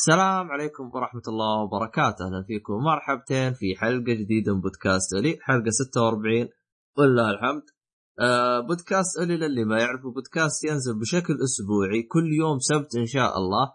السلام 0.00 0.50
عليكم 0.50 0.90
ورحمة 0.94 1.22
الله 1.28 1.62
وبركاته. 1.62 2.24
أهلا 2.26 2.44
فيكم. 2.46 2.72
مرحبتين 2.72 3.52
في 3.52 3.76
حلقة 3.76 4.14
جديدة 4.20 4.54
من 4.54 4.60
بودكاست 4.60 5.14
أولي 5.14 5.38
حلقة 5.40 5.70
46 5.70 6.48
ولله 6.98 7.30
الحمد. 7.30 7.62
آه 8.20 8.60
بودكاست 8.60 9.18
أولي 9.18 9.36
للي 9.36 9.64
ما 9.64 9.78
يعرفوا 9.80 10.12
بودكاست 10.12 10.64
ينزل 10.64 11.00
بشكل 11.00 11.34
أسبوعي. 11.44 12.02
كل 12.02 12.26
يوم 12.40 12.58
سبت 12.58 12.96
إن 12.96 13.06
شاء 13.06 13.38
الله. 13.38 13.66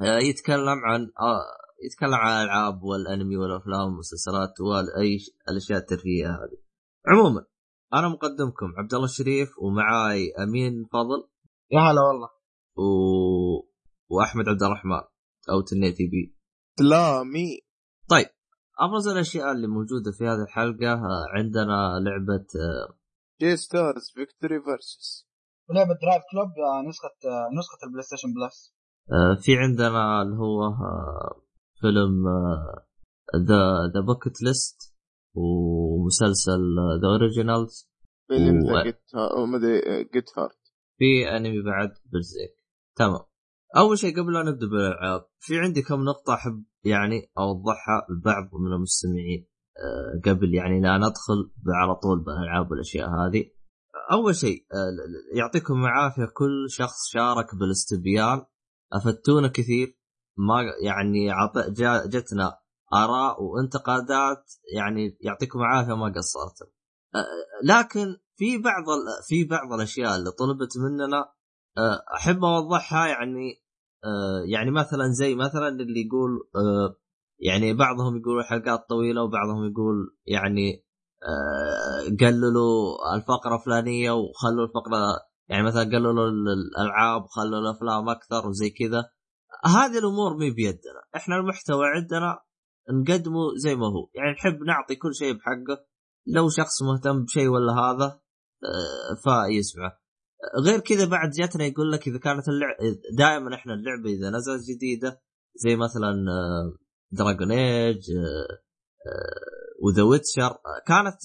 آه 0.00 0.18
يتكلم 0.18 0.78
عن 0.88 1.00
آه 1.00 1.44
يتكلم 1.84 2.14
عن 2.14 2.42
الألعاب 2.42 2.82
والأنمي 2.82 3.36
والأفلام 3.36 3.86
والمسلسلات 3.86 4.54
وأي 4.60 5.18
الأشياء 5.50 5.78
الترفيهية 5.78 6.28
هذه. 6.28 6.58
عموما 7.06 7.44
أنا 7.94 8.08
مقدمكم 8.08 8.68
عبد 8.78 8.94
الله 8.94 9.04
الشريف 9.04 9.48
ومعاي 9.58 10.32
أمين 10.44 10.84
فضل. 10.92 11.28
يا 11.70 11.80
هلا 11.80 12.00
والله. 12.08 12.28
و... 12.76 12.82
وأحمد 14.08 14.48
عبد 14.48 14.62
الرحمن. 14.62 15.15
أو 15.50 15.60
تنيتي 15.60 16.06
بي. 16.06 16.36
لا 16.80 17.22
مي. 17.22 17.66
طيب 18.10 18.26
أبرز 18.80 19.08
الأشياء 19.08 19.52
اللي 19.52 19.66
موجودة 19.66 20.12
في 20.18 20.24
هذه 20.24 20.42
الحلقة 20.42 20.92
آه، 20.92 21.26
عندنا 21.28 22.00
لعبة 22.04 22.46
آه، 22.56 22.98
J-Stars 23.40 24.10
Victory 24.14 24.62
VS 24.62 25.28
ولعبة 25.70 25.94
Driveclub 26.02 26.48
آه، 26.48 26.88
نسخة 26.88 27.10
نسخة 27.58 27.86
ال 27.86 28.02
PlayStation 28.02 28.28
Plus 28.34 28.76
في 29.44 29.56
عندنا 29.56 30.22
اللي 30.22 30.36
هو 30.36 30.74
فيلم 31.80 32.24
The 33.36 33.62
The 33.94 34.00
Bucket 34.06 34.42
List 34.42 34.96
ومسلسل 35.34 36.62
The 37.02 37.08
Originals 37.08 37.90
فيلم 38.28 38.58
The 38.66 38.82
Get 40.12 40.38
Hard 40.38 40.58
في 40.98 41.36
أنمي 41.36 41.62
بعد 41.62 41.90
برزيك 42.12 42.56
تمام. 42.96 43.25
أول 43.76 43.98
شيء 43.98 44.20
قبل 44.20 44.32
لا 44.32 44.42
نبدأ 44.42 44.66
بالألعاب 44.66 45.26
في 45.38 45.58
عندي 45.58 45.82
كم 45.82 46.04
نقطة 46.04 46.34
أحب 46.34 46.64
يعني 46.84 47.30
أوضحها 47.38 48.06
لبعض 48.10 48.44
من 48.60 48.72
المستمعين 48.72 49.48
أه 49.78 50.30
قبل 50.30 50.54
يعني 50.54 50.80
لا 50.80 50.98
ندخل 50.98 51.50
على 51.68 51.94
طول 51.94 52.24
بالألعاب 52.24 52.70
والأشياء 52.70 53.08
هذه. 53.08 53.44
أول 54.12 54.36
شيء 54.36 54.66
أه 54.72 55.36
يعطيكم 55.38 55.84
العافية 55.84 56.24
كل 56.24 56.66
شخص 56.70 57.08
شارك 57.12 57.54
بالاستبيان. 57.54 58.42
أفدتونا 58.92 59.48
كثير. 59.48 59.98
ما 60.38 60.62
يعني 60.82 61.30
جتنا 62.08 62.58
آراء 62.94 63.42
وانتقادات 63.42 64.52
يعني 64.74 65.18
يعطيكم 65.20 65.58
العافية 65.58 65.96
ما 65.96 66.12
قصرتم. 66.16 66.66
أه 67.14 67.24
لكن 67.64 68.16
في 68.36 68.58
بعض 68.58 68.84
في 69.28 69.44
بعض 69.44 69.72
الأشياء 69.72 70.16
اللي 70.16 70.30
طلبت 70.30 70.78
مننا 70.78 71.35
أحب 72.16 72.44
أوضحها 72.44 73.06
يعني 73.06 73.66
آه، 74.04 74.42
يعني 74.46 74.70
مثلا 74.70 75.08
زي 75.08 75.34
مثلا 75.34 75.68
اللي 75.68 76.06
يقول 76.06 76.30
آه، 76.56 76.96
يعني 77.40 77.74
بعضهم 77.74 78.16
يقول 78.16 78.44
حلقات 78.44 78.88
طويلة 78.88 79.22
وبعضهم 79.22 79.70
يقول 79.70 80.16
يعني 80.26 80.84
آه، 81.22 82.16
قللوا 82.20 82.96
الفقرة 83.14 83.56
الفلانية 83.56 84.10
وخلوا 84.10 84.64
الفقرة 84.66 84.98
يعني 85.48 85.62
مثلا 85.62 85.82
قللوا 85.82 86.28
الألعاب 86.28 87.22
وخلوا 87.24 87.58
الأفلام 87.58 88.08
أكثر 88.08 88.48
وزي 88.48 88.70
كذا. 88.70 89.10
هذه 89.64 89.98
الأمور 89.98 90.36
مي 90.36 90.50
بيدنا. 90.50 91.02
إحنا 91.16 91.36
المحتوى 91.36 91.86
عندنا 91.86 92.38
نقدمه 92.90 93.40
زي 93.56 93.76
ما 93.76 93.86
هو. 93.86 94.10
يعني 94.14 94.30
نحب 94.32 94.62
نعطي 94.62 94.96
كل 94.96 95.14
شيء 95.14 95.32
بحقه. 95.34 95.86
لو 96.26 96.48
شخص 96.48 96.82
مهتم 96.82 97.24
بشيء 97.24 97.48
ولا 97.48 97.72
هذا 97.72 98.20
فيسمعه. 99.24 100.05
غير 100.64 100.80
كذا 100.80 101.04
بعد 101.04 101.30
جاتنا 101.30 101.64
يقول 101.64 101.92
لك 101.92 102.08
إذا 102.08 102.18
كانت 102.18 102.48
اللعبه 102.48 102.98
دائما 103.18 103.54
إحنا 103.54 103.74
اللعبة 103.74 104.10
إذا 104.10 104.30
نزلت 104.30 104.62
جديدة 104.70 105.20
زي 105.54 105.76
مثلا 105.76 106.14
Dragon 107.10 107.52
Age 107.52 108.02
و 109.82 109.87
The 109.87 110.02
Witcher 110.02 110.58
كانت 110.86 111.16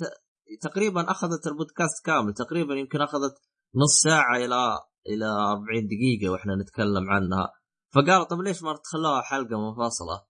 تقريبا 0.62 1.12
أخذت 1.12 1.48
البودكاست 1.48 2.06
كامل 2.06 2.34
تقريبا 2.34 2.74
يمكن 2.74 3.02
أخذت 3.02 3.34
نص 3.76 4.02
ساعة 4.04 4.38
إلى 4.38 4.80
إلى 5.08 5.26
40 5.26 5.88
دقيقة 5.88 6.32
وإحنا 6.32 6.56
نتكلم 6.56 7.10
عنها 7.10 7.52
فقالوا 7.96 8.24
طب 8.24 8.42
ليش 8.42 8.64
ما 8.64 8.78
تخلوها 8.84 9.22
حلقة 9.22 9.70
منفصلة؟ 9.70 10.26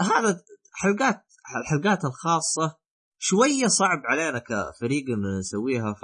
هذا 0.00 0.42
حلقات 0.72 1.24
الحلقات 1.60 2.04
الخاصة 2.04 2.76
شوية 3.18 3.66
صعب 3.66 3.98
علينا 4.04 4.38
كفريق 4.38 5.04
ان 5.08 5.38
نسويها 5.38 5.94
ف 5.94 6.02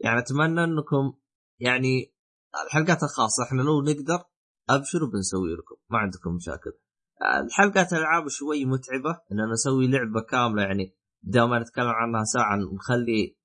يعني 0.00 0.18
أتمنى 0.18 0.64
إنكم 0.64 1.12
يعني 1.60 2.14
الحلقات 2.64 3.02
الخاصة 3.02 3.44
إحنا 3.44 3.62
لو 3.62 3.82
نقدر 3.82 4.24
ابشروا 4.70 5.08
بنسوي 5.08 5.52
لكم 5.54 5.76
ما 5.90 5.98
عندكم 5.98 6.34
مشاكل. 6.34 6.72
الحلقات 7.44 7.92
الألعاب 7.92 8.28
شوي 8.28 8.64
متعبة 8.64 9.20
إننا 9.32 9.52
نسوي 9.52 9.86
لعبة 9.88 10.20
كاملة 10.20 10.62
يعني 10.62 10.96
بدل 11.22 11.42
ما 11.42 11.58
نتكلم 11.58 11.88
عنها 11.88 12.24
ساعة 12.24 12.56
نخلي 12.56 13.36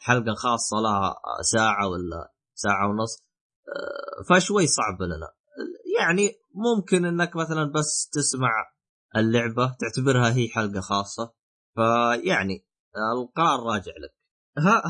الحلقة 0.00 0.30
الخاصة 0.30 0.76
لها 0.76 1.14
ساعة 1.42 1.88
ولا 1.88 2.32
ساعة 2.54 2.88
ونص 2.90 3.26
فشوي 4.28 4.66
صعب 4.66 5.02
لنا. 5.02 5.28
يعني 5.98 6.30
ممكن 6.54 7.04
إنك 7.04 7.36
مثلا 7.36 7.72
بس 7.72 8.08
تسمع 8.12 8.50
اللعبة 9.16 9.76
تعتبرها 9.80 10.34
هي 10.34 10.48
حلقة 10.48 10.80
خاصة 10.80 11.32
فيعني 11.74 12.66
القرار 13.16 13.60
راجع 13.60 13.92
لك. 13.92 14.15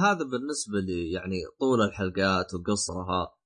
هذا 0.05 0.25
بالنسبة 0.33 0.81
لي 0.81 1.13
يعني 1.13 1.37
طول 1.61 1.83
الحلقات 1.83 2.55
وقصرها 2.55 3.37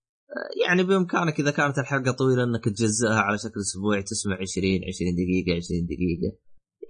يعني 0.66 0.82
بإمكانك 0.82 1.40
إذا 1.40 1.50
كانت 1.50 1.78
الحلقة 1.78 2.12
طويلة 2.12 2.44
إنك 2.44 2.64
تجزئها 2.64 3.20
على 3.20 3.38
شكل 3.38 3.60
أسبوعي 3.60 4.02
تسمع 4.02 4.34
20 4.34 4.66
20 4.88 5.14
دقيقة 5.14 5.56
20 5.56 5.86
دقيقة. 5.86 6.38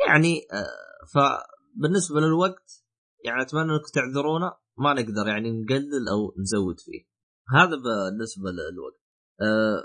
يعني 0.08 0.46
آه، 0.52 1.06
فبالنسبة 1.14 2.20
للوقت 2.20 2.84
يعني 3.24 3.42
أتمنى 3.42 3.72
إنكم 3.72 3.92
تعذرونا 3.94 4.56
ما 4.78 4.92
نقدر 4.92 5.28
يعني 5.28 5.50
نقلل 5.62 6.08
أو 6.08 6.34
نزود 6.40 6.80
فيه. 6.80 7.04
هذا 7.48 7.76
بالنسبة 7.76 8.50
للوقت. 8.50 9.00
آه، 9.40 9.82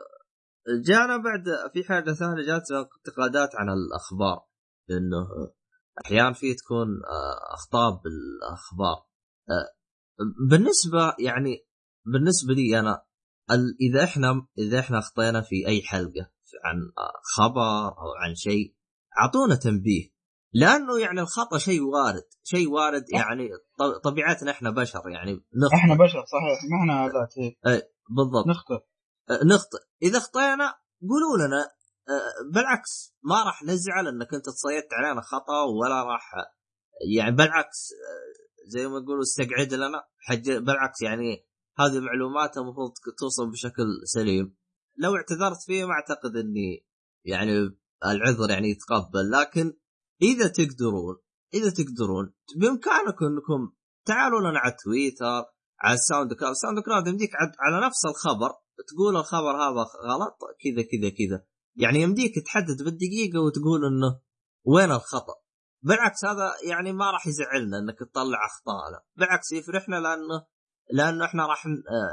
جانا 0.85 1.17
بعد 1.17 1.45
في 1.73 1.83
حاجة 1.83 2.11
ثانية 2.11 2.45
جات 2.45 2.63
انتقادات 2.71 3.49
عن 3.55 3.69
الأخبار 3.69 4.45
لأنه 4.89 5.27
أحيانا 6.05 6.33
في 6.33 6.53
تكون 6.53 6.87
آه، 6.87 7.53
أخطاء 7.53 8.01
بالأخبار. 8.03 9.14
بالنسبة 10.49 11.15
يعني 11.19 11.65
بالنسبة 12.05 12.53
لي 12.53 12.79
أنا 12.79 13.05
إذا 13.81 14.03
إحنا 14.03 14.47
إذا 14.57 14.79
إحنا 14.79 14.99
أخطينا 14.99 15.41
في 15.41 15.67
أي 15.67 15.81
حلقة 15.81 16.31
عن 16.63 16.77
خبر 17.35 17.87
أو 17.87 18.13
عن 18.23 18.35
شيء 18.35 18.75
أعطونا 19.19 19.55
تنبيه. 19.55 20.15
لأنه 20.53 20.99
يعني 20.99 21.21
الخطأ 21.21 21.57
شيء 21.57 21.81
وارد 21.83 22.23
شيء 22.43 22.69
وارد 22.69 23.03
يعني 23.13 23.49
طبيعتنا 24.03 24.51
إحنا 24.51 24.69
بشر 24.69 25.09
يعني 25.09 25.31
نخطئ. 25.33 25.75
إحنا 25.75 25.93
بشر 25.95 26.25
صحيح. 26.25 26.59
ما 26.71 26.77
إحنا 26.81 27.19
ذات 27.19 27.37
اي 27.67 27.81
بالضبط. 28.09 28.47
نخطئ. 28.47 28.85
نخطئ. 29.45 29.77
إذا 30.03 30.17
أخطينا 30.17 30.73
قولوا 31.01 31.47
لنا 31.47 31.71
بالعكس 32.53 33.15
ما 33.23 33.43
راح 33.43 33.63
نزعل 33.63 34.07
إنك 34.07 34.33
أنت 34.33 34.45
تصيدت 34.45 34.93
علينا 34.93 35.21
خطأ 35.21 35.63
ولا 35.81 36.03
راح 36.03 36.31
يعني 37.15 37.35
بالعكس 37.35 37.89
زي 38.65 38.87
ما 38.87 38.97
يقولوا 38.97 39.21
استقعد 39.21 39.73
لنا. 39.73 40.03
حج 40.19 40.51
بالعكس 40.51 41.01
يعني 41.01 41.45
هذه 41.79 41.99
معلومات 41.99 42.57
المفروض 42.57 42.91
توصل 43.19 43.51
بشكل 43.51 43.87
سليم. 44.03 44.57
لو 44.97 45.15
اعتذرت 45.15 45.61
فيه 45.65 45.85
ما 45.85 45.91
أعتقد 45.91 46.35
إني 46.35 46.85
يعني 47.25 47.51
العذر 48.05 48.49
يعني 48.49 48.69
يتقبل. 48.69 49.31
لكن 49.31 49.73
إذا 50.21 50.47
تقدرون 50.47 51.15
إذا 51.53 51.69
تقدرون 51.69 52.33
بإمكانكم 52.55 53.25
إنكم 53.25 53.71
تعالوا 54.05 54.39
لنا 54.39 54.59
على 54.59 54.75
تويتر 54.83 55.43
على 55.79 55.93
ال 55.93 56.33
SoundCloud. 56.33 56.51
ال 56.51 56.79
SoundCloud 56.79 57.07
يمديك 57.07 57.29
على 57.59 57.85
نفس 57.85 58.05
الخبر 58.05 58.51
تقول 58.87 59.17
الخبر 59.17 59.51
هذا 59.51 59.85
غلط 60.09 60.37
كذا 60.63 60.83
كذا 60.91 61.09
كذا. 61.09 61.45
يعني 61.75 62.01
يمديك 62.01 62.33
تحدد 62.45 62.83
بالدقيقة 62.83 63.39
وتقول 63.39 63.85
إنه 63.85 64.19
وين 64.65 64.91
الخطأ. 64.91 65.44
بالعكس 65.85 66.25
هذا 66.25 66.53
يعني 66.69 66.93
ما 66.93 67.11
راح 67.11 67.27
يزعلنا 67.27 67.77
إنك 67.79 67.99
تطلع 67.99 68.37
اخطائنا 68.45 69.01
بالعكس 69.15 69.51
يفرحنا 69.51 69.95
لأنه 69.95 70.45
لأنه 70.93 71.25
إحنا 71.25 71.45
راح 71.45 71.65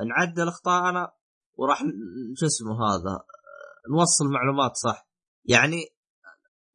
نعدل 0.09 0.49
اخطائنا 0.49 1.13
وراح 1.55 1.83
شو 2.37 2.47
اسمه 2.47 2.75
هذا 2.87 3.25
نوصل 3.91 4.25
معلومات 4.25 4.77
صح. 4.77 5.09
يعني 5.45 5.85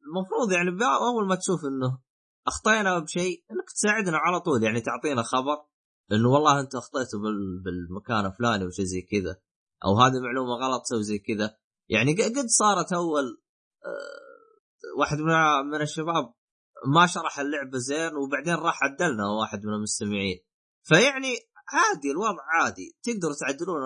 المفروض 0.06 0.52
يعني 0.52 0.70
أول 1.10 1.28
ما 1.28 1.34
تشوف 1.34 1.60
إنه 1.64 1.98
أخطينا 2.46 2.98
بشيء 2.98 3.44
إنك 3.50 3.70
تساعدنا 3.74 4.18
على 4.18 4.40
طول. 4.40 4.62
يعني 4.62 4.80
تعطينا 4.80 5.22
خبر 5.22 5.56
إنه 6.12 6.28
والله 6.28 6.60
أنت 6.60 6.74
اخطيتوا 6.74 7.20
بالمكان 7.64 8.26
الفلاني 8.26 8.64
وشي 8.66 8.86
زي 8.86 9.00
كذا 9.00 9.36
أو 9.84 10.00
هذه 10.00 10.20
معلومة 10.20 10.66
غلط 10.66 10.82
سوي 10.84 11.02
زي 11.02 11.18
كذا. 11.18 11.56
يعني 11.88 12.12
قد 12.12 12.46
صارت 12.46 12.92
أول 12.92 13.42
واحد 14.98 15.18
من 15.72 15.82
الشباب 15.82 16.37
ما 16.86 17.06
شرح 17.06 17.38
اللعبة 17.38 17.78
زين 17.78 18.16
وبعدين 18.16 18.54
راح 18.54 18.84
عدلنا 18.84 19.28
واحد 19.40 19.66
من 19.66 19.74
المستمعين. 19.74 20.38
فيعني 20.82 21.34
عادي 21.68 22.10
الوضع 22.10 22.42
عادي. 22.54 22.98
تقدروا 23.02 23.34
تعدلون 23.40 23.80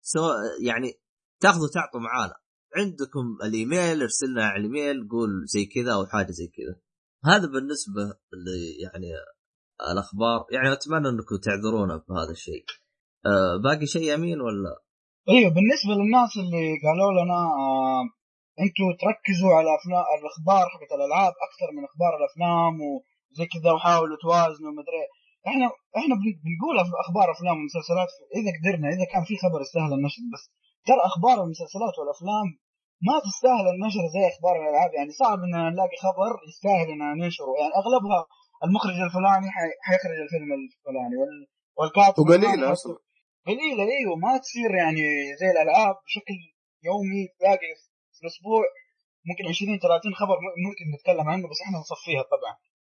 سواء 0.00 0.34
يعني 0.62 0.92
تاخذوا 1.40 1.68
تعطوا 1.74 2.00
معانا. 2.00 2.34
عندكم 2.76 3.38
الإيميل 3.44 4.02
ارسل 4.02 4.26
لنا 4.26 4.44
على 4.44 4.60
الإيميل 4.60 5.08
قول 5.08 5.30
زي 5.46 5.64
كذا 5.64 5.94
أو 5.94 6.06
حاجة 6.06 6.30
زي 6.30 6.46
كذا. 6.46 6.80
هذا 7.24 7.46
بالنسبة 7.46 8.02
ل 8.32 8.46
يعني 8.84 9.06
الأخبار. 9.92 10.46
يعني 10.50 10.72
أتمنى 10.72 11.08
أنكم 11.08 11.36
تعذرونا 11.36 11.96
بهذا 12.08 12.30
الشيء. 12.30 12.64
أه 13.26 13.56
باقي 13.64 13.86
شيء 13.86 14.14
أمين 14.14 14.40
ولا؟ 14.40 14.82
أيوه 15.28 15.50
بالنسبة 15.54 15.92
للناس 15.98 16.36
اللي 16.36 16.66
قالوا 16.84 17.12
لنا 17.24 17.40
أنتوا 18.62 18.90
تركزوا 19.02 19.52
على 19.58 19.68
افلام 19.78 20.04
الأخبار 20.20 20.64
حقت 20.72 20.90
الألعاب 20.98 21.32
أكثر 21.48 21.68
من 21.76 21.82
أخبار 21.90 22.12
الأفلام 22.20 22.74
وزي 22.88 23.46
كذا 23.54 23.70
وحاولوا 23.72 24.16
توازنوا 24.24 24.72
مدري 24.80 25.02
إحنا 25.48 25.66
إحنا 26.00 26.14
بن- 26.20 26.38
بنقول 26.44 26.74
أخبار 27.04 27.26
أفلام 27.36 27.56
ومسلسلات 27.60 28.10
إذا 28.38 28.50
قدرنا 28.56 28.86
إذا 28.94 29.04
كان 29.12 29.22
في 29.28 29.34
خبر 29.44 29.58
يستاهل 29.66 29.92
النشر 29.98 30.22
بس 30.34 30.42
ترى 30.88 31.00
أخبار 31.10 31.36
المسلسلات 31.44 31.94
والأفلام 31.98 32.46
ما 33.08 33.16
تستاهل 33.26 33.66
النشر 33.74 34.04
زي 34.14 34.22
أخبار 34.32 34.54
الألعاب. 34.62 34.90
يعني 34.98 35.10
صعب 35.22 35.38
إن 35.46 35.54
نلاقي 35.72 35.96
خبر 36.06 36.30
يستاهل 36.50 36.88
ان 36.94 37.02
ننشره. 37.20 37.52
يعني 37.60 37.72
أغلبها 37.82 38.20
المخرج 38.64 38.98
الفلاني 39.06 39.48
حي- 39.56 39.78
حيخرج 39.88 40.18
الفيلم 40.24 40.50
الفلاني 40.58 41.16
وال- 41.20 41.46
والكاتب 41.78 42.18
وقليلة 42.22 42.52
الفلاني 42.54 42.72
أصلاً. 42.72 42.96
قليلة 43.48 43.82
أيوه 43.98 44.16
ما 44.24 44.32
تصير 44.44 44.70
يعني 44.82 45.02
زي 45.40 45.48
الألعاب 45.54 45.94
بشكل 46.06 46.36
يومي 46.88 47.22
تلاقي 47.38 47.70
في 48.24 48.28
الأسبوع 48.30 48.62
ممكن 49.28 49.44
20 49.48 49.78
30 49.78 50.14
خبر 50.20 50.36
ممكن 50.66 50.84
نتكلم 50.94 51.26
عنه 51.32 51.44
بس 51.50 51.58
إحنا 51.64 51.78
نصفيها 51.84 52.22
طبعا. 52.34 52.54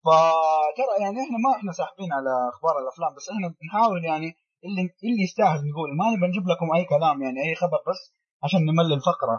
فترى 0.06 0.92
يعني 1.04 1.16
إحنا 1.24 1.36
ما 1.44 1.50
إحنا 1.58 1.72
ساحبين 1.80 2.10
على 2.18 2.32
أخبار 2.52 2.74
الأفلام 2.82 3.10
بس 3.16 3.26
إحنا 3.34 3.46
بنحاول 3.58 4.00
يعني 4.10 4.28
اللي 4.66 4.82
اللي 5.08 5.22
يستاهل 5.28 5.60
نقول. 5.70 5.88
ما 6.00 6.06
نبي 6.14 6.26
نجيب 6.30 6.44
لكم 6.52 6.66
أي 6.76 6.84
كلام 6.94 7.16
يعني 7.24 7.38
أي 7.46 7.54
خبر 7.62 7.78
بس 7.90 8.00
عشان 8.44 8.60
نملي 8.70 8.94
الفقره 8.98 9.36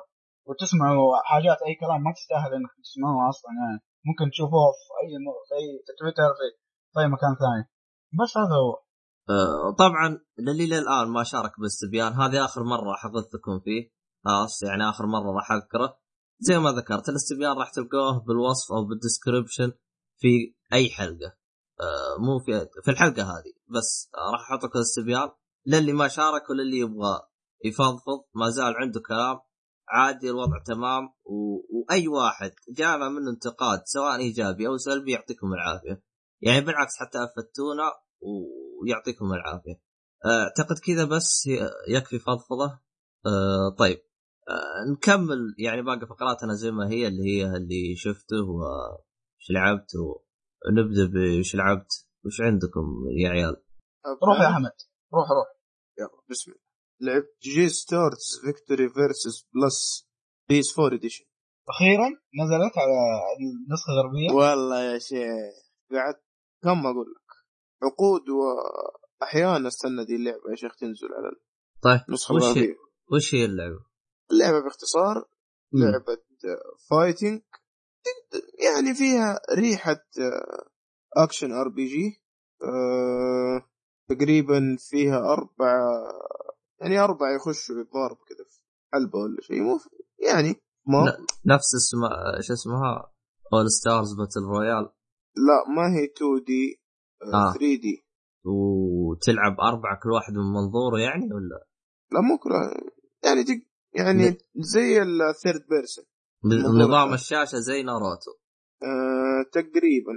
وتسمعوا 0.47 1.07
حاجات 1.31 1.59
أي 1.67 1.73
كلام 1.83 1.99
ما 2.05 2.11
تستاهل 2.17 2.51
انك 2.57 2.71
تسمعوها 2.85 3.29
أصلا 3.33 3.51
يعني. 3.61 3.79
ممكن 4.07 4.25
تشوفوها 4.33 4.69
في 4.85 4.91
أي 5.01 5.11
م- 5.25 5.39
في 5.47 5.53
أي 5.59 5.65
في 5.85 5.91
تويتر 5.99 6.29
في, 6.37 6.45
في 6.93 6.97
أي 7.01 7.07
مكان 7.15 7.33
ثاني. 7.43 7.63
بس 8.19 8.31
هذا 8.41 8.55
هو. 8.63 8.73
أه 9.29 9.75
طبعا 9.83 10.07
للي 10.45 10.65
للان 10.67 11.07
ما 11.15 11.23
شارك 11.23 11.53
بالاستبيان 11.59 12.11
هذه 12.21 12.45
آخر 12.45 12.61
مرة 12.73 12.93
حضرتكم 13.03 13.59
فيه. 13.65 13.96
خلاص 14.25 14.63
يعني 14.63 14.89
آخر 14.89 15.05
مرة 15.05 15.35
راح 15.35 15.51
أذكره. 15.51 15.99
زي 16.39 16.59
ما 16.59 16.71
ذكرت 16.71 17.09
الاستبيان 17.09 17.57
راح 17.57 17.71
تلقوه 17.71 18.19
بالوصف 18.19 18.71
أو 18.71 18.85
بالدسكربشن 18.85 19.71
في 20.17 20.55
أي 20.73 20.89
حلقة. 20.89 21.37
أه 21.81 22.21
مو 22.21 22.39
في 22.39 22.67
في 22.83 22.91
الحلقة 22.91 23.23
هذه. 23.23 23.53
بس 23.77 24.09
راح 24.33 24.51
أحط 24.51 24.63
لكم 24.63 24.79
الاستبيان 24.79 25.29
للي 25.65 25.93
ما 25.93 26.07
شارك 26.07 26.49
وللي 26.49 26.77
يبغى 26.77 27.21
يفضفض. 27.65 28.23
ما 28.35 28.49
زال 28.49 28.75
عنده 28.75 28.99
كلام. 29.07 29.39
عادي 29.89 30.29
الوضع 30.29 30.63
تمام. 30.65 31.03
و... 31.25 31.57
وأي 31.79 32.07
واحد 32.07 32.51
جانا 32.69 33.09
منه 33.09 33.31
انتقاد 33.31 33.81
سواء 33.85 34.15
إيجابي 34.17 34.67
أو 34.67 34.77
سلبي 34.77 35.11
يعطيكم 35.11 35.53
العافية. 35.53 36.03
يعني 36.41 36.61
بالعكس 36.65 36.95
حتى 36.99 37.17
افدتونا 37.17 37.91
ويعطيكم 38.81 39.33
العافية. 39.33 39.81
أه، 40.25 40.43
أعتقد 40.43 40.75
كذا 40.79 41.05
بس 41.05 41.47
ي- 41.47 41.69
يكفي 41.95 42.19
فضفضة. 42.19 42.79
أه 43.25 43.75
طيب. 43.79 44.06
أه 44.49 44.91
نكمل 44.91 45.55
يعني 45.57 45.81
باقي 45.81 46.07
فقراتنا 46.07 46.53
زي 46.53 46.71
ما 46.71 46.89
هي 46.89 47.07
اللي 47.07 47.23
هي 47.23 47.45
اللي 47.57 47.95
شفته 47.95 48.35
وش 48.49 49.51
لعبت 49.51 49.91
ونبدأ 49.95 51.05
بوش 51.13 51.55
لعبت. 51.55 52.07
وش 52.25 52.41
عندكم 52.41 53.05
يا 53.17 53.29
عيال؟ 53.29 53.55
روح 54.27 54.39
يا 54.41 54.47
أحمد. 54.49 54.71
روح 55.13 55.27
روح. 55.31 55.47
يلا 55.99 56.21
بسم 56.29 56.51
الله. 56.51 56.63
لعبت 57.01 57.37
جي 57.43 57.69
ستارز 57.69 58.39
فيكتوري 58.45 58.89
فيرسس 58.89 59.47
بلس 59.55 60.09
بيس 60.49 60.79
4 60.79 60.97
اديشن 60.97 61.25
أخيرا 61.69 62.09
نزلت 62.43 62.77
على 62.77 62.97
النسخه 63.39 63.91
الغربيه 63.93 64.31
والله 64.31 64.83
يا 64.83 64.99
شيخ. 64.99 65.55
قعدت 65.91 66.23
كم 66.63 66.85
أقول 66.85 67.05
لك؟ 67.15 67.27
عقود 67.83 68.21
واحيانا 68.29 69.67
أستنى 69.67 70.05
دي 70.05 70.15
اللعبة 70.15 70.49
يا 70.51 70.55
شيخ 70.55 70.75
تنزل 70.75 71.07
على 71.13 71.31
طيب 71.81 71.99
النسخة 72.09 72.35
وش 72.35 72.43
هي, 72.43 72.49
الغربية. 72.51 72.75
وش 73.11 73.35
هي 73.35 73.45
اللعبة؟ 73.45 73.79
اللعبه 74.31 74.59
باختصار. 74.63 75.25
لعبة 75.73 76.17
fighting 76.89 77.41
يعني 78.65 78.93
فيها 78.95 79.39
ريحة 79.55 80.05
action 81.17 81.51
RPG 81.51 82.23
تقريبا 84.09 84.77
فيها 84.79 85.17
أربع 85.33 85.73
يعني 86.81 86.99
أربع 86.99 87.35
يخشوا 87.35 87.75
الضارب 87.75 88.17
كذا 88.17 88.45
في 88.49 88.61
حلبة 88.93 89.19
ولا 89.19 89.41
شيء. 89.41 89.61
مو 89.61 89.79
يعني 90.27 90.55
ما. 90.87 91.17
نفس 91.45 91.75
اسم 91.75 91.97
شو 92.47 92.53
اسمها؟ 92.53 93.13
All-Stars 93.53 94.13
Battle 94.13 94.41
Royale 94.41 94.89
لا 95.35 95.75
ما 95.75 95.95
هي 95.95 96.05
2 96.05 96.43
D 96.47 96.81
آه. 97.23 97.53
3 97.53 97.59
D 97.59 98.05
وتلعب 98.45 99.59
أربعة 99.59 99.99
كل 100.03 100.11
واحد 100.11 100.33
من 100.33 100.53
منظوره 100.53 100.99
يعني 100.99 101.33
ولا؟ 101.33 101.67
لا 102.11 102.21
مو 102.21 102.37
كلها 102.37 102.73
يعني 103.23 103.43
تق... 103.43 103.66
يعني. 103.93 104.37
زي 104.55 105.01
ال 105.01 105.12
third 105.12 105.65
person 105.69 106.05
نظام. 106.81 107.13
الشاشة 107.13 107.57
زي 107.59 107.83
ناروتو. 107.83 108.31
آه 108.83 109.49
تقريبا. 109.51 110.13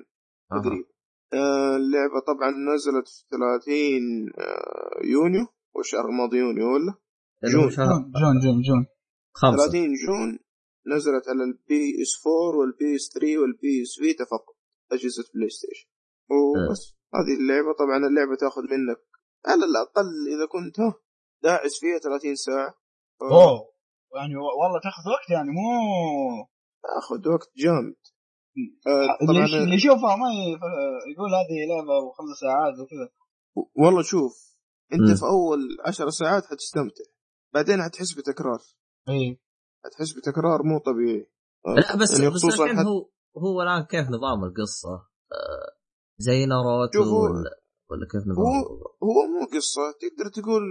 تقريبا. 0.50 0.88
آه 1.32 1.76
اللعبة 1.76 2.20
طبعا 2.26 2.50
نزلت 2.74 3.08
في 3.08 3.24
30 3.30 4.32
آه 4.38 5.06
يونيو. 5.06 5.46
والشهر 5.74 6.04
الماضي 6.08 6.36
يونيو 6.36 6.74
ولا؟ 6.74 6.94
جون. 7.44 7.68
جون 7.68 8.12
جون 8.20 8.40
جون 8.44 8.62
جون. 8.62 8.86
خمسة. 9.32 9.56
30 9.56 9.94
June 10.06 10.38
نزلت 10.86 11.28
على 11.28 11.42
ال 11.44 12.02
PS 12.02 12.12
4 12.26 12.58
وال 12.60 12.94
PS 12.96 13.10
3 13.14 13.38
وال 13.38 13.82
PS 13.82 13.98
Vita 13.98 14.24
فقط 14.24 14.56
أجهزة 14.92 15.24
بلاي 15.34 15.48
ستيشن 15.48 15.88
وبس 16.30 16.82
هذه 17.14 17.34
اللعبة. 17.40 17.72
طبعا 17.78 17.96
اللعبة 18.08 18.34
تاخذ 18.40 18.62
منك 18.62 19.00
على 19.46 19.64
الأقل 19.64 20.10
إذا 20.34 20.46
كنت 20.52 20.80
ها 20.80 20.94
داعس 21.42 21.80
فيها 21.80 21.98
30 21.98 22.34
ساعة. 22.34 22.70
ف- 22.70 22.79
أوه. 23.22 23.70
يعني 24.16 24.34
والله 24.36 24.80
تاخذ 24.82 25.04
وقت 25.14 25.30
يعني 25.30 25.50
مو 25.50 25.68
تاخذ 26.82 27.28
وقت 27.34 27.48
جامد. 27.56 27.96
آه 28.86 29.16
اللي 29.22 29.32
طبعا 29.32 29.44
يش- 29.44 29.54
اللي 29.54 29.74
يشوفها 29.74 30.16
ما 30.16 30.28
يقول 31.12 31.30
هذه 31.40 31.56
لعبة 31.70 31.96
وخمس 32.06 32.36
ساعات 32.40 32.74
وكذا. 32.78 33.08
والله 33.74 34.02
شوف 34.02 34.56
أنت 34.92 35.00
مم. 35.10 35.14
في 35.14 35.22
أول 35.22 35.60
عشر 35.86 36.10
ساعات 36.10 36.42
حتستمتع 36.46 37.04
بعدين 37.54 37.82
حتحس 37.82 38.12
بتكرار. 38.18 38.58
إي. 39.08 39.40
حتحس 39.84 40.12
بتكرار 40.12 40.62
مو 40.62 40.78
طبيعي. 40.78 41.30
آه، 41.66 41.74
لا 41.74 41.96
بس 42.02 42.20
يعني 42.20 42.34
بس 42.34 42.44
الحين 42.44 42.76
حتى 42.78 42.86
هو 42.88 43.10
هو 43.38 43.62
الآن 43.62 43.82
كيف 43.84 44.06
نظام 44.08 44.44
القصة؟ 44.44 44.92
آه 45.32 45.70
زي 46.18 46.46
ناروتو 46.46 47.00
ولا 47.00 47.50
ولا 47.90 48.06
كيف 48.12 48.22
نظام 48.26 48.44
هو-؟ 48.46 48.66
هو 49.02 49.18
مو 49.32 49.46
قصة 49.54 49.82
تقدر 50.00 50.30
تقول 50.30 50.62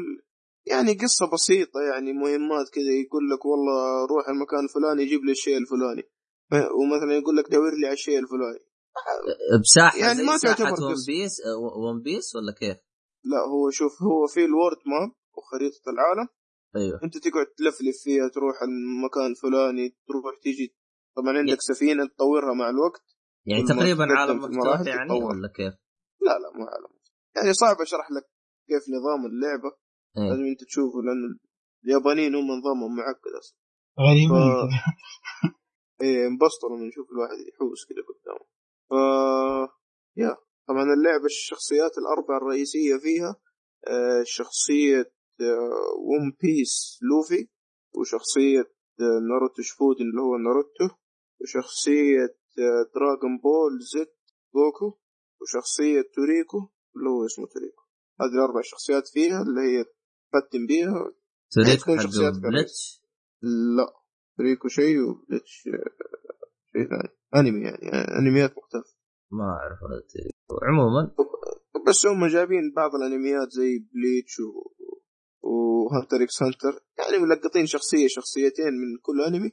يعني 0.65 0.93
قصة 0.93 1.25
بسيطة 1.33 1.79
يعني 1.81 2.13
مهمات 2.13 2.69
كذا 2.73 2.93
يقول 3.05 3.29
لك 3.29 3.45
والله 3.45 4.05
روح 4.05 4.29
المكان 4.29 4.63
الفلاني 4.63 5.03
يجيب 5.03 5.25
لي 5.25 5.31
الشيء 5.31 5.57
الفلاني 5.57 6.03
ومثلا 6.79 7.13
يقول 7.17 7.37
لك 7.37 7.51
دور 7.51 7.73
لي 7.79 7.85
على 7.85 7.93
الشيء 7.93 8.19
الفلاني 8.19 8.59
بساحة 9.63 9.97
يعني 9.97 10.17
زي 10.17 10.23
ما 10.23 10.37
تعتبر 10.37 10.83
ون. 10.83 10.95
بيس 11.07 11.35
ون 11.85 12.01
بيس 12.01 12.35
ولا 12.35 12.53
كيف؟ 12.59 12.77
لا 13.23 13.39
هو 13.53 13.69
شوف 13.69 13.91
هو 14.03 14.27
في 14.27 14.45
ال 14.45 14.51
world 14.51 14.77
map 14.85 15.11
وخريطة 15.37 15.89
العالم 15.93 16.27
أيوه 16.75 16.99
أنت 17.03 17.17
تقعد 17.17 17.45
تلفلف 17.57 17.97
فيها 18.03 18.27
تروح 18.35 18.55
المكان 18.61 19.25
الفلاني 19.31 19.97
تروح 20.07 20.35
تيجي 20.43 20.75
طبعا 21.17 21.37
عندك 21.37 21.61
سفينة 21.61 22.07
تطورها 22.07 22.53
مع 22.53 22.69
الوقت 22.69 23.05
يعني 23.45 23.63
تقريبا 23.63 24.05
عالم 24.17 24.37
مفتوح 24.37 24.87
يعني. 24.87 25.11
ولا 25.11 25.47
كيف؟ 25.55 25.73
لا 26.21 26.33
لا 26.41 26.49
مو 26.57 26.65
عالم 26.65 26.91
يعني 27.35 27.53
صعب 27.53 27.81
أشرح 27.81 28.11
لك 28.11 28.25
كيف 28.67 28.83
نظام 28.89 29.25
اللعبة 29.25 29.69
إيه. 29.69 29.88
لازم 30.29 30.43
أنت 30.43 30.63
تشوفه 30.63 30.97
لأن 31.01 31.39
اليابانيين 31.85 32.35
هم 32.35 32.47
نظامهم 32.51 32.95
معقد 32.95 33.31
أصلا. 33.39 33.57
غريبين 33.99 34.29
ف- 34.29 34.69
إيه 36.01 36.27
انبسطوا 36.27 36.69
لما 36.69 36.87
نشوف 36.87 37.07
الواحد 37.11 37.37
يحوس 37.53 37.85
كذا 37.89 38.03
قدامه. 38.09 38.45
ف 38.89 38.93
يا 40.17 40.37
طبعا 40.67 40.83
اللعبة 40.83 41.25
الشخصيات 41.25 41.91
الأربعة 41.97 42.37
الرئيسية 42.37 42.97
فيها 42.97 43.35
آه، 43.87 44.23
شخصية 44.25 45.11
One 46.09 46.37
Piece 46.41 46.99
لوفي 47.01 47.47
وشخصية 47.95 48.59
آه، 49.01 49.19
ناروتو 49.29 49.61
شيبودن 49.61 50.01
اللي 50.09 50.21
هو 50.21 50.37
ناروتو 50.37 50.95
وشخصية 51.41 52.35
آه، 52.59 52.81
Dragon 52.95 53.37
Ball 53.43 53.79
Z 53.93 54.11
جوكو 54.55 54.99
وشخصية 55.41 56.01
توريكو 56.15 56.57
اللي 56.95 57.09
هو 57.09 57.25
اسمه 57.25 57.45
توريكو. 57.53 57.81
هذه 58.21 58.33
الأربع 58.39 58.61
شخصيات 58.63 59.07
فيها 59.07 59.41
اللي 59.41 59.61
هي 59.61 59.85
تختم 60.33 60.67
بيها؟ 60.67 61.11
حق 61.57 62.03
شخصيات 62.03 62.33
Bleach 62.33 63.03
لا. 63.77 63.99
توريكو 64.37 64.67
شيء 64.67 64.97
و 65.01 65.11
Bleach 65.11 65.67
آه، 65.67 65.89
شيء 66.71 66.87
ثاني. 66.89 67.09
أنمي 67.35 67.65
يعني 67.65 67.93
آه، 67.93 68.19
أنميات 68.19 68.51
مختلفة. 68.57 68.93
ما 69.31 69.43
أعرف 69.43 69.79
هذا. 69.83 70.29
عموما؟ 70.67 71.15
بس 71.87 72.05
هم 72.05 72.27
جايبين 72.27 72.73
بعض 72.75 72.91
الأنميات 72.95 73.49
زي 73.49 73.79
Bleach 73.93 74.39
و... 74.39 74.49
و 75.41 75.53
Hunter 75.53 76.23
x 76.23 76.43
Hunter. 76.43 76.83
يعني 76.99 77.23
ملقطين 77.23 77.65
شخصية 77.65 78.07
شخصيتين 78.07 78.73
من 78.73 78.97
كل 79.01 79.21
أنمي 79.27 79.51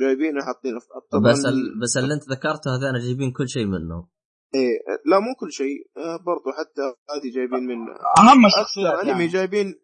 جايبينها 0.00 0.42
حاطينها 0.44 0.80
طبعا 1.12 1.32
بس 1.32 1.44
ال... 1.44 1.80
بس 1.82 1.96
اللي 1.96 2.14
أنت 2.14 2.30
ذكرته 2.30 2.68
هذول 2.74 3.00
جايبين 3.00 3.32
كل 3.32 3.48
شيء 3.48 3.66
منهم. 3.66 4.08
إيه 4.54 4.78
لا 5.06 5.18
مو 5.20 5.34
كل 5.40 5.52
شيء 5.52 5.90
آه، 5.96 6.16
برضو 6.16 6.48
حتى 6.58 6.82
هذه 7.10 7.34
جايبين 7.34 7.66
منها 7.66 7.94
أهم 8.18 8.46
أكثر 8.46 8.60
الشخصيات 8.60 8.94
أنمي 8.94 9.10
يعني. 9.10 9.26
جايبين 9.26 9.74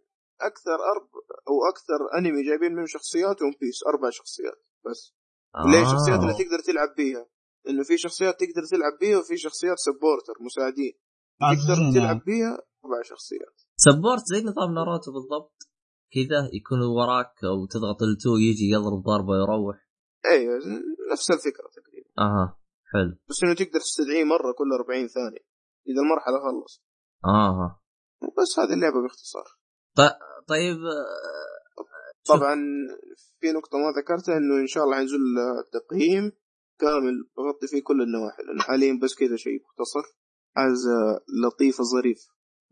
أكثر 0.41 0.79
ارب 0.93 1.09
أو 1.49 1.57
أكثر 1.73 2.19
أنمي 2.19 2.43
جايبين 2.49 2.73
منه 2.73 2.87
شخصيات 2.87 3.43
One 3.43 3.53
Piece 3.61 3.81
أربع 3.87 4.11
شخصيات 4.11 4.65
بس. 4.87 5.15
اللي 5.65 5.77
هي 5.77 5.83
الشخصيات 5.83 6.21
اللي 6.21 6.35
تقدر 6.45 6.61
تلعب 6.67 6.95
بيها. 6.97 7.27
إنه 7.69 7.83
في 7.85 7.99
شخصيات 7.99 8.35
تقدر 8.41 8.65
تلعب 8.71 8.99
بيها 9.01 9.19
وفي 9.19 9.37
شخصيات 9.37 9.79
supporter 9.79 10.35
مساعدين. 10.41 10.93
تقدر 11.41 11.73
عزيزين 11.73 11.95
تلعب. 11.95 12.25
بيها 12.25 12.59
أربع 12.85 13.03
شخصيات. 13.03 13.57
support 13.77 14.25
زي 14.27 14.41
نظام 14.43 14.75
ناروتو 14.75 15.13
بالضبط. 15.13 15.59
كذا 16.15 16.51
يكون 16.53 16.81
وراك 16.83 17.35
أو 17.45 17.67
تضغط 17.67 18.03
L2 18.03 18.37
يجي 18.37 18.71
يضرب 18.71 19.03
ضربة 19.03 19.33
ويروح. 19.33 19.89
أيوه 20.31 20.55
نفس 21.13 21.31
الفكرة 21.31 21.69
تقريبا. 21.77 22.11
أها 22.19 22.59
حلو. 22.93 23.17
بس 23.29 23.45
إنه 23.45 23.55
تقدر 23.55 23.81
تستدعيه 23.81 24.25
مرة 24.25 24.53
كل 24.53 24.73
40 24.73 25.09
ثانية. 25.09 25.45
إذا 25.89 26.01
المرحلة 26.05 26.39
خلص 26.47 26.85
أها 27.25 27.81
بس 28.39 28.59
هذه 28.59 28.73
اللعبة 28.73 29.03
باختصار. 29.03 29.49
طيب 30.49 30.77
آه،. 30.77 32.35
طبعا 32.37 32.55
في 33.41 33.47
نقطة 33.53 33.79
ما 33.79 34.01
ذكرتها 34.01 34.37
إنه 34.37 34.61
إن 34.61 34.67
شاء 34.67 34.85
الله 34.85 34.97
حينزل 34.97 35.19
تقييم 35.73 36.33
كامل 36.81 37.15
بغطي 37.37 37.67
فيه 37.67 37.83
كل 37.83 38.03
النواحي 38.03 38.43
لأنه 38.43 38.63
حاليا 38.63 38.99
بس 39.03 39.15
كذا 39.15 39.37
شيء 39.37 39.59
مختصر. 39.65 40.17
عايز 40.57 40.83
لطيف 41.45 41.83
ظريف 41.83 42.19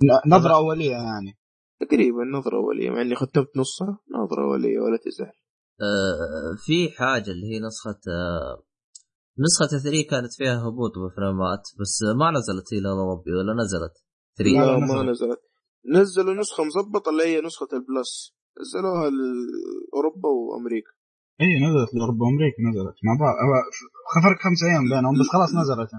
ن- 0.02 0.34
نظرة 0.34 0.54
أولية 0.56 0.90
يعني. 0.90 1.38
تقريبا 1.80 2.24
نظرة 2.24 2.56
أولية 2.56 2.90
مع 2.90 3.00
إني 3.02 3.14
ختمت 3.14 3.56
نصها 3.56 3.98
نظرة 4.10 4.44
أولية 4.44 4.78
ولا 4.80 4.98
تزعل 5.04 5.32
آه، 5.80 6.56
في 6.66 6.90
حاجة 6.98 7.30
اللي 7.30 7.46
هي 7.46 7.60
نسخة 7.66 8.00
آه، 8.08 8.62
نسخة 9.38 9.78
3 9.78 10.02
كانت 10.10 10.32
فيها 10.38 10.58
هبوط 10.68 10.92
بفريمات 10.98 11.62
بس 11.80 11.98
ما 12.16 12.30
نزلت 12.30 12.74
هي 12.74 12.80
للأوروبي 12.80 13.32
ولا 13.32 13.54
نزلت. 13.62 13.92
3 14.38 14.50
لا، 14.50 14.66
لا 14.66 14.72
لا، 14.72 15.02
ما 15.04 15.10
نزلت. 15.10 15.40
نزلوا 15.86 16.34
نسخة 16.34 16.64
مظبطة 16.64 17.10
اللي 17.10 17.24
هي 17.24 17.40
نسخة 17.40 17.68
ال 17.72 17.83
Plus. 17.83 18.34
نزلوها 18.60 19.10
لأوروبا 19.10 20.28
وأمريكا. 20.28 20.90
إي 21.40 21.46
نزلت 21.66 21.94
لأوروبا 21.94 22.26
وأمريكا 22.26 22.62
نزلت. 22.70 22.96
مع 23.04 23.14
بعض 23.20 23.34
هو 23.44 23.54
فرق 24.24 24.38
خمس 24.44 24.62
أيام 24.62 24.84
بينهم 24.88 25.14
بس 25.20 25.28
خلاص 25.32 25.50
نزلت. 25.60 25.90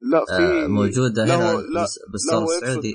لا 0.00 0.24
في 0.24 0.64
آه، 0.64 0.66
موجودة 0.66 1.24
لا 1.24 1.36
هنا 1.36 1.52
يقصد 1.52 2.14
السعودي 2.14 2.94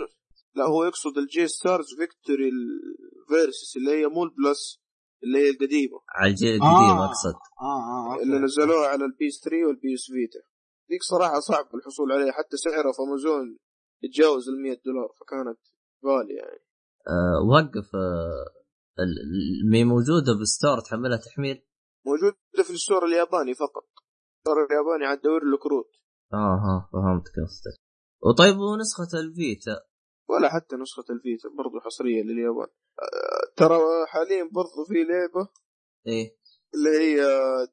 لا 0.56 0.66
هو 0.66 0.84
يقصد 0.84 1.18
ال 1.18 1.48
J-Stars 1.48 1.86
Victory 1.98 2.50
ال 2.50 2.68
Versus 2.68 3.78
اللي 3.78 3.92
هي 3.92 4.08
مو 4.08 4.24
ال 4.24 4.35
Plus 4.35 4.82
اللي 5.24 5.40
هي 5.40 5.50
القديمة. 5.50 6.00
على 6.10 6.32
الجيل 6.32 6.56
القديم 6.56 6.98
آه. 7.00 7.06
أقصد. 7.06 7.36
آه 7.62 8.14
آه. 8.14 8.22
اللي 8.24 8.40
نزلوها 8.40 8.88
على 8.88 9.06
ال 9.06 9.28
PS 9.28 9.42
3 9.44 9.66
وال 9.68 9.94
PS 9.94 10.06
Vita. 10.06 10.40
ذيك 10.92 11.04
صراحة 11.04 11.40
صعب 11.40 11.66
الحصول 11.76 12.12
عليها. 12.12 12.32
حتى 12.32 12.58
سعرها 12.58 12.92
في 12.92 13.02
أمازون 13.08 13.58
يتجاوز 14.04 14.50
ال 14.50 14.62
100 14.62 14.82
دولار 14.86 15.10
فكانت 15.20 15.60
غاليه 16.06 16.36
يعني. 16.36 16.64
آه، 17.08 17.48
وقف 17.52 17.96
آه، 17.96 18.46
مي 19.72 19.84
موجودة 19.84 20.34
بال 20.40 20.51
store 20.51 20.80
تحملها 20.80 21.18
تحميل؟ 21.18 21.66
موجودة 22.06 22.64
في 22.64 22.70
ال 22.70 22.76
store 22.76 23.06
الياباني 23.06 23.54
فقط. 23.54 23.88
ال 24.38 24.43
store 24.43 24.66
الياباني 24.66 25.06
عاد 25.06 25.22
دور 25.22 25.44
له 25.44 25.58
كروت 25.58 25.92
آه 26.34 26.56
ها 26.64 26.90
فهمت 26.94 27.24
قصدك. 27.28 27.80
وطيب 28.24 28.58
ونسخة 28.58 29.20
ال 29.20 29.31
Vita؟ 29.31 29.86
ولا 30.30 30.50
حتى 30.50 30.76
نسخة 30.76 31.06
ال 31.10 31.18
Vita 31.18 31.50
برضو 31.58 31.80
حصرية 31.80 32.24
لليابان. 32.24 32.68
أه، 33.00 33.54
ترى 33.56 33.80
حاليا 34.08 34.44
برضو 34.44 34.86
في 34.88 34.94
لعبة 34.94 35.50
إيه؟ 36.08 36.38
اللي 36.76 36.90
هي 36.90 37.22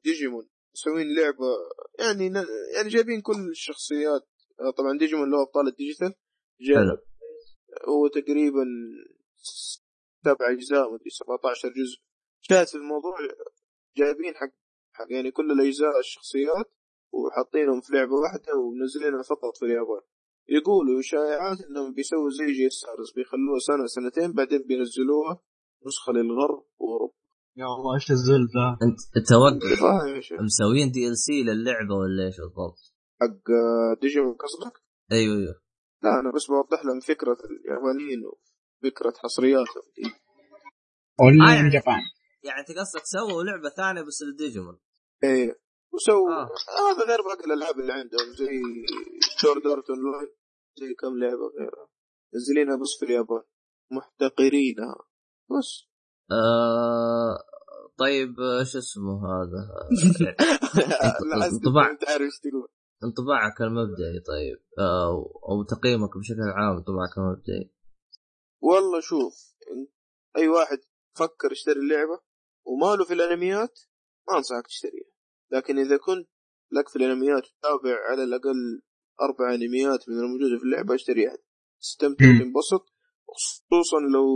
ديجيمون. 0.03 0.49
مسوين 0.73 1.15
لعبة 1.15 1.45
يعني 1.99 2.25
يعني 2.75 2.89
جايبين 2.89 3.21
كل 3.21 3.49
الشخصيات. 3.49 4.27
آه، 4.59 4.71
طبعا 4.77 4.97
ديجيمون 4.97 5.25
اللي 5.25 5.37
هو 5.37 5.43
أبطال 5.43 5.67
ال 5.67 5.72
digital. 5.72 6.13
جاي 6.61 6.75
حلو. 6.75 6.97
هو 7.89 8.07
تقريبا 8.07 8.65
سبع 10.23 10.51
أجزاء 10.51 10.93
مدري 10.93 11.09
17 11.09 11.69
جزء. 11.69 11.97
شاهد 12.41 12.67
في 12.67 12.75
الموضوع 12.75 13.15
جايبين 13.97 14.35
حق 14.35 14.53
حق 14.93 15.07
يعني 15.09 15.31
كل 15.31 15.51
الأجزاء 15.51 15.99
الشخصيات 15.99 16.67
وحاطينهم 17.11 17.81
في 17.81 17.93
لعبة 17.93 18.13
واحدة 18.13 18.55
ومنزلينها 18.59 19.23
فقط 19.23 19.57
في 19.59 19.65
اليابان. 19.65 20.01
يقولوا 20.49 21.01
شائعات 21.01 21.57
إنهم 21.61 21.93
بيسووا 21.93 22.29
زي 22.29 22.51
J-Stars 22.51 23.11
بيخلوها 23.15 23.59
سنة 23.59 23.85
سنتين 23.85 24.33
بعدين 24.33 24.61
بينزلوها 24.67 25.41
نسخة 25.85 26.13
للغرب 26.13 26.63
وأوروبا. 26.79 27.13
يا 27.57 27.65
الله 27.65 27.95
إيش 27.95 28.11
الزل 28.11 28.43
ذا 28.55 28.67
أنت 28.85 28.99
شيخ. 30.23 30.41
مسوين 30.41 30.91
DLC 30.91 31.43
للعبة 31.43 31.95
ولا 31.95 32.25
إيش 32.25 32.37
بالضبط؟ 32.37 32.81
حق 33.21 33.45
ديجيمون 34.01 34.33
قصدك؟ 34.33 34.75
أيوه 35.11 35.35
أيوه. 35.35 35.61
لا 36.03 36.19
أنا 36.19 36.31
بس 36.35 36.45
بوضح 36.47 36.85
لهم 36.85 36.99
فكرة 36.99 37.37
اليابانيين 37.51 38.21
وفكرة 38.25 39.13
حصرياتهم. 39.23 39.83
دي 39.97 40.13
ولا 41.19 41.51
آه، 41.51 41.55
يعني- 41.55 41.69
Japan 41.69 42.01
يعني 42.43 42.59
انت 42.59 42.71
قصدك 42.79 43.01
سووا 43.05 43.43
لعبة 43.43 43.69
ثانية 43.69 44.01
بس 44.01 44.21
للديجيمون. 44.21 44.79
إيه. 45.23 45.59
وسووا. 45.93 46.31
آه. 46.31 46.43
آه. 46.43 46.91
هذا 46.93 47.05
غير 47.07 47.21
باقي 47.21 47.45
الألعاب 47.45 47.79
اللي 47.79 47.93
عندهم 47.93 48.33
زي 48.37 48.61
سورد 49.41 49.67
ارت 49.67 49.85
زي 50.79 50.93
كم 50.93 51.17
لعبة 51.19 51.47
غيرها. 51.59 51.87
منزلينها 52.33 52.75
بس 52.75 52.89
في 52.99 53.05
اليابان. 53.05 53.43
محتقرينها. 53.91 54.95
بس. 55.51 55.87
آه 56.31 57.37
طيب 57.97 58.39
آه، 58.39 58.63
شو 58.63 58.77
اسمه 58.77 59.21
هذا؟ 59.27 59.61
لا. 61.29 61.91
أنت 61.91 62.09
عارف 62.09 62.21
إيش 62.21 62.39
تقول. 62.39 62.67
انطباعك 63.03 63.61
المبدئي 63.61 64.19
طيب. 64.27 64.59
أو 65.49 65.63
تقييمك 65.63 66.17
بشكل 66.17 66.41
عام 66.55 66.77
انطباعك 66.77 67.17
المبدئي 67.17 67.71
والله 68.61 68.99
شوف 68.99 69.55
أي 70.37 70.47
واحد 70.47 70.79
فكر 71.17 71.51
يشتري 71.51 71.79
اللعبة 71.79 72.19
وماله 72.65 73.05
في 73.05 73.13
الأنميات 73.13 73.79
ما 74.27 74.37
أنصحك 74.37 74.67
تشتريها. 74.67 75.11
لكن 75.51 75.79
إذا 75.79 75.97
كنت 75.97 76.29
لك 76.71 76.89
في 76.89 76.95
الأنميات 76.95 77.43
تتابع 77.45 77.97
على 78.09 78.23
الأقل 78.23 78.81
أربع 79.21 79.53
أنميات 79.53 80.09
من 80.09 80.15
الموجودة 80.15 80.57
في 80.57 80.63
اللعبة 80.63 80.95
اشتريها. 80.95 81.37
تستمتع 81.81 82.25
مم. 82.25 82.35
وتنبسط 82.35 82.93
خصوصا 83.27 83.99
لو 84.13 84.27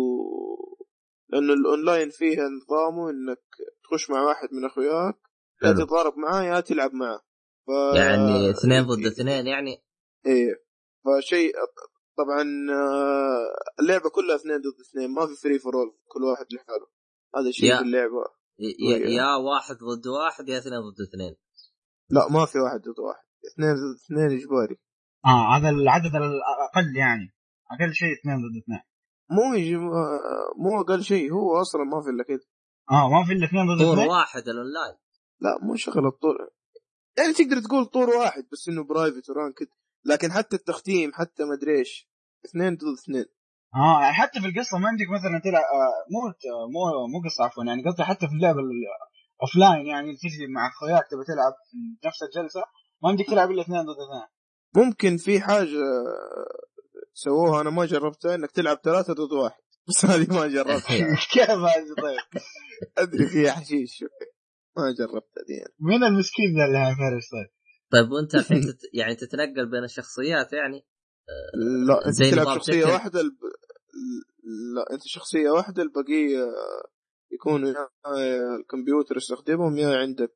لأنه 1.29 1.53
الأونلاين 1.53 2.10
فيها 2.10 2.43
نظامه 2.50 3.10
إنك 3.10 3.43
تخش 3.84 4.10
مع 4.10 4.22
واحد 4.22 4.50
من 4.51 4.65
أخوياك 4.65 5.15
يا 5.63 5.67
حلو. 5.74 5.86
تتضارب 5.86 6.13
معاه 6.17 6.43
يا 6.43 6.60
تلعب 6.60 6.93
معاه. 6.93 7.22
ف... 7.67 7.95
يعني 7.95 8.50
اثنين 8.50 8.84
ضد 8.84 9.05
اثنين 9.05 9.48
يعني؟ 9.48 9.84
إيه 10.25 10.65
فشيء 11.05 11.53
طبعا 12.17 12.41
آه، 12.41 13.79
اللعبة 13.79 14.10
كلها 14.10 14.36
اثنين 14.36 14.57
ضد 14.57 14.79
اثنين 14.89 15.13
ما 15.13 15.27
في 15.27 15.36
free 15.36 15.60
for 15.60 15.75
all 15.75 15.98
كل 16.07 16.24
واحد 16.24 16.45
لحاله. 16.53 16.88
هذا 17.36 17.51
شيء 17.51 17.69
يا. 17.69 17.77
في 17.77 17.84
اللعبة. 17.84 18.24
يا. 18.60 18.98
يا 18.98 19.36
واحد 19.36 19.75
ضد 19.75 20.07
واحد 20.07 20.50
يا 20.50 20.57
اثنين 20.57 20.79
ضد 20.79 21.01
اثنين. 21.07 21.36
لا 22.10 22.27
ما 22.31 22.45
في 22.45 22.60
واحد 22.60 22.79
ضد 22.79 23.00
واحد. 23.00 23.24
اثنين 23.53 23.74
ضد 23.74 23.95
اثنين 24.05 24.39
إجباري. 24.39 24.79
آه 25.25 25.57
هذا 25.57 25.69
العدد 25.69 26.15
الأقل 26.15 26.95
يعني. 26.98 27.36
أقل 27.72 27.93
شيء 27.93 28.13
اثنين 28.19 28.36
ضد 28.36 28.63
اثنين. 28.63 28.81
مو 29.29 29.53
يجي 29.53 29.77
مو 30.57 30.81
أقل 30.81 31.03
شيء 31.03 31.31
هو 31.34 31.62
أصلا 31.62 31.84
ما 31.84 32.01
في 32.01 32.10
إلا 32.10 32.24
كذا 32.24 32.45
آه 32.91 33.10
ما 33.10 33.25
في 33.25 33.34
إلا 33.34 33.45
اثنين 33.45 33.65
ضد 33.65 33.84
طور 33.84 33.93
اثنين؟ 33.93 34.10
واحد 34.10 34.48
الأونلاين. 34.48 34.95
لا 35.39 35.57
مو 35.62 35.75
شغل 35.75 36.07
الطور 36.07 36.50
يعني 37.17 37.34
تقدر 37.34 37.62
تقول 37.62 37.86
طور 37.86 38.10
واحد 38.10 38.43
بس 38.51 38.69
إنه 38.69 38.84
private 38.84 39.29
و 39.29 39.34
ranked. 39.34 39.67
لكن 40.05 40.31
حتى 40.31 40.55
التختيم 40.55 41.12
حتى 41.13 41.43
ما 41.43 41.53
أدري 41.53 41.79
إيش 41.79 42.10
اثنين 42.45 42.75
ضد 42.75 42.98
اثنين. 43.03 43.25
آه 43.75 44.01
يعني 44.01 44.13
حتى 44.13 44.41
في 44.41 44.48
القصة 44.48 44.77
ما 44.77 44.88
عندك 44.88 45.05
مثلا 45.10 45.39
تلعب 45.43 45.63
آه 45.63 46.05
مو 46.12 46.19
مو 46.74 47.07
مو 47.07 47.29
قصة 47.29 47.43
عفوا 47.43 47.63
يعني 47.63 47.84
قصدي 47.84 48.03
حتى 48.03 48.27
في 48.27 48.34
اللعبه 48.34 48.60
offline 49.41 49.86
يعني 49.86 50.15
تجي 50.15 50.48
مع 50.48 50.67
أخوياك 50.67 51.07
تبي 51.12 51.24
تلعب 51.24 51.53
في 51.72 52.07
نفس 52.07 52.24
الجلسة 52.24 52.63
ما 53.03 53.10
عندك 53.10 53.25
تلعب 53.25 53.51
إلا 53.51 53.62
اثنين 53.62 53.81
ضد 53.81 53.89
اثنين. 53.89 54.27
ممكن 54.75 55.17
في 55.17 55.41
حاجة 55.41 55.79
سووها 57.13 57.62
أنا 57.62 57.69
ما 57.69 57.86
جربتها 57.86 58.36
إنك 58.36 58.51
تلعب 58.51 58.77
ثلاثة 58.84 59.13
ضد 59.13 59.34
واحد. 59.34 59.62
بس 59.88 60.05
هذه 60.05 60.34
ما 60.34 60.48
جربتها. 60.48 61.15
كيف 61.34 61.50
هذه 61.50 61.93
طيب؟ 62.01 62.41
أدري 62.98 63.27
فيها 63.27 63.51
حشيش. 63.51 63.98
شوي 63.98 64.10
ما 64.77 64.91
جربتها 65.00 65.44
دي 65.48 65.62
أنا. 65.62 65.74
مين 65.79 66.03
المسكين 66.03 66.46
ذا 66.58 66.65
اللي 66.65 66.77
هيفرش 66.77 67.29
طيب 67.32 67.50
طيب 67.91 68.12
وأنت 68.12 68.36
الحين 68.41 68.62
تت... 68.62 68.79
يعني 68.94 69.15
تتنقل 69.15 69.70
بين 69.72 69.84
الشخصيات 69.84 70.53
يعني 70.53 70.86
لا 71.88 72.08
أنت 72.08 72.15
زي 72.15 72.32
تلعب 72.32 72.55
شخصية 72.58 72.82
تكن. 72.82 72.91
واحدة 72.91 73.22
الب... 73.22 73.38
لا 74.75 74.94
أنت 74.94 75.01
شخصية 75.05 75.50
واحدة 75.50 75.84
البقية 75.84 76.51
يكونوا 77.32 77.70
يا 77.70 77.89
الكمبيوتر 78.60 79.17
يستخدمهم 79.17 79.77
يا 79.77 79.98
عندك 79.98 80.36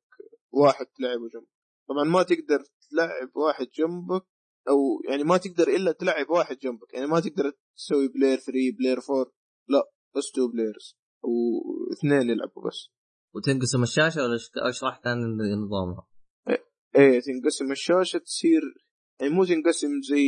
واحد 0.52 0.86
تلعبه 0.86 1.30
جنبك 1.34 1.50
طبعا 1.90 2.04
ما 2.04 2.24
تقدر 2.24 2.64
تلعب 2.92 3.36
واحد 3.36 3.68
جنبك 3.78 4.26
أو 4.70 5.02
يعني 5.10 5.24
ما 5.24 5.38
تقدر 5.38 5.68
إلا 5.68 5.92
تلعب 5.92 6.30
واحد 6.30 6.58
جنبك 6.58 6.94
يعني 6.94 7.08
ما 7.08 7.20
تقدر 7.20 7.54
تسوي 7.78 8.08
player 8.08 8.38
3 8.38 8.54
player 8.80 8.98
4 9.10 9.32
لا 9.70 9.92
بس 10.16 10.32
two 10.32 10.48
players 10.48 10.98
واثنين 11.24 12.30
يلعبوا 12.30 12.68
بس 12.68 12.90
وتنقسم 13.36 13.84
الشاشة 13.84 14.24
ولا 14.24 14.38
اشرح 14.70 15.02
ثاني 15.04 15.22
نظامها؟ 15.66 16.08
إيه 16.96 17.20
تنقسم 17.20 17.72
الشاشة 17.72 18.18
تصير 18.20 18.62
يعني 19.22 19.34
مو 19.34 19.46
تنقسم 19.46 20.02
زي 20.10 20.26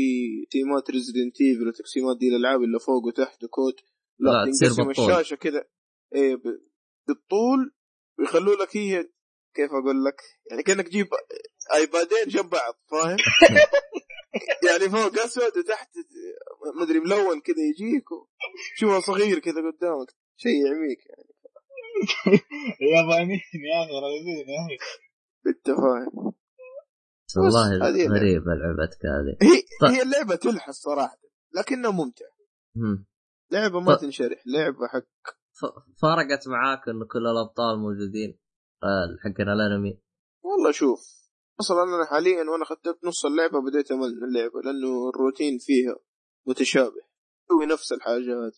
تيمات 0.52 0.90
ريزدنت 0.92 1.42
ايفل 1.42 1.68
وتقسيمات 1.68 2.18
دي 2.18 2.28
الألعاب 2.30 2.62
اللي 2.64 2.80
فوق 2.80 3.06
وتحت 3.06 3.44
وكود 3.44 3.74
لا, 4.20 4.32
لا، 4.32 4.46
تنقسم. 4.46 4.90
الشاشة 4.90 5.36
كذا 5.36 5.64
إيه 6.16 6.36
ب- 6.36 6.62
بالطول 7.08 7.72
ويخلوا 8.20 8.56
لك 8.56 8.78
هي 8.78 9.04
كيف 9.56 9.70
أقول 9.72 10.04
لك؟ 10.06 10.22
يعني 10.52 10.64
كأنك 10.64 10.88
تجيب 10.88 11.08
ايبادين 11.76 12.24
جنب 12.28 12.50
بعض 12.50 12.74
فاهم؟ 12.92 13.18
يعني 14.68 14.90
فوق 14.90 15.20
أسود 15.24 15.58
وتحت 15.58 15.90
مدري 16.82 17.00
ملون 17.00 17.42
كذا 17.42 17.56
يجيك 17.70 18.06
شوفه 18.78 19.00
صغير 19.00 19.40
كذا 19.40 19.54
قدامك 19.56 20.08
شيء 20.38 20.66
يعميك 20.66 21.00
يعني. 21.10 21.21
يابانيين 22.82 23.40
يا 23.72 23.84
أخي 23.84 23.92
رهيبين 24.04 24.50
يا 24.50 24.66
أخي 24.66 24.78
انت 25.48 25.68
فاهم 25.68 26.34
والله 27.38 27.68
هذه 27.68 27.76
اللعبة. 28.06 28.20
غريبة 28.20 28.52
لعبتك 28.54 29.06
هذه 29.06 29.38
هي 29.52 29.62
طيب. 29.82 29.92
هي 29.92 30.02
اللعبة 30.02 30.36
تلحس 30.36 30.76
صراحة 30.76 31.18
لكنها 31.56 31.92
ممتعة 31.92 32.32
مم. 32.76 33.06
لعبة 33.52 33.80
ما 33.80 33.86
طيب. 33.96 34.00
تنشرح 34.02 34.44
لعبة 34.48 34.88
حق 34.88 35.08
ف- 35.60 36.00
فرقت 36.02 36.48
معاك 36.48 36.90
انه 36.90 37.06
كل 37.06 37.28
الأبطال 37.28 37.80
موجودين 37.80 38.40
آه، 38.84 39.18
حقنا 39.24 39.54
الانمي 39.54 40.02
والله 40.44 40.72
شوف 40.72 41.00
أصلا 41.60 41.84
أنا 41.84 42.06
حاليا 42.06 42.44
وأنا 42.50 42.66
ختمت 42.66 43.00
نص 43.04 43.26
اللعبة 43.26 43.60
بديت 43.70 43.92
أمل 43.92 44.00
من 44.16 44.24
اللعبة 44.24 44.62
لأنه 44.66 45.10
الروتين 45.10 45.58
فيها 45.60 45.96
متشابه 46.48 47.02
تسوي 47.50 47.66
نفس 47.66 47.92
الحاجات 47.92 48.56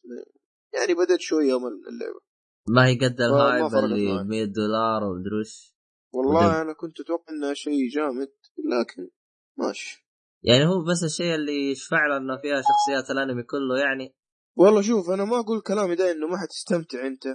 يعني 0.73 0.93
بديت 0.93 1.19
شوية 1.19 1.55
أمل 1.55 1.71
من 1.81 1.87
اللعبة 1.87 2.19
ما 2.67 2.85
هي 2.87 2.95
قد 2.95 3.21
الهايب 3.21 3.65
اللي 3.65 4.13
معي. 4.13 4.23
100 4.23 4.45
دولار 4.45 5.03
ومدري 5.03 5.39
وش 5.39 5.73
والله. 6.13 6.61
أنا 6.61 6.73
كنت 6.73 6.99
أتوقع 6.99 7.33
إنها 7.33 7.53
شيء 7.53 7.89
جامد 7.89 8.31
لكن 8.57 9.09
ماشي 9.57 10.07
يعني 10.43 10.65
هو 10.67 10.83
بس 10.83 11.03
الشيء 11.03 11.35
اللي 11.35 11.71
يشفع 11.71 12.07
له 12.07 12.17
إنه 12.17 12.37
فيها 12.41 12.61
شخصيات 12.61 13.11
الأنمي 13.11 13.43
كله 13.43 13.79
يعني 13.79 14.15
والله 14.57 14.81
شوف 14.81 15.09
أنا 15.09 15.25
ما 15.25 15.39
أقول 15.39 15.61
كلامي 15.61 15.95
ده 15.95 16.11
إنه 16.11 16.27
ما 16.27 16.37
حتستمتع 16.37 17.07
أنت 17.07 17.27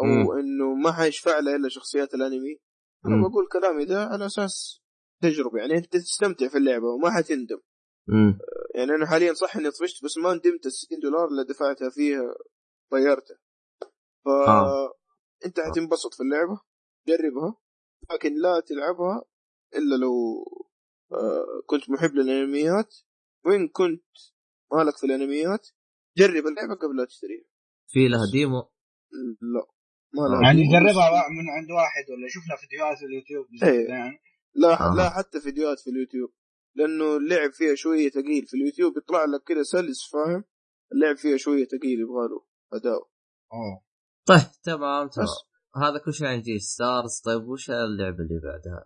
أو 0.00 0.04
مم. 0.06 0.38
إنه 0.38 0.74
ما 0.74 0.92
حيشفع 0.92 1.38
له 1.38 1.56
إلا 1.56 1.68
شخصيات 1.68 2.14
الأنمي 2.14 2.58
أنا 3.06 3.16
مم. 3.16 3.28
بقول 3.28 3.48
كلامي 3.52 3.84
ده 3.84 4.04
على 4.04 4.26
أساس 4.26 4.80
تجربة 5.22 5.58
يعني 5.58 5.74
أنت 5.76 5.92
تستمتع 5.92 6.48
في 6.48 6.58
اللعبة 6.58 6.84
وما 6.86 7.10
حتندم 7.10 7.60
مم. 8.08 8.38
يعني 8.74 8.90
أنا 8.94 9.06
حاليا 9.06 9.32
صح 9.34 9.56
إني 9.56 9.70
طفشت 9.70 10.04
بس 10.04 10.18
ما 10.18 10.34
ندمت 10.34 10.66
ال 10.66 10.72
60 10.72 10.98
دولار 11.02 11.28
اللي 11.28 11.44
دفعتها 11.44 11.90
فيها 11.90 12.34
طيرته 12.90 13.34
ف 14.26 14.28
آه. 14.28 14.94
انت 15.46 15.60
حتنبسط 15.60 16.14
في 16.14 16.20
اللعبة 16.22 16.60
جربها 17.08 17.56
لكن 18.12 18.34
لا 18.34 18.60
تلعبها 18.60 19.24
إلا 19.74 19.94
لو 19.94 20.44
آه، 21.12 21.62
كنت 21.66 21.90
محب 21.90 22.10
للأنميات. 22.14 22.94
وإن 23.44 23.68
كنت 23.68 24.04
مالك 24.72 24.96
في 24.96 25.06
الأنميات 25.06 25.68
جرب 26.18 26.46
اللعبة 26.46 26.74
قبل 26.74 26.96
لا 26.96 27.04
تشتريها. 27.04 27.44
في 27.88 28.08
لها 28.08 28.30
demo؟ 28.32 28.60
لا. 29.42 29.66
ما 30.14 30.22
لها 30.22 30.42
يعني. 30.42 30.62
جربها 30.72 31.28
من 31.28 31.50
عند 31.50 31.70
واحد 31.70 32.10
ولا 32.10 32.28
شفنا 32.28 32.56
فيديوهات 32.56 32.98
في 32.98 33.04
اليوتيوب 33.04 33.46
إيه. 33.62 33.88
يعني. 33.88 34.18
لا 34.54 34.92
آه. 34.92 34.94
لا 34.94 35.10
حتى 35.10 35.40
فيديوهات 35.40 35.80
في 35.80 35.90
اليوتيوب. 35.90 36.30
لأنه 36.74 37.16
اللعب 37.16 37.50
فيها 37.52 37.74
شوية 37.74 38.10
ثقيل 38.10 38.46
في 38.46 38.54
اليوتيوب 38.54 38.96
يطلع 38.96 39.24
لك 39.24 39.42
كذا 39.42 39.62
سلس 39.62 40.10
فاهم؟ 40.12 40.44
اللعب 40.92 41.16
فيها 41.16 41.36
شوية 41.36 41.64
ثقيل 41.64 42.00
يبغى 42.00 42.28
له 42.28 42.46
أداء. 42.72 43.08
أوه. 43.52 43.85
طيب 44.26 44.50
تمام 44.62 45.08
تمام. 45.08 45.26
هذا 45.82 45.98
كل 46.04 46.14
شيء 46.14 46.26
عن 46.26 46.40
J-Stars 46.40 47.20
طيب 47.24 47.42
وش 47.48 47.70
اللعبة 47.70 48.18
اللي 48.24 48.40
بعدها؟ 48.44 48.84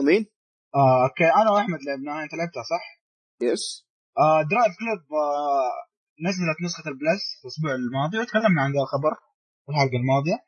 مين؟ 0.00 0.26
آه، 0.74 1.04
أوكي 1.04 1.42
أنا 1.42 1.50
وأحمد 1.50 1.78
لعبناها 1.86 2.24
أنت 2.24 2.34
لعبتها 2.34 2.62
صح؟ 2.62 2.84
yes 3.42 3.86
آه 4.18 4.42
Driveclub 4.50 5.02
آه 5.22 5.72
نزلت 6.26 6.58
نسخة 6.64 6.88
ال 6.90 6.97
Plus 6.97 7.24
الأسبوع 7.44 7.74
الماضي 7.74 8.18
وتكلمنا 8.18 8.62
عن 8.62 8.72
ذا 8.72 8.80
الخبر 8.80 9.14
في 9.64 9.68
الحلقة 9.72 9.96
الماضية 10.02 10.38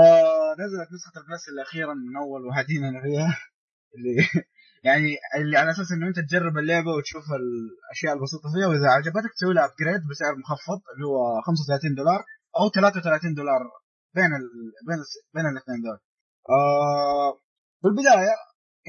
آه 0.00 0.50
نزلت 0.62 0.88
نسخة 0.96 1.16
ال 1.20 1.25
Plus 1.25 1.44
اللي 1.48 1.94
من 1.94 2.16
أول 2.22 2.46
وهدينا 2.46 3.02
فيها 3.02 3.30
اللي 3.94 4.14
يعني 4.88 5.08
اللي 5.36 5.56
على 5.58 5.70
أساس 5.70 5.92
إنه 5.92 6.06
أنت 6.08 6.18
تجرب 6.28 6.58
اللعبة 6.58 6.90
وتشوف 6.94 7.24
الأشياء 7.40 8.12
البسيطة 8.14 8.48
فيها 8.54 8.66
وإذا 8.68 8.88
عجبتك 8.96 9.32
تسوي 9.36 9.54
لها 9.54 9.64
upgrade 9.64 10.00
بسعر 10.10 10.34
مخفض 10.42 10.80
اللي 10.92 11.06
هو 11.06 11.40
35 11.46 11.94
دولار 11.94 12.20
أو 12.58 12.68
33 12.68 13.34
دولار 13.34 13.62
بين 14.14 14.32
ال... 14.40 14.46
بين 14.86 14.98
ال... 15.04 15.08
بين 15.34 15.46
الاثنين 15.52 15.80
دول 15.86 15.98
آه 16.56 17.32
في 17.80 17.88
البداية 17.88 18.34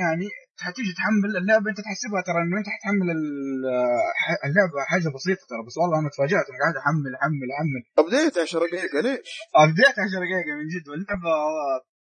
يعني 0.02 0.28
حتيجي 0.66 0.94
تحمل 1.00 1.38
اللعبة 1.38 1.70
أنت 1.72 1.80
تحسبها 1.88 2.22
ترى 2.28 2.40
إنه 2.44 2.58
أنت 2.60 2.68
حتحمل 2.76 3.08
اللعبة 4.46 4.78
حاجة 4.92 5.10
بسيطة 5.16 5.44
ترى 5.50 5.62
بس 5.68 5.76
والله 5.78 6.00
أنا 6.00 6.10
تفاجأت 6.16 6.46
أنا 6.50 6.60
قاعد 6.62 6.76
أحمل 6.82 7.12
أحمل 7.22 7.50
أحمل 7.58 7.82
أبديت 8.02 8.38
10 8.38 8.60
دقيقة 8.74 9.00
ليش؟ 9.06 9.30
بديت 9.72 9.96
10 10.00 10.20
دقيقه 10.26 10.52
من 10.60 10.68
جد 10.74 10.86
واللعبة 10.90 11.32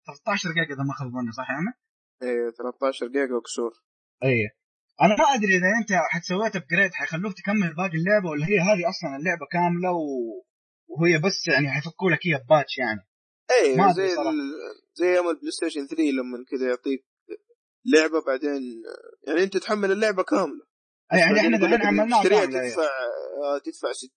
13 0.06 0.50
دقيقة 0.50 0.72
إذا 0.74 0.84
ما 0.88 0.94
خاب 0.98 1.08
ظني 1.16 1.32
صح 1.40 1.48
يعني؟ 1.54 1.72
إيه 2.22 2.50
13 2.50 3.06
دقيقة 3.06 3.34
وكسور 3.36 3.72
اي 4.24 4.38
أنا 5.04 5.14
ما 5.20 5.26
أدري 5.34 5.56
إذا 5.56 5.70
أنت 5.80 5.92
حتسويت 6.12 6.56
upgrade 6.56 6.92
حيخلوك 6.94 7.32
تكمل 7.38 7.74
باقي 7.74 7.96
اللعبة 8.00 8.28
ولا 8.30 8.46
هي 8.50 8.58
هذه 8.68 8.82
أصلا 8.92 9.10
اللعبة 9.18 9.46
كاملة 9.54 9.90
و... 9.92 10.02
وهي 10.98 11.18
بس 11.18 11.48
يعني 11.48 11.70
حيفكوا 11.70 12.10
لك 12.10 12.26
إياها 12.26 12.44
patch 12.50 12.78
يعني. 12.78 13.06
أدري 13.90 14.08
زي. 14.08 14.14
زي 14.94 15.12
أيام 15.12 15.28
ال 15.28 15.50
PlayStation 15.50 15.86
3 15.86 16.02
لما 16.02 16.44
كذا 16.50 16.68
يعطيك 16.68 17.06
لعبة 17.94 18.24
بعدين 18.26 18.82
يعني 19.26 19.42
أنت 19.42 19.56
تحمل 19.56 19.92
اللعبة 19.92 20.22
كاملة. 20.22 20.64
أي 21.12 21.18
يعني 21.18 21.40
إحنا 21.40 21.58
دحين 21.58 21.86
عملناها 21.86 22.22
كاملة. 22.22 22.68
تدفع 22.68 22.82
آه، 22.82 23.58
تدفع 23.64 23.92
60 23.92 24.10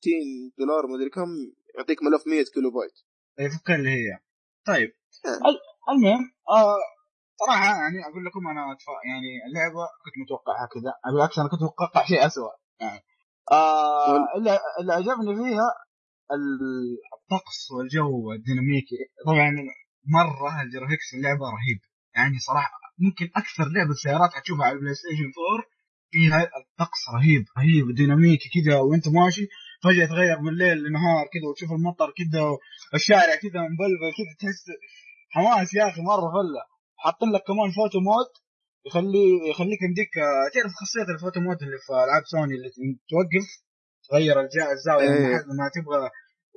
دولار 0.58 0.88
مدري 0.88 1.10
كم 1.10 1.30
يعطيك 1.78 2.04
ملف 2.04 2.28
100 2.28 2.44
كيلو 2.54 2.72
بايت. 2.72 2.94
أي 3.40 3.50
فكر 3.50 3.76
اللي 3.76 3.90
هي. 3.90 4.20
طيب. 4.66 4.92
ال- 5.26 5.60
المهم 5.90 6.32
آه 6.50 6.76
صراحة 7.40 7.66
يعني 7.66 8.06
أقول 8.12 8.26
لكم 8.26 8.48
أنا 8.52 8.62
أتف- 8.76 9.08
يعني 9.10 9.30
اللعبة 9.48 9.86
كنت 10.06 10.14
متوقعها 10.26 10.68
كذا 10.74 10.94
بالعكس 11.14 11.40
أنا 11.40 11.50
كنت 11.50 11.62
متوقع 11.64 12.06
شيء 12.06 12.26
اسوء 12.26 12.52
يعني. 12.82 13.02
آه 13.52 14.38
اللي, 14.38 14.60
اللي 14.80 14.94
عجبني 14.94 15.36
فيها 15.36 15.70
الطقس 17.16 17.72
والجو 17.72 18.32
الديناميكي. 18.32 18.96
طبعا 19.26 19.52
مرة 20.18 20.62
ال 20.62 20.67
graphics 20.67 21.14
اللعبة 21.14 21.46
رهيب. 21.46 21.80
يعني 22.16 22.40
صراحة 22.40 22.84
ممكن 23.00 23.26
أكثر 23.36 23.66
لعبة 23.76 23.94
سيارات 24.04 24.34
حتشوفها 24.34 24.66
على 24.66 24.76
البلاي 24.76 24.96
ستيشن 24.96 25.24
4 25.24 25.74
فيها 26.12 26.40
الطقس 26.44 27.02
رهيب 27.16 27.44
رهيب 27.58 27.96
ديناميكي 27.96 28.50
كذا 28.56 28.80
وأنت 28.80 29.08
ماشي 29.08 29.48
فجأة 29.84 30.04
يتغير 30.04 30.40
من 30.42 30.50
الليل 30.50 30.78
لنهار 30.84 31.26
كذا 31.34 31.46
وتشوف 31.50 31.72
المطر 31.72 32.10
كذا 32.20 32.44
والشارع 32.94 33.36
كذا 33.36 33.62
مبلبل 33.74 34.10
كذا 34.18 34.34
تحس 34.40 34.64
حماس 35.34 35.74
يا 35.74 35.90
أخي 35.90 36.02
مرة 36.02 36.28
فله 36.36 36.64
حاطين 37.04 37.30
لك 37.32 37.44
كمان 37.48 37.70
photo 37.78 38.00
mode 38.00 38.32
يخلي 38.88 39.50
يخليك 39.50 39.82
يمديك 39.82 40.14
تعرف 40.54 40.74
خاصية 40.80 41.14
ال 41.14 41.18
photo 41.18 41.40
mode 41.40 41.64
اللي 41.64 41.78
في 41.86 41.94
ألعاب 41.94 42.24
سوني 42.26 42.56
اللي 42.56 42.70
توقف؟ 43.10 43.48
تغير 44.10 44.36
الزاوية 44.72 45.10
إيه. 45.10 45.36
لما 45.50 45.66
تبغى 45.76 46.10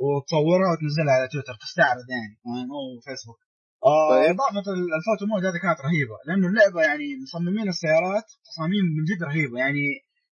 وتصورها 0.03 0.69
وتنزلها 0.73 1.15
على 1.15 1.29
تويتر 1.33 1.55
تستعرض 1.65 2.07
يعني 2.17 2.35
فاهم؟ 2.45 2.69
أو 2.77 2.85
فيسبوك 3.05 3.39
آه 3.85 4.11
طيب. 4.11 4.31
اضافه 4.35 4.67
ال- 4.77 4.93
ال 4.99 5.03
photo 5.03 5.25
mode 5.31 5.45
هذه 5.45 5.59
كانت 5.63 5.81
رهيبة 5.87 6.17
لأنه 6.27 6.47
اللعبة 6.49 6.81
يعني 6.89 7.07
مصممين 7.25 7.69
السيارات 7.69 8.27
تصاميم 8.51 8.85
من 8.97 9.05
جد 9.11 9.23
رهيبة 9.31 9.59
يعني 9.59 9.85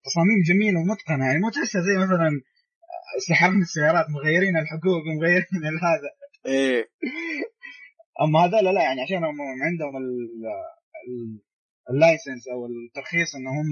تصاميم 0.07 0.39
جميلة 0.49 0.77
ومتقنة 0.79 1.25
يعني 1.27 1.39
مو 1.39 1.49
تحسها 1.49 1.81
زي 1.81 1.95
مثلا 2.05 2.29
سحرنا 3.29 3.61
السيارات 3.61 4.05
مغيرين 4.09 4.55
الحقوق 4.57 5.01
ومغيرين 5.07 5.45
هذا 5.89 6.09
إيه 6.45 6.85
أما 8.21 8.39
هذا 8.45 8.57
لا, 8.61 8.69
لا 8.69 8.81
يعني 8.83 9.01
عشان 9.01 9.17
هم 9.29 9.37
عندهم 9.67 9.93
ال- 9.97 10.45
ال- 11.07 11.41
ال 11.89 11.96
license 11.96 12.47
أو 12.53 12.59
الترخيص 12.65 13.35
إن 13.35 13.47
هم 13.47 13.69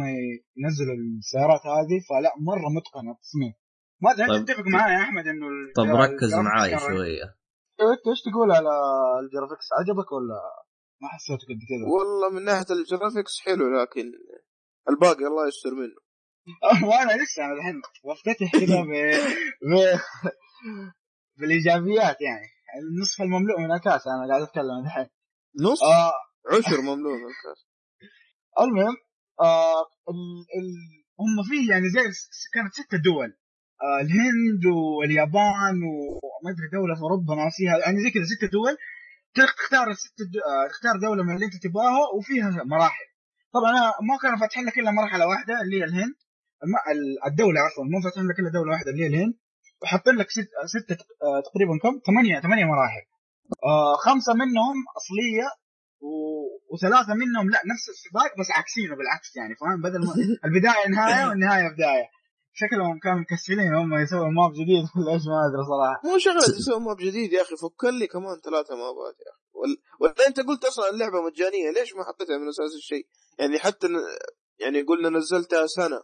ينزلوا 0.61 0.95
السيارات 1.19 1.61
هذه 1.65 1.97
فلا 2.09 2.31
مرة 2.49 2.67
متقنة 2.77 3.11
التصميم. 3.11 3.53
ما 4.01 4.11
أدري 4.11 4.27
طيب. 4.27 4.35
انت 4.35 4.47
تتفق 4.51 4.67
معي 4.67 4.93
يا 4.93 4.99
أحمد 4.99 5.27
إنه 5.27 5.47
ال- 5.47 5.73
طب 5.75 5.85
ركز 5.85 6.33
معاي؟ 6.33 6.79
شوية. 6.79 7.23
انت 7.81 8.03
إيش 8.09 8.21
تقول 8.31 8.51
على 8.51 8.69
ال 9.23 9.28
graphics؟ 9.28 9.67
عجبك 9.79 10.11
ولا؟ 10.11 10.39
ما 11.01 11.07
حسيته 11.09 11.45
قد 11.49 11.59
كذا؟ 11.69 11.85
والله 11.93 12.29
من 12.29 12.45
ناحية 12.45 12.65
ال 12.75 12.82
graphics 12.82 13.39
حلو 13.45 13.81
لكن 13.81 14.11
الباقي 14.89 15.25
الله 15.27 15.47
يستر 15.47 15.73
منه. 15.81 15.99
وأنا 16.89 17.23
لسه 17.23 17.45
أنا 17.45 17.53
الحين 17.53 17.81
بفتتح 18.05 18.51
كذا 18.51 18.81
ب... 18.81 18.91
ب... 19.69 19.99
بالإيجابيات 21.39 22.21
يعني. 22.21 22.47
النصف 22.81 23.21
المملوء 23.21 23.59
من 23.59 23.71
الكاس 23.71 24.07
أنا 24.07 24.27
قاعد 24.29 24.41
أتكلم 24.41 24.85
الحين. 24.85 25.07
نص 25.61 25.83
آه. 25.83 26.13
عشر 26.57 26.81
مملوء 26.81 27.13
من 27.13 27.25
الكاس 27.33 27.70
المهم 28.59 28.95
آه 29.39 29.81
ال... 30.09 30.67
هم 31.19 31.43
فيه 31.49 31.69
يعني 31.71 31.89
زي 31.89 31.99
كانت 32.53 32.73
ستة 32.73 32.97
دول 32.97 33.37
آه، 33.83 34.01
الهند 34.01 34.65
واليابان 34.65 35.75
وما 35.83 36.51
أدري 36.51 36.67
دولة 36.73 36.95
في 36.95 37.01
أوروبا 37.01 37.35
ناسيها 37.35 37.77
يعني 37.77 37.97
زي 38.03 38.09
كذا 38.11 38.23
ست 38.23 38.51
دول 38.51 38.77
تختار 39.35 39.87
الست 39.89 40.19
آه، 40.49 40.67
تختار 40.67 40.99
دولة 41.01 41.23
من 41.23 41.35
اللي 41.35 41.45
أنت 41.45 41.63
تبغاها 41.63 42.03
وفيها 42.17 42.63
مراحل 42.65 43.05
طبعا 43.53 43.71
أنا 43.71 43.93
ما 44.09 44.17
كانوا 44.21 44.37
فاتحين 44.37 44.65
لك 44.65 44.79
إلا 44.79 44.91
مرحله 44.91 45.27
واحدة 45.27 45.61
اللي 45.61 45.79
هي 45.79 45.83
الهند 45.83 46.15
الدولة 47.27 47.59
عفوا 47.59 47.83
مو 47.83 48.01
فاتحين 48.03 48.27
لك 48.27 48.39
إلا 48.39 48.49
دولة 48.49 48.71
واحدة 48.71 48.91
اللي 48.91 49.03
هي 49.03 49.07
الهند 49.07 49.33
وحاطين 49.81 50.15
لك 50.15 50.29
ست 50.29 50.49
ستة 50.65 50.97
آه، 51.23 51.39
تقريبا 51.47 51.77
كم؟ 51.83 51.99
ثمانية 52.07 52.39
ثمانية 52.39 52.65
مراحل 52.65 53.03
آه 53.63 53.95
خمسة 53.95 54.33
منهم 54.33 54.75
أصلية 54.97 55.47
و... 56.01 56.11
وثلاثة 56.73 57.13
منهم 57.13 57.49
لا 57.49 57.61
نفس 57.73 57.85
السباق 57.89 58.31
بس 58.39 58.49
عكسينه 58.51 58.95
بالعكس 58.95 59.35
يعني 59.35 59.53
فاهم؟ 59.55 59.81
بدل 59.81 59.99
ما 60.07 60.13
البداية 60.45 60.87
نهاية 60.89 61.29
والنهاية 61.29 61.67
بداية. 61.75 62.07
شكلهم 62.53 62.99
كانوا 62.99 63.19
مكسلين 63.19 63.73
هم 63.73 63.93
يسووا 64.03 64.31
ماب 64.39 64.51
جديد 64.59 64.83
ولا 64.95 65.13
إيش؟ 65.13 65.21
ما 65.27 65.39
أدري 65.47 65.63
صراحة. 65.71 66.01
مو 66.05 66.17
شغلة 66.17 66.39
تسوي 66.39 66.79
ماب 66.79 66.97
جديد 66.97 67.33
يا 67.33 67.41
أخي 67.41 67.55
فك 67.63 67.83
لي 67.83 68.07
كمان 68.07 68.35
ثلاثة 68.47 68.75
مابات 68.75 69.15
يا 69.25 69.31
أخي. 69.33 69.41
ولا, 69.59 69.75
ولا 69.99 70.27
أنت 70.27 70.39
قلت 70.39 70.65
أصلا 70.65 70.89
اللعبة 70.89 71.21
مجانية 71.21 71.69
ليش 71.71 71.95
ما 71.95 72.03
حطيتها 72.03 72.37
من 72.37 72.47
أساس 72.47 72.75
الشيء؟ 72.77 73.05
يعني 73.39 73.59
حتى 73.59 73.87
ن... 73.87 73.95
يعني 74.59 74.81
قلنا 74.81 75.09
نزلتها 75.09 75.67
سنة. 75.67 76.01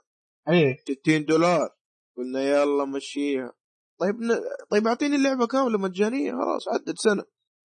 إيه. 0.49 0.77
60 1.01 1.25
دولار. 1.25 1.69
قلنا 2.17 2.41
يلا 2.41 2.86
مشيها. 2.86 3.51
طيب 3.99 4.15
ن... 4.21 4.39
طيب 4.71 4.88
اعطيني 4.88 5.15
اللعبة 5.15 5.47
كاملة 5.47 5.77
مجانية 5.77 6.31
خلاص 6.31 6.67
عدت 6.73 6.97
سنة. 6.97 7.23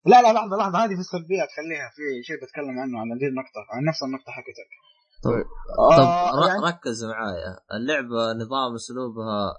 لا 0.07 0.23
لا 0.23 0.33
لحظة 0.33 0.57
لحظة 0.57 0.79
هذه 0.85 0.95
في 0.95 1.01
السلبيات 1.07 1.49
خليها 1.57 1.89
في 1.97 2.03
شيء 2.27 2.37
بتكلم 2.43 2.79
عنه 2.83 2.99
عن 3.01 3.19
دي 3.19 3.27
النقطة 3.27 3.61
عن 3.73 3.85
نفس 3.85 4.03
النقطة 4.03 4.33
حقتك 4.33 4.71
طيب, 5.25 5.47
آه، 5.79 6.31
طب 6.33 6.49
يعني 6.49 6.61
ركز 6.67 7.05
معايا. 7.05 7.53
اللعبة 7.75 8.33
نظام 8.43 8.75
أسلوبها 8.75 9.55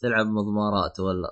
تلعب 0.00 0.26
مضمارات 0.26 1.00
ولا؟ 1.00 1.30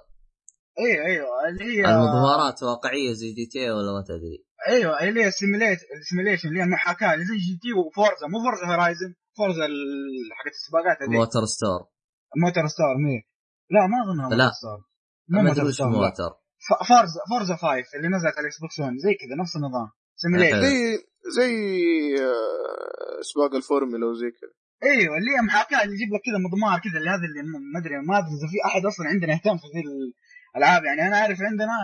أيوه 0.79 1.05
أيوه 1.07 1.49
اللي 1.49 1.65
هي 1.65 1.85
المضمارات 1.95 2.63
واقعية 2.63 3.13
زي 3.13 3.33
GT 3.33 3.71
ولا 3.71 3.93
ما 3.93 4.03
تدري؟ 4.09 4.45
إيوه 4.69 5.03
اللي 5.09 5.25
هي 5.25 5.31
simulate 5.31 5.79
ال 6.01 6.05
simulation 6.05 6.49
اللي 6.49 6.61
هي 6.61 6.67
محاكاة 6.67 7.17
زي 7.17 7.37
GT 7.37 7.59
و 7.63 7.73
Forza 7.73 8.27
مو 8.27 8.39
Forza 8.45 8.67
Horizon 8.67 9.15
Forza 9.39 9.67
حقت 10.39 10.53
السباقات 10.61 10.97
هذه. 11.03 11.11
موتر 11.19 11.45
ستور 11.45 11.81
موتر 12.43 12.67
ستار 12.67 12.95
مي 13.05 13.17
لا 13.71 13.87
ما 13.87 13.97
أظنها 14.05 14.29
لا. 14.37 14.45
موتر 14.45 14.55
ستار. 14.55 14.79
مو 15.29 15.43
ما 15.43 15.53
ادري 15.53 15.67
وش 15.67 15.75
ستار 15.75 15.91
لا. 15.91 15.99
موتر. 15.99 16.33
فورزا 16.89 17.21
فورزا 17.31 17.57
5 17.57 17.97
اللي 17.97 18.09
نزلت 18.09 18.35
على 18.37 18.41
الاكس 18.41 18.61
بوكس 18.61 18.81
1 18.81 18.93
زي 18.97 19.15
كذا 19.15 19.35
نفس 19.43 19.57
النظام. 19.57 19.89
سيميليشن 20.17 20.57
حلو. 20.57 20.65
زي 20.65 20.99
زي 21.39 21.53
آه، 22.25 23.21
سباق 23.31 23.55
الفورمولا 23.55 24.07
وزي 24.07 24.31
كذا. 24.31 24.55
أيوه 24.91 25.17
اللي 25.19 25.31
هي 25.35 25.41
محاكاه 25.47 25.83
اللي 25.83 25.95
يجيب 25.95 26.15
لك 26.15 26.21
كذا 26.27 26.39
مضمار 26.47 26.79
كذا 26.85 26.99
اللي 26.99 27.11
هذا 27.11 27.27
اللي 27.29 27.43
ما 27.73 27.79
أدري 27.81 27.95
ما 28.09 28.19
ادري 28.19 28.35
إذا 28.39 28.49
في 28.53 28.59
أحد 28.69 28.83
أصلا 28.87 29.07
عندنا 29.13 29.33
يهتم 29.33 29.57
في 29.57 29.67
ذي 29.75 29.83
الألعاب. 30.57 30.83
يعني 30.85 31.01
أنا 31.09 31.17
عارف 31.17 31.39
عندنا 31.51 31.75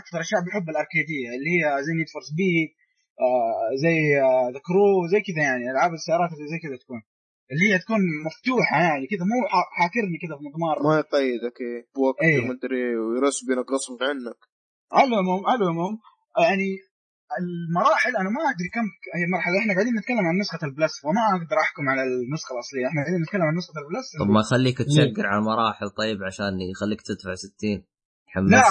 أكثر 0.00 0.20
أشياء 0.20 0.40
بيحب 0.44 0.66
الأركيدية 0.70 1.28
اللي 1.36 1.50
هي 1.56 1.82
زي 1.84 1.92
نيد 1.98 2.08
فور 2.14 2.22
سبيد 2.30 2.68
آه 3.26 3.76
زي 3.84 3.96
The 4.54 4.60
Crew 4.66 5.06
زي 5.12 5.20
كذا 5.26 5.42
يعني 5.48 5.64
ألعاب 5.70 5.92
السيارات 5.94 6.30
اللي 6.32 6.48
زي 6.52 6.58
كذا 6.64 6.76
تكون. 6.82 7.00
اللي 7.52 7.64
هي 7.74 7.78
تكون 7.78 8.00
مفتوحة 8.26 8.78
يعني 8.88 9.06
كذا 9.12 9.24
مو 9.32 9.36
حا- 9.52 9.70
حاكرني 9.78 10.16
كذا 10.22 10.34
في 10.38 10.42
مضمار. 10.48 10.76
ما 10.88 10.94
يقيدك 11.02 11.56
إيه، 11.60 11.80
بوقت 11.94 12.22
إيه. 12.22 12.38
ومدري 12.38 12.96
ويرسبنك 12.96 13.66
غصب 13.74 13.98
عنك. 14.08 14.40
على 14.92 15.08
العموم 15.08 15.40
على 15.50 15.60
العموم 15.64 15.94
يعني 16.46 16.70
المراحل 17.40 18.12
أنا 18.20 18.30
ما 18.36 18.42
أدري 18.52 18.68
كم 18.76 18.86
هي 19.18 19.24
مرحلة 19.34 19.56
إحنا 19.60 19.72
قاعدين 19.74 19.94
نتكلم 19.98 20.24
عن 20.30 20.34
نسخة 20.42 20.62
ال 20.68 20.73
Plus 20.73 20.94
وما 21.04 21.22
أقدر 21.36 21.56
أحكم 21.64 21.84
على 21.92 22.02
النسخة 22.08 22.52
الأصلية 22.54 22.86
إحنا 22.88 23.00
قاعدين 23.02 23.20
نتكلم 23.22 23.42
عن 23.42 23.54
نسخة 23.60 23.76
ال 23.82 23.86
Plus. 23.86 24.06
طب 24.20 24.30
ما 24.36 24.40
يخليك 24.40 24.78
تشقر 24.88 25.26
على 25.30 25.38
المراحل 25.42 25.90
طيب 26.00 26.18
عشان 26.28 26.52
يخليك 26.72 27.00
تدفع 27.08 27.34
60 27.34 27.78
حمس. 28.32 28.50
لا 28.50 28.64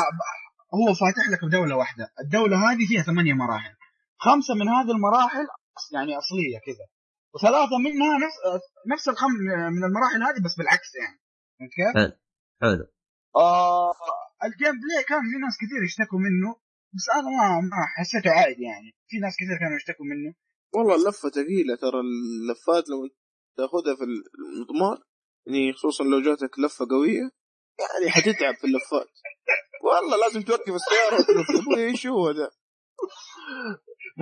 هو 0.79 0.87
فاتح 1.01 1.25
لك 1.33 1.41
بدولة 1.49 1.75
واحدة. 1.81 2.05
الدولة 2.23 2.55
هذه 2.71 2.83
فيها 2.89 3.01
ثمانية 3.09 3.33
مراحل. 3.33 3.73
خمسة 4.25 4.53
من 4.59 4.67
هذه 4.75 4.91
المراحل 4.97 5.45
يعني 5.95 6.11
أصلية 6.21 6.57
كذا. 6.67 6.85
وثلاثة 7.35 7.77
منها 7.77 8.17
نفس 8.25 8.35
نفس 8.93 9.09
الخمس 9.09 9.31
من 9.75 9.83
المراحل 9.83 10.23
هذه 10.23 10.43
بس 10.45 10.55
بالعكس 10.57 10.95
يعني. 10.95 11.21
فهمت 11.59 11.71
كيف؟ 11.71 12.19
حلو. 12.61 12.87
آه 13.35 13.93
ال 14.43 14.75
gameplay 14.81 15.03
كان 15.09 15.21
في 15.31 15.37
ناس 15.45 15.55
كثير 15.61 15.83
يشتكوا 15.83 16.19
منه 16.19 16.55
بس 16.95 17.05
أنا 17.15 17.29
ما 17.37 17.61
ما 17.61 17.85
حسيته 17.97 18.31
عادي 18.31 18.63
يعني. 18.63 18.95
في 19.07 19.17
ناس 19.19 19.33
كثير 19.35 19.57
كانوا 19.59 19.75
يشتكوا 19.75 20.05
منه. 20.05 20.33
والله 20.75 20.95
اللفه 20.95 21.29
ثقيلة 21.29 21.75
ترى 21.75 21.99
اللفات 21.99 22.89
لو 22.89 23.09
تأخذها 23.57 23.95
في 23.95 24.03
المضمار 24.03 24.97
يعني 25.47 25.73
خصوصا 25.73 26.03
لو 26.03 26.21
جاتك 26.21 26.59
لفة 26.59 26.85
قوية 26.89 27.29
يعني 27.79 28.11
حتتعب 28.11 28.55
في 28.55 28.67
اللفات. 28.67 29.11
والله 29.83 30.17
لازم 30.17 30.41
توقف 30.41 30.73
السيارة 30.73 31.15
وتلف 31.15 31.77
إيش 31.77 32.07
هو 32.07 32.31
ذا 32.31 32.51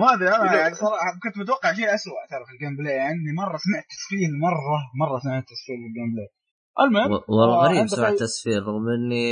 ما 0.00 0.14
أدري 0.14 0.28
أنا. 0.28 0.54
يعني 0.60 0.74
صراحة 0.74 1.10
كنت 1.22 1.38
متوقع 1.42 1.72
شيء 1.72 1.94
اسوء 1.94 2.14
ترى 2.30 2.44
في 2.46 2.52
ال 2.54 2.76
gameplay 2.76 2.94
يعني 2.96 3.32
مرة 3.42 3.56
سمعت 3.66 3.84
تسفيل 3.94 4.30
مرة 4.46 4.78
مرة 5.00 5.18
سمعت 5.24 5.44
تسفيل 5.52 5.76
في 5.82 5.86
ال 5.90 6.08
gameplay 6.14 6.28
المهم 6.84 7.10
والله 7.28 7.56
آه، 7.56 7.64
غريب 7.66 7.78
عندك 7.78 7.90
سمع 7.94 8.10
أي- 8.10 8.18
تسفيل 8.18 8.62
رغم 8.62 8.88
إني 8.98 9.26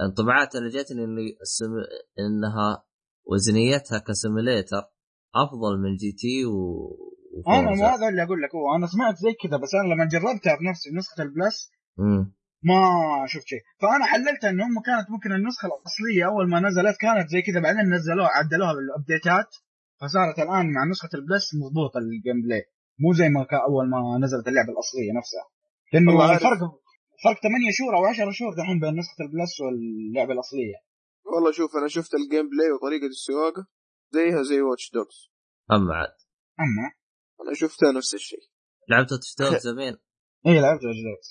انطباعات 0.00 0.54
اللي 0.56 0.68
جتني 0.76 1.04
إني 1.04 1.26
السم... 1.42 1.72
إنها 2.22 2.84
وزنيتها 3.30 3.98
ك 3.98 4.06
simulator 4.06 4.82
أفضل 5.44 5.72
من 5.82 5.92
GT 6.00 6.44
و... 6.44 6.56
أنا. 7.48 7.70
مو 7.76 7.86
هذا 7.86 8.08
اللي 8.08 8.22
أقول 8.22 8.42
لك 8.42 8.54
هو 8.54 8.76
أنا 8.76 8.86
سمعت 8.86 9.14
زي 9.24 9.32
كذا 9.42 9.56
بس 9.62 9.70
أنا 9.74 9.94
لما 9.94 10.04
جربتها 10.04 10.54
بنفسي 10.60 10.90
نسخة 10.98 11.22
ال 11.22 11.32
Plus 11.32 11.70
مم. 11.98 12.34
ما 12.68 12.78
شفت 13.26 13.46
شيء 13.46 13.62
فأنا 13.82 14.04
حللت 14.12 14.44
ان 14.44 14.60
هم 14.60 14.74
كانت 14.88 15.10
ممكن 15.10 15.32
النسخة 15.32 15.66
الأصلية 15.66 16.26
أول 16.26 16.50
ما 16.50 16.60
نزلت 16.60 16.96
كانت 17.00 17.28
زي 17.28 17.42
كذا 17.42 17.60
بعدين 17.60 17.94
نزلوها 17.94 18.28
عدلوها 18.28 18.72
بالابديتات 18.74 19.50
فصارت 20.02 20.38
الآن 20.38 20.72
مع 20.72 20.84
نسخة 20.90 21.08
ال 21.14 21.22
Plus 21.22 21.54
مضبوطة 21.54 21.98
ال 21.98 22.42
gameplay 22.42 22.62
مو 22.98 23.12
زي 23.12 23.28
ما 23.28 23.44
كان 23.44 23.60
أول 23.60 23.90
ما 23.90 24.18
نزلت 24.24 24.48
اللعبة 24.48 24.72
الأصلية 24.72 25.12
نفسها. 25.18 25.46
لأنه. 25.92 26.34
الفرق 26.34 26.60
فرق 27.24 27.38
8 27.42 27.70
شهور 27.78 27.96
أو 27.96 28.04
10 28.04 28.30
شهور 28.30 28.54
دحين 28.54 28.80
بين 28.80 28.98
نسخة 28.98 29.20
ال 29.24 29.31
Plus 29.31 29.60
واللعبة 29.60 30.32
الأصلية. 30.32 30.78
والله 31.24 31.52
شوف 31.52 31.76
أنا 31.76 31.88
شفت 31.88 32.14
ال 32.14 32.48
gameplay 32.50 32.70
وطريقة 32.72 33.06
السواقة 33.06 33.66
زيها 34.10 34.42
زي 34.42 34.60
Watch 34.60 34.90
Dogs 34.94 35.18
أما 35.72 35.94
عاد. 35.94 36.16
أما؟ 36.60 36.86
أنا 37.40 37.54
شفتها 37.54 37.92
نفس 37.92 38.14
الشيء. 38.14 38.44
لعبت 38.88 39.14
تشتوك 39.14 39.56
زمان؟ 39.70 39.94
اي 40.46 40.60
لعبت 40.60 40.84
وجدت 40.84 41.26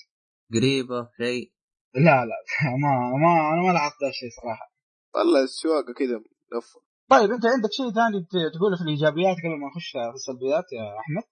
قريبة؟ 0.54 1.10
شيء؟ 1.16 1.52
لا 1.94 2.24
لا 2.30 2.38
ما 2.82 2.92
ما 3.22 3.32
أنا 3.52 3.62
ما 3.66 3.72
لاحظت 3.72 4.02
ذا 4.02 4.08
الشيء 4.08 4.30
صراحة. 4.42 4.72
والله 5.14 5.42
السواقة 5.42 5.92
كذا 5.98 6.16
لفه 6.52 6.80
طيب 7.10 7.30
انت 7.30 7.46
عندك 7.46 7.68
شيء 7.72 7.90
ثاني 7.90 8.20
ت- 8.24 8.54
تقوله 8.56 8.76
في 8.76 8.82
الإيجابيات 8.82 9.36
قبل 9.36 9.60
ما 9.60 9.68
نخش 9.68 9.90
في 9.92 10.14
السلبيات 10.14 10.64
يا 10.72 10.84
أحمد؟ 11.00 11.22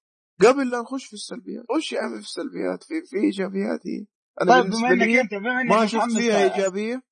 قبل 0.40 0.70
لا 0.70 0.80
نخش 0.80 1.04
في 1.06 1.12
السلبيات 1.12 1.64
خش 1.76 1.92
يا 1.92 2.00
عمي 2.00 2.16
في 2.20 2.26
السلبيات؟ 2.26 2.84
في 2.84 2.94
في 3.06 3.16
إيجابيات 3.16 3.80
هي 3.86 4.06
أنا 4.42 4.52
طيب 4.62 4.70
بما 4.72 4.88
إنك 4.90 5.08
انت 5.16 5.34
بما 5.34 5.60
إنك 5.60 5.70
ما 5.70 5.86
شفت 5.86 6.10
فيها 6.16 6.54
إيجابية 6.54 7.02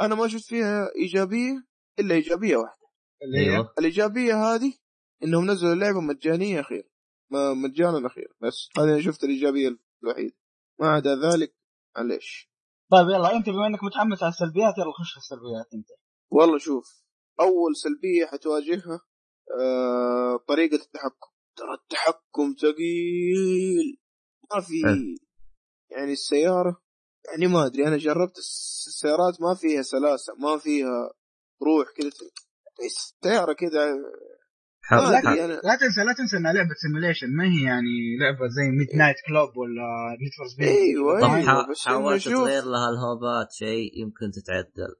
أنا 0.00 0.14
ما 0.14 0.28
شفت 0.28 0.44
فيها 0.44 0.88
إيجابية 0.96 1.64
إلا 1.98 2.14
إيجابية 2.14 2.56
واحدة. 2.56 2.86
اللي 3.22 3.38
هي؟ 3.38 3.50
أيوه. 3.54 3.72
الإيجابية 3.78 4.34
هذه 4.34 4.72
إنهم 5.24 5.50
نزلوا 5.50 5.72
اللعبة 5.72 6.00
مجانية 6.00 6.60
أخيرا 6.60 6.88
ما 7.30 7.54
مجانا 7.54 8.06
أخيرا 8.06 8.34
بس 8.42 8.68
هذه 8.78 8.84
أنا 8.84 9.00
شفت 9.00 9.24
الإيجابية 9.24 9.68
الوحيدة. 10.02 10.36
ما 10.80 10.88
عدا 10.88 11.14
ذلك 11.14 11.54
معليش. 11.96 12.50
طيب 12.90 13.06
يلا 13.08 13.36
أنت 13.36 13.48
بما 13.48 13.66
إنك 13.66 13.84
متحمس 13.84 14.22
على 14.22 14.30
السلبيات 14.32 14.74
يلا 14.78 14.92
خش 15.00 15.10
في 15.12 15.16
السلبيات 15.18 15.66
أنت. 15.74 15.86
والله 16.30 16.58
شوف 16.58 17.03
أول 17.40 17.76
سلبية 17.76 18.26
حتواجهها 18.26 19.00
آه 19.60 20.36
طريقة 20.48 20.74
التحكم. 20.74 21.30
ترى 21.56 21.74
التحكم 21.82 22.54
ثقيل. 22.62 23.96
ما 24.54 24.60
في. 24.60 24.80
يعني 25.90 26.12
السيارة 26.12 26.80
يعني 27.30 27.46
ما 27.46 27.66
أدري 27.66 27.86
أنا 27.88 27.96
جربت 27.96 28.38
الس- 28.38 28.84
السيارات 28.88 29.40
ما 29.40 29.54
فيها 29.54 29.82
سلاسة 29.82 30.34
ما 30.34 30.58
فيها 30.58 31.10
روح 31.62 31.86
كذا 31.96 32.10
السيارة 32.84 33.52
كذا 33.52 33.86
ما 34.92 34.96
لا 35.64 35.76
تنسى 35.76 36.00
لا 36.06 36.12
تنسى 36.18 36.36
إنها 36.36 36.52
لعبة 36.52 36.74
simulation 36.86 37.26
ما 37.36 37.44
هي 37.44 37.62
يعني 37.64 38.16
لعبة 38.20 38.48
زي 38.48 38.70
Midnight 38.78 39.16
Club 39.28 39.56
ولا 39.56 40.16
Need 40.20 40.30
for 40.38 40.46
Speed 40.54 40.68
إيوه 40.68 41.20
طب 41.20 41.26
إيوه 41.26 41.40
إنه 41.40 41.74
حاولت 41.84 42.28
تغير 42.28 42.64
لها 42.64 42.88
الهوبات 42.90 43.52
شيء 43.52 43.90
يمكن 44.02 44.30
تتعدل. 44.30 44.94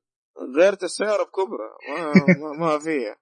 غيرت 0.57 0.85
السياره 0.85 1.23
بكبرى. 1.23 1.71
ما 1.89 2.13
ما, 2.39 2.53
ما 2.59 2.79
فيها. 2.79 3.17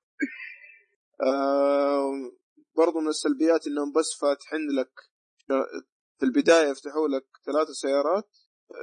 آه 1.22 2.32
برضو 2.76 3.00
من 3.00 3.08
السلبيات 3.08 3.66
إنهم 3.66 3.92
بس 3.92 4.18
فاتحين 4.20 4.60
لك 4.80 4.92
في 6.18 6.26
البداية 6.26 6.68
يفتحوا 6.68 7.08
لك 7.08 7.26
ثلاثة 7.46 7.72
سيارات 7.72 8.30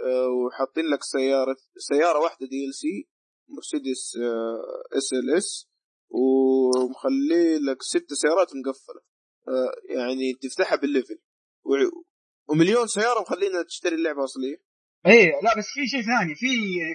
آه 0.05 0.27
وحاطين 0.27 0.85
لك 0.85 1.03
سيارة 1.03 1.57
سيارة 1.77 2.19
واحدة 2.19 2.47
دي 2.47 2.65
ال 2.67 2.73
سي 2.75 3.09
مرسيدس 3.49 4.17
اس 4.97 5.13
ال 5.13 5.37
اس 5.37 5.69
ومخلي 6.09 7.59
لك 7.59 7.81
ست 7.81 8.13
سيارات 8.13 8.47
مقفلة. 8.55 9.01
آه 9.47 9.71
يعني 9.95 10.33
تفتحها 10.41 10.75
بال 10.75 10.86
level. 10.86 11.19
ومليون 12.49 12.87
سيارة 12.87 13.21
مخلينا 13.21 13.63
تشتري 13.63 13.95
اللعبة 13.95 14.23
أصلية. 14.23 14.68
إيه 15.05 15.31
لا 15.43 15.57
بس 15.57 15.65
في 15.73 15.87
شيء 15.87 16.01
ثاني. 16.01 16.35
في 16.35 16.47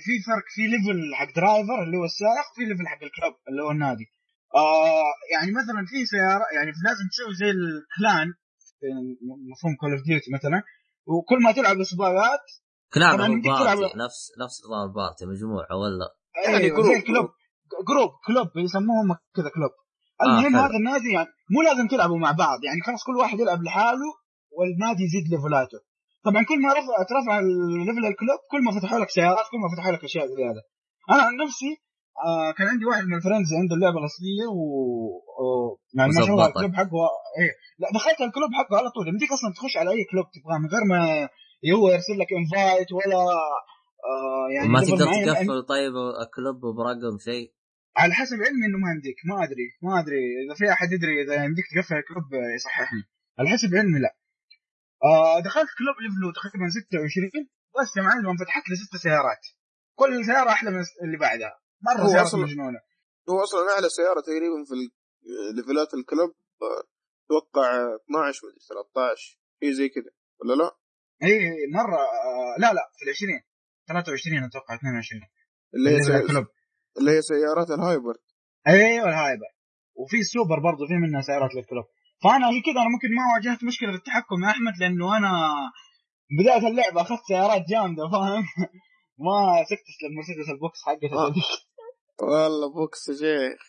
في 0.07 0.13
فرق 0.27 0.47
في 0.55 0.63
level 0.73 1.15
حق 1.15 1.35
driver 1.37 1.83
اللي 1.85 1.97
هو 1.99 2.05
السائق 2.05 2.47
وفي 2.53 2.65
level 2.65 2.87
حق 2.89 3.03
ال 3.03 3.09
club 3.09 3.35
اللي 3.49 3.63
هو 3.63 3.71
النادي. 3.71 4.07
آه 4.55 5.13
يعني 5.35 5.51
مثلا 5.53 5.81
في 5.91 6.07
سيارة 6.07 6.45
يعني 6.57 6.71
لازم 6.87 7.05
تسوي 7.13 7.35
زي 7.43 7.51
الكلان 7.51 8.29
في 8.81 8.87
مفهوم 9.53 9.75
Call 9.81 9.91
of 9.93 10.03
Duty 10.09 10.31
مثلا. 10.37 10.63
وكل 11.07 11.43
ما 11.43 11.53
تلعب 11.53 11.77
يمديك 13.33 13.53
تلعب- 13.53 13.79
party 13.79 13.99
نفس 14.05 14.21
نفس 14.45 14.57
نظام 14.67 14.89
ال 14.89 14.95
party 14.95 15.25
مجموعة 15.27 15.75
ولا؟ 15.83 16.07
يعني 16.45 16.57
أيوة، 16.65 16.77
group- 16.77 16.93
زي 16.95 17.01
club 17.01 17.27
group 17.89 18.11
club 18.27 18.49
يسموهم 18.65 19.09
كذا 19.37 19.49
club 19.57 19.71
المهم 20.23 20.53
حلو. 20.57 20.65
هذا 20.65 20.77
النادي 20.81 21.13
يعني 21.13 21.29
مو 21.51 21.63
لازم 21.63 21.89
تلعبوا 21.89 22.19
مع 22.19 22.31
بعض. 22.33 22.59
يعني 22.65 22.81
خلاص 22.87 23.05
كل 23.07 23.17
واحد 23.17 23.41
يلعب 23.41 23.63
لحاله 23.63 24.11
والنادي 24.59 25.03
يزيد 25.03 25.25
level 25.31 25.65
اته 25.65 25.79
طبعا 26.27 26.43
كل 26.51 26.59
ما 26.63 26.71
رفع 26.79 26.97
ترفع 27.13 27.39
ال 27.39 27.50
level 27.50 28.05
ال 28.13 28.18
club 28.18 28.41
كل 28.51 28.61
ما 28.65 28.71
فتحوا 28.81 28.99
لك 28.99 29.11
سيارات 29.11 29.47
كل 29.51 29.59
ما 29.65 29.69
فتحوا 29.73 29.93
لك 29.93 30.05
أشياء 30.05 30.27
زياده 30.27 30.63
أنا 31.13 31.23
عن 31.23 31.35
نفسي 31.45 31.71
آه 32.27 32.51
كان 32.57 32.67
عندي 32.73 32.85
واحد 32.85 33.05
من 33.05 33.15
ال 33.15 33.19
friends 33.19 33.51
عنده 33.61 33.75
اللعبة 33.77 33.99
الأصلية 34.03 34.47
و... 34.57 34.59
يعني 35.97 36.13
ما 36.13 36.21
شاء 36.27 36.35
الله. 36.35 36.47
ال 36.47 36.52
club 36.52 36.75
حقه 36.75 37.05
إيه. 37.41 37.53
لا 37.79 37.89
دخلت 37.95 38.21
ال 38.21 38.27
club 38.27 38.51
حقه 38.59 38.77
على 38.81 38.91
طول. 38.95 39.09
يمديك 39.09 39.33
أصلا 39.33 39.51
تخش 39.57 39.77
على 39.77 39.91
أي 39.91 40.05
club 40.11 40.27
تبغاه 40.35 40.59
من 40.59 40.69
غير 40.75 40.85
ما 40.93 41.01
هو 41.77 41.89
يرسل 41.95 42.17
لك 42.23 42.31
invite 42.41 42.93
ولا 42.93 43.21
آه 44.11 44.47
يعني 44.55 44.69
ما 44.69 44.81
تقدر. 44.81 45.07
تقفل 45.27 45.63
طيب 45.75 45.95
club 46.37 46.59
برقم 46.79 47.17
شيء؟ 47.29 47.47
على 47.97 48.13
حسب 48.15 48.37
علمي 48.47 48.67
إنه 48.69 48.79
ما 48.85 48.91
يمديك 48.95 49.19
ما 49.29 49.37
أدري 49.45 49.67
ما 49.83 50.01
أدري. 50.01 50.23
إذا 50.45 50.55
في 50.59 50.73
أحد 50.73 50.89
يدري 50.93 51.15
إذا 51.23 51.35
يمديك 51.45 51.65
تقفل 51.75 51.97
ال 52.03 52.07
club 52.07 52.25
يصححني. 52.57 53.03
على 53.39 53.49
حسب 53.55 53.75
علمي 53.75 53.99
لا. 54.05 54.13
آه 55.05 55.41
دخلت 55.41 55.69
club 55.79 55.97
level 56.03 56.28
و 56.28 56.33
تقريبا 56.33 56.67
26 56.69 57.49
بس 57.81 57.97
يا 57.97 58.03
معلم 58.03 58.37
فتحت 58.37 58.63
لي 58.69 58.77
ست 58.77 58.97
سيارات. 58.97 59.43
كل 59.99 60.25
سيارة 60.25 60.51
أحلى 60.51 60.71
من 60.71 60.83
اللي 61.05 61.19
بعدها. 61.19 61.53
مرة 61.83 62.07
سيارات 62.09 62.29
أصلاً- 62.33 62.35
مجنونه 62.35 62.81
هو 63.31 63.43
أصلا 63.45 63.61
اعلى 63.75 63.89
سيارة 63.89 64.21
تقريبا 64.21 64.59
في 64.69 64.75
level 65.57 65.88
ات 65.88 65.95
ال 65.95 66.02
club 66.02 66.31
آه، 66.63 66.83
أتوقع 67.27 67.71
12 68.05 68.41
مدري 68.47 68.59
13 68.69 69.39
شيء 69.61 69.73
زي 69.73 69.89
كذا 69.89 70.11
ولا 70.41 70.55
لا؟ 70.63 70.71
إي 71.23 71.51
مرة 71.75 71.97
آه 71.99 72.55
لا 72.59 72.73
لا 72.73 72.85
في 72.97 73.05
ال 73.05 73.11
20 73.11 73.41
23 73.89 74.45
أتوقع 74.45 74.75
22 74.75 75.23
اللي 75.75 75.91
هي 75.91 75.95
level 75.97 76.05
سي... 76.07 76.17
ال 76.17 76.22
club. 76.22 76.47
اللي 76.99 77.11
هي 77.11 77.23
سيارات 77.23 77.71
ال 77.71 77.78
hyper 77.78 78.15
أيوه 78.67 79.09
ال 79.09 79.16
hyper 79.16 79.51
وفي 79.95 80.17
السوبر 80.21 80.59
برضه 80.61 80.87
في 80.87 80.95
منها 80.95 81.21
سيارات 81.21 81.55
لل 81.55 81.63
club. 81.63 81.85
فأنا 82.23 82.49
هي 82.51 82.61
كذا 82.67 82.81
أنا 82.83 82.91
ممكن 82.95 83.09
ما 83.15 83.23
واجهت 83.35 83.65
مشكلة 83.65 83.91
في 83.91 83.97
التحكم 83.99 84.45
يا 84.45 84.51
أحمد 84.51 84.73
لأنه 84.81 85.17
أنا 85.17 85.31
بداية 86.41 86.69
اللعبة 86.71 87.01
أخذت 87.01 87.21
سيارات 87.29 87.63
جامدة 87.69 88.09
فاهم 88.13 88.45
ما 89.25 89.65
سكتت 89.71 89.99
للمرسيدس 90.03 90.49
البوكس 90.51 90.83
حقتها 90.87 91.19
آه. 91.19 91.27
هذيك. 91.31 91.45
والله 92.23 92.73
بوكس 92.73 93.09
يا 93.09 93.15
شيخ 93.15 93.61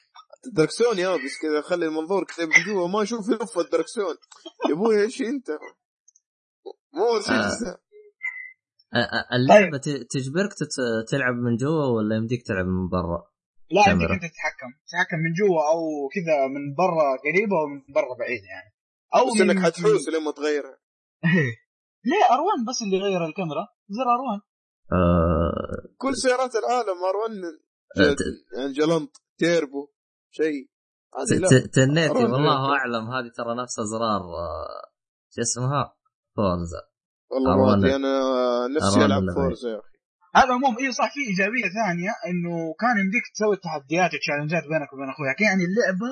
الدركسون 0.48 1.00
يابس 1.00 1.38
كذا 1.42 1.62
خلي 1.62 1.86
المنظور 1.86 2.24
كذا 2.24 2.46
من 2.46 2.64
جوا 2.66 2.88
ما 2.88 3.04
أشوف 3.04 3.30
يلف 3.30 3.60
الدركسون 3.60 4.16
يا 4.70 4.74
أبوي 4.74 5.02
إيش 5.02 5.22
أنت؟ 5.22 5.50
مو 6.94 7.14
مرسيدس 7.14 7.64
ده. 7.64 7.82
أ- 8.96 9.10
أ- 9.12 9.34
اللعبة 9.34 9.78
ت- 9.78 10.08
تجبرك 10.10 10.54
تت- 10.54 11.10
تلعب 11.12 11.34
من 11.36 11.56
جوا 11.56 11.86
ولا 11.86 12.16
يمديك 12.16 12.48
تلعب 12.48 12.66
من 12.66 12.88
برا؟ 12.90 13.24
لا 13.72 13.84
كاميرا. 13.86 14.14
إنت 14.14 14.22
تتحكم. 14.22 14.70
تتحكم 14.88 15.18
من 15.18 15.32
جوا 15.40 15.62
أو 15.74 15.80
كذا 16.16 16.48
من 16.48 16.76
برا 16.78 17.08
قريبة 17.26 17.56
ومن 17.64 17.94
برا 17.96 18.14
بعيد 18.20 18.44
يعني. 18.54 18.70
أو 19.16 19.26
بس 19.34 19.42
إنك 19.42 19.60
حتحوس 19.66 20.10
لما 20.10 20.32
تغيرها 20.32 20.78
ليه 22.06 22.24
R1 22.36 22.70
بس 22.70 22.82
اللي 22.82 22.98
غير 22.98 23.26
الكاميرا؟ 23.26 23.68
زر 23.90 24.06
R1 24.18 24.42
آه، 24.94 25.96
كل 25.98 26.16
سيارات 26.16 26.56
العالم 26.56 26.98
R 27.10 27.16
1 27.16 28.16
ت- 28.16 28.58
يعني 28.58 28.74
جلنط 28.74 29.22
تيربو 29.38 29.88
شيء. 30.32 30.70
لا. 31.40 31.48
تنيتي 31.74 32.14
والله. 32.14 32.76
أعلم. 32.78 33.06
هذه 33.12 33.32
ترى 33.38 33.56
نفس 33.64 33.80
ازرار 33.80 34.22
آه، 34.22 34.92
شو 35.36 35.42
اسمها؟ 35.42 35.96
Forza. 36.36 36.82
والله 37.32 37.96
أنا 37.96 38.22
نفسي 38.68 39.06
ألعب 39.06 39.22
Forza 39.36 39.70
يا 39.70 39.80
أخي. 39.80 39.95
هذا 40.36 40.52
عموما 40.54 40.80
اي 40.80 40.92
صح 40.92 41.10
في 41.14 41.20
إيجابية 41.30 41.68
ثانية 41.80 42.12
إنه 42.30 42.56
كان 42.82 42.96
يمديك 43.04 43.24
تسوي 43.34 43.58
تحديات 43.68 44.12
و 44.14 44.18
challenge 44.18 44.59
ات 44.59 44.64
بينك 44.72 44.90
وبين 44.94 45.10
أخوياك. 45.10 45.42
يعني 45.48 45.64
اللعبة 45.70 46.10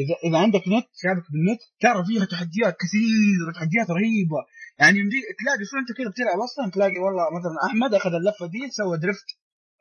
إذا 0.00 0.14
إذا 0.26 0.38
عندك 0.44 0.64
نت 0.74 0.86
شابك 1.02 1.26
بالنت 1.32 1.60
ترى 1.84 2.00
فيها 2.08 2.24
تحديات 2.34 2.74
كثير 2.84 3.38
وتحديات 3.48 3.88
رهيبة. 3.98 4.40
يعني 4.80 4.96
يمديك 5.02 5.24
تلاقي 5.40 5.64
شو 5.70 5.74
أنت 5.82 5.90
كذا 5.98 6.08
بتلعب 6.12 6.38
أصلا؟ 6.48 6.64
تلاقي 6.74 6.98
والله 7.04 7.24
مثلا 7.38 7.56
أحمد 7.68 7.90
أخذ 8.00 8.12
اللفة 8.20 8.46
دي 8.54 8.60
سوى 8.78 8.94
drift 9.04 9.28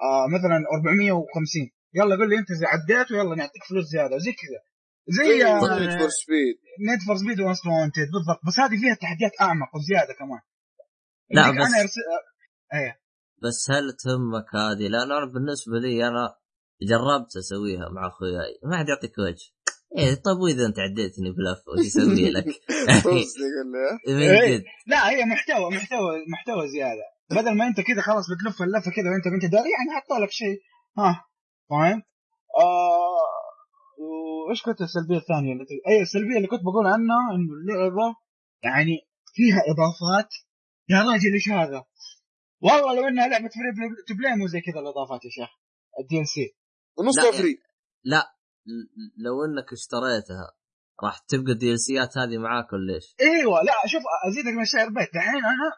آه 0.08 0.26
مثلا 0.36 0.58
450 0.76 1.70
يلا 2.00 2.16
قول 2.20 2.30
لي 2.30 2.38
أنت 2.42 2.50
اذا 2.56 2.68
عديت 2.74 3.08
ويلا 3.12 3.36
نعطيك 3.42 3.64
فلوس 3.70 3.86
زيادة 3.94 4.16
زي 4.26 4.32
كذا. 4.42 4.60
زي 5.18 5.28
نيد 5.80 6.00
فور 6.00 6.10
سبيد 6.22 6.56
نيد 6.90 7.00
فور 7.08 7.16
سبيد 7.22 7.40
وانس 7.42 7.62
وانتد 7.66 8.08
بالضبط. 8.16 8.42
بس 8.48 8.56
هذه 8.60 8.76
فيها 8.82 8.96
تحديات 9.06 9.32
أعمق 9.42 9.70
وزيادة 9.76 10.14
كمان. 10.20 10.42
لا، 11.36 11.42
بس- 11.52 11.68
أنا 11.68 11.78
يرسل 11.82 12.02
إيه. 12.74 13.03
بس 13.44 13.72
هل 13.72 13.94
تهمك 14.04 14.56
هذه؟ 14.56 14.88
لأن 14.88 15.12
أنا 15.12 15.26
بالنسبة 15.34 15.80
لي 15.80 16.08
أنا 16.08 16.36
جربت 16.82 17.38
أسويها 17.38 17.90
مع 17.90 18.08
أخوياي 18.08 18.60
ما 18.64 18.78
حد 18.78 18.90
يعطيك 18.90 19.18
وجه 19.20 19.48
إيه 19.98 20.16
طيب 20.16 20.38
وإذا 20.38 20.66
أنت 20.66 20.80
عديتني 20.80 21.32
بلف 21.32 21.60
وش 21.68 21.86
أسوي 21.86 22.30
لك؟ 22.32 22.46
إيه. 24.08 24.58
جد 24.58 24.64
لا 24.88 25.10
هي 25.10 25.26
محتوى 25.26 25.70
محتوى 25.78 26.26
محتوى 26.34 26.68
زيادة 26.68 27.06
بدل 27.32 27.58
ما 27.58 27.68
أنت 27.68 27.82
كذا 27.82 28.02
خلاص 28.02 28.26
بتلف 28.32 28.62
اللفة 28.62 28.92
كذا 28.92 29.10
وأنت 29.12 29.28
ما 29.28 29.36
انت 29.36 29.46
داري 29.46 29.70
يعني 29.76 30.02
حط 30.02 30.12
لك 30.22 30.32
شيء 30.32 30.62
ها 30.98 31.26
فاهم؟ 31.70 32.02
آه 32.60 33.34
وإيش 34.00 34.62
كنت 34.64 34.82
السلبية 34.82 35.18
الثانية 35.18 35.54
اللي 35.54 35.66
أي 35.88 36.02
السلبية 36.02 36.38
اللي 36.38 36.48
كنت 36.48 36.62
بقول 36.62 36.88
عنها 36.88 37.36
إنه 37.36 37.54
اللعبة 37.54 38.16
يعني 38.64 38.96
فيها 39.34 39.62
إضافات 39.72 40.30
يا 40.90 40.98
راجل 40.98 41.34
إيش 41.34 41.50
هذا؟ 41.50 41.84
والله 42.64 42.96
لو 43.02 43.08
إنها 43.08 43.28
لعبة 43.28 43.48
free 43.48 43.72
to 44.08 44.14
play 44.14 44.36
مو 44.36 44.48
زي 44.48 44.62
كذا 44.62 44.80
الإضافات 44.80 45.26
يا 45.26 45.30
شيخ. 45.30 45.50
ال 46.00 46.20
DLC. 46.20 46.56
ونصها 46.98 47.24
لا، 47.32 47.38
free. 47.38 47.54
ل- 48.06 48.30
لو 49.26 49.36
إنك 49.46 49.70
اشتريتها 49.74 50.46
راح 51.04 51.18
تبقى 51.20 51.52
ال 51.52 51.72
DLC 51.72 51.80
ات 51.80 52.18
هذه 52.18 52.38
معاك 52.38 52.74
ولا 52.74 52.94
إيش؟ 52.96 53.16
إيوه 53.22 53.64
لا 53.64 53.74
شوف 53.88 54.04
أزيدك 54.28 54.54
من 54.58 54.62
الشعر 54.62 54.90
بيت 54.90 55.16
الحين 55.16 55.46
أنا 55.46 55.70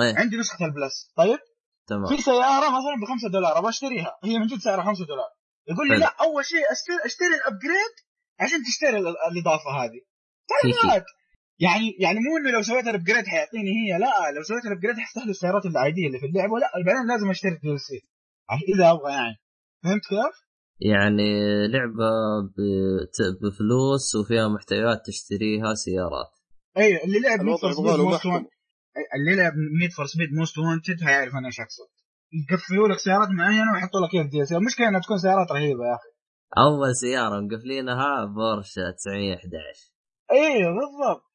إيه 0.00 0.18
عندي 0.18 0.36
نسخة 0.36 0.64
ال 0.64 0.72
Plus. 0.72 1.12
طيب؟ 1.16 1.38
تمام. 1.86 2.06
في 2.16 2.22
سيارة 2.22 2.68
مثلا 2.78 2.94
ب 3.02 3.04
5 3.08 3.28
دولار 3.32 3.58
أبغى 3.58 3.68
أشتريها. 3.68 4.18
هي 4.24 4.38
من 4.38 4.46
جد 4.46 4.58
سعرها 4.58 4.84
5 4.84 5.04
دولار. 5.06 5.30
يقول 5.68 5.88
لي 5.88 5.94
حلو. 5.94 6.00
لا 6.04 6.14
أول 6.20 6.44
شيء 6.44 6.64
اشتري 6.72 6.96
أشتري 7.04 7.34
ال 7.40 7.47
upgrade 7.47 7.94
عشان 8.40 8.58
تشتري 8.68 8.98
ال- 8.98 9.16
الإضافة 9.30 9.70
هذه. 9.80 10.00
تعرفات 10.50 11.04
يعني 11.58 11.96
يعني 11.98 12.18
مو 12.18 12.36
إنه 12.36 12.50
لو 12.50 12.62
سويت 12.62 12.86
ال 12.86 12.91
upgrade 12.91 13.26
حيعطيني 13.26 13.70
هي 13.70 13.98
لا 13.98 14.12
لو 14.36 14.42
سويت 14.42 14.64
ال 14.66 14.70
upgrade 14.70 14.96
حيفتح 14.96 15.24
لي 15.24 15.30
السيارات 15.30 15.66
العادية 15.66 16.06
اللي 16.06 16.18
في 16.18 16.26
اللعبة 16.26 16.58
لا 16.58 16.68
بعدين 16.86 17.08
لازم 17.08 17.30
أشتري 17.30 17.52
ال 17.52 17.80
DLC 17.80 18.00
إذا 18.74 18.90
أبغى 18.90 19.12
يعني. 19.12 19.36
فهمت 19.84 20.02
كيف؟ 20.08 20.36
يعني 20.80 21.28
لعبة 21.68 22.10
بفلوس 23.42 24.14
وفيها 24.14 24.48
محتويات 24.48 24.98
تشتريها 25.06 25.74
سيارات. 25.74 26.32
أي 26.76 27.04
اللي 27.04 27.18
لعب 27.18 27.38
Need 27.38 27.48
الوضع 27.48 27.60
for 27.60 27.72
Speed 27.72 28.00
Most 28.00 28.26
محكمة. 28.26 28.48
اللي 29.16 29.36
لعب 29.36 29.52
Need 29.80 29.92
for 29.96 30.06
Speed 30.06 30.28
Most 30.32 30.58
Wanted 30.58 31.04
حيعرف 31.04 31.34
أنا 31.34 31.46
إيش 31.46 31.60
أقصد. 31.60 31.90
يقفلوا 32.50 32.88
لك 32.88 32.98
سيارات 32.98 33.28
معينة 33.28 33.72
ويحطوا 33.72 34.00
لك 34.00 34.14
إياها 34.14 34.28
في 34.28 34.40
ال 34.42 34.49
D 34.49 34.56
المشكلة 34.56 34.88
إنها 34.88 35.00
تكون 35.00 35.18
سيارات 35.18 35.52
رهيبة 35.52 35.84
يا 35.84 35.94
أخي. 35.94 36.10
أول 36.58 36.96
سيارة 36.96 37.40
مقفلينها 37.40 38.24
بورش 38.24 38.74
911 38.74 39.96
أيوه 40.32 40.70
بالضبط. 40.78 41.25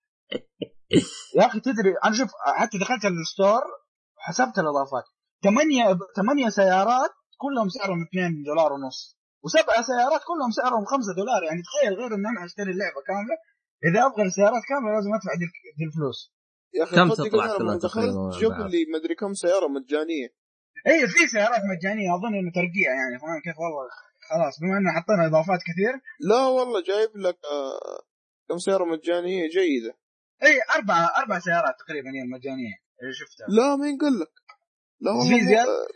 يا 1.38 1.46
أخي 1.46 1.60
تدري 1.60 1.94
أنا 2.06 2.16
شوف 2.16 2.32
حتى 2.56 2.78
دخلت 2.78 3.06
الستور 3.06 3.62
حسبت 4.18 4.60
الإضافات. 4.60 5.04
ثمانية 5.44 5.98
ثمانية 6.16 6.50
سيارات 6.50 7.14
كلهم 7.38 7.70
سعرهم 7.70 8.02
2 8.04 8.44
دولار 8.44 8.74
ونص. 8.74 9.18
وسبع 9.44 9.82
سيارات 9.82 10.22
كلهم 10.30 10.52
سعرهم 10.52 10.86
5 10.86 11.14
دولار. 11.18 11.44
يعني 11.44 11.62
تخيل 11.62 11.94
غير 11.94 12.16
إن 12.16 12.26
أنا 12.28 12.46
أشتري 12.46 12.72
اللعبة 12.72 13.02
كاملة. 13.08 13.36
إذا 13.88 14.06
أبغى 14.06 14.24
السيارات 14.28 14.64
كاملة 14.70 14.96
لازم 14.96 15.14
أدفع 15.14 15.34
دي, 15.40 15.46
الفلوس. 15.86 16.20
يا 16.74 16.84
أخي 16.84 16.96
كم 16.96 17.10
تطلع 17.10 17.28
كلها 17.30 17.60
لما 17.60 17.78
تقريباً 17.78 17.88
دخلت 17.88 18.16
مع 18.16 18.40
جاب 18.40 18.52
بعض؟ 18.52 18.70
لي 18.72 18.86
مدري 18.94 19.16
كم 19.16 19.34
سيارة 19.34 19.68
مجانية. 19.68 20.28
اي 20.88 21.08
في 21.08 21.28
سيارات 21.28 21.62
مجانية 21.74 22.16
أظن 22.16 22.34
إنه 22.40 22.52
ترقيع 22.52 22.90
يعني. 23.00 23.16
فاهم 23.22 23.42
كيف؟ 23.46 23.58
والله 23.60 23.90
خلاص 24.30 24.54
بما 24.62 24.78
انه 24.78 24.92
حطينا 24.98 25.26
إضافات 25.28 25.60
كثير. 25.70 25.94
لا 26.30 26.46
والله 26.46 26.82
جايب 26.82 27.18
لك 27.26 27.38
آه 27.52 28.02
كم 28.50 28.58
سيارة 28.58 28.86
مجانية 28.86 29.50
جيدة. 29.50 29.94
اي 30.44 30.60
أربع 30.76 31.10
أربع 31.18 31.40
سيارات 31.40 31.76
تقريبا 31.80 32.10
هي 32.10 32.22
المجانية. 32.22 32.76
اللي 33.02 33.14
شفتها؟ 33.14 33.48
لا 33.50 33.76
مين 33.76 33.98
قال 33.98 34.20
لك. 34.20 34.34
لا 35.02 35.12
في؟ 35.30 35.58
آه، 35.60 35.88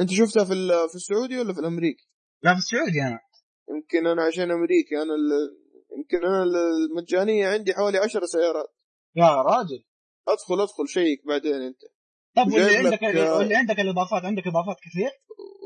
أنت 0.00 0.10
شفتها 0.10 0.44
في 0.44 0.54
في 0.88 0.94
السعودي 0.94 1.38
ولا 1.38 1.52
في 1.52 1.60
الأمريكي؟ 1.60 2.08
لا 2.42 2.52
في 2.52 2.58
السعودي 2.58 3.02
أنا. 3.02 3.20
يمكن 3.70 4.06
أنا 4.06 4.24
عشان 4.24 4.50
أمريكي. 4.50 4.94
أنا 5.02 5.14
يمكن 5.96 6.26
أنا 6.26 6.42
المجانية 6.42 7.48
عندي 7.48 7.74
حوالي 7.74 7.98
عشر 7.98 8.24
سيارات. 8.24 8.74
يا 9.16 9.42
راجل. 9.42 9.84
أدخل 10.28 10.60
أدخل 10.60 10.88
شيك 10.88 11.26
بعدين 11.26 11.54
أنت. 11.54 11.80
طب 12.36 12.52
واللي 12.52 12.76
عندك 12.76 13.04
آه، 13.04 13.36
واللي 13.36 13.56
عندك 13.56 13.80
الإضافات 13.80 14.24
عندك 14.24 14.46
إضافات 14.46 14.76
كثير؟ 14.76 15.10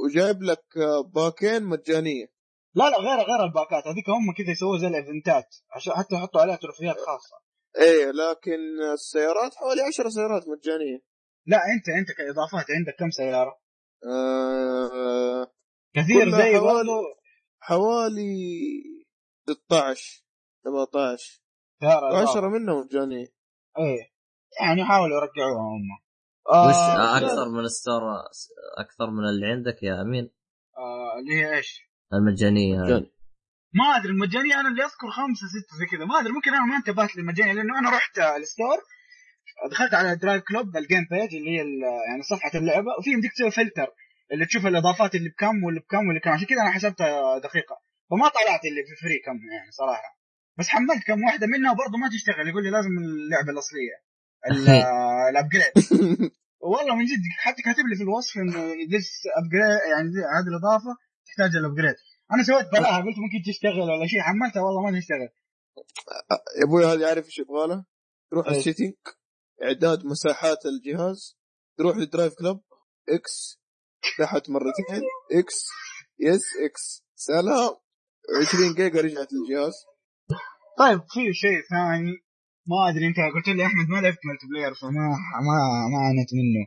وجايب 0.04 0.42
لك 0.42 0.64
آه، 0.76 1.00
باكين 1.14 1.64
مجانية. 1.64 2.26
لا 2.74 2.90
لا 2.90 2.98
غير 2.98 3.18
غير 3.26 3.44
الباكات. 3.44 3.86
هذيك 3.86 4.08
هم 4.08 4.34
كذا 4.38 4.50
يسووا 4.50 4.78
زي 4.78 4.86
الإيفنتات 4.86 5.56
عشان 5.70 5.92
حتى 5.92 6.14
يحطوا 6.14 6.40
عليها 6.40 6.56
تروفيات 6.56 6.96
خاصة. 6.96 7.47
إيه 7.76 8.06
لكن 8.10 8.92
السيارات 8.92 9.54
حوالي 9.54 9.80
10 9.82 10.08
سيارات 10.08 10.42
مجانية 10.48 10.98
لا 11.46 11.56
أنت 11.74 11.88
أنت 11.88 12.12
كإضافات 12.18 12.66
عندك 12.70 12.94
كم 12.98 13.10
سيارة؟ 13.10 13.60
آه 14.06 15.52
كثير 15.96 16.30
زي 16.30 16.36
حوالي- 16.36 16.60
برضه 16.60 17.02
حوالي 17.60 18.32
16 19.48 20.24
17 20.64 21.42
سيارة 21.80 22.10
و10 22.10 22.28
إضافة. 22.36 22.48
منها 22.48 22.84
مجانية 22.84 23.26
إيه 23.78 24.12
يعني 24.60 24.84
حاولوا 24.84 25.16
يرجعوها 25.16 25.62
هم 25.62 25.88
وش 26.46 26.74
آه 26.74 27.16
أكثر 27.18 27.48
من 27.48 27.68
store 27.68 28.02
أكثر 28.78 29.10
من 29.10 29.28
اللي 29.28 29.46
عندك 29.46 29.82
يا 29.82 30.02
أمين 30.02 30.30
آه 30.78 31.18
اللي 31.18 31.34
هي 31.34 31.56
إيش؟ 31.56 31.80
المجانية 32.12 32.74
هذه. 32.76 32.84
مجاني. 32.84 33.12
ما 33.74 33.96
أدري 33.96 34.12
المجانية 34.12 34.60
أنا 34.60 34.68
اللي 34.68 34.82
أذكر 34.84 35.10
خمسة 35.10 35.46
ستة 35.46 35.76
زي 35.78 35.86
كذا. 35.86 36.04
ما 36.04 36.20
أدري 36.20 36.32
ممكن 36.32 36.54
أنا 36.54 36.64
ما 36.64 36.76
انتبهت 36.76 37.16
للمجانية 37.16 37.52
لأنه 37.52 37.78
أنا 37.78 37.90
رحت 37.90 38.18
ال 38.18 38.28
store 38.28 38.78
دخلت 39.70 39.94
على 39.94 40.16
Driveclub 40.16 40.42
ال 40.42 40.76
game 40.76 41.06
page 41.10 41.34
اللي 41.34 41.50
هي 41.50 41.56
يعني 42.08 42.22
صفحة 42.30 42.50
اللعبة 42.54 42.90
وفي 42.98 43.10
يمديك 43.10 43.32
تسوي 43.32 43.50
فلتر 43.50 43.86
اللي 44.32 44.46
تشوف 44.46 44.66
الإضافات 44.66 45.14
اللي 45.14 45.28
بكم 45.28 45.64
واللي 45.64 45.80
بكم 45.80 46.06
واللي 46.06 46.20
كم 46.20 46.30
عشان 46.30 46.46
كذا 46.46 46.62
أنا 46.62 46.70
حسبتها 46.70 47.38
دقيقة. 47.38 47.76
فما 48.10 48.28
طلعت 48.28 48.64
اللي 48.64 48.82
في 48.88 48.94
free 49.02 49.18
كم 49.26 49.36
يعني 49.56 49.70
صراحة. 49.70 50.18
بس 50.58 50.68
حملت 50.68 51.02
كم 51.06 51.22
واحدة 51.24 51.46
منها 51.46 51.72
وبرضه 51.72 51.98
ما 51.98 52.08
تشتغل 52.08 52.48
يقول 52.48 52.62
لي 52.64 52.70
لازم 52.70 52.90
اللعبة 52.98 53.50
الأصلية 53.52 53.96
ال- 54.50 54.68
ال 55.30 55.36
upgrade 55.36 55.72
والله 56.72 56.94
من 56.96 57.04
جد 57.04 57.22
حتى 57.38 57.62
كاتب 57.62 57.84
لي 57.90 57.96
في 57.96 58.02
الوصف 58.02 58.36
إنه 58.36 58.58
this 58.96 59.10
upgrade 59.40 59.78
يعني 59.92 60.08
هذه 60.08 60.48
الإضافة 60.52 60.92
تحتاج 61.26 61.56
ال 61.56 61.61
upgrade 61.61 61.94
أنا 62.32 62.42
سويت 62.42 62.66
بلاها 62.72 62.96
قلت 62.96 63.18
ممكن 63.24 63.42
تشتغل 63.46 63.80
ولا 63.80 64.06
شيء 64.06 64.20
حملتها 64.20 64.62
والله 64.62 64.90
ما 64.90 65.00
تشتغل. 65.00 65.28
يا 66.58 66.64
أبوي 66.64 66.84
هذه 66.84 67.06
عارف 67.08 67.26
إيش 67.26 67.38
يبغى 67.38 67.66
له؟ 67.68 67.84
تروح؟ 68.30 68.48
ال 68.48 68.54
setting 68.54 68.94
إعداد 69.62 70.04
مساحات 70.04 70.58
الجهاز 70.66 71.38
تروح 71.78 71.96
ل 71.96 72.34
Driveclub 72.34 72.62
إكس 73.08 73.60
تحت 74.18 74.50
مرتين 74.50 75.02
إكس 75.32 75.64
يس 76.20 76.42
إكس. 76.64 77.04
سلام. 77.14 77.76
20 78.48 78.74
جيجا 78.74 79.00
رجعت 79.00 79.28
للجهاز. 79.32 79.74
طيب 80.78 81.00
في 81.00 81.34
شيء 81.34 81.60
ثاني 81.70 82.12
ما 82.66 82.88
أدري 82.88 83.06
أنت 83.06 83.16
قلت 83.34 83.48
لي 83.48 83.66
أحمد 83.66 83.88
ما 83.88 84.00
لعبت 84.00 84.18
multiplayer 84.24 84.74
فما 84.74 85.06
ما 85.46 85.58
ما 85.92 85.98
عانيت 86.06 86.30
منه. 86.38 86.62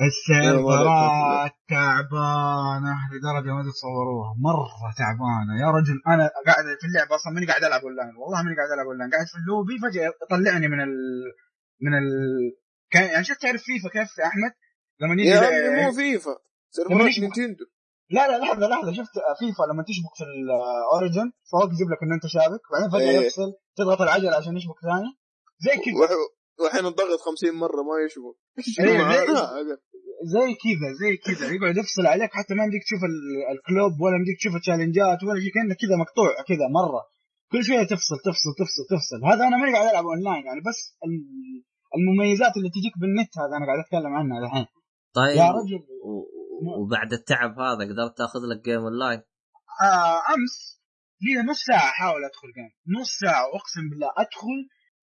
ال 0.00 0.19
server 0.19 1.33
ات 1.33 1.52
تعبانة 1.68 2.94
لدرجة 3.12 3.52
ما 3.54 3.62
تتصوروها. 3.68 4.34
مرة 4.48 4.92
تعبانة. 4.98 5.52
يا 5.62 5.70
رجل 5.70 5.96
أنا 6.06 6.30
قاعد 6.46 6.64
في 6.80 6.86
اللعبة 6.86 7.14
أصلا 7.14 7.32
ماني 7.32 7.46
قاعد 7.46 7.64
ألعب 7.64 7.80
أونلاين. 7.80 8.16
والله 8.16 8.42
ماني 8.42 8.56
قاعد 8.56 8.70
ألعب 8.74 8.86
أونلاين. 8.86 9.10
قاعد 9.10 9.26
في 9.26 9.38
اللوبي 9.40 9.78
فجأة 9.78 10.12
يطلعني 10.22 10.68
من 10.68 10.80
ال 10.80 10.94
من 11.84 11.92
ال 12.00 12.08
كان 12.90 13.04
يعني 13.04 13.24
شفت 13.24 13.42
تعرف 13.42 13.62
فيفا 13.62 13.88
كيف 13.88 14.18
يا 14.18 14.26
أحمد؟ 14.26 14.52
لما 15.00 15.12
يجي 15.12 15.28
يا 15.28 15.38
عمي 15.38 15.84
مو 15.84 15.92
FIFA. 15.92 16.34
server 16.70 17.11
ات 17.11 17.18
Nintendo. 17.18 17.64
لا 18.10 18.28
لا 18.28 18.38
لحظة 18.38 18.68
لحظة. 18.68 18.92
شفت 18.92 19.14
فيفا 19.38 19.62
لما 19.70 19.82
تشبك 19.88 20.14
في 20.18 20.24
ال 20.24 20.39
Origin 20.39 21.32
فوق 21.52 21.70
يجيب 21.74 21.88
لك 21.92 22.00
انه 22.02 22.14
أنت 22.14 22.26
شابك. 22.26 22.62
بعدين 22.72 22.90
فجأة 22.90 23.20
إيه. 23.20 23.26
يفصل 23.26 23.50
تضغط 23.76 24.00
العجله 24.02 24.36
عشان 24.36 24.56
يشبك 24.56 24.80
ثاني. 24.88 25.10
زي 25.64 25.76
كذا. 25.84 26.16
وح- 26.58 26.64
واحيانا 26.64 26.88
ضغط 26.88 27.20
50 27.20 27.54
مرة 27.54 27.80
ما 27.88 27.94
يشبك 28.06 28.36
إيه، 28.58 28.64
شنو 28.74 29.04
زي- 30.34 30.54
كذا 30.64 30.88
زي 31.00 31.16
كذا. 31.26 31.46
يقعد 31.54 31.76
يفصل 31.76 32.06
عليك 32.06 32.30
حتى 32.38 32.54
ما 32.54 32.64
يمديك 32.64 32.82
تشوف 32.86 33.02
ال- 33.10 33.44
ال 33.54 33.62
club 33.62 33.92
ولا 34.02 34.16
يمديك 34.18 34.36
تشوف 34.40 34.54
ال 34.58 34.64
challenge 34.64 35.12
ات 35.12 35.18
ولا 35.24 35.40
شيء 35.44 35.52
كأنك 35.54 35.76
كذا 35.82 35.96
مقطوع 36.04 36.28
كذا 36.50 36.66
مرة. 36.78 37.02
كل 37.52 37.64
شوية 37.64 37.82
تفصل 37.94 38.16
تفصل 38.28 38.50
تفصل 38.60 38.82
تفصل. 38.94 39.18
هذا 39.30 39.42
أنا 39.48 39.56
ماني 39.60 39.72
قاعد 39.74 39.88
ألعب 39.92 40.04
اونلاين 40.12 40.44
يعني 40.48 40.60
بس 40.68 40.78
ال- 41.06 41.62
المميزات 41.96 42.52
اللي 42.56 42.70
تجيك 42.76 42.94
بالنت 43.02 43.32
هذا 43.42 43.54
أنا 43.58 43.64
قاعد 43.68 43.78
أتكلم 43.84 44.12
عنها 44.18 44.36
الحين. 44.44 44.66
طيب 45.18 45.36
يا 45.42 45.48
رجل. 45.58 45.80
و- 46.10 46.26
وبعد 46.82 47.12
التعب 47.12 47.52
هذا 47.66 47.82
قدرت 47.90 48.14
تاخذ 48.18 48.40
لك 48.50 48.64
game 48.64 48.80
online 48.88 49.20
آه 49.82 50.18
أمس 50.34 50.54
لي 51.24 51.32
نص 51.50 51.60
ساعة 51.68 51.78
أحاول 51.94 52.24
أدخل 52.24 52.48
game 52.56 52.70
نص 53.00 53.10
ساعة 53.24 53.44
أقسم 53.58 53.84
بالله. 53.90 54.08
أدخل 54.24 54.56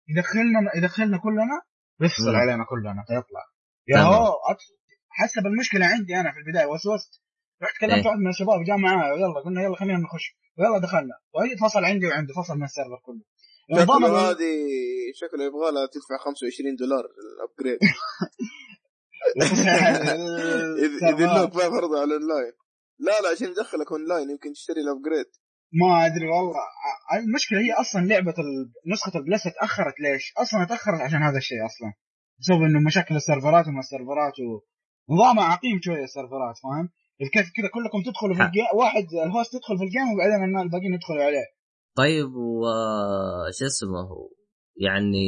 يدخلنا 0.09 0.59
يدخلنا 0.77 1.17
كلنا 1.17 1.61
يفصل 2.01 2.29
مم. 2.29 2.35
علينا 2.35 2.65
كلنا 2.69 3.03
فيطلع 3.07 3.43
يا. 3.87 3.97
هو. 4.01 4.35
حسب 5.09 5.45
المشكلة 5.45 5.85
عندي 5.85 6.15
أنا 6.15 6.31
في 6.31 6.37
البداية 6.39 6.65
وسوست 6.65 7.21
رحت 7.63 7.77
كلمت 7.81 7.93
إيه. 7.93 8.05
واحد 8.07 8.17
من 8.19 8.29
الشباب 8.29 8.63
جاء 8.67 8.77
معايا 8.77 9.13
ويلا 9.13 9.39
قلنا 9.45 9.61
يلا 9.63 9.75
خلينا 9.75 9.97
نخش 9.99 10.35
ويلا 10.57 10.77
دخلنا 10.77 11.13
وهي 11.33 11.57
فصل 11.57 11.85
عندي 11.85 12.07
وعنده 12.07 12.33
فصل 12.33 12.53
من 12.57 12.63
ال 12.63 12.68
server 12.68 12.99
كله 13.05 13.21
نظام 13.83 14.03
شكله 14.05 14.07
ال- 14.21 14.35
هذه 14.35 14.67
شكله 15.15 15.43
يبغى 15.43 15.71
لها 15.71 15.85
تدفع 15.85 16.17
25 16.25 16.75
دولار 16.75 17.03
ال 17.05 17.13
upgrade. 17.13 17.79
يذلوك 21.19 21.55
بقى 21.55 21.69
فرض 21.71 21.93
على 21.93 22.03
الاونلاين 22.03 22.53
لا 22.99 23.21
لا 23.21 23.29
عشان 23.29 23.47
يدخلك 23.47 23.91
اونلاين 23.91 24.29
يمكن 24.29 24.53
تشتري 24.53 24.81
ال 24.81 24.87
upgrade 24.87 25.25
ما 25.73 26.05
أدري 26.05 26.27
والله 26.27 26.59
المشكلة 27.13 27.59
هي 27.59 27.73
أصلا 27.73 28.01
لعبة 28.05 28.33
نسخة 28.87 29.19
ال 29.19 29.24
Plus 29.24 29.43
تاخرت 29.43 29.99
ليش؟ 29.99 30.33
أصلا 30.37 30.65
تاخرت 30.65 31.01
عشان 31.01 31.23
هذا 31.23 31.37
الشيء 31.37 31.65
أصلا 31.65 31.93
بسبب 32.39 32.61
إنه 32.63 32.79
مشاكل 32.79 33.15
السيرفرات 33.15 33.67
وما 33.67 33.79
السيرفرات 33.79 34.33
ونظامها 35.09 35.43
عقيم 35.43 35.79
شوية 35.81 36.03
السيرفرات 36.03 36.55
فاهم؟ 36.63 36.89
كيف 37.33 37.47
كذا 37.55 37.69
كلكم 37.73 38.01
تدخلوا 38.11 38.35
في. 38.35 38.43
ال 38.43 38.47
game 38.47 38.65
واحد 38.75 39.05
ال 39.25 39.31
host 39.31 39.53
يدخل 39.53 39.77
في 39.77 39.83
ال 39.83 39.88
game 39.88 40.07
وبعدين 40.13 40.43
الناس 40.43 40.63
الباقيين 40.63 40.93
يدخلوا 40.93 41.23
عليه 41.23 41.47
طيب 41.95 42.35
وش 42.35 43.63
اسمه 43.63 44.09
يعني 44.87 45.27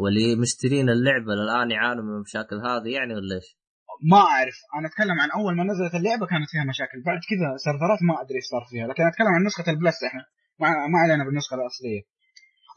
واللي 0.00 0.36
مشترين 0.36 0.88
اللعبة 0.88 1.32
الان 1.32 1.70
يعانوا 1.70 2.04
من 2.04 2.14
المشاكل 2.16 2.56
هذه 2.56 2.88
يعني 2.96 3.14
ولا 3.14 3.34
إيش؟ 3.36 3.58
ما 4.02 4.18
أعرف. 4.18 4.54
أنا 4.78 4.86
أتكلم 4.88 5.20
عن 5.20 5.30
أول 5.30 5.56
ما 5.56 5.64
نزلت 5.64 5.94
اللعبة 5.94 6.26
كانت 6.26 6.48
فيها 6.50 6.64
مشاكل. 6.64 7.02
بعد 7.06 7.20
كذا 7.30 7.56
سيرفرات 7.56 7.98
ما 8.02 8.20
أدري 8.22 8.36
إيش 8.36 8.44
صار 8.44 8.64
فيها. 8.70 8.86
لكن 8.86 9.02
أتكلم 9.06 9.26
عن 9.26 9.44
نسخة 9.44 9.70
ال 9.70 9.77
Plus 9.77 10.04
إحنا. 10.04 10.24
ما, 10.60 10.68
ما 10.86 10.98
علينا 10.98 11.24
بالنسخة 11.24 11.54
الأصلية. 11.54 12.02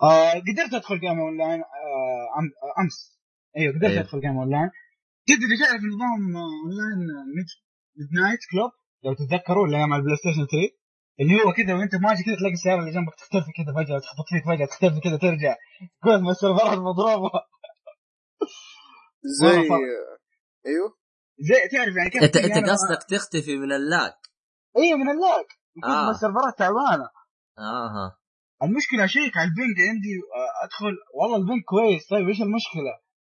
آه 0.03 0.33
قدرت 0.33 0.73
أدخل 0.73 0.99
game 0.99 1.19
online 1.19 1.59
آه 1.61 2.25
أم- 2.39 2.53
آه، 2.63 2.81
أمس. 2.81 3.19
أيوه 3.57 3.73
قدرت 3.73 3.91
أيوه. 3.91 4.01
أدخل 4.01 4.21
game 4.21 4.37
online 4.37 4.69
تدري 5.27 5.57
تعرف 5.61 5.81
نظام 5.93 6.21
آه، 6.37 6.51
online 6.63 6.99
Midnight 7.35 8.39
Club 8.51 8.71
لو 9.03 9.13
تتذكروا 9.13 9.65
اللي 9.65 9.77
أيام 9.77 9.93
البلاي 9.93 10.15
ستيشن 10.15 10.45
3 10.51 10.77
اللي 11.19 11.35
هو 11.43 11.53
كذا 11.53 11.73
وأنت 11.73 11.95
ماشي 11.95 12.23
كذا 12.23 12.35
تلاقي 12.35 12.53
السيارة 12.53 12.79
اللي 12.79 12.91
جنبك 12.91 13.15
تختفي 13.15 13.51
كذا 13.57 13.71
فجأة 13.75 13.99
تخبط 13.99 14.25
فيك 14.29 14.43
فجأة 14.45 14.65
تختفي 14.65 14.99
كذا 14.99 15.17
ترجع. 15.17 15.55
كل 16.03 16.21
ما 16.23 16.31
السيرفرات 16.31 16.77
مضروبة. 16.77 17.29
زي. 19.41 19.47
أيوه. 20.67 20.89
زي 21.39 21.67
تعرف 21.71 21.95
يعني 21.95 22.09
كيف 22.09 22.23
انت 22.23 22.37
أنت 22.37 22.53
أنا- 22.53 22.69
قصدك 22.71 23.03
تختفي 23.09 23.57
من 23.57 23.71
ال 23.71 23.81
lag. 23.81 24.17
أيوه 24.77 24.97
من 24.97 25.09
ال 25.09 25.17
lag. 25.17 25.47
آه. 25.83 26.07
آه. 26.07 26.11
السيرفرات 26.11 26.57
تعبانة. 26.57 27.09
آها. 27.59 28.17
المشكلة 28.63 29.05
شيك 29.05 29.37
على 29.37 29.47
ال 29.49 29.55
ping 29.55 29.77
عندي 29.89 30.13
آه، 30.35 30.65
أدخل 30.65 30.93
والله 31.19 31.37
ال 31.37 31.42
ping 31.42 31.63
كويس. 31.65 32.07
طيب 32.07 32.27
إيش 32.27 32.41
المشكلة؟ 32.41 32.93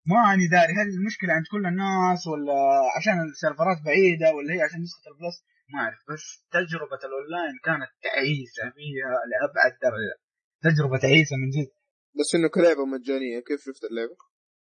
ما 0.07 0.35
اني 0.35 0.47
داري 0.49 0.73
هل 0.79 0.89
المشكلة 0.99 1.33
عند 1.33 1.45
كل 1.53 1.67
الناس 1.67 2.27
ولا 2.27 2.59
عشان 2.97 3.17
السيرفرات 3.29 3.79
بعيدة 3.87 4.29
ولا 4.37 4.55
هي 4.55 4.63
عشان 4.63 4.81
نسخة 4.83 5.07
ال 5.11 5.15
Plus؟ 5.15 5.37
ما 5.73 5.79
أعرف. 5.81 5.99
بس 6.13 6.25
تجربة 6.57 7.01
الأونلاين 7.09 7.55
كانت 7.65 7.91
تعيسة 8.07 8.65
فيها 8.77 9.13
لأبعد 9.31 9.73
درجة. 9.87 10.15
تجربة 10.67 10.97
تعيسة 10.99 11.37
من 11.43 11.49
جد. 11.57 11.71
بس 12.19 12.35
إنه 12.35 12.49
كلعبة 12.49 12.85
مجانية. 12.95 13.39
كيف 13.49 13.61
شفت 13.67 13.85
اللعبة؟ 13.91 14.17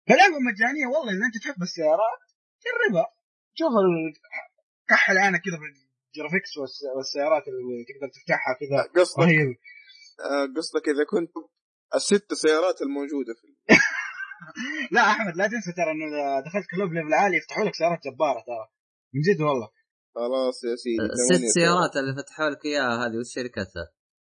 كلعبة 0.08 0.38
مجانية 0.50 0.86
والله. 0.94 1.12
إذا 1.16 1.26
أنت 1.28 1.38
تحب 1.44 1.62
السيارات 1.62 2.22
جربها. 2.66 3.08
شوف 3.60 3.72
ال- 3.84 4.14
كحل 4.90 5.18
عينك 5.18 5.42
كذا 5.46 5.58
بال 5.62 5.80
graphics 5.80 6.52
والس- 6.58 6.90
والسيارات 6.96 7.44
اللي 7.48 7.86
تقدر 7.90 8.08
تفتحها 8.16 8.54
كذا. 8.60 9.02
قصدك. 9.02 9.20
رهيب. 9.20 9.56
آه، 10.32 10.46
قصدك 10.58 10.86
إذا 10.94 11.04
كنت 11.14 11.32
الست 11.96 12.34
سيارات 12.34 12.82
الموجودة 12.82 13.34
في 13.40 13.48
لا 14.96 15.02
أحمد 15.12 15.34
لا 15.40 15.48
تنسى 15.48 15.72
ترى 15.78 15.92
إنه 15.92 16.06
إذا 16.12 16.40
دخلت 16.48 16.66
club 16.72 16.90
level 16.94 17.14
عالي 17.14 17.38
يفتحوا 17.38 17.64
لك 17.66 17.76
سيارات 17.76 18.00
جبارة 18.08 18.40
ترى. 18.50 18.66
من 19.14 19.22
جد 19.28 19.42
والله. 19.42 19.70
خلاص 20.16 20.58
يا 20.70 20.76
سيدي 20.84 21.08
ست 21.26 21.30
ثمانية 21.30 21.48
سيارات 21.58 21.94
اللي 22.00 22.14
فتحوا 22.20 22.50
لك 22.50 22.66
إياها 22.66 22.94
هذه 23.04 23.16
وش 23.20 23.30
شركتها؟ 23.36 23.86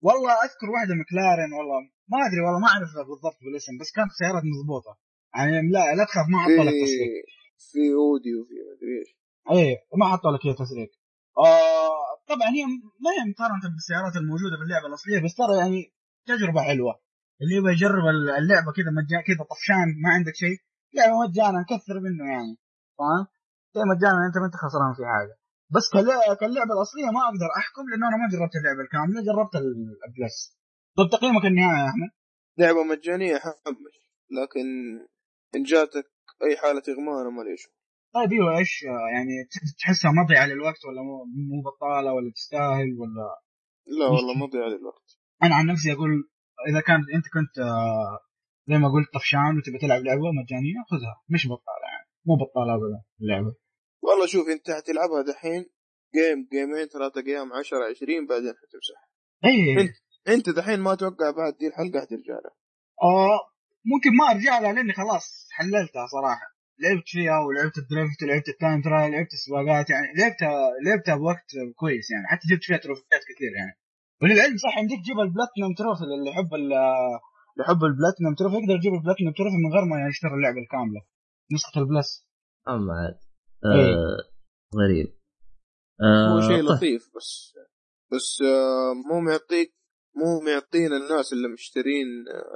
والله 0.07 0.32
أذكر 0.45 0.67
واحدة 0.74 0.93
مكلارن 1.03 1.49
والله. 1.57 1.80
ما 2.11 2.17
أدري 2.28 2.41
والله 2.45 2.59
ما 2.65 2.67
اعرفها 2.74 3.03
بالضبط 3.09 3.38
بالاسم 3.43 3.74
بس 3.82 3.89
كانت 3.97 4.11
سيارات 4.21 4.43
مضبوطة. 4.53 4.93
يعني 5.36 5.51
لا 5.76 5.84
لا 5.97 6.03
تخاف 6.09 6.26
ما 6.34 6.38
حطوا 6.43 6.63
لك 6.69 6.76
تسريق 6.86 7.24
في 7.72 7.84
اودي 8.01 8.34
وفي 8.39 8.54
مدري 8.70 8.93
إيش. 8.99 9.10
اي 9.51 9.78
ما 9.99 10.06
حطوا 10.12 10.32
لك 10.32 10.45
هي 10.45 10.54
تسريق 10.54 10.91
آه. 11.38 12.04
طبعا 12.28 12.47
هي 12.58 12.64
ما 13.04 13.10
هي 13.16 13.22
مقارنة 13.32 13.68
بالسيارات 13.74 14.16
الموجودة 14.22 14.56
في 14.60 14.64
اللعبة 14.68 14.88
الأصلية 14.88 15.20
بس 15.26 15.34
ترى 15.36 15.56
يعني 15.62 15.80
تجربة 16.30 16.62
حلوة. 16.70 16.93
اللي 17.41 17.56
يبغى 17.58 17.72
يجرب 17.74 18.06
اللعبة 18.41 18.70
كذا 18.78 18.91
مجان 18.99 19.22
كذا 19.28 19.43
طفشان 19.51 19.88
ما 20.04 20.10
عندك 20.16 20.36
شيء 20.43 20.58
لعبه 20.95 21.16
مجانا 21.28 21.60
نكثر 21.66 21.95
منه 22.06 22.24
يعني 22.34 22.54
فاهم؟ 22.97 23.26
شيء 23.74 23.86
مجانا 23.93 24.20
أنت 24.28 24.36
ما 24.41 24.45
أنت 24.49 24.56
خسران 24.64 24.93
في 24.97 25.04
حاجة. 25.14 25.36
بس 25.76 25.86
كاللعبة 26.41 26.74
الأصلية 26.78 27.10
ما 27.16 27.22
أقدر 27.30 27.49
أحكم 27.62 27.84
لأنه 27.89 28.06
أنا 28.10 28.18
ما 28.22 28.28
جربت 28.34 28.56
اللعبة 28.60 28.82
الكاملة 28.86 29.20
جربت 29.30 29.56
ال- 29.62 29.97
البلس. 30.08 30.38
طيب 30.97 31.08
تقييمك 31.16 31.45
النهائي 31.45 31.80
يا 31.84 31.89
أحمد؟ 31.91 32.10
لعبة 32.60 32.84
مجانية 32.84 33.38
حمش 33.43 33.95
لكن 34.38 34.66
إن 35.56 35.64
جاتك 35.64 36.06
أي 36.43 36.57
حالة 36.57 36.84
إغماء 36.89 37.21
أنا 37.21 37.29
مالي 37.29 37.57
شغل 37.57 37.73
طيب 38.13 38.31
إيوه 38.31 38.57
إيش 38.57 38.84
يعني 39.13 39.34
تحسها 39.79 40.11
مضيعه 40.11 40.45
للوقت 40.45 40.86
ولا 40.86 41.01
مو 41.01 41.25
مو 41.25 41.61
بطالة 41.61 42.13
ولا 42.13 42.31
تستاهل 42.36 42.89
ولا؟ 42.99 43.27
لا 43.99 44.05
والله 44.05 44.34
ما 44.34 44.45
ضيع 44.45 44.67
لي 44.67 44.75
الوقت 44.75 45.07
أنا 45.43 45.55
عن 45.55 45.65
نفسي 45.67 45.93
أقول 45.93 46.09
إذا 46.69 46.81
كان 46.81 46.99
أنت 47.15 47.25
كنت 47.34 47.57
آه، 47.59 48.19
زي 48.69 48.77
ما 48.77 48.88
قلت 48.93 49.07
طفشان 49.13 49.57
وتبي 49.57 49.77
تلعب 49.77 50.01
لعبة 50.03 50.31
مجانية 50.43 50.79
خذها. 50.91 51.15
مش 51.29 51.47
بطالة 51.47 51.88
يعني. 51.93 52.07
مو 52.25 52.36
بطالة 52.36 52.75
ابدا 52.75 52.99
اللعبة. 53.21 53.55
والله 54.03 54.25
شوف 54.25 54.47
أنت 54.47 54.71
حتلعبها 54.71 55.21
دحين 55.21 55.65
game 56.16 56.47
جيمين 56.51 56.86
ثلاثة 56.88 57.21
game 57.22 57.53
10 57.53 57.77
20 57.77 58.27
بعدين 58.27 58.53
حتمسح 58.61 58.99
اي 59.45 59.81
أنت 59.81 59.95
أنت 60.27 60.49
دحين 60.49 60.79
ما 60.79 60.95
توقع 60.95 61.31
بعد 61.31 61.53
دي 61.59 61.67
الحلقة 61.67 62.01
حترجع 62.01 62.34
لها 62.34 62.55
آه 63.03 63.39
ممكن 63.91 64.09
ما 64.19 64.25
أرجع 64.31 64.59
لها 64.59 64.73
لأني 64.73 64.93
خلاص 64.93 65.47
حللتها 65.51 66.07
صراحة. 66.07 66.47
لعبت 66.84 67.07
فيها 67.07 67.39
ولعبت 67.39 67.77
ال 67.78 67.85
drift 67.85 68.24
ولعبت 68.23 68.49
ال 68.49 68.56
time 68.56 68.82
trial 68.82 69.11
لعبت 69.11 69.34
السباقات 69.34 69.89
يعني 69.89 70.07
لعبتها 70.17 70.53
لعبتها 70.86 71.15
بوقت 71.15 71.49
كويس 71.75 72.11
يعني. 72.11 72.25
حتى 72.27 72.45
جبت 72.51 72.63
فيها 72.63 72.77
تروفيات 72.77 73.21
كثير 73.36 73.51
يعني. 73.59 73.73
وللعلم 74.21 74.57
صح 74.57 74.77
يمديك 74.77 74.99
تجيب 75.03 75.19
ال 75.20 75.25
platinum 75.25 75.72
trophy 75.78 76.03
اللي 76.03 76.29
يحب 76.31 76.53
ال- 76.53 76.73
اللي 77.53 77.61
يحب 77.65 77.81
ال 77.89 77.94
platinum 77.94 78.32
trophy 78.39 78.55
يقدر 78.55 78.75
يجيب 78.75 78.93
ال 78.93 78.98
platinum 78.98 79.32
trophy 79.38 79.57
من 79.63 79.73
غير 79.75 79.86
ما 79.86 80.07
يشتري 80.09 80.34
اللعبة 80.34 80.59
الكاملة. 80.59 81.01
نسخة 81.53 81.81
ال 81.82 81.89
Plus. 81.89 82.28
أما 82.67 82.93
عاد. 82.93 83.17
إيه. 83.75 83.93
آه 83.95 84.17
غريب 84.81 85.07
هو 86.31 86.38
آه 86.38 86.47
شيء 86.47 86.57
طيب. 86.61 86.65
لطيف 86.77 87.03
بس 87.15 87.53
بس 88.11 88.41
آه، 88.41 88.93
مو 89.09 89.19
معطيك 89.19 89.73
مو 90.16 90.39
معطينا 90.39 90.97
الناس 90.97 91.34
اللي 91.34 91.47
مشترين 91.47 92.07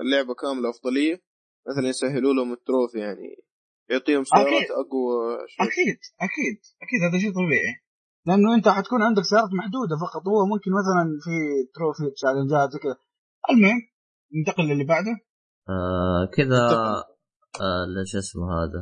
اللعبة 0.02 0.34
كاملة 0.34 0.70
أفضلية 0.70 1.22
مثلا 1.70 1.90
يسهلوا 1.90 2.34
لهم 2.34 2.54
ال 2.54 2.60
trophy 2.60 2.98
يعني 3.00 3.28
يعطيهم 3.90 4.24
سيارات 4.24 4.48
أكيد. 4.48 4.72
أقوى 4.72 5.38
شوي 5.48 5.68
أكيد 5.68 6.00
أكيد 6.28 6.58
أكيد 6.84 7.00
هذا 7.10 7.18
شيء 7.22 7.32
طبيعي 7.32 7.74
لأنه 8.26 8.56
أنت 8.56 8.68
حتكون 8.70 9.02
عندك 9.02 9.24
سيارات 9.24 9.50
محدودة 9.54 9.96
فقط 10.06 10.28
هو 10.28 10.46
ممكن 10.46 10.72
مثلا 10.80 11.04
في 11.24 11.36
تروفي 11.76 12.12
تشالنجات 12.16 12.70
زي 12.72 12.80
كذا 12.80 12.98
المهم 13.52 13.80
ننتقل 14.36 14.64
للي 14.64 14.84
بعده 14.84 15.12
آه 15.70 16.30
كذا. 16.38 16.62
آه 17.62 18.04
شو 18.06 18.18
اسمه 18.18 18.44
هذا 18.54 18.82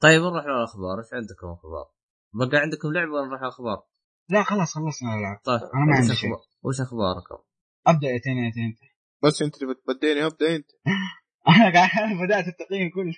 طيب 0.00 0.22
نروح 0.22 0.44
للاخبار 0.46 0.98
إيش 0.98 1.14
عندكم 1.14 1.46
أخبار؟ 1.46 1.86
بقى 2.34 2.58
عندكم 2.60 2.92
لعبة 2.92 3.12
ولا 3.12 3.26
نروح 3.26 3.40
الأخبار؟ 3.42 3.82
لا 4.28 4.42
خلاص 4.42 4.74
خلصنا 4.74 5.14
الالعاب 5.14 5.38
طيب 5.44 5.60
أنا 5.74 5.84
ما 5.90 5.96
عندي 5.96 6.14
شيء. 6.14 6.30
وش 6.62 6.80
أخباركم؟ 6.80 7.38
أبدأ 7.86 8.06
يا 8.08 8.18
تين 8.18 8.36
يا 8.36 8.50
تين 8.54 8.76
بس 9.24 9.42
أنت 9.42 9.62
اللي 9.62 9.74
بتبديني 9.74 10.26
أبدأ 10.26 10.56
أنت. 10.56 10.70
أنا 11.48 11.72
قاعد 11.74 11.90
أنا 12.12 12.26
بدأت 12.26 12.46
التقييم 12.48 12.90
كله. 12.94 13.14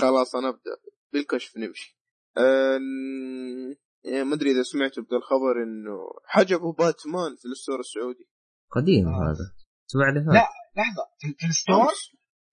خلاص 0.00 0.34
أنا 0.34 0.48
أبدأ. 0.48 0.76
بالكشف 1.12 1.56
نمشي. 1.56 1.98
ن- 2.38 3.76
يعني 4.04 4.24
ما 4.24 4.34
أدري 4.34 4.50
إذا 4.50 4.62
سمعتوا 4.62 5.02
بدا 5.02 5.16
الخبر 5.16 5.62
إنه 5.62 5.96
حجبوا 6.26 6.72
باتمان 6.72 7.36
في 7.36 7.44
ال 7.48 7.53
store 7.53 7.80
السعودي. 7.80 8.28
قديم 8.70 9.08
آه. 9.08 9.10
هذا. 9.30 9.46
الأسبوع 9.84 10.08
اللي 10.08 10.20
فات 10.26 10.34
لا. 10.34 10.48
لحظة. 10.76 11.04
في, 11.20 11.34
في 11.38 11.46
ال 11.46 11.53
store. 11.53 11.92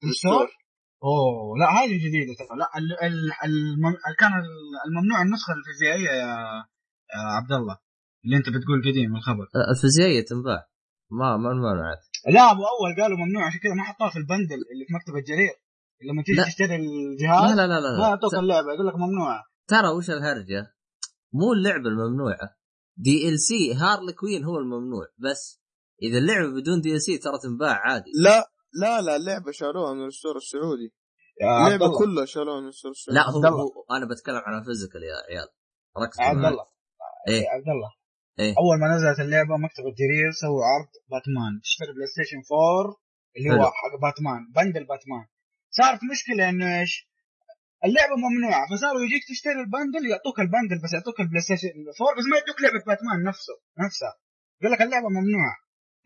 في 0.02 0.08
ال 0.08 0.13
store؟ 0.13 0.48
أوه 1.04 1.58
لا 1.60 1.66
هذه 1.70 1.98
جديدة 2.08 2.34
ترى. 2.40 2.58
لا 2.60 2.70
ال 2.78 3.04
ال 3.04 3.32
المم... 3.46 3.94
كان 4.20 4.32
الممنوع 4.88 5.22
النسخة 5.22 5.54
الفيزيائية 5.54 6.10
يا, 6.22 6.28
يا 7.14 7.20
عبد 7.38 7.52
الله 7.52 7.78
اللي 8.26 8.38
أنت 8.38 8.50
بتقول 8.50 8.82
قديم 8.92 9.16
الخبر. 9.16 9.44
آه، 9.56 9.72
الفيزيائية 9.76 10.26
تنباع. 10.26 10.68
ما 11.20 11.38
ما 11.38 11.54
منعت 11.54 11.98
لا 12.36 12.52
أبو 12.52 12.62
أول 12.74 13.02
قالوا 13.02 13.18
ممنوع 13.18 13.48
عشان 13.48 13.60
كذا 13.60 13.74
ما 13.74 13.84
حطوها 13.84 14.10
في 14.10 14.18
ال 14.20 14.25
bundle 14.25 14.56
اللي 14.72 14.86
في 14.88 14.94
مكتب 14.94 15.16
الجرير 15.16 15.54
لما 16.10 16.24
تيجي 16.24 16.38
لا. 16.38 16.44
تشتري 16.46 16.68
لا 16.68 16.76
الجهاز 16.76 17.52
لا 17.58 17.68
لا 17.68 17.80
لا, 17.80 17.92
ما 17.98 17.98
لا. 18.04 18.08
يعطوك 18.10 18.32
ت- 18.32 18.36
اللعبة 18.36 18.74
يقول 18.74 18.88
لك 18.88 18.96
ممنوعه 18.96 19.44
ترى 19.68 19.88
وش 19.98 20.10
الهرجة؟ 20.10 20.62
مو 21.34 21.54
اللعبة 21.54 21.90
الممنوعة 21.90 22.50
DLC 22.98 23.74
هارلي 23.74 24.14
كوين 24.14 24.44
هو 24.44 24.58
الممنوع 24.58 25.06
بس 25.18 25.62
إذا 26.02 26.18
اللعبة 26.18 26.48
بدون 26.62 26.82
DLC 26.82 27.18
ترى 27.18 27.34
تنباع 27.44 27.74
عادي 27.86 28.12
لا 28.24 28.52
لا 28.82 29.02
لا 29.02 29.16
اللعبة 29.16 29.52
شالوها 29.52 29.94
من 29.94 30.06
ال 30.08 30.13
store 30.13 30.38
السعودي 30.38 30.94
اللعبة 31.42 31.86
الله 31.86 32.00
كلها 32.00 32.26
شالوها 32.26 32.62
من 32.62 32.68
ال 32.68 32.72
store 32.72 32.92
السعودي 32.92 33.20
لا 33.20 33.30
هو. 33.30 33.58
هو 33.62 33.86
أنا 33.92 34.06
بتكلم 34.06 34.42
عن 34.46 34.60
ال 34.60 34.64
physical 34.64 35.04
يا 35.04 35.16
عيال 35.36 35.48
ركز 35.98 36.20
عبد. 36.20 36.46
الله 36.46 36.66
إيه. 37.28 37.42
يا 37.42 37.50
عبد 37.50 37.70
الله 37.70 37.90
إيه. 38.40 38.54
أول 38.62 38.80
ما 38.80 38.88
نزلت 38.96 39.20
اللعبة 39.20 39.58
مكتب 39.58 39.84
الجرير 39.92 40.32
سووا 40.42 40.66
عرض 40.66 40.92
باتمان 41.12 41.62
تشتري 41.64 41.92
بلاي 41.96 42.08
ستيشن 42.08 42.42
4 42.52 42.96
اللي 43.38 43.50
هو. 43.52 43.72
حق 43.80 43.94
باتمان 44.02 44.42
bundle 44.56 44.86
باتمان 44.92 45.26
صارت 45.70 46.00
مشكلة 46.12 46.50
إنه 46.50 46.80
إيش؟ 46.80 46.94
اللعبة 47.86 48.16
ممنوعة 48.26 48.64
فصاروا 48.72 49.02
يجيك 49.06 49.24
تشتري 49.30 49.60
ال 49.66 49.71
bundle 49.71 50.04
يعطوك 50.12 50.40
ال 50.40 50.45
bundle 50.45 50.78
بس 50.84 50.94
يعطوك 50.94 51.20
البلاي 51.20 51.42
ستيشن 51.42 51.68
4 52.02 52.18
بس 52.18 52.26
ما 52.32 52.36
يعطوك 52.38 52.58
لعبة 52.64 52.82
باتمان 52.90 53.24
نفسه 53.30 53.56
نفسها 53.86 54.14
يقول 54.60 54.72
لك 54.74 54.82
اللعبة 54.82 55.10
ممنوعة 55.18 55.56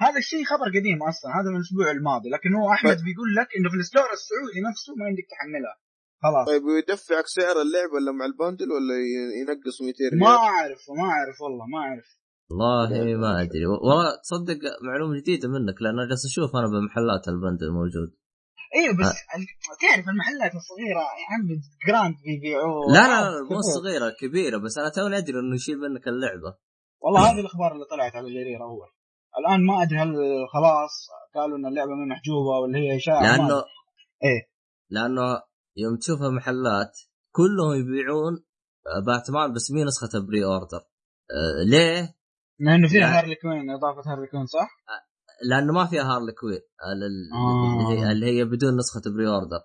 هذا 0.06 0.18
الشيء 0.24 0.44
خبر 0.52 0.68
قديم 0.78 1.00
أصلا 1.12 1.30
هذا 1.38 1.50
من 1.52 1.58
الأسبوع 1.60 1.92
الماضي 1.92 2.30
لكن 2.30 2.50
هو 2.60 2.66
أحمد 2.74 2.98
بيقول 3.08 3.30
لك 3.40 3.48
إنه 3.58 3.70
في 3.70 3.76
ال 3.76 3.81
store 3.81 4.10
السعودي 4.20 4.60
نفسه 4.70 4.92
ما 5.00 5.08
يمديك 5.10 5.28
تحملها 5.34 5.76
خلاص. 6.24 6.46
طيب 6.48 6.64
ويدفعك 6.64 7.26
سعر 7.38 7.56
اللعبه 7.66 7.94
ولا 7.96 8.12
مع 8.20 8.26
ال 8.32 8.37
bundle 8.37 8.70
ولا 8.76 8.96
ينقص 9.42 9.78
200 9.82 10.04
ريال؟ 10.12 10.20
ما 10.20 10.36
أعرف 10.52 10.82
ما 11.00 11.06
أعرف 11.16 11.38
والله 11.44 11.66
ما 11.74 11.80
أعرف. 11.86 12.08
والله 12.52 13.16
ما 13.24 13.32
أدري. 13.42 13.66
والله 13.72 14.04
تصدق 14.26 14.60
معلومة 14.88 15.14
جديدة 15.22 15.48
منك 15.56 15.78
لأن 15.82 15.94
أنا 16.00 16.10
جالس 16.10 16.24
أشوف 16.32 16.50
أنا 16.60 16.68
بمحلات 16.74 17.24
ال 17.34 17.39
bundle 17.39 17.70
موجود. 17.80 18.10
أيوه 18.76 18.94
بس 19.00 19.12
ال- 19.36 19.54
تعرف 19.84 20.06
المحلات 20.14 20.52
الصغيرة 20.62 21.04
يا 21.22 21.26
عمي 21.34 21.56
جراند 21.88 22.16
بيبيعوه 22.26 22.82
لا 22.96 23.04
لا 23.12 23.18
لا 23.24 23.44
مو 23.52 23.62
صغيرة 23.78 24.10
كبيرة 24.22 24.58
بس 24.58 24.78
أنا 24.78 24.90
توني 24.96 25.18
أدري 25.18 25.40
إنه 25.40 25.56
يشيل 25.56 25.78
منك 25.80 26.08
اللعبة. 26.08 26.52
والله 27.04 27.22
هذه 27.32 27.40
الأخبار 27.40 27.72
اللي 27.74 27.86
طلعت 27.94 28.16
على 28.16 28.28
الجرير 28.28 28.60
أول. 28.64 28.90
الآن 29.40 29.66
ما 29.66 29.84
أدري 29.84 29.98
هل 30.00 30.12
خلاص 30.54 30.94
قالوا 31.36 31.58
إن 31.58 31.66
اللعبة 31.66 31.92
ما 32.00 32.06
محجوبة 32.16 32.54
ولا 32.62 32.78
هي 32.80 32.98
إشاعة 32.98 33.22
لأنه. 33.24 33.58
إيه. 34.28 34.42
لأنه 34.90 35.42
يوم 35.78 35.98
تشوف 35.98 36.22
المحلات 36.22 37.00
كلهم 37.32 37.74
يبيعون 37.80 38.44
باتمان 39.06 39.54
بس 39.54 39.72
مي 39.72 39.84
نسخة 39.84 40.20
pre-order 40.20 40.78
أه 41.32 41.64
ليه؟ 41.70 42.16
لأنه 42.60 42.88
فيها 42.88 43.00
لا. 43.00 43.20
هارلي 43.20 43.36
كوين 43.36 43.70
إضافة 43.70 44.12
هارلي 44.12 44.28
كوين 44.28 44.46
صح؟ 44.46 44.70
لأنه 45.50 45.74
ما 45.74 45.86
فيها 45.86 46.04
هارلي 46.04 46.32
كوين 46.32 46.60
ال- 46.94 47.04
ال- 47.04 47.34
آه. 47.34 48.12
اللي 48.12 48.26
هي- 48.26 48.32
اللي 48.32 48.44
بدون 48.44 48.78
نسخة 48.78 49.02
pre-order 49.16 49.60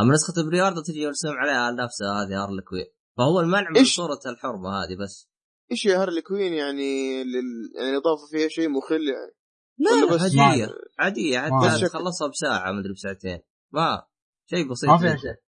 أما 0.00 0.12
نسخة 0.14 0.42
pre-order 0.48 0.82
تجي 0.82 1.00
يرسم 1.00 1.28
عليها 1.28 1.70
نفسها 1.84 2.22
هذه 2.22 2.42
هارلي 2.42 2.62
كوين 2.62 2.86
فهو 3.18 3.40
المنع 3.40 3.70
من 3.70 3.76
إيش؟ 3.76 3.96
صورة 3.96 4.20
الحرمة 4.26 4.70
هذه 4.70 4.96
بس 5.02 5.28
إيش 5.70 5.86
يا 5.86 6.02
هارلي 6.02 6.22
كوين 6.22 6.52
يعني 6.52 7.22
لل... 7.24 7.72
يعني 7.78 7.96
اضافه 7.96 8.26
فيها 8.30 8.48
شيء 8.48 8.68
مخل 8.68 9.00
يعني 9.08 9.34
لا 9.78 10.14
بس 10.14 10.20
عادية 10.20 10.66
ما- 10.66 10.72
عادية 10.98 11.38
ما- 11.40 11.68
حتى 11.70 11.78
شكل. 11.78 11.88
تخلصها 11.88 12.28
بساعة 12.28 12.72
مدري 12.72 12.92
بساعتين 12.92 13.40
ما 13.72 14.02
شيء 14.50 14.70
بسيط 14.70 14.90
ما 14.90 14.98
فيها. 14.98 15.16
شيء. 15.16 15.43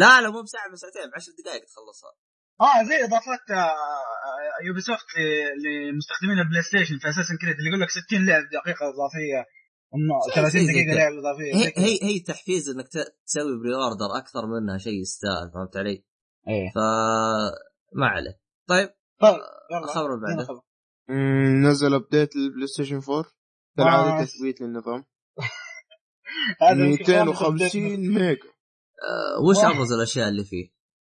لا 0.00 0.20
لا 0.20 0.30
مو 0.30 0.42
بساعة 0.42 0.72
بساعتين 0.72 1.10
بعشر 1.12 1.32
دقائق 1.44 1.64
تخلصها 1.70 2.12
آه 2.60 2.80
زي 2.88 2.96
إضافات 3.04 3.44
آه، 3.50 4.64
Ubisoft 4.66 5.06
ل- 5.18 5.88
لمستخدمين 5.90 6.38
ال 6.38 6.62
PlayStation 6.62 6.98
في 6.98 7.08
Assassin's 7.08 7.34
Creed 7.42 7.56
اللي 7.58 7.68
يقول 7.70 7.80
لك 7.80 7.90
60 7.90 8.26
لعبة 8.26 8.44
دقيقة 8.56 8.84
إضافية 8.94 9.40
إنه 9.94 10.14
زي- 10.26 10.34
30 10.34 10.60
زي- 10.60 10.66
زي 10.66 10.72
دقيقة. 10.72 10.94
لعبة 10.98 11.18
إضافية 11.22 11.54
هي. 11.54 11.72
هي 11.84 11.98
هي 12.02 12.20
تحفيز 12.20 12.68
إنك 12.68 12.88
ت- 12.88 13.14
تسوي 13.26 13.58
pre-order 13.62 14.10
أكثر 14.18 14.46
منها 14.46 14.78
شيء 14.78 15.00
يستاهل 15.00 15.50
فهمت 15.54 15.76
علي؟ 15.76 16.04
إيه 16.48 16.68
ف 16.74 16.78
ما 17.92 18.06
عليه 18.06 18.40
طيب 18.68 18.88
طيب 19.20 19.34
يلا 19.72 19.84
الخبر 19.84 20.16
بعده 20.16 20.44
خبر. 20.44 20.60
مم، 21.08 21.66
نزل 21.66 21.94
update 21.94 22.36
لل 22.36 22.46
Play 22.46 22.66
Station 22.66 22.96
4 23.08 23.24
كالعاده 23.76 24.20
آه. 24.20 24.24
تثبيت 24.24 24.60
للنظام 24.60 25.04
هذا 26.62 26.84
يمكن 26.86 27.04
خامس 27.04 27.28
250 27.42 27.96
update. 27.96 27.98
ميجا 27.98 28.36
آه 28.42 28.57
وش 29.48 29.56
واحد. 29.56 29.74
أبرز 29.74 29.92
الأشياء 29.92 30.28
اللي 30.28 30.44
فيه؟ 30.44 30.66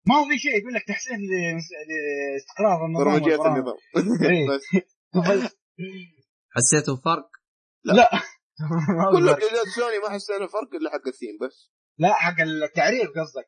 ما 0.08 0.16
في 0.30 0.40
شيء 0.40 0.60
يقول 0.60 0.74
لك 0.74 0.84
تحسين 0.88 1.18
لاستقرار 1.20 2.86
النظام 2.86 3.06
برمجيات. 3.06 3.40
النظام 3.40 3.76
إيه. 4.32 4.48
بس 4.50 5.58
حسيتوا 6.56 6.96
بفرق؟ 6.96 7.30
لا 7.86 8.10
ما 8.90 9.12
كل. 9.12 9.30
update 9.30 9.62
ات 9.62 9.68
سوني 9.76 10.00
ما 10.04 10.10
حسينا 10.10 10.48
فرق 10.48 10.74
إلا 10.76 10.90
حق 10.92 11.08
الثيم 11.08 11.38
بس 11.42 11.72
لا 11.98 12.14
حق 12.14 12.42
التعريف 12.42 13.10
قصدك 13.10 13.48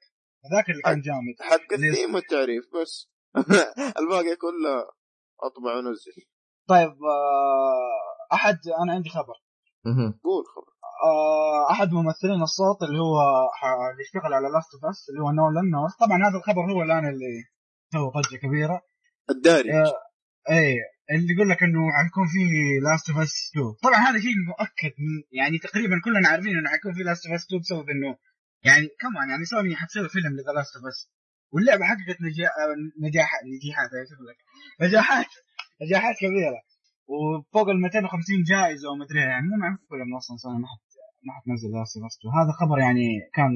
هذاك 0.52 0.70
اللي 0.70 0.82
كان 0.82 1.02
جامد 1.02 1.36
حق 1.39 1.74
الثيم 1.74 2.16
والتعريف 2.16 2.64
بس 2.82 3.10
الباقي 4.02 4.36
كله 4.36 4.76
اطبع 5.44 5.78
ونزل 5.78 6.12
طيب 6.70 6.89
آه، 6.89 8.34
أحد 8.34 8.58
أنا 8.84 8.94
عندي 8.94 9.10
خبر. 9.10 9.34
قول 10.24 10.44
خبر 10.56 10.71
آه 10.71 10.71
أحد 11.72 11.89
ممثلين 11.91 12.41
الصوت 12.41 12.84
اللي 12.84 12.99
هو 12.99 13.18
اللي 13.91 14.04
يشتغل 14.06 14.34
على 14.34 14.47
Last 14.54 14.72
of 14.74 14.86
Us 14.92 15.10
اللي 15.10 15.22
هو 15.22 15.32
نولان 15.32 15.70
نورث 15.76 15.95
طبعا 16.04 16.18
هذا 16.28 16.38
الخبر 16.38 16.64
هو 16.74 16.82
الآن 16.84 17.06
اللي 17.10 17.34
سوى 17.93 18.12
ضجة 18.16 18.38
كبيرة. 18.38 18.82
الدارج. 19.30 19.70
آه، 19.70 19.93
إيه 20.49 20.76
اللي 21.12 21.34
يقول 21.34 21.49
لك 21.49 21.64
إنه 21.64 21.82
حيكون 21.97 22.28
في 22.34 22.43
Last 22.86 23.10
of 23.10 23.20
Us 23.20 23.36
2 23.52 23.66
طبعا 23.84 23.99
هذا 24.08 24.20
شيء 24.26 24.36
مؤكد 24.52 24.93
يعني 25.32 25.58
تقريبا 25.58 25.95
كلنا 26.06 26.28
عارفين 26.30 26.58
إنه 26.58 26.70
حيكون 26.70 26.93
في 26.93 27.04
Last 27.04 27.26
of 27.26 27.36
Us 27.36 27.46
2 27.45 27.62
بسبب 27.62 27.89
إنه 27.89 28.18
يعني 28.64 28.88
كمان 29.02 29.30
يعني 29.30 29.45
سوني 29.45 29.76
حتسوي 29.76 30.10
فيلم 30.10 30.34
لذا 30.38 30.52
Last 30.56 30.76
of 30.76 30.86
Us 30.86 31.00
واللعبة 31.54 31.84
حققت 31.86 32.18
نجاح 32.28 32.52
نجاح 33.06 33.30
نجاحات 33.54 33.89
لك؟ 34.30 34.39
نجاحات 34.82 35.32
نجاحات 35.82 36.16
كبيرة. 36.16 36.62
وفوق 37.12 37.70
ال 37.70 37.82
250 37.82 38.43
جائزة 38.52 38.89
ومدري 38.91 39.20
إيه. 39.20 39.26
يعني 39.26 39.47
مو 39.47 39.58
معقول 39.58 40.02
إنه 40.02 40.18
أصلا 40.18 40.38
سوني 40.38 40.60
ما 40.60 40.68
حت 40.68 40.91
ما 41.26 41.34
حتنزل 41.34 41.70
Last 41.76 41.98
of 41.98 42.06
Us 42.06 42.18
2 42.18 42.34
هذا 42.40 42.52
خبر 42.62 42.78
يعني 42.80 43.08
كان 43.34 43.52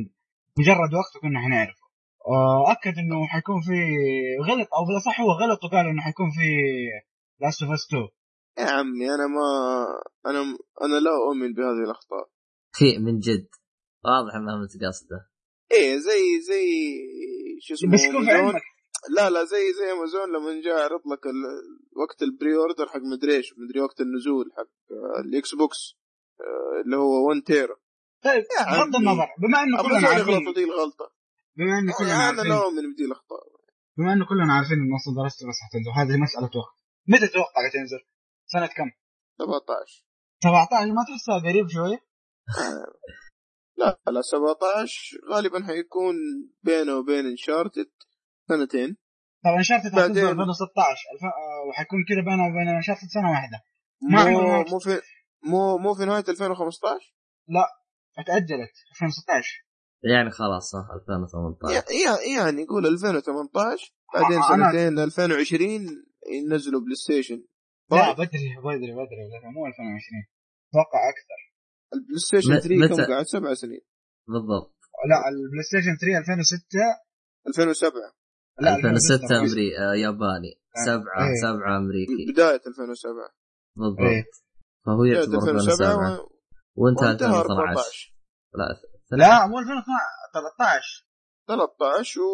مجرد 0.60 0.92
وقت 0.94 1.16
وكنا 1.16 1.40
حنعرفه. 1.46 1.86
وأكد 2.32 2.94
إنه 2.98 3.28
حيكون 3.28 3.62
في 3.62 3.78
غلط 4.48 4.68
أو 4.78 4.82
بالأصح 4.88 5.22
هو 5.22 5.32
غلط 5.32 5.64
وقال 5.64 5.86
إنه 5.88 6.02
حيكون 6.02 6.30
في 6.38 6.48
Last 7.42 7.64
of 7.64 7.72
Us 7.72 7.86
2 7.88 8.08
يا 8.60 8.66
عمي 8.78 9.06
أنا 9.16 9.28
ما 9.36 9.48
أنا 10.30 10.40
أنا 10.86 10.98
لا 11.06 11.12
أؤمن 11.28 11.54
بهذه 11.54 11.84
الأخطاء. 11.86 12.26
في 12.78 12.98
من 12.98 13.20
جد. 13.20 13.48
واضح 14.06 14.36
إنها 14.36 14.56
متقصده 14.64 15.20
إيه 15.72 15.98
زي 15.98 16.24
زي 16.50 16.66
شو 17.62 17.74
اسمه 17.74 17.92
بس 17.94 18.04
يكون 18.04 18.26
في 18.26 18.60
لا 19.18 19.30
لا 19.30 19.44
زي 19.44 19.74
زي 19.80 19.92
أمازون 19.92 20.30
لما 20.36 20.62
جاء 20.66 20.84
عرض 20.84 21.02
لك 21.14 21.26
ال- 21.26 21.78
وقت 22.02 22.22
ال 22.22 22.56
pre-order 22.58 22.88
حق 22.88 23.02
مدري 23.14 23.36
إيش 23.36 23.54
مدري 23.58 23.82
وقت 23.82 24.02
النزول 24.02 24.46
حق 24.58 24.72
ال 25.26 25.56
Xbox 25.56 25.98
اللي 26.86 26.98
هو 26.98 27.30
1 27.30 27.42
تيرا 27.46 27.76
طيب 28.24 28.44
بغض. 28.60 28.96
النظر 28.96 29.28
بما 29.42 29.64
انه 29.64 29.84
كلنا 29.84 30.08
عارفين 30.08 30.54
دي 30.54 30.64
الغلطة. 30.64 31.12
بما 31.58 31.80
انه 31.80 31.94
كلنا 31.98 32.16
أنا 32.16 32.24
عارفين 32.24 32.50
لا 32.50 32.56
اؤمن 32.56 32.94
بدي 32.94 33.06
الأخطاء. 33.06 33.40
بما 33.98 34.14
انه 34.14 34.26
كلنا 34.26 34.54
عارفين 34.54 34.78
إنه 34.78 34.96
أصلا 34.96 35.14
of 35.24 35.28
Us 35.28 35.60
حتنزل 35.66 35.92
هذه 36.00 36.22
مسألة 36.22 36.52
وقت. 36.60 36.76
متى 37.08 37.28
تتوقع 37.28 37.70
تنزل؟ 37.74 38.02
سنة 38.46 38.66
كم؟ 38.66 38.92
17 39.38 40.06
17 40.44 40.94
ما 40.94 41.04
تحسها 41.08 41.50
قريب 41.50 41.68
شوية؟ 41.70 42.00
لا 43.80 44.00
لا 44.08 44.22
17 44.22 45.18
غالبا 45.32 45.66
حيكون 45.68 46.16
بينه 46.64 46.96
وبين 46.96 47.26
انشارتد 47.26 47.92
سنتين. 48.50 48.98
طبعا 49.44 49.58
انشارتد 49.58 49.92
حتنزل 49.92 50.30
2016 50.30 51.02
الف... 51.14 51.24
آه، 51.24 51.70
وحيكون 51.70 52.00
كذا 52.10 52.22
بينه 52.30 52.44
وبين 52.48 52.76
انشارتد 52.76 53.08
سنة 53.14 53.32
واحدة. 53.32 53.58
ما 54.12 54.24
مو 54.32 54.64
مو 54.64 54.80
في 54.80 55.02
مو 55.46 55.78
مو 55.78 55.94
في 55.94 56.06
نهاية 56.06 56.24
2015 56.30 57.16
اتأجلت 58.20 58.74
2016 58.92 59.66
يعني 60.14 60.32
خلاص 60.32 60.76
ها 60.76 60.96
2018 60.96 61.74
يع- 61.76 62.02
يع- 62.06 62.38
يعني 62.44 62.62
يقول 62.62 62.86
2018 62.88 63.94
بعدين 64.14 64.38
آه، 64.42 64.48
سنتين 64.72 65.00
2020 65.00 66.04
ينزلوا 66.34 66.82
PlayStation. 66.82 67.44
لا 67.92 67.98
طيب. 68.14 68.16
بدري 68.16 68.50
بدري 68.66 68.92
بدري 69.00 69.48
مو 69.56 69.66
2020 69.68 70.24
أتوقع 70.70 71.00
أكثر. 71.14 71.40
ال 71.94 72.20
PlayStation 72.20 72.54
م- 72.54 72.60
3 72.60 72.76
متى؟ 72.94 73.06
كم 73.06 73.12
قاعد؟ 73.12 73.26
سبع 73.26 73.54
سنين. 73.54 73.82
بالضبط. 74.28 74.76
لا 75.10 75.18
ال 75.30 75.64
PlayStation 75.70 75.96
3 76.02 76.18
2006 76.18 76.80
2007 77.48 77.92
لا 78.62 78.76
2006 78.76 79.16
2006. 79.16 79.40
امري 79.40 79.78
آه 79.80 79.96
ياباني. 79.96 80.52
آه، 80.78 80.86
7 80.86 81.28
إيه. 81.28 81.42
7 81.42 81.78
أمريكي. 81.78 82.32
بداية 82.34 82.62
2007 82.68 83.30
بالضبط. 83.76 84.00
إيه. 84.00 84.24
فهو 84.86 85.04
يعتبر 85.04 85.36
2007 85.36 85.56
2007 85.56 86.20
و- 86.20 86.30
وانتهى 86.76 87.12
2012 87.12 87.50
14 87.50 88.14
لا 89.12 89.18
لا 89.18 89.48
مو 89.48 89.60
2012 89.60 89.86
13 90.34 91.08
13 91.48 92.22
و 92.22 92.26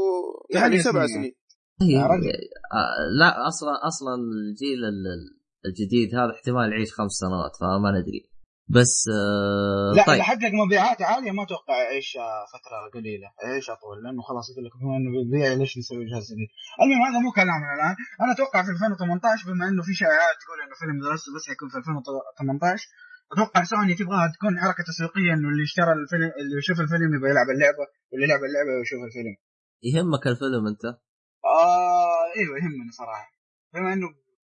يعني 0.53 0.77
ثمانية 0.79 0.81
سبع 0.81 1.07
سنين. 1.07 1.33
رجل. 1.81 2.27
آه، 2.73 3.07
لا 3.19 3.47
أصلا 3.47 3.87
أصلا 3.87 4.15
الجيل 4.15 4.85
ال- 4.85 5.41
الجديد 5.65 6.15
هذا 6.15 6.31
احتمال 6.35 6.71
يعيش 6.71 6.93
خمس 6.93 7.11
سنوات 7.11 7.51
فما 7.59 7.91
ندري. 7.91 8.30
بس 8.75 8.93
آه 9.17 9.91
لا 9.95 10.03
طيب. 10.07 10.13
اللي 10.13 10.23
حقق 10.23 10.51
مبيعات 10.65 11.01
عالية 11.01 11.31
ما 11.31 11.43
أتوقع 11.43 11.75
يعيش 11.83 12.17
آه، 12.17 12.45
فترة 12.53 12.77
قليلة. 12.95 13.29
يعيش 13.43 13.69
أطول؟ 13.69 13.97
لأنه 14.03 14.21
خلاص 14.29 14.45
يقول 14.49 14.65
لك 14.65 14.73
بما 14.79 14.93
إنه 14.97 15.09
بيبيع 15.15 15.53
ليش 15.53 15.77
نسوي 15.77 16.03
جهاز 16.11 16.25
جديد؟ 16.31 16.49
المهم 16.81 17.01
هذا 17.07 17.19
مو 17.25 17.31
كلامنا 17.39 17.73
الآن. 17.77 17.95
أنا 18.21 18.31
أتوقع 18.35 18.59
في 18.65 18.71
2018 18.71 19.51
بما 19.51 19.65
إنه 19.69 19.81
في 19.87 19.93
شائعات 20.01 20.35
تقول 20.41 20.57
إنه 20.65 20.75
فيلم 20.81 20.97
ذا 21.03 21.13
بس 21.35 21.43
حيكون 21.49 21.69
في 21.71 21.77
2018 21.77 22.87
أتوقع 23.33 23.63
سوني 23.71 23.93
تبغاها 23.99 24.27
تكون 24.35 24.53
حركة 24.63 24.83
تسويقية 24.89 25.31
إنه 25.35 25.47
اللي 25.51 25.63
اشترى 25.69 25.91
الفيلم 25.99 26.31
اللي 26.41 26.55
يشوف 26.61 26.77
الفيلم 26.85 27.09
يبغى 27.15 27.29
يلعب 27.33 27.49
اللعبة 27.55 27.85
واللي 28.09 28.25
يلعب 28.27 28.41
اللعبة 28.49 28.71
يشوف 28.83 29.01
الفيلم. 29.07 29.35
يهمك 29.89 30.23
الفيلم 30.31 30.63
أنت. 30.71 30.85
آه 31.59 32.23
إيوه 32.37 32.53
يهمني 32.59 32.91
صراحة. 33.01 33.27
بما 33.73 33.93
إنه 33.93 34.07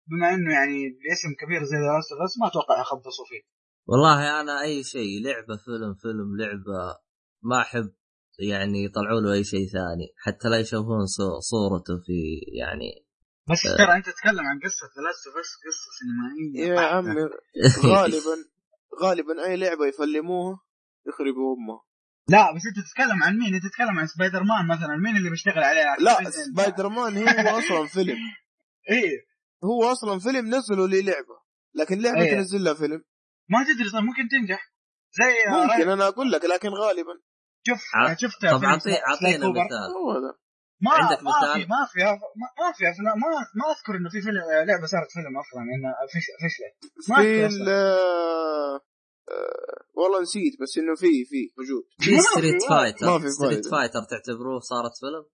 بما 0.10 0.28
إنه 0.36 0.50
يعني 0.58 0.80
باسم 1.04 1.32
كبير 1.42 1.62
زي 1.72 1.78
ذا 1.78 2.28
ما 2.42 2.48
أتوقع 2.48 2.76
يخبصوا 2.82 3.26
فيه. 3.30 3.44
والله 3.92 4.42
أنا 4.42 4.62
أي 4.62 4.84
شيء 4.84 5.24
لعبة 5.26 5.56
فيلم 5.66 5.94
فيلم 6.02 6.38
لعبة 6.40 6.98
ما 7.44 7.62
أحب 7.62 7.90
يعني 8.40 8.84
يطلعوا 8.84 9.22
له 9.22 9.34
أي 9.34 9.44
شيء 9.44 9.68
ثاني 9.68 10.08
حتى 10.18 10.48
لا 10.50 10.58
يشوفون 10.60 11.06
صو- 11.06 11.40
صورته 11.40 11.94
في 12.06 12.18
يعني 12.60 13.06
بس 13.50 13.66
آه. 13.66 13.78
ترى 13.78 13.96
أنت 13.98 14.06
تتكلم 14.10 14.46
عن 14.46 14.60
قصة 14.60 14.88
لاست 15.06 15.26
بس 15.38 15.50
قصة 15.66 15.90
سينمائية 16.00 16.74
يا. 16.74 16.88
عمي 16.88 17.22
غالبا 17.96 18.36
غالبا 19.04 19.46
أي 19.46 19.58
لعبة 19.58 19.86
يفلموها 19.86 20.60
يخربوا 21.08 21.56
امها 21.58 21.82
لا 22.28 22.56
بس 22.56 22.62
أنت 22.70 22.86
تتكلم 22.88 23.24
عن 23.24 23.38
مين؟ 23.38 23.56
أنت 23.56 23.64
تتكلم 23.66 24.00
عن 24.00 24.08
سبايدر 24.08 24.44
مان 24.44 24.68
مثلا 24.68 24.96
مين 24.98 25.18
اللي 25.18 25.30
بيشتغل 25.30 25.60
عليه؟ 25.64 25.96
لا 26.00 26.30
سبايدر 26.30 26.90
مان 26.90 27.18
هو 27.18 27.24
أصلا 27.60 27.88
فيلم 27.88 28.18
إيه 28.90 29.26
هو 29.64 29.84
أصلا 29.92 30.20
فيلم 30.20 30.56
نزلوا 30.56 30.88
لي 30.88 31.02
لعبة 31.02 31.40
لكن 31.76 32.02
لعبة 32.02 32.22
إيه. 32.22 32.32
تنزل 32.36 32.64
لها 32.64 32.74
فيلم 32.74 33.04
ما 33.50 33.64
تدري 33.64 33.90
طيب 33.90 34.04
ممكن 34.04 34.28
تنجح. 34.32 34.62
زي 35.20 35.52
ممكن 35.52 35.90
أنا 35.90 36.08
أقول 36.08 36.32
لك 36.32 36.46
لكن 36.46 36.70
غالبا. 36.70 37.14
شوف 37.68 37.82
ع- 37.96 38.14
شفت 38.16 38.42
طب 38.42 38.64
أعطينا؟ 38.64 39.48
مثال. 39.50 40.34
ما 40.82 40.92
عندك 40.92 41.24
ما 41.24 41.30
مثال؟ 41.32 41.54
في 41.62 41.68
ما 41.74 41.82
في 41.92 42.00
ما, 42.04 42.48
ما 42.60 42.72
في 42.78 42.84
افلام 42.92 43.20
ما 43.20 43.28
ما 43.60 43.66
أذكر 43.74 43.96
إنه 43.98 44.10
في 44.10 44.22
فيلم 44.22 44.38
لعبة 44.68 44.86
صارت 44.86 45.12
فيلم 45.12 45.38
أصلا 45.44 45.62
انها 45.76 45.94
فش- 46.14 46.36
فشلت 46.42 47.10
ما 47.10 47.16
في. 47.24 47.46
آه، 47.72 48.76
آه، 49.32 49.84
والله 49.94 50.22
نسيت 50.22 50.54
بس 50.62 50.78
إنه 50.78 50.96
في 50.96 51.26
في 51.30 51.40
موجود. 51.58 51.84
في 52.00 52.12
Street 52.22 52.64
Fighter 52.70 53.30
Street. 53.30 53.68
Fighter 53.68 54.04
تعتبروه 54.12 54.60
صارت 54.60 54.92
فيلم؟ 55.00 55.26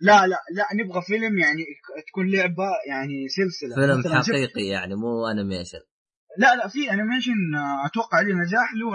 لا 0.00 0.26
لا 0.26 0.38
لا 0.56 0.66
نبغى 0.84 1.02
فيلم 1.02 1.38
يعني 1.38 1.64
تكون 2.08 2.30
لعبة 2.30 2.68
يعني 2.88 3.28
سلسلة. 3.28 3.74
فيلم 4.02 4.14
حقيقي 4.22 4.66
يعني 4.66 4.94
مو 4.94 5.26
animation 5.26 5.80
لا 6.38 6.56
لا 6.56 6.68
في 6.68 6.90
animation 6.92 7.54
آه، 7.56 7.86
أتوقع 7.86 8.20
لي 8.20 8.32
نجاح 8.32 8.72
اللي 8.72 8.84
هو 8.84 8.92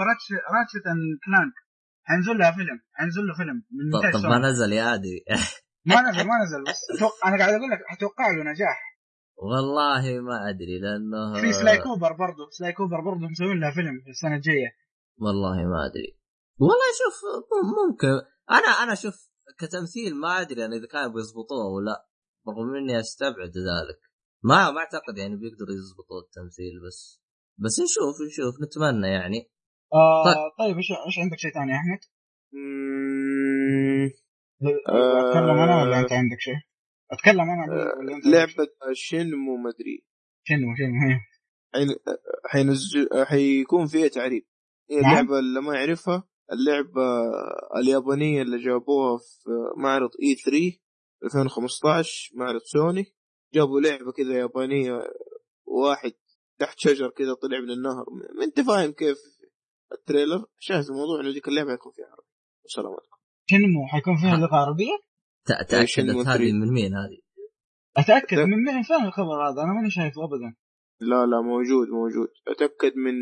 Ratchet 0.56 0.86
and 0.86 1.18
Clank. 1.24 1.56
حينزل 2.04 2.38
لها 2.38 2.52
فيلم 2.52 2.78
حينزل 2.92 3.22
له 3.26 3.34
فيلم 3.34 3.62
من 3.76 4.12
طب, 4.12 4.20
طب. 4.20 4.28
ما 4.28 4.38
نزل 4.38 4.72
يا 4.72 4.94
ادري 4.94 5.24
ما 5.90 6.10
نزل 6.10 6.24
ما 6.26 6.36
نزل 6.44 6.62
بس 6.68 6.80
أتوقع 6.96 7.28
أنا 7.28 7.36
قاعد 7.38 7.54
أقول 7.54 7.70
لك 7.70 7.80
أتوقع 7.96 8.30
له 8.30 8.50
نجاح. 8.52 8.78
والله 9.36 10.20
ما 10.20 10.50
أدري 10.50 10.78
لأنه 10.80 11.40
في 11.40 11.52
Sly 11.52 11.78
Cooper 11.78 12.12
برضه 12.12 12.50
Sly 12.50 12.72
Cooper 12.72 13.00
برضه 13.00 13.28
مسوين 13.28 13.60
لها 13.60 13.70
فيلم 13.70 14.00
في 14.04 14.10
السنة 14.10 14.34
الجاية. 14.34 14.70
والله 15.18 15.56
ما 15.56 15.86
أدري. 15.86 16.18
والله 16.58 16.88
شوف 17.00 17.16
ممكن. 17.78 18.08
أنا 18.50 18.70
أنا 18.82 18.94
شوف 18.94 19.16
كتمثيل 19.58 20.16
ما 20.16 20.40
أدري 20.40 20.64
أنا 20.64 20.76
إذا 20.76 20.86
كانوا 20.86 21.12
بيضبطوه 21.14 21.66
ولا 21.74 22.06
رغم 22.48 22.74
إني 22.76 23.00
أستبعد 23.00 23.52
ذلك. 23.70 24.00
ما 24.44 24.70
ما 24.70 24.80
أعتقد 24.80 25.18
يعني 25.18 25.36
بيقدروا 25.36 25.76
يضبطوا 25.78 26.20
التمثيل 26.26 26.74
بس 26.86 27.21
بس 27.58 27.80
نشوف 27.80 28.16
نشوف 28.28 28.54
نتمنى 28.64 29.08
يعني 29.08 29.50
آه 29.94 30.24
طيب. 30.24 30.36
طيب 30.58 30.76
إيش 30.76 30.86
إيش 31.06 31.18
عندك 31.18 31.38
شيء 31.38 31.50
ثاني 31.52 31.72
يا 31.72 31.76
احمد؟ 31.76 31.98
أتكلم 34.88 35.58
أنا 35.58 35.82
ولا 35.82 36.00
أنت 36.00 36.12
عندك 36.12 36.36
شيء؟ 36.40 36.54
أتكلم 37.12 37.40
أنا 37.40 37.72
ولا 37.98 38.16
أنت؟ 38.16 38.26
لعبة 38.26 38.68
شنمو 38.92 39.56
مدري 39.56 40.04
شنو 40.44 40.74
شنو 40.78 41.10
هي؟ 41.10 41.18
حين- 41.74 41.96
حينزل 42.46 43.08
حيكون 43.26 43.86
فيها 43.86 44.08
تعريب 44.08 44.46
هي 44.90 45.00
نعم. 45.00 45.10
اللعبه 45.10 45.38
اللي 45.38 45.60
ما 45.60 45.74
يعرفها 45.74 46.28
اللعبة 46.52 47.02
اليابانية 47.76 48.42
اللي 48.42 48.58
جابوها 48.58 49.18
في 49.18 49.50
معرض 49.76 50.10
اي 50.22 50.34
3 50.34 50.78
2015 51.24 52.30
معرض 52.36 52.60
سوني 52.60 53.04
جابوا 53.54 53.80
لعبة 53.80 54.12
كذا 54.12 54.38
يابانية 54.38 54.92
واحد 55.66 56.12
تحت 56.62 56.78
شجر 56.78 57.08
كذا 57.08 57.34
طلع 57.34 57.60
من 57.60 57.70
النهر 57.70 58.04
ما 58.38 58.44
انت 58.44 58.60
فاهم 58.60 58.92
كيف 58.92 59.18
ال 59.92 59.99
trailer 59.99 60.44
شاهد 60.58 60.84
الموضوع 60.90 61.20
إنه 61.20 61.30
ذيك 61.30 61.48
اللعبة 61.48 61.72
يكون 61.72 61.92
فيها 61.92 62.06
عربي 62.06 62.30
وسلامتكم 62.64 63.16
شنو 63.50 63.86
حيكون 63.86 64.16
فيها 64.16 64.36
لغة 64.36 64.56
عربية؟ 64.56 64.96
تاكدت 65.46 65.74
هذه 65.74 66.24
3. 66.24 66.52
من 66.52 66.72
مين 66.72 66.94
هذه؟ 66.94 67.18
أتأكد 67.96 68.36
لا. 68.36 68.44
من 68.44 68.56
مين 68.64 68.82
فين 68.82 69.04
الخبر 69.04 69.48
هذا؟ 69.48 69.62
أنا 69.62 69.72
ماني 69.72 69.90
شايفه 69.90 70.24
ابدا 70.24 70.54
لا 71.00 71.26
لا 71.26 71.40
موجود 71.40 71.88
موجود 71.88 72.28
أتأكد 72.48 72.92
من 72.96 73.14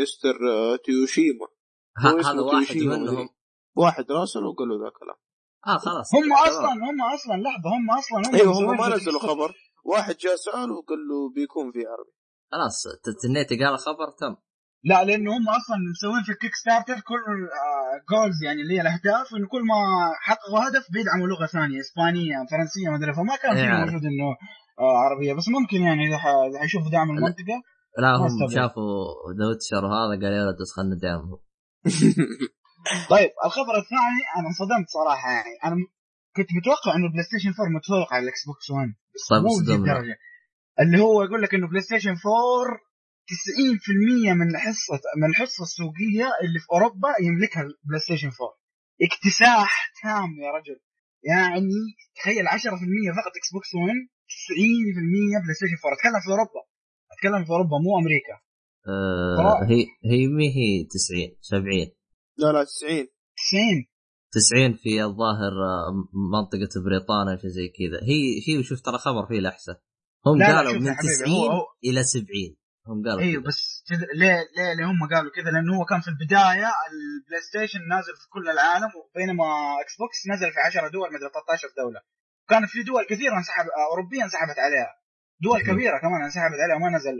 مستر 0.00 0.36
تيوشيما 0.84 1.46
هذا 1.98 2.40
واحد 2.40 2.76
منهم. 2.76 3.28
واحد 3.76 4.12
راسل 4.12 4.44
وقالوا 4.44 4.78
ذا 4.78 4.88
الكلام 4.88 5.16
آه 5.66 5.78
خلاص 5.78 6.14
هم. 6.14 6.32
أصلا 6.32 6.72
هم 6.72 7.02
أصلا 7.14 7.34
لحظة 7.42 7.68
هم 7.76 7.90
أصلا 7.98 8.18
هم 8.28 8.34
أيوه 8.34 8.72
هم 8.72 8.76
ما 8.76 8.96
نزلوا. 8.96 9.20
خبر 9.20 9.54
واحد 9.84 10.16
جاء 10.16 10.36
سال 10.36 10.70
وقال 10.72 10.98
له 11.08 11.30
بيكون 11.34 11.72
في 11.72 11.78
عربي 11.78 12.21
خلاص 12.52 12.82
ت- 13.04 13.22
تنيتي 13.22 13.64
قال 13.64 13.78
خبر 13.78 14.08
تم 14.20 14.34
لا 14.84 15.04
لأنه 15.04 15.30
هم 15.36 15.48
أصلا 15.48 15.76
مسوين 15.92 16.22
في 16.26 16.32
ال 16.32 16.36
Kick 16.36 16.54
starter 16.54 17.00
كل 17.10 17.22
goals 18.10 18.38
يعني 18.46 18.60
اللي 18.62 18.74
هي 18.76 18.80
الأهداف 18.80 19.26
إنه 19.36 19.46
كل 19.48 19.62
ما 19.70 19.78
حققوا 20.26 20.68
هدف 20.68 20.84
بيدعموا 20.92 21.26
لغة 21.32 21.46
ثانية 21.46 21.80
إسبانية 21.80 22.36
فرنسية 22.50 22.88
ما 22.90 22.96
أدري 22.96 23.12
فما 23.14 23.36
كان 23.42 23.54
في 23.54 23.62
إيه. 23.62 23.80
موجود 23.84 24.04
إنه 24.10 24.28
آه، 24.78 24.96
عربية 25.04 25.32
بس 25.32 25.48
ممكن 25.48 25.76
يعني 25.88 26.02
إذا 26.08 26.18
حيشوفوا 26.60 26.90
دعم 26.90 27.10
المنطقة 27.10 27.56
لا 28.02 28.10
هم. 28.16 28.48
شافوا 28.54 28.88
The 29.38 29.44
Witcher 29.48 29.84
وهذا 29.84 30.14
قال 30.22 30.32
يا 30.36 30.42
ولد 30.46 30.56
بس 30.62 30.70
خلنا 30.76 30.94
ندعمهم 30.96 31.38
طيب 33.14 33.30
الخبر 33.46 33.74
الثاني 33.82 34.22
أنا 34.36 34.46
انصدمت 34.50 34.88
صراحة 34.98 35.28
يعني 35.36 35.54
أنا 35.64 35.76
كنت 36.36 36.48
متوقع 36.58 36.90
إنه 36.96 37.06
PlayStation 37.12 37.52
4 37.60 37.76
متفوق 37.76 38.08
على 38.14 38.22
ال 38.24 38.42
Xbox 38.46 38.70
1 38.70 38.88
بس 39.14 39.24
طيب، 39.30 39.42
مو. 39.42 39.74
الدرجه 39.76 40.16
اللي 40.80 40.98
هو 40.98 41.22
يقول 41.22 41.42
لك 41.42 41.54
إنه 41.54 41.68
بلاي 41.68 41.82
ستيشن 41.82 42.10
4 42.10 42.80
90% 43.26 44.34
من 44.40 44.56
حصه 44.58 45.00
من 45.16 45.28
الحصة 45.30 45.62
السوقية 45.62 46.26
اللي 46.42 46.58
في 46.58 46.66
أوروبا 46.72 47.08
يملكها 47.26 47.62
بلاي 47.88 48.00
ستيشن 48.00 48.28
4 48.28 48.58
اكتساح 49.06 49.92
تام 50.02 50.30
يا 50.44 50.50
رجل. 50.50 50.78
يعني 51.24 51.78
تخيل 52.16 52.48
10% 52.48 52.52
فقط 53.18 53.32
إكس 53.38 53.52
بوكس 53.52 53.74
1 53.74 53.88
90% 55.38 55.42
بلاي 55.42 55.54
ستيشن 55.54 55.76
4 55.84 55.96
أتكلم 55.96 56.20
في 56.24 56.30
أوروبا. 56.34 56.62
أتكلم 57.12 57.44
في 57.44 57.50
أوروبا 57.50 57.76
مو 57.84 57.98
أمريكا. 57.98 58.36
آه 58.88 59.36
طبعا. 59.38 59.70
هي 59.70 59.82
هي 60.10 60.26
مي 60.26 60.48
هي 60.58 60.84
90 60.84 61.36
70 61.40 62.02
لا 62.38 62.52
لا 62.52 62.64
90 62.64 63.06
90 63.36 63.86
90 64.32 64.74
في 64.82 65.02
الظاهر 65.02 65.52
آه، 65.70 65.92
منطقة 66.36 66.72
بريطانيا 66.84 67.36
شيء 67.36 67.50
زي 67.50 67.68
كذا. 67.78 67.98
هي 68.10 68.20
هي 68.46 68.62
شوف 68.62 68.80
ترى 68.80 68.98
خبر 68.98 69.26
فيه 69.26 69.40
لحسة. 69.40 69.74
هم 70.26 70.38
لا 70.38 70.46
قالوا 70.56 70.72
من 70.72 70.94
حبيبي، 70.94 71.14
90 71.14 71.30
هو- 71.30 71.50
هو- 71.52 71.66
إلى 71.84 72.04
70 72.04 72.56
هم 72.88 73.02
قالوا 73.08 73.20
إيوه. 73.22 73.42
بس 73.42 73.84
كذا 73.88 74.06
ليه 74.20 74.38
ليه 74.56 74.72
ليه 74.76 74.86
هم 74.90 75.00
قالوا 75.14 75.30
كذا 75.36 75.50
لأنه 75.54 75.78
هو 75.80 75.84
كان 75.84 76.00
في 76.00 76.08
البداية 76.08 76.70
البلاي 76.92 77.40
ستيشن 77.48 77.80
نازل 77.88 78.14
في 78.20 78.26
كل 78.34 78.48
العالم 78.50 78.90
بينما 79.14 79.44
إكس 79.82 79.94
بوكس 80.00 80.18
نزل 80.32 80.52
في 80.52 80.60
10 80.66 80.88
دول 80.88 81.08
مدري 81.14 81.28
13 81.34 81.68
دولة 81.82 82.00
كانت 82.50 82.68
في 82.70 82.82
دول 82.82 83.02
كثيرة 83.10 83.34
انسحب 83.38 83.64
آه، 83.64 83.86
أوروبية 83.92 84.22
انسحبت 84.24 84.58
عليها 84.58 84.90
دول. 85.42 85.60
كبيرة 85.62 85.98
كمان 86.04 86.22
انسحبت 86.24 86.58
عليها 86.64 86.76
وما 86.76 86.96
نزل 86.96 87.16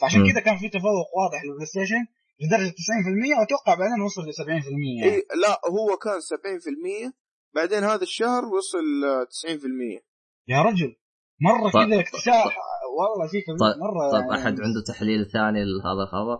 فعشان. 0.00 0.32
كذا 0.32 0.40
كان 0.40 0.56
في 0.58 0.68
تفوق 0.68 1.08
واضح 1.18 1.44
للبلاي 1.44 1.66
ستيشن 1.66 2.02
لدرجه 2.40 2.70
90% 2.70 3.38
وأتوقع 3.40 3.74
بعدين 3.74 4.00
وصل 4.02 4.22
ل 4.28 4.32
70% 4.34 5.00
يعني. 5.00 5.12
إيه 5.14 5.22
لا 5.42 5.60
هو 5.76 5.96
كان 5.96 6.20
70% 6.20 7.12
بعدين 7.54 7.84
هذا 7.84 8.02
الشهر 8.02 8.44
وصل 8.44 9.04
آه، 9.04 9.24
90% 9.24 10.02
يا 10.48 10.62
رجل 10.62 10.96
مرة 11.48 11.70
طيب، 11.70 11.88
كذا 11.88 12.00
اكتساح. 12.00 12.56
والله 12.98 13.30
شيء 13.32 13.42
كبير. 13.46 13.58
طيب- 13.58 13.78
مرة 13.86 14.10
طيب 14.12 14.22
يعني 14.30 14.34
أحد 14.42 14.54
عنده 14.60 14.80
تحليل 14.88 15.30
ثاني 15.32 15.60
لهذا 15.64 16.02
الخبر؟ 16.06 16.38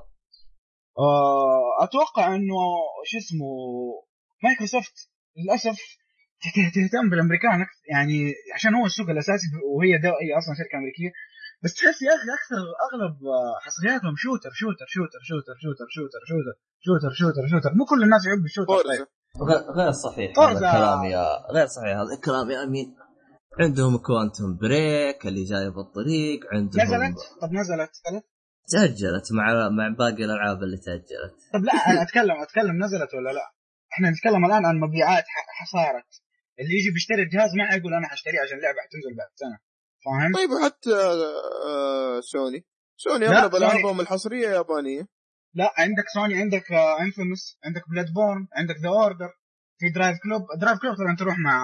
آه، 0.99 1.85
أتوقع 1.85 2.35
إنه 2.35 2.59
شو 3.11 3.19
اسمه 3.19 3.47
مايكروسوفت 4.45 4.95
للأسف 5.37 5.79
ته- 6.43 6.71
تهتم 6.75 7.11
بالأمريكان 7.11 7.67
يعني 7.93 8.35
عشان 8.55 8.75
هو 8.75 8.87
السوق 8.87 9.09
الأساسي 9.11 9.47
وهي 9.77 9.93
دو 10.05 10.09
هي 10.23 10.31
أصلا 10.39 10.55
شركة 10.61 10.77
أمريكية. 10.81 11.11
بس 11.65 11.75
تحس 11.75 12.03
يا 12.03 12.13
أخي 12.19 12.29
أكثر 12.39 12.61
أغلب 12.87 13.15
حصرياتهم 13.65 14.15
shooter 14.17 14.51
shooter 14.61 14.87
shooter 14.95 15.21
shooter 15.29 15.55
shooter 15.65 15.87
shooter 15.95 16.23
shooter 16.29 16.55
shooter 16.87 17.13
shooter 17.21 17.45
shooter. 17.53 17.71
مو 17.79 17.85
كل 17.85 18.03
الناس 18.03 18.27
يحبوا 18.27 18.45
ال 18.45 18.48
shooter. 18.48 18.75
طيب. 18.91 19.07
غير 19.77 19.91
صحيح 19.93 20.39
هذا. 20.39 20.53
الكلام 20.53 21.05
يا 21.05 21.25
غير 21.55 21.67
صحيح 21.67 21.97
هذا 22.03 22.13
الكلام 22.19 22.51
يا 22.51 22.63
أمين. 22.65 22.97
عندهم 23.61 23.97
Quantum 23.99 24.57
Break 24.57 25.27
اللي 25.27 25.45
جاي 25.45 25.71
بالطريق 25.71 26.41
عندهم 26.55 26.83
نزلت؟ 26.83 27.19
طب 27.41 27.53
نزلت؟ 27.53 27.91
تأجلت 28.73 29.33
مع 29.33 29.69
مع 29.69 29.89
باقي 29.99 30.25
الألعاب 30.25 30.63
اللي 30.63 30.77
تأجلت. 30.77 31.37
طب 31.55 31.65
لا 31.65 31.73
أنا 31.73 32.03
اتكلم 32.03 32.43
أتكلم 32.43 32.85
نزلت 32.85 33.15
ولا 33.15 33.31
لا؟ 33.33 33.53
إحنا 33.93 34.11
نتكلم 34.11 34.45
الآن 34.45 34.67
عن 34.67 34.81
مبيعات 34.81 35.25
ح- 35.25 35.47
ح- 35.57 35.67
صارت 35.73 36.07
اللي 36.61 36.75
يجي 36.79 36.91
بيشتري 36.95 37.23
الجهاز 37.23 37.51
ما 37.59 37.71
حيقول 37.71 37.95
أنا 37.95 38.09
حشتريه 38.09 38.41
عشان 38.41 38.57
اللعبة 38.59 38.79
حتنزل 38.81 39.17
بعد 39.19 39.29
سنة. 39.35 39.59
فاهم؟ 40.05 40.33
طيب 40.35 40.51
وحتى 40.51 40.95
آه، 41.69 42.21
سوني. 42.21 42.65
سوني 42.97 43.27
أغلب 43.29 43.55
ألعابهم 43.55 44.01
الحصرية 44.01 44.49
يابانية. 44.49 45.09
لا 45.55 45.73
عندك 45.79 46.05
سوني 46.15 46.35
عندك 46.41 46.73
انفيموس 47.01 47.59
عندك 47.65 47.83
بلاد 47.91 48.07
بورن 48.15 48.49
عندك 48.53 48.77
ذا 48.83 48.89
أوردر 48.89 49.31
في 49.79 49.91
درايف 49.95 50.17
كلوب. 50.23 50.43
درايف 50.61 50.79
كلوب 50.79 50.95
طبعا 50.97 51.17
تروح 51.19 51.39
مع 51.39 51.63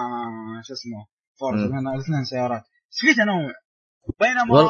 شو 0.63 0.73
اسمه 0.73 1.05
فورز 1.39 1.59
مم. 1.61 1.75
لأن 1.75 1.87
الاثنين 1.95 2.23
سيارات. 2.23 2.61
بس 2.91 2.97
في 2.99 3.13
تنوع 3.13 3.53
بينما 4.19 4.53
وال- 4.53 4.69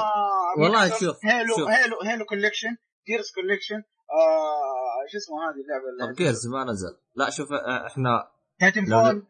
والله 0.63 0.80
مايكروسوفت 0.80 1.03
شوف- 1.22 1.26
هيلو 1.26 1.55
شوف. 1.57 1.70
هيلو 1.70 1.95
هيلو 2.05 2.26
كوليكشن 2.26 2.78
تيرز 3.05 3.32
كوليكشن 3.36 3.76
آه 3.76 5.07
شو 5.11 5.17
اسمه 5.17 5.36
هذه 5.45 5.61
اللعبة 5.63 6.11
طب 6.13 6.17
جيرز 6.17 6.47
ما 6.47 6.63
نزل. 6.63 6.97
لا 7.15 7.30
شوف 7.30 7.51
آه، 7.53 7.88
إحنا 7.88 8.28
تايتن 8.59 8.84
لو- 8.86 9.01
فول. 9.03 9.28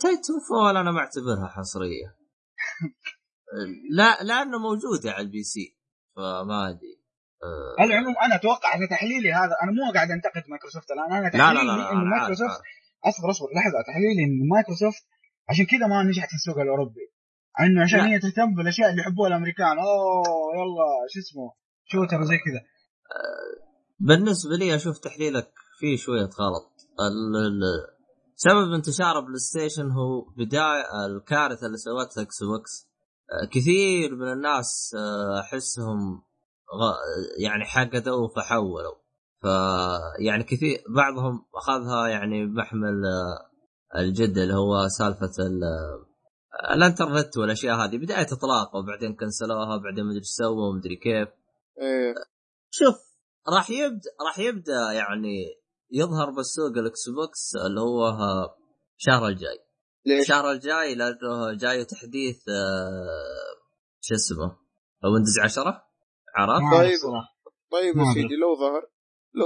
Titanfall 0.00 0.76
أنا 0.76 0.90
ما 0.90 1.00
أعتبرها 1.00 1.48
حصرية. 1.48 2.16
لا 3.98 4.22
لأنه 4.22 4.58
موجوده 4.58 5.10
على 5.10 5.20
ال 5.26 5.42
PC 5.42 5.78
فما 6.16 6.68
أدري. 6.68 6.96
آه، 7.42 7.82
على 7.82 7.90
العموم 7.94 8.14
أنا 8.22 8.34
أتوقع 8.34 8.68
على 8.68 8.86
تحليلي 8.86 9.32
هذا 9.32 9.54
أنا 9.62 9.72
مو 9.72 9.92
قاعد 9.94 10.10
أنتقد 10.10 10.42
مايكروسوفت 10.48 10.90
الآن. 10.90 11.12
أنا 11.12 11.22
لا 11.22 11.28
تحليلي 11.28 11.54
لا 11.66 11.72
لا, 11.72 11.76
لا 11.82 11.92
انه 11.92 12.02
أنا 12.02 12.10
عارف- 12.10 12.10
مايكروسوفت 12.10 12.50
عارف. 12.50 12.62
أصبر 13.16 13.30
أصبر 13.30 13.46
لحظة. 13.56 13.78
تحليلي 13.86 14.22
إن 14.24 14.48
مايكروسوفت 14.48 15.02
عشان 15.48 15.66
كذا 15.66 15.86
ما 15.86 16.02
نجحت 16.02 16.28
في 16.28 16.34
السوق 16.34 16.58
الأوروبي. 16.58 17.06
إنه 17.60 17.82
عشان 17.82 17.98
لا. 17.98 18.06
هي 18.06 18.18
تهتم 18.18 18.54
بالأشياء 18.54 18.90
اللي 18.90 19.02
يحبوها 19.02 19.28
الأمريكان. 19.28 19.78
أوه 19.78 20.56
يلا 20.56 20.86
شو 21.12 21.20
اسمه؟ 21.20 21.52
shooter 21.84 22.20
وزي 22.20 22.38
كذا. 22.38 22.60
بالنسبة 24.00 24.56
لي 24.56 24.74
أشوف 24.74 24.98
تحليلك 24.98 25.52
فيه 25.78 25.96
شوية 25.96 26.30
غلط. 26.40 26.72
سبب 28.36 28.72
انتشار 28.72 29.20
بلاي 29.20 29.38
ستيشن 29.38 29.90
هو 29.90 30.20
بداية 30.36 31.06
الكارثة 31.06 31.66
اللي 31.66 31.78
سوتها 31.78 32.22
إكس 32.22 32.42
بوكس. 32.42 32.86
آه، 33.32 33.46
كثير 33.46 34.14
من 34.14 34.32
الناس 34.32 34.96
آه، 34.98 35.40
أحسهم 35.40 36.22
يعني 37.38 37.64
حقدوا 37.64 38.28
فحولوا 38.36 38.94
ف 39.42 39.46
يعني 40.18 40.44
كثير 40.44 40.78
بعضهم 40.96 41.44
أخذها 41.54 42.08
يعني 42.08 42.46
بمحمل 42.46 43.02
الجد 43.98 44.38
اللي 44.38 44.54
هو 44.54 44.88
سالفة 44.88 45.32
ال- 45.46 46.06
الانترنت 46.74 47.36
والأشياء 47.36 47.76
هذه 47.76 47.96
بداية 47.98 48.26
إطلاقه 48.32 48.76
وبعدين 48.78 49.14
كنسلوها 49.16 49.76
بعدين 49.76 50.04
مدري 50.04 50.18
إيش 50.18 50.26
سووا 50.26 50.68
ومدري 50.70 50.96
كيف 50.96 51.28
إيه 51.80 52.14
شوف 52.70 52.96
راح 53.56 53.70
يبدا 53.70 54.10
راح 54.26 54.38
يبدأ 54.38 54.92
يعني 54.92 55.44
يظهر 55.90 56.30
بالسوق 56.30 56.66
الاكس 56.78 57.08
بوكس 57.08 57.52
اللي 57.66 57.80
هو 57.80 58.08
الشهر 58.98 59.28
الجاي 59.28 59.58
ليش؟ 60.06 60.20
الشهر 60.20 60.50
الجاي 60.50 60.94
لأنه 60.94 61.52
جاي 61.52 61.84
تحديث 61.84 62.48
آه، 62.48 63.56
شو 64.00 64.14
اسمه 64.14 64.56
ويندوز 65.04 65.38
10 65.42 65.82
عرفت؟ 66.36 66.78
طيب. 66.78 67.12
طيب 67.70 67.96
يا. 67.96 68.14
سيدي 68.14 68.36
لو 68.36 68.56
ظهر 68.56 68.82
لو 69.34 69.44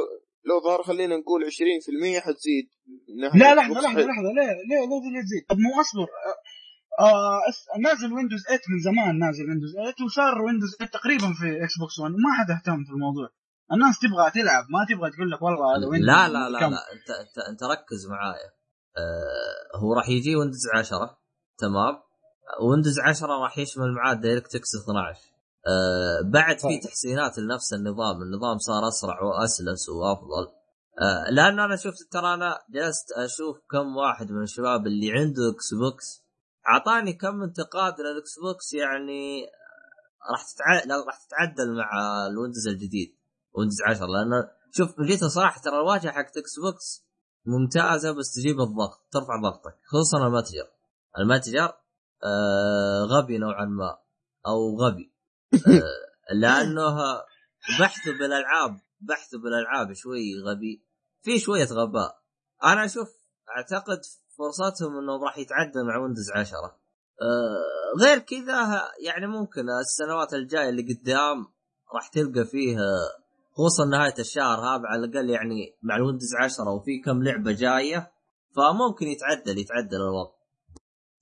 لو 0.49 0.61
ظهر 0.65 0.83
خلينا 0.83 1.17
نقول 1.17 1.41
20% 1.45 2.21
حتزيد. 2.27 2.67
لا 3.35 3.55
لحظة 3.55 3.81
لحظة. 3.81 4.01
لحظة. 4.11 4.31
ليه؟ 4.37 4.53
ليه 4.69 4.81
ليه 4.91 5.11
ليه 5.15 5.23
تزيد 5.27 5.43
طب 5.49 5.57
مو 5.59 5.81
أصبر. 5.81 6.09
آه 7.01 7.07
آه 7.07 7.79
نازل 7.87 8.13
ويندوز 8.13 8.43
8 8.47 8.61
من 8.73 8.79
زمان 8.89 9.19
نازل 9.19 9.45
ويندوز 9.49 9.73
8 9.75 9.95
وصار 10.05 10.43
ويندوز 10.43 10.71
8 10.79 10.91
تقريبا 10.91 11.29
في 11.41 11.65
إكس 11.65 11.75
بوكس 11.81 11.99
1 11.99 12.13
وما 12.15 12.31
حد 12.39 12.51
اهتم 12.51 12.85
في 12.85 12.93
الموضوع. 12.97 13.29
الناس 13.73 13.99
تبغى 13.99 14.31
تلعب 14.31 14.65
ما 14.75 14.81
تبغى 14.91 15.11
تقول 15.11 15.31
لك 15.31 15.43
والله 15.43 15.67
هذا 15.77 15.87
ويندوز 15.87 16.09
لا 16.09 16.29
لا 16.29 16.49
لا, 16.53 16.61
كم. 16.61 16.71
لا. 16.71 16.83
انت 16.95 17.09
انت 17.23 17.37
انت 17.51 17.63
ركز 17.75 18.07
معايا. 18.11 18.51
آه 19.01 19.79
هو 19.81 19.95
راح 19.95 20.09
يجي 20.09 20.37
ويندوز 20.37 20.65
10 20.75 21.19
تمام. 21.59 21.95
ويندوز 22.71 22.99
10 23.01 23.27
راح 23.43 23.59
يشمل 23.59 23.93
معاه 23.95 24.15
DirectX 24.15 24.71
12 24.85 25.21
آه 25.67 26.21
بعد 26.33 26.59
في 26.59 26.63
طيب. 26.63 26.81
تحسينات 26.81 27.39
لنفس 27.39 27.73
النظام 27.73 28.23
النظام 28.23 28.59
صار 28.59 28.89
أسرع 28.89 29.23
وأسلس 29.23 29.89
وأفضل. 29.89 30.53
آه 31.03 31.31
لأن 31.31 31.61
أنا 31.61 31.77
شفت 31.77 32.13
ترى 32.13 32.35
أنا 32.35 32.59
جلست 32.71 33.13
أشوف 33.13 33.57
كم 33.71 33.97
واحد 33.97 34.33
من 34.33 34.43
الشباب 34.43 34.87
اللي 34.87 35.13
عنده 35.13 35.51
إكس 35.51 35.75
بوكس 35.75 36.25
أعطاني 36.69 37.13
كم 37.13 37.43
انتقاد 37.43 37.95
للاكس 38.01 38.39
بوكس 38.43 38.73
يعني 38.73 39.43
راح 40.33 40.43
تتع... 40.43 40.95
راح 41.07 41.19
تتعدل 41.27 41.77
مع 41.77 41.91
الويندوز 42.27 42.69
الجديد 42.69 43.17
ويندوز 43.55 43.83
10 43.87 44.07
لأن 44.07 44.49
شوف 44.73 45.01
جيت 45.01 45.25
صراحة 45.25 45.61
ترى 45.61 45.81
الواجهة 45.81 46.13
حقت 46.13 46.37
إكس 46.37 46.59
بوكس 46.61 47.07
ممتازة 47.47 48.13
بس 48.13 48.35
تجيب 48.35 48.61
الضغط 48.61 49.07
ترفع 49.11 49.41
ضغطك 49.43 49.79
خصوصا 49.87 50.27
المتجر. 50.27 50.69
المتجر 51.19 51.73
آه 52.25 53.03
غبي 53.05 53.39
نوعا 53.39 53.65
ما 53.65 53.99
أو 54.47 54.77
غبي. 54.81 55.05
آه 55.05 55.20
لأنه 56.41 56.97
بحثه 57.81 58.13
بالألعاب 58.19 58.81
بحثه 59.01 59.39
بالألعاب 59.39 59.93
شوي 59.93 60.43
غبي. 60.47 60.85
في 61.23 61.39
شوية 61.39 61.65
غباء. 61.65 62.21
أنا 62.65 62.85
أشوف 62.85 63.09
أعتقد 63.57 64.01
فرصتهم 64.39 64.99
إنهم 64.99 65.25
راح 65.25 65.39
يتعدى 65.39 65.83
مع 65.83 65.97
ويندوز 65.99 66.31
10 66.31 66.59
أه 66.59 68.03
غير 68.05 68.19
كذا 68.19 68.89
يعني 69.07 69.27
ممكن 69.27 69.71
السنوات 69.71 70.35
الجاية 70.35 70.69
اللي 70.69 70.83
قدام 70.95 71.47
راح 71.95 72.09
تلقى 72.09 72.45
فيه 72.45 72.79
خصوصا 73.53 73.85
نهاية 73.85 74.15
الشهر 74.19 74.59
هذا 74.59 74.83
على 74.85 75.05
الأقل 75.05 75.31
يعني 75.31 75.79
مع 75.83 75.97
الويندوز 75.97 76.35
10 76.35 76.71
وفي 76.71 77.03
كم 77.05 77.23
لعبة 77.23 77.53
جاية 77.53 78.13
فممكن 78.57 79.07
يتعدل 79.07 79.59
يتعدل 79.59 79.97
الوضع. 79.97 80.33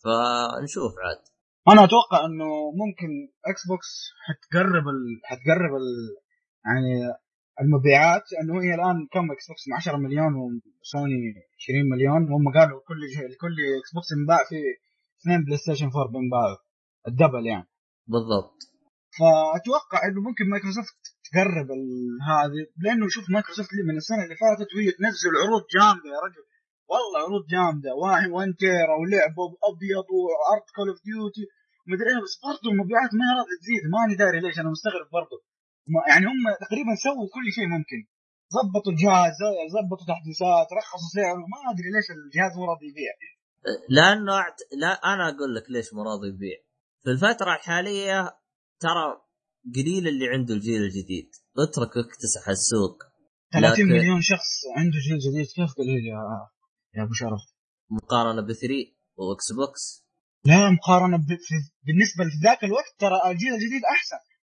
فنشوف 0.04 0.92
عاد. 0.98 1.37
أنا 1.72 1.84
أتوقع 1.84 2.24
إنه 2.26 2.48
ممكن 2.82 3.10
إكس 3.50 3.66
بوكس 3.68 3.90
حتقرب 4.26 4.88
ال... 4.88 5.20
حتقرب 5.24 5.72
ال... 5.82 5.88
يعني 6.66 7.14
المبيعات 7.60 8.22
لأنه 8.32 8.62
هي 8.62 8.74
الآن 8.74 9.06
كم 9.12 9.32
إكس 9.32 9.46
بوكس 9.48 9.62
10 9.72 9.96
مليون 9.96 10.32
وسوني 10.80 11.20
20 11.60 11.90
مليون 11.90 12.32
هم 12.32 12.52
قالوا 12.58 12.80
كل 12.88 13.00
كل 13.42 13.56
إكس 13.80 13.90
بوكس 13.94 14.08
ينباع 14.18 14.38
في 14.48 14.56
اثنين 15.20 15.44
بلاي 15.44 15.56
ستيشن 15.56 15.86
4 15.86 16.12
بينباعوا 16.12 16.56
الدبل 17.08 17.46
يعني. 17.46 17.68
بالضبط. 18.06 18.58
فأتوقع 19.18 19.98
إنه 20.06 20.20
ممكن 20.28 20.44
مايكروسوفت 20.50 20.98
تقرب 21.26 21.68
هذه 22.30 22.62
لأنه 22.84 23.08
شوف 23.08 23.30
مايكروسوفت 23.30 23.70
من 23.88 23.96
السنة 23.96 24.22
اللي 24.24 24.36
فاتت 24.42 24.68
وهي 24.74 24.90
تنزل 24.98 25.32
عروض 25.42 25.62
جامدة 25.76 26.08
يا 26.14 26.20
رجل. 26.26 26.44
والله 26.90 27.18
عروض 27.24 27.44
جامدة 27.54 27.90
واحد 28.02 28.28
one 28.30 28.56
tera 28.56 28.94
ولعبه 29.00 29.44
أبيض 29.70 30.06
وارت 30.18 30.68
Call 30.76 30.88
of 30.88 31.00
Duty 31.08 31.44
ومدري 31.88 32.08
إيه 32.10 32.22
بس 32.24 32.34
برضه 32.44 32.66
المبيعات 32.72 33.10
ما 33.20 33.26
راضيه 33.38 33.58
تزيد. 33.62 33.82
ماني 33.94 34.14
داري 34.20 34.40
ليش 34.40 34.58
أنا 34.58 34.70
مستغرب 34.70 35.08
برضه 35.18 35.36
يعني 36.10 36.24
هم 36.26 36.42
تقريبا 36.64 36.94
سووا 37.04 37.28
كل 37.34 37.46
شيء 37.56 37.66
ممكن. 37.76 38.00
ضبطوا 38.54 38.92
الجهاز 38.92 39.38
ضبطوا 39.76 40.06
تحديثات 40.12 40.68
رخصوا 40.78 41.12
سعره. 41.16 41.42
ما 41.52 41.58
أدري 41.70 41.90
ليش 41.94 42.06
الجهاز 42.16 42.52
مو 42.58 42.64
راضي 42.70 42.86
يبيع. 42.90 43.12
لأنه 43.96 44.32
أعت... 44.42 44.58
لا 44.82 44.92
أنا 45.12 45.28
أقول 45.28 45.54
لك 45.56 45.66
ليش 45.70 45.94
مو 45.94 46.02
راضي 46.02 46.28
يبيع. 46.28 46.58
في 47.02 47.10
الفترة 47.10 47.50
الحالية 47.54 48.18
ترى 48.80 49.06
قليل 49.74 50.08
اللي 50.08 50.28
عنده 50.28 50.54
الجيل 50.54 50.82
الجديد. 50.82 51.30
اترك 51.58 51.96
اكتسح 51.96 52.48
السوق. 52.48 52.96
30 53.52 53.72
لكن... 53.72 53.84
مليون 53.92 54.20
شخص 54.20 54.50
عنده 54.76 54.98
جيل 55.06 55.18
جديد 55.18 55.46
كيف 55.56 55.74
قليل 55.78 56.06
يا 56.06 56.20
يا 56.94 57.02
أبو 57.02 57.12
شرف؟ 57.12 57.40
مقارنة 57.90 58.42
ب 58.42 58.52
3 58.52 58.74
و 59.16 59.28
إكس 59.28 59.52
بوكس. 59.52 60.07
لا 60.48 60.70
مقارنة 60.70 61.16
ب... 61.16 61.28
بالنسبة 61.86 62.24
لذاك 62.24 62.64
الوقت 62.64 62.94
ترى 62.98 63.30
الجيل 63.30 63.52
الجديد 63.54 63.82
أحسن. 63.96 64.16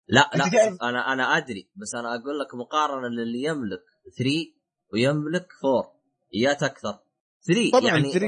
لا 0.08 0.30
لا 0.34 0.48
تعرف... 0.48 0.78
أنا 0.82 1.14
أنا 1.14 1.38
أدري 1.38 1.70
بس 1.76 1.96
أنا 1.96 2.10
أقول 2.16 2.40
لك 2.40 2.56
مقارنة 2.56 3.08
للي 3.08 3.44
يملك 3.44 3.84
3 4.18 4.32
ويملك 4.94 5.48
4 5.66 5.94
ايات 6.36 6.64
أكثر. 6.64 7.00
3 7.48 7.72
طبعا 7.72 7.92
يعني 7.92 8.12
3 8.12 8.28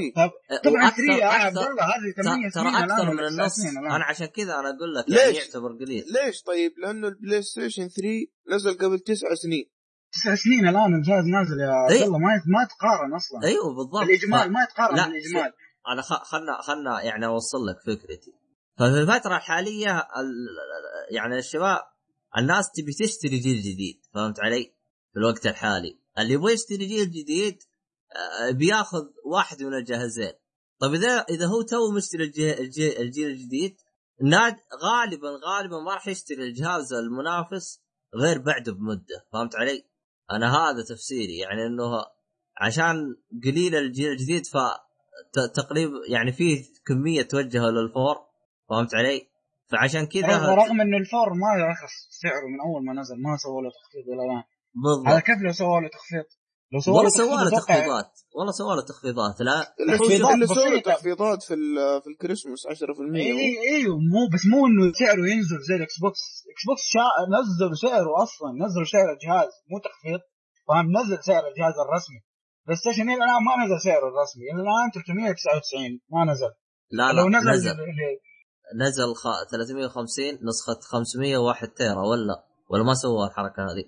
طبعا 0.63 0.89
3 0.89 1.13
يا 1.13 1.25
عبد 1.25 1.57
الله 1.57 1.83
هذه 1.83 2.23
8 2.23 2.49
ترى 2.49 2.69
أكثر 2.83 3.13
من 3.13 3.19
النص. 3.19 3.59
أنا 3.77 4.05
عشان 4.05 4.25
كذا 4.25 4.53
أنا 4.59 4.69
أقول 4.69 4.95
لك 4.95 5.05
ليش؟ 5.09 5.19
يعني 5.19 5.37
يعتبر 5.37 5.71
قليل. 5.81 6.03
ليش 6.13 6.41
طيب؟ 6.41 6.71
لأنه 6.77 7.07
البلاي 7.07 7.41
ستيشن 7.41 7.87
3 7.87 8.09
نزل 8.51 8.77
قبل 8.77 8.99
تسع 8.99 9.27
سنين. 9.33 9.65
تسع 10.11 10.35
سنين 10.35 10.67
الآن 10.67 10.95
الجهاز 10.95 11.25
نازل 11.25 11.59
يا 11.59 11.71
عبد 11.71 11.91
الله 11.91 12.17
ما 12.17 12.27
ما 12.45 12.63
يتقارن 12.63 13.13
أصلا. 13.15 13.43
أيوه 13.43 13.75
بالضبط 13.75 14.01
الإجمال. 14.01 14.51
ما 14.53 14.63
يتقارن 14.63 14.95
لا 14.95 15.07
بالإجمال. 15.07 15.53
أنا. 15.87 16.01
خلنا 16.01 16.61
خلنا 16.61 17.01
يعني 17.01 17.25
أوصل 17.25 17.67
لك 17.67 17.79
فكرتي 17.79 18.33
ففي 18.77 19.01
الفترة 19.01 19.35
الحالية 19.37 19.97
ال... 19.97 20.47
يعني 21.11 21.37
الشباب 21.37 21.79
الناس 22.37 22.71
تبي 22.71 22.93
تشتري 22.93 23.37
جيل 23.37 23.61
جديد 23.61 24.01
فهمت 24.13 24.39
علي؟ 24.39 24.63
في 25.13 25.19
الوقت 25.19 25.45
الحالي 25.45 25.99
اللي 26.19 26.33
يبغى 26.33 26.53
يشتري 26.53 26.85
جيل 26.85 27.11
جديد 27.11 27.63
بياخذ 28.51 29.03
واحد 29.25 29.63
من 29.63 29.73
الجهازين 29.73 30.33
طيب 30.79 30.93
إذا 30.93 31.25
إذا 31.29 31.45
هو 31.47 31.61
تو 31.61 31.91
مشتري 31.91 32.23
الجيل, 32.23 32.97
الجيل 32.97 33.27
الجديد 33.27 33.75
ناد 34.21 34.55
غالبا 34.83 35.29
غالبا 35.47 35.79
ما 35.79 35.93
راح 35.93 36.07
يشتري 36.07 36.43
الجهاز 36.43 36.93
المنافس 36.93 37.81
غير 38.15 38.37
بعده 38.37 38.71
بمدة 38.71 39.27
فهمت 39.33 39.55
علي؟ 39.55 39.85
أنا 40.31 40.55
هذا 40.55 40.83
تفسيري 40.83 41.37
يعني 41.37 41.65
إنه 41.65 42.05
عشان 42.57 43.15
قليل 43.43 43.75
الجيل 43.75 44.11
الجديد 44.11 44.45
ف 44.45 44.57
تقريبا 45.55 45.93
يعني 46.09 46.31
فيه 46.31 46.63
كمية 46.87 47.21
توجه 47.21 47.59
للفور 47.59 48.15
فهمت 48.69 48.95
علي؟ 48.95 49.21
فعشان 49.71 50.05
كذا 50.05 50.55
رغم 50.55 50.81
إنه 50.81 50.97
ال 50.97 51.04
four 51.04 51.29
ما 51.33 51.51
يرخص 51.61 51.93
سعره 52.21 52.47
من 52.53 52.59
أول 52.67 52.85
ما 52.85 53.01
نزل 53.01 53.15
ما 53.15 53.37
سووا 53.37 53.61
له 53.61 53.69
تخفيض 53.69 54.05
إلى 54.13 54.23
الآن. 54.25 54.43
بالضبط. 54.83 55.07
على 55.07 55.21
كيف 55.21 55.39
لو 55.45 55.51
سووا 55.51 55.81
له 55.81 55.89
تخفيض؟ 55.97 56.27
لو 56.73 56.79
سووا 56.79 56.95
والله 56.97 57.09
سووا 57.09 57.43
له 57.43 57.49
تخفيضات 57.59 58.11
والله 58.35 58.51
سووا 58.51 58.75
له 58.75 58.83
تخفيضات 58.91 59.35
لا. 59.47 59.57
اللي 59.79 60.47
سووا 60.47 60.69
له 60.69 60.81
تخفيضات 60.81 61.43
في 61.43 61.55
في 62.03 62.07
الكريسماس 62.13 62.61
10% 62.67 62.71
اي 63.15 63.75
أيوه 63.75 63.97
مو 64.13 64.21
بس 64.33 64.43
مو 64.51 64.59
إنه 64.67 64.93
سعره 65.01 65.23
ينزل 65.33 65.59
زي 65.69 65.75
الاكس 65.75 65.99
بوكس 66.03 66.21
إكس 66.51 66.63
بوكس 66.67 66.83
شا... 66.93 67.05
نزلوا 67.35 67.75
سعره 67.85 68.11
أصلا 68.25 68.49
نزلوا 68.63 68.87
سعر 68.93 69.07
الجهاز 69.15 69.51
مو 69.71 69.77
تخفيض. 69.87 70.21
فاهم 70.67 70.87
نزل 70.97 71.23
سعر 71.23 71.43
الجهاز 71.51 71.75
الرسمي. 71.85 72.19
بلاي 72.65 72.77
ستيشن 72.81 73.09
إلى 73.09 73.23
الآن 73.23 73.41
ما 73.47 73.53
نزل 73.63 73.77
سعره 73.87 74.07
الرسمي. 74.11 74.45
إلى 74.51 74.61
الآن 74.65 74.87
399 74.93 75.99
ما 76.13 76.21
نزل. 76.31 76.51
لا 76.97 77.05
لا 77.13 77.21
لو 77.21 77.29
نزل 77.29 77.49
نزل, 77.49 77.75
نزل 78.85 79.09
خ... 79.21 79.23
350 79.51 80.39
نسخة 80.47 80.79
501 80.91 81.73
تيرا 81.79 82.03
ولا؟ 82.11 82.35
ولا 82.69 82.83
ما 82.83 82.93
سووا 82.93 83.27
الحركة 83.27 83.61
هذه؟ 83.69 83.85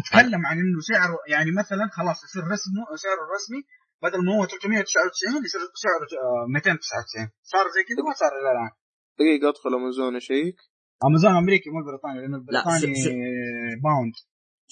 أتكلم 0.00 0.42
عن 0.48 0.56
إنه 0.62 0.80
سعره 0.90 1.18
يعني 1.34 1.50
مثلا 1.60 1.84
خلاص 1.98 2.18
يصير 2.24 2.42
رسمه 2.54 2.82
سعره 3.04 3.22
الرسمي 3.26 3.60
بدل 4.02 4.20
ما 4.26 4.32
هو 4.36 4.46
399 4.46 5.44
يصير 5.46 5.60
سعره 5.84 6.06
299 6.56 7.30
صار 7.52 7.66
زي 7.74 7.82
كذا 7.88 8.02
ما 8.06 8.12
صار 8.22 8.32
إلى 8.40 8.50
الآن. 8.54 8.72
دقيقة 9.18 9.48
أدخل 9.50 9.70
أمازون 9.78 10.16
اشيك 10.16 10.58
أمازون 11.06 11.32
أمريكي 11.42 11.70
مو 11.70 11.80
بريطاني 11.88 12.18
لأنه 12.20 12.36
البريطاني 12.36 12.86
باوند 13.84 14.14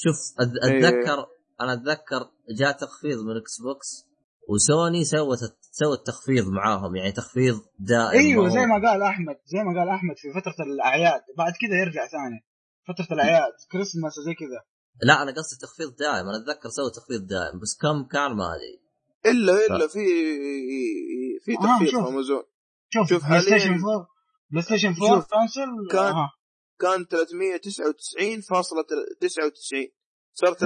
شوف 0.03 0.19
أتذكر 0.67 1.19
أنا 1.61 1.73
أتذكر 1.73 2.31
جاء 2.59 2.73
تخفيض 2.73 3.19
من 3.19 3.37
إكس 3.37 3.61
بوكس 3.61 4.07
وسوني 4.49 5.05
سوت 5.05 5.39
سوت 5.71 6.07
تخفيض 6.07 6.49
معاهم 6.49 6.97
يعني 6.97 7.13
تخفيض 7.13 7.61
دائم 7.79 8.21
أيوه 8.21 8.49
زي 8.49 8.67
ما 8.67 8.89
قال 8.89 9.03
أحمد 9.03 9.37
زي 9.45 9.59
ما 9.59 9.81
قال 9.81 9.89
أحمد 9.89 10.17
في 10.17 10.41
فترة 10.41 10.65
الأعياد. 10.67 11.21
بعد 11.39 11.53
كذا 11.61 11.81
يرجع 11.81 12.07
ثاني 12.07 12.45
فترة 12.89 13.15
الأعياد 13.15 13.53
كريسماس 13.73 14.19
وزي 14.19 14.35
كذا. 14.35 14.61
لا 15.03 15.23
أنا 15.23 15.33
قصدي 15.33 15.57
تخفيض 15.63 15.97
دائم 15.97 16.29
أنا 16.29 16.37
أتذكر 16.37 16.69
سوى 16.69 16.91
تخفيض 16.91 17.27
دائم 17.27 17.61
بس 17.61 17.77
كم 17.83 18.05
كان 18.13 18.37
ما 18.37 18.55
أدري. 18.55 18.85
إلا 19.27 19.53
إلا 19.67 19.87
في 19.87 20.05
في 21.45 21.57
تخفيض 21.57 21.91
في 21.91 22.09
امازون 22.09 22.43
شوف 22.95 23.09
شوف 23.09 23.29
بلاي 23.29 23.41
ستيشن 23.41 23.73
4 23.73 24.09
بلاي 24.51 24.63
ستيشن 24.63 24.95
4 25.03 25.27
كونسل 25.31 25.71
كان 25.91 26.15
آه. 26.15 26.31
كان 26.81 27.05
399.99 27.05 27.09
صار 30.35 30.55
399.95 30.55 30.59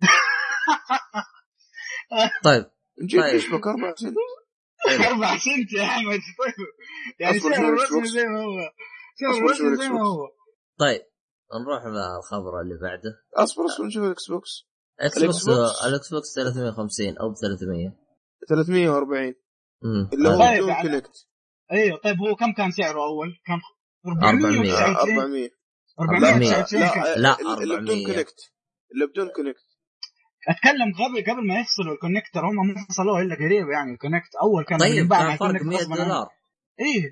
طيب. 2.44 2.66
نجيب 3.02 3.20
طيب. 3.20 3.34
إيش 3.34 3.50
بك؟ 3.50 3.66
أربع 3.66 3.94
سنت. 3.94 4.14
أربع 5.10 5.36
سنت 5.38 5.72
يا 5.72 5.84
أحمد. 5.84 6.20
طيب 6.38 6.54
يعني 7.20 7.38
سعر 7.38 7.68
الرسمي 7.68 8.06
زي 8.06 8.24
ما 8.24 8.40
هو. 8.40 8.70
سعر 9.20 9.34
الرسمي 9.44 9.76
زي 9.76 9.88
ما 9.88 10.06
هو. 10.06 10.28
طيب. 10.78 11.02
نروح 11.66 11.84
مع 11.84 12.16
الخبر 12.18 12.60
اللي 12.60 12.78
بعده. 12.82 13.10
أصبر 13.34 13.66
أصبر 13.66 13.86
نشوف 13.86 14.04
الاكس 14.04 14.30
بوكس 14.30 14.50
إكس 15.00 15.18
بوكس 15.18 15.48
الاكس 15.84 16.14
بوكس 16.14 16.34
350 16.34 17.18
أو 17.18 17.30
ب 17.30 17.34
300 17.34 17.96
340 18.48 19.34
اللي 20.12 20.28
هو 20.28 20.38
طيب. 20.38 20.64
كونكت 20.82 21.26
أيوه 21.72 21.98
طيب 21.98 22.18
هو 22.18 22.36
كم 22.36 22.52
كان 22.52 22.70
سعره 22.70 23.04
أول؟ 23.04 23.38
كان 23.46 23.60
400 24.06 24.86
400 24.86 25.50
400 26.00 26.66
لا 27.16 27.16
لا 27.16 27.62
اللي 27.62 27.76
بدون 27.76 28.06
كونكت 28.06 28.40
اللي 28.92 29.06
بدون 29.06 29.28
كونكت 29.28 29.66
أتكلم 30.48 30.90
قبل 31.00 31.32
قبل 31.32 31.46
ما 31.48 31.60
يفصلوا 31.60 31.94
الكونكت 31.94 32.40
تراهم 32.46 32.56
ما 32.68 32.86
فصلوه 32.88 33.20
إلا 33.22 33.34
قريب 33.34 33.68
يعني 33.76 33.92
الكونكت 33.92 34.32
أول 34.42 34.64
كان 34.64 34.78
طيب 34.78 35.08
كان 35.12 35.36
فرق 35.36 35.62
100 35.62 35.84
دولار. 35.84 36.28
إيه. 36.80 37.04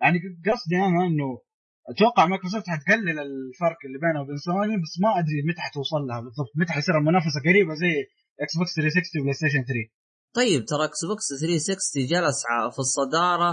يعني 0.00 0.18
قصدي 0.46 0.76
أنا 0.76 1.06
إنه 1.06 1.28
أتوقع 1.90 2.26
مايكروسوفت 2.26 2.68
حتقلل 2.68 3.18
الفرق 3.18 3.78
اللي 3.86 3.98
بينه 4.04 4.20
وبين 4.22 4.36
سوني 4.36 4.76
بس 4.82 4.94
ما 5.02 5.10
أدري 5.18 5.42
متى 5.48 5.60
حتوصل 5.60 6.00
لها 6.08 6.20
بالضبط. 6.20 6.52
متى 6.60 6.72
حيصير 6.72 6.94
المنافسة 6.98 7.40
قريبة 7.48 7.74
زي 7.74 7.92
إكس 8.42 8.54
بوكس 8.58 8.72
360 8.74 9.20
وبلاي 9.20 9.34
ستيشن 9.34 9.62
3 9.64 9.72
طيب 10.38 10.60
ترى 10.70 10.84
إكس 10.88 11.00
بوكس 11.08 11.26
360 11.40 12.06
جلس 12.12 12.38
في 12.74 12.78
الصدارة. 12.86 13.50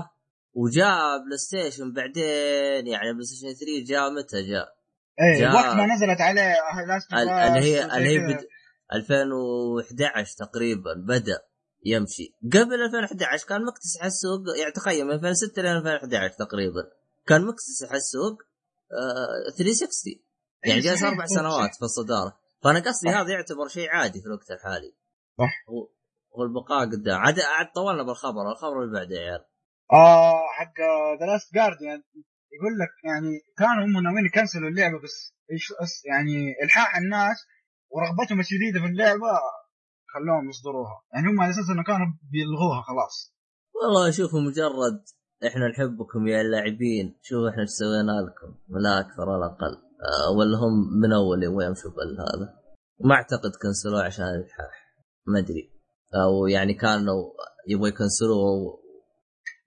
وجاء 0.53 1.17
بلاي 1.25 1.37
ستيشن 1.37 1.93
بعدين 1.93 2.87
يعني 2.87 3.13
بلاي 3.13 3.25
ستيشن 3.25 3.53
3 3.53 3.83
جاء 3.87 4.11
متى 4.11 4.41
جاء؟ 4.49 4.67
إيه 5.21 5.53
وقت 5.53 5.75
ما 5.75 5.85
نزلت 5.95 6.21
عليه 6.21 6.53
اللي 7.47 7.75
هي 7.75 7.85
اللي 7.97 8.09
هي 8.09 8.17
بد... 8.19 8.47
2011 8.93 10.35
تقريبا 10.37 10.93
بدأ 11.07 11.39
يمشي. 11.85 12.35
قبل 12.53 12.73
2011 12.73 13.47
كان 13.47 13.65
مكتسح 13.65 14.05
السوق 14.05 14.39
يعني 14.59 14.71
تخيل 14.71 15.05
من 15.05 15.13
2006 15.13 15.61
ل 15.61 15.65
2011 15.65 16.33
تقريبا. 16.33 16.83
كان 17.27 17.45
مكتسح 17.45 17.91
السوق 17.93 18.37
آه 18.91 19.51
360 19.57 20.13
يعني 20.65 20.79
جالس 20.79 21.03
أربع 21.03 21.25
سنوات 21.25 21.75
في 21.75 21.81
الصدارة. 21.81 22.39
فأنا 22.63 22.79
قصدي. 22.79 23.09
هذا 23.09 23.29
يعتبر 23.29 23.67
شيء 23.67 23.89
عادي 23.89 24.21
في 24.21 24.25
الوقت 24.25 24.51
الحالي. 24.51 24.95
صح. 25.37 25.65
والبقاء 26.31 26.85
قدام. 26.85 27.19
عاد 27.19 27.39
عاد 27.39 27.71
طولنا 27.75 28.03
بالخبر 28.03 28.51
الخبر 28.51 28.83
اللي 28.83 28.93
بعده 28.93 29.15
يا 29.15 29.21
عيال. 29.21 29.45
آه 29.93 30.41
حق 30.57 30.77
ذا 31.19 31.25
لاست 31.25 31.53
جارديان 31.53 32.03
يقول 32.55 32.73
لك 32.81 32.93
يعني 33.09 33.31
كانوا 33.57 33.85
هم 33.85 34.03
ناويين 34.03 34.25
يكنسلوا 34.25 34.69
اللعبة 34.69 34.97
بس 35.03 35.33
يعني 36.11 36.55
إلحاح 36.63 36.97
الناس 36.97 37.37
ورغبتهم 37.93 38.39
الشديده 38.39 38.79
في 38.79 38.85
اللعبة 38.85 39.33
خلوهم 40.13 40.49
يصدروها. 40.49 40.95
يعني 41.13 41.27
هم 41.27 41.41
على 41.41 41.51
أساس 41.51 41.69
إنه 41.69 41.83
كانوا 41.83 42.07
بيلغوها 42.31 42.81
خلاص. 42.81 43.15
والله 43.81 44.11
شوفوا 44.11 44.41
مجرد 44.41 44.99
إحنا 45.47 45.67
نحبكم 45.67 46.27
يا 46.27 46.41
اللاعبين. 46.41 47.19
شوفوا 47.21 47.49
إحنا 47.49 47.61
إيش 47.61 47.69
سوينا 47.69 48.15
لكم. 48.25 48.51
ولا 48.69 48.99
أكثر 48.99 49.29
ولا 49.29 49.45
أقل. 49.45 49.73
آه، 50.09 50.29
ولا 50.37 50.57
هم 50.57 50.73
من 51.01 51.13
أول 51.13 51.43
يبغوا 51.43 51.63
يمشوا 51.63 51.91
بالهذا 51.91 52.47
ما 52.99 53.15
أعتقد 53.15 53.51
كنسلوه 53.61 54.03
عشان 54.03 54.25
إلحاح. 54.25 54.73
ما 55.27 55.39
أدري. 55.39 55.73
أو 56.23 56.47
يعني 56.47 56.73
كانوا 56.73 57.21
يبغوا 57.67 57.87
يكنسلوه 57.87 58.82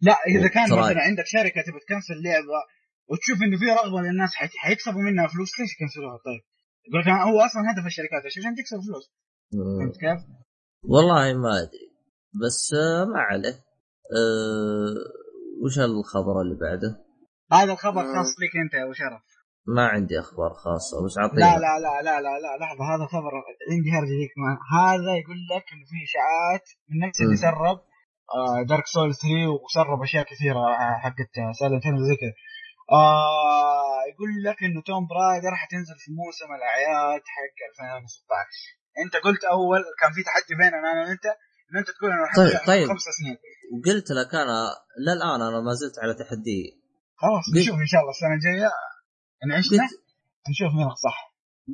لا 0.01 0.17
إذا 0.29 0.49
كان 0.49 0.65
مثلا 0.79 1.03
عندك 1.03 1.25
شركة 1.27 1.61
تبي 1.67 1.79
تكنسل 1.87 2.15
لعبة 2.25 2.61
وتشوف 3.11 3.43
إنه 3.43 3.57
في 3.59 3.65
رغبة 3.65 4.01
للناس 4.01 4.35
حي- 4.35 4.59
حيكسبوا 4.59 5.01
منها 5.03 5.27
فلوس 5.27 5.51
ليش 5.61 5.71
يكنسلوها 5.77 6.17
طيب؟ 6.27 6.43
يقول 6.89 7.01
لك 7.01 7.09
هو 7.09 7.41
أصلا 7.41 7.63
هدف 7.73 7.87
الشركات؟ 7.87 8.23
عشان 8.27 8.55
تكسب 8.59 8.79
فلوس. 8.87 9.05
فهمت 9.81 9.97
كيف؟ 9.97 10.21
والله 10.83 11.33
ما 11.43 11.53
أدري 11.63 11.87
بس 12.43 12.75
آه، 12.75 13.05
ما 13.05 13.21
عليه 13.21 13.57
أه 14.17 14.95
وش 15.65 15.79
الخبر 15.79 16.41
اللي 16.41 16.57
بعده؟ 16.61 16.91
هذا 17.53 17.73
الخبر 17.73 18.01
آه. 18.01 18.15
خاص 18.15 18.31
لك 18.43 18.53
أنت 18.65 18.75
يا 18.75 18.85
أبو 18.85 18.93
شرف 18.93 19.23
ما 19.77 19.87
عندي 19.87 20.19
أخبار 20.21 20.51
خاصة 20.65 21.05
بس 21.05 21.19
اعطينا 21.19 21.41
لا 21.41 21.59
لا 21.59 21.73
لا 21.85 22.03
لا 22.03 22.21
لا 22.21 22.35
لا 22.45 22.53
لحظة 22.63 22.85
هذا 22.95 23.07
خبر 23.07 23.33
عندي 23.71 23.91
هرجة 23.97 24.15
ذيك 24.21 24.33
ما- 24.43 24.59
هذا 24.79 25.13
يقول 25.21 25.39
لك 25.53 25.65
إنه 25.73 25.85
في 25.91 25.99
إشاعات 26.09 26.67
من 26.91 27.09
نفس 27.09 27.21
اللي. 27.21 27.37
سرب 27.37 27.79
دارك 28.69 28.87
سولز 28.87 29.15
3 29.15 29.49
وسرب 29.65 30.03
أشياء 30.03 30.25
كثيرة 30.25 30.59
آه، 30.59 30.99
حقت 31.05 31.31
سايلنت 31.61 31.87
هيل 31.87 31.97
زي 32.09 32.17
كذا. 32.17 32.33
آه 32.93 34.01
يقول 34.13 34.31
لك 34.47 34.59
إنه 34.63 34.83
توم 34.87 35.07
رايدر 35.11 35.55
حتنزل 35.63 35.95
في 35.99 36.11
موسم 36.21 36.49
الأعياد 36.59 37.21
حق 37.35 37.57
2016 37.71 38.49
أنت 39.05 39.15
قلت 39.25 39.45
أول 39.45 39.81
كان 40.01 40.13
في 40.13 40.23
تحدي 40.23 40.55
بيننا 40.61 40.79
أنا 40.93 41.01
وأنت 41.09 41.27
ان 41.73 41.77
أنت 41.79 41.89
تقول 41.91 42.11
إنه 42.11 42.27
طيب- 42.37 42.67
طيب. 42.67 42.89
خمس 42.89 43.03
سنين. 43.19 43.37
وقلت 43.75 44.11
لك 44.11 44.35
أنا 44.35 44.59
للآن 45.07 45.41
أنا 45.49 45.61
ما 45.61 45.73
زلت 45.81 45.99
على 46.03 46.15
تحدي. 46.15 46.63
خلاص 47.23 47.45
قلت- 47.55 47.63
نشوف 47.63 47.79
إن 47.85 47.87
شاء 47.93 48.01
الله 48.01 48.11
السنة 48.17 48.35
الجاية. 48.39 48.71
إن 49.45 49.53
عشنا 49.53 49.83
قلت 49.83 49.95
نشوف 50.51 50.71
مين 50.79 50.89
صح 51.07 51.19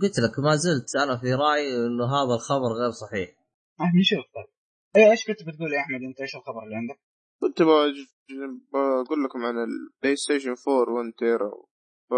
قلت 0.03 0.17
لك 0.25 0.35
ما 0.47 0.57
زلت 0.57 0.97
أنا 1.05 1.17
في 1.21 1.35
رايي 1.35 1.77
إنه 1.87 2.05
هذا 2.17 2.35
الخبر 2.39 2.71
غير 2.81 2.91
صحيح. 2.91 3.29
نشوف 4.01 4.25
طيب. 4.37 4.51
إيش 4.97 5.27
كنت 5.27 5.43
بتقول 5.49 5.73
يا 5.73 5.81
أحمد 5.81 6.03
أنت 6.09 6.21
إيش 6.21 6.37
الخبر 6.37 6.63
اللي 6.65 6.77
عندك؟ 6.77 7.01
كنت 7.41 7.63
بقول 7.63 9.25
لكم 9.25 9.45
عن 9.45 9.55
البلاي 9.59 10.17
ستيشن 10.17 10.55
4 10.69 10.95
1 10.95 11.13
tera 11.19 11.51
ف 12.11 12.15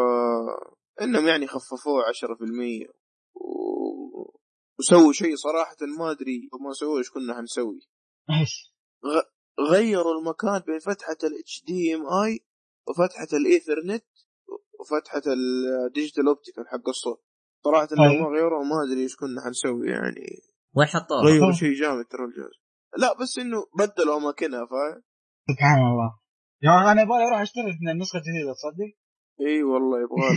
إنهم 1.03 1.27
يعني 1.27 1.47
خففوه 1.47 2.03
10% 2.03 2.89
و... 3.35 3.45
وسووا 4.79 5.13
شيء 5.13 5.37
صراحة 5.37 5.77
ما 5.99 6.11
أدري 6.11 6.49
لو 6.53 6.59
ما 6.59 6.73
سووا 6.73 6.99
إيش 6.99 7.11
كنا 7.11 7.35
حنسوي 7.35 7.81
إيش؟ 8.41 8.75
غيروا 9.71 10.19
المكان 10.19 10.63
بين 10.67 10.79
فتحة 10.79 11.17
ال 11.25 11.65
HDMI 11.67 12.41
وفتحة 12.89 13.29
الايثرنت 13.33 14.05
وفتحة 14.81 15.23
ال 15.33 15.45
digital 15.45 16.29
optical 16.29 16.69
حق 16.69 16.89
الصوت 16.89 17.25
صراحة 17.65 17.89
لو 17.91 17.97
طيب. 17.97 18.21
ما 18.21 18.27
غيروا 18.27 18.65
ما 18.65 18.77
أدري 18.85 19.03
إيش 19.03 19.17
كنا 19.17 19.41
حنسوي 19.45 19.89
يعني 19.89 20.27
وين 20.77 20.87
حطوها؟ 20.87 21.25
غيروا. 21.25 21.53
شيء 21.53 21.73
جامد 21.73 22.05
ترى 22.05 22.25
الجهاز 22.25 22.64
لا 22.99 23.13
بس 23.23 23.39
إنه 23.39 23.59
بدلوا 23.79 24.17
اماكنها 24.17 24.67
فاهم؟ 24.73 25.03
سبحان 25.51 25.79
الله. 25.79 26.11
يا 26.63 26.93
أنا 26.93 27.03
يبغى 27.03 27.17
أروح 27.29 27.41
أشتري 27.41 27.71
النسخة 27.93 28.17
الجديدة 28.17 28.53
تصدق؟ 28.53 28.91
إي 29.41 29.63
والله 29.63 29.99
يبغى 30.03 30.29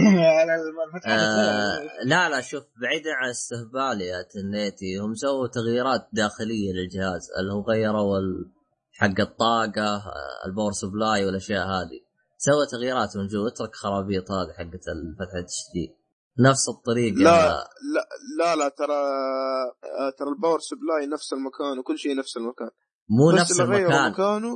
آه 1.08 1.80
لا 2.06 2.30
لا 2.30 2.42
شوف 2.42 2.64
بعيدا 2.82 3.10
عن 3.14 3.30
استهبال 3.30 4.02
يا 4.02 4.22
تنيتي 4.22 4.98
هم 4.98 5.14
سووا 5.14 5.48
تغييرات 5.48 6.08
داخلية 6.14 6.74
للجهاز 6.74 7.28
اللي 7.40 7.54
هو 7.54 7.62
غيروا 7.62 8.18
ال- 8.20 8.52
حق 9.00 9.20
الطاقة 9.20 10.04
ال 10.46 10.50
power 10.50 10.72
supply 10.72 11.26
والأشياء 11.26 11.68
هذه. 11.68 12.00
سوى 12.38 12.66
تغييرات 12.72 13.18
من 13.18 13.28
جوا 13.28 13.48
اترك 13.48 13.76
خرابيط 13.76 14.32
هذه 14.32 14.52
حقت 14.58 14.84
فتحه 15.20 15.40
التشتيت 15.40 15.97
نفس 16.40 16.70
الطريقة 16.70 17.16
لا 17.16 17.70
لا 17.96 18.08
لا 18.38 18.56
لا 18.56 18.70
ترى 18.70 18.94
آه، 18.94 20.10
ترى 20.20 20.30
ال 20.30 20.35
power 20.35 20.60
supply 20.60 21.06
نفس 21.14 21.34
المكان 21.34 21.80
وكل 21.80 21.98
شيء 22.00 22.16
نفس 22.16 22.38
المكان. 22.38 22.70
مو 23.10 23.32
نفس 23.32 23.60
المكان. 23.60 24.12
مكانه 24.12 24.50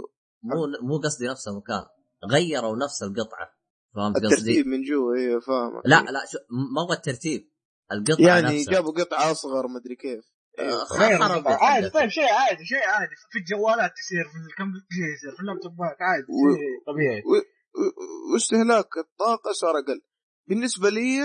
مو 0.43 0.67
مو 0.82 0.97
قصدي 1.03 1.27
نفس 1.27 1.47
المكان. 1.47 1.84
غيروا 2.32 2.77
نفس 2.77 3.03
القطعة. 3.03 3.47
فهمت 3.95 4.15
قصدي؟ 4.15 4.34
الترتيب 4.36 4.67
من 4.67 4.84
جوا 4.84 5.15
أيوه 5.15 5.39
فاهم 5.39 5.82
لا 5.86 5.95
لا 6.01 6.25
شو 6.32 6.38
ما 6.75 6.82
هو 6.89 6.93
الترتيب. 6.93 7.51
القطعة 7.91 8.27
يعني 8.27 8.57
نفسها. 8.59 8.73
جابوا 8.73 8.91
قطعة 8.91 9.32
أصغر 9.32 9.67
مدري 9.67 9.95
كيف. 9.95 10.25
آه، 10.59 10.84
خربت 10.84 11.32
الوضع. 11.32 11.57
عادي. 11.63 11.89
طيب 11.89 12.09
شيء 12.09 12.23
عادي 12.34 12.65
شيء 12.65 12.88
عادي. 12.88 13.11
في 13.32 13.39
الجوالات 13.39 13.91
تصير 13.91 14.23
في 14.32 14.38
الكمبيوتر 14.51 14.86
يصير 15.15 15.32
في 15.36 15.41
اللابتوبات 15.41 15.97
عادي 16.01 16.23
و- 16.23 16.55
شيء 16.55 16.93
طبيعي. 16.93 17.21
واستهلاك 18.34 18.97
الطاقة 18.97 19.51
صار 19.51 19.71
أقل. 19.79 20.01
بالنسبة 20.49 20.89
لي 20.89 21.19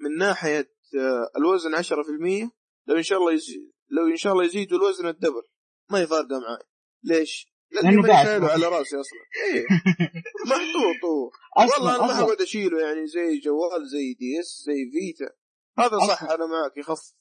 من 0.00 0.16
ناحية 0.18 0.70
آه، 0.98 1.30
الوزن 1.38 1.74
10% 1.74 2.50
لو 2.86 2.96
إن 2.96 3.02
شاء 3.02 3.18
الله 3.18 3.32
يزيد 3.32 3.72
لو 3.90 4.06
إن 4.06 4.16
شاء 4.16 4.32
الله 4.32 4.44
يزيدوا 4.44 4.78
الوزن 4.78 5.06
الدبل 5.06 5.42
ما 5.90 5.98
هي 5.98 6.06
فارقه 6.06 6.38
معي 6.40 6.64
ليش؟ 7.04 7.50
ماني 7.82 8.08
قاعد 8.08 8.26
شايله. 8.26 8.52
على 8.52 8.66
رأسي 8.66 8.96
أصلا 9.00 9.18
إيه 9.46 9.64
محطوط 10.50 11.04
هو 11.04 11.30
والله 11.56 11.96
أنا 11.96 12.06
ما 12.06 12.12
أصلا 12.12 12.26
حقعد 12.26 12.40
أشيله 12.40 12.80
يعني 12.80 13.06
زي 13.06 13.38
جوال 13.38 13.88
زي 13.88 14.14
DS 14.14 14.62
زي 14.66 14.90
فيتا 14.92 15.34
هذا 15.78 15.98
صح 15.98 16.22
أصلاً. 16.22 16.34
أنا 16.34 16.46
معك 16.46 16.76
يخف 16.76 17.14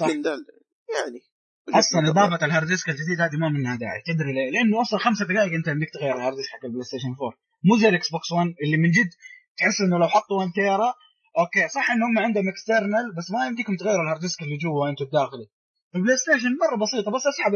لكن 0.00 0.22
ده 0.22 0.30
يعني 0.98 1.20
أصلا 1.68 2.10
إضافة 2.10 2.46
الهارد 2.46 2.66
ديسك 2.66 2.88
الجديد 2.88 3.20
هذه 3.20 3.36
ما 3.36 3.48
منها 3.48 3.76
داعي 3.76 4.02
تدري 4.06 4.32
ليه؟ 4.32 4.50
لأنه 4.50 4.82
أصلا 4.82 4.98
خمسة 4.98 5.24
دقائق 5.24 5.52
أنت 5.52 5.68
بدك 5.68 5.90
تغير 5.94 6.16
ال 6.16 6.20
hard 6.20 6.36
disk 6.36 6.50
حق 6.50 6.64
البلاي 6.64 6.84
ستيشن 6.84 7.08
4 7.08 7.38
مو 7.64 7.76
زي 7.76 7.88
الإكس 7.88 8.10
بوكس 8.10 8.32
1 8.32 8.46
اللي 8.64 8.76
من 8.76 8.90
جد 8.90 9.10
تحس 9.58 9.80
إنه 9.80 9.98
لو 9.98 10.08
حطوا 10.08 10.38
1 10.38 10.52
tera 10.54 10.94
okay 11.38 11.68
صح 11.68 11.90
إن 11.90 12.02
هم 12.02 12.18
عندهم 12.18 12.48
external 12.48 13.14
بس 13.16 13.30
ما 13.30 13.46
يمديكم 13.46 13.76
تغيروا 13.76 14.02
ال 14.02 14.06
hard 14.06 14.20
disk 14.20 14.42
اللي 14.42 14.56
جوا 14.56 14.88
أنتم 14.88 15.04
الداخلي 15.04 15.46
البلاي 15.96 16.16
ستيشن 16.16 16.52
مرة 16.62 16.76
بسيطة 16.84 17.10
بس 17.10 17.22
أسحب 17.26 17.54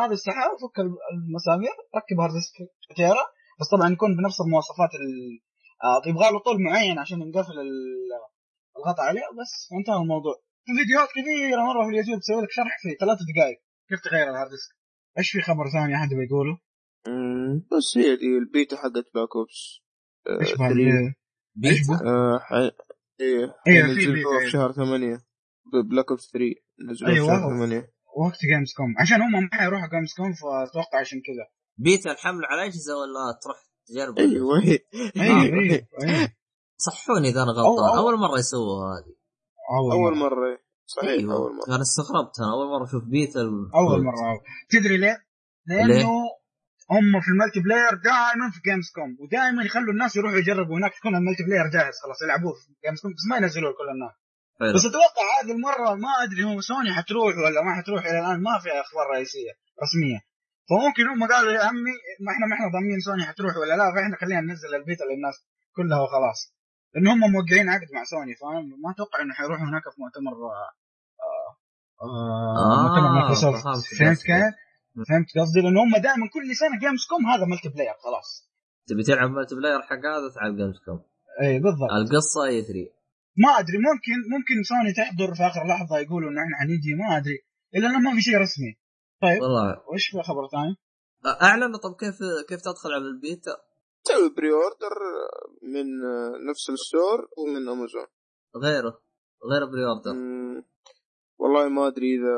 هذا 0.00 0.12
السحاب 0.12 0.50
فك 0.62 0.78
المسامير 1.14 1.74
ركب 1.96 2.20
hard 2.20 2.32
disk 2.32 2.56
تيرا 2.96 3.24
بس 3.60 3.68
طبعا 3.68 3.92
يكون 3.92 4.16
بنفس 4.16 4.40
المواصفات 4.40 4.92
ال... 4.94 5.40
آه 5.84 6.08
يبغى 6.10 6.32
له 6.32 6.38
طول 6.38 6.62
معين 6.62 6.98
عشان 6.98 7.22
ينقفل 7.22 7.56
ال- 7.60 8.20
الغطاء 8.76 9.06
عليه 9.06 9.20
بس 9.40 9.52
انتهى 9.78 9.96
الموضوع 10.02 10.34
في 10.66 10.72
فيديوهات 10.78 11.08
كثيرة 11.16 11.60
مرة 11.70 11.84
في 11.84 11.90
اليوتيوب 11.90 12.20
تسوي 12.20 12.42
لك 12.42 12.50
شرح 12.50 12.76
في 12.82 12.88
ثلاث 13.00 13.18
دقائق 13.30 13.58
كيف 13.88 14.00
تغير 14.00 14.30
ال 14.30 14.34
hard 14.34 14.50
disk 14.50 14.72
إيش 15.18 15.30
في 15.30 15.40
خبر 15.40 15.64
ثاني 15.72 15.94
أحد 15.94 16.08
بيقوله؟ 16.08 16.58
بس 17.72 17.88
هي 17.98 18.16
دي 18.16 18.38
البيتا 18.38 18.76
حقت 18.76 19.06
Black 19.14 19.36
Ops 19.36 19.80
آه، 20.28 20.40
إيش 20.40 20.52
بيتا؟ 21.54 21.94
آه،. 22.06 22.72
إيه 23.20 23.54
إيه، 23.66 23.94
في 23.94 24.12
بيتا، 24.12 24.38
في. 24.44 24.50
شهر 24.50 24.72
ثمانية 24.72 25.20
Black 25.90 26.10
Ops 26.10 26.30
3 26.32 26.46
نزلوها 26.90 27.14
في 27.14 27.20
أيوة. 27.20 27.26
شهر 27.26 27.48
ثمانية 27.50 27.92
وقت 28.16 28.38
Gamescom 28.54 28.94
عشان 28.98 29.22
هم 29.22 29.32
ما 29.32 29.48
حيروحوا 29.52 29.88
Gamescom 29.88 30.32
فأتوقع 30.32 31.00
عشان 31.00 31.18
كذا 31.18 31.46
بيتا 31.78 32.12
الحمل 32.12 32.44
على 32.44 32.64
أجهزة 32.64 32.96
ولا 32.96 33.38
تروح 33.42 33.56
تجرب 33.86 34.18
أيوه 34.18 34.58
هي 34.64 34.78
أيوه 35.16 35.42
أيوه 35.42 35.86
أيوه 36.02 36.28
صحوني 36.76 37.28
إذا 37.28 37.42
أنا 37.42 37.50
غلطان 37.52 37.98
أول 37.98 38.18
مرة 38.18 38.38
يسووها 38.38 38.98
هذه 38.98 39.14
أول 39.92 40.16
مرة 40.16 40.46
إيه. 40.50 40.58
صحيح 40.86 41.08
أيوه 41.10 41.34
أول 41.34 41.52
مرة 41.56 41.74
أنا 41.74 41.82
استغربت 41.82 42.40
أنا 42.40 42.52
أول 42.52 42.66
مرة 42.70 42.84
أشوف 42.84 43.04
بيتا 43.04 43.40
أول 43.74 44.04
مرة 44.04 44.30
أول. 44.30 44.40
تدري 44.70 44.96
ليه؟ 44.96 45.16
لأنه 45.66 46.10
هم 46.90 47.20
في 47.20 47.28
ال 47.28 47.60
multiplayer 47.60 47.94
دائما 47.94 48.50
في 48.50 48.60
Gamescom 48.66 49.16
ودائما 49.20 49.62
يخلوا 49.64 49.92
الناس 49.92 50.16
يروحوا 50.16 50.38
يجربوا 50.38 50.78
هناك 50.78 50.96
يكون 50.98 51.16
ال 51.16 51.42
multiplayer 51.44 51.66
جاهز 51.74 51.94
خلاص 52.04 52.22
يلعبوه 52.22 52.52
في 52.52 52.74
Gamescom 52.84 53.12
بس 53.16 53.24
ما 53.30 53.36
ينزلوه 53.36 53.70
لكل 53.72 53.88
الناس 53.94 54.14
حلو. 54.60 54.74
بس 54.74 54.84
أتوقع 54.90 55.24
هذه 55.38 55.52
المرة 55.56 55.94
ما 55.94 56.12
أدري 56.24 56.44
هو 56.44 56.60
سوني 56.60 56.92
حتروح 56.98 57.32
ولا 57.36 57.60
ما 57.66 57.72
حتروح 57.78 58.06
إلى 58.06 58.18
الآن 58.20 58.42
ما 58.42 58.58
في 58.62 58.68
أخبار 58.68 59.06
رئيسية 59.14 59.52
رسمية 59.82 60.20
فممكن 60.68 61.04
هم 61.12 61.20
قالوا 61.32 61.52
يا 61.52 61.62
عمي 61.68 61.94
ما 62.24 62.30
إحنا 62.32 62.46
ما 62.46 62.54
إحنا 62.56 62.66
ضامنين 62.74 63.00
سوني 63.00 63.22
حتروح 63.30 63.56
ولا 63.56 63.74
لا 63.80 63.86
فإحنا 63.94 64.16
خلينا 64.20 64.40
ننزل 64.40 64.74
البيتا 64.74 65.04
للناس 65.10 65.36
كلها 65.76 66.00
وخلاص 66.04 66.40
لأن 66.94 67.06
هم 67.08 67.20
موقعين 67.36 67.68
عقد 67.68 67.88
مع 67.94 68.02
سوني 68.04 68.34
فاهم 68.40 68.64
ما 68.82 68.90
أتوقع 68.94 69.18
إنه 69.22 69.34
حيروحوا 69.34 69.66
هناك 69.70 69.82
في 69.92 69.98
مؤتمر 70.02 70.32
آه 70.32 70.70
آه 71.22 71.50
آه، 72.02 72.82
مؤتمر 72.82 73.08
مايكروسوفت 73.14 73.62
فهمت. 73.98 74.22
كيف؟ 74.30 74.54
فهمت 75.08 75.28
قصدي؟ 75.38 75.60
لأن 75.60 75.76
هم 75.84 75.96
دائما 76.06 76.26
كل 76.34 76.56
سنه 76.62 76.78
Gamescom 76.82 77.22
هذا 77.32 77.44
multiplayer 77.50 77.94
خلاص. 78.04 78.28
تبي 78.86 79.02
تلعب 79.02 79.30
multiplayer 79.30 79.80
حق 79.82 80.04
هذا 80.14 80.28
تعال 80.34 80.56
Gamescom 80.56 81.00
اي 81.42 81.58
بالضبط. 81.64 81.90
القصة 81.98 82.44
E3 82.44 83.00
ما 83.42 83.50
أدري 83.58 83.78
ممكن 83.88 84.16
ممكن 84.34 84.56
سوني 84.70 84.92
تحضر 84.92 85.34
في 85.34 85.42
آخر 85.42 85.62
لحظة 85.70 85.98
يقولوا 85.98 86.30
انه 86.30 86.40
إحنا 86.42 86.56
حنيجي 86.60 86.94
ما 87.00 87.16
أدري 87.16 87.38
إلا 87.74 87.86
إنه 87.88 87.98
ما 87.98 88.10
في 88.14 88.20
شيء 88.20 88.36
رسمي. 88.44 88.72
طيب 89.22 89.42
والله. 89.42 89.82
وش 89.92 90.04
في 90.12 90.22
خبر 90.22 90.48
ثاني؟ 90.54 90.74
اعلنوا 91.42 91.78
طب 91.78 91.94
كيف 92.00 92.18
كيف 92.48 92.60
تدخل 92.60 92.92
على 92.96 93.04
البيتا؟ 93.04 93.54
تسوي 94.04 94.28
pre-order 94.36 94.94
من 95.74 95.86
نفس 96.50 96.70
ال 96.70 96.78
store 96.78 97.18
ومن 97.38 97.68
أمازون. 97.68 98.06
غيره 98.64 98.94
غير 99.50 99.62
pre-order. 99.70 100.14
والله 101.38 101.68
ما 101.68 101.86
أدري 101.86 102.10
إذا 102.16 102.36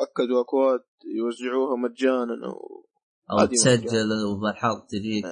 أكدوا 0.00 0.40
أكواد 0.42 0.80
يوزعوها 1.16 1.76
مجانا 1.76 2.46
أو 2.46 2.86
أو 3.32 3.46
تسجل 3.46 4.08
وبالحظ 4.26 4.80
تجيك 4.88 5.24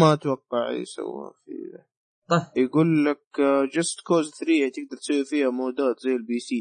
ما 0.00 0.12
أتوقع 0.12 0.70
يسووها 0.70 1.32
في 1.44 1.52
ذا. 1.72 1.84
طيب. 2.28 2.64
يقول 2.64 3.04
لك 3.04 3.40
Just 3.74 4.00
Cause 4.00 4.30
3 4.30 4.68
تقدر 4.68 4.96
تسوي 5.00 5.24
فيها 5.24 5.50
مودات 5.50 6.00
زي 6.00 6.10
ال 6.12 6.38
PC 6.38 6.54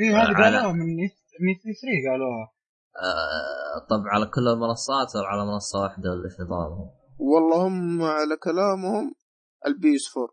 إي 0.00 0.06
إيه، 0.08 0.16
هذه 0.22 0.34
على- 0.34 0.42
قالوها 0.42 0.72
من 0.72 0.96
من 1.40 1.54
3 1.54 2.10
قالوها. 2.10 2.52
آه 2.96 3.86
طب 3.90 4.02
على 4.06 4.26
كل 4.26 4.48
المنصات 4.48 5.16
ولا 5.16 5.26
على 5.26 5.46
منصة 5.46 5.80
واحدة 5.82 6.10
ولا 6.10 6.24
إيش 6.24 6.40
نظامهم؟ 6.40 6.90
والله 7.18 7.66
هم 7.66 8.02
على 8.02 8.36
كلامهم 8.36 9.14
ال 9.66 9.83
PS 9.83 10.16
4 10.16 10.28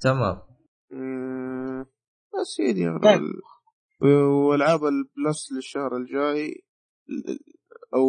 تمام. 0.00 0.42
مم، 0.90 1.82
بس 2.40 2.60
هي 2.60 2.72
دي 2.72 2.84
طيب. 3.02 3.20
والعاب 4.48 4.84
ال 4.84 4.98
Plus 4.98 5.52
للشهر 5.52 5.96
الجاي 5.96 6.64
أو 7.94 8.06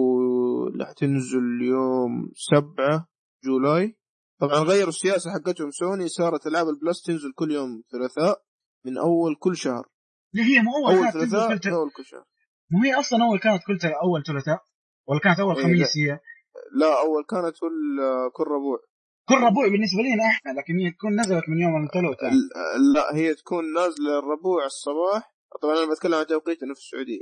اللي 0.68 0.86
حتنزل 0.86 1.62
يوم 1.62 2.32
سبعة 2.36 3.08
جولاي. 3.46 3.98
طبعا 4.42 4.60
غيروا 4.60 4.90
السياسة 4.90 5.32
حقتهم. 5.32 5.72
سوني 5.72 6.08
صارت 6.08 6.48
ألعاب 6.48 6.68
البلس 6.70 7.02
تنزل 7.02 7.32
كل 7.36 7.52
يوم 7.52 7.84
ثلاثاء 7.92 8.42
من 8.86 8.98
أول 8.98 9.36
كل 9.40 9.56
شهر. 9.56 9.88
لا 10.34 10.44
هي 10.44 10.62
مو 10.62 10.88
أول 10.90 11.12
تنزل 11.12 11.30
ثلاثاء 11.30 11.50
كل 11.50 11.60
تل... 11.60 11.70
أول 11.70 11.92
كل 11.92 12.06
شهر. 12.06 12.24
مو 12.72 12.84
هي 12.84 13.00
أصلا 13.00 13.20
أول 13.26 13.40
كانت 13.40 13.62
كل 13.68 13.78
تل... 13.78 13.88
أول 13.88 14.24
ثلاثاء؟ 14.24 14.64
ولا 15.08 15.20
كانت 15.20 15.40
أول 15.40 15.56
إيه، 15.56 15.64
خميس 15.64 15.98
هي؟ 15.98 16.20
لا 16.80 17.02
أول 17.02 17.24
كانت 17.30 17.56
كل 17.60 17.98
كل 18.34 18.44
ربوع. 18.44 18.80
كل 19.30 19.36
ربوع 19.36 19.68
بالنسبة 19.68 20.02
لنا 20.02 20.24
إحنا 20.30 20.52
لكن 20.60 20.74
هي 20.80 20.92
تكون 20.92 21.20
نزلت 21.20 21.50
من 21.50 21.58
يوم 21.62 21.84
الثلاثاء. 21.84 22.32
ال- 22.32 22.94
لا 22.94 23.16
هي 23.16 23.36
تكون 23.36 23.74
نازلة 23.74 24.20
الربوع 24.20 24.66
الصباح 24.66 25.35
طبعا 25.62 25.74
أنا 25.84 25.92
بتكلم 25.94 26.14
عن 26.14 26.26
توقيتنا 26.26 26.74
في 26.74 26.80
السعودية. 26.80 27.22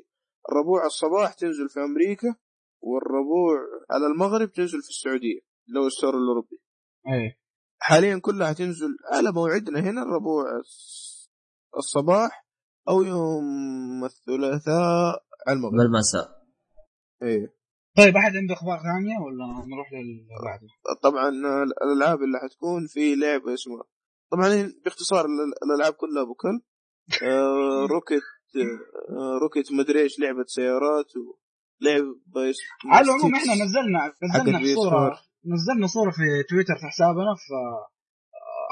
الربوع 0.49 0.85
الصباح 0.85 1.33
تنزل 1.33 1.69
في 1.69 1.79
أمريكا 1.79 2.35
والربوع 2.81 3.57
على 3.91 4.07
المغرب 4.07 4.51
تنزل 4.51 4.81
في 4.81 4.89
السعودية 4.89 5.39
لو 5.67 5.87
الستور 5.87 6.09
الأوروبي. 6.17 6.59
إيه 7.07 7.39
حاليا 7.81 8.19
كلها 8.19 8.53
تنزل 8.53 8.97
على 9.13 9.31
موعدنا 9.31 9.79
هنا 9.79 10.01
الربوع 10.01 10.43
الص- 10.61 11.29
الصباح 11.77 12.47
أو 12.89 13.01
يوم 13.01 14.03
الثلاثاء 14.05 15.23
على 15.47 15.57
المغرب. 15.57 15.73
بالمساء 15.77 16.43
إيه. 17.23 17.55
طيب 17.97 18.17
أحد 18.17 18.31
عنده 18.35 18.53
أخبار 18.53 18.77
ثانية 18.77 19.17
ولا 19.25 19.45
نروح 19.75 19.93
للي 19.93 20.27
بعده؟ 20.45 20.67
طبعا 21.03 21.29
الألعاب 21.83 22.17
اللي 22.23 22.37
حتكون 22.43 22.87
في 22.87 23.15
لعبة 23.15 23.53
اسمها 23.53 23.83
طبعا 24.31 24.73
باختصار 24.85 25.25
ال- 25.25 25.53
الألعاب 25.71 25.93
كلها 25.93 26.23
أبو 26.23 26.33
كلب. 26.33 26.61
آه، 26.61 26.72
Rocket 27.91 28.21
آه، 29.09 29.37
Rocket 29.41 29.71
مدري 29.71 30.01
إيش 30.01 30.19
لعبة 30.19 30.45
سيارات 30.47 31.11
ولعبه 31.15 32.49
اسمها 32.49 32.95
على 32.95 33.05
العموم. 33.05 33.35
إحنا 33.35 33.53
نزلنا 33.53 34.13
نزلنا 34.23 34.75
صورة. 34.75 35.19
نزلنا 35.45 35.87
صورة 35.87 36.11
في 36.11 36.43
تويتر 36.49 36.75
في 36.75 36.85
حسابنا 36.87 37.35
في 37.35 37.53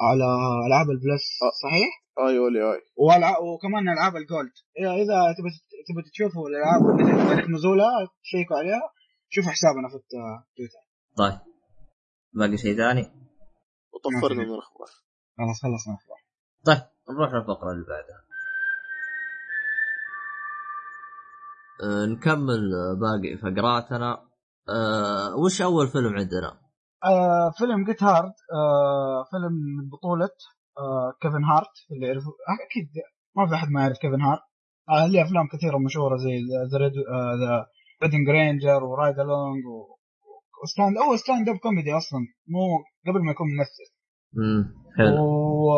على 0.07 0.25
ألعاب 0.67 0.89
ال 0.89 0.96
Plus 0.96 1.25
آه. 1.43 1.51
صحيح؟ 1.63 2.01
آي 2.27 2.37
أولي 2.37 2.61
آي 2.73 2.81
والع... 2.97 3.37
وكمان 3.39 3.89
ألعاب 3.89 4.15
ال 4.15 4.22
Gold 4.22 4.51
اذا 4.79 4.91
إذا 5.01 5.17
تبي 5.37 5.49
تبي 5.87 6.11
تشوفوا 6.11 6.49
الألعاب 6.49 6.81
مثل 6.99 7.29
تاريخ 7.29 7.49
نزولها 7.49 8.09
تشيكوا 8.23 8.57
عليها 8.57 8.81
شوفوا 9.29 9.51
حسابنا 9.51 9.87
في 9.89 9.95
التويتر 9.95 10.83
طيب 11.17 11.39
باقي 12.33 12.57
شيء 12.57 12.77
ثاني؟ 12.77 13.05
وطفرنا 13.93 14.43
من 14.43 14.53
الأخبار 14.53 14.87
خلاص 15.37 15.57
خلصنا 15.63 15.93
أخبار 15.99 16.19
طيب 16.65 16.90
نروح 17.09 17.33
للفقرة 17.33 17.71
اللي 17.71 17.85
بعدها. 17.85 18.21
أه 21.83 22.05
نكمل 22.05 22.73
آه، 22.73 22.93
باقي 23.01 23.37
فقراتنا. 23.37 24.11
أه 24.69 25.35
وش 25.35 25.61
أول 25.61 25.87
فيلم 25.87 26.13
عندنا؟ 26.13 26.61
فيلم 27.57 27.85
Get 27.85 28.03
Hard. 28.03 28.33
فيلم 29.31 29.53
من 29.77 29.89
بطولة 29.89 30.29
Kevin 31.21 31.43
Hart 31.43 31.75
اللي 31.91 32.07
يعرفوا 32.07 32.31
آه 32.31 32.65
أكيد 32.65 32.89
ما 33.37 33.47
في 33.47 33.55
أحد 33.55 33.69
ما 33.69 33.81
يعرف 33.81 33.97
Kevin 33.97 34.21
Hart. 34.21 34.41
آه 34.89 35.07
ليه 35.07 35.21
أفلام 35.23 35.47
كثيرة 35.47 35.77
مشهورة 35.77 36.17
زي 36.17 36.39
ذا 36.71 36.77
ذا 37.41 37.65
ريدنج 38.03 38.29
رينجر 38.29 38.83
و 38.83 38.90
Ride 38.90 39.19
Along 39.19 39.65
و... 39.65 39.97
و 40.63 40.69
stand 40.69 40.97
هو 40.97 41.15
stand-up 41.15 41.57
comedy 41.57 41.97
أصلا 41.97 42.19
مو 42.47 42.83
قبل 43.07 43.25
ما 43.25 43.31
يكون 43.31 43.47
ممثل. 43.47 43.87
امم 44.37 44.73
حلو. 44.97 45.23
و... 45.23 45.71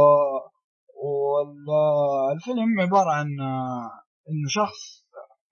والفيلم 1.04 2.82
عبارة 2.82 3.12
عن 3.12 3.40
آه، 3.40 3.90
إنه 4.30 4.48
شخص 4.50 5.04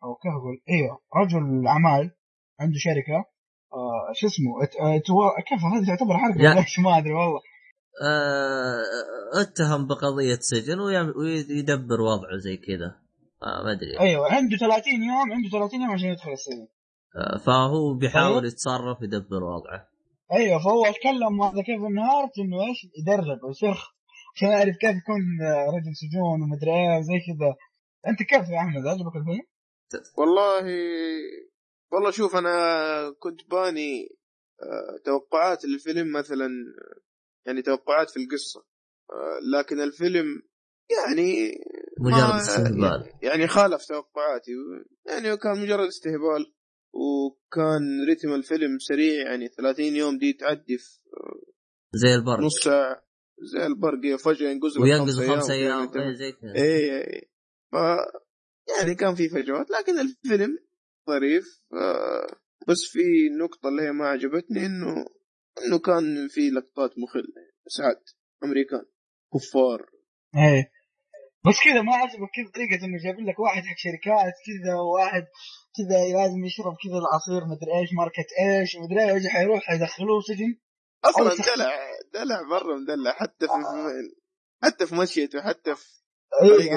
أو 0.04 0.16
كيف 0.16 0.32
أقول 0.32 0.58
أيوه 0.70 1.00
رجل 1.16 1.68
أعمال 1.68 2.12
عنده 2.60 2.78
شركة 2.78 3.26
آه 3.74 4.14
شو 4.14 4.28
اسمه. 4.28 4.64
ات... 4.64 4.74
كيف 5.48 5.60
هذه 5.64 5.86
تعتبر 5.88 6.16
إيش؟ 6.60 6.80
ما 6.80 6.98
أدري 6.98 7.14
والله 7.14 7.42
أه 8.04 9.42
اتهم 9.42 9.88
بقضية 9.88 10.40
سجن 10.40 10.80
ويدبر 11.16 12.02
وضعه 12.02 12.38
زي 12.38 12.58
كذا 12.58 12.96
آه 13.44 13.64
ما 13.64 13.72
أدري 13.72 14.00
أيوه 14.00 14.34
عنده 14.34 14.58
30 14.58 14.94
يوم 14.94 15.32
عنده 15.32 15.50
30 15.50 15.82
يوم 15.82 15.92
عشان 15.92 16.10
يدخل 16.10 16.32
السجن 16.32 16.68
آه 17.16 17.38
فهو 17.38 17.94
بيحاول 17.94 18.42
طيب. 18.42 18.46
يتصرف 18.46 19.02
يدبر 19.02 19.44
وضعه 19.44 19.88
أيوه 20.32 20.60
فهو 20.60 20.86
اتكلم 20.86 21.42
هذا 21.42 21.62
كيف 21.62 21.82
هارت 21.82 22.40
إنه 22.40 22.62
إيش 22.62 22.88
يدرب 23.00 23.44
ويصير 23.44 23.76
يعرف 24.42 24.76
كيف 24.82 24.96
يكون 24.98 25.22
آه، 25.42 25.66
رجل 25.66 25.96
سجون 25.96 26.42
ومدري 26.44 26.72
إيه 26.72 27.00
وزي 27.00 27.14
كذا. 27.28 27.56
أنت 28.08 28.20
كيف 28.24 28.50
يا 28.50 28.60
أحمد؟ 28.60 28.88
عجبك 28.88 29.16
الفيلم؟ 29.16 29.46
والله 30.18 30.64
والله 31.92 32.12
شوف 32.12 32.36
أنا 32.36 32.56
كنت 33.20 33.50
باني 33.52 34.08
آه، 34.64 34.98
توقعات 35.06 35.66
للفيلم 35.66 36.12
مثلا 36.12 36.50
يعني 37.48 37.62
توقعات 37.62 38.10
في 38.10 38.18
القصة. 38.20 38.66
آه، 39.12 39.40
لكن 39.60 39.80
الفيلم 39.82 40.26
يعني 40.98 41.52
مجرد 42.00 42.30
ما- 42.30 42.38
استهبال. 42.38 43.10
يعني 43.24 43.48
خالف 43.48 43.86
توقعاتي. 43.86 44.52
يعني 45.08 45.38
كان 45.38 45.62
مجرد 45.62 45.88
استهبال 45.88 46.54
وكان 46.94 47.82
رتم 48.10 48.34
الفيلم 48.34 48.78
سريع 48.80 49.32
يعني 49.32 49.48
30 49.48 49.96
يوم 49.96 50.18
دي 50.18 50.34
تعدي 50.34 50.78
في 50.78 50.90
زي 51.96 52.16
البرق 52.16 52.40
نص 52.40 52.64
ساعة. 52.64 53.04
زي 53.42 53.66
البرق 53.66 54.16
فجأة 54.16 54.50
ينقز 54.50 54.78
لك 54.78 54.84
وينقز 54.84 55.20
خمس 55.22 55.50
أيام 55.50 55.92
إيه 55.96 56.14
زي 56.14 56.32
كذا 56.32 56.56
إيه 56.56 57.04
إيه 57.04 57.22
ف 57.72 57.76
يعني 58.80 58.96
كان 58.96 59.16
في 59.16 59.30
فجوات 59.30 59.68
لكن 59.70 60.00
الفيلم 60.00 60.58
ظريف. 61.10 61.46
بس 62.68 62.84
في 62.92 63.30
نقطة 63.40 63.70
اللي 63.70 63.82
هي 63.82 63.92
ما 63.92 64.08
عجبتني 64.08 64.66
إنه 64.66 65.06
إنه 65.66 65.80
كان 65.80 66.28
في 66.30 66.50
لقطات 66.50 66.92
مخلة 66.98 67.34
ساعات 67.68 68.10
أمريكان 68.44 68.86
كفار. 69.34 69.86
إيه. 70.36 70.72
بس 71.46 71.56
كذا 71.66 71.82
ما 71.82 71.96
عجبك 71.96 72.30
كذا 72.36 72.52
طريقة 72.56 72.86
إنه 72.86 72.98
جايبين 73.04 73.26
لك 73.26 73.40
واحد 73.40 73.64
حق 73.64 73.78
شركات 73.78 74.34
كذا 74.48 74.76
وواحد 74.76 75.24
كذا 75.78 75.98
لازم 76.18 76.46
يشرب 76.46 76.76
كذا 76.84 76.98
العصير 77.04 77.42
مدري 77.46 77.80
إيش 77.80 77.90
ماركة 77.94 78.26
إيش 78.40 78.76
مدري 78.76 79.12
إيش 79.12 79.28
حيروح 79.28 79.64
حيدخلوه 79.64 80.22
سجن. 80.22 80.58
أصلا 81.06 81.56
دلع 81.56 81.70
دلع 82.14 82.42
مرة 82.42 82.76
مدلع 82.76 83.12
حتى 83.12 83.48
في 83.48 83.54
حتى 84.64 84.88
في 84.88 84.96
مشيته 84.96 85.42
حتى 85.42 85.76
في 85.76 86.02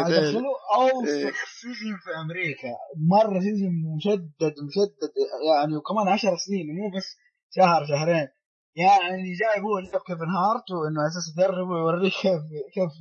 حيدخلوه 0.05 0.55
إيه. 0.77 1.25
اوسخ 1.25 1.37
سجن 1.61 1.97
في 2.05 2.11
أمريكا 2.21 2.69
مرة 2.97 3.41
سجن 3.41 3.73
مشدد 3.97 4.55
مشدد 4.69 5.13
يعني 5.49 5.77
وكمان 5.77 6.09
عشر 6.09 6.37
سنين 6.37 6.67
مو 6.77 6.91
بس 6.97 7.17
شهر 7.51 7.87
شهرين. 7.87 8.29
يعني 8.77 9.33
جايب 9.41 9.65
هو 9.65 9.79
اللي 9.79 9.91
كيفن 10.07 10.31
هارت 10.39 10.71
وإنه 10.71 11.01
أساس 11.09 11.27
يدربه 11.33 11.71
ويوريه 11.71 12.11
كيف 12.11 12.43
كيف 12.75 12.93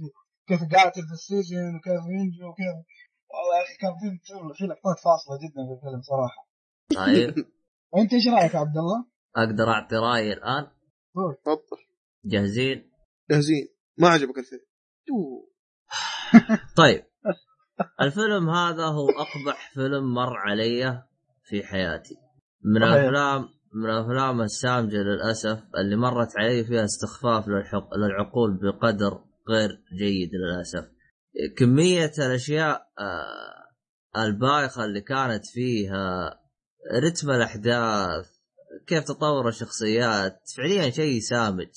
كيف 0.47 0.61
قاتل 0.74 1.01
في 1.07 1.13
السجن 1.13 1.76
وكيف 1.76 2.03
ينجو 2.15 2.49
وكيف. 2.49 2.78
والله 3.34 3.55
يا 3.59 3.63
أخي 3.63 3.76
كان 3.82 3.93
في 3.99 4.07
في 4.57 4.63
لقطات 4.63 4.99
فاصلة 4.99 5.38
جدا 5.43 5.61
في 5.67 5.74
الفيلم 5.74 6.01
صراحة. 6.01 6.47
طيب. 6.95 7.45
أنت 7.99 8.13
إيش 8.13 8.28
رأيك 8.28 8.53
يا 8.53 8.59
عبد 8.59 8.78
الله؟ 8.78 9.05
أقدر 9.36 9.69
أعطي 9.69 9.95
رأيي 9.95 10.34
الآن؟ 10.34 10.67
تفضل. 11.16 11.84
جاهزين؟ 12.26 12.91
جاهزين. 13.32 13.68
ما 13.97 14.09
عجبك 14.09 14.38
الفيلم. 14.38 14.61
طيب. 16.78 17.03
الفيلم 18.01 18.49
هذا 18.49 18.86
هو 18.86 19.09
أقبح 19.09 19.72
فيلم 19.74 20.14
مر 20.14 20.38
علي 20.38 21.03
في 21.43 21.64
حياتي. 21.64 22.16
من. 22.64 22.84
الأفلام 22.84 23.49
من 23.74 23.89
الأفلام 23.89 24.41
السامجة 24.41 24.97
للأسف 24.97 25.64
اللي 25.78 25.95
مرت 25.95 26.38
علي 26.38 26.66
فيها 26.66 26.86
استخفاف 26.86 27.47
للحق... 27.47 27.95
للعقول 27.95 28.59
بقدر 28.61 29.24
غير 29.49 29.70
جيد 29.99 30.30
للأسف. 30.34 30.91
كمية 31.57 32.11
الأشياء 32.18 32.88
آه، 32.99 34.24
البايخة 34.24 34.86
اللي 34.86 35.01
كانت 35.01 35.45
فيها 35.45 36.39
رتم 37.03 37.32
الأحداث 37.32 38.33
كيف 38.88 39.04
تطور 39.04 39.48
الشخصيات. 39.48 40.42
فعليا 40.58 40.90
شيء 40.90 41.20
سامج. 41.20 41.68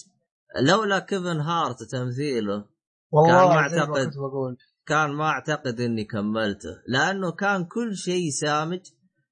لولا 0.60 0.98
Kevin 0.98 1.40
Hart 1.40 1.82
تمثيله 1.82 2.64
والله 3.10 3.68
زي 3.68 3.76
ما 3.76 4.10
بقول. 4.16 4.56
كان 4.86 5.10
ما 5.10 5.24
أعتقد 5.24 5.80
إني 5.80 6.04
كملته 6.04 6.82
لأنه 6.88 7.32
كان 7.32 7.64
كل 7.64 7.96
شيء 7.96 8.30
سامج. 8.30 8.80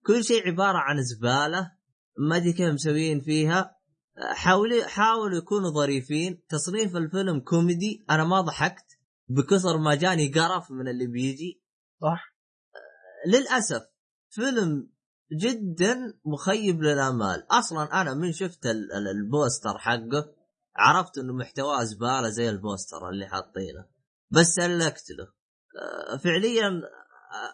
كل 0.07 0.25
شيء 0.25 0.49
عبارة 0.49 0.79
عن 0.79 1.03
زبالة 1.03 1.72
ما 2.18 2.37
أدري 2.37 2.53
كيف 2.53 2.75
مسويين 2.75 3.20
فيها. 3.20 3.77
حاولوا 4.35 4.87
حاولوا 4.87 5.39
يكونوا 5.39 5.70
ظريفين. 5.70 6.43
تصنيف 6.49 6.97
الفيلم 6.97 7.41
كوميدي. 7.41 8.05
أنا 8.11 8.25
ما 8.25 8.41
ضحكت. 8.41 8.87
بكثر 9.29 9.79
ما 9.79 9.95
جاني 9.95 10.33
قرف 10.33 10.70
من 10.70 10.89
اللي 10.89 11.07
بيجي. 11.07 11.62
صح. 12.03 12.35
للأسف 13.27 13.83
فيلم 14.29 14.93
جدا 15.37 16.14
مخيب 16.24 16.82
للأمال. 16.82 17.47
أصلا 17.51 18.01
أنا 18.01 18.14
من 18.14 18.32
شفت 18.32 18.66
ال- 18.66 18.93
ال- 18.93 19.09
ال 19.09 19.18
poster 19.18 19.78
حقه 19.78 20.26
عرفت 20.76 21.18
إنه 21.18 21.32
محتواه 21.32 21.85
زباله 21.85 22.28
زي 22.28 22.51
ال 22.51 22.59
poster 22.59 23.09
اللي 23.09 23.26
حاطينه. 23.26 23.85
بس 24.30 24.47
سلكت 24.47 25.11
له. 25.18 25.24
آه، 25.82 26.16
فعليا 26.16 26.82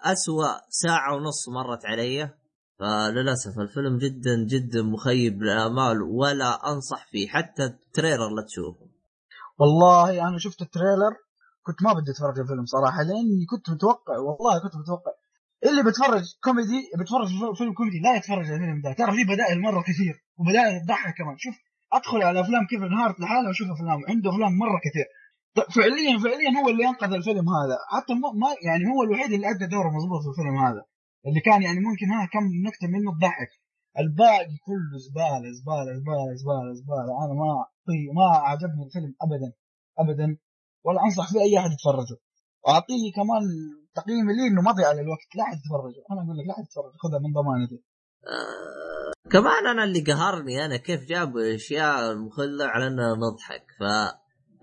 أسوأ 0.04 0.46
ساعة 0.68 1.16
ونص 1.16 1.48
مرت 1.48 1.84
علي. 1.84 2.34
فللأسف 2.78 3.58
الفيلم 3.58 3.98
جدا 3.98 4.46
جدا 4.48 4.82
مخيب 4.82 5.42
للأمال 5.42 6.02
ولا 6.02 6.72
أنصح 6.72 7.06
فيه 7.10 7.28
حتى 7.28 7.64
ال 7.64 7.72
trailer 7.72 8.28
لا 8.28 8.42
تشوفه. 8.46 8.86
والله 9.58 10.28
أنا 10.28 10.38
شفت 10.38 10.62
ال 10.62 10.69
trailer 10.69 11.16
كنت 11.62 11.82
ما 11.82 11.92
بدي 11.92 12.10
أتفرج 12.10 12.38
الفيلم 12.38 12.64
صراحة 12.66 13.02
لأني 13.02 13.46
كنت 13.50 13.70
متوقع 13.70 14.18
والله 14.18 14.62
كنت 14.62 14.76
متوقع. 14.76 15.12
اللي 15.68 15.82
بيتفرج 15.84 16.24
كوميدي 16.44 16.80
بيتفرج 16.98 17.28
في 17.28 17.56
فيلم 17.58 17.72
كوميدي 17.72 17.98
لا 18.04 18.16
يتفرج 18.16 18.46
على 18.46 18.54
الفيلم 18.54 18.80
ده. 18.84 18.92
ترى 18.92 19.12
في 19.12 19.24
بدائل 19.24 19.60
مرة 19.60 19.80
كثير 19.82 20.14
وبدائل 20.38 20.80
تضحك 20.84 21.14
كمان. 21.18 21.36
شوف 21.38 21.54
أدخل 21.92 22.22
على 22.22 22.40
أفلام 22.40 22.66
كيفن 22.70 22.92
هارت 22.92 23.20
لحاله 23.20 23.48
وأشوف 23.48 23.68
افلام 23.70 23.98
عنده 24.08 24.30
أفلام 24.30 24.52
مرة 24.58 24.78
كثير. 24.86 25.06
ط- 25.56 25.70
فعليا 25.76 26.18
فعليا 26.24 26.50
هو 26.60 26.68
اللي 26.68 26.88
انقذ 26.88 27.12
الفيلم 27.12 27.46
هذا. 27.58 27.76
حتى 27.94 28.14
ما 28.14 28.48
يعني 28.68 28.84
هو 28.92 29.02
الوحيد 29.02 29.32
اللي 29.32 29.50
أدى 29.50 29.66
دوره 29.66 29.88
مضبوط 29.96 30.20
في 30.24 30.28
الفيلم 30.32 30.56
هذا. 30.66 30.82
اللي 31.26 31.40
كان 31.40 31.62
يعني 31.62 31.80
ممكن 31.88 32.06
ها 32.14 32.26
كم 32.34 32.44
نكتة 32.66 32.86
منه 32.94 33.10
تضحك. 33.18 33.50
الباقي 33.98 34.56
كله 34.66 34.94
زبالة 35.06 35.48
زبالة 35.58 35.92
زبالة 36.00 36.34
زبالة 36.42 36.72
زبالة. 36.80 37.12
أنا 37.24 37.34
ما 37.40 37.48
ما 38.18 38.26
عجبني 38.48 38.82
الفيلم 38.86 39.12
ابدا 39.24 39.50
ابدا. 40.02 40.28
ولا 40.84 41.00
أنصح 41.04 41.26
فيه 41.32 41.40
أي 41.40 41.58
أحد 41.58 41.70
يتفرجه. 41.76 42.16
وأعطيه 42.64 43.04
كمان 43.18 43.42
تقييمي 43.94 44.32
لي 44.36 44.46
إنه 44.46 44.62
مضيع 44.62 44.92
للوقت 44.92 45.36
لا 45.36 45.42
احد 45.42 45.56
يتفرجه 45.58 46.04
أنا 46.12 46.20
أقول 46.24 46.38
لك 46.38 46.46
لا 46.46 46.52
احد 46.52 46.64
يتفرج 46.64 46.92
خذها 47.02 47.18
من 47.18 47.32
ضمانتي. 47.32 47.84
آه، 48.26 49.30
كمان 49.30 49.66
أنا 49.66 49.84
اللي 49.84 50.00
قهرني 50.00 50.64
أنا 50.64 50.76
كيف 50.76 51.04
جابوا 51.04 51.40
الأشياء 51.40 52.12
المخلة 52.12 52.64
على 52.64 52.86
إننا 52.86 53.14
نضحك. 53.14 53.66
ف 53.80 53.82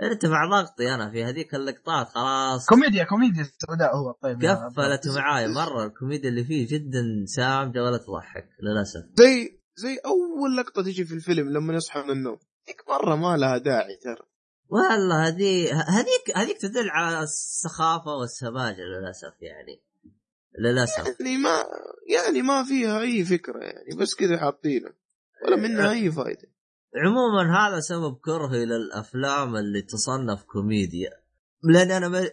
ارتفع 0.03 0.49
ضغطي 0.49 0.95
أنا 0.95 1.11
في 1.11 1.23
هذيك 1.23 1.55
اللقطات 1.55 2.07
خلاص. 2.07 2.65
كوميديا 2.65 3.03
كوميديا 3.03 3.41
السوداء 3.41 3.95
هو. 3.95 4.11
طيب 4.11 4.41
قفلت 4.45 5.07
معاي 5.17 5.47
مرة 5.47 5.85
الكوميديا 5.85 6.29
اللي 6.29 6.43
فيه 6.43 6.67
جدا 6.67 7.03
سامجه 7.25 7.83
ولا 7.83 7.97
تضحك 7.97 8.49
للأسف. 8.63 9.03
زي 9.15 9.59
زي 9.75 9.97
أول 10.05 10.57
لقطة 10.57 10.81
تجي 10.83 11.05
في 11.05 11.13
الفيلم 11.13 11.49
لما 11.49 11.73
يصحى 11.73 12.01
من 12.01 12.09
النوم. 12.09 12.37
ذيك 12.67 12.81
مرة 12.89 13.15
ما 13.15 13.37
لها 13.37 13.57
داعي 13.57 13.95
ترى. 14.03 14.27
والله 14.69 15.27
هذه 15.27 15.81
هذيك 15.81 16.37
هذيك 16.37 16.57
تدل 16.57 16.89
على 16.89 17.23
السخافة 17.23 18.11
والسماجه 18.15 18.81
للأسف 18.81 19.33
يعني. 19.41 19.81
للأسف. 20.59 21.05
يعني 21.19 21.37
ما 21.37 21.63
يعني 22.15 22.41
ما 22.41 22.63
فيها 22.63 23.01
أي 23.01 23.25
فكرة 23.25 23.59
يعني 23.59 23.95
بس 23.99 24.15
كذا 24.15 24.37
حاطينها. 24.37 24.93
ولا 25.45 25.55
منها 25.55 25.91
أي 25.91 26.11
فائده 26.11 26.47
عموما 26.95 27.57
هذا 27.57 27.79
سبب 27.79 28.17
كرهي 28.17 28.65
للأفلام 28.65 29.55
اللي 29.55 29.81
تصنف 29.81 30.43
كوميديا. 30.43 31.11
لأن 31.63 31.91
أنا 31.91 32.07
ما 32.07 32.31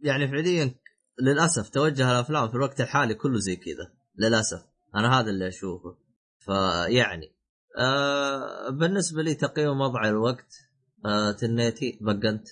يعني 0.00 0.28
فعليا 0.28 0.74
للأسف 1.22 1.68
توجه 1.68 2.10
الأفلام 2.10 2.48
في 2.48 2.54
الوقت 2.54 2.80
الحالي 2.80 3.14
كله 3.14 3.38
زي 3.38 3.56
كذا. 3.56 3.92
للأسف. 4.18 4.64
أنا 4.94 5.20
هذا 5.20 5.30
اللي 5.30 5.48
أشوفه. 5.48 5.96
فيعني 6.38 7.36
آه 7.78 8.70
بالنسبة 8.70 9.22
لي 9.22 9.34
تقييم 9.34 9.80
وضع 9.80 10.08
الوقت 10.08 10.69
آه 11.06 11.32
تنيتي 11.32 11.98
بقنت. 12.00 12.48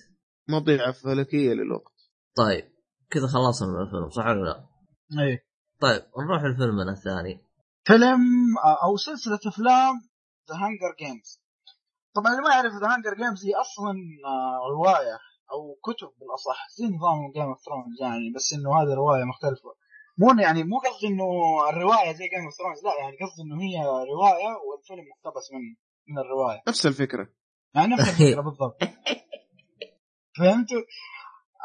مضيعة 0.49 0.92
فلكية 0.92 1.53
للوقت. 1.53 1.92
طيب 2.36 2.64
كذا 3.11 3.26
خلصنا 3.26 3.68
من 3.68 3.82
الفيلم 3.82 4.11
صح 4.11 4.26
ولا 4.26 4.44
لا؟ 4.44 4.66
إيه. 5.22 5.44
طيب 5.80 6.03
نروح 6.18 6.42
لفيلمنا 6.44 6.92
الثاني. 6.92 7.44
فيلم 7.84 8.20
آه، 8.64 8.86
أو 8.86 8.96
سلسلة 8.96 9.40
أفلام 9.46 9.94
The 10.51 10.57
Hunger 10.57 10.95
Games 10.99 11.43
طبعا 12.14 12.32
اللي 12.32 12.42
ما 12.42 12.55
يعرف 12.55 12.72
The 12.72 12.95
Hunger 12.95 13.14
Games 13.14 13.47
هي 13.46 13.55
أصلا 13.55 13.92
آه، 14.26 14.59
رواية 14.76 15.18
أو 15.53 15.74
كتب 15.84 16.11
بالأصح 16.18 16.66
زي 16.78 16.84
نظام 16.96 17.32
Game 17.34 17.49
of 17.49 17.59
Thrones 17.66 17.97
يعني 18.01 18.32
بس 18.36 18.53
إنه 18.53 18.70
هذه 18.82 18.94
رواية 18.94 19.24
مختلفة. 19.24 19.70
مو 20.18 20.42
يعني 20.42 20.64
مو 20.64 20.78
قصدي 20.78 21.07
إنه 21.07 21.28
الرواية 21.70 22.12
زي 22.12 22.28
Game 22.28 22.45
of 22.45 22.55
Thrones 22.59 22.78
لا 22.84 22.92
يعني 23.01 23.16
قصدي 23.22 23.42
إنه 23.42 23.57
هي 23.62 23.76
رواية 24.14 24.51
والفيلم 24.66 25.05
مقتبس 25.12 25.46
من 25.53 25.62
من 26.09 26.18
الرواية. 26.18 26.62
نفس 26.68 26.86
الفكرة. 26.86 27.28
نفس 27.77 28.09
الفكرة 28.09 28.41
بالضبط. 28.41 28.79
فهمتوا؟ 30.39 30.83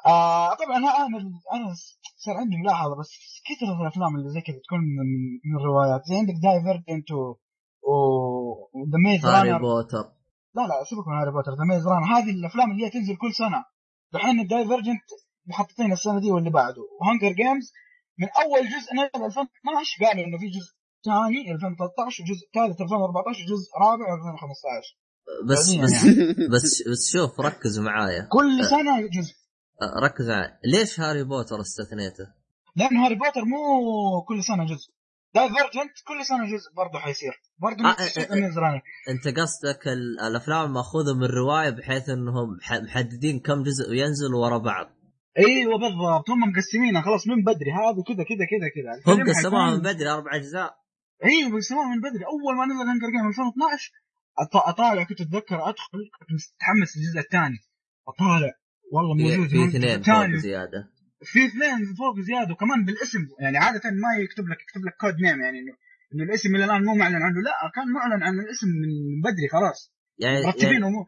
آه 0.05 0.53
طبعا 0.53 0.77
أنا 0.77 1.05
أنا 1.53 1.73
صار 2.17 2.35
عندي 2.37 2.57
ملاحظة 2.57 2.95
بس 2.99 3.09
كثر 3.47 3.81
الأفلام 3.81 4.15
اللي 4.15 4.29
زي 4.29 4.41
كذا 4.41 4.59
تكون 4.65 4.79
من, 4.79 5.07
من 5.45 5.59
الروايات. 5.59 6.01
زي 6.05 6.15
عندك 6.15 6.33
Divergent 6.43 7.11
و 7.11 7.93
The 8.91 8.97
Maze 9.05 9.25
هاري 9.25 9.59
بوتر 9.59 10.05
لا 10.55 10.61
لا 10.61 10.83
سيبك 10.89 11.07
من 11.07 11.15
هاري 11.19 11.31
بوتر 11.31 11.51
The 11.51 11.65
Maze 11.69 11.87
Runner 11.87 12.05
هذه 12.05 12.29
الأفلام 12.29 12.71
اللي 12.71 12.85
هي 12.85 12.89
تنزل 12.89 13.15
كل 13.15 13.33
سنة. 13.33 13.65
دحين 14.13 14.39
ال 14.39 14.46
Divergent 14.46 15.07
محطتين 15.47 15.91
السنة 15.91 16.19
دي 16.19 16.31
واللي 16.31 16.49
بعده. 16.49 16.83
و 17.01 17.05
Hunger 17.05 17.31
Games 17.31 17.73
من 18.19 18.27
أول 18.43 18.63
جزء 18.73 18.89
نزل 18.93 19.25
2012 19.25 20.05
قالوا 20.05 20.25
إنه 20.25 20.37
في 20.37 20.47
جزء 20.47 20.73
ثاني 21.05 21.51
2013 21.51 22.23
وجزء 22.23 22.45
ثالث 22.55 22.81
2014 22.81 23.43
وجزء 23.43 23.69
رابع 23.83 24.13
2015 24.13 25.02
بس 25.45 25.73
بس 25.73 25.91
يعني. 26.03 26.33
بس 26.53 26.83
بس 26.91 27.11
شوف 27.11 27.39
ركزوا 27.39 27.83
معايا. 27.83 28.27
كل 28.31 28.65
سنة 28.65 29.01
جزء 29.07 29.33
آه، 29.81 29.99
ركز 30.05 30.29
معايا. 30.29 30.59
ليش 30.65 30.99
هاري 30.99 31.23
بوتر 31.23 31.61
استثنيته؟ 31.61 32.27
لأن 32.75 32.97
هاري 32.97 33.15
بوتر 33.15 33.45
مو 33.45 34.21
كل 34.27 34.43
سنة 34.43 34.65
جزء 34.65 34.89
Divergent 35.35 35.93
كل 36.07 36.25
سنة 36.25 36.45
جزء 36.45 36.73
برضه 36.77 36.99
حيصير. 36.99 37.33
برضه 37.59 37.83
آه، 37.85 37.91
نفس 37.91 38.17
آه، 38.17 38.21
آه. 38.23 38.81
أنت 39.09 39.39
قصدك 39.39 39.87
ال- 39.87 40.19
الأفلام 40.19 40.73
مأخوذة 40.73 41.13
من 41.17 41.23
الرواية 41.23 41.69
بحيث 41.69 42.09
إنهم 42.09 42.57
محددين 42.83 43.39
كم 43.39 43.63
جزء 43.63 43.93
ينزلوا 43.93 44.45
ورا 44.45 44.57
بعض. 44.57 44.87
أيوه 45.37 45.77
بالضبط 45.79 46.29
هم 46.29 46.39
مقسمينها. 46.39 47.01
خلاص 47.01 47.27
من 47.27 47.43
بدري. 47.43 47.71
هذا 47.71 48.03
كذا 48.07 48.23
كذا 48.29 48.45
كذا 48.51 48.67
كذا. 48.75 49.13
هم 49.13 49.29
قسموها 49.29 49.71
من 49.71 49.79
بدري 49.81 50.09
أربع 50.09 50.35
أجزاء. 50.35 50.75
أيوه 51.25 51.51
بيسموها 51.55 51.87
من 51.87 51.99
بدري. 52.01 52.23
أول 52.25 52.53
ما 52.57 52.65
نزل 52.65 52.87
Hunger 52.89 53.07
Game 53.15 53.27
2012 53.27 53.91
أط- 53.91 54.02
أطالع 54.39 55.03
كنت 55.03 55.21
أتذكر 55.21 55.69
أدخل 55.69 55.99
كنت 56.19 56.31
متحمس 56.31 56.97
للجزء 56.97 57.19
الثاني. 57.19 57.57
أطالع. 58.07 58.53
والله 58.91 59.13
موجود 59.13 59.47
في 59.47 59.65
اثنين 59.65 60.01
فوق. 60.03 60.35
زيادة. 60.35 60.89
في 61.23 61.45
اثنين 61.45 61.93
فوق 61.97 62.19
زيادة 62.19 62.51
وكمان 62.53 62.85
بالاسم. 62.85 63.19
يعني 63.39 63.57
عادة 63.57 63.81
ما 63.91 64.23
يكتب 64.23 64.47
لك 64.47 64.61
يكتب 64.61 64.85
لك 64.85 64.95
code 65.01 65.15
name 65.15 65.41
يعني 65.41 65.59
إنه 65.59 65.73
إنه 66.13 66.23
الاسم 66.23 66.55
إلى 66.55 66.65
الآن 66.65 66.83
مو 66.83 66.95
معلن 66.95 67.15
عنه. 67.15 67.41
لا 67.41 67.71
كان 67.75 67.87
معلن 67.91 68.23
عن 68.23 68.39
الاسم 68.39 68.67
من 68.67 69.21
بدري 69.21 69.47
خلاص. 69.51 69.93
يعني 70.17 70.35
يعني, 70.35 70.47
مرتبينه 70.47 70.89
مو 70.89 71.05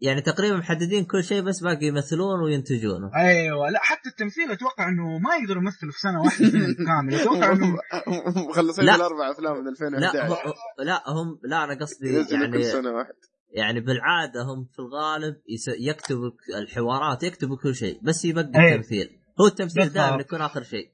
يعني 0.00 0.20
تقريبا 0.20 0.56
محددين 0.56 1.04
كل 1.04 1.24
شيء 1.24 1.42
بس 1.42 1.60
باقي 1.62 1.86
يمثلون 1.86 2.42
وينتجونه. 2.44 3.10
أيوه 3.16 3.70
لا 3.70 3.78
حتى 3.82 4.08
التمثيل 4.08 4.50
أتوقع 4.50 4.88
إنه 4.88 5.18
ما 5.18 5.34
يقدروا 5.42 5.62
يمثلوا 5.62 5.92
في 5.92 5.98
سنة 5.98 6.20
واحدة 6.22 6.50
فيلم 6.50 6.74
كامل 6.88 7.14
أتوقع 7.14 7.52
إنه 7.52 7.76
مخلصين 8.50 8.84
لا. 8.84 8.94
الاربع 8.94 9.30
أفلام 9.30 9.56
من 9.56 9.64
لا 9.64 9.70
2011 9.70 10.28
هو 10.28 10.42
لا 10.84 11.02
هم 11.08 11.38
لا 11.44 11.64
أنا 11.64 11.74
قصدي 11.80 12.08
ينزلوا 12.08 12.46
كل 12.46 12.52
يعني 12.60 12.62
سنة 12.62 12.90
واحد. 12.90 13.14
يعني 13.52 13.80
بالعادة 13.80 14.40
هم 14.42 14.64
في 14.72 14.78
الغالب 14.78 15.34
يس... 15.48 15.68
يكتبوا 15.68 16.30
الحوارات 16.62 17.22
يكتبوا 17.22 17.56
كل 17.62 17.74
شيء 17.74 18.00
بس 18.02 18.24
يبقى 18.24 18.50
أيه. 18.56 18.74
التمثيل. 18.74 19.08
هو 19.40 19.46
التمثيل. 19.46 19.88
دائما 19.88 20.20
يكون 20.20 20.40
آخر 20.40 20.62
شيء. 20.62 20.86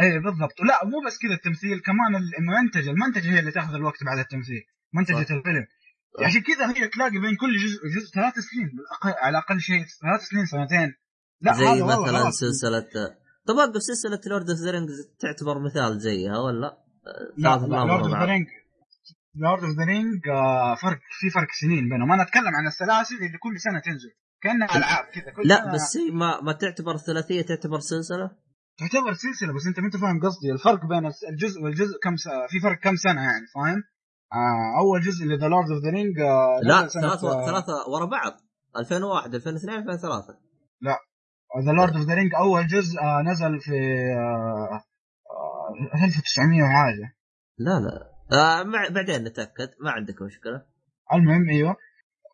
اي 0.00 0.18
بالضبط. 0.18 0.60
لا 0.68 0.84
مو 0.84 1.06
بس 1.06 1.18
كذا 1.22 1.34
التمثيل 1.34 1.80
كمان 1.80 2.22
المنتجه 2.38 2.90
المنتجه 2.90 3.34
هي 3.34 3.38
اللي 3.38 3.50
تاخذ 3.50 3.74
الوقت 3.74 4.04
بعد 4.04 4.18
التمثيل. 4.18 4.62
منتجة 4.94 5.14
صح. 5.14 5.20
الفيلم. 5.20 5.66
عشان 6.26 6.40
كذا 6.40 6.66
هي 6.70 6.88
تلاقي 6.88 7.18
بين 7.18 7.36
كل 7.36 7.56
جزء 7.56 7.78
وجزء 7.84 8.10
ثلاث 8.14 8.34
سنين 8.34 8.70
على 9.02 9.38
أقل 9.38 9.60
شيء 9.60 9.84
ثلاث 10.02 10.20
سنين 10.30 10.46
سنتين 10.46 10.94
لا 11.40 11.52
زي 11.52 11.82
مثلا. 11.82 12.30
سلسلة 12.30 12.88
طب 13.46 13.54
وقف 13.54 13.82
سلسلة 13.82 14.20
Lord 14.26 14.50
of 14.50 14.58
the 14.58 14.70
Rings 14.70 15.10
تعتبر 15.20 15.58
مثال 15.58 16.00
زيها 16.00 16.38
ولا؟ 16.38 16.78
لا 17.36 17.58
ثلاث 17.58 17.70
Lord 17.70 18.04
of 18.04 18.10
the. 18.10 18.24
Ring 18.24 18.46
Lord 19.34 19.64
of 19.64 19.76
the 19.78 19.84
Ring 19.84 20.20
فرق 20.82 21.00
في 21.20 21.30
فرق 21.30 21.48
سنين 21.60 21.88
بينهم 21.88 22.12
أنا 22.12 22.22
أتكلم 22.22 22.54
عن 22.56 22.66
السلاسل 22.66 23.14
اللي 23.14 23.38
كل 23.38 23.60
سنة 23.60 23.80
تنزل 23.80 24.10
كأنها 24.42 24.76
ألعاب 24.76 25.04
كذا 25.04 25.30
كل 25.36 25.42
لا 25.48 25.56
سنة 25.62 25.72
بس 25.74 25.96
هي 25.96 26.10
ما 26.10 26.40
ما 26.40 26.52
تعتبر 26.52 26.96
ثلاثية 26.96 27.42
تعتبر 27.42 27.80
سلسلة 27.80 28.30
تعتبر 28.78 29.12
سلسلة 29.12 29.52
بس 29.54 29.66
أنت 29.66 29.80
ما 29.80 29.86
أنت 29.86 29.96
فاهم 29.96 30.20
قصدي 30.20 30.52
الفرق 30.52 30.86
بين 30.86 31.12
الجزء 31.32 31.60
والجزء 31.62 31.98
كم 32.02 32.16
س... 32.16 32.28
في 32.50 32.60
فرق 32.60 32.78
كم 32.78 32.96
سنة 32.96 33.22
يعني 33.22 33.46
فاهم؟ 33.54 33.82
آه 34.32 34.80
أول 34.80 35.00
جزء 35.00 35.24
اللي 35.24 35.36
The 35.36 35.48
Lord 35.48 35.70
of 35.70 35.84
the 35.84 35.90
Ring 35.90 36.16
لا 36.62 36.86
ثلاثة 36.88 37.46
ثلاثة 37.46 37.72
ورا 37.88 38.04
بعض 38.06 38.32
2001 38.76 39.34
2002 39.34 39.78
2003 39.78 40.38
The 41.66 41.72
Lord 41.72 41.96
of 41.96 42.06
the 42.06 42.14
Ring 42.14 42.34
أول 42.34 42.66
جزء 42.66 43.00
آه 43.02 43.22
نزل 43.22 43.60
في 43.60 43.76
آه 44.16 44.80
آه 45.30 46.04
1900 46.04 46.62
وحاجة. 46.62 47.16
لا 47.58 47.70
لا. 47.80 48.08
آه 48.38 48.62
مع 48.62 48.88
بعدين 48.88 49.24
نتأكد 49.24 49.68
ما 49.80 49.90
عندك 49.90 50.22
مشكلة. 50.22 50.62
المهم 51.14 51.48
أيوه. 51.50 51.76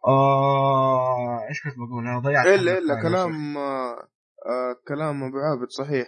آه 0.07 1.49
إيش 1.49 1.63
كنت 1.63 1.75
بقول؟ 1.77 2.07
أنا 2.07 2.19
ضيعت 2.19 2.47
إلا 2.47 2.79
إلا 2.79 2.95
في 2.97 3.03
كلام 3.03 3.57
آه 3.59 3.93
آه 4.47 4.77
كلام 4.89 5.23
أبو 5.25 5.37
عابد 5.39 5.71
صحيح. 5.71 6.07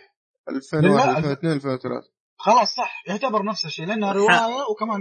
لا، 0.48 0.56
2001 0.56 1.08
الف- 1.08 1.18
2002 1.18 1.52
2003 1.52 2.08
خلاص 2.38 2.68
صح. 2.74 3.02
يعتبر 3.08 3.44
نفس 3.44 3.64
الشيء 3.64 3.86
لأنها 3.86 4.12
رواية 4.12 4.64
وكمان 4.70 5.00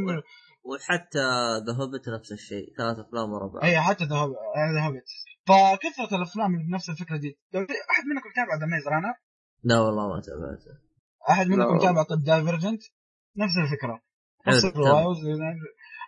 وحتى 0.65 1.25
The 1.65 1.73
Hobbit 1.73 2.09
نفس 2.09 2.31
الشيء 2.31 2.73
ثلاث 2.77 2.97
أفلام 2.99 3.33
ورا 3.33 3.47
بعض. 3.47 3.63
اي 3.63 3.81
حتى 3.81 4.03
The 4.05 4.15
Hobbit 4.15 5.09
فكثرة 5.47 6.17
الأفلام 6.17 6.55
اللي 6.55 6.67
بنفس 6.67 6.89
الفكرة 6.89 7.17
دي. 7.17 7.39
أحد 7.91 8.03
منكم 8.13 8.29
تابع 8.35 8.55
The 8.59 8.65
Maze 8.65 8.87
Runner 8.87 9.13
لا 9.63 9.79
والله 9.79 10.07
ما 10.07 10.21
تابعته. 10.21 10.73
أحد 11.29 11.47
منكم. 11.47 11.79
تابع 11.79 12.03
طب 12.03 12.23
Divergent 12.23 12.81
نفس 13.37 13.57
الفكرة. 13.63 14.01
نفس 14.47 14.65
الروايه 14.65 15.05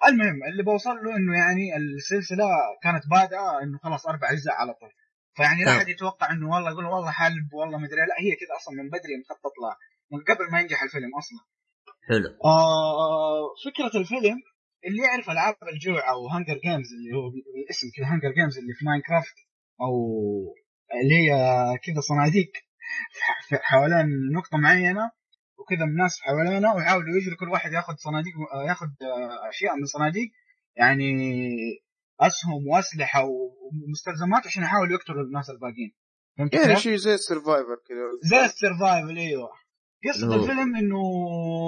المهم 0.07 0.43
اللي 0.51 0.63
بوصل 0.63 0.89
له 0.89 1.15
إنه 1.15 1.37
يعني 1.37 1.77
السلسلة 1.77 2.47
كانت 2.83 3.03
بادئة 3.11 3.61
إنه 3.63 3.77
خلاص 3.77 4.07
أربع 4.07 4.31
أجزاء 4.31 4.55
على 4.55 4.73
طول. 4.73 4.89
فيعني 5.33 5.63
لا. 5.63 5.77
أحد 5.77 5.87
يتوقع 5.87 6.31
إنه 6.31 6.49
والله 6.49 6.71
يقول 6.71 6.85
والله 6.85 7.11
حلب 7.11 7.53
والله 7.53 7.77
مدري 7.77 8.01
لا 8.09 8.15
هي 8.19 8.31
كذا 8.35 8.53
أصلا 8.59 8.73
من 8.83 8.89
بدري 8.89 9.13
مخطط 9.21 9.53
لها. 9.61 9.75
من 10.11 10.19
قبل 10.23 10.51
ما 10.51 10.61
ينجح 10.61 10.83
الفيلم 10.83 11.11
أصلا. 11.17 11.39
حلو. 12.09 12.29
آه 12.45 13.41
فكرة 13.65 13.99
الفيلم 13.99 14.37
اللي 14.87 15.03
يعرف 15.03 15.29
ألعاب 15.29 15.55
الجوع 15.73 16.09
أو 16.11 16.27
Hunger 16.27 16.53
Games 16.63 16.87
اللي 16.97 17.11
هو 17.17 17.27
الاسم 17.63 17.87
كذا 17.97 18.05
Hunger 18.13 18.31
Games 18.31 18.57
اللي 18.57 18.73
في 18.73 18.85
Minecraft 18.85 19.35
أو 19.81 19.93
اللي 21.03 21.15
هي 21.15 21.29
كذا 21.85 22.01
صناديق 22.01 22.51
ح- 23.21 23.55
حوالين 23.61 24.07
نقطة 24.37 24.57
معينة 24.57 25.11
وكذا 25.59 25.83
الناس 25.85 26.19
حوالينا 26.21 26.73
ويحاولوا 26.73 27.17
يجروا 27.17 27.37
كل 27.39 27.49
واحد 27.49 27.71
ياخذ 27.73 27.93
صناديق 27.95 28.33
ياخذ 28.67 28.87
آه، 28.87 29.49
أشياء 29.49 29.75
من 29.75 29.85
صناديق 29.85 30.29
يعني 30.75 31.11
أسهم 32.19 32.67
وأسلحة 32.67 33.23
ومستلزمات 33.25 34.47
عشان 34.47 34.63
يحاولوا 34.63 34.93
يقتلوا 34.93 35.23
الناس 35.23 35.49
الباقيين. 35.49 35.93
فهمت 36.37 36.53
يعني؟ 36.53 36.75
شيء 36.75 36.95
زي 36.95 37.13
ال 37.13 37.20
Survivor 37.20 37.75
كذا. 37.87 38.29
زي 38.39 38.45
ال 38.45 38.53
survival 38.53 39.17
إيوه. 39.17 39.49
هو- 40.23 40.33
الفيلم 40.33 40.75
إنه 40.75 41.01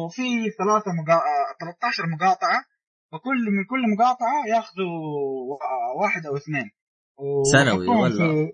في 0.09 0.23
ثلاثة 0.57 0.91
مقا... 1.01 1.13
آه، 1.13 1.55
13 1.59 2.03
مقاطعة 2.07 2.65
وكل 3.13 3.51
من 3.51 3.63
كل 3.69 3.81
مقاطعة 3.95 4.47
ياخذوا 4.47 4.89
واحد 6.01 6.25
أو 6.25 6.35
اثنين. 6.37 6.71
سنوي 7.51 7.87
ولا؟ 7.87 8.17
في... 8.17 8.51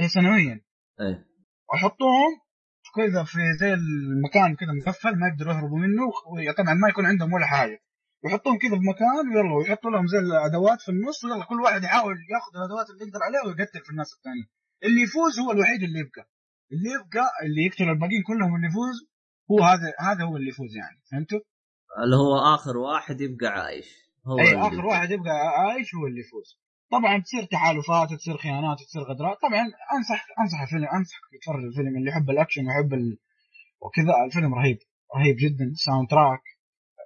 إيه 0.00 0.06
سنويا. 0.08 0.60
إيه. 1.00 1.26
ويحطوهم 1.72 2.32
كذا 2.96 3.24
في 3.24 3.38
زي 3.60 3.74
المكان 3.74 4.56
كذا 4.56 4.72
مقفل 4.72 5.18
ما 5.18 5.28
يقدروا 5.28 5.52
يهربوا 5.54 5.78
منه 5.78 6.02
وطبعا 6.06 6.74
ما 6.74 6.88
يكون 6.88 7.06
عندهم 7.06 7.32
ولا 7.32 7.46
حاجة. 7.46 7.78
ويحطوهم 8.24 8.58
كذا 8.58 8.70
في 8.70 8.84
مكان 8.92 9.24
ويلا 9.36 9.54
ويحطوا 9.54 9.90
لهم 9.90 10.06
زي 10.06 10.18
الأدوات 10.18 10.80
في 10.80 10.88
النص 10.88 11.24
ويلا 11.24 11.44
كل 11.44 11.60
واحد 11.60 11.82
يحاول 11.84 12.16
ياخذ 12.34 12.52
الأدوات 12.56 12.90
اللي 12.90 13.04
يقدر 13.06 13.20
عليها 13.22 13.42
ويقتل 13.46 13.80
في 13.84 13.90
الناس 13.90 14.10
الثانيين 14.16 14.46
اللي 14.84 15.00
يفوز 15.02 15.40
هو 15.40 15.52
الوحيد 15.52 15.82
اللي 15.82 15.98
يبقى. 15.98 16.24
اللي 16.72 16.90
يبقى 16.96 17.26
اللي 17.44 17.62
يقتل 17.66 17.88
الباقيين 17.94 18.22
كلهم 18.22 18.54
اللي 18.56 18.66
يفوز 18.66 18.96
هو 19.50 19.60
هذا 19.64 19.92
هذا 20.00 20.24
هو 20.24 20.36
اللي 20.36 20.48
يفوز 20.48 20.76
يعني. 20.76 21.00
فهمتوا؟ 21.12 21.40
اللي 22.04 22.16
هو 22.16 22.54
آخر 22.54 22.76
واحد 22.76 23.20
يبقى 23.20 23.46
عايش. 23.62 23.86
هو 24.26 24.38
اي 24.38 24.44
اللي- 24.52 24.66
آخر 24.68 24.86
واحد 24.86 25.10
يبقى 25.10 25.32
عايش 25.58 25.94
هو 25.94 26.06
اللي 26.06 26.20
يفوز. 26.20 26.58
طبعا 26.92 27.20
تصير 27.22 27.44
تحالفات 27.44 28.12
تصير 28.18 28.36
خيانات 28.36 28.78
تصير 28.78 29.02
غدرات. 29.02 29.36
طبعا 29.42 29.62
أنصح 29.96 30.26
أنصح 30.40 30.60
الفيلم 30.62 30.84
انصحك 30.84 31.20
تتفرج 31.32 31.64
الفيلم 31.64 31.96
اللي 31.98 32.10
يحب 32.10 32.30
الأكشن 32.30 32.66
ويحب 32.66 32.94
ال... 32.94 33.18
وكذا. 33.80 34.24
الفيلم 34.26 34.54
رهيب 34.54 34.78
رهيب 35.16 35.36
جدا. 35.38 35.72
soundtrack 35.74 36.42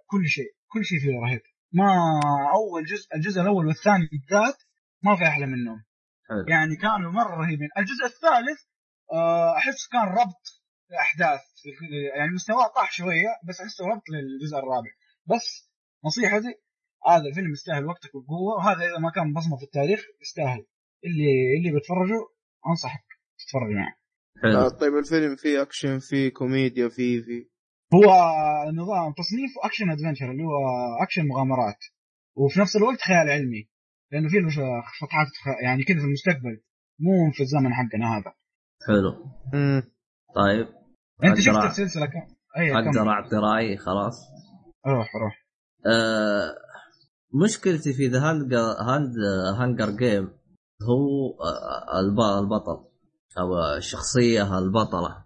كل 0.06 0.26
شيء 0.26 0.50
كل 0.72 0.84
شيء 0.84 0.98
فيه 1.00 1.20
رهيب. 1.26 1.40
ما 1.72 1.90
أول 2.54 2.84
جزء 2.84 3.06
الجزء 3.14 3.40
الأول 3.40 3.66
والثاني 3.66 4.08
بالذات 4.12 4.56
ما 5.02 5.16
في 5.16 5.24
أحلى 5.24 5.46
منهم. 5.46 5.84
حلو. 6.28 6.44
يعني 6.48 6.76
كانوا 6.76 7.12
مرة 7.12 7.34
رهيبين. 7.36 7.68
الجزء 7.78 8.04
الثالث 8.04 8.60
آه، 9.12 9.56
أحس 9.56 9.88
كان 9.92 10.02
ربط 10.08 10.55
الأحداث 10.90 11.40
يعني 12.16 12.30
مستواه 12.34 12.66
طاح 12.74 12.92
شوية 12.92 13.30
بس 13.48 13.60
أحسه 13.60 13.84
ربط 13.86 14.02
للجزء 14.12 14.56
الرابع. 14.58 14.90
بس 15.26 15.70
نصيحتي 16.04 16.54
هذا 17.08 17.28
الفيلم 17.28 17.52
يستاهل 17.52 17.84
وقتك 17.86 18.14
وبقوه 18.14 18.54
وهذا 18.56 18.80
إذا 18.90 18.98
ما 18.98 19.10
كان 19.10 19.32
بصمة 19.32 19.56
في 19.56 19.64
التاريخ 19.64 20.00
يستاهل. 20.22 20.66
اللي 21.04 21.56
اللي 21.58 21.70
بيتفرجوا 21.74 22.24
أنصحك 22.70 23.04
تتفرج 23.38 23.70
معه. 23.70 23.94
آه 24.36 24.68
حلو 24.68 24.68
طيب 24.68 24.96
الفيلم 24.96 25.36
فيه 25.36 25.62
أكشن 25.62 25.98
فيه 25.98 26.28
كوميديا 26.28 26.88
فيه 26.88 27.22
فيه. 27.22 27.44
هو 27.94 28.04
نظام 28.72 29.12
تصنيف 29.12 29.50
أكشن 29.64 29.90
adventure 29.90 30.30
اللي 30.30 30.42
هو 30.42 30.56
أكشن 31.02 31.26
مغامرات. 31.28 31.78
وفي 32.36 32.60
نفس 32.60 32.76
الوقت 32.76 33.00
خيال 33.00 33.30
علمي. 33.30 33.68
لأنه 34.12 34.28
ش- 34.28 35.00
فتحات 35.00 35.26
يعني 35.64 35.84
كذا 35.84 35.98
في 35.98 36.04
المستقبل 36.04 36.62
مو 37.00 37.30
في 37.32 37.40
الزمن 37.40 37.74
حقنا 37.74 38.16
هذا. 38.18 38.34
حلو. 38.86 39.30
امم 39.54 39.95
طيب 40.36 40.68
أنت 41.24 41.40
شفت 41.40 41.56
السلسلة 41.64 42.06
كم؟ 42.06 42.34
أقدر 42.56 43.10
أعطي 43.10 43.36
رأيي؟ 43.36 43.76
خلاص. 43.76 44.20
روح 44.86 45.08
روح. 45.22 45.46
آه 45.86 46.54
مشكلتي 47.44 47.92
في 47.92 48.06
ذا 48.08 48.20
هاند 48.22 49.14
Hunger 49.58 49.90
Game 49.90 50.24
هو 50.82 51.34
الب- 51.98 52.42
البطل 52.44 52.84
أو 53.38 53.76
الشخصيه 53.76 54.58
البطلة. 54.58 55.24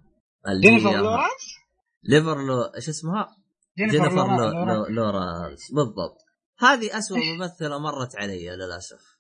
اللي 0.49 0.61
جينيفر 0.61 0.91
لورانس 0.91 1.57
نيفر 2.05 2.39
لو 2.47 2.63
إيش 2.77 2.89
اسمها؟ 2.89 3.37
جينيفر, 3.79 3.97
جينيفر 3.99 4.17
لورانس 4.17 4.55
لو... 4.55 4.65
لو... 4.75 4.87
لورانس 4.87 5.71
بالضبط. 5.73 6.19
هذه 6.59 6.99
أسوأ 6.99 7.19
ممثلة 7.19 7.79
مرت 7.79 8.17
علي 8.17 8.51
للأسف. 8.57 9.20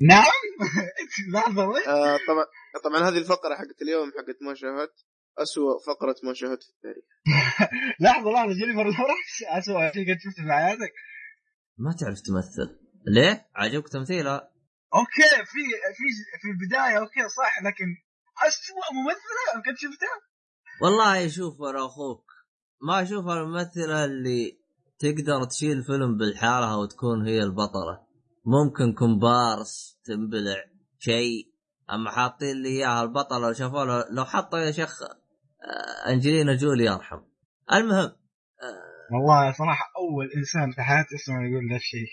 نعم؟ 0.00 0.24
لحظه 1.34 1.62
آه 1.62 2.18
طبعا 2.28 2.46
طبعا 2.84 3.08
هذه 3.08 3.18
الفقرة 3.18 3.54
حقت 3.54 3.82
اليوم 3.82 4.10
حقت 4.10 4.42
ما 4.42 4.54
شاهدت 4.54 4.94
أسوأ 5.38 5.78
فقرة 5.86 6.16
ما 6.24 6.34
شاهدت 6.34 6.62
في 6.62 6.70
التاريخ. 6.70 7.04
لحظه 8.00 8.30
لحظه 8.30 8.52
جينيفر 8.52 8.84
لورانس 8.84 9.32
اسوء 9.48 9.92
شيء 9.92 10.14
قد 10.14 10.18
شفته 10.20 10.42
في 10.42 10.52
حياتك. 10.52 10.92
ما 11.78 11.92
تعرف 12.00 12.20
تمثل. 12.20 12.78
ليه؟ 13.06 13.46
عجبك 13.56 13.88
تمثيلها؟ 13.88 14.50
okay 14.94 15.28
في 15.52 15.62
في 15.96 16.06
في 16.40 16.48
البداية 16.50 16.98
okay 16.98 17.28
صح 17.28 17.62
لكن 17.62 17.86
اسوء 18.46 18.84
ممثلة 18.94 19.62
قد 19.66 19.76
شفتها؟ 19.76 20.16
والله 20.82 21.28
شوف 21.28 21.62
أنا 21.62 21.86
أخوك. 21.86 22.24
ما 22.82 23.02
أشوف 23.02 23.26
الممثلة 23.28 24.04
اللي 24.04 24.58
تقدر 24.98 25.44
تشيل 25.44 25.82
فيلم 25.82 26.16
بالحالة 26.16 26.78
وتكون 26.78 27.28
هي 27.28 27.42
البطلة. 27.42 28.07
ممكن 28.48 28.92
كومبارس 28.92 29.98
تنبلع 30.04 30.64
شيء. 30.98 31.52
أما 31.90 32.10
حاطين 32.10 32.62
لي 32.62 32.68
اياها 32.68 33.02
البطلة 33.02 33.38
لو 33.38 33.52
شافوا 33.52 33.84
لو, 33.84 34.04
لو 34.10 34.24
حطوا 34.24 34.58
يا 34.58 34.70
شيخ 34.70 35.02
آه، 35.02 36.10
أنجلينا 36.12 36.56
جولي 36.56 36.84
يرحم. 36.84 37.20
المهم 37.72 38.12
والله 39.12 39.52
صراحة 39.52 39.84
أول 39.96 40.30
إنسان 40.36 40.72
في 40.72 40.82
حياتي 40.82 41.14
اسمه 41.14 41.34
يقول 41.34 41.70
ذا 41.70 41.76
الشيء 41.76 42.08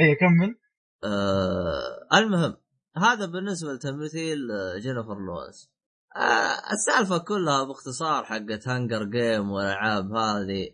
اي 0.00 0.14
كمل. 0.14 0.58
آه 1.04 2.18
المهم 2.18 2.56
هذا 2.96 3.26
بالنسبة 3.26 3.72
لتمثيل 3.72 4.50
آه، 4.50 4.78
جينيفر 4.78 5.18
لويس. 5.18 5.70
آه 6.16 6.72
السالفة 6.72 7.18
كلها 7.18 7.64
باختصار 7.64 8.24
حقت 8.24 8.68
Hunger 8.68 9.04
Game 9.04 9.50
والألعاب 9.50 10.12
هذه 10.12 10.70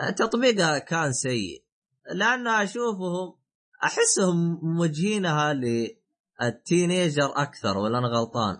آه 0.00 0.10
تطبيقها 0.10 0.78
كان 0.78 1.12
سيء. 1.12 1.64
لأن 2.14 2.46
أشوفهم 2.46 3.45
أحسهم 3.84 4.60
موجهينها 4.62 5.52
لل 5.52 5.88
teenager 5.88 7.32
أكثر 7.36 7.78
ولا 7.78 7.98
أنا 7.98 8.08
غلطان؟ 8.08 8.56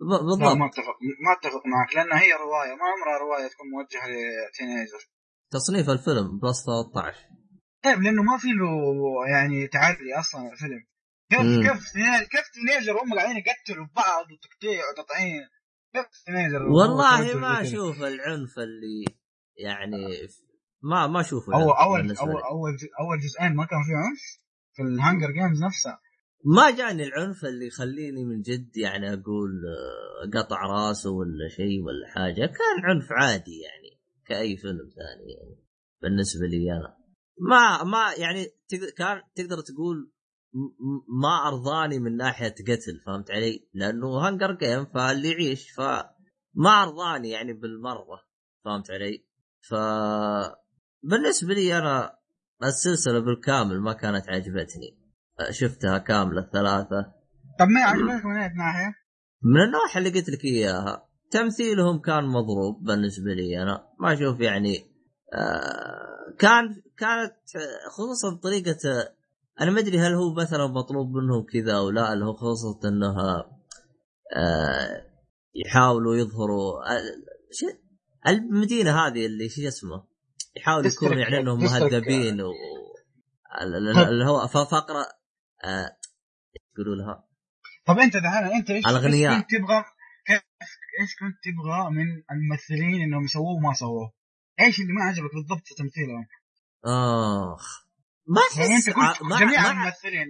بالضبط. 0.00 0.56
ما 0.56 0.66
اتفق 0.66 0.96
ما 1.26 1.32
أتفق 1.32 1.62
معك 1.66 1.96
لانها 1.96 2.20
هي 2.22 2.32
رواية 2.32 2.74
ما 2.74 2.84
عمرها 2.92 3.18
رواية 3.20 3.48
تكون 3.48 3.66
موجهة 3.70 4.06
ل 4.08 4.18
teenager. 4.18 5.10
تصنيف 5.50 5.90
الفيلم 5.90 6.38
plus 6.38 6.64
13 6.64 7.16
طيب 7.84 8.02
لأنه 8.02 8.22
ما 8.22 8.38
في 8.38 8.48
له 8.48 8.68
يعني 9.32 9.66
تعري 9.66 10.14
أصلا 10.18 10.52
الفيلم. 10.52 10.84
كيف 11.30 11.40
مم. 11.40 11.62
كيف 11.62 11.92
teenager 11.92 12.24
كيف 12.24 12.48
teenager 12.54 12.96
وهم 12.96 13.14
قاعدين 13.14 13.36
يقتلوا 13.36 13.86
بعض 13.96 14.24
وتقطيع 14.32 14.82
وتطعين؟ 14.90 15.42
كيف 15.92 16.06
teenager 16.26 16.62
والله 16.62 17.38
ما؟ 17.38 17.60
أشوف 17.60 18.02
العنف 18.02 18.58
اللي 18.58 19.04
يعني 19.56 20.28
ما 20.82 21.06
ما 21.06 21.20
أشوفه 21.20 21.54
اول 21.54 22.00
عنف 22.00 22.20
اول 22.20 22.30
أول. 22.30 22.42
اول 22.42 22.76
أول 23.00 23.18
جزئين 23.18 23.56
ما 23.56 23.64
كان 23.64 23.78
في 23.86 23.92
عنف؟ 24.04 24.47
في 24.78 24.84
ال 24.84 24.91
Hunger 24.91 25.30
Games 25.30 25.64
نفسها 25.64 26.00
ما 26.44 26.70
جاني 26.70 27.04
العنف 27.04 27.44
اللي 27.44 27.66
يخليني 27.66 28.24
من 28.24 28.40
جد 28.40 28.76
يعني 28.76 29.12
أقول 29.12 29.62
آه، 29.66 30.38
قطع 30.38 30.66
راسه 30.66 31.10
ولا 31.10 31.48
شيء 31.56 31.82
ولا 31.82 32.08
حاجة 32.14 32.46
كان 32.46 32.84
عنف 32.84 33.12
عادي 33.12 33.60
يعني 33.60 34.00
كأي 34.26 34.56
فيلم 34.56 34.90
ثاني 34.96 35.32
يعني 35.32 35.56
بالنسبة 36.02 36.46
لي 36.46 36.72
أنا 36.72 36.96
ما 37.40 37.84
ما 37.84 38.12
يعني 38.18 38.46
تقدر 38.68 38.90
كان 38.96 39.22
تقدر 39.34 39.60
تقول 39.60 40.12
ما 41.22 41.48
أرضاني 41.48 41.98
من 41.98 42.16
ناحية 42.16 42.54
قتل 42.68 43.00
فهمت 43.06 43.30
علي؟ 43.30 43.68
لأنه 43.74 44.28
هنجر 44.28 44.52
جيم 44.52 44.84
فاللي 44.84 45.30
يعيش 45.30 45.70
ف 45.70 45.80
ما 46.54 46.82
أرضاني 46.82 47.30
يعني 47.30 47.52
بالمرة 47.52 48.24
فهمت 48.64 48.90
علي؟ 48.90 49.24
ف 49.60 49.74
بالنسبة 51.02 51.54
لي 51.54 51.78
أنا 51.78 52.17
السلسله 52.64 53.18
بالكامل 53.18 53.80
ما 53.80 53.92
كانت 53.92 54.28
عجبتني. 54.28 54.98
شفتها 55.50 55.98
كاملة 55.98 56.40
الثلاثة. 56.40 57.12
طب 57.58 57.68
ما 57.68 57.80
عجبك 57.80 58.24
من 58.24 58.36
اي 58.36 58.48
ناحية؟ 58.48 58.94
من 59.42 59.60
النواحي 59.60 59.98
اللي 59.98 60.10
قلت 60.10 60.30
لك 60.30 60.44
إياها. 60.44 61.08
تمثيلهم 61.30 61.98
كان 61.98 62.24
مضروب 62.24 62.84
بالنسبة 62.84 63.32
لي 63.34 63.62
أنا. 63.62 63.88
ما 64.00 64.12
أشوف 64.12 64.40
يعني 64.40 64.74
آه 65.34 66.34
كان 66.38 66.82
كانت 66.96 67.34
خصوصا 67.90 68.40
طريقة 68.42 68.78
آه، 68.86 69.14
أنا 69.60 69.70
ما 69.70 69.80
أدري 69.80 69.98
هل 69.98 70.14
هو 70.14 70.34
مثلا 70.34 70.66
مطلوب 70.66 71.10
منهم 71.10 71.46
كذا 71.52 71.76
أو 71.76 71.90
لا 71.90 72.12
اللي 72.12 72.24
هو 72.24 72.32
خصوصا 72.32 72.88
إنها 72.88 73.50
آه 74.36 75.08
يحاولوا 75.54 76.16
يظهروا 76.16 76.92
آه، 76.92 78.30
المدينة 78.30 78.90
هذه 78.90 79.26
اللي 79.26 79.48
شو 79.48 79.68
اسمه؟ 79.68 80.07
يحاولوا 80.60 80.90
يكونوا 80.90 81.14
ديستريكت- 81.14 81.30
يعني 81.32 81.38
انهم. 81.42 81.58
مهذبين 81.64 82.40
و 82.40 82.50
ال- 83.62 83.74
ال- 83.76 84.08
اللي 84.08 84.24
هو 84.24 84.46
فقرة 84.48 85.06
آه 85.64 85.96
يقولوا 86.74 86.96
لها 86.96 87.24
طب 87.86 87.98
انت 87.98 88.16
دحين 88.16 88.44
انت 88.56 88.70
إيش 88.70 88.86
الأغنياء. 88.86 89.32
إيش 89.34 89.42
كنت 89.42 89.50
تبغى 89.50 89.84
كيف 90.26 90.42
إيش 91.00 91.10
كنت 91.20 91.36
تبغى 91.44 91.90
من 91.90 92.22
الممثلين 92.32 93.02
إنهم 93.02 93.24
يسووه 93.24 93.56
وما 93.56 93.74
سووه؟ 93.74 94.12
إيش 94.60 94.80
اللي 94.80 94.92
ما 94.92 95.02
عجبك 95.04 95.34
بالضبط 95.34 95.66
في 95.66 95.74
تمثيلهم؟ 95.74 96.26
آخ 96.84 97.84
ما 98.26 98.40
يعني 98.56 98.74
أحس 98.74 98.88
انت 98.88 98.98
ع- 98.98 99.12
قلت 99.12 99.40
جميع 99.40 99.70
الممثلين 99.70 100.28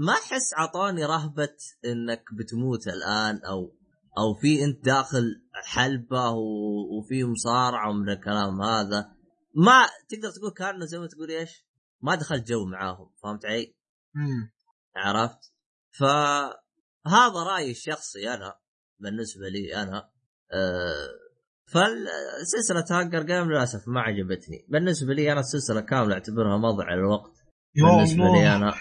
ما 0.00 0.12
أحس 0.12 0.54
أعطاني 0.58 1.04
رهبة 1.04 1.56
إنك 1.84 2.22
بتموت 2.38 2.86
الآن 2.86 3.40
أو 3.44 3.76
أو 4.18 4.34
في 4.40 4.64
أنت 4.64 4.84
داخل 4.84 5.22
حلبة 5.66 6.30
وفي 6.30 7.24
مصارعة 7.24 7.90
ومن 7.90 8.08
الكلام 8.08 8.62
هذا 8.62 9.12
ما 9.54 9.86
تقدر 10.08 10.30
تقول 10.30 10.50
كانه 10.56 10.84
زي 10.84 10.98
ما 10.98 11.06
تقول 11.06 11.30
إيش 11.30 11.66
ما 12.02 12.14
دخلت 12.14 12.48
جو 12.48 12.64
معاهم 12.66 13.10
فهمت 13.22 13.44
علي؟ 13.46 13.74
مم. 14.14 14.52
عرفت؟ 14.96 15.52
فهذا 15.98 17.42
رأيي 17.46 17.70
الشخصي 17.70 18.34
أنا 18.34 18.54
بالنسبة 18.98 19.48
لي 19.48 19.82
أنا 19.82 20.10
أه 20.52 21.08
فالسلسلة 21.72 22.84
Hunger 23.00 23.22
Game 23.22 23.50
للأسف 23.52 23.88
ما 23.88 24.00
عجبتني 24.00 24.66
بالنسبة 24.68 25.14
لي 25.14 25.32
أنا 25.32 25.40
السلسلة 25.40 25.80
كاملة 25.80 26.14
أعتبرها 26.14 26.56
مضيع 26.58 26.94
للوقت 26.94 27.32
بالنسبة 27.74 28.14
الله. 28.26 28.42
لي 28.42 28.56
أنا 28.56 28.72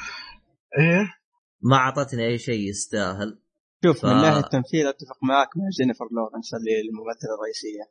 إيه 0.80 1.14
ما 1.62 1.76
أعطتني 1.78 2.28
أي 2.28 2.38
شيء 2.38 2.70
يستاهل 2.70 3.42
شوف 3.86 4.02
ف- 4.02 4.06
من 4.06 4.12
ناحية 4.22 4.40
التمثيل 4.40 4.88
أتفق 4.88 5.18
معك 5.24 5.58
مع 5.58 5.64
جينيفر 5.78 6.06
لورنس 6.12 6.54
اللي 6.54 6.82
الممثلة 6.82 7.34
الرئيسية 7.38 7.84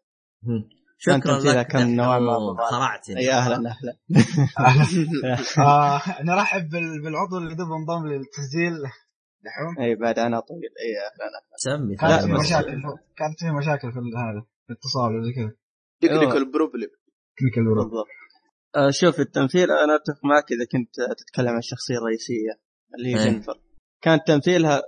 شكرا 0.98 1.18
تمثيلها 1.18 1.54
لك 1.62 1.66
كان 1.66 1.96
نوعا 1.96 2.18
ما. 2.18 2.56
خرعتني 2.70 3.22
يا 3.22 3.34
أهلا 3.38 3.56
أهلا. 3.56 3.96
آه 5.66 6.22
نرحب 6.22 6.68
بال- 6.68 7.02
بالعضو 7.02 7.38
اللي 7.38 7.54
دوب 7.54 7.68
انضم 7.72 8.06
للتسجيل. 8.06 8.72
دحوم 9.44 9.84
أي 9.84 9.94
بعد 9.94 10.18
أنا 10.18 10.40
طويل. 10.40 10.60
أي 10.84 10.90
أهلا 10.98 11.24
أهلا. 11.28 11.40
سمي 11.56 11.96
كانت 11.96 12.12
لا، 12.12 12.26
في 12.26 12.32
مشاكل 12.32 12.82
كانت 13.16 13.38
في 13.38 13.50
مشاكل 13.50 13.92
في 13.92 13.98
هذا 13.98 14.40
في 14.66 14.70
الاتصال 14.72 15.18
وزي 15.20 15.32
كذا. 15.32 15.52
technical 16.00 16.52
problem 16.52 16.88
technical 17.36 17.68
work 17.68 17.84
بالضبط. 17.86 18.06
آه، 18.76 18.90
شوف 18.90 19.20
التمثيل 19.20 19.70
أنا 19.70 19.94
أتفق 19.96 20.24
معك 20.24 20.44
إذا 20.52 20.64
كنت 20.72 20.94
تتكلم 21.18 21.48
عن 21.48 21.58
الشخصية 21.58 21.94
الرئيسية 21.98 22.60
اللي 22.98 23.14
هي 23.14 23.18
إيه. 23.18 23.24
جينيفر. 23.30 23.60
كان 24.02 24.18
تمثيلها 24.26 24.82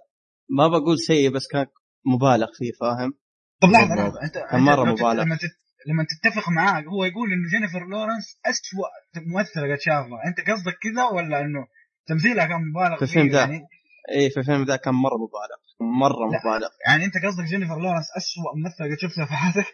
ما 0.51 0.69
بقول 0.69 0.99
سيء 0.99 1.31
بس 1.35 1.47
كان 1.47 1.67
مبالغ 2.07 2.47
فيه 2.55 2.73
فاهم؟ 2.81 3.15
طب 3.63 3.69
لحظة. 3.69 3.95
لحظة. 3.95 4.23
انت 4.23 4.35
كان 4.35 4.67
تت- 4.67 5.03
مبالغ. 5.03 5.23
لما 5.23 5.37
تت... 5.37 5.51
لما 5.89 6.07
تتفق 6.11 6.49
معاه 6.49 6.81
هو 6.81 7.05
يقول 7.05 7.33
إنه 7.33 7.49
جينيفر 7.51 7.87
لورنس 7.89 8.27
اسوء 8.47 8.89
ممثلة 9.27 9.73
قد 9.73 9.81
شافها 9.81 10.19
أنت 10.27 10.41
قصدك 10.51 10.77
كذا 10.83 11.05
ولا 11.05 11.41
إنه 11.41 11.67
تمثيلها 12.07 12.47
كان 12.47 12.61
مبالغ 12.71 12.99
في 12.99 13.07
فيه 13.07 13.21
الفيلم 13.21 13.33
ذا. 13.33 13.39
يعني؟ 13.39 13.61
اي 14.13 14.31
في 14.31 14.41
الفيلم 14.41 14.65
ذا 14.65 14.77
كان 14.77 14.95
مرة 14.95 15.17
مبالغ. 15.17 15.59
مرة. 16.01 16.27
مبالغ. 16.27 16.71
يعني 16.87 17.05
أنت 17.05 17.15
قصدك 17.27 17.45
جينيفر 17.45 17.79
لورنس 17.81 18.07
اسوء 18.17 18.57
ممثلة 18.57 18.87
قد 18.87 18.99
شفتها 18.99 19.27
في 19.27 19.33
حياتك؟ 19.33 19.69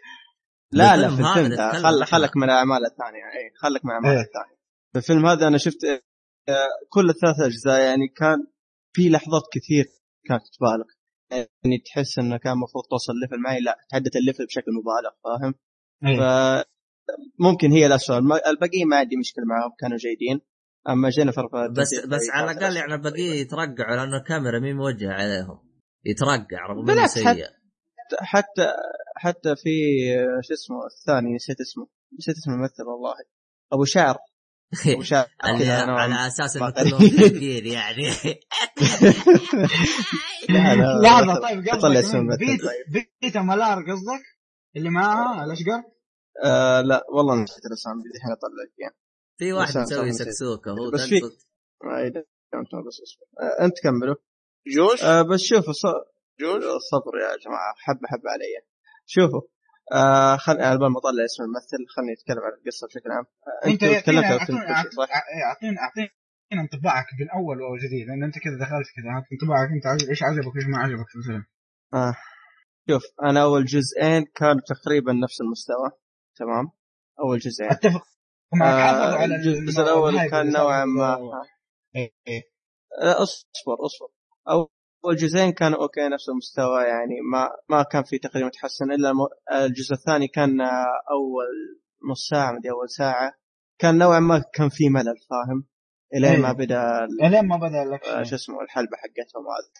لا 0.71 0.97
لا 0.97 1.09
في 1.09 1.21
هذا 1.21 1.29
الفيلم 1.29 1.53
ذا 1.53 1.71
خل. 1.71 2.05
خلك 2.05 2.37
من 2.37 2.43
الأعمال 2.43 2.85
الثانية. 2.85 3.23
اي 3.37 3.51
خلك 3.61 3.85
من 3.85 3.91
الأعمال 3.91 4.11
إيه. 4.11 4.25
الثانية. 4.27 4.57
في 4.91 4.97
الفيلم 4.97 5.25
هذا 5.25 5.47
أنا 5.47 5.57
شفت 5.57 5.83
آه، 6.49 6.67
كل 6.89 7.09
الثلاث 7.09 7.39
أجزاء 7.39 7.81
يعني 7.81 8.07
كان 8.07 8.37
في 8.93 9.09
لحظات 9.09 9.43
كثير 9.53 9.85
كانت 10.27 10.43
تبالغ. 10.57 10.87
يعني 11.31 11.77
تحس 11.85 12.19
إنه 12.19 12.37
كان 12.37 12.53
المفروض 12.53 12.83
توصل 12.89 13.13
level 13.21 13.41
معي 13.41 13.59
لا 13.59 13.77
تعدت 13.91 14.15
ال 14.15 14.20
level 14.20 14.45
بشكل 14.45 14.71
مبالغ 14.79 15.11
فاهم؟ 15.23 15.53
إيه. 16.05 16.17
ف 16.17 16.65
ممكن 17.39 17.71
هي 17.71 17.85
الاسوء 17.85 18.17
الباقيين 18.17 18.87
ما 18.87 18.97
عندي 18.97 19.17
مشكلة 19.17 19.45
معهم 19.45 19.71
كانوا 19.79 19.97
جيدين. 19.97 20.41
أما 20.89 21.09
جينيفر 21.09 21.47
بس 21.71 22.05
بس 22.05 22.29
على 22.33 22.51
الأقل. 22.51 22.75
يعني 22.75 22.93
البقية 22.93 23.41
يترقعوا 23.41 23.95
لأن 23.95 24.13
الكاميرا 24.13 24.59
مين 24.59 24.75
موجهة 24.75 25.13
عليهم؟ 25.13 25.59
يترقع 26.05 26.65
رغم 26.69 26.77
انه 26.77 26.85
بالعكس، 26.87 27.13
سيء. 27.13 27.45
حتى 28.19 28.73
حتى 29.15 29.55
في 29.55 29.69
شو 30.41 30.53
اسمه 30.53 30.77
الثاني 30.85 31.35
نسيت 31.35 31.61
اسمه. 31.61 31.87
نسيت 32.19 32.35
اسم 32.35 32.51
الممثل 32.51 32.83
والله. 32.83 33.15
أبو 33.73 33.85
شعر. 33.85 34.17
أبو 34.93 35.01
شعر. 35.01 35.25
على 35.41 36.27
أساس 36.27 36.57
إنه. 36.57 36.69
كلهم 36.69 37.09
حقين 37.09 37.65
يعني. 37.65 38.09
لا 40.49 40.75
لا 40.75 41.01
لحظة 41.01 41.41
طيب 41.41 41.67
قصدك. 41.67 42.39
بيتا 43.21 43.41
مالار 43.41 43.77
قصدك؟ 43.77 44.36
اللي 44.77 44.89
معاها 44.89 45.43
الاشقر 45.45 45.83
آه 46.45 46.81
لا 46.81 47.03
والله 47.09 47.43
نسيت 47.43 47.65
الاسامي 47.65 48.01
الحين 48.15 48.31
اطلع 48.31 48.49
لك 48.63 48.71
اياها 48.79 48.93
في 49.37 49.53
واحد 49.53 49.77
مسوي 49.77 50.11
سكسوكة 50.11 50.71
هو 50.71 50.91
بس 50.93 51.01
في- 51.01 51.15
آه، 51.83 52.07
اصبر 53.03 53.25
آه 53.41 53.65
أنت 53.65 53.73
كملوا. 53.83 54.15
جوش؟ 54.75 55.03
آه 55.03 55.21
بس 55.21 55.39
شوفوا 55.39 55.73
ص- 55.73 56.03
جوش؟ 56.41 56.63
الصبر 56.63 57.13
يا 57.23 57.37
جماعة 57.45 57.73
حبه 57.77 58.07
حبه 58.07 58.29
علي. 58.31 58.45
شوفوا 59.05 59.41
آه 59.93 60.37
خل 60.37 60.61
على 60.61 60.77
بال 60.79 60.91
ما 60.91 60.99
أطلع 60.99 61.25
اسم 61.25 61.43
الممثل 61.43 61.81
خليني 61.95 62.13
أتكلم 62.13 62.43
عن 62.47 62.53
القصة 62.59 62.87
بشكل 62.87 63.11
عام. 63.11 63.25
أنت 63.65 63.81
تكلمت 63.81 64.23
اعطينا 64.23 64.59
عن 64.59 64.71
اعطينا؟ 64.73 64.75
اعطينا 65.47 65.77
اعطينا 65.81 66.09
انطباعك 66.63 67.05
بالأول 67.19 67.61
والجديد 67.61 68.07
لأن 68.07 68.23
أنت 68.23 68.35
كذا 68.39 68.55
دخلت 68.65 68.87
كذا 68.95 69.09
انطباعك 69.33 69.69
أنت 69.75 69.85
عجب 69.91 70.09
إيش 70.09 70.23
عجبك 70.23 70.53
وايش 70.55 70.65
ما 70.71 70.77
عجبك 70.77 71.07
في 71.11 71.15
الفيلم؟ 71.19 71.43
آه. 71.93 72.13
شوف 72.89 73.03
أنا 73.23 73.43
أول 73.43 73.65
جزئين 73.65 74.25
كانوا 74.35 74.61
تقريبا 74.67 75.13
نفس 75.13 75.41
المستوى 75.41 75.91
تمام؟ 76.35 76.71
أول 77.19 77.39
جزئين. 77.39 77.69
أتفق. 77.71 78.03
معك 78.53 78.73
آه، 78.73 78.81
حافظوا 78.81 79.19
على 79.19 79.35
الجزء 79.35 79.81
ال 80.09 80.13
hype 80.13 80.31
كان 80.31 80.51
نوعاً 80.51 80.85
ما- 80.85 81.17
إيه، 81.95 82.11
إيه. 82.27 82.41
لا 83.01 83.23
أصبر 83.23 83.75
أصبر. 83.85 84.07
أول 84.49 85.15
جزئين 85.15 85.51
كانوا 85.51 85.81
okay 85.81 86.07
نفس 86.09 86.29
المستوى 86.29 86.83
يعني 86.83 87.21
ما 87.31 87.49
ما 87.69 87.83
كان 87.83 88.03
في 88.03 88.17
تقريبا 88.17 88.49
تحسن 88.49 88.91
إلا 88.91 89.11
الجزء 89.51 89.93
الثاني 89.93 90.27
كان 90.27 90.61
آه، 90.61 90.85
أول 91.11 91.79
نص 92.11 92.27
ساعة 92.29 92.51
مدري 92.51 92.71
أول 92.71 92.89
ساعة. 92.89 93.33
كان 93.79 93.97
نوعا 93.97 94.19
ما 94.19 94.43
كان 94.53 94.69
في 94.69 94.89
ملل 94.89 95.15
فاهم؟ 95.29 95.67
إلين 96.15 96.31
إيه. 96.31 96.37
ما 96.41 96.51
بدأ 96.51 97.03
ال- 97.05 97.25
إلين 97.25 97.47
ما 97.47 97.57
بدأ 97.57 97.99
آه، 98.19 98.23
شو 98.23 98.35
اسمه 98.35 98.61
الحلبة 98.61 98.97
حقتهم 98.97 99.43
هذا 99.43 99.71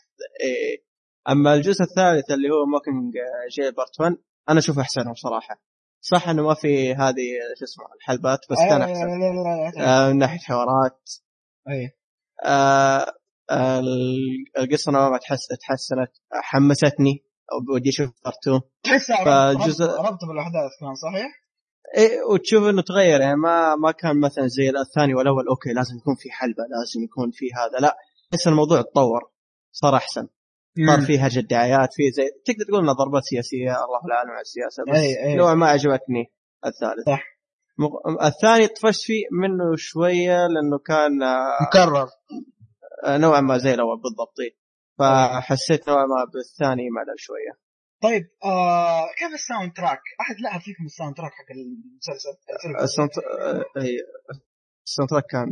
إيه. 0.42 0.88
أما 1.30 1.54
الجزء 1.54 1.82
الثالث 1.84 2.32
اللي 2.32 2.50
هو 2.50 2.66
Mockingjay 2.66 3.72
part 3.72 4.00
1 4.02 4.18
أنا 4.50 4.60
أشوفه 4.60 4.82
أحسنهم 4.82 5.14
صراحة 5.14 5.62
صح 6.02 6.30
إنه 6.30 6.44
ما 6.44 6.54
في 6.54 6.94
هذه 6.96 7.24
شو 7.60 7.64
اسمه 7.66 7.86
الحلبات 7.96 8.40
بس 8.52 8.58
كان 8.70 8.82
أحسن 8.82 9.08
لا. 9.80 10.08
آه، 10.08 10.10
من 10.12 10.18
ناحية 10.18 10.40
حوارات 10.40 11.10
إيه. 11.70 11.98
آه 12.46 13.14
ال- 13.52 14.46
القصة 14.58 14.92
نوعا 14.92 15.10
ما 15.10 15.18
تحس 15.18 15.48
تحسنت 15.62 16.12
حمستني 16.34 17.24
ودي 17.74 17.90
أشوف 17.90 18.10
part 18.26 18.38
2 18.48 18.62
تحسها 18.84 19.26
فالجزء- 19.26 20.00
ربط 20.00 20.20
بالأحداث 20.28 20.72
كان 20.82 20.96
صحيح؟ 20.96 21.28
إيه 21.98 22.22
وتشوف 22.34 22.64
إنه 22.64 22.82
تغير 22.82 23.22
يعني 23.22 23.36
ما 23.36 23.76
ما 23.76 23.92
كان 23.92 24.20
مثلا 24.20 24.48
زي 24.48 24.70
الثاني 24.70 25.14
والأول 25.16 25.48
okay 25.48 25.74
لازم 25.74 25.98
يكون 25.98 26.16
في 26.16 26.32
حلبة 26.32 26.64
لازم 26.64 27.04
يكون 27.04 27.32
في 27.32 27.46
هذا 27.58 27.80
لا 27.80 27.98
تحس 28.32 28.48
الموضوع 28.48 28.82
تطور 28.82 29.32
صار 29.72 29.96
أحسن 29.96 30.28
صار 30.88 31.02
في 31.02 31.20
هرجه 31.20 31.40
دعايات 31.40 31.90
في 31.94 32.12
زي 32.12 32.24
تقدر 32.46 32.66
تقول 32.68 32.80
إنها 32.80 32.94
ضربات 32.94 33.24
سياسية 33.24 33.72
الله 33.72 34.16
أعلم 34.18 34.30
عن 34.32 34.42
السياسة 34.42 34.84
بس 34.84 34.96
أي- 34.98 35.24
أي. 35.26 35.36
نوعا 35.36 35.54
ما 35.54 35.68
عجبتني 35.68 36.34
الثالث 36.66 37.06
صح. 37.06 37.24
مغ... 37.78 38.26
الثاني 38.28 38.68
طفشت 38.68 39.02
فيه 39.06 39.24
منه 39.32 39.76
شوية 39.76 40.48
لأنه 40.48 40.78
كان 40.86 41.24
آه، 41.24 41.58
مكرر 41.62 42.08
آه، 43.06 43.18
نوعا 43.18 43.42
ما 43.42 43.58
زي 43.58 43.74
الأول 43.74 44.02
بالضبط 44.02 44.40
إيه. 44.40 44.58
فحسيت 45.00 45.90
نوعا 45.90 46.06
ما 46.06 46.26
بالثاني 46.34 46.90
ملل 46.90 47.20
شوية 47.20 47.68
طيب 48.04 48.24
آه 48.46 49.02
كيف 49.20 49.34
ال 49.34 49.74
soundtrack؟ 49.74 50.02
أحد 50.22 50.36
لاحظ 50.44 50.62
فيكم 50.62 50.86
ال 50.86 51.16
soundtrack 51.16 51.32
حق 51.32 51.52
المسلسل؟ 51.52 52.30
ال 52.84 52.88
sound 52.88 53.10
آه، 53.42 53.82
إيه. 53.82 53.98
ال 54.88 55.10
soundtrack 55.10 55.24
كان 55.32 55.48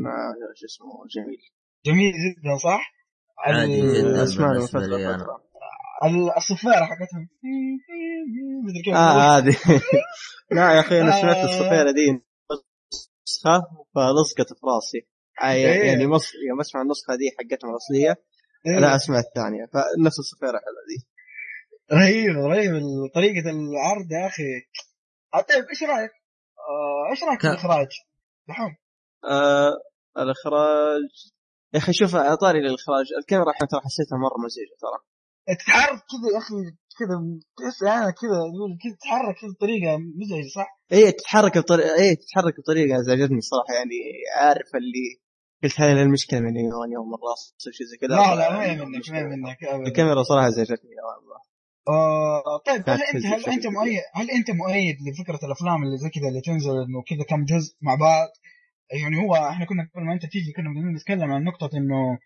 شو 0.55 0.65
اسمه 0.65 0.87
جميل 1.15 1.41
جميل 1.85 2.11
جدا 2.13 2.57
صح؟ 2.63 2.93
عادي 3.37 3.81
جدا 3.81 4.23
اسمع 4.23 4.47
له 4.47 4.53
بالنسبة 4.53 4.79
فتره 4.79 4.97
لي 4.97 5.07
أنا. 5.09 5.17
فترة 5.17 5.41
ال- 6.03 6.37
الصفاره 6.37 6.85
حقتهم 6.85 7.29
مدري 8.65 8.81
كيف 8.85 8.93
آه 8.95 9.37
هذه 9.37 9.57
لا 10.51 10.73
يا 10.73 10.79
أخي 10.79 11.01
أنا 11.01 11.11
سمعت 11.21 11.35
آه. 11.37 11.45
الصفيره 11.45 11.91
دي 11.91 12.21
نسخة 13.27 13.63
فلصقت 13.95 14.53
في 14.53 14.59
راسي 14.63 15.07
آه، 15.43 15.51
إيه. 15.51 15.87
يعني 15.91 16.07
مص... 16.07 16.31
يوم 16.49 16.59
أسمع 16.59 16.81
النسخة 16.81 17.15
دي 17.15 17.31
حقتهم 17.39 17.71
الأصلية 17.71 18.15
إيه. 18.67 18.79
لا 18.79 18.95
أسمع 18.95 19.19
الثانية 19.19 19.65
فنفس 19.65 20.19
الصفيره 20.19 20.49
حلوة 20.65 20.83
دي 20.89 21.07
رهيب 21.93 22.35
رهيب 22.37 22.71
طريقة 23.15 23.49
العرض 23.49 24.11
يا 24.11 24.27
أخي 24.27 24.43
طيب 25.49 25.65
إيش 25.69 25.83
رأيك؟ 25.83 26.11
آه 26.59 27.11
إيش 27.11 27.23
رأيك 27.23 27.41
في 27.41 27.47
الإخراج؟ 27.47 27.87
دحوم 28.47 28.75
آه 29.25 29.73
الإخراج 30.17 31.01
يا 31.75 31.79
أخي 31.79 31.93
شوف 31.93 32.15
اعطاني 32.15 32.59
للإخراج 32.59 33.05
الكاميرا 33.19 33.51
ترى 33.71 33.81
حسيتها 33.85 34.17
مرة 34.17 34.37
مزعجة 34.45 34.75
ترى 34.83 34.99
تتحرك 35.57 35.99
كذا 36.11 36.27
يا 36.33 36.37
أخي 36.37 36.55
كذا 36.99 37.15
تحس 37.57 37.81
يعني 37.81 38.11
كذا 38.21 38.39
كذا 38.81 38.95
تتحرك 38.99 39.35
كذا 39.41 39.51
بطريقة 39.51 39.97
مزعجة 39.97 40.49
صح؟ 40.55 40.67
اي 40.93 41.11
تتحرك 41.11 41.57
بطريقه 41.57 41.95
اي 41.99 42.15
تتحرك 42.15 42.53
بطريقة 42.59 42.99
أزعجتني 42.99 43.41
صراحة 43.41 43.73
يعني 43.73 43.97
عارف 44.41 44.75
اللي 44.75 45.07
قلت 45.63 45.81
هذه 45.81 46.01
المشكلة 46.01 46.39
من 46.39 46.55
يوم 46.55 46.91
يوم 46.93 47.13
الراس 47.17 47.43
أو 47.67 47.71
شيء 47.71 47.87
زي 47.87 47.97
كذا 47.97 48.09
لا 48.09 48.35
لا 48.35 48.53
ما 48.53 48.63
هي 48.63 48.85
منك 48.85 49.09
ما 49.09 49.17
هي 49.17 49.23
منك 49.23 49.63
أبداً. 49.63 49.87
الكاميرا 49.87 50.23
صراحة 50.23 50.47
أزعجتني 50.47 50.91
نوعا 51.01 51.17
ما 51.29 51.39
آه 51.89 52.57
طيب 52.65 52.83
هل 52.87 53.01
انت 53.13 53.25
هل 53.25 53.53
أنت. 53.53 53.67
مؤيد 53.67 54.01
هل 54.13 54.31
أنت 54.31 54.51
مؤيد 54.51 54.95
لفكرة 55.07 55.45
الأفلام 55.47 55.83
اللي 55.83 55.97
زي 55.97 56.09
كذا 56.09 56.27
اللي 56.29 56.41
تنزل 56.41 56.71
إنه 56.71 57.01
كذا 57.09 57.23
كم 57.29 57.45
جزء 57.45 57.75
مع 57.81 57.95
بعض 57.95 58.27
يعني 58.91 59.17
هو 59.17 59.35
إحنا 59.35 59.65
كنا 59.65 59.89
قبل 59.95 60.05
ما 60.05 60.13
أنت 60.13 60.25
تيجي 60.25 60.51
كنا 60.51 60.69
بدنا 60.69 60.91
نتكلم 60.91 61.31
عن 61.31 61.43
نقطة 61.43 61.69
إنه 61.77 62.19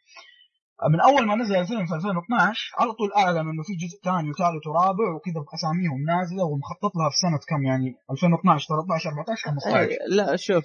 من 0.93 0.99
أول 0.99 1.27
ما 1.27 1.35
نزل 1.35 1.55
الفيلم 1.55 1.85
في 1.85 1.93
2012 1.95 2.71
على 2.79 2.91
طول 2.93 3.09
أعلن 3.17 3.49
إنه 3.49 3.63
في 3.63 3.73
جزء 3.73 3.97
ثاني 4.03 4.29
وثالث 4.29 4.67
ورابع 4.67 5.15
وكذا 5.15 5.39
بأساميهم 5.45 5.99
نازلة 6.13 6.43
ومخطط 6.43 6.95
لها 6.97 7.09
في 7.09 7.17
سنة 7.25 7.39
كم 7.49 7.63
يعني؟ 7.63 7.95
2012 8.11 8.67
13 8.67 9.09
14 9.09 9.45
15 9.45 9.79
أي 9.79 9.97
لا 10.09 10.35
شوف 10.35 10.63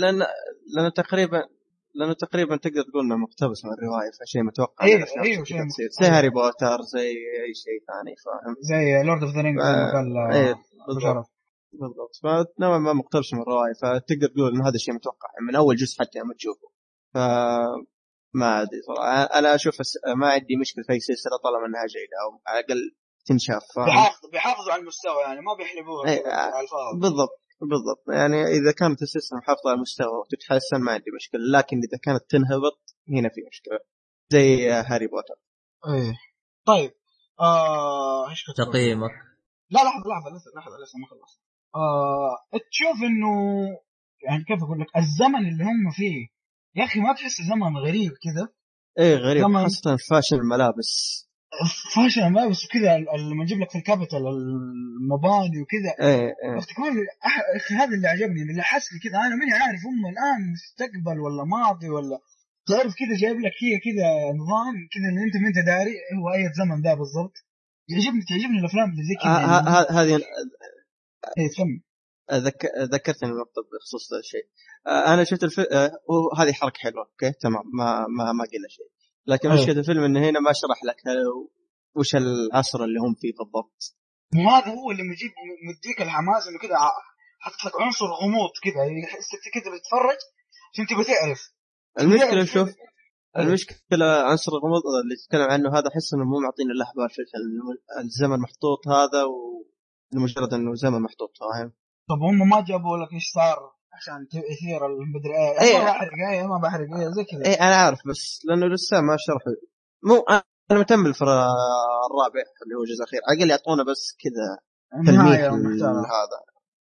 لأن 0.00 0.18
لأنه 0.74 0.88
تقريبا 0.88 1.42
لأنه 1.94 2.12
تقريبا 2.12 2.56
تقدر 2.56 2.82
تقول 2.82 3.04
إنه 3.04 3.16
مقتبس 3.16 3.64
من 3.64 3.72
الرواية 3.72 4.10
فشيء 4.20 4.42
متوقع. 4.42 4.86
أيوه، 4.86 5.00
كذا 5.00 5.44
شيء. 5.44 5.88
زي 6.00 6.06
Harry 6.06 6.28
Potter 6.28 6.82
زي 6.82 7.08
أي 7.46 7.54
شيء 7.64 7.78
ثاني 7.88 8.14
فاهم؟ 8.24 8.56
زي 8.60 9.02
Lord 9.06 9.22
of 9.22 9.34
the 9.34 9.40
Rings 9.40 9.62
قال 9.62 11.24
بالضبط. 11.72 12.14
فنوعا 12.22 12.78
ما 12.78 12.92
مقتبس 12.92 13.34
من 13.34 13.40
الرواية 13.42 13.72
فتقدر 13.82 14.28
تقول 14.34 14.52
إنه 14.54 14.68
هذا 14.68 14.74
الشيء 14.74 14.94
متوقع. 14.94 15.28
من 15.48 15.56
أول 15.56 15.76
جزء 15.76 15.98
حتى 16.00 16.18
لما 16.18 16.34
تشوفه. 16.34 16.68
ف 17.14 17.16
ما 18.34 18.62
أدري 18.62 18.82
صراحة. 18.86 19.22
أنا 19.38 19.54
أشوف 19.54 19.80
الس- 19.80 20.00
ما 20.16 20.28
عندي 20.30 20.56
مشكلة 20.60 20.84
في 20.86 20.92
أي 20.92 21.00
سلسلة 21.00 21.36
طالما 21.44 21.66
إنها 21.66 21.86
جيدة 21.86 22.16
أو 22.24 22.40
على 22.46 22.58
الأقل 22.60 22.80
تنشاف. 23.26 23.62
فاهم 23.76 23.86
بيحافظ 23.86 24.26
بيحافظوا 24.32 24.72
على 24.72 24.82
المستوى 24.82 25.22
يعني 25.26 25.40
ما 25.40 25.54
بيحلبوها 25.58 26.08
أي، 26.10 26.18
كذا 26.18 26.32
آه، 26.32 26.34
على 26.34 26.64
الفاضي 26.64 27.00
بالضبط 27.00 27.40
بالضبط. 27.60 28.04
يعني 28.08 28.42
إذا 28.42 28.72
كانت 28.78 29.02
السلسلة 29.02 29.38
محافظة 29.38 29.70
على 29.70 29.76
المستوى 29.76 30.16
وتتحسن 30.18 30.76
ما 30.80 30.92
عندي 30.92 31.10
مشكلة. 31.16 31.40
لكن 31.58 31.76
إذا 31.76 31.98
كانت 32.02 32.24
تنهبط 32.30 32.78
هنا 33.08 33.28
في 33.28 33.40
مشكلة. 33.50 33.78
زي 34.28 34.70
Harry 34.70 35.06
Potter. 35.06 35.34
إيه. 35.94 36.14
طيب 36.66 36.92
آه؟ 37.40 38.26
تقييمك. 38.56 39.10
لا 39.70 39.80
لحظة 39.84 40.04
لحظة 40.10 40.36
لسه 40.36 40.50
لحظة 40.56 40.76
لسه 40.82 40.98
ما 40.98 41.06
خلصت. 41.10 41.40
آه 41.76 42.58
تشوف 42.70 43.02
إنه 43.02 43.32
يعني 44.28 44.44
كيف 44.44 44.62
أقول 44.62 44.80
لك؟ 44.80 44.86
الزمن 44.96 45.48
اللي 45.48 45.64
هم 45.64 45.90
فيه. 45.90 46.26
يا 46.76 46.84
أخي 46.84 47.00
ما 47.00 47.12
تحس 47.14 47.42
زمن 47.42 47.76
غريب 47.76 48.10
كذا؟ 48.24 48.48
إيه 48.98 49.16
غريب. 49.16 49.42
لما- 49.44 49.62
خاصة 49.62 49.96
fashion 50.10 50.36
الملابس. 50.36 51.22
فاشل 51.94 52.26
ما 52.26 52.46
بس 52.48 52.66
كذا 52.72 52.98
لما 52.98 53.44
نجيب 53.44 53.60
لك 53.60 53.70
في 53.70 53.78
ال 53.78 53.83
Capitol 53.83 54.18
المباني 54.26 55.60
وكذا. 55.62 56.06
إيه 56.08 56.26
إيه. 56.44 56.60
أح- 56.60 57.56
أخي 57.56 57.74
هذا 57.74 57.94
اللي 57.96 58.08
عجبني 58.08 58.42
اللي 58.50 58.62
حس 58.62 58.92
لي 58.92 58.98
كذا 58.98 59.18
أنا 59.18 59.36
ماني 59.36 59.52
عارف 59.52 59.80
هم 59.86 60.06
الآن 60.12 60.52
مستقبل 60.52 61.20
ولا 61.20 61.44
ماضي 61.44 61.88
ولا. 61.88 62.18
تعرف 62.68 62.94
كذا 63.00 63.16
جايب 63.20 63.36
لك 63.40 63.52
هي 63.62 63.78
كذا 63.86 64.08
نظام 64.40 64.74
كذا 64.92 65.08
اللي 65.10 65.22
أنت 65.26 65.36
ما 65.42 65.48
أنت 65.48 65.66
داري 65.66 65.94
هو 66.20 66.26
أي 66.34 66.52
زمن 66.60 66.82
ذا 66.82 66.94
بالضبط. 66.94 67.32
يعجبني 67.88 68.22
تعجبني 68.28 68.58
الأفلام 68.60 68.90
اللي 68.90 69.02
زي 69.02 69.14
كذا. 69.22 69.30
هذه 70.00 70.20
إيه 71.38 71.48
كمل 71.56 71.80
ذك... 72.32 72.66
ذكرتني 72.92 73.30
بنقطة 73.30 73.62
بخصوص 73.72 74.12
الشيء. 74.12 74.46
آه، 74.86 75.14
أنا 75.14 75.24
شفت 75.24 75.44
الفيلم 75.44 75.66
وهذه 76.08 76.52
حركة 76.52 76.78
حلوة 76.78 77.04
أوكي؟ 77.04 77.32
تمام. 77.40 77.62
ما 77.74 78.06
ما 78.08 78.32
ما 78.32 78.44
قلنا 78.44 78.68
شيء. 78.68 78.86
لكن 79.26 79.50
أيه. 79.50 79.60
مشكلة 79.60 79.78
الفيلم 79.78 80.02
إنه 80.04 80.20
هنا 80.20 80.40
ما 80.40 80.52
شرح 80.52 80.84
لك 80.84 80.96
وش 81.96 82.16
العصر 82.16 82.84
اللي 82.84 83.00
هم 83.00 83.14
فيه 83.14 83.32
بالضبط. 83.38 83.96
هذا 84.34 84.74
هو 84.74 84.90
اللي 84.90 85.02
مجيب 85.02 85.32
مديك 85.68 86.02
الحماس 86.02 86.48
إنه 86.48 86.58
كذا 86.58 86.76
حاطط 87.38 87.64
لك 87.66 87.80
عنصر 87.80 88.06
غموض 88.06 88.50
كذا 88.62 88.84
يحسك 88.84 89.44
كذا 89.54 89.72
بتتفرج 89.72 90.18
عشان 90.72 90.86
تبغى 90.86 91.04
تعرف. 91.04 91.52
المشكلة 92.00 92.30
تعرف 92.30 92.48
شوف 92.48 92.68
إيه. 92.68 93.42
المشكلة 93.42 94.06
عنصر 94.30 94.52
الغموض 94.52 94.82
اللي 95.02 95.16
تتكلم 95.16 95.50
عنه 95.50 95.78
هذا 95.78 95.88
أحس 95.88 96.14
إنه 96.14 96.24
مو 96.24 96.40
معطينا 96.40 96.72
بال 96.96 97.10
في 97.10 97.22
الفيلم 97.22 97.78
الزمن 98.04 98.38
محطوط 98.38 98.88
هذا 98.88 99.24
ولمجرد 100.12 100.54
إنه 100.54 100.74
زمن 100.74 101.00
محطوط 101.00 101.30
فاهم؟ 101.40 101.72
طب 102.08 102.18
هم 102.22 102.48
ما 102.48 102.64
جابوا 102.68 102.96
لك 102.96 103.12
إيش 103.12 103.32
صار 103.34 103.76
عشان 103.92 104.26
يثير 104.52 104.86
المدري 104.86 105.34
إيه 105.36 105.60
أيه. 105.60 105.78
ما 105.78 105.84
بحرق 105.84 106.12
إيه 106.32 106.46
ما 106.46 106.58
بحرق 106.62 106.86
إيه 106.98 107.08
زي 107.10 107.24
كذا. 107.24 107.44
إيه 107.46 107.66
أنا 107.66 107.76
عارف 107.76 107.98
بس 108.08 108.40
لأنه 108.44 108.66
لسه 108.66 109.00
ما 109.00 109.16
شرحوا. 109.18 109.52
مو 110.02 110.24
أنا 110.70 110.80
متأمل 110.80 111.14
في 111.14 111.22
الرابع 111.22 112.44
اللي 112.62 112.74
هو 112.76 112.82
الجزء 112.82 113.02
الأخير. 113.02 113.20
على 113.28 113.36
الأقل 113.36 113.50
يعطونا 113.50 113.82
بس 113.90 114.16
كذا 114.22 114.58
تلميح 115.06 115.40
هذا 116.18 116.38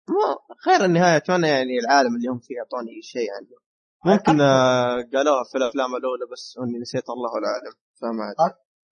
مو 0.09 0.55
خير 0.65 0.85
النهاية 0.85 1.17
أتمنى 1.17 1.47
يعني 1.47 1.79
العالم 1.79 2.15
اللي 2.15 2.27
هم 2.27 2.39
فيه 2.39 2.55
يعطوني 2.55 3.01
شيء 3.01 3.27
عنه 3.35 3.63
ممكن 4.05 4.41
آه، 4.41 4.95
قالوها 5.13 5.43
في 5.51 5.57
الأفلام 5.57 5.95
الأولى 5.95 6.25
بس 6.31 6.57
إني 6.63 6.79
نسيت 6.79 7.09
الله 7.09 7.31
العالم. 7.37 7.73
فما 8.01 8.33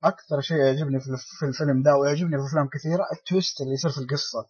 أكثر 0.03 0.41
شيء 0.41 0.57
يعجبني 0.57 0.99
في 0.99 1.07
الف- 1.13 1.31
في 1.39 1.45
الفيلم 1.45 1.83
ده 1.83 1.91
ويعجبني 1.97 2.35
في 2.37 2.43
أفلام 2.49 2.67
كثيرة 2.75 3.03
التويست 3.15 3.61
اللي 3.61 3.73
يصير 3.73 3.91
في 3.91 3.97
القصة 3.97 4.41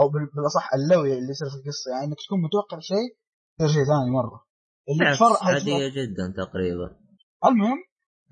أو 0.00 0.08
بال- 0.08 0.30
بالأصح 0.34 0.74
اللوي 0.74 1.12
اللي 1.18 1.30
يصير 1.30 1.48
في 1.50 1.56
القصة. 1.60 1.86
يعني 1.92 2.04
أنك 2.06 2.16
تكون 2.26 2.38
متوقع 2.42 2.78
شيء 2.92 3.08
يصير 3.60 3.68
شيء 3.74 3.84
ثاني 3.90 4.10
مرة. 4.18 4.38
اللي 4.88 5.04
تفرق 5.16 5.44
عادية 5.44 5.88
جدا 5.98 6.24
تقريبا. 6.42 6.88
المهم 7.48 7.78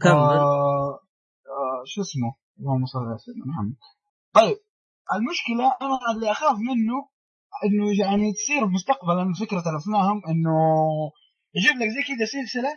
كمل. 0.02 0.12
آه 0.12 0.92
آه 1.56 1.82
شو 1.86 2.00
اسمه؟ 2.00 2.30
اللهم 2.60 2.86
صل 2.86 2.98
على 2.98 3.18
سيدنا 3.18 3.44
محمد. 3.46 3.76
طيب 4.34 4.56
المشكلة 5.14 5.66
أنا 5.82 5.96
اللي 6.14 6.30
أخاف 6.30 6.56
منه 6.58 6.96
إنه 7.64 7.84
يعني 8.04 8.32
تصير 8.32 8.66
مستقبلا 8.66 9.32
فكرة 9.40 9.64
الأفلام 9.70 10.16
إنه 10.30 10.56
يجيب 11.54 11.76
لك 11.80 11.88
زي 11.96 12.02
كذا 12.08 12.26
سلسلة 12.36 12.72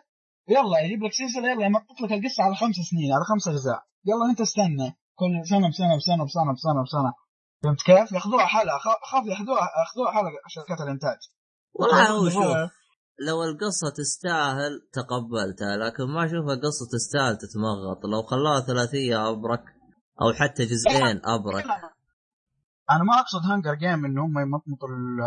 يلا 0.50 0.80
يجيب 0.80 1.04
لك 1.04 1.12
سلسلة 1.14 1.52
يلا 1.52 1.66
يمطط 1.66 2.02
لك 2.02 2.12
القصة 2.12 2.44
على 2.44 2.56
خمس 2.56 2.76
سنين 2.92 3.14
على 3.14 3.24
خمس 3.32 3.48
أجزاء. 3.48 3.82
يلا 4.06 4.26
انت 4.32 4.42
استنى. 4.42 4.88
كل 5.16 5.34
سنة 5.50 5.70
بسنة 5.70 5.96
بسنة 5.98 6.26
بسنة 6.26 6.54
بسنة 6.54 6.84
بسنة. 6.84 7.14
فهمت 7.64 7.82
كيف؟ 7.86 8.12
ياخذوها 8.12 8.46
حلقة. 8.46 8.78
خ- 8.78 9.12
خاف 9.12 9.26
ياخذوها 9.26 9.62
ياخذوها 9.80 10.12
حلقة 10.12 10.32
شركات 10.48 10.82
الإنتاج. 10.82 11.18
والله 11.74 12.10
هو 12.12 12.20
اللي 12.20 12.32
شوف 12.32 12.72
لو 13.28 13.44
القصة 13.44 13.90
تستاهل 13.98 14.72
تقبلتها 14.94 15.78
لكن 15.78 16.04
ما 16.14 16.26
اشوفها 16.26 16.56
قصة 16.56 16.86
تستاهل 16.92 17.38
تتمغط. 17.38 18.06
لو 18.14 18.24
خلاها 18.24 18.60
ثلاثية 18.62 19.30
أبرك. 19.30 19.64
أو 20.22 20.34
حتى 20.34 20.66
جزئين 20.66 21.22
أبرك. 21.26 21.66
أنا 22.92 23.04
ما 23.04 23.20
أقصد 23.20 23.42
Hunger 23.52 23.74
Games 23.74 24.06
إنه 24.06 24.26
هم 24.26 24.40
يمطمطوا 24.40 24.88
ال- 24.90 25.22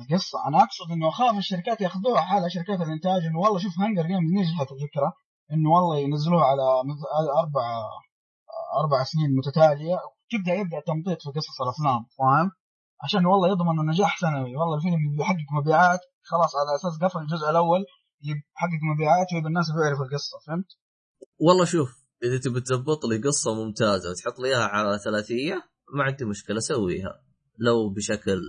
القصة. 0.00 0.38
أنا 0.48 0.58
أقصد 0.58 0.90
إنه 0.92 1.08
اخاف 1.08 1.38
الشركات 1.38 1.80
ياخذوها 1.80 2.20
حلقة 2.20 2.48
شركات 2.48 2.80
الإنتاج 2.86 3.22
إنه 3.30 3.38
والله 3.38 3.58
شوف 3.58 3.72
Hunger 3.80 4.02
Games 4.02 4.24
نجحت 4.38 4.68
الفكرة 4.72 5.12
إنه 5.52 5.70
والله 5.70 5.98
ينزلوها 5.98 6.44
على 6.44 6.62
أربع 7.42 7.64
أربع 8.80 9.04
سنين 9.04 9.36
متتالية 9.36 9.96
تبدا 10.30 10.54
يبدأ 10.54 10.80
تمطيط 10.86 11.18
في 11.22 11.30
قصص 11.36 11.60
الأفلام 11.62 12.06
فاهم؟ 12.18 12.50
عشان 13.04 13.26
والله 13.26 13.48
يضمن 13.48 13.80
النجاح 13.80 14.18
سنوي 14.20 14.56
والله 14.56 14.76
الفيلم 14.76 15.16
بيحقق 15.16 15.48
مبيعات 15.60 16.00
خلاص 16.22 16.52
على 16.56 16.70
أساس 16.76 17.02
قفل 17.02 17.18
الجزء 17.18 17.50
الأول 17.50 17.84
يحقق 18.22 18.80
مبيعات 18.94 19.26
ويبقى 19.32 19.48
الناس 19.48 19.66
بيعرفوا 19.70 20.04
القصة 20.04 20.38
فهمت؟ 20.46 20.66
والله 21.38 21.64
شوف 21.64 21.88
إذا 22.24 22.38
تبي 22.38 22.60
تضبط 22.60 23.04
لي 23.04 23.18
قصة 23.18 23.54
ممتازة 23.54 24.10
وتحط 24.10 24.40
لي 24.40 24.48
إياها 24.48 24.64
على 24.68 24.98
ثلاثية 24.98 25.54
ما 25.94 26.04
عندي 26.04 26.24
مشكلة 26.24 26.60
سويها 26.60 27.22
لو 27.58 27.88
بشكل 27.90 28.40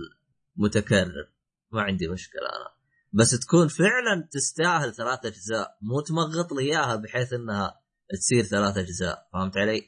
متكرر 0.56 1.26
ما 1.72 1.82
عندي 1.82 2.08
مشكلة 2.08 2.42
أنا 2.42 2.75
بس 3.12 3.40
تكون 3.40 3.68
فعلا 3.68 4.28
تستاهل 4.30 4.94
ثلاث 4.94 5.26
أجزاء. 5.26 5.68
مو 5.82 6.00
تمغط 6.00 6.52
لي 6.52 6.62
إياها 6.62 6.96
بحيث 6.96 7.32
إنها 7.32 7.80
تصير 8.10 8.42
ثلاث 8.42 8.76
أجزاء. 8.76 9.28
فهمت 9.32 9.56
علي؟ 9.56 9.80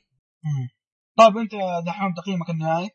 مم. 0.44 0.68
طيب 1.18 1.36
أنت 1.36 1.52
دحين 1.86 2.14
تقييمك 2.14 2.50
النهائي؟ 2.50 2.90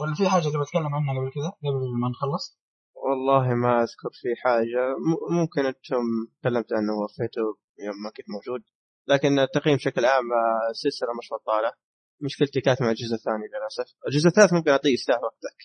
ولا 0.00 0.14
في 0.14 0.28
حاجة 0.28 0.42
تبغى 0.42 0.64
تتكلم 0.64 0.94
عنها 0.94 1.14
قبل 1.14 1.30
كذا؟ 1.34 1.50
قبل 1.64 2.00
ما 2.02 2.08
نخلص؟ 2.08 2.58
والله 2.94 3.54
ما 3.54 3.82
أذكر 3.82 4.10
في 4.20 4.28
حاجة. 4.42 4.82
ممكن 5.30 5.66
أنتم 5.66 6.04
تكلمت 6.40 6.72
عنه 6.72 6.92
ووفيته 6.98 7.46
يوم 7.86 7.96
ما 8.04 8.10
كنت 8.16 8.26
موجود. 8.34 8.62
لكن 9.08 9.38
التقييم 9.38 9.76
بشكل 9.76 10.04
عام 10.04 10.24
السلسلة 10.70 11.08
مش 11.18 11.28
بطالة. 11.32 11.72
مشكلتي 12.20 12.60
كانت 12.60 12.82
مع 12.82 12.90
الجزء 12.90 13.14
الثاني 13.14 13.46
للأسف. 13.52 13.88
الجزء 14.06 14.28
الثالث 14.28 14.52
ممكن 14.52 14.70
أعطيه 14.70 14.92
يستاهل 14.92 15.24
وقتك. 15.24 15.58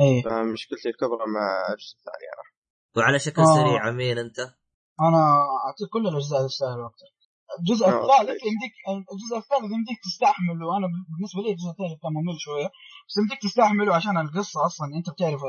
إيه. 0.00 0.22
فمشكلتي 0.22 0.88
الكبرى 0.88 1.24
مع 1.36 1.46
الجزء 1.72 1.96
الثاني 1.98 2.26
أنا. 2.34 2.51
وعلى 2.96 3.18
شكل 3.18 3.42
آه. 3.42 3.54
سريع 3.54 3.90
مين 3.90 4.18
أنت؟ 4.18 4.38
أنا 5.00 5.22
أعطيك 5.66 5.88
كل 5.92 6.06
الأجزاء 6.08 6.46
تستاهل 6.46 6.80
وقتها 6.80 7.08
الجزء 7.58 7.86
آه، 7.86 7.88
الثالث. 7.88 8.40
يمديك 8.48 8.74
الجزء 9.12 9.36
الثالث 9.42 9.70
يمديك 9.76 9.98
تستحمله 10.06 10.76
أنا 10.78 10.86
بالنسبة 11.12 11.40
لي 11.42 11.50
الجزء 11.50 11.70
الثالث 11.74 11.96
كان 12.02 12.12
ممل 12.18 12.38
شوية 12.46 12.68
بس 13.08 13.14
يمديك 13.20 13.40
تستحمله 13.42 13.94
عشان 13.94 14.18
القصة 14.18 14.66
أصلا 14.66 14.86
أنت 14.98 15.10
بتعرف 15.10 15.40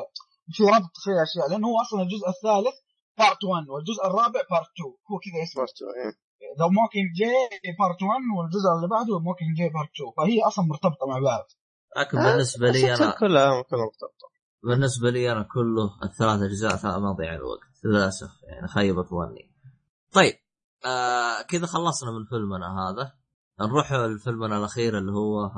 في 0.56 0.64
ربط 0.64 0.94
في 1.04 1.12
أشياء 1.26 1.50
لأنه 1.50 1.68
هو 1.68 1.78
أصلا 1.86 2.02
الجزء 2.06 2.28
الثالث 2.34 2.76
Part 3.20 3.44
1 3.44 3.70
والجزء 3.72 4.04
الرابع 4.08 4.42
Part 4.52 4.70
2 4.76 4.94
هو 5.10 5.16
كذا 5.24 5.38
اسمه 5.44 5.60
برضو، 5.64 5.84
إيه. 6.00 6.14
The 6.60 6.68
Mockingjay 6.80 7.34
Part 7.80 8.02
1 8.04 8.22
والجزء 8.38 8.70
اللي 8.76 8.88
بعده 8.96 9.20
Mockingjay 9.30 9.70
Part 9.78 9.92
2 9.96 10.12
فهي 10.18 10.38
أصلا 10.50 10.66
مرتبطة 10.66 11.06
مع 11.12 11.20
بعض 11.30 11.46
لكن 11.98 12.18
بالنسبة 12.18 12.70
لي 12.72 12.94
أنا 12.96 12.98
كلها 12.98 13.62
كلها 13.70 13.86
مرتبطة 13.86 14.33
بالنسبة 14.64 15.10
لي 15.10 15.32
أنا 15.32 15.44
كله 15.44 16.00
الثلاث 16.04 16.42
أجزاء 16.42 17.00
مضيع 17.00 17.36
الوقت 17.36 17.86
للأسف 17.86 18.32
يعني 18.44 18.68
خيبت 18.68 19.08
ظني. 19.08 19.54
طيب 20.14 20.34
آه 20.86 21.42
كذا 21.42 21.66
خلصنا 21.66 22.12
من 22.12 22.26
فيلمنا 22.26 22.80
هذا. 22.80 23.24
نروح 23.62 23.94
لفيلمنا 23.94 24.58
الأخير 24.58 24.98
اللي 24.98 25.12
هو 25.12 25.52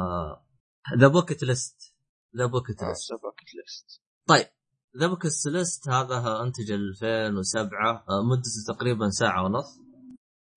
The 0.99 1.07
Bucket 1.07 1.43
List 1.43 1.95
ذا 2.37 2.45
بوكيت 2.45 2.83
ليست 2.83 3.13
باكت 3.23 3.55
ليست 3.55 4.01
طيب 4.27 4.47
ذا 4.99 5.07
بوكيت 5.07 5.31
ليست 5.45 5.89
هذا 5.89 6.41
أنتج 6.41 6.71
2007 6.71 8.05
آه، 8.09 8.23
مدته 8.23 8.73
تقريبا 8.73 9.09
ساعة 9.09 9.43
ونص. 9.43 9.79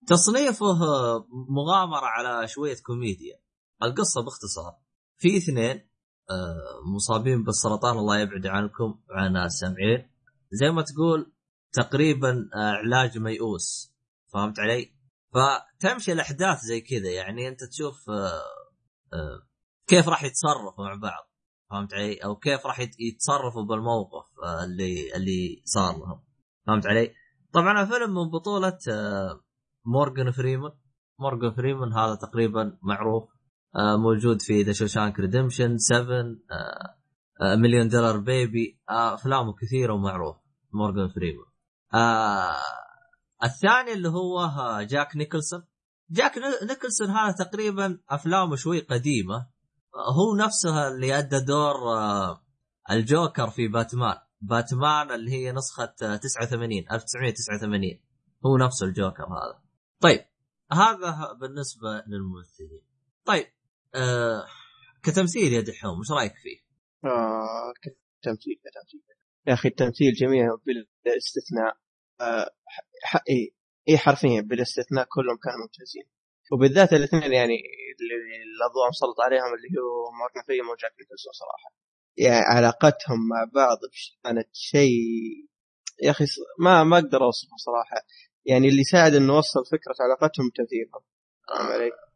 تصنيفه 0.06 0.74
مغامرة 1.48 2.06
على 2.06 2.48
شوية 2.48 2.76
كوميديا. 2.86 3.40
القصة 3.82 4.22
باختصار 4.22 4.78
في 5.16 5.36
اثنين 5.36 5.88
مصابين 6.94 7.42
بالسرطان 7.44 7.98
الله 7.98 8.18
يبعد 8.18 8.46
عنكم 8.46 9.00
وعن 9.10 9.36
السامعين 9.36 10.10
زي 10.52 10.70
ما 10.70 10.82
تقول 10.82 11.32
تقريبا 11.72 12.48
آه، 12.56 12.70
علاج 12.72 13.18
ميؤوس 13.18 13.94
فهمت 14.32 14.60
علي؟ 14.60 14.92
فتمشي 15.34 16.12
الأحداث 16.12 16.59
زي 16.60 16.80
كذا 16.80 17.10
يعني 17.10 17.48
أنت 17.48 17.64
تشوف 17.64 18.10
آه، 18.10 18.42
آه، 19.12 19.42
كيف 19.86 20.09
راح 20.09 20.24
يتصرفوا 20.24 20.84
مع 20.84 20.94
بعض 20.94 21.30
فهمت 21.70 21.94
علي؟ 21.94 22.14
أو 22.16 22.36
كيف 22.36 22.66
راح 22.66 22.80
يت- 22.80 23.00
يتصرفوا 23.00 23.62
بالموقف 23.64 24.26
آه، 24.44 24.64
اللي 24.64 25.14
اللي 25.16 25.62
صار 25.64 25.98
لهم 25.98 26.22
فهمت 26.66 26.86
علي؟ 26.86 27.14
طبعا 27.52 27.82
الفيلم 27.82 28.14
من 28.14 28.30
بطولة 28.30 28.78
آه، 28.90 29.40
مورغان 29.86 30.30
فريمان 30.30 30.72
مورغان 31.20 31.55
فريمان 31.55 31.92
هذا 31.92 32.14
تقريبا 32.14 32.78
معروف 32.82 33.24
آه، 33.24 33.38
موجود 34.02 34.42
في 34.42 34.62
The 34.62 34.72
Shawshank 34.72 35.20
Redemption 35.20 35.78
7 35.78 36.24
مليون 37.56 37.88
دولار 37.88 38.18
بيبي 38.18 38.80
أفلامه 38.88 39.52
كثيرة 39.55 39.92
ومعروف 39.94 40.36
مورغان 40.72 41.09
فريمان 41.09 41.44
آه 41.94 42.56
الثاني 43.44 43.92
اللي 43.92 44.09
هو 44.09 44.40
آه، 44.40 44.82
جاك 44.82 45.16
نيكلسون 45.16 45.64
جاك 46.10 46.38
ني- 46.38 46.68
نيكلسون 46.68 47.10
هذا 47.10 47.32
تقريبا 47.44 47.98
أفلامه 48.10 48.56
شوي 48.56 48.80
قديمة. 48.80 49.36
آه، 49.94 50.12
هو 50.12 50.36
نفسه 50.36 50.88
اللي 50.88 51.18
أدى 51.18 51.40
دور 51.40 51.74
آه، 51.96 52.42
الجوكر 52.90 53.50
في 53.50 53.68
باتمان. 53.68 54.16
باتمان 54.40 55.10
اللي 55.10 55.30
هي 55.30 55.52
نسخة 55.52 55.94
آه، 56.02 56.16
89 56.16 56.84
1989 56.92 58.00
هو 58.46 58.56
نفسه 58.56 58.86
الجوكر 58.86 59.22
هذا. 59.24 59.62
طيب 60.00 60.20
هذا 60.72 61.32
بالنسبة 61.40 62.02
للممثلين. 62.06 62.82
طيب 63.24 63.46
آه 63.94 64.47
كتمثيل 65.02 65.52
يا 65.52 65.60
دحوم 65.60 65.98
إيش 65.98 66.10
رأيك 66.19 66.35
فيه؟ 66.43 66.59
آه 67.05 67.73
كتمثيل 67.82 68.60
كتمثيل. 68.65 69.02
يا 69.47 69.55
أخي 69.55 69.69
التمثيل 69.69 70.12
جميع 70.12 70.55
بلا 70.66 71.16
استثناء. 71.16 71.77
آه 72.20 72.51
اي 73.31 73.55
اي 73.89 73.98
حرفيا 73.98 74.40
بلا 74.40 74.62
استثناء 74.62 75.06
كلهم 75.09 75.36
كانوا 75.36 75.59
ممتازين. 75.59 76.05
وبالذات 76.52 76.93
الاثنين 76.93 77.32
يعني 77.32 77.56
اللي 78.01 78.15
الاضواء 78.56 78.89
مسلط 78.89 79.20
عليهم 79.20 79.55
اللي 79.55 79.69
هو 79.69 80.12
مورجان 80.19 80.43
فريمان 80.47 80.70
وجاك 80.70 80.93
نيكلسون 81.01 81.32
صراحة. 81.32 81.74
يعني 82.16 82.44
علاقتهم 82.44 83.28
مع 83.28 83.51
بعض 83.55 83.78
كانت 84.24 84.48
شيء 84.52 85.48
يا 86.02 86.10
أخي 86.10 86.24
ما 86.59 86.85
ما 86.85 86.98
أقدر 86.98 87.24
أوصفه 87.24 87.56
صراحة. 87.56 88.06
يعني 88.44 88.69
اللي 88.69 88.85
ساعد 88.85 89.15
إنه 89.15 89.39
وصل 89.39 89.65
فكرة 89.66 89.94
علاقتهم 90.01 90.51
تمثيلهم. 90.56 91.02
فاهم 91.48 91.66
علي؟ 91.66 91.86
آه 91.86 92.07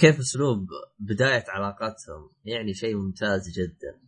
كيف 0.00 0.18
أسلوب 0.18 0.66
بداية 0.98 1.44
علاقتهم 1.48 2.30
يعني 2.44 2.74
شيء 2.74 2.96
ممتاز 2.96 3.48
جدا. 3.58 4.00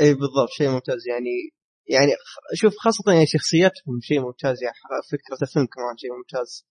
اي 0.00 0.14
بالضبط 0.14 0.48
شيء 0.58 0.68
ممتاز. 0.70 1.08
يعني 1.08 1.30
يعني 1.90 2.12
شوف 2.54 2.74
خاصة 2.78 3.12
يعني 3.12 3.26
شخصياتهم 3.26 4.00
شيء 4.02 4.20
ممتاز. 4.20 4.62
يعني 4.62 4.74
فكرة 5.12 5.46
الفيلم 5.48 5.66
كمان 5.66 5.96
شيء 5.98 6.10
ممتاز. 6.16 6.66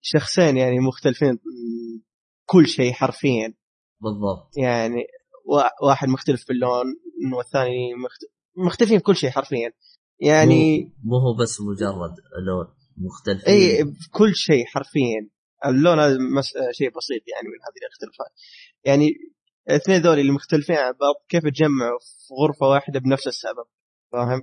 شخصين 0.00 0.56
يعني 0.56 0.78
مختلفين 0.80 1.38
كل 2.44 2.66
شيء 2.66 2.92
حرفيا. 2.92 3.54
بالضبط. 4.00 4.56
يعني 4.56 5.04
وا- 5.44 5.86
واحد 5.88 6.08
مختلف 6.08 6.48
باللون 6.48 6.86
والثاني 7.36 7.94
مخت- 7.94 8.32
مختلفين 8.66 8.98
بكل 8.98 9.16
شيء 9.16 9.30
حرفيا. 9.30 9.72
يعني 10.20 10.84
مو, 11.04 11.16
هو 11.16 11.36
بس 11.42 11.60
مجرد 11.60 12.14
لون 12.46 12.66
مختلفين. 12.96 13.48
اي 13.54 13.84
بكل 13.84 14.34
شيء 14.34 14.64
حرفيا. 14.66 15.30
اللون 15.66 15.98
هذا 15.98 16.16
مس... 16.38 16.52
شيء 16.72 16.88
بسيط 16.96 17.22
يعني 17.32 17.48
من 17.48 17.60
هذه 17.66 17.78
الاختلافات. 17.82 18.32
يعني 18.84 19.08
الاثنين 19.68 20.00
ذول 20.00 20.18
اللي 20.18 20.32
مختلفين 20.32 20.76
عن 20.76 20.92
بعض 20.92 21.14
كيف 21.28 21.42
تجمعوا 21.42 21.98
في 21.98 22.34
غرفة 22.34 22.66
واحدة 22.66 23.00
بنفس 23.00 23.26
السبب 23.26 23.66
فاهم؟ 24.12 24.42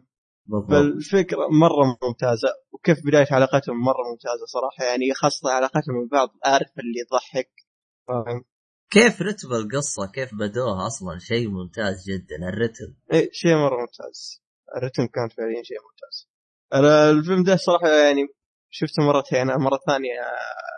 فالفكرة 0.70 1.48
مرة 1.48 1.98
ممتازة 2.04 2.50
وكيف 2.72 2.98
بداية 3.06 3.28
علاقتهم 3.32 3.84
مرة 3.84 4.04
ممتازة 4.12 4.46
صراحة 4.46 4.92
يعني 4.92 5.14
خاصة 5.14 5.50
علاقتهم 5.52 5.96
من 6.02 6.08
بعض 6.08 6.30
عارف 6.46 6.68
اللي 6.80 7.00
يضحك 7.00 7.52
فاهم؟ 8.08 8.44
كيف 8.90 9.22
رتب 9.22 9.52
القصة؟ 9.52 10.12
كيف 10.14 10.30
بدوها 10.34 10.88
أصلا؟ 10.88 11.20
شيء 11.20 11.50
ممتاز 11.50 12.10
جدا 12.10 12.50
الرتم 12.50 12.96
إيه 13.14 13.30
شيء 13.32 13.56
مرة 13.56 13.80
ممتاز. 13.80 14.42
الرتم 14.78 15.08
كان 15.08 15.30
فعليا 15.30 15.64
شيء 15.64 15.78
ممتاز. 15.78 16.30
أنا 16.74 17.10
الفيلم 17.10 17.44
ده 17.44 17.56
صراحة 17.56 17.90
يعني 17.90 18.28
شفته 18.70 19.04
مرتين 19.04 19.50
المرة 19.50 19.76
الثانية 19.76 20.20
آه، 20.22 20.75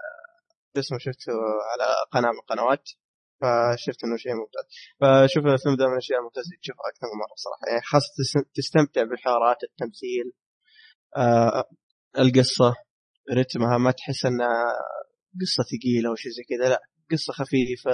اسمه 0.79 0.97
شفته 0.97 1.33
على 1.71 1.87
قناة 2.13 2.31
من 2.31 2.39
القنوات 2.43 2.85
فشفت 3.41 4.03
إنه 4.03 4.17
شيء 4.17 4.31
ممتاز. 4.41 4.65
فشوف 5.01 5.43
الفيلم 5.45 5.75
ده 5.79 5.85
من 5.87 5.93
الأشياء 5.93 6.19
الممتازة 6.19 6.45
اللي 6.49 6.59
تشوفها 6.63 6.85
أكثر 6.91 7.07
من 7.11 7.17
مرة 7.23 7.35
صراحة. 7.45 7.63
يعني 7.69 7.81
خاصة 7.91 8.09
تس- 8.19 8.47
تستمتع 8.57 9.03
بالحوارات 9.09 9.57
التمثيل 9.69 10.27
آه 11.17 11.63
القصة 12.23 12.73
رتمها 13.37 13.77
ما 13.77 13.91
تحس 13.91 14.25
انها 14.25 14.63
قصة 15.41 15.61
ثقيلة 15.71 16.09
أو 16.09 16.15
شيء 16.15 16.31
زي 16.31 16.43
كذا 16.49 16.69
لا 16.69 16.81
قصة 17.11 17.33
خفيفة 17.33 17.91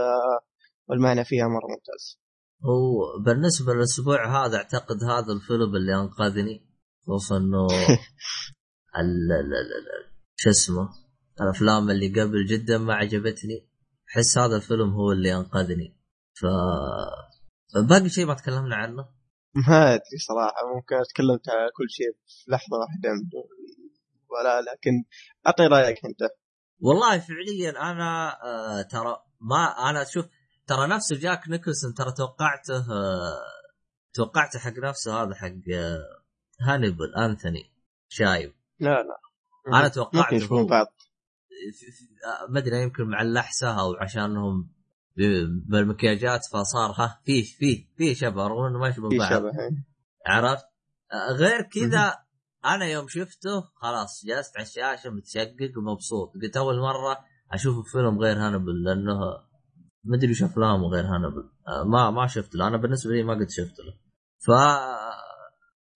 والمعنى 0.88 1.26
فيها 1.26 1.48
مرة 1.48 1.68
ممتاز. 1.76 2.20
هو 2.66 3.24
بالنسبة 3.26 3.74
للأسبوع 3.74 4.20
هذا 4.46 4.58
أعتقد 4.58 4.98
هذا 5.04 5.32
الفيلم 5.36 5.76
اللي 5.76 5.96
أنقذني 5.96 6.70
خصوصا 7.08 7.38
إنه 7.38 7.68
ال- 9.02 9.32
ال- 9.32 9.56
ال- 9.62 9.74
ال- 9.80 10.14
شو 10.36 10.50
اسمه؟ 10.50 10.90
الأفلام 11.42 11.90
اللي 11.90 12.22
قبل 12.22 12.46
جدا 12.46 12.78
ما 12.78 12.94
عجبتني 12.94 13.68
أحس 14.10 14.38
هذا 14.38 14.56
الفيلم 14.56 14.90
هو 14.90 15.12
اللي 15.12 15.36
أنقذني. 15.36 15.98
ف 16.34 16.46
باقي 17.90 18.10
شيء 18.10 18.26
ما 18.26 18.34
تكلمنا 18.34 18.76
عنه؟ 18.76 19.06
ما 19.56 19.94
أدري 19.94 20.18
صراحة 20.28 20.76
ممكن 20.76 20.96
تكلمت 21.14 21.50
على 21.50 21.70
كل 21.78 21.90
شيء 21.90 22.12
في 22.28 22.52
لحظة 22.52 22.78
واحدة 22.78 23.10
ولا 24.30 24.62
لكن 24.62 24.92
اعطي 25.48 25.68
رأيك 25.68 26.06
أنت. 26.06 26.20
والله 26.80 27.20
فعليا 27.20 27.70
أنا 27.92 28.38
آه 28.44 28.82
ترى 28.82 29.18
ما 29.42 29.90
أنا 29.90 30.04
شوف 30.04 30.26
ترى 30.68 30.88
نفس 30.88 31.14
جاك 31.14 31.50
نيكلسون 31.50 31.94
ترى 31.94 32.12
توقعته 32.12 32.92
آه 32.92 33.42
توقعته 34.14 34.60
حق 34.60 34.74
نفسه 34.78 35.24
هذا 35.24 35.36
حق 35.36 35.74
آه 35.74 36.24
هانيبال 36.62 37.16
أنثوني 37.16 37.72
شايب. 38.08 38.54
لا 38.80 38.90
لا. 38.90 39.18
أنا 39.68 39.88
توقعته 39.88 40.46
هو. 40.46 40.66
بعض. 40.66 40.88
ما 42.50 42.60
أدري 42.60 42.84
يمكن 42.84 43.04
مع 43.04 43.22
اللحسة 43.22 43.80
أو 43.80 43.94
عشانهم 43.94 44.70
بالمكياجات 45.66 46.42
فصار 46.46 46.92
ها 46.92 47.22
في 47.26 47.44
في 47.44 47.88
في 47.98 48.16
شبه 48.16 48.48
رغم 48.48 48.66
انه 48.66 48.80
ما 48.80 48.88
يشبه 48.88 49.10
بعض. 49.18 49.30
شبه 49.30 49.50
إيه. 49.50 49.86
عرفت؟ 50.28 50.66
غير 51.32 51.62
كذا 51.62 52.16
أنا 52.66 52.86
يوم 52.86 53.08
شفته 53.08 53.62
خلاص 53.76 54.26
جلست 54.26 54.58
على 54.58 54.66
الشاشة 54.68 55.10
متشقق 55.10 55.72
ومبسوط. 55.78 56.34
قلت 56.42 56.58
أول 56.58 56.80
مرة 56.80 57.18
أشوف 57.52 57.92
فيلم 57.92 58.20
غير 58.20 58.38
هانبل 58.38 58.84
لأنه 58.84 59.20
ما 60.04 60.18
أدري 60.18 60.32
وش 60.32 60.44
أفلامه 60.44 60.88
غير 60.88 61.06
هانبل. 61.06 61.50
آه، 61.68 61.84
ما 61.84 62.12
ما 62.12 62.28
شفت 62.28 62.56
له 62.56 62.68
أنا 62.68 62.78
بالنسبة 62.78 63.12
لي 63.12 63.24
ما 63.24 63.34
قد 63.34 63.50
شفت 63.50 63.80
له. 63.80 63.94
ف 64.46 64.50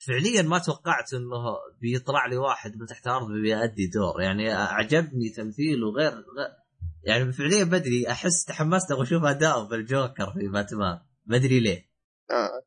فعليا 0.08 0.42
ما 0.42 0.60
توقعت 0.60 1.14
إنه 1.14 1.58
بيطلع 1.82 2.26
لي 2.26 2.38
واحد 2.38 2.76
من 2.76 2.86
تحت 2.86 3.08
الأرض 3.08 3.32
بيأدي 3.32 3.88
دور. 3.88 4.22
يعني 4.22 4.52
عجبني 4.52 5.30
تمثيله 5.30 5.90
غير, 5.90 6.12
غير 6.12 6.50
يعني 7.04 7.32
فعليا 7.32 7.64
بدري 7.64 8.12
أحس 8.12 8.46
تحمست 8.46 8.92
أبغى 8.92 9.04
أشوف 9.04 9.24
اداؤه 9.24 9.68
بالجوكر 9.68 10.34
في 10.34 10.48
باتمان. 10.48 11.00
ما 11.26 11.36
أدري 11.36 11.60
ليه. 11.60 11.88
آه 12.32 12.64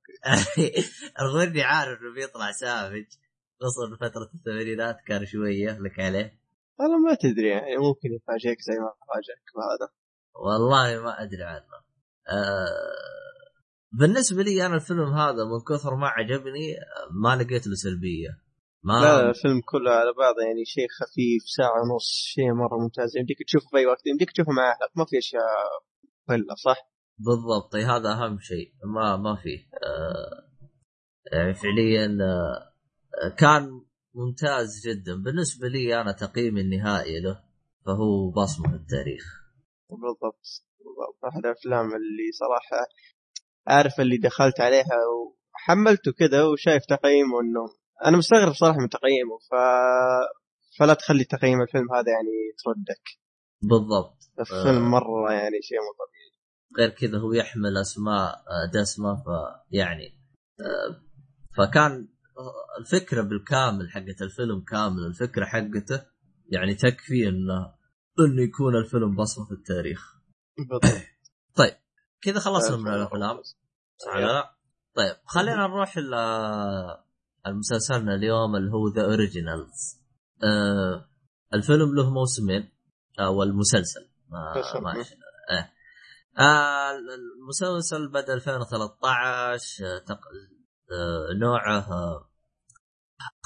رغم 1.23 1.41
إني 1.41 1.63
عارف 1.63 2.01
إنه 2.01 2.15
بيطلع 2.15 2.53
سافج 2.53 3.07
خصوصا 3.61 3.97
فترة 3.97 4.31
الثمانينات 4.35 4.97
كان 5.07 5.27
شوية 5.27 5.79
لك 5.79 6.01
عليه. 6.01 6.41
والله 6.79 6.99
ما 6.99 7.15
تدري 7.15 7.49
يعني 7.49 7.77
ممكن 7.77 8.09
يفاجئك 8.09 8.61
زي 8.61 8.75
ما 8.75 8.93
فاجئك 9.09 9.47
بهذا. 9.55 9.93
والله 10.35 11.03
ما 11.03 11.23
أدري 11.23 11.43
عنه. 11.43 11.81
آه 12.29 13.30
بالنسبة 13.93 14.43
لي 14.43 14.67
أنا 14.67 14.75
الفيلم 14.75 15.13
هذا 15.15 15.45
من 15.45 15.61
كثر 15.69 15.97
ما 15.97 16.07
عجبني 16.07 16.77
ما 17.23 17.37
لقيت 17.37 17.67
له 17.67 17.75
سلبية 17.75 18.29
ما 18.83 18.93
لا 18.93 19.31
الفيلم 19.31 19.61
كله 19.61 19.91
على 19.91 20.13
بعضه 20.19 20.43
يعني 20.47 20.65
شيء 20.65 20.89
خفيف 20.89 21.43
ساعة 21.57 21.83
ونص 21.83 22.09
شيء 22.35 22.53
مرة 22.53 22.79
ممتاز. 22.79 23.17
يمديك 23.17 23.39
تشوفه 23.47 23.69
في 23.71 23.77
أي 23.77 23.87
وقت 23.87 24.07
يمديك 24.07 24.31
تشوفه 24.31 24.53
مع 24.53 24.71
أهلك. 24.71 24.91
ما 24.97 25.05
في 25.05 25.19
أشياء 25.19 25.43
مملة 26.29 26.55
صح؟ 26.55 26.91
بالضبط. 27.19 27.77
هذا 27.77 28.13
أهم 28.13 28.39
شيء. 28.41 28.73
ما 28.85 29.17
ما 29.17 29.37
فيه 29.37 29.59
آه 29.59 30.49
يعني 31.33 31.55
فعليا 31.55 32.19
آه 32.23 32.75
كان 33.39 33.81
ممتاز 34.15 34.87
جدا. 34.87 35.23
بالنسبة 35.23 35.69
لي 35.69 36.01
أنا 36.01 36.13
تقييمي 36.13 36.61
النهائي 36.61 37.21
له 37.21 37.43
فهو 37.87 38.31
بصمة 38.31 38.69
في 38.69 38.77
التاريخ. 38.77 39.25
بالضبط. 39.91 40.47
بالضبط. 40.79 41.25
أحد 41.25 41.47
الأفلام 41.47 41.87
اللي 41.87 42.33
صراحة 42.33 42.87
عارف 43.67 44.01
اللي 44.01 44.17
دخلت 44.17 44.61
عليها 44.61 44.99
وحملته 45.55 46.13
كذا 46.13 46.45
وشايف 46.45 46.83
تقييمه 46.87 47.41
إنه 47.41 47.69
أنا 48.07 48.17
مستغرب 48.17 48.53
صراحة 48.53 48.79
من 48.79 48.89
تقييمه 48.89 49.39
ف 49.51 49.55
فلا 50.79 50.95
تخلي 50.95 51.25
تقييم 51.25 51.63
الفيلم 51.63 51.93
هذا 51.93 52.11
يعني 52.13 52.55
تردك 52.65 53.03
بالضبط. 53.63 54.17
الفيلم 54.41 54.91
مرة 54.91 55.33
يعني 55.33 55.63
شيء 55.63 55.79
مو 55.79 55.93
طبيعي. 56.01 56.31
غير 56.79 56.91
كذا 56.91 57.19
هو 57.19 57.33
يحمل 57.33 57.77
أسماء 57.81 58.35
آه، 58.35 58.71
دسمه 58.75 59.23
فيعني 59.25 60.15
آه، 60.61 61.03
فكان 61.57 62.09
الفكرة 62.81 63.23
بالكامل 63.23 63.91
حقت 63.91 64.23
الفيلم 64.23 64.61
كامل 64.61 65.07
الفكرة 65.07 65.45
حقته 65.45 66.03
يعني 66.53 66.75
تكفي 66.75 67.29
إنه 67.29 67.75
إنه 68.21 68.43
يكون 68.43 68.77
الفيلم 68.77 69.17
بصمة 69.17 69.47
في 69.47 69.53
التاريخ. 69.53 70.15
بالضبط. 70.59 70.85
طيب. 71.59 71.75
كذا 72.23 72.41
خلصنا 72.41 72.77
من 72.77 72.95
الافلام 72.95 73.43
صح 73.97 74.17
لا؟ 74.17 74.55
طيب 74.95 75.17
خلينا 75.27 75.67
نروح 75.67 75.99
ل 75.99 76.15
المسلسلنا 77.47 78.15
اليوم 78.15 78.57
اللي 78.57 78.71
هو 78.73 78.89
The 78.89 79.05
Originals 79.05 80.01
آه 80.45 81.09
الفيلم 81.55 81.95
له 81.95 82.11
موسمين. 82.11 82.73
أو 83.21 83.43
المسلسل 83.43 84.11
ما 84.29 84.55
مسلسل. 84.59 84.81
ما 84.81 85.05
آه. 85.51 85.73
آه 86.39 86.91
المسلسل 87.39 88.09
بدا 88.09 88.35
2013 88.35 89.87
آه 89.87 89.99
تق... 89.99 90.21
آه 90.93 91.39
نوعه 91.41 91.79
آه 91.79 92.31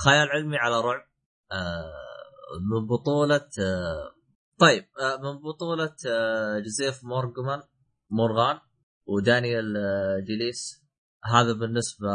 خيال 0.05 0.29
علمي 0.29 0.57
على 0.57 0.81
رعب. 0.81 1.07
آه 1.53 1.93
من 2.71 2.87
بطولة 2.87 3.49
آه 3.61 4.15
طيب 4.59 4.85
آه 5.01 5.17
من 5.17 5.39
بطولة 5.39 5.97
آه 6.09 6.59
جوزيف 6.59 7.05
مورغمان 7.05 7.63
مورغان 8.17 8.59
ودانيال 9.07 9.77
آه 9.77 10.19
جيليس. 10.27 10.85
هذا 11.25 11.53
بالنسبة 11.53 12.09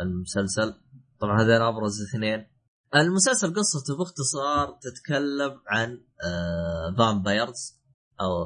للمسلسل 0.00 0.74
طبعا 1.20 1.42
هذين 1.42 1.62
أبرز 1.62 2.02
اثنين. 2.08 2.46
المسلسل 2.94 3.54
قصته 3.54 3.96
باختصار 3.98 4.78
تتكلم 4.84 5.60
عن 5.68 6.04
آه 6.24 6.94
vampires 6.98 7.82
أو 8.20 8.42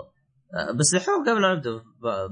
آه 0.55 0.73
بس 0.73 0.95
الحين 0.95 1.25
قبل 1.27 1.43
لا 1.43 1.55
نبدأ 1.55 1.83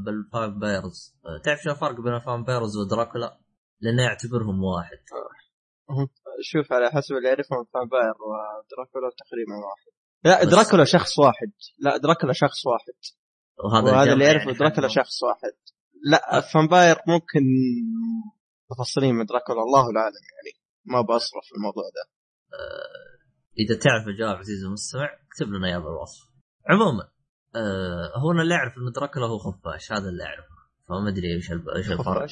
بال 0.05 0.27
vampires 0.27 1.17
تعرف 1.45 1.61
شو 1.65 1.71
الفرق 1.71 2.01
بين 2.01 2.15
ال 2.15 2.22
vampires 2.22 2.77
ودراكولا؟ 2.77 3.41
لأنه 3.81 4.03
يعتبرهم 4.03 4.65
واحد. 4.65 4.99
شوف 6.43 6.73
على 6.73 6.91
حسب 6.91 7.15
اللي 7.15 7.29
يعرفهم 7.29 7.65
vampire 7.75 8.15
ودراكولا 8.23 9.11
تقريبا 9.19 9.55
واحد. 9.67 9.93
لا 10.25 10.45
دراكولا 10.45 10.85
شخص 10.85 11.19
واحد. 11.19 11.53
لا 11.79 11.97
دراكولا 11.97 12.33
شخص 12.33 12.67
واحد. 12.67 12.99
وهذا 13.65 13.93
وهذا 13.93 14.13
اللي 14.13 14.25
يعرفه 14.25 14.45
يعني 14.45 14.59
دراكولا. 14.59 14.89
شخص 14.89 15.23
واحد 15.23 15.53
لا 16.11 16.41
vampire 16.41 16.97
ممكن 17.09 17.41
مفصلين 18.71 19.15
من 19.15 19.25
دراكولا 19.25 19.63
الله 19.63 19.91
العالم 19.91 20.25
يعني 20.33 20.59
ما 20.85 21.01
بصرف 21.01 21.45
في 21.49 21.55
الموضوع 21.57 21.85
ده 21.97 22.15
إذا 23.59 23.79
تعرف 23.79 24.09
الجواب 24.09 24.37
عزيزي 24.37 24.67
المستمع 24.67 25.09
اكتب 25.29 25.49
لنا 25.53 25.69
إياه 25.69 25.79
بالوصف. 25.79 26.29
عموما 26.71 27.09
آه 27.57 28.19
هو 28.19 28.33
أنا 28.33 28.43
اللي 28.43 28.55
أعرف 28.55 28.73
إن 28.79 28.93
دراكولا 28.93 29.27
هو 29.27 29.39
خفاش 29.39 29.93
هذا 29.93 30.09
اللي 30.09 30.25
أعرفه 30.25 30.55
فما 30.89 31.09
أدري 31.09 31.35
إيش 31.35 31.51
إيش 31.77 31.91
الفرق. 31.91 32.29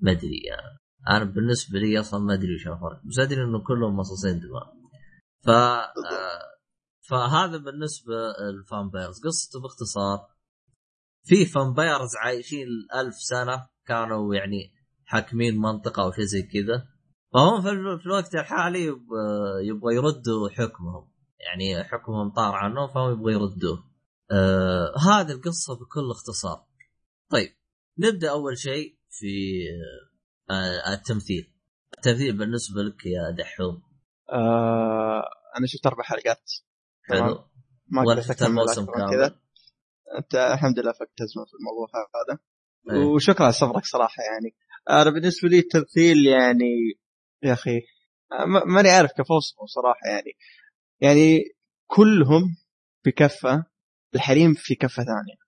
ما 0.00 0.12
أدري 0.12 0.40
يعني. 0.46 0.78
أنا 1.08 1.24
بالنسبة 1.24 1.78
لي 1.78 2.00
أصلا 2.00 2.20
ما 2.20 2.34
أدري 2.34 2.52
إيش 2.52 2.66
الفرق 2.66 3.00
بس 3.04 3.18
أدري 3.18 3.42
إنه 3.44 3.64
كلهم 3.66 3.96
مصاصين 3.96 4.40
دماء 4.40 4.74
ف 5.44 5.48
آه 5.50 5.90
فهذا 7.08 7.56
بالنسبة 7.56 8.14
لل 8.40 8.56
vampires 8.56 9.20
قصته 9.24 9.60
باختصار 9.62 10.33
في 11.24 11.44
vampires 11.46 12.16
عايشين 12.16 12.66
ألف 12.94 13.14
سنة 13.14 13.66
كانوا 13.86 14.34
يعني 14.34 14.74
حاكمين 15.04 15.58
منطقة 15.58 16.02
أو 16.02 16.12
شيء 16.12 16.24
زي 16.24 16.42
كذا. 16.42 16.88
فهم 17.32 17.62
في, 17.62 17.68
ال- 17.70 18.00
في 18.00 18.06
الوقت 18.06 18.34
الحالي 18.34 18.84
يب- 18.84 18.98
يبغوا 19.64 19.92
يردوا 19.92 20.48
حكمهم. 20.48 21.10
يعني 21.40 21.84
حكمهم 21.84 22.30
طار 22.30 22.54
عنهم 22.54 22.88
فهم 22.88 23.12
يبغوا 23.12 23.30
يردوه. 23.30 23.90
آه 24.30 24.94
هذه 24.98 25.30
القصة 25.32 25.74
بكل 25.74 26.10
اختصار. 26.10 26.66
طيب 27.30 27.48
نبدأ 27.98 28.30
أول 28.30 28.58
شيء 28.58 28.98
في 29.10 29.62
آه 30.50 30.92
التمثيل. 30.94 31.54
التمثيل 31.98 32.36
بالنسبة 32.38 32.82
لك 32.82 33.06
يا 33.06 33.30
دحوم. 33.38 33.82
آه 34.32 35.22
أنا 35.58 35.66
شفت 35.66 35.86
أربع 35.86 36.02
حلقات. 36.02 36.50
حلو. 37.02 37.44
ما 37.88 38.02
ولا 38.02 38.20
شفت 38.22 38.42
الموسم 38.42 38.82
من 38.82 38.86
كذا. 38.86 39.28
كامل 39.28 39.43
أنت 40.18 40.34
الحمد 40.34 40.78
لله 40.78 40.92
فكت 40.92 41.20
ازمه 41.20 41.44
في 41.44 41.54
الموضوع 41.60 41.88
هذا. 41.94 42.38
إيه. 42.90 43.06
وشكرا 43.06 43.44
على 43.44 43.52
صبرك 43.52 43.84
صراحة 43.84 44.22
يعني. 44.22 44.54
أنا 44.90 45.10
بالنسبة 45.10 45.48
لي 45.48 45.58
التمثيل 45.58 46.26
يعني 46.26 46.98
يا 47.42 47.52
أخي 47.52 47.80
ما- 48.46 48.64
ماني 48.64 48.88
عارف 48.90 49.10
كيف 49.12 49.32
أوصفه 49.32 49.66
صراحة 49.66 50.06
يعني. 50.10 50.32
يعني 51.00 51.42
كلهم 51.86 52.56
بكفة 53.04 53.64
الحريم 54.14 54.54
في 54.54 54.74
كفة 54.74 55.04
ثانية. 55.04 55.44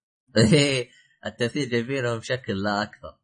التمثيل 1.27 1.70
جايبينهم 1.70 2.19
بشكل 2.19 2.62
لا 2.62 2.83
أكثر. 2.83 3.19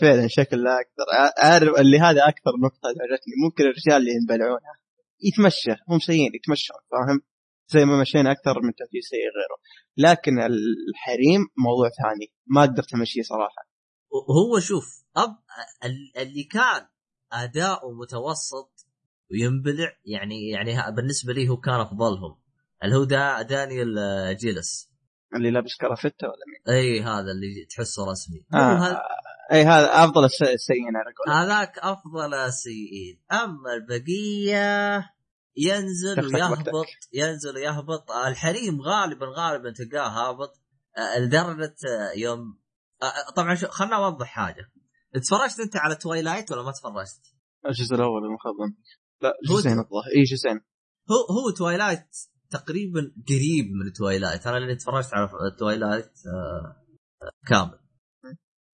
فعلا 0.00 0.28
شكل 0.28 0.62
لا 0.64 0.80
أكثر. 0.80 1.04
عارف 1.38 1.78
اللي 1.78 1.98
هذا 1.98 2.28
أكثر 2.28 2.50
نقطة 2.64 2.88
عجبتني. 2.88 3.34
ممكن 3.44 3.64
الرجال 3.64 3.96
اللي 3.96 4.10
ينبلعونها 4.12 4.74
يتمشى 5.22 5.70
هم 5.88 5.98
سيئين 5.98 6.30
يتمشون 6.34 6.76
فاهم؟ 6.90 7.20
زي 7.68 7.84
ما 7.84 8.00
مشينا 8.00 8.30
أكثر 8.32 8.62
من 8.62 8.74
تمثيل 8.74 9.02
سيء 9.02 9.18
غيره. 9.18 9.56
لكن 10.10 10.32
الحريم 10.38 11.40
موضوع 11.56 11.88
ثاني 11.88 12.32
ما 12.46 12.62
قدرت 12.62 12.94
أمشيه 12.94 13.22
صراحة. 13.22 13.66
هو 14.30 14.58
شوف 14.60 15.04
أب 15.16 15.36
ال- 15.84 16.12
اللي 16.22 16.44
كان 16.44 16.86
أداؤه 17.32 17.92
متوسط 17.92 18.86
وينبلع 19.30 19.92
يعني 20.04 20.48
يعني 20.50 20.92
بالنسبة 20.96 21.32
لي 21.32 21.48
هو 21.48 21.56
كان 21.56 21.80
أفضلهم. 21.80 22.38
اللي 22.84 22.96
هو 22.96 23.04
دا 23.04 23.42
دانيال 23.42 23.98
آه، 23.98 24.32
جيلس. 24.32 24.90
اللي 25.36 25.50
لابس 25.50 25.76
كرافتة 25.80 26.26
ولا 26.26 26.44
مين؟ 26.48 26.76
إي 26.76 27.00
هذا 27.02 27.30
اللي 27.30 27.64
تحسه 27.70 28.10
رسمي. 28.10 28.44
آه. 28.54 28.56
هو 28.56 28.82
هذا- 28.82 29.02
إي 29.52 29.62
هذا 29.62 30.04
أفضل 30.04 30.24
الس- 30.24 30.42
السيئين 30.42 30.96
على 30.96 31.44
هذاك 31.44 31.78
أفضل 31.78 32.34
السيئين. 32.34 33.20
أما 33.32 33.72
البقية 33.74 34.98
ينزل 35.56 36.26
ويهبط. 36.26 36.86
ينزل 37.12 37.54
ويهبط. 37.54 38.10
الحريم 38.10 38.80
غالبا 38.82 39.26
غالبا 39.26 39.72
تلقاه 39.72 40.08
هابط. 40.08 40.62
آه، 40.98 41.18
لدرجة 41.18 41.74
آه، 41.88 42.18
يوم 42.18 42.58
آه، 43.02 43.34
طبعا 43.36 43.54
شو 43.54 43.68
خلنا 43.68 43.96
اوضح 43.96 44.26
حاجة. 44.26 44.72
تفرجت 45.24 45.60
أنت 45.60 45.76
على 45.76 45.94
Twilight 45.94 46.52
ولا 46.52 46.62
ما 46.62 46.72
تفرجت؟ 46.72 47.34
الجزء 47.66 47.94
الأول 47.94 48.24
المفضل 48.24 48.76
لا 49.22 49.32
جزئين 49.48 49.78
الظاهر. 49.78 50.06
اي 50.16 50.22
جزئين. 50.22 50.60
هو 51.10 51.36
هو 51.36 51.50
Twilight 51.50 52.16
تقريبا 52.50 53.00
قريب 53.28 53.70
من 53.72 53.92
Twilight 53.92 54.46
أنا 54.46 54.56
اللي 54.56 54.76
تفرجت 54.76 55.14
على 55.14 55.28
Twilight 55.58 56.12
آه 56.26 56.84
آه، 57.22 57.32
كامل. 57.48 57.78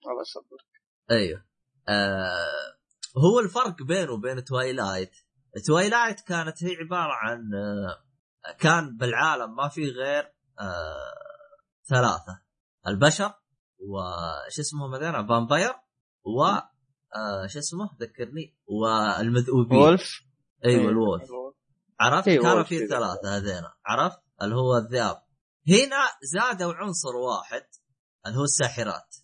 الله 0.06 0.22
يصبر 0.22 0.58
أيوه. 1.10 1.44
آه 1.88 2.78
هو 3.16 3.40
الفرق 3.40 3.82
بينه 3.82 4.12
وبين 4.12 4.44
Twilight 4.44 5.16
Twilight 5.66 6.20
كانت 6.20 6.64
هي 6.64 6.76
عبارة 6.76 7.12
عن 7.12 7.50
آه 7.54 8.54
كان 8.58 8.96
بالعالم 8.96 9.56
ما 9.56 9.68
في 9.68 9.90
غير 9.90 10.22
آه 10.60 11.14
ثلاثة. 11.88 12.42
البشر 12.86 13.34
وش 13.78 14.58
اسمهم 14.60 14.94
هذول؟ 14.94 15.28
vampire 15.28 15.72
و 16.24 16.42
آه 16.44 17.46
شو 17.46 17.58
اسمه؟ 17.58 17.90
ذكرني. 18.00 18.56
والمذؤوبين 18.66 19.78
wolf 19.78 20.22
إيوه 20.64 20.82
إيه. 20.82 20.88
ال 20.88 20.97
wolf 20.97 21.30
عرفت؟ 22.00 22.28
أيوة، 22.28 22.42
كانوا 22.42 22.62
في. 22.62 22.86
ثلاثة 22.86 23.36
هذين 23.36 23.62
عرفت؟ 23.86 24.18
اللي 24.42 24.54
هو 24.54 24.76
الذئاب. 24.76 25.22
هنا 25.68 26.04
زادوا 26.22 26.74
عنصر 26.74 27.16
واحد 27.16 27.66
اللي 28.26 28.38
هو 28.38 28.44
الساحرات. 28.44 29.16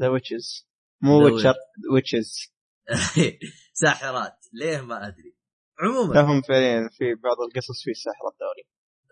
ذا 0.00 0.08
ويتشز 0.08 0.68
مو 1.00 1.24
ويتشر 1.24 1.54
ويتشز 1.92 2.54
ساحرات. 3.82 4.46
ليه 4.52 4.80
ما 4.80 5.06
أدري. 5.08 5.33
عموما. 5.80 6.14
لهم 6.14 6.42
فعليا 6.42 6.88
في 6.98 7.04
بعض 7.14 7.36
القصص 7.48 7.84
في 7.84 7.90
الساحرة 7.90 8.28
الدوري. 8.32 8.64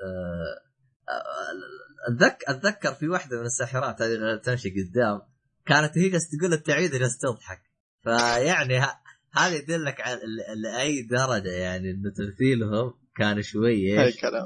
آه، 0.03 0.73
آه، 1.13 2.13
أتذكر 2.13 2.45
اتذكر 2.49 2.95
في 2.95 3.09
واحدة 3.09 3.39
من 3.41 3.47
الساحرات 3.47 4.03
هذه 4.03 4.37
تمشي 4.45 4.69
قدام 4.71 5.21
كانت 5.67 5.99
هي 5.99 6.09
جالسه 6.09 6.39
تقول 6.39 6.53
التعيد 6.53 6.91
جالسه 6.91 7.33
تضحك. 7.33 7.63
فيعني 8.03 8.79
ه- 8.79 9.03
هذا 9.33 9.57
يدلك 9.57 10.01
على 10.01 10.21
لأي 10.63 11.03
درجة 11.03 11.49
يعني 11.51 11.91
إنه 11.91 12.11
تمثيلهم 12.17 12.95
كان 13.17 13.43
شوي 13.43 14.03
إيش؟ 14.03 14.21
كلام 14.21 14.45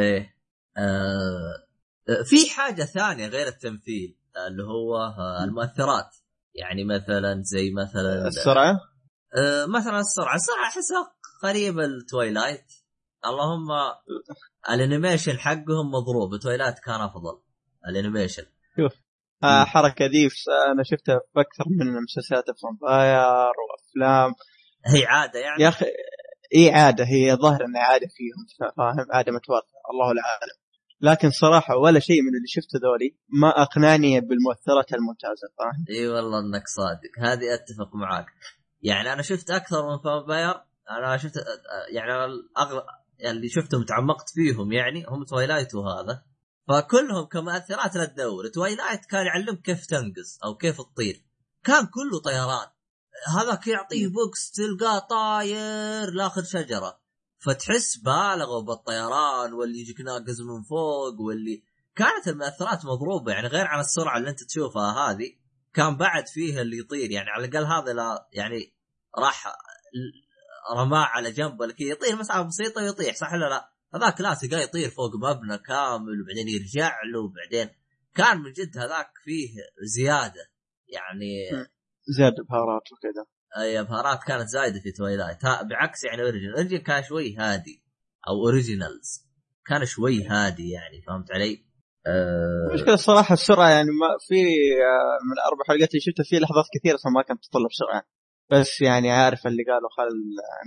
إيه. 0.00 0.34
آه 0.76 1.64
في 2.24 2.50
حاجة 2.56 2.82
ثانية 2.82 3.26
غير 3.26 3.46
التمثيل 3.46 4.16
اللي 4.48 4.62
هو 4.62 4.96
آه، 4.96 5.44
المؤثرات. 5.44 6.16
يعني 6.54 6.84
مثلا 6.84 7.42
زي 7.42 7.70
مثلا 7.70 8.26
السرعة؟ 8.28 8.80
آه 9.36 9.66
مثلا 9.66 10.00
السرعة. 10.00 10.34
السرعة 10.34 10.64
أحسها 10.64 11.14
قريبه 11.44 11.82
لتويلايت 11.86 12.72
اللهم 13.26 13.68
ال 14.70 14.77
animation 14.77 15.38
حقهم 15.38 15.90
مضروب. 15.94 16.36
تويلايت 16.42 16.78
كان 16.78 17.00
أفضل. 17.00 17.40
الانيميشن. 17.88 18.42
آه 19.44 19.64
حركة 19.64 20.06
دي 20.06 20.28
ف- 20.30 20.34
أنا 20.72 20.82
شفتها 20.84 21.18
في 21.32 21.40
أكثر 21.40 21.64
من 21.68 22.02
مسلسلات 22.02 22.44
ال 22.48 22.61
vampire 22.61 23.52
وأفلام. 23.64 24.34
هي 24.86 25.06
عادة 25.06 25.38
يعني؟ 25.40 25.62
يا 25.62 25.68
أخي 25.68 25.86
إي 26.56 26.70
عادة 26.70 27.04
هي 27.04 27.34
ظاهر 27.36 27.64
إنها 27.64 27.82
عادة 27.82 28.06
فيهم 28.16 28.72
فاهم؟ 28.76 29.06
عادة 29.12 29.32
متوارثة 29.32 29.76
الله 29.92 30.10
العالم. 30.12 30.56
لكن 31.00 31.30
صراحة 31.30 31.76
ولا 31.76 32.00
شيء 32.00 32.22
من 32.22 32.28
اللي 32.36 32.46
شفته 32.46 32.78
ذولي 32.82 33.16
ما 33.28 33.62
أقنعني 33.62 34.20
بالمؤثرات 34.20 34.92
الممتازة 34.94 35.48
فاهم؟ 35.58 35.84
إي 35.90 36.08
والله 36.08 36.38
إنك 36.38 36.62
صادق. 36.68 37.12
هذه 37.28 37.54
أتفق 37.54 37.94
معاك. 37.94 38.26
يعني 38.82 39.12
أنا 39.12 39.22
شفت 39.22 39.50
أكثر 39.50 39.90
من 39.90 39.98
vampire 40.04 40.54
أنا 40.90 41.16
شفت 41.16 41.34
يعني 41.92 42.24
الاغلب 42.24 42.82
يعني 43.18 43.36
اللي 43.36 43.48
شفتهم 43.48 43.84
تعمقت 43.84 44.30
فيهم 44.30 44.72
يعني 44.72 45.04
هم 45.08 45.24
تويلايت 45.24 45.74
وهذا. 45.74 46.22
فكلهم 46.68 47.24
كمؤثرات 47.24 47.96
لا 47.96 48.04
تدور 48.04 48.48
تويلايت 48.48 49.04
كان 49.04 49.26
يعلمك 49.26 49.62
كيف 49.62 49.86
تنقز 49.86 50.38
أو 50.44 50.56
كيف 50.56 50.80
تطير. 50.80 51.24
كان 51.64 51.86
كله 51.86 52.20
طيران. 52.24 52.66
هذاك 53.36 53.66
يعطيه 53.66 54.06
box 54.08 54.50
تلقاه 54.50 54.98
طاير 54.98 56.10
لآخذ 56.10 56.44
شجرة. 56.44 57.00
فتحس 57.38 57.96
بالغوا 57.96 58.62
بالطيران 58.62 59.52
واللي 59.52 59.80
يجيك 59.80 60.00
ناقز 60.00 60.40
من 60.40 60.62
فوق 60.62 61.20
واللي 61.20 61.62
كانت 61.96 62.28
المؤثرات 62.28 62.84
مضروبة. 62.84 63.32
يعني 63.32 63.48
غير 63.48 63.66
عن 63.66 63.80
السرعة 63.80 64.18
اللي 64.18 64.30
أنت 64.30 64.44
تشوفها 64.44 65.10
هذه 65.10 65.36
كان 65.74 65.96
بعد 65.96 66.26
فيها 66.28 66.62
اللي 66.62 66.78
يطير. 66.78 67.10
يعني 67.10 67.30
على 67.30 67.46
الأقل 67.46 67.64
هذا 67.64 67.92
لا 67.92 68.28
يعني 68.32 68.74
راح 69.18 69.46
رماه 70.76 71.04
على 71.04 71.32
جنب 71.32 71.60
ولا 71.60 71.72
كذا 71.72 71.88
يطير 71.88 72.16
مسافة 72.16 72.42
بسيطة 72.42 72.82
ويطيح 72.82 73.14
صح 73.14 73.32
ولا 73.32 73.48
لا؟ 73.48 73.70
هذاك 73.94 74.20
لا 74.20 74.34
تلقاه 74.34 74.60
يطير 74.60 74.90
فوق 74.90 75.10
مبنى 75.16 75.58
كامل 75.58 76.22
وبعدين 76.22 76.48
يرجع 76.48 76.98
له 77.12 77.20
وبعدين 77.20 77.70
كان 78.14 78.38
من 78.38 78.52
جد 78.52 78.78
هذاك 78.78 79.10
فيه 79.24 79.48
زيادة 79.96 80.50
يعني. 80.88 81.68
زاد 82.08 82.34
بهارات 82.48 82.82
وكذا 82.92 83.26
أي 83.62 83.80
البهارات 83.80 84.24
كانت 84.26 84.48
زايدة 84.48 84.80
في 84.80 84.92
تويلايت 84.92 85.38
بعكس 85.44 86.04
يعني 86.04 86.22
اوريجينالز 86.22 86.50
اوريجينالز 86.56 86.78
كان 86.78 87.02
شوي 87.02 87.36
هادي 87.36 87.82
أو 88.28 88.46
اوريجينالز 88.46 89.24
كان 89.66 89.84
شوي 89.84 90.24
هادي 90.24 90.70
يعني 90.70 91.02
فهمت 91.06 91.32
علي؟ 91.32 91.64
أه 92.06 92.68
المشكلة 92.70 92.94
الصراحة 92.94 93.32
السرعة 93.32 93.70
يعني 93.70 93.90
ما 93.90 94.08
في 94.28 94.34
آه، 94.34 95.18
من 95.26 95.32
الأربع 95.32 95.64
حلقات 95.68 95.90
اللي 95.90 96.00
شفتها 96.00 96.24
في 96.24 96.38
لحظات 96.38 96.64
كثيرة 96.78 96.94
أصلا 96.94 97.12
ما 97.12 97.22
كانت 97.22 97.44
تطلب 97.44 97.72
سرعة 97.72 98.02
بس 98.50 98.80
يعني 98.80 99.10
عارف 99.10 99.46
اللي 99.46 99.62
قالوا 99.64 99.90
خل 99.90 100.08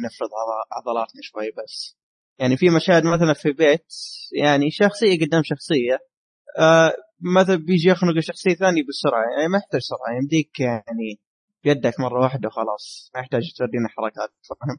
نفرض 0.06 0.30
عض- 0.34 0.68
عضلاتنا 0.72 1.22
شوي 1.22 1.52
بس. 1.64 1.98
يعني 2.40 2.58
في 2.58 2.70
مشاهد 2.70 3.04
مثلا 3.06 3.34
في 3.34 3.52
بيت 3.52 3.86
يعني 4.34 4.72
شخصية 4.72 5.26
قدام 5.26 5.42
شخصية 5.44 6.00
آه 6.60 6.94
مثلا 7.36 7.56
بيجي 7.56 7.90
يخنق 7.90 8.20
شخصية 8.20 8.56
ثانية 8.56 8.84
بالسرعة 8.86 9.24
يعني 9.32 9.48
ما 9.48 9.58
يحتاج 9.58 9.82
سرعة 9.82 10.18
يمديك 10.22 10.60
يعني 10.60 11.20
بيدك 11.64 12.00
مرة 12.00 12.22
واحدة 12.22 12.48
وخلاص 12.48 13.12
ما 13.16 13.20
يحتاج 13.22 13.42
تورينا 13.58 13.88
حركات 13.90 14.30
فاهم؟ 14.50 14.78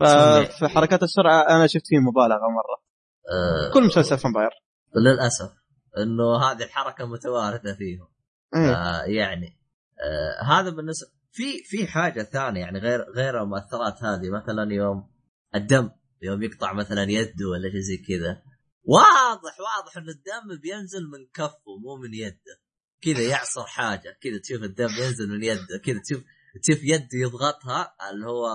ففي 0.00 0.68
حركات 0.68 1.02
السرعة 1.02 1.40
أنا 1.56 1.66
شفت 1.66 1.86
فيه 1.86 1.98
مبالغة 1.98 2.48
مرة. 2.48 2.86
أه 3.32 3.74
كل 3.74 3.86
مسلسل 3.86 4.18
فامباير 4.18 4.50
للأسف 4.96 5.50
إنه 5.98 6.36
هذه 6.36 6.62
الحركة 6.62 7.06
متوارثة 7.06 7.74
فيهم. 7.74 8.08
آه 8.54 9.02
يعني 9.02 9.58
آه 10.04 10.44
هذا 10.44 10.70
بالنسبة 10.70 11.08
في 11.36 11.62
في 11.64 11.86
حاجة 11.86 12.22
ثانية 12.22 12.60
يعني 12.60 12.78
غير 12.78 13.00
غير 13.16 13.42
المؤثرات 13.42 14.02
هذه 14.02 14.30
مثلا 14.30 14.72
يوم 14.72 15.10
الدم 15.54 15.90
يوم 16.22 16.42
يقطع 16.42 16.72
مثلا 16.72 17.02
يده 17.02 17.48
ولا 17.48 17.70
شيء 17.70 17.80
زي 17.80 17.96
كذا. 17.96 18.42
واضح 18.84 19.60
واضح 19.60 19.96
إن 19.96 20.08
الدم 20.08 20.60
بينزل 20.62 21.06
من 21.12 21.26
كفه 21.34 21.78
مو 21.84 21.96
من 21.96 22.14
يده. 22.14 22.60
كذا 23.02 23.22
يعصر 23.22 23.64
حاجة 23.64 24.18
كذا 24.20 24.38
تشوف 24.38 24.62
الدم 24.62 24.88
ينزل 24.88 25.28
من 25.28 25.42
يده 25.42 25.78
كذا 25.84 26.00
تشوف 26.04 26.22
تشوف 26.62 26.84
يده 26.84 27.08
يضغطها 27.14 27.94
اللي 28.10 28.26
هو 28.26 28.46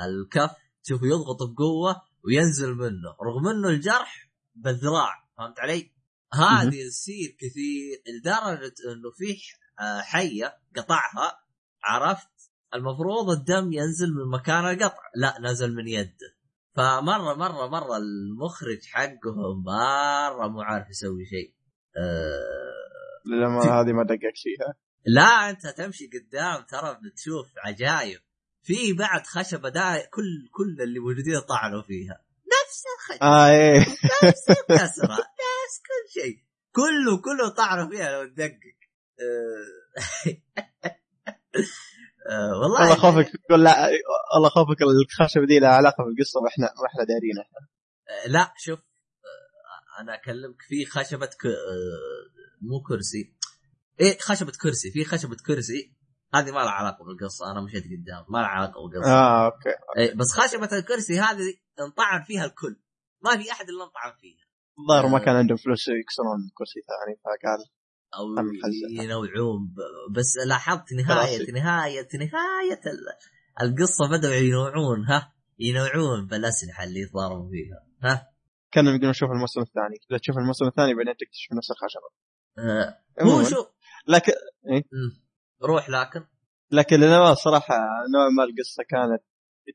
الكف 0.00 0.50
تشوفه 0.84 1.06
يضغط 1.06 1.42
بقوة 1.42 2.02
وينزل 2.24 2.74
منه. 2.74 3.16
رغم 3.22 3.48
إنه 3.48 3.68
الجرح 3.68 4.30
بالذراع 4.54 5.28
فهمت 5.38 5.60
علي؟ 5.60 5.92
هذه 6.34 6.88
تصير 6.88 7.36
كثير 7.38 8.02
لدرجة 8.06 8.74
إنه 8.92 9.10
في 9.16 9.38
آه، 9.80 10.00
حية 10.00 10.58
قطعها 10.76 11.47
عرفت؟ 11.88 12.28
المفروض 12.74 13.30
الدم 13.30 13.72
ينزل 13.72 14.08
من 14.14 14.30
مكان 14.30 14.64
القطع. 14.70 15.02
لا 15.16 15.36
نزل 15.40 15.74
من 15.74 15.88
يده. 15.88 16.34
فمرة 16.76 17.34
مرة 17.34 17.66
مرة 17.68 17.96
المخرج 17.96 18.78
حقهم 18.92 19.64
مرة 19.64 20.48
مو 20.48 20.60
عارف 20.62 20.90
يسوي 20.90 21.24
شيء. 21.26 21.54
أه 21.96 22.78
لما 23.26 23.80
هذه 23.80 23.92
ما 23.92 24.02
دققت 24.02 24.36
فيها؟ 24.42 24.74
لا 25.06 25.50
انت 25.50 25.66
تمشي 25.66 26.10
قدام 26.14 26.62
ترى 26.62 26.98
بتشوف 27.02 27.46
عجايب. 27.64 28.20
في 28.62 28.92
بعد 28.92 29.26
خشبة 29.26 29.68
دا 29.68 30.06
كل 30.14 30.48
كل 30.52 30.82
اللي 30.82 30.98
موجودين 30.98 31.40
طعنوا 31.48 31.82
فيها. 31.82 32.24
نفس 32.46 32.82
الخشبة. 32.96 33.26
آه 33.26 33.50
إيه. 33.50 33.80
نفس 34.28 34.50
الكسرة. 34.70 35.12
نفس 35.12 35.76
كل 35.88 36.20
شيء. 36.20 36.38
كله 36.72 37.20
كله 37.24 37.48
طعنوا 37.56 37.90
فيها 37.90 38.10
لو 38.12 38.28
تدقق. 38.28 38.78
أه... 39.20 40.88
أه 42.30 42.58
والله 42.60 42.80
والله 42.80 42.94
خوفك 42.94 43.32
تقول 43.46 43.64
لا 43.64 43.88
والله 44.34 44.48
خوفك 44.48 44.82
الخشبه 44.82 45.46
دي 45.46 45.58
لها 45.58 45.70
علاقة 45.70 46.04
بالقصة 46.04 46.40
وإحنا 46.40 46.66
وإحنا 46.82 47.04
دارين 47.04 47.38
أه 47.38 48.28
لا 48.28 48.52
شوف 48.56 48.78
أه 48.78 50.00
أنا 50.02 50.14
أكلمك 50.14 50.62
في 50.68 50.84
خشبة 50.84 51.26
ك... 51.26 51.46
مو 52.62 52.82
كرسي. 52.88 53.34
إيه 54.00 54.18
خشبة 54.18 54.52
كرسي 54.62 54.90
في 54.90 55.04
خشبة 55.04 55.36
كرسي. 55.46 55.94
هذه 56.34 56.50
ما 56.50 56.58
لها 56.58 56.70
علاقة 56.70 57.04
بالقصة 57.04 57.52
أنا 57.52 57.60
مشيت 57.60 57.84
قدام 57.84 58.24
ما 58.28 58.38
لها 58.38 58.46
علاقة 58.46 58.88
بالقصة. 58.88 59.10
آه 59.10 59.44
أوكي 59.46 59.74
إيه 59.98 60.14
بس 60.14 60.32
خشبة 60.32 60.78
الكرسي 60.78 61.20
هذه 61.20 61.54
انطعن 61.80 62.22
فيها 62.24 62.44
الكل. 62.44 62.76
ما 63.24 63.42
في 63.42 63.52
أحد 63.52 63.68
إلا 63.68 63.84
انطعن 63.84 64.12
فيها. 64.20 64.44
الظاهر 64.78 65.06
ما 65.12 65.18
كان 65.18 65.36
عندهم 65.36 65.56
فلوس 65.56 65.88
يكسرون 65.88 66.50
كرسي 66.54 66.80
ثاني 66.88 67.16
فقال 67.24 67.77
أو. 68.14 68.44
ينوعون. 68.90 69.74
بس 70.10 70.34
لاحظت 70.46 70.92
نهايه. 70.92 71.52
نهايه 71.52 72.08
نهاية 72.14 72.80
ال- 72.86 73.16
القصة 73.62 74.08
بدأوا 74.10 74.34
ينوعون 74.34 75.04
ها؟ 75.04 75.32
ينوعون. 75.58 76.26
بالاسلحه 76.26 76.84
اللي 76.84 77.00
يتضاربوا 77.00 77.50
فيها 77.50 78.10
ها؟ 78.10 78.28
كانوا 78.72 78.92
يقولون 78.92 79.12
شوف 79.12 79.30
الموسم 79.30 79.60
الثاني. 79.60 79.96
إذا 80.10 80.18
تشوف 80.18 80.38
الموسم 80.38 80.66
الثاني 80.66 80.94
بعدين 80.94 81.14
تكتشف 81.16 81.52
نفس 81.52 81.70
الخشبة. 81.70 82.08
آه، 82.58 82.98
هو 83.22 83.42
شو؟ 83.44 83.66
لكن 84.08 84.32
مم. 84.66 85.22
روح 85.62 85.90
لكن. 85.90 86.24
لكن 86.70 86.96
للأمانة 86.96 87.32
الصراحه 87.32 87.74
نوع 88.14 88.28
ما 88.36 88.44
القصة 88.44 88.82
كانت 88.88 89.22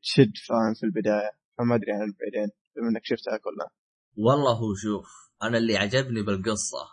تشد 0.03 0.33
فاهم 0.47 0.73
في 0.79 0.83
البداية. 0.85 1.31
فما 1.57 1.75
أدري 1.75 1.91
عن 1.91 1.99
بعدين 1.99 2.49
بما 2.75 2.89
إنك 2.89 3.01
شفتها 3.05 3.37
كلها. 3.37 3.69
والله 4.17 4.51
هو 4.53 4.75
شوف 4.75 5.07
أنا 5.43 5.57
اللي 5.57 5.77
عجبني 5.77 6.21
بالقصة 6.21 6.83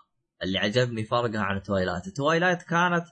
اللي 0.43 0.59
عجبني 0.59 1.05
فرقها 1.05 1.41
عن 1.41 1.63
تويلايت. 1.63 2.09
تويلايت 2.09 2.63
كانت 2.63 3.05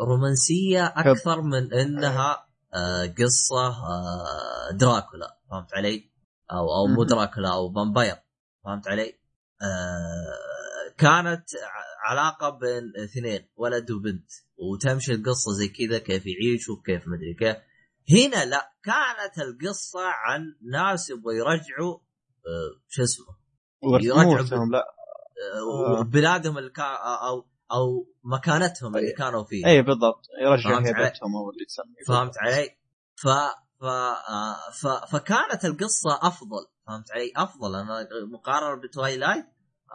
رومانسية 0.00 0.86
أكثر 0.86 1.40
من 1.42 1.72
إنها 1.72 2.46
آه، 2.74 3.06
قصة 3.06 3.66
آه، 3.66 4.70
دراكولا. 4.72 5.38
فهمت 5.50 5.74
علي؟ 5.74 6.10
أو 6.52 6.74
أو 6.74 6.86
مو. 6.86 7.04
دراكولا 7.04 7.54
أو 7.54 7.72
فامباير. 7.72 8.16
فهمت 8.64 8.88
علي؟ 8.88 9.18
آه 9.62 10.94
كانت 10.98 11.44
علاقة 12.04 12.50
بين 12.50 13.04
اثنين 13.04 13.48
ولد 13.56 13.90
وبنت. 13.90 14.30
وتمشي 14.56 15.12
القصة 15.12 15.52
زي 15.52 15.68
كذا 15.68 15.98
كيف 15.98 16.22
يعيشوا 16.26 16.76
كيف 16.86 17.02
مدري 17.08 17.34
كيف. 17.34 17.56
هنا 18.10 18.44
لا 18.44 18.72
كانت 18.82 19.38
القصة 19.38 20.00
عن 20.04 20.56
ناس 20.72 21.10
يبغوا 21.10 21.32
يرجعوا 21.32 21.98
شو 22.88 23.02
اسمه؟ 23.02 23.26
يرجعوا 23.82 24.66
لا. 24.66 24.84
آه، 25.98 26.02
بلادهم 26.02 26.58
اللي 26.58 26.70
كان 26.70 26.84
أو 27.28 27.46
أو 27.72 28.06
مكانتهم 28.24 28.96
اللي 28.96 29.12
كانوا 29.12 29.44
فيها. 29.44 29.68
أي 29.68 29.82
بالضبط. 29.82 30.26
يرجع؟ 30.42 30.78
هيبتهم 30.78 31.36
أو 31.36 31.50
اللي 31.50 31.64
تسميه 31.68 32.04
فهمت 32.08 32.38
علي؟ 32.38 32.68
ف 33.16 33.28
ف 33.80 33.84
آه، 33.84 34.70
ف 34.80 34.86
فكانت 34.86 35.64
القصة 35.64 36.18
أفضل. 36.22 36.66
فهمت 36.86 37.12
علي؟ 37.12 37.32
أفضل. 37.36 37.74
أنا 37.74 38.06
مقارنة 38.32 38.82
بتوايلايت 38.82 39.46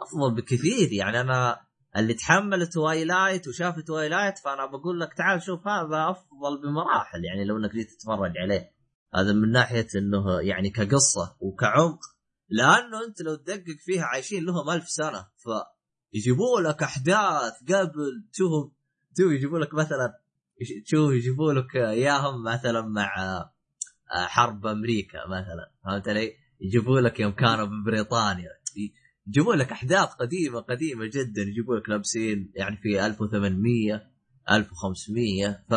أفضل 0.02 0.34
بكثير. 0.34 0.92
يعني 0.92 1.20
أنا 1.20 1.60
اللي 1.96 2.14
تحمل 2.14 2.66
توايلايت 2.66 3.48
وشاف 3.48 3.80
توايلايت 3.86 4.38
فأنا 4.38 4.66
بقول 4.66 5.00
لك 5.00 5.14
تعال 5.14 5.42
شوف 5.42 5.68
هذا 5.68 6.10
أفضل 6.10 6.62
بمراحل. 6.62 7.24
يعني 7.24 7.44
لو 7.44 7.56
إنك 7.56 7.72
جيت 7.72 7.90
تتفرج 7.90 8.32
عليه. 8.38 8.80
هذا 9.14 9.32
من 9.32 9.52
ناحية 9.52 9.86
إنه 9.96 10.40
يعني 10.40 10.70
كقصة 10.70 11.36
وكعمق 11.40 11.98
لأنه 12.50 13.04
انت 13.08 13.22
لو 13.22 13.34
تدقق 13.34 13.76
فيها 13.78 14.04
عايشين 14.04 14.44
لهم 14.44 14.70
ألف 14.70 14.88
سنة 14.88 15.26
فيجيبوا 15.36 16.60
لك 16.60 16.82
أحداث 16.82 17.52
قبل 17.68 18.24
تشوف 18.32 18.72
تشوف 19.14 19.32
يجيبوا 19.32 19.58
لك 19.58 19.74
مثلا 19.74 20.20
تشوف 20.84 21.12
يجيبوا 21.12 21.52
لك 21.52 21.76
إياهم 21.76 22.42
مثلا 22.44 22.82
مع 22.82 23.14
آه، 24.14 24.26
حرب 24.26 24.66
أمريكا 24.66 25.18
مثلا 25.26 25.70
فهمت 25.84 26.08
علي؟ 26.08 26.32
يجيبوا 26.60 27.00
لك 27.00 27.20
يوم 27.20 27.32
كانوا 27.32 27.66
ببريطانيا 27.66 28.50
يجيبوا 29.26 29.54
لك 29.54 29.72
أحداث 29.72 30.08
قديمة 30.08 30.60
قديمة 30.60 31.06
جدا 31.06 31.42
يجيبوا 31.42 31.76
لك 31.76 31.88
لابسين 31.88 32.52
يعني 32.54 32.76
في 32.76 33.06
1800 33.06 34.10
1500 34.50 35.64
ف 35.70 35.74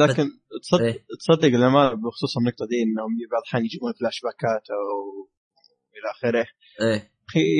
لكن 0.00 0.30
تصدق 0.62 0.82
إيه. 0.82 1.04
تصدق 1.18 1.48
لما 1.48 1.94
بخصوص 1.94 2.36
النقطة 2.38 2.66
دي 2.66 2.82
إنهم 2.82 3.10
بعض 3.32 3.42
الاحيان 3.42 3.64
يجيبون 3.64 3.92
فلاش 4.00 4.20
باكات 4.22 4.70
أو 4.70 5.28
إلى 6.00 6.10
آخره 6.10 6.46
إيه 6.80 7.10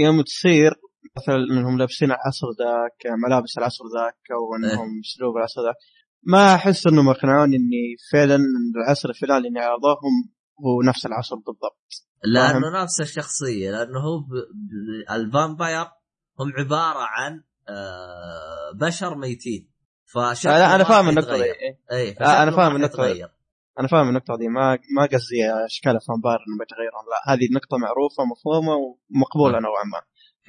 يوم 0.04 0.22
تصير 0.22 0.70
مثلا 1.16 1.36
إنهم 1.36 1.78
لابسين 1.78 2.08
العصر 2.08 2.46
ذاك 2.58 3.12
ملابس 3.26 3.58
العصر 3.58 3.84
ذاك 3.84 4.18
أو 4.32 4.56
إنهم 4.56 4.88
اسلوب 5.04 5.36
العصر 5.36 5.60
ذاك 5.66 5.74
ما 6.22 6.54
أحس 6.54 6.86
إنهم 6.86 7.08
اقنعوني 7.08 7.56
إني 7.56 7.96
فعلا 8.12 8.38
العصر 8.76 9.08
الفلاني 9.08 9.48
اللي 9.48 9.60
عرضوهم 9.60 10.14
هو 10.66 10.82
نفس 10.82 11.06
العصر 11.06 11.36
بالضبط 11.36 12.10
لأنه 12.24 12.82
نفس 12.82 13.00
الشخصية 13.00 13.70
لأنه 13.70 14.00
هو 14.00 14.18
ب... 14.18 14.24
ب... 14.32 15.12
ال 15.12 15.21
vampire 15.22 15.86
هم 16.40 16.52
عبارة 16.58 16.98
عن 16.98 17.42
آه 17.68 18.72
بشر 18.80 19.14
ميتين 19.14 19.70
فشكله 20.14 20.74
أنا 20.74 20.84
فاهم 20.84 21.08
النقطة 21.08 21.36
دي. 21.36 21.44
إيه. 21.92 22.16
أنا 22.20 22.50
فشكله 22.50 22.56
فاهم. 22.56 22.82
حيتغير. 22.82 23.28
أنا 23.78 23.88
فاهم 23.88 24.08
النقطة 24.08 24.36
دي 24.36 24.48
ما 24.48 24.78
ما 24.96 25.02
قصدي 25.06 25.52
أشكال 25.66 25.96
ال 25.96 26.01
vampire 26.02 26.38
انهم 26.48 26.58
بيتغيرون 26.58 27.04
لا 27.12 27.32
هذه 27.34 27.48
نقطة 27.54 27.76
معروفة 27.78 28.24
مفهومة 28.24 28.74
ومقبولة 28.74 29.52
حلو. 29.52 29.60
نوعا 29.68 29.84
ما. 29.84 30.00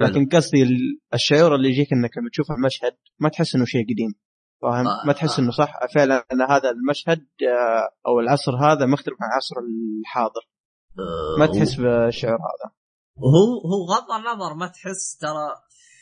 لكن 0.08 0.26
قصدي 0.30 0.64
ال- 0.64 1.00
الشعور 1.14 1.56
اللي 1.56 1.70
يجيك 1.70 1.94
إنك 1.94 2.18
لما 2.18 2.30
تشوف 2.30 2.52
المشهد 2.52 2.96
ما 3.20 3.30
تحس 3.30 3.56
إنه 3.56 3.66
شيء 3.66 3.84
قديم 3.84 4.14
فاهم 4.62 4.88
آه، 4.88 5.06
ما 5.08 5.14
تحس 5.14 5.40
آه. 5.40 5.44
إنه 5.44 5.52
صح 5.52 5.74
فعلا 5.96 6.26
إن 6.34 6.42
هذا 6.42 6.70
المشهد 6.70 7.28
آه، 7.48 7.90
أو 8.08 8.20
العصر 8.20 8.56
هذا 8.56 8.86
مختلف 8.86 9.16
عن 9.22 9.30
العصر 9.32 9.56
الحاضر 10.00 10.42
آه، 11.00 11.40
ما 11.40 11.46
تحس 11.46 11.76
بالشعور 11.76 12.34
هذا 12.36 12.72
وهو 13.16 13.62
هو 13.72 13.86
غض 13.94 14.12
النظر 14.20 14.54
ما 14.54 14.68
تحس 14.68 15.18
ترى 15.22 15.56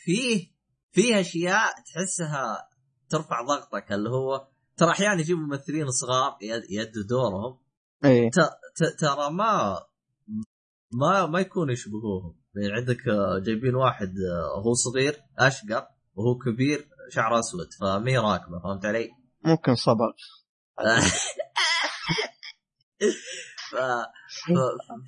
فيه 0.04 0.50
فيه 0.92 1.20
أشياء 1.20 1.70
تحسها 1.86 2.68
ترفع 3.10 3.42
ضغطك 3.42 3.92
اللي 3.92 4.10
هو 4.10 4.48
ترى 4.80 4.90
أحيانا 4.90 5.20
يجيبوا 5.20 5.42
ممثلين 5.42 5.90
صغار 5.90 6.36
يد- 6.42 6.70
يدوا 6.70 7.02
دورهم 7.08 7.58
اي 8.04 8.30
ت- 8.30 9.00
ترى 9.00 9.30
ما 9.30 9.78
ما 10.92 11.26
ما 11.26 11.40
يكون 11.40 11.70
يشبهوهم 11.70 12.36
يعني 12.56 12.72
عندك 12.72 13.08
آه، 13.08 13.38
جايبين 13.46 13.74
واحد 13.74 14.08
آه، 14.08 14.62
هو 14.62 14.72
صغير 14.74 15.16
أشقر 15.38 15.86
وهو 16.14 16.38
كبير 16.38 16.88
شعره 17.10 17.38
أسود 17.38 17.66
فمي 17.80 18.18
راكبة 18.18 18.60
فهمت 18.64 18.84
علي؟ 18.84 19.10
ممكن 19.44 19.74
صبغ 19.74 20.10
ف 23.70 23.76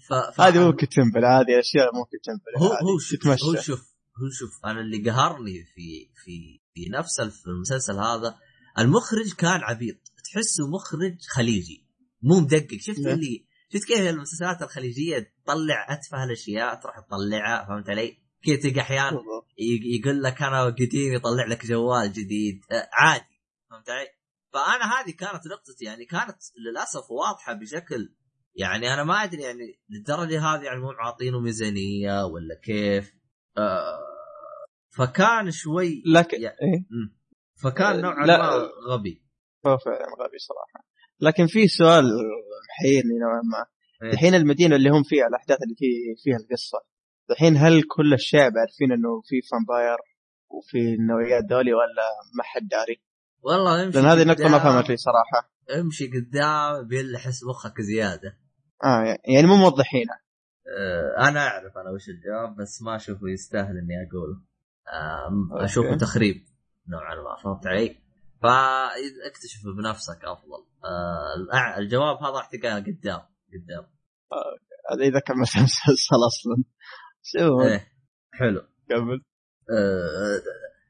ف 0.08 0.14
ف 0.36 0.40
هذه 0.40 0.66
ممكن 0.66 0.88
تنبل 0.88 1.24
هذه 1.24 1.60
أشياء 1.60 1.94
ممكن 1.94 2.18
تنبل 2.24 2.52
هو. 2.58 2.66
هو 2.72 2.98
شوف. 2.98 3.26
هو 3.26 3.36
شوف 3.62 3.80
هو 4.20 4.28
شوف 4.32 4.50
أنا 4.64 4.80
اللي 4.80 5.10
قهرني 5.10 5.64
في 5.74 6.10
في 6.24 6.60
في 6.74 6.88
نفس 6.90 7.20
المسلسل 7.46 7.94
هذا 7.98 8.34
المخرج 8.78 9.32
كان 9.38 9.60
عبيط. 9.60 9.96
تحسه 10.24 10.68
مخرج 10.74 11.16
خليجي. 11.28 11.86
مو 12.22 12.40
مدقق. 12.40 12.76
شفت 12.80 12.98
نعم. 12.98 13.14
اللي 13.14 13.46
شفت 13.72 13.84
كيف 13.84 14.00
المسلسلات 14.00 14.62
الخليجية 14.62 15.34
تطلع 15.44 15.86
أتفه 15.88 16.24
الأشياء؟ 16.24 16.74
تروح 16.80 17.00
تطلعها 17.00 17.66
فهمت 17.66 17.90
علي؟ 17.90 18.18
كذا 18.44 18.56
تلقى 18.56 18.80
أحيانا 18.80 19.18
يقول 19.98 20.22
لك 20.22 20.42
أنا 20.42 20.64
قديم 20.64 21.14
يطلع 21.14 21.46
لك 21.46 21.66
جوال 21.66 22.12
جديد. 22.12 22.60
آه، 22.72 22.88
عادي. 22.92 23.42
فهمت 23.70 23.90
علي؟ 23.90 24.08
فأنا 24.52 24.84
هذه 24.84 25.10
كانت 25.10 25.46
نقطتي. 25.46 25.84
يعني 25.84 26.04
كانت 26.04 26.36
للأسف 26.58 27.10
واضحة 27.10 27.52
بشكل 27.52 28.14
يعني 28.54 28.94
أنا 28.94 29.04
ما 29.04 29.14
أدري 29.24 29.42
يعني 29.42 29.80
للدرجة 29.90 30.40
هذه 30.40 30.62
يعني 30.62 30.80
مو 30.80 30.90
عاطينه 30.90 31.40
ميزانية 31.40 32.24
ولا 32.24 32.60
كيف. 32.64 33.14
آه 33.58 33.98
فكان 34.90 35.50
شوي 35.50 36.02
لكن 36.06 36.42
يعني- 36.42 36.56
إيه؟ 36.62 36.84
فكان 37.62 38.00
نوعا 38.00 38.26
لا. 38.26 38.38
ما 38.38 38.68
غبي 38.90 39.22
هو 39.66 39.78
فعلا 39.78 40.06
غبي 40.20 40.38
صراحة 40.38 40.86
لكن 41.20 41.46
في 41.46 41.68
سؤال 41.68 42.04
محيرني 42.68 43.18
نوعا 43.20 43.40
ما 43.52 43.66
إيه. 44.02 44.12
الحين 44.12 44.34
المدينة 44.34 44.76
اللي 44.76 44.90
هم 44.90 45.02
فيها 45.02 45.26
الأحداث 45.26 45.58
اللي 45.62 45.74
في 45.74 45.86
فيها 46.22 46.36
القصة 46.36 46.78
الحين 47.30 47.56
هل 47.56 47.82
كل 47.82 48.14
الشعب 48.14 48.52
عارفين 48.56 48.92
إنه 48.92 49.20
في 49.24 49.40
فامباير 49.50 49.96
وفي 50.50 50.78
النوعيات 50.78 51.44
دولي 51.44 51.74
ولا 51.74 52.02
ما 52.38 52.42
حد 52.42 52.68
داري؟ 52.68 53.02
والله 53.42 53.84
امشي 53.84 53.98
لأن 53.98 54.06
هذه 54.06 54.24
نقطة 54.24 54.48
ما 54.48 54.58
فهمت 54.58 54.88
لي 54.88 54.96
صراحة 54.96 55.52
امشي 55.80 56.06
قدام 56.06 56.88
بيلحس 56.88 57.44
مخك 57.44 57.80
زيادة 57.80 58.38
آه 58.84 59.18
يعني 59.24 59.46
مو 59.46 59.56
موضحينها 59.56 60.20
آه 60.78 61.28
أنا 61.28 61.40
أعرف 61.40 61.76
أنا 61.76 61.90
وش 61.90 62.08
الجواب 62.08 62.56
بس 62.56 62.82
ما 62.82 62.96
أشوفه 62.96 63.28
يستاهل 63.28 63.78
إني 63.78 64.08
أقوله 64.08 64.40
آه. 64.88 65.64
أشوفه 65.64 65.96
تخريب 65.96 66.44
نوعا 66.88 67.14
ما 67.14 67.42
فهمت 67.44 67.66
علي؟ 67.66 67.96
فاكتشفه 68.42 69.72
بنفسك 69.76 70.24
أفضل. 70.24 70.66
آه 70.84 71.78
الجواب 71.78 72.16
هذا 72.16 72.30
راح 72.30 72.50
تلقاه 72.50 72.78
قدام 72.78 73.20
قدام. 73.52 73.86
هذا 74.92 75.02
إذا 75.04 75.20
كان 75.20 75.36
مسلسل 75.38 76.16
أصلا. 76.26 76.64
شو 77.22 77.60
إيه 77.60 77.88
حلو. 78.32 78.60
قبل. 78.90 79.22
آه، 79.70 80.42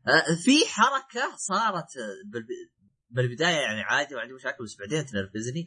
آه، 0.08 0.34
في 0.44 0.68
حركة 0.68 1.36
صارت 1.36 1.88
بالب- 2.32 2.70
بالبداية 3.10 3.56
يعني 3.60 3.80
عادي 3.82 4.14
ما 4.14 4.20
عندي 4.20 4.34
مشاكل 4.34 4.64
بس 4.64 4.76
بعدين 4.80 5.04
تنرفزني. 5.06 5.66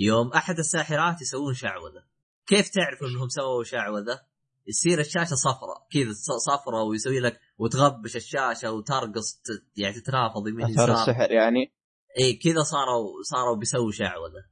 يوم 0.00 0.32
أحد 0.32 0.58
الساحرات 0.58 1.22
يسوون 1.22 1.54
شعوذة. 1.54 2.04
كيف 2.46 2.68
تعرف 2.68 3.02
إنهم 3.02 3.28
سووا 3.28 3.64
شعوذة؟ 3.64 4.20
يصير 4.66 5.00
الشاشة 5.00 5.34
صفراء 5.34 5.86
كذا 5.92 6.12
صفراء 6.38 6.84
ويسوي 6.86 7.20
لك 7.20 7.40
وتغبش 7.58 8.16
الشاشة 8.16 8.72
وترقص 8.72 9.40
يعني 9.76 9.94
تتنافض 10.00 10.48
يمين 10.48 10.68
يسار. 10.68 10.92
السحر 10.92 11.30
يعني. 11.30 11.74
إي 12.20 12.32
كذا 12.32 12.62
صاروا 12.62 13.22
صاروا 13.22 13.56
بيسووا 13.56 13.92
شعوذة. 13.92 14.44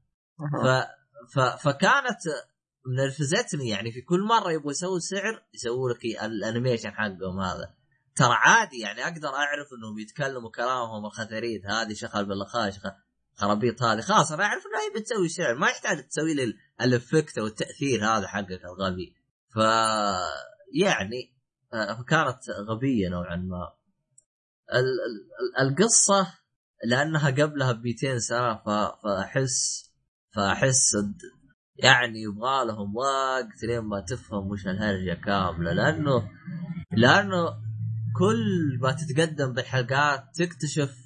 ف... 0.62 0.86
ف... 1.34 1.40
فكانت 1.40 2.18
منرفزتني 2.86 3.68
يعني 3.68 3.92
في 3.92 4.00
كل 4.00 4.20
مرة 4.20 4.52
يبغوا 4.52 4.70
يسووا 4.70 4.98
سحر 4.98 5.42
يسووا 5.54 5.90
لك 5.90 6.04
ال 6.22 6.29
animation 6.29 6.90
حقهم 6.90 7.40
هذا. 7.40 7.74
ترى 8.16 8.32
عادي 8.32 8.78
يعني 8.78 9.04
أقدر 9.04 9.28
أعرف 9.28 9.68
إنهم 9.78 9.98
يتكلموا 9.98 10.50
كلامهم 10.50 11.06
الخثريد 11.06 11.66
هذه 11.66 11.94
شغل 11.94 12.24
بالخاش 12.24 12.74
خرابيط 13.34 13.82
هذه. 13.82 14.00
خلاص 14.00 14.32
أنا 14.32 14.44
أعرف 14.44 14.62
انها 14.66 14.80
هي 14.80 15.00
بتسوي 15.00 15.28
سحر 15.28 15.54
ما 15.54 15.68
يحتاج 15.68 16.08
تسوي 16.08 16.34
لي 16.34 16.44
ال- 16.44 16.58
ال 16.80 16.88
effect 16.88 17.38
أو 17.38 17.46
التأثير 17.46 18.04
هذا 18.04 18.26
حقك 18.26 18.60
الغبي. 18.64 19.21
ف 19.54 19.58
يعني 20.74 21.32
آه، 21.74 21.94
فكانت 21.94 22.50
غبية 22.68 23.08
نوعا 23.08 23.36
ما 23.36 23.72
ال... 24.72 24.84
ال... 24.84 25.68
القصة 25.68 26.34
لأنها 26.84 27.30
قبلها 27.30 27.72
ب 27.72 27.84
200 27.84 28.18
سنه. 28.18 28.62
فأحس 29.02 29.90
فأحس 30.34 30.96
يعني 31.76 32.22
يبغى 32.22 32.64
لهم 32.64 32.96
وقت 32.96 33.62
لين 33.62 33.80
ما 33.80 34.00
تفهم 34.00 34.50
وش 34.50 34.66
الهرجة 34.66 35.14
كاملة 35.14 35.72
لأنه 35.72 36.30
لأنه 36.92 37.48
كل 38.18 38.78
ما 38.80 38.92
تتقدم 38.92 39.52
بالحلقات 39.52 40.24
تكتشف 40.34 40.96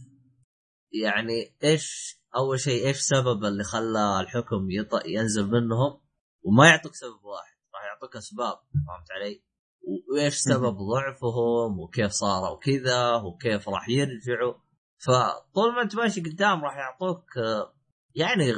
يعني 0.93 1.57
إيش 1.65 2.17
أول 2.37 2.61
شيء 2.61 2.87
إيش 2.87 2.97
سبب 2.97 3.45
اللي 3.45 3.65
خلى 3.65 4.21
الحكم. 4.21 4.69
ينزل 5.07 5.47
منهم 5.47 6.01
وما 6.43 6.69
يعطوك 6.69 6.95
سبب 6.95 7.25
واحد 7.25 7.56
يعطوك 7.97 8.17
أسباب 8.17 8.59
فهمت 8.87 9.11
علي؟ 9.11 9.43
وإيش 10.13 10.35
سبب 10.35 10.77
ضعفهم 10.77 11.81
وكيف 11.81 12.11
صاروا 12.11 12.59
كذا 12.59 13.15
وكيف 13.15 13.69
راح 13.69 13.89
يرجعوا. 13.89 14.55
فطول 14.99 15.75
ما 15.75 15.83
أنت 15.83 15.97
ماشي 15.97 16.21
قدام 16.21 16.65
راح 16.65 16.77
يعطوك 16.77 17.25
يعني 18.15 18.55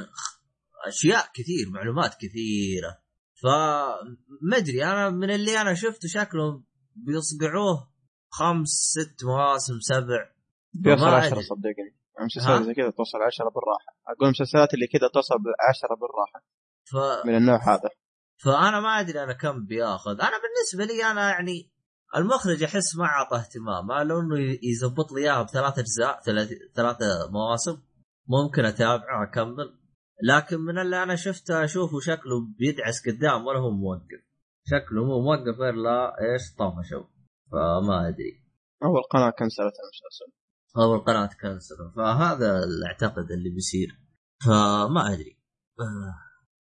أشياء 0.87 1.27
كثير 1.35 1.71
معلومات 1.71 2.15
كثيرة. 2.15 2.99
فما 3.43 4.57
أدري 4.57 4.85
أنا 4.85 5.11
من 5.11 5.31
اللي 5.31 5.61
أنا 5.61 5.75
شفته 5.75 6.09
شكلهم 6.09 6.65
بيصقعوه 6.97 7.93
خمس 8.31 8.69
ست 8.69 9.25
مواسم 9.25 9.81
سبع. 9.81 10.31
بيوصل 10.73 11.05
ما 11.05 11.17
10 11.17 11.27
أدري. 11.27 11.43
صدقني. 11.43 11.99
ها؟ 12.19 12.25
مسلسلات 12.25 12.63
زي 12.63 12.75
كذا 12.75 12.91
توصل 12.91 13.19
10 13.27 13.45
بالراحة. 13.45 13.99
أقول 14.09 14.27
المسلسلات 14.27 14.75
اللي 14.75 14.87
كذا 14.87 15.09
توصل 15.15 15.35
10 15.69 15.89
بالراحة. 15.95 16.45
ف... 16.85 17.27
من 17.27 17.37
النوع 17.37 17.75
هذا. 17.75 17.91
فأنا 18.45 18.81
ما 18.81 19.01
أدري 19.01 19.23
أنا 19.23 19.33
كم 19.33 19.67
بيأخذ. 19.67 20.11
أنا 20.11 20.39
بالنسبة 20.43 20.95
لي 20.95 21.05
أنا 21.05 21.31
يعني 21.31 21.73
المخرج 22.17 22.63
أحس 22.63 22.97
ما 22.97 23.05
أعطى 23.05 23.37
اهتمام. 23.37 23.87
ما 23.87 24.05
لو 24.05 24.21
إنه 24.21 24.59
يزبط 24.63 25.13
لي 25.13 25.21
إياها 25.21 25.43
بثلاث 25.43 25.79
أجزاء 25.79 26.21
ثلاث 26.77 26.97
مواسم 27.31 27.83
ممكن 28.29 28.65
أتابعه 28.65 29.23
أكمل. 29.23 29.79
لكن 30.23 30.61
من 30.61 30.79
اللي 30.79 31.03
أنا 31.03 31.17
شفته 31.17 31.65
أشوفه 31.65 32.01
شكله 32.01 32.41
بيدعس 32.59 33.09
قدام 33.09 33.47
ولا 33.47 33.59
هو 33.59 33.71
موقف. 33.71 34.21
شكله 34.67 35.05
مو 35.05 35.21
موقف 35.21 35.61
الا 35.61 36.15
إيش 36.21 36.43
طفشوا 36.59 37.05
فما 37.53 38.09
أدري. 38.09 38.43
أول 38.85 39.03
قناة 39.11 39.31
كنسلت 39.31 39.75
المسلسل. 39.85 40.39
أو 40.77 40.95
القناه 40.95 41.31
cancel 41.43 41.77
فهذا 41.97 42.65
اللي 42.65 42.87
أعتقد 42.87 43.31
اللي 43.31 43.51
بيصير. 43.51 43.89
فما 44.47 45.13
أدري. 45.13 45.39
آه، 45.81 46.15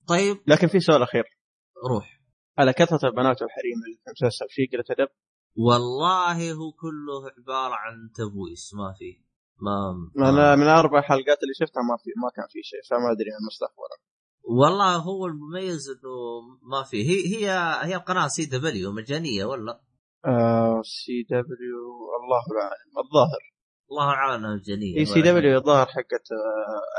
طيب. 0.09 0.37
لكن 0.47 0.67
في 0.67 0.81
سؤال 0.81 1.03
أخير. 1.03 1.38
روح. 1.87 2.21
على 2.59 2.73
كثرة 2.73 3.09
البنات 3.09 3.43
والحريم 3.43 3.79
اللي 3.87 3.97
في 4.05 4.09
المسلسل 4.09 4.47
في 4.49 4.67
قلة 4.67 4.85
أدب؟ 4.91 5.09
والله 5.57 6.53
هو 6.53 6.73
كله 6.73 7.31
عبارة 7.39 7.75
عن 7.75 8.11
تبويس 8.15 8.75
ما 8.75 8.95
في 8.99 9.29
ما 9.61 10.29
أنا 10.29 10.57
من 10.57 10.67
أربع 10.67 11.01
حلقات 11.01 11.43
اللي 11.43 11.55
شفتها 11.55 11.83
ما 11.83 11.97
في 11.97 12.11
ما 12.23 12.31
كان 12.37 12.47
في 12.49 12.63
شيء 12.63 12.81
فما 12.91 13.13
أدري 13.13 13.31
عن 13.31 13.47
مستقبلا 13.47 13.99
والله 14.43 14.97
هو 14.97 15.27
المميز 15.27 15.91
إنه 15.91 16.41
ما 16.63 16.83
في. 16.83 16.97
هي 16.97 17.37
هي 17.37 17.51
هي 17.83 17.97
القناة 17.97 18.29
CW 18.29 18.93
مجانية 18.93 19.45
ولا؟ 19.45 19.81
آه 20.25 20.83
CW 20.83 21.85
الله 22.21 22.63
اعلم 22.63 23.07
الظاهر. 23.07 23.55
الله 23.91 24.09
اعلم 24.09 24.43
مجانية. 24.43 24.97
إي 24.97 25.05
CW 25.05 25.59
الظاهر 25.59 25.87
حقت 25.87 26.29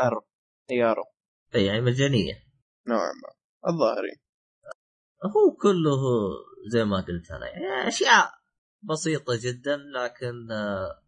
ارو 0.04 0.22
اي 0.72 0.84
ارو 0.84 1.04
إي 1.56 1.66
يعني 1.66 1.82
مجانية. 1.82 2.34
نوعا 2.88 3.12
ما. 3.24 3.30
الظاهر. 3.72 4.04
هو 5.26 5.56
كله 5.62 5.98
زي 6.68 6.86
ما 6.86 6.98
قلت 6.98 7.32
أنا 7.32 7.48
يعني 7.48 7.88
أشياء 7.88 8.32
بسيطة 8.84 9.34
جدا 9.42 9.78
لكن 9.78 10.52
آه، 10.52 11.02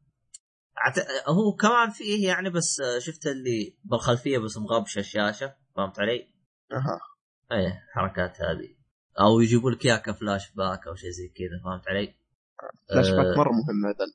هو 1.28 1.56
كمان 1.56 1.90
فيه 1.90 2.28
يعني 2.28 2.50
بس 2.50 2.80
آه، 2.80 3.00
شفت 3.00 3.28
اللي 3.28 3.78
بالخلفية 3.84 4.38
بس 4.38 4.58
مغبشة 4.58 5.00
الشاشة 5.00 5.56
فهمت 5.76 6.00
علي؟ 6.00 6.34
أها 6.72 7.00
إيه 7.52 7.84
حركات 7.94 8.42
هذه 8.42 8.76
أو 9.20 9.40
يجيبوا 9.40 9.72
لك 9.72 9.86
اياها 9.86 9.98
كفلاش 9.98 10.52
باك 10.52 10.88
أو 10.88 10.96
شيء 10.96 11.10
زي 11.10 11.28
كذا 11.28 11.62
فهمت 11.64 11.88
علي؟ 11.88 12.16
فلاش 12.90 13.10
باك 13.10 13.26
آه. 13.26 13.38
مرة 13.38 13.52
مهم 13.52 13.86
هذا 13.86 14.06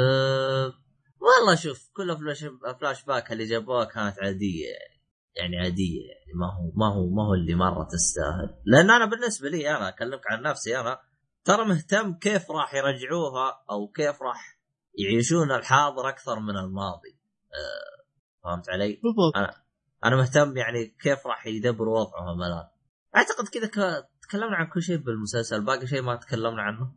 أه 0.00 0.72
والله 1.20 1.54
شوف 1.54 1.90
كل 1.92 2.16
flash 2.16 2.44
flashback 2.80 3.32
اللي 3.32 3.44
جابوها 3.44 3.84
كانت 3.84 4.18
عادية 4.18 4.66
يعني 4.66 4.91
يعني 5.36 5.56
عادية 5.58 6.00
يعني 6.08 6.32
ما 6.40 6.46
هو 6.46 6.72
ما 6.76 6.94
هو 6.94 7.08
ما 7.14 7.22
هو 7.28 7.34
اللي 7.34 7.54
مرة 7.54 7.84
تستاهل. 7.92 8.62
لأن 8.66 8.90
أنا 8.90 9.04
بالنسبة 9.04 9.48
لي 9.48 9.70
أنا 9.76 9.88
أكلمك 9.88 10.20
عن 10.26 10.42
نفسي 10.42 10.80
أنا 10.80 11.00
ترى 11.44 11.64
مهتم 11.64 12.14
كيف 12.14 12.50
راح 12.50 12.74
يرجعوها 12.74 13.64
أو 13.70 13.88
كيف 13.88 14.22
راح 14.22 14.58
يعيشون 14.98 15.52
الحاضر 15.52 16.08
أكثر 16.08 16.40
من 16.40 16.56
الماضي. 16.56 17.18
أه 17.54 18.02
فهمت 18.44 18.68
علي؟ 18.70 18.88
بالضبط. 19.02 19.36
أنا 19.36 19.62
أنا 20.04 20.16
مهتم 20.16 20.56
يعني 20.56 20.86
كيف 21.02 21.26
راح 21.26 21.46
يدبروا 21.46 22.00
وضعهم 22.00 22.42
الآن. 22.42 22.68
أعتقد 23.16 23.48
كذا 23.52 23.66
ك- 23.66 24.08
تكلمنا 24.22 24.56
عن 24.56 24.66
كل 24.74 24.82
شيء 24.82 24.96
بالمسلسل 24.96 25.64
باقي 25.64 25.86
شيء 25.86 26.02
ما 26.02 26.16
تكلمنا 26.16 26.62
عنه؟ 26.62 26.94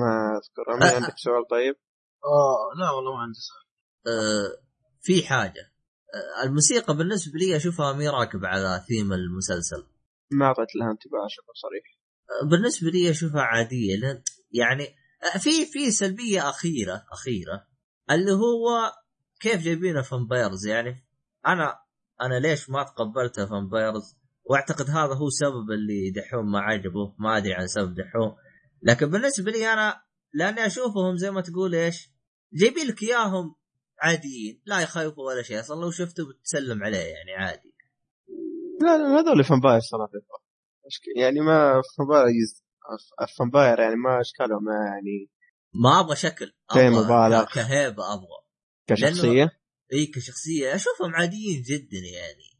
ما 0.00 0.38
أذكر. 0.38 0.94
عندك 0.96 1.14
سؤال 1.18 1.46
طيب؟ 1.50 1.74
آه 2.24 2.78
لا 2.80 2.90
والله 2.90 3.12
ما 3.16 3.22
عندي 3.22 3.38
سؤال. 3.38 3.68
آه، 4.14 4.62
في 5.02 5.26
حاجة. 5.26 5.72
الموسيقى 6.44 6.96
بالنسبة 6.96 7.38
لي 7.38 7.56
أشوفها 7.56 7.92
مي 7.92 8.08
راكب 8.08 8.44
على 8.44 8.84
ثيم 8.88 9.12
المسلسل. 9.12 9.86
ما 10.30 10.46
أعطيت 10.46 10.76
لها 10.76 10.90
انتباه 10.90 11.18
أكون 11.18 11.54
صريح. 11.54 11.98
آه، 12.30 12.48
بالنسبة 12.50 12.90
لي 12.90 13.10
أشوفها 13.10 13.42
عادية 13.42 13.96
لأن 13.96 14.22
يعني 14.52 14.84
آه، 15.34 15.38
في 15.38 15.66
في 15.66 15.90
سلبية 15.90 16.48
أخيرة 16.48 17.04
أخيرة 17.12 17.66
اللي 18.10 18.32
هو 18.32 18.92
كيف 19.40 19.62
جايبين 19.62 20.02
vampires 20.02 20.66
يعني 20.66 21.06
أنا 21.46 21.78
أنا 22.22 22.40
ليش 22.40 22.70
ما 22.70 22.82
تقبلت 22.82 23.40
vampires 23.40 24.16
وأعتقد 24.44 24.90
هذا 24.90 25.14
هو 25.14 25.30
سبب 25.30 25.70
اللي 25.70 26.10
دحوم 26.10 26.52
ما 26.52 26.60
عجبه 26.60 27.14
ما 27.18 27.36
أدري 27.36 27.54
عن 27.54 27.66
سبب 27.66 27.94
دحوم. 27.94 28.36
لكن 28.82 29.06
بالنسبة 29.06 29.50
لي 29.50 29.72
أنا 29.72 30.02
لأني 30.34 30.66
أشوفهم 30.66 31.16
زي 31.16 31.30
ما 31.30 31.40
تقول 31.40 31.74
إيش 31.74 32.10
جايبين 32.52 32.86
لك 32.86 33.02
إياهم 33.02 33.54
عاديين 34.00 34.62
لا 34.66 34.80
يخوفوا 34.80 35.26
ولا 35.26 35.42
شيء 35.42 35.60
أصلا 35.60 35.80
لو 35.80 35.90
شفته 35.90 36.28
بتسلم 36.28 36.84
عليه 36.84 36.98
يعني 36.98 37.32
عادي. 37.32 37.74
لا 38.80 38.98
لا 38.98 39.20
هذول 39.20 39.44
vampire 39.44 39.80
صراحة. 39.80 40.12
يعني 41.16 41.40
ما 41.40 41.82
vampire 41.98 42.26
vampire 43.38 43.78
يعني 43.80 43.96
ما 43.96 44.20
أشكالهم 44.20 44.64
ما 44.64 44.74
يعني 44.86 45.30
ما 45.74 46.00
أبغى 46.00 46.16
شكل 46.16 46.52
مبالغ. 46.76 47.44
ك- 47.44 47.54
كهيبة 47.54 48.14
أبغى. 48.14 48.38
كشخصية؟ 48.86 49.60
إي 49.92 50.06
كشخصية. 50.06 50.74
أشوفهم 50.74 51.14
عاديين 51.14 51.62
جدا 51.62 51.98
يعني. 52.14 52.58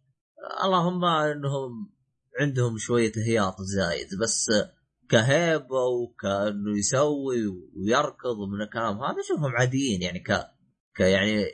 اللهم 0.64 1.04
إنهم 1.04 1.92
عندهم 2.40 2.78
شوية 2.78 3.12
هياط 3.26 3.56
زايد 3.60 4.08
بس 4.22 4.50
كهيبة 5.08 5.84
وكأنه 5.84 6.78
يسوي 6.78 7.46
ويركض 7.76 8.38
ومن 8.38 8.62
الكلام 8.62 8.98
هذا 8.98 9.20
أشوفهم 9.20 9.56
عاديين 9.56 10.02
يعني 10.02 10.18
ك 10.20 10.57
يعني 11.00 11.44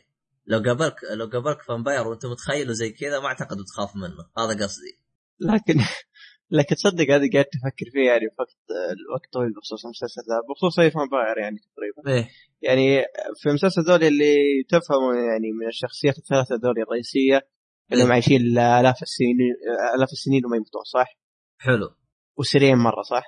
لو 0.47 0.59
قابلك 0.59 0.95
لو 1.17 1.27
قابلك 1.27 1.63
vampire 1.63 2.09
وانت 2.09 2.27
متخيله 2.27 2.73
زي 2.73 2.91
كذا 2.91 3.21
ما 3.21 3.27
أعتقد 3.27 3.57
بتخاف 3.57 3.97
منه. 3.97 4.25
هذا 4.39 4.65
قصدي. 4.65 4.99
لكن 5.41 5.75
لكن 6.59 6.77
تصدق 6.77 7.11
هذه 7.11 7.31
قاعد 7.33 7.45
تفكر 7.45 7.91
فيها 7.93 8.13
يعني 8.13 8.27
وقت 8.39 8.57
الوقت 8.71 9.33
طويل 9.33 9.53
بخصوص 9.53 9.85
المسلسل 9.85 10.23
ذا 10.31 10.41
بخصوص 10.51 10.79
أي 10.79 10.91
vampire 10.91 11.39
يعني 11.39 11.59
تقريبا. 11.59 12.17
إيه. 12.17 12.29
يعني 12.63 13.05
في 13.43 13.49
المسلسل 13.49 13.83
ذول 13.83 14.05
اللي 14.05 14.37
تفهموا 14.69 15.15
يعني 15.15 15.53
من 15.53 15.67
الشخصيات 15.69 16.19
الثلاثة 16.19 16.55
ذول 16.55 16.79
الرئيسية 16.79 17.49
اللي 17.93 18.05
إيه. 18.05 18.11
عايشين 18.11 18.41
آلاف 18.59 19.03
السنين 19.03 19.37
آلاف 19.97 20.13
السنين 20.13 20.47
وما 20.47 20.57
يموتون 20.57 20.83
صح؟ 20.85 21.19
حلو. 21.59 21.91
وسريعين 22.37 22.79
مرة 22.79 23.03
صح؟ 23.03 23.25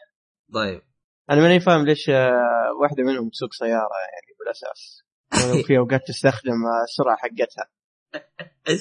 طيب. 0.54 0.82
أنا 1.30 1.40
ماني 1.40 1.60
فاهم 1.60 1.86
ليش 1.86 2.10
آه، 2.10 2.72
واحدة 2.82 3.02
منهم 3.02 3.28
تسوق 3.28 3.52
سيارة 3.52 3.96
يعني 4.12 4.36
بالأساس. 4.38 5.05
وفي 5.44 5.78
أوقات 5.78 6.00
تستخدم 6.06 6.52
السرعة 6.84 7.16
حقتها. 7.16 7.70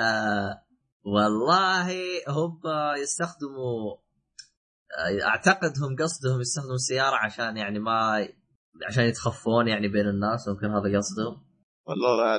آه 0.00 0.62
والله 1.04 1.88
هم 2.28 2.60
يستخدموا 3.02 3.96
آه، 4.98 5.24
أعتقد 5.26 5.72
هم 5.82 5.96
قصدهم 5.96 6.40
يستخدموا 6.40 6.74
السياره 6.74 7.16
عشان 7.16 7.56
يعني 7.56 7.78
ما 7.78 8.28
عشان 8.88 9.04
يتخفون 9.04 9.68
يعني 9.68 9.88
بين 9.88 10.08
الناس 10.08 10.48
ممكن 10.48 10.66
هذا 10.66 10.98
قصدهم. 10.98 11.52
والله 11.86 12.38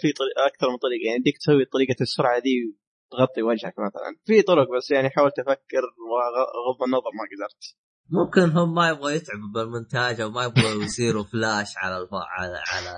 في 0.00 0.12
طريق 0.12 0.38
أكثر 0.46 0.70
من 0.70 0.76
طريقة 0.76 1.04
يعني 1.06 1.20
يديك 1.20 1.38
تسوي 1.38 1.64
طريقة 1.64 1.96
السرعة 2.00 2.38
دي 2.38 2.76
تغطي 3.10 3.42
وجهك 3.42 3.74
مثلا. 3.78 4.16
في 4.24 4.42
طرق 4.42 4.76
بس 4.76 4.90
يعني 4.90 5.10
حاولت 5.10 5.38
أفكر 5.38 5.82
وغض 6.10 6.82
النظر 6.86 7.10
ما 7.18 7.24
قدرت. 7.32 7.62
ممكن 8.10 8.50
هم 8.50 8.74
ما 8.74 8.88
يبغوا 8.88 9.10
يتعبوا 9.10 9.48
بالمونتاج 9.54 10.20
أو 10.20 10.30
ما 10.30 10.44
يبغوا 10.44 10.84
يصيروا 10.84 11.24
فلاش 11.24 11.76
على 11.76 11.98
الف... 11.98 12.10
على 12.12 12.62
على 12.72 12.94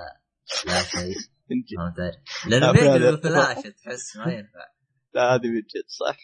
لا 0.65 0.83
شيء 0.83 1.15
من 1.49 1.61
جد. 1.61 1.77
فهمت 1.77 1.99
علي؟ 1.99 2.23
لأنه 2.49 2.71
لا، 2.71 2.73
في 2.73 3.09
الفلاش 3.09 3.63
تحس 3.63 4.17
ما 4.17 4.33
ينفع. 4.33 4.67
لا 5.13 5.35
هذه 5.35 5.47
من 5.47 5.61
جد 5.61 5.87
صح. 5.87 6.17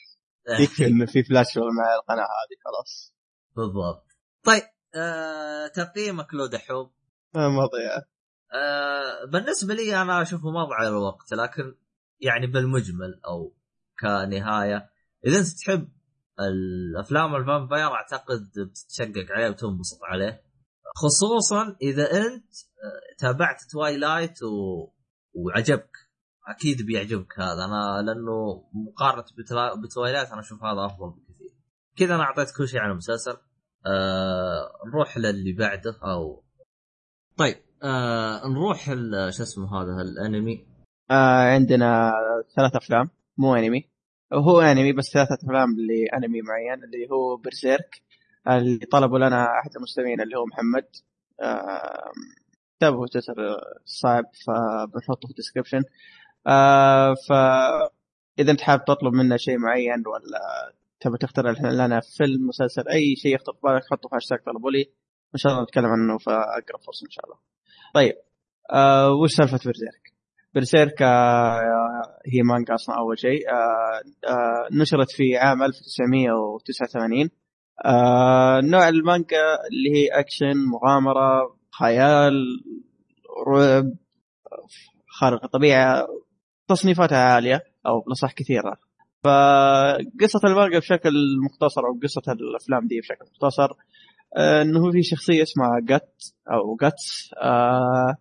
يكفي 0.63 0.85
إنه 0.85 1.05
في 1.05 1.23
فلاش 1.23 1.57
مع 1.57 1.95
القناه 1.95 2.23
هذه 2.23 2.57
خلاص. 2.65 3.13
بالضبط. 3.55 4.07
طيب 4.43 4.63
آه 4.95 5.67
تقييمك 5.67 6.33
له 6.33 6.47
دحوم. 6.47 6.91
آه، 7.35 7.49
ما 7.49 7.65
ضيع 7.65 7.95
آه 8.53 9.25
بالنسبة 9.25 9.73
لي 9.73 10.01
أنا 10.01 10.21
أشوفه 10.21 10.49
ما 10.51 10.63
ضيع 10.63 10.87
الوقت 10.87 11.33
لكن 11.33 11.75
يعني 12.19 12.47
بالمجمل 12.47 13.21
أو 13.25 13.55
كنهاية 13.99 14.89
إذا 15.25 15.37
أنت 15.39 15.47
تحب 15.47 15.89
الأفلام 16.39 17.35
ال 17.35 17.42
vampire 17.42 17.87
أعتقد 17.87 18.51
بتتشقق 18.69 19.31
عليه 19.31 19.49
وتنبسط 19.49 19.99
عليه. 20.03 20.41
خصوصا 20.95 21.75
إذا 21.81 22.03
أنت 22.03 22.45
آه، 22.83 23.15
تابعت 23.17 23.63
توايلايت 23.71 24.43
و... 24.43 24.87
وعجبك. 25.33 25.91
أكيد 26.47 26.85
بيعجبك 26.85 27.39
هذا. 27.39 27.65
أنا 27.65 28.01
لأنه 28.01 28.63
مقارنة 28.73 29.25
بتلا... 29.37 29.75
بتوايلايت 29.83 30.29
أنا 30.29 30.39
أشوف 30.39 30.63
هذا 30.63 30.85
أفضل 30.85 31.09
بكثير. 31.09 31.51
كذا 31.97 32.15
أنا 32.15 32.23
أعطيت 32.23 32.47
كل 32.57 32.67
شيء 32.67 32.79
عن 32.79 32.91
المسلسل. 32.91 33.37
آه 33.85 34.71
نروح 34.87 35.17
للي 35.17 35.53
بعده 35.53 35.99
أو. 36.03 36.43
طيب 37.37 37.55
آه 37.83 38.47
نروح 38.47 38.85
شو 39.29 39.43
اسمه 39.43 39.81
هذا 39.81 40.01
الأنمي. 40.01 40.67
آه 41.11 41.53
عندنا 41.53 42.11
ثلاث 42.55 42.75
أفلام 42.75 43.09
مو 43.37 43.55
أنمي. 43.55 43.89
هو 44.33 44.61
أنمي 44.61 44.93
بس 44.93 45.05
ثلاثة 45.13 45.35
أفلام 45.43 45.75
لانمي 45.79 46.41
معين 46.41 46.83
اللي 46.83 47.09
هو 47.11 47.37
Berserk 47.37 48.01
اللي 48.47 48.85
طلبوا 48.85 49.19
لنا 49.19 49.45
أحد 49.59 49.75
المستمعين 49.75 50.21
اللي 50.21 50.37
هو 50.37 50.45
محمد 50.45 50.85
تابعوا 52.79 53.07
تويتر 53.07 53.35
صعب 53.85 54.23
فبنحطه 54.47 55.27
في 55.27 55.31
ال 55.31 55.36
description 55.36 55.81
ف 57.27 57.31
إذا 58.39 58.51
أنت 58.51 58.61
حابب 58.61 58.85
تطلب 58.85 59.13
منا 59.13 59.37
شيء 59.37 59.57
معين 59.57 60.03
ولا 60.07 60.73
تبي 60.99 61.17
تختار 61.17 61.51
لنا 61.71 62.01
فيلم 62.17 62.47
مسلسل 62.47 62.87
أي 62.87 63.15
شيء 63.15 63.35
يخطر 63.35 63.53
في 63.53 63.59
بالك 63.63 63.83
حطه 63.91 64.09
في 64.09 64.15
هاشتاج 64.15 64.39
طلبوا 64.45 64.71
لي 64.71 64.81
إن 65.35 65.39
شاء 65.39 65.51
الله 65.51 65.63
نتكلم 65.63 65.85
عنه 65.85 66.17
في 66.17 66.29
اقرب 66.31 66.81
فرصة 66.87 67.05
إن 67.05 67.11
شاء 67.11 67.25
الله. 67.25 67.37
طيب 67.93 68.15
وش 69.23 69.31
سالفة 69.31 69.59
Berserk؟ 69.65 70.08
Berserk 70.55 71.01
آه 71.01 71.61
هي 72.33 72.41
مانجا 72.43 72.75
أصلا 72.75 72.97
أول 72.97 73.19
شيء. 73.19 73.49
آه 73.49 74.01
آه 74.29 74.67
نشرت 74.81 75.11
في 75.11 75.37
عام 75.37 75.63
1989 75.63 77.29
آه 77.85 78.59
نوع 78.61 78.89
المانجا 78.89 79.37
اللي 79.71 79.91
هي 79.97 80.07
أكشن 80.19 80.57
مغامرة 80.71 81.55
خيال 81.79 82.33
رعب 83.47 83.93
خارق 85.19 85.43
الطبيعة 85.43 86.07
تصنيفاتها 86.67 87.17
عالية 87.17 87.63
أو 87.87 87.99
بالاصح 87.99 88.31
كثيره 88.33 88.77
فقصة 89.23 90.39
المانجا 90.47 90.79
بشكل 90.79 91.11
مختصر 91.45 91.81
أو 91.81 91.99
قصة 92.03 92.31
الأفلام 92.31 92.87
دي 92.87 92.99
بشكل 92.99 93.25
مختصر 93.31 93.73
إنه 94.37 94.91
في 94.91 95.03
شخصية 95.03 95.43
اسمها 95.43 95.79
جت 95.83 96.33
أو 96.51 96.75
جاتس. 96.81 97.29
آه 97.41 98.15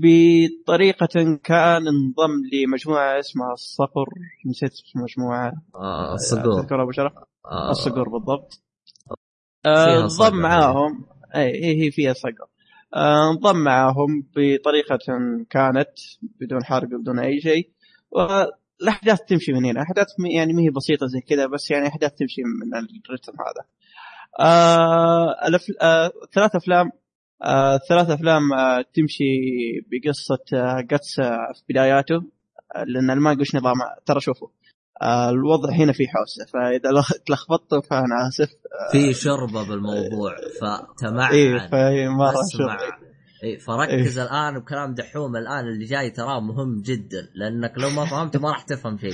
بطريقة 0.00 1.38
كأن 1.44 1.88
انضم 1.88 2.30
لمجموعة 2.52 3.18
اسمها 3.18 3.52
الصقر. 3.52 4.08
نسيت 4.46 4.72
اسم 4.72 4.98
المجموعة. 4.98 5.52
آه 5.74 6.14
الصقور. 6.14 6.62
تذكرها 6.62 6.82
أبو 6.82 6.92
شرف. 6.92 7.12
آه. 7.44 7.70
الصقر 7.70 8.08
بالضبط. 8.08 8.62
آه، 9.66 10.02
انضم 10.02 10.36
معاهم. 10.36 11.04
اي 11.34 11.50
إيه 11.50 11.82
هي 11.82 11.90
فيها 11.90 12.12
صقر. 12.12 12.46
آه، 12.94 13.30
انضم 13.30 13.56
معاهم 13.56 14.26
بطريقة 14.36 14.98
كانت 15.50 15.90
بدون 16.40 16.64
حرق 16.64 16.88
بدون 16.88 17.18
أي 17.18 17.40
شيء. 17.40 17.70
والأحداث 18.10 19.20
تمشي 19.20 19.52
من 19.52 19.64
هنا. 19.64 19.82
أحداث 19.82 20.06
يعني 20.34 20.52
ما 20.52 20.62
هي 20.62 20.70
بسيطة 20.70 21.06
زي 21.06 21.20
كذا 21.20 21.46
بس 21.46 21.70
يعني 21.70 21.88
أحداث 21.88 22.12
تمشي 22.14 22.42
من 22.42 22.74
الرتم 22.74 23.32
هذا. 23.32 23.64
آه 24.40 25.48
الأفل... 25.48 25.74
آه 25.82 26.12
ثلاث 26.34 26.56
أفلام 26.56 26.92
آه 27.44 27.78
ثلاث 27.88 28.10
أفلام 28.10 28.52
آه 28.52 28.84
تمشي 28.94 29.24
بقصة 29.90 30.38
آه 30.54 30.80
جاتس 30.80 31.20
آه 31.20 31.52
في 31.54 31.62
بداياته 31.72 32.14
آه، 32.76 32.84
لأن 32.84 33.10
المانجا 33.10 33.40
وش 33.40 33.54
نظامها 33.56 33.96
ترى 34.06 34.20
شوفوا 34.20 34.48
آه 35.02 35.30
الوضع 35.30 35.70
هنا 35.72 35.92
في 35.92 36.08
حوسة 36.08 36.44
فإذا 36.52 36.90
لخ- 37.00 37.18
تلخبطتوا 37.26 37.80
فأنا 37.80 38.28
آسف. 38.28 38.48
في 38.92 39.14
شربه 39.14 39.68
بالموضوع 39.68 40.36
فتمعن 40.60 41.32
إيه 41.32 41.68
فهي 41.68 42.08
مره 42.08 42.30
أسمع. 42.30 42.76
شوف 42.78 42.94
إيه 43.42 43.58
فركز 43.58 44.18
الآن 44.18 44.58
بكلام 44.60 44.94
دحوم 44.94 45.36
الآن 45.36 45.68
اللي 45.68 45.84
جاي 45.84 46.10
تراه 46.10 46.40
مهم 46.40 46.82
جدا 46.82 47.28
لأنك 47.34 47.78
لو 47.78 47.90
ما 47.90 48.04
فهمته 48.04 48.40
ما 48.40 48.48
راح 48.50 48.62
تفهم 48.62 48.98
شيء. 48.98 49.12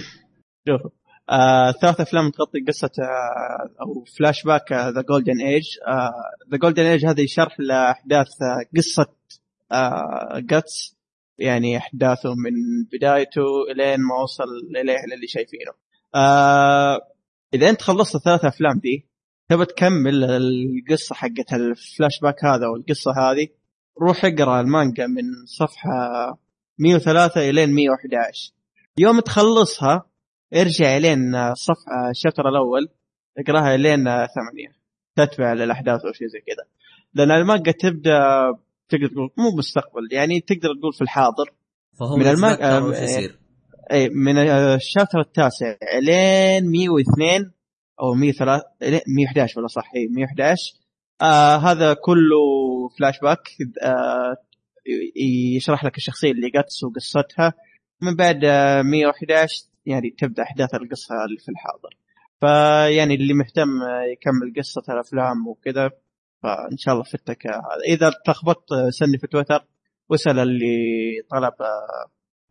شوفوا. 0.68 0.90
آه 1.30 1.72
ثلاث 1.72 2.00
أفلام 2.00 2.30
تغطي 2.30 2.60
قصة 2.68 2.90
آه 2.98 3.82
أو 3.82 4.04
flashback 4.18 4.72
the 4.72 5.02
Golden 5.08 5.40
Age 5.40 5.64
the 6.50 6.56
Golden 6.56 6.82
Age 6.82 7.06
هذه 7.06 7.26
شرح 7.26 7.60
لأحداث 7.60 8.28
آه، 8.42 8.76
قصة 8.76 9.12
آه 9.72 10.38
جاتس 10.38 10.96
يعني 11.38 11.76
أحداثه 11.76 12.34
من 12.34 12.84
بدايته 12.92 13.42
إلين 13.70 14.00
ما 14.00 14.22
وصل 14.22 14.44
إليه 14.76 14.98
للي 15.16 15.26
شايفينه. 15.26 15.72
آه 16.14 17.00
إذا 17.54 17.70
أنت 17.70 17.82
خلصت 17.82 18.14
الثلاث 18.14 18.44
أفلام 18.44 18.78
دي 18.78 19.08
تبى 19.48 19.64
تكمل 19.64 20.24
القصة 20.24 21.14
حقت 21.14 21.52
الفلاش 21.52 22.20
باك 22.22 22.44
هذا 22.44 22.66
والقصة 22.66 23.10
هذه؟ 23.10 23.48
روح 24.02 24.24
اقرأ 24.24 24.60
المانجا 24.60 25.06
من 25.06 25.24
صفحة 25.46 26.38
103 26.78 27.50
إلين 27.50 27.74
111 27.74 28.52
يوم 28.98 29.20
تخلصها 29.20 30.07
ارجع 30.54 30.96
لين 30.96 31.34
الصفحه 31.34 32.10
ال 32.10 32.15
chapter 32.15 32.48
الأول 32.48 32.88
اقراها 33.38 33.76
لين 33.76 34.04
ثمانية. 34.04 34.78
تتبع 35.16 35.52
الاحداث 35.52 36.00
أو 36.04 36.12
شيء 36.12 36.26
زي 36.26 36.40
كذا. 36.40 36.64
لأن 37.14 37.30
المانجا 37.30 37.72
تبدأ 37.72 38.20
تقدر 38.88 39.06
تقول 39.08 39.30
مو 39.38 39.56
مستقبل 39.58 40.08
يعني 40.12 40.40
تقدر 40.40 40.68
تقول 40.80 40.92
في 40.92 41.02
الحاضر. 41.02 41.52
فهو 42.00 42.16
من 42.16 42.26
المانجا- 42.26 42.62
آه، 42.64 43.02
يصير؟ 43.02 43.38
اي 43.92 44.08
من 44.08 44.38
ال 44.38 44.48
chapter 44.48 45.20
التاسع 45.20 45.74
لين 46.02 46.70
102 46.70 47.52
أو 48.00 48.14
103 48.14 48.62
لين 48.82 49.00
111 49.16 49.58
ولا 49.60 49.66
صح؟ 49.68 49.90
اي 49.96 50.08
111 50.08 50.74
آه 51.22 51.56
هذا 51.56 51.94
كله 51.94 52.38
فلاش 52.98 53.20
باك 53.20 53.48
آه 53.82 54.36
يشرح 55.56 55.84
لك 55.84 55.96
الشخصية 55.96 56.30
اللي 56.32 56.50
جاتس 56.50 56.84
وقصتها. 56.84 57.52
من 58.02 58.16
بعد 58.16 58.44
آه 58.44 58.82
111 58.82 59.64
يعني 59.86 60.10
تبدأ 60.18 60.42
أحداث 60.42 60.74
القصة 60.74 61.14
اللي 61.24 61.38
في 61.38 61.48
الحاضر. 61.48 61.96
فيعني 62.40 63.14
اللي 63.14 63.34
مهتم 63.34 63.68
يكمل 64.12 64.54
قصة 64.58 64.82
الأفلام 64.94 65.48
وكذا 65.48 65.90
فإن 66.42 66.76
شاء 66.76 66.94
الله 66.94 67.04
فتك. 67.04 67.46
هذا 67.46 67.94
إذا 67.94 68.12
تلخبطت 68.26 68.72
آه، 68.72 68.90
سني 68.90 69.18
في 69.18 69.26
تويتر 69.26 69.64
واسال 70.08 70.38
اللي 70.38 70.76
طلب 71.30 71.52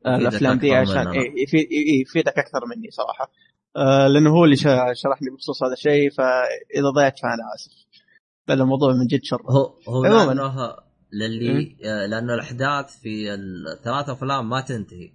آه، 0.05 0.15
الأفلام 0.17 0.57
دي 0.57 0.67
عشان. 0.75 1.07
إيه، 1.21 1.43
يفيد- 1.43 1.67
إيه، 1.71 2.01
يفيدك 2.01 2.37
أكثر 2.37 2.59
مني 2.75 2.89
صراحة. 2.91 3.31
آه 3.77 4.07
لأنه 4.07 4.29
هو 4.29 4.45
اللي 4.45 4.55
شا- 4.55 4.93
شرحني 4.93 5.29
بخصوص 5.29 5.63
هذا 5.63 5.73
الشيء 5.73 6.09
فإذا 6.11 6.89
ضيعت 6.95 7.19
فأنا 7.19 7.43
آسف. 7.55 7.87
لأن 8.47 8.61
الموضوع 8.61 8.93
من 8.93 9.07
جد 9.07 9.19
شر. 9.23 9.41
هو 9.41 9.73
هو 9.89 10.05
عموماً. 10.05 10.33
لأنه 10.33 10.75
للي 11.13 11.77
آه، 11.85 12.05
لأنه 12.05 12.33
الأحداث 12.33 12.99
في 13.01 13.33
الثلاث 13.33 14.09
أفلام 14.09 14.49
ما 14.49 14.61
تنتهي. 14.61 15.11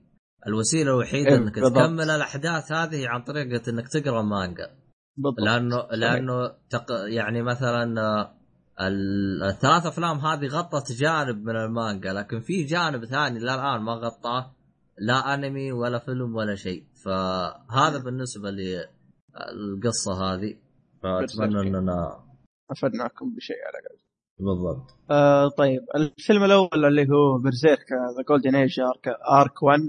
الوسيلة 0.46 0.90
الوحيدة 0.90 1.28
إيه، 1.30 1.36
إنك 1.36 1.54
بالضبط. 1.58 1.76
تكمل 1.82 2.10
الأحداث 2.10 2.72
هذه 2.72 3.08
عن 3.08 3.22
طريقه 3.22 3.70
إنك 3.70 3.88
تقرأ 3.88 4.22
مانجا. 4.22 4.70
بالضبط. 5.16 5.40
لأنه 5.40 5.86
لأنه 5.92 6.48
تق... 6.70 6.86
يعني 7.08 7.42
مثلا 7.42 8.00
آه، 8.00 8.34
ال- 8.80 9.42
الثلاث 9.42 9.86
أفلام 9.86 10.18
هذه 10.18 10.46
غطت 10.46 10.92
جانب 10.92 11.44
من 11.44 11.56
المانجا 11.56 12.12
لكن 12.12 12.40
في 12.40 12.64
جانب 12.64 13.04
ثاني 13.04 13.38
لا 13.38 13.54
الآن 13.54 13.80
ما 13.84 13.92
غطاه 13.92 14.54
لا 14.98 15.34
أنمي 15.34 15.72
ولا 15.72 15.98
فيلم 15.98 16.34
ولا 16.36 16.54
شيء. 16.54 16.84
فهذا 17.04 17.98
بالنسبة 18.04 18.50
للقصه 18.50 20.12
هذه. 20.34 20.56
فأتمنى. 21.02 21.60
إننا 21.68 22.24
أفدناكم 22.70 23.34
بشيء 23.36 23.56
على 23.66 23.78
الأقل. 23.82 24.01
بالضبط. 24.44 24.94
آه 25.10 25.48
طيب 25.48 25.80
الفيلم 25.94 26.44
الأول 26.44 26.84
اللي 26.84 27.02
هو 27.02 27.38
برزيرك 27.38 27.86
the 28.16 28.22
Golden 28.28 28.54
Age 28.54 28.80
Arc 28.80 29.08
Arc 29.40 29.62
1 29.62 29.80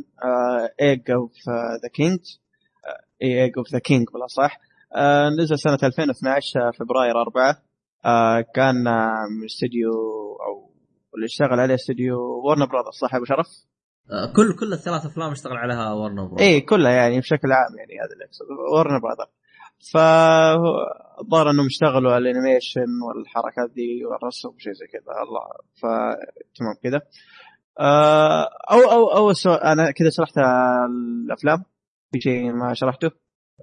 Egg 0.82 1.12
of 1.12 1.32
the 1.84 1.90
King 1.94 2.20
اي 3.24 3.44
Egg 3.44 3.52
of 3.58 3.74
the 3.74 3.80
King 3.80 4.08
بالأصح. 4.14 4.60
آه 4.96 5.30
نزل 5.30 5.60
سنة 5.60 5.80
2012 5.84 6.60
آه، 6.60 6.72
فبراير 6.72 7.22
4 7.22 7.62
آه 8.06 8.46
كان 8.56 8.88
آه، 8.88 9.28
من 9.40 9.46
استديو 9.46 9.92
أو 10.48 10.74
اللي 11.16 11.26
اشتغل 11.26 11.60
عليه 11.60 11.76
استديو 11.76 12.18
Warner 12.46 12.66
Brothers 12.66 12.94
صح 12.94 13.16
أبو 13.16 13.26
شرف؟ 13.26 13.48
آه، 14.12 14.34
كل 14.36 14.56
كل 14.60 14.74
الثلاث 14.74 15.06
أفلام 15.06 15.32
اشتغل 15.32 15.58
عليها 15.58 15.94
Warner 15.94 16.26
Bro 16.26 16.40
اي 16.40 16.62
كلها 16.62 16.92
يعني 16.92 17.20
بشكل 17.20 17.52
عام 17.52 17.78
يعني 17.78 17.94
هذا 18.00 18.14
اللي 18.14 18.26
Warner 18.74 19.00
Brother 19.00 19.32
فالظاهر 19.94 21.50
انهم 21.50 21.66
اشتغلوا 21.66 22.12
على 22.14 22.32
ال 22.32 22.38
animation 22.38 22.88
والحركات 23.08 23.72
دي 23.76 24.06
والرسم 24.06 24.50
وشيء 24.50 24.74
زي 24.74 24.88
كذا. 24.88 25.02
الله. 25.24 25.46
فتمام 25.82 26.76
كذا 26.84 27.02
آه، 27.80 28.50
أو 28.72 28.80
أو 28.80 29.08
أو 29.18 29.34
so... 29.34 29.54
أنا 29.54 29.92
كذا 29.92 30.10
شرحت 30.10 30.38
الأفلام. 31.26 31.64
في 32.12 32.22
شيء 32.22 32.52
ما 32.54 32.74
شرحته؟ 32.74 33.12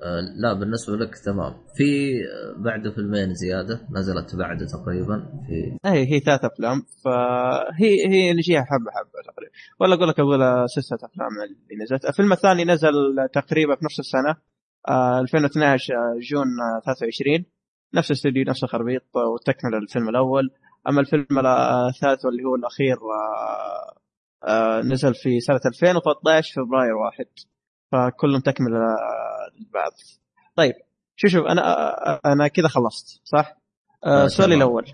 آه، 0.02 0.20
لا 0.42 0.52
بالنسبة 0.52 0.96
لك 0.96 1.18
تمام. 1.24 1.52
في 1.76 2.10
بعده 2.56 2.90
فيلمين 2.90 3.34
زيادة 3.34 3.86
نزلت 3.90 4.36
بعده 4.36 4.66
تقريبا. 4.66 5.32
في 5.46 5.88
اي 5.90 6.12
هي 6.12 6.20
ثلاث 6.20 6.44
أفلام. 6.44 6.82
فهي 7.04 8.06
هي 8.08 8.32
نجيها 8.32 8.60
حبه 8.60 8.90
حبة 8.90 9.32
تقريبا. 9.32 9.52
ولا 9.80 9.94
أقول 9.94 10.08
لك 10.08 10.20
أقول 10.20 10.68
سلسله 10.68 10.98
أفلام 11.04 11.28
اللي 11.72 11.82
نزلت. 11.84 12.04
الفيلم 12.04 12.32
الثاني 12.32 12.64
نزل 12.64 12.92
تقريبا 13.32 13.74
في 13.76 13.84
نفس 13.84 14.00
السنة. 14.00 14.36
2012 14.88 15.94
آه، 15.94 16.18
June 16.20 16.46
آه 16.60 16.80
23 16.84 17.44
نفس 17.94 18.10
الاستوديو 18.10 18.44
نفس 18.48 18.64
الخربيط 18.64 19.02
آه، 19.16 19.28
وتكمل 19.28 19.74
الفيلم 19.74 20.08
الأول. 20.08 20.50
أما 20.88 21.00
الفيلم 21.00 21.26
الثالث 21.88 22.24
واللي 22.24 22.44
هو 22.44 22.54
الأخير 22.54 22.96
آه 22.96 23.96
آه 24.48 24.80
نزل 24.80 25.14
في 25.14 25.40
سنة 25.40 25.60
2013 25.66 26.54
فبراير 26.54 26.94
واحد. 26.94 27.26
فكلهم 27.92 28.40
تكمل 28.40 28.74
آه، 28.74 29.50
البعض 29.60 29.92
طيب 30.56 30.74
شوف 31.16 31.30
شوف 31.30 31.46
أنا 31.46 31.62
آه، 32.08 32.20
أنا 32.26 32.48
كذا 32.48 32.68
خلصت 32.68 33.20
صح؟ 33.24 33.56
آه، 34.04 34.24
آه، 34.24 34.26
سؤالي. 34.26 34.54
الأول. 34.54 34.86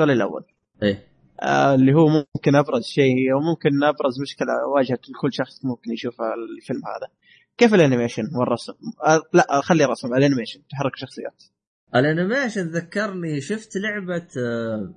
سؤالي 0.00 0.12
الأول. 0.12 0.44
إيه. 0.82 1.06
آه 1.42 1.74
اللي 1.74 1.94
هو 1.94 2.06
ممكن 2.08 2.56
أبرز 2.56 2.84
شيء 2.84 3.32
أو 3.32 3.40
ممكن 3.40 3.84
أبرز 3.84 4.20
مشكلة 4.20 4.66
واجهت 4.74 5.00
كل 5.20 5.32
شخص 5.32 5.64
ممكن 5.64 5.92
يشوف 5.92 6.14
الفيلم 6.22 6.80
هذا. 6.86 7.12
كيف 7.60 7.74
ال 7.74 7.79
animation 7.79 8.22
والرسم؟ 8.34 8.72
لا 9.32 9.60
خلي 9.60 9.84
الرسم 9.84 10.14
ال 10.14 10.19
animation 10.19 10.60
تحرك 10.70 10.94
الشخصيات 10.94 11.42
ال 11.94 12.01
animation 12.01 12.68
ذكرني 12.68 13.40
شفت 13.40 13.76
لعبة 13.76 14.26
آه، 14.38 14.94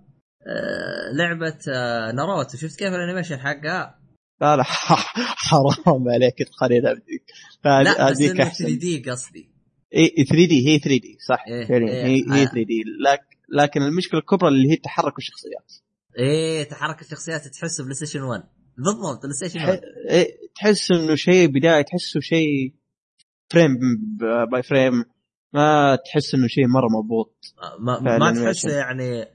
آه، 0.48 1.12
لعبة 1.14 1.58
آه، 1.70 2.12
ناروتو. 2.12 2.58
شفت 2.58 2.80
كيف 2.80 2.88
الانيميشن 2.88 3.38
حقها؟ 3.38 4.00
لا 4.42 4.58
لا 4.58 4.64
حرام 5.48 6.10
عليك 6.10 6.36
تقارن 6.38 6.88
هذيك 6.88 7.24
لا 7.66 8.10
بس 8.12 8.18
هذيك 8.18 8.32
إنه 8.32 8.44
أحسن. 8.44 8.66
3D 8.66 9.12
قصدي. 9.12 9.50
إي 9.96 10.26
3D 10.30 10.68
هي 10.68 10.80
3D 10.80 11.18
صح. 11.28 11.46
إيه، 11.48 11.66
فعليا 11.66 11.88
إيه. 11.88 12.06
هي 12.06 12.24
هي 12.32 12.44
آه. 12.44 12.46
3D. 12.46 12.84
لكن 13.50 13.82
المشكلة 13.82 14.20
الكبرى 14.20 14.50
اللي 14.50 14.72
هي 14.72 14.76
تحرك 14.76 15.18
الشخصيات. 15.18 15.74
إيه 16.20 16.64
تحرك 16.64 17.02
الشخصيات 17.02 17.48
تحس 17.48 17.82
PlayStation 17.82 18.22
1 18.22 18.44
بالضبط 18.78 19.22
PlayStation 19.24 19.60
ح- 19.60 19.68
1 19.70 19.82
إيه، 20.10 20.28
تحس 20.56 20.92
إنه 20.92 21.16
شيء 21.16 21.48
بداية 21.48 21.82
تحسه 21.82 22.20
شيء 22.20 22.74
frame 23.52 23.78
by 24.52 24.64
frame 24.64 24.94
ما 25.54 25.96
تحس 25.96 26.34
إنه 26.36 26.48
شيء 26.48 26.68
مرة 26.68 26.88
مضبوط 27.02 27.36
ما, 27.80 27.96
فعلا 28.00 28.18
ما 28.18 28.30
ال 28.30 28.32
animation. 28.32 28.52
تحس 28.68 28.74
يعني 28.76 29.26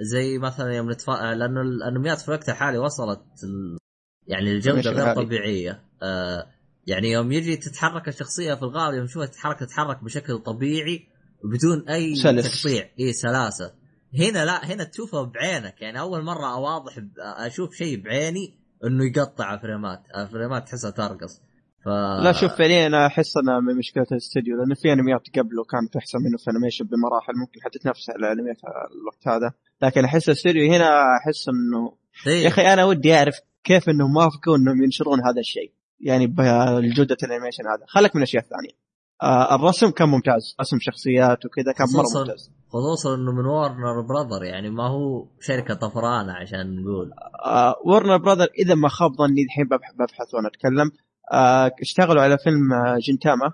زي 0.00 0.38
مثلا 0.38 0.72
يوم 0.76 0.90
نتفرج 0.90 1.16
لأنه 1.36 1.60
الأنميات 1.60 2.20
في 2.20 2.28
الوقت 2.28 2.48
الحالي 2.48 2.78
وصلت 2.78 3.20
ال... 3.44 3.78
يعني 4.26 4.52
الجودة 4.52 4.90
غير. 4.90 5.14
طبيعية 5.14 5.84
آه 6.02 6.46
يعني 6.86 7.10
يوم 7.10 7.32
يجي 7.32 7.56
تتحرك 7.56 8.08
الشخصية 8.08 8.54
في 8.54 8.62
الغالب 8.62 8.94
يوم 8.96 9.06
تشوفها 9.06 9.26
تتحرك 9.26 9.60
تتحرك 9.60 10.04
بشكل 10.04 10.38
طبيعي 10.38 11.06
وبدون 11.44 11.88
أي 11.88 12.14
سلس. 12.14 12.62
تقطيع 12.62 12.88
اي 13.00 13.12
سلاسة 13.12 13.74
هنا 14.18 14.44
لا 14.44 14.64
هنا 14.64 14.84
تشوفها 14.84 15.22
بعينك 15.22 15.82
يعني 15.82 16.00
أول 16.00 16.22
مرة 16.24 16.54
اوضح 16.54 16.98
ب- 16.98 17.10
أشوف 17.18 17.74
شيء 17.74 18.02
بعيني 18.02 18.54
انه 18.86 19.04
يقطع 19.04 19.56
فريمات 19.56 20.02
فريمات 20.32 20.68
تحسها 20.68 20.90
ترقص. 20.90 21.42
ف 21.84 21.88
لا 22.24 22.32
شوف 22.32 22.52
فعليا 22.52 22.86
أنا 22.86 23.06
أحس 23.06 23.36
إنها 23.36 23.60
من 23.60 23.76
مشكلة 23.76 24.06
الاستديو 24.12 24.56
لأنه 24.56 24.74
في 24.74 24.92
انميات 24.92 25.22
قبله 25.38 25.64
كانت 25.64 25.96
احسن 25.96 26.18
منه 26.18 26.36
في 26.36 26.50
animation 26.50 26.84
بمراحل 26.84 27.32
ممكن 27.36 27.60
حتى 27.62 27.78
تنافس 27.78 28.10
على 28.10 28.32
الانميات 28.32 28.56
الوقت 29.00 29.28
هذا. 29.28 29.52
لكن 29.82 30.04
أحس 30.04 30.28
الاستديو 30.28 30.72
هنا 30.72 31.16
أحس 31.16 31.48
إنه 31.48 31.92
إيه. 32.26 32.42
يا 32.42 32.48
أخي 32.48 32.62
أنا 32.72 32.84
ودي 32.84 33.14
أعرف 33.14 33.34
كيف 33.64 33.88
إنهم 33.88 34.16
وافقوا 34.16 34.56
إنهم 34.56 34.82
ينشرون 34.82 35.18
هذا 35.20 35.40
الشيء 35.40 35.72
يعني 36.00 36.26
بجودة 36.26 37.16
ال 37.22 37.26
animation 37.26 37.66
هذا 37.66 37.84
خلك 37.86 38.16
من 38.16 38.22
الأشياء 38.22 38.42
الثانية. 38.42 38.83
آه 39.24 39.54
الرسم 39.54 39.90
كان 39.90 40.08
ممتاز. 40.08 40.54
رسم 40.60 40.76
شخصيات 40.80 41.46
وكذا 41.46 41.72
كان 41.72 41.86
مرة 41.96 42.20
ممتاز. 42.20 42.50
خصوصا 42.68 43.14
إنه 43.14 43.32
من 43.32 43.46
وارنر 43.46 44.00
براذر 44.00 44.44
يعني 44.44 44.70
ما 44.70 44.88
هو 44.88 45.26
شركة 45.40 45.74
طفرانة 45.74 46.32
عشان 46.32 46.82
نقول. 46.82 47.10
آه 47.46 47.74
ورنر 47.86 48.16
براذر 48.16 48.46
إذا 48.58 48.74
ما 48.74 48.88
خاب 48.88 49.10
ظني 49.12 49.42
الحين 49.42 49.64
ببح- 49.64 49.92
ببحث 49.94 50.34
وأنا 50.34 50.48
أتكلم. 50.48 50.90
آه 51.32 51.70
اشتغلوا 51.82 52.22
على 52.22 52.38
فيلم 52.38 52.72
آه 52.72 52.98
جنتاما 53.00 53.52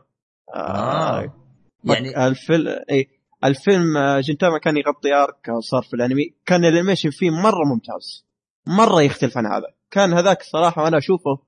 آه. 0.54 1.32
يعني 1.84 2.26
الفيلم 2.26 2.66
إي 2.90 3.08
الفيلم 3.44 3.96
آه، 3.96 4.20
جنتاما 4.20 4.58
كان 4.58 4.76
يغطي 4.76 5.14
arc 5.14 5.48
آه، 5.48 5.60
صار 5.60 5.82
في 5.82 5.94
الأنمي. 5.94 6.34
كان 6.46 6.64
الأنيميشن 6.64 7.10
فيه 7.10 7.30
مرة 7.30 7.64
ممتاز. 7.74 8.24
مرة 8.66 9.02
يختلف 9.02 9.38
عن 9.38 9.46
هذا. 9.46 9.66
كان 9.90 10.12
هذاك 10.12 10.42
صراحة 10.42 10.82
وأنا 10.82 10.98
أشوفه 10.98 11.38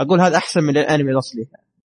أقول 0.00 0.20
هذا 0.20 0.36
أحسن 0.36 0.64
من 0.64 0.76
الأنمي 0.78 1.12
الأصلي. 1.12 1.46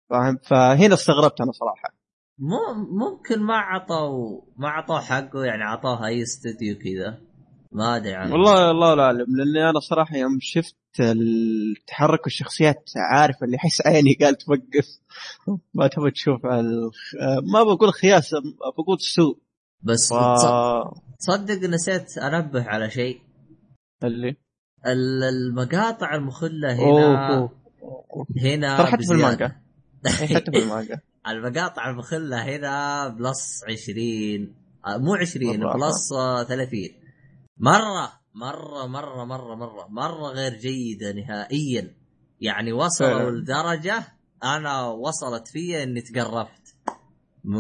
فاهم؟ 0.10 0.38
فهنا 0.44 0.94
استغربت 0.94 1.42
أنا 1.42 1.52
صراحة. 1.52 1.98
مو 2.40 2.58
ممكن 3.06 3.40
ما 3.44 3.56
عطوا 3.58 4.42
ما 4.58 4.70
عطوه 4.70 5.02
حقه 5.02 5.44
يعني 5.46 5.64
عطوه 5.64 6.08
أي 6.08 6.22
استوديو 6.22 6.76
كذا. 6.76 7.22
ما 7.72 7.96
أدري 7.96 8.14
عنه. 8.16 8.32
والله 8.34 8.72
الله 8.72 9.04
أعلم 9.04 9.26
لأني 9.38 9.70
أنا 9.70 9.80
صراحة 9.80 10.16
يوم 10.18 10.38
شفت 10.42 10.76
التحرك 11.00 12.28
الشخصيات 12.28 12.84
عارف 13.12 13.44
اللي 13.44 13.56
يحس 13.56 13.88
عيني 13.88 14.14
قال 14.22 14.36
توقف. 14.36 14.88
ما 15.74 15.88
تبغى 15.88 16.12
تشوف 16.12 16.46
ال... 16.46 16.92
آه، 17.22 17.40
ما 17.54 17.64
بقول 17.64 17.94
خياسه 17.94 18.38
بقول 18.78 18.98
سوء. 19.00 19.38
بس 19.82 20.14
ف... 20.14 20.16
تص- 20.16 21.02
تصدق 21.20 21.70
نسيت 21.70 22.18
أنبه 22.18 22.64
على 22.64 22.90
شيء. 22.90 23.22
اللي؟ 24.04 24.30
ال- 24.86 25.24
المقاطع 25.24 26.16
المخلة 26.16 26.74
هنا 26.74 27.30
أوه 27.38 27.52
أوه. 27.84 28.28
هنا 28.44 28.78
ترى 28.78 28.88
حتى 28.88 29.04
في. 29.06 29.14
المانجا. 29.14 29.56
المانجا. 30.64 31.00
المقاطع 31.28 31.90
المخله 31.90 32.44
هنا 32.44 33.08
plus 33.08 33.64
20 33.70 34.56
آه، 34.88 34.98
مو 34.98 35.16
20 35.16 35.58
بالراحة. 35.58 35.78
plus 35.78 36.14
آه، 36.14 36.44
30 36.44 36.80
مرة 37.58 38.12
مرة 38.36 38.88
مرة 38.88 39.26
مرة 39.26 39.56
مرة 39.56 39.88
مرة 39.90 40.28
غير 40.28 40.54
جيدة 40.54 41.12
نهائيا. 41.12 41.96
يعني 42.42 42.72
وصلوا. 42.72 43.32
لدرجه 43.32 44.04
أنا 44.44 44.88
وصلت 44.88 45.48
فيا 45.48 45.84
إني 45.84 46.02
تقرفت. 46.02 46.76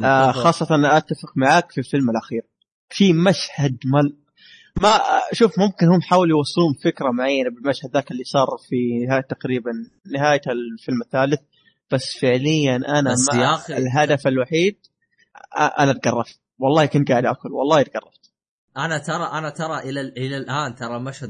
آه 0.03 0.31
خاصة 0.31 0.75
أنا 0.75 0.97
أتفق 0.97 1.31
معاك 1.35 1.71
في 1.71 1.77
الفيلم 1.77 2.09
الأخير. 2.09 2.41
في 2.89 3.13
مشهد 3.13 3.77
مل 3.85 4.17
ما 4.81 4.99
شوف 5.33 5.59
ممكن 5.59 5.87
هم 5.87 6.01
حاولوا 6.01 6.37
يوصلون 6.37 6.73
فكرة 6.83 7.11
معينة 7.11 7.49
بالمشهد 7.49 7.91
ذاك 7.93 8.11
اللي 8.11 8.23
صار 8.23 8.47
في 8.69 9.05
نهاية 9.05 9.21
تقريبا 9.21 9.71
نهاية 10.13 10.41
الفيلم 10.47 11.01
الثالث. 11.01 11.39
بس 11.91 12.17
فعليا 12.21 12.75
أنا 12.75 13.11
بس 13.11 13.33
ما 13.33 13.41
يا 13.41 13.57
أخي- 13.57 13.71
الهدف 13.71 14.27
الوحيد 14.27 14.77
أنا 15.79 15.93
تقرفت. 15.93 16.39
والله 16.59 16.85
كنت 16.85 17.11
قاعد 17.11 17.25
آكل 17.25 17.51
والله 17.51 17.81
تقرفت. 17.81 18.31
أنا 18.77 18.97
ترى 18.97 19.23
أنا 19.33 19.49
ترى 19.49 19.79
إلى 19.89 20.01
إلى 20.01 20.37
الآن 20.37 20.75
ترى 20.75 20.99
مشهد 20.99 21.29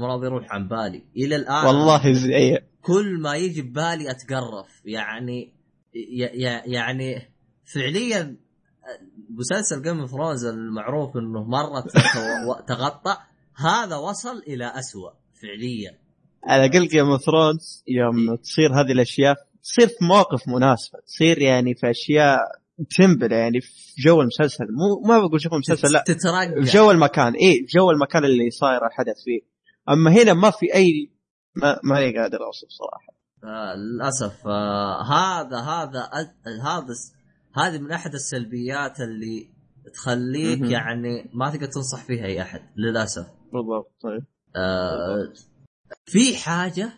راضي 0.00 0.26
يروح 0.26 0.52
عن 0.52 0.68
بالي. 0.68 1.04
إلى 1.16 1.36
الآن 1.36 1.66
والله 1.66 2.12
زي 2.12 2.34
إيه. 2.36 2.66
كل 2.82 3.20
ما 3.20 3.34
يجي 3.36 3.62
ببالي 3.62 4.10
أتقرف. 4.10 4.66
يعني 4.84 5.52
يعني 6.66 7.32
فعليا 7.74 8.36
مسلسل 9.30 9.82
Game 9.82 10.00
of 10.00 10.10
Thrones 10.10 10.44
المعروف 10.44 11.16
إنه 11.16 11.44
مرة 11.44 11.84
تغطى 12.68 13.16
هذا 13.56 13.96
وصل 13.96 14.38
إلى 14.48 14.66
أسوأ 14.78 15.10
فعليا. 15.42 15.98
على 16.44 16.64
الأقل 16.64 16.88
Game 16.88 17.06
of 17.10 17.22
Thrones 17.22 17.84
يوم 17.88 18.34
تصير 18.36 18.80
هذه 18.80 18.92
الأشياء 18.92 19.36
تصير 19.64 19.88
في 19.88 20.04
مواقف 20.04 20.48
مناسبة 20.48 20.98
تصير 21.06 21.38
يعني 21.38 21.74
في 21.74 21.90
أشياء 21.90 22.38
تنبل 22.96 23.32
يعني 23.32 23.60
في 23.60 24.02
جو 24.02 24.20
المسلسل. 24.20 24.64
مو 24.64 25.08
ما 25.08 25.18
بقول 25.18 25.38
جو 25.38 25.50
المسلسل 25.52 25.92
لا. 25.92 26.04
في 26.06 26.14
تترقى. 26.14 26.60
جو 26.60 26.90
المكان 26.90 27.32
اي 27.34 27.66
في 27.66 27.78
جو 27.78 27.90
المكان 27.90 28.24
اللي 28.24 28.50
صاير 28.50 28.86
الحدث 28.86 29.24
فيه. 29.24 29.40
أما 29.88 30.10
هنا 30.10 30.32
ما 30.32 30.50
في 30.50 30.74
أي 30.74 31.10
ما 31.56 31.80
ماني 31.84 32.18
قادر 32.18 32.38
أوصف 32.46 32.68
صراحة. 32.68 33.14
آه 33.44 33.74
للأسف 33.76 34.46
آه 34.46 35.02
هذا 35.02 35.58
هذا 35.58 36.10
هذا 36.64 36.94
هذه 37.56 37.78
من 37.78 37.92
أحد 37.92 38.14
السلبيات 38.14 39.00
اللي 39.00 39.50
تخليك 39.94 40.60
مهم. 40.60 40.70
يعني 40.70 41.30
ما 41.34 41.50
تقدر 41.50 41.66
تنصح 41.66 42.04
فيها 42.04 42.24
أي 42.24 42.42
أحد 42.42 42.60
للأسف. 42.76 43.26
بالضبط 43.52 43.92
طيب. 44.02 44.24
آه 44.56 45.32
في 46.04 46.36
حاجة 46.36 46.92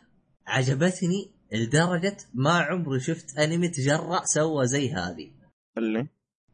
عجبتني 0.46 1.35
لدرجة 1.52 2.16
ما 2.34 2.58
عمري 2.58 3.00
شفت 3.00 3.38
أنمي 3.38 3.68
تجرأ 3.68 4.24
سوى 4.24 4.66
زي 4.66 4.92
هذه. 4.92 5.30
اللي؟ 5.78 6.06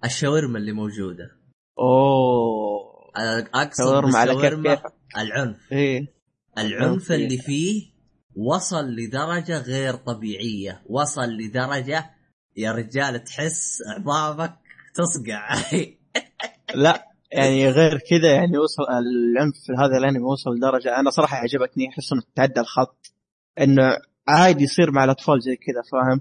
الشاورما 0.05 0.59
اللي 0.59 0.73
موجودة. 0.73 1.31
أوه. 1.79 3.13
أقصد 3.55 3.85
شاورما 3.85 4.19
على 4.19 4.35
كيف 4.35 4.83
العنف. 5.17 5.73
إيه. 5.73 6.07
العنف 6.59 7.13
إيه. 7.13 7.17
اللي 7.17 7.39
فيه 7.39 7.93
وصل 8.37 8.85
لدرجة 8.85 9.59
غير 9.59 9.95
طبيعية. 9.95 10.83
وصل 10.87 11.29
لدرجة 11.29 12.11
يا 12.57 12.73
رجال 12.73 13.25
تحس 13.25 13.79
عظامك 13.87 14.59
تصقع. 14.95 15.57
لا 16.75 17.13
يعني 17.33 17.69
غير 17.71 17.99
كذا 17.99 18.35
يعني 18.35 18.59
وصل 18.59 18.83
العنف 18.83 19.55
في 19.67 19.73
هذا 19.73 19.99
الأنمي 19.99 20.25
وصل 20.25 20.51
لدرجة 20.51 21.01
أنا 21.01 21.11
صراحة 21.11 21.37
عجبتني 21.37 21.89
احس 21.89 22.13
إنه 22.13 22.23
تعدى 22.35 22.61
الخط 22.61 23.13
إنه 23.61 23.97
عادي 24.29 24.65
يصير 24.65 24.91
مع 24.91 25.05
الأطفال 25.05 25.41
زي 25.41 25.57
كذا 25.57 25.83
فاهم؟ 25.93 26.21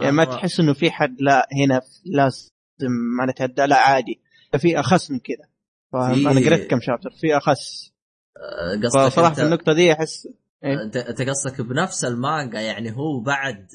يعني 0.00 0.16
ما 0.16 0.24
تحس 0.24 0.60
إنه 0.60 0.72
في 0.72 0.90
حد 0.90 1.16
لا 1.20 1.48
هنا 1.64 1.80
لازم 2.04 2.50
ما 3.18 3.26
نتهدى 3.26 3.62
لا 3.62 3.76
عادي. 3.76 4.20
في 4.58 4.80
اخس 4.80 5.10
من 5.10 5.18
كذا 5.18 5.48
فاهم؟ 5.92 6.28
أنا 6.28 6.40
قريت 6.40 6.70
كم 6.70 6.80
chapter 6.80 7.10
في 7.20 7.36
اخس 7.36 7.92
آه، 8.36 8.76
قصدك 8.84 9.12
فصراحة 9.12 9.34
في 9.34 9.42
النقطة 9.42 9.72
دي 9.72 9.92
احس 9.92 10.28
إيه؟ 10.64 10.82
انت 10.82 10.96
أنت 10.96 11.22
قصدك 11.22 11.60
بنفس 11.60 12.04
المانجا 12.04 12.60
يعني 12.60 12.96
هو 12.96 13.20
بعد 13.20 13.68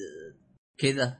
كذا؟ 0.78 1.18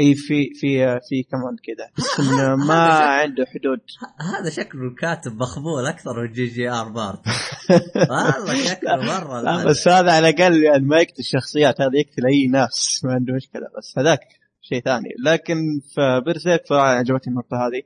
إي 0.00 0.14
في 0.14 0.50
في 0.54 1.00
في 1.08 1.22
كمان 1.22 1.56
كذا 1.56 1.90
احس 1.98 2.20
إنه 2.20 2.56
ما 2.68 2.84
عنده 2.98 3.44
حدود. 3.46 3.80
هذا 4.20 4.50
شكله 4.50 4.94
كاتب 4.94 5.36
مخبول 5.36 5.86
أكثر 5.86 6.22
من 6.22 6.32
جي 6.32 6.70
آر 6.70 6.88
آر 6.88 6.97
مارتن. 6.97 7.20
والله 8.10 8.64
شكله 8.64 8.96
مرة 8.96 9.40
لا 9.40 9.64
بس 9.64 9.88
هذا 9.88 10.12
على 10.12 10.28
الأقل 10.28 10.62
يعني 10.62 10.84
ما 10.84 11.00
يقتل 11.00 11.18
الشخصيات 11.18 11.80
هذا 11.80 11.90
يقتل 11.94 12.26
أي 12.26 12.46
ناس 12.46 13.00
ما 13.04 13.12
عنده 13.12 13.34
مشكلة. 13.34 13.66
بس 13.78 13.98
هذاك 13.98 14.20
شيء 14.62 14.80
ثاني. 14.80 15.08
لكن 15.24 15.56
في 15.94 16.22
بيرسيرك 16.26 16.66
صراحة 16.66 16.88
عجبتني 16.88 17.32
النقطة 17.32 17.56
هذه. 17.56 17.82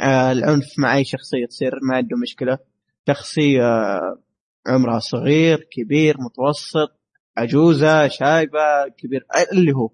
آه 0.00 0.32
العنف 0.32 0.78
مع 0.78 0.96
أي 0.96 1.04
شخصية 1.04 1.46
تصير 1.46 1.72
ما 1.82 1.96
عنده 1.96 2.16
مشكلة. 2.16 2.58
شخصية 3.08 3.62
عمرها 4.66 4.98
صغير 4.98 5.68
كبير 5.72 6.16
متوسط 6.18 7.00
عجوزة 7.36 8.08
شايبة 8.08 8.88
كبير 8.98 9.26
اللي 9.52 9.72
هو. 9.72 9.90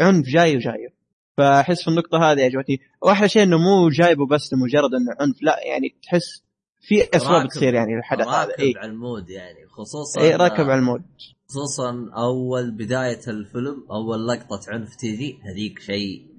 عنف 0.00 0.26
جاي 0.26 0.56
وجاي. 0.56 1.01
فأحس 1.36 1.82
في 1.82 1.88
النقطة 1.88 2.18
هذه 2.18 2.42
عجبتني 2.44 2.80
وأحلى 3.02 3.28
شيء 3.28 3.42
إنه 3.42 3.58
مو 3.58 3.88
جايبه 3.88 4.26
بس 4.26 4.52
لمجرد 4.52 4.94
إنه 4.94 5.16
عنف 5.20 5.42
لا 5.42 5.56
يعني 5.66 5.94
تحس 6.02 6.42
في 6.80 7.16
أسباب 7.16 7.48
تصير 7.48 7.74
يعني 7.74 7.98
الحدث 7.98 8.28
هذا. 8.28 8.38
راكب 8.38 8.60
إيه؟ 8.60 8.78
على 8.78 8.90
ال 8.90 8.98
mood 8.98 9.30
يعني 9.30 9.66
خصوصا 9.68 10.20
اي 10.20 10.36
راكب 10.36 10.64
على 10.64 10.78
ال 10.78 10.82
mood. 10.82 11.02
خصوصا 11.48 12.10
أول 12.16 12.70
بداية 12.70 13.20
الفيلم 13.28 13.86
أول 13.90 14.28
لقطة 14.28 14.60
عنف 14.68 14.96
تيجي 14.96 15.38
هذيك 15.42 15.78
شيء 15.78 16.32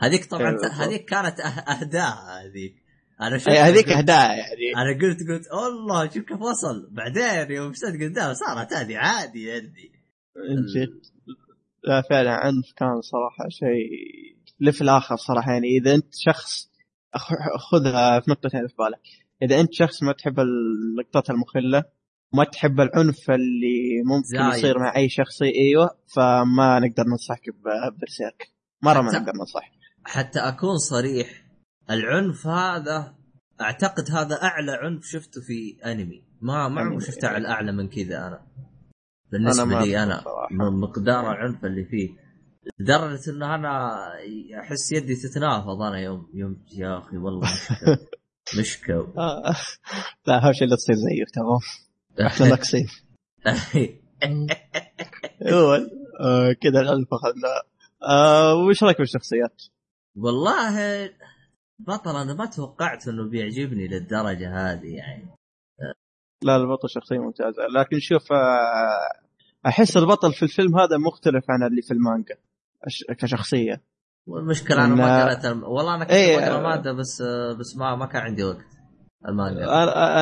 هذيك 0.00 0.24
طبعا. 0.24 0.56
هذيك 0.72 1.04
كانت 1.04 1.40
أه- 1.40 1.70
أهداء 1.70 2.14
هذيك. 2.44 2.74
أنا 3.22 3.38
شفت 3.38 3.48
أي 3.48 3.58
هذيك 3.58 3.88
أهداء 3.88 4.38
يعني. 4.38 4.76
أنا 4.76 4.92
قلت 4.92 5.18
قلت 5.28 5.46
الله 5.52 6.04
شوف 6.04 6.24
كيف 6.24 6.40
وصل. 6.40 6.88
بعدين 6.90 7.56
يوم 7.56 7.70
مشيت 7.70 8.02
قدام 8.02 8.34
صارت 8.34 8.72
هذه 8.72 8.96
عادي 8.96 9.52
عندي 9.52 9.92
لا 11.84 12.02
فعلا 12.10 12.30
عنف 12.30 12.72
كان 12.76 13.00
صراحة 13.00 13.48
شيء 13.48 13.90
لف 14.60 14.82
الآخر 14.82 15.16
صراحة 15.16 15.52
يعني. 15.52 15.66
إذا 15.66 15.94
أنت 15.94 16.14
شخص 16.14 16.70
خذها 17.70 18.20
في 18.20 18.30
نقطتين 18.30 18.66
في 18.68 18.74
بالك. 18.78 19.00
إذا 19.42 19.60
أنت 19.60 19.72
شخص 19.72 20.02
ما 20.02 20.12
تحب 20.12 20.40
اللقطات 20.40 21.30
المخلة 21.30 21.84
ما 22.34 22.44
تحب 22.44 22.80
العنف 22.80 23.30
اللي 23.30 24.02
ممكن 24.06 24.28
زايد. 24.28 24.54
يصير 24.54 24.78
مع 24.78 24.96
أي 24.96 25.08
شخص 25.08 25.42
أيوه 25.42 25.90
فما 26.16 26.78
نقدر 26.78 27.04
ننصحك 27.04 27.50
ببرسيرك. 27.50 28.52
مرة 28.82 29.00
ما 29.00 29.12
نقدر 29.12 29.32
ننصح. 29.38 29.72
حتى 30.04 30.38
أكون 30.38 30.78
صريح 30.78 31.44
العنف 31.90 32.46
هذا 32.46 33.14
أعتقد 33.60 34.10
هذا 34.10 34.42
أعلى 34.42 34.72
عنف 34.72 35.04
شفته 35.04 35.40
في 35.40 35.90
أنمي. 35.92 36.22
ما 36.40 36.68
ما 36.68 36.80
عمري. 36.80 37.00
شفته 37.00 37.28
على 37.28 37.48
اعلى 37.48 37.72
من 37.72 37.88
كذا 37.88 38.26
أنا. 38.26 38.46
بالنسبة 39.32 39.62
أنا 39.62 39.84
لي 39.84 40.02
أنا 40.02 40.24
مقدار 40.70 41.32
العنف 41.32 41.64
اللي 41.64 41.84
فيه. 41.84 42.29
لدرجة 42.78 43.30
انه 43.30 43.54
أنا 43.54 43.98
أحس 44.60 44.92
يدي 44.92 45.14
تتنافض 45.14 45.82
أنا 45.82 45.98
يوم 45.98 46.30
يوم 46.34 46.64
يا 46.76 46.98
أخي 46.98 47.16
والله 47.16 47.40
مشكل 47.40 47.98
مشكل 48.60 49.06
آه. 49.18 49.54
لا 50.26 50.46
اهم 50.46 50.52
شيء 50.52 50.68
لا 50.68 50.76
تصير 50.76 50.94
زيه 50.94 51.24
تمام؟ 51.34 51.60
إحنا 52.26 52.48
ناقصين 52.48 52.86
هو 55.52 55.74
آه 56.20 56.52
كذا 56.52 56.80
العنف 56.80 57.08
أخذنا. 57.12 57.62
آه 58.02 58.54
وش 58.54 58.84
رأيك 58.84 58.98
بالشخصيات؟ 58.98 59.62
والله 60.16 61.06
بطل 61.78 62.16
أنا 62.16 62.34
ما 62.34 62.46
توقعت 62.46 63.08
إنه 63.08 63.28
بيعجبني 63.30 63.88
للدرجة 63.88 64.72
هذه 64.72 64.96
يعني. 64.96 65.30
لا 66.42 66.56
البطل 66.56 66.90
شخصية 66.90 67.18
ممتازة. 67.18 67.62
لكن 67.76 67.98
شوف 68.00 68.32
آه، 68.32 69.20
أحس 69.66 69.96
البطل 69.96 70.32
في 70.32 70.42
الفيلم 70.42 70.78
هذا 70.78 70.98
مختلف 70.98 71.44
عن 71.48 71.62
اللي 71.62 71.82
في 71.82 71.90
المانجا. 71.94 72.36
كشخصية. 73.18 73.82
والمشكلة 74.26 74.84
أنا 74.84 74.94
ما 74.94 75.50
الم... 75.50 75.62
والله 75.64 75.94
أنا 75.94 76.04
كنت 76.04 76.12
إيه، 76.12 76.36
بقرا 76.36 76.58
آه. 76.58 76.62
ماده 76.62 76.92
بس 76.92 77.22
بس 77.58 77.76
ما 77.76 77.96
ما 77.96 78.06
كان 78.06 78.22
عندي 78.22 78.44
وقت. 78.44 78.64
المانجا 79.28 79.64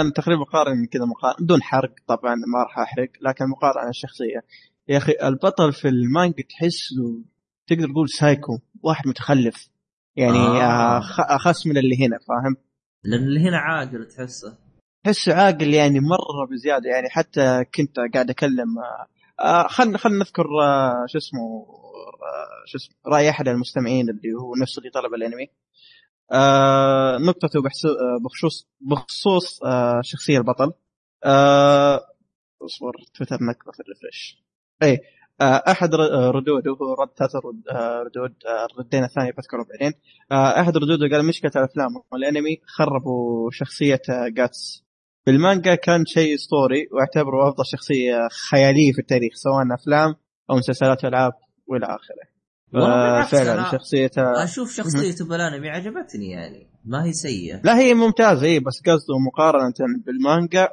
أنا 0.00 0.10
تقريبا 0.10 0.44
قارن 0.44 0.86
كذا 0.86 1.04
مقارنة 1.04 1.44
بدون 1.44 1.62
حرق 1.62 1.94
طبعا 2.06 2.34
ما 2.34 2.62
راح 2.62 2.78
أحرق 2.78 3.08
لكن 3.22 3.44
مقارنة 3.48 3.80
عن 3.80 3.88
الشخصية. 3.88 4.44
يا 4.88 4.98
أخي 4.98 5.12
البطل 5.22 5.72
في 5.72 5.88
المانجا 5.88 6.44
تحسه 6.48 7.22
تقدر 7.66 7.88
تقول 7.88 8.08
سايكو 8.08 8.58
واحد 8.82 9.08
متخلف. 9.08 9.68
يعني 10.16 10.38
آه. 10.38 11.02
أخس 11.18 11.66
من 11.66 11.78
اللي 11.78 12.06
هنا 12.06 12.18
فاهم؟ 12.18 12.56
لأن 13.04 13.22
اللي 13.22 13.40
هنا 13.40 13.58
عاقل 13.58 14.06
تحسه. 14.06 14.58
تحسه 15.04 15.34
عاقل 15.34 15.74
يعني 15.74 16.00
مرة 16.00 16.46
بزيادة 16.50 16.90
يعني 16.90 17.08
حتى 17.10 17.64
كنت 17.74 17.96
قاعد 18.14 18.30
أكلم 18.30 18.68
آه 19.40 19.66
خلنا 19.68 19.98
خلنا 19.98 20.18
نذكر 20.18 20.46
آه 20.62 21.04
شو 21.08 21.18
اسمه 21.18 21.66
شو 22.66 22.78
اسمه؟ 22.78 22.96
رأي 23.06 23.30
أحد 23.30 23.48
المستمعين 23.48 24.10
اللي 24.10 24.34
هو 24.42 24.54
نفسه 24.62 24.80
اللي 24.80 24.90
طلب 24.90 25.14
الانمي. 25.14 25.48
آه 26.32 27.18
نقطته 27.18 27.58
آه، 27.58 28.18
بخصوص 28.24 28.68
بخصوص 28.80 29.62
آه 29.64 30.00
شخصية 30.02 30.38
البطل. 30.38 30.72
آه 31.24 32.00
اصبر 32.64 32.92
تويتر 33.14 33.36
نقطة 33.50 33.72
في 33.72 33.80
ال 33.80 33.88
refresh 33.88 34.44
اي 34.82 35.00
أحد 35.42 35.94
آه، 35.94 36.30
ردوده 36.30 36.70
هو 36.70 36.94
رد 37.02 37.08
ثلاث 37.18 37.36
رد 37.36 37.68
آه 37.70 38.02
ردود 38.02 38.34
الردين 38.72 39.04
الثانية 39.04 39.30
بذكره 39.30 39.66
بعدين. 39.70 39.92
أحد 40.32 40.76
ردوده 40.76 41.16
قال 41.16 41.26
مشكلة 41.26 41.52
الأفلام 41.56 41.88
والأنمي 42.12 42.60
خربوا 42.66 43.50
شخصية 43.52 44.00
جاتس. 44.28 44.84
في 45.24 45.30
المانجا 45.30 45.74
كان 45.74 46.06
شيء 46.06 46.34
اسطوري 46.34 46.88
واعتبره 46.92 47.48
أفضل 47.48 47.66
شخصية 47.66 48.28
خيالية 48.50 48.92
في 48.92 48.98
التاريخ 48.98 49.32
سواء 49.34 49.74
أفلام 49.74 50.14
أو 50.50 50.56
مسلسلات 50.56 51.04
ألعاب. 51.04 51.32
والى 51.68 51.86
آخره. 51.86 52.38
فعلا 53.26 53.64
أنا- 53.68 53.72
شخصيته 53.72 54.44
أشوف 54.44 54.72
شخصيته 54.72 55.28
بالانمي 55.28 55.68
عجبتني 55.70 56.30
يعني. 56.30 56.70
ما 56.84 57.04
هي 57.04 57.12
سيئة. 57.12 57.60
لا 57.64 57.78
هي 57.78 57.94
ممتازة 57.94 58.46
اي 58.46 58.60
بس 58.60 58.80
قصده 58.86 59.18
مقارنة 59.26 59.74
بالمانجا 60.06 60.68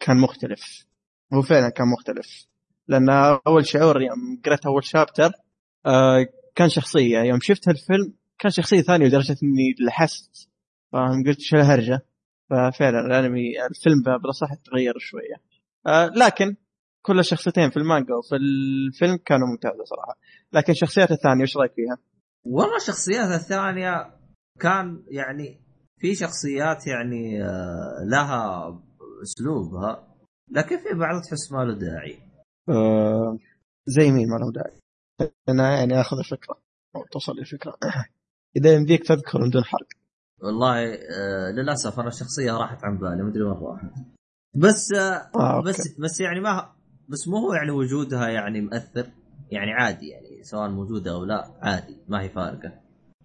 كان 0.00 0.16
مختلف. 0.16 0.86
هو 1.32 1.42
فعلا 1.42 1.68
كان 1.68 1.88
مختلف. 1.88 2.46
لأن 2.88 3.08
أول 3.46 3.66
شعور 3.66 4.02
يوم 4.02 4.40
قرأت 4.44 4.66
أول 4.66 4.84
شابتر 4.84 5.30
آه 5.86 6.26
كان 6.54 6.68
شخصية. 6.68 7.18
يوم 7.18 7.38
شفت 7.42 7.68
الفيلم 7.68 8.14
كان 8.38 8.50
شخصية 8.52 8.80
ثانية 8.82 9.06
لدرجة 9.06 9.36
إني 9.42 9.74
لحست. 9.86 10.48
فاهم 10.92 11.24
قلت 11.26 11.40
شو 11.40 11.56
الهرجة؟ 11.56 12.00
ففعلا 12.50 13.00
الأنمي 13.06 13.66
الفيلم 13.66 14.02
بالاصح 14.22 14.54
تغير 14.54 14.98
شوية. 14.98 15.36
آه 15.86 16.06
لكن 16.06 16.56
كل 17.06 17.18
الشخصيتين 17.18 17.70
في 17.70 17.76
المانجا 17.76 18.14
وفي 18.14 18.36
الفيلم 18.36 19.16
كانوا 19.16 19.48
ممتازة 19.48 19.84
صراحة. 19.84 20.16
لكن 20.52 20.72
الشخصيات 20.72 21.10
الثانية 21.10 21.42
وش 21.42 21.56
رأيك 21.56 21.72
فيها؟ 21.72 21.98
والله 22.46 22.76
الشخصيات 22.76 23.40
الثانية 23.40 24.10
كان 24.60 25.04
يعني 25.08 25.60
في 26.00 26.14
شخصيات 26.14 26.86
يعني 26.86 27.44
آه، 27.44 28.04
لها 28.10 28.68
أسلوبها 29.22 30.14
لكن 30.50 30.76
في 30.76 30.98
بعض 30.98 31.22
تحس 31.22 31.52
ما 31.52 31.64
له 31.64 31.74
داعي. 31.74 32.18
آه 32.68 33.38
زي 33.86 34.10
مين 34.10 34.28
ما 34.28 34.36
له 34.36 34.52
داعي؟ 34.52 34.80
أنا 35.48 35.78
يعني 35.78 36.00
آخذ 36.00 36.18
الفكرة 36.18 36.56
أو 36.96 37.04
توصل 37.12 37.38
الفكرة 37.38 37.76
إذا 38.56 38.74
يمديك 38.74 39.06
تذكر 39.08 39.40
من 39.40 39.50
دون 39.50 39.64
حرق. 39.64 39.88
والله 40.42 40.94
آه 40.94 41.50
للأسف 41.50 42.00
أنا 42.00 42.08
الشخصية 42.08 42.52
راحت 42.52 42.84
عن 42.84 42.98
بالي 42.98 43.22
مدري 43.22 43.42
وين 43.42 43.58
راحت. 43.62 43.92
بس 44.54 44.92
آه 44.92 45.30
آه 45.36 45.56
أوكي. 45.56 45.68
بس 45.68 45.98
بس 45.98 46.20
يعني 46.20 46.40
ما 46.40 46.73
بس 47.08 47.28
مو 47.28 47.36
هو 47.36 47.54
يعني 47.54 47.70
وجودها 47.70 48.28
يعني 48.28 48.60
مؤثر؟ 48.60 49.06
يعني 49.50 49.72
عادي 49.72 50.08
يعني 50.08 50.42
سواء 50.42 50.70
موجودة 50.70 51.12
أو 51.12 51.24
لا 51.24 51.58
عادي 51.62 51.96
ما 52.08 52.22
هي 52.22 52.28
فارقة. 52.28 52.72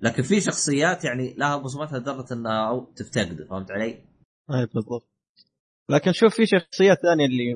لكن 0.02 0.24
في 0.24 0.42
شخصيات 0.42 1.06
يعني 1.06 1.34
لها 1.38 1.58
بصمتها 1.58 2.00
لدرجة 2.00 2.34
إنها 2.34 2.88
تفتقده 2.96 3.46
فهمت 3.46 3.72
علي؟ 3.72 3.86
أي 4.54 4.68
بالضبط. 4.74 5.08
لكن 5.90 6.12
شوف 6.12 6.36
في 6.36 6.46
شخصيات 6.46 6.98
ثانية 7.02 7.26
اللي 7.26 7.54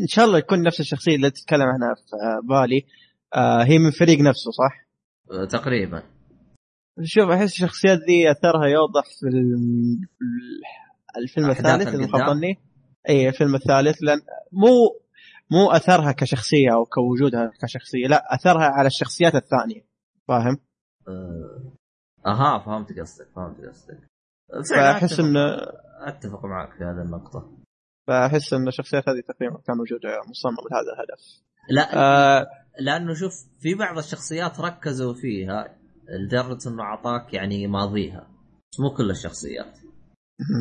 إن 0.00 0.06
شاء 0.06 0.24
الله 0.24 0.38
يكون 0.38 0.62
نفس 0.62 0.80
الشخصية 0.80 1.16
اللي 1.16 1.30
تتكلم 1.30 1.62
عنها 1.62 1.94
في 1.94 2.02
بالي 2.48 2.86
آه 3.34 3.64
هي 3.64 3.78
من 3.78 3.90
فريق 3.90 4.18
نفسه 4.18 4.50
صح؟ 4.50 4.86
آه 5.30 5.44
تقريبا. 5.44 6.02
شوف 7.02 7.30
أحس 7.30 7.52
الشخصيات 7.52 7.98
ذي 7.98 8.30
أثرها 8.30 8.66
يوضح 8.66 9.04
في 9.04 9.26
الفيلم 11.16 11.50
الثالث 11.50 11.88
اللي 11.88 12.56
اي 13.08 13.28
الفيلم 13.28 13.54
الثالث 13.54 14.02
لأن 14.02 14.20
مو 14.52 15.03
مو 15.54 15.70
أثرها 15.70 16.12
كشخصية 16.12 16.74
أو 16.74 16.84
كوجودها 16.84 17.52
كشخصية 17.62 18.06
لا 18.06 18.34
أثرها 18.34 18.64
على 18.64 18.86
الشخصيات 18.86 19.34
الثانية. 19.34 19.86
فاهم؟ 20.28 20.58
آه. 21.08 21.72
أها 22.26 22.58
فهمت 22.58 22.98
قصدك 22.98 23.28
فهمت 23.36 23.60
قصدك. 23.60 23.98
فعلاً 24.70 24.92
فأحس 24.92 25.20
انه 25.20 25.56
أتفق 26.00 26.44
معك 26.44 26.72
في 26.78 26.84
هذه 26.84 27.02
النقطة. 27.02 27.50
فأحس 28.08 28.52
إن 28.52 28.68
الشخصيات 28.68 29.08
هذه 29.08 29.20
تقريبا 29.28 29.60
كان 29.66 29.80
وجودها 29.80 30.18
مصمم 30.30 30.56
لهذا 30.70 30.92
الهدف. 30.94 31.42
لا 31.70 31.96
آه 31.96 32.46
لأنه 32.80 33.14
شوف 33.14 33.32
في 33.60 33.74
بعض 33.74 33.98
الشخصيات 33.98 34.60
ركزوا 34.60 35.14
فيها 35.14 35.78
لدرجه 36.08 36.68
إنه 36.68 36.82
أعطاك 36.82 37.34
يعني 37.34 37.66
ماضيها 37.66 38.26
بس 38.72 38.80
مو 38.80 38.94
كل 38.94 39.10
الشخصيات. 39.10 39.78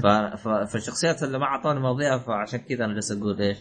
ف... 0.03 0.07
ف... 0.07 0.47
فالشخصيات 0.47 1.23
اللي 1.23 1.39
ما 1.39 1.45
اعطاني 1.45 1.79
ماضيها 1.79 2.17
فعشان 2.17 2.59
كذا 2.59 2.85
أنا 2.85 2.93
جالس 2.93 3.11
أقول 3.11 3.41
إيش 3.41 3.57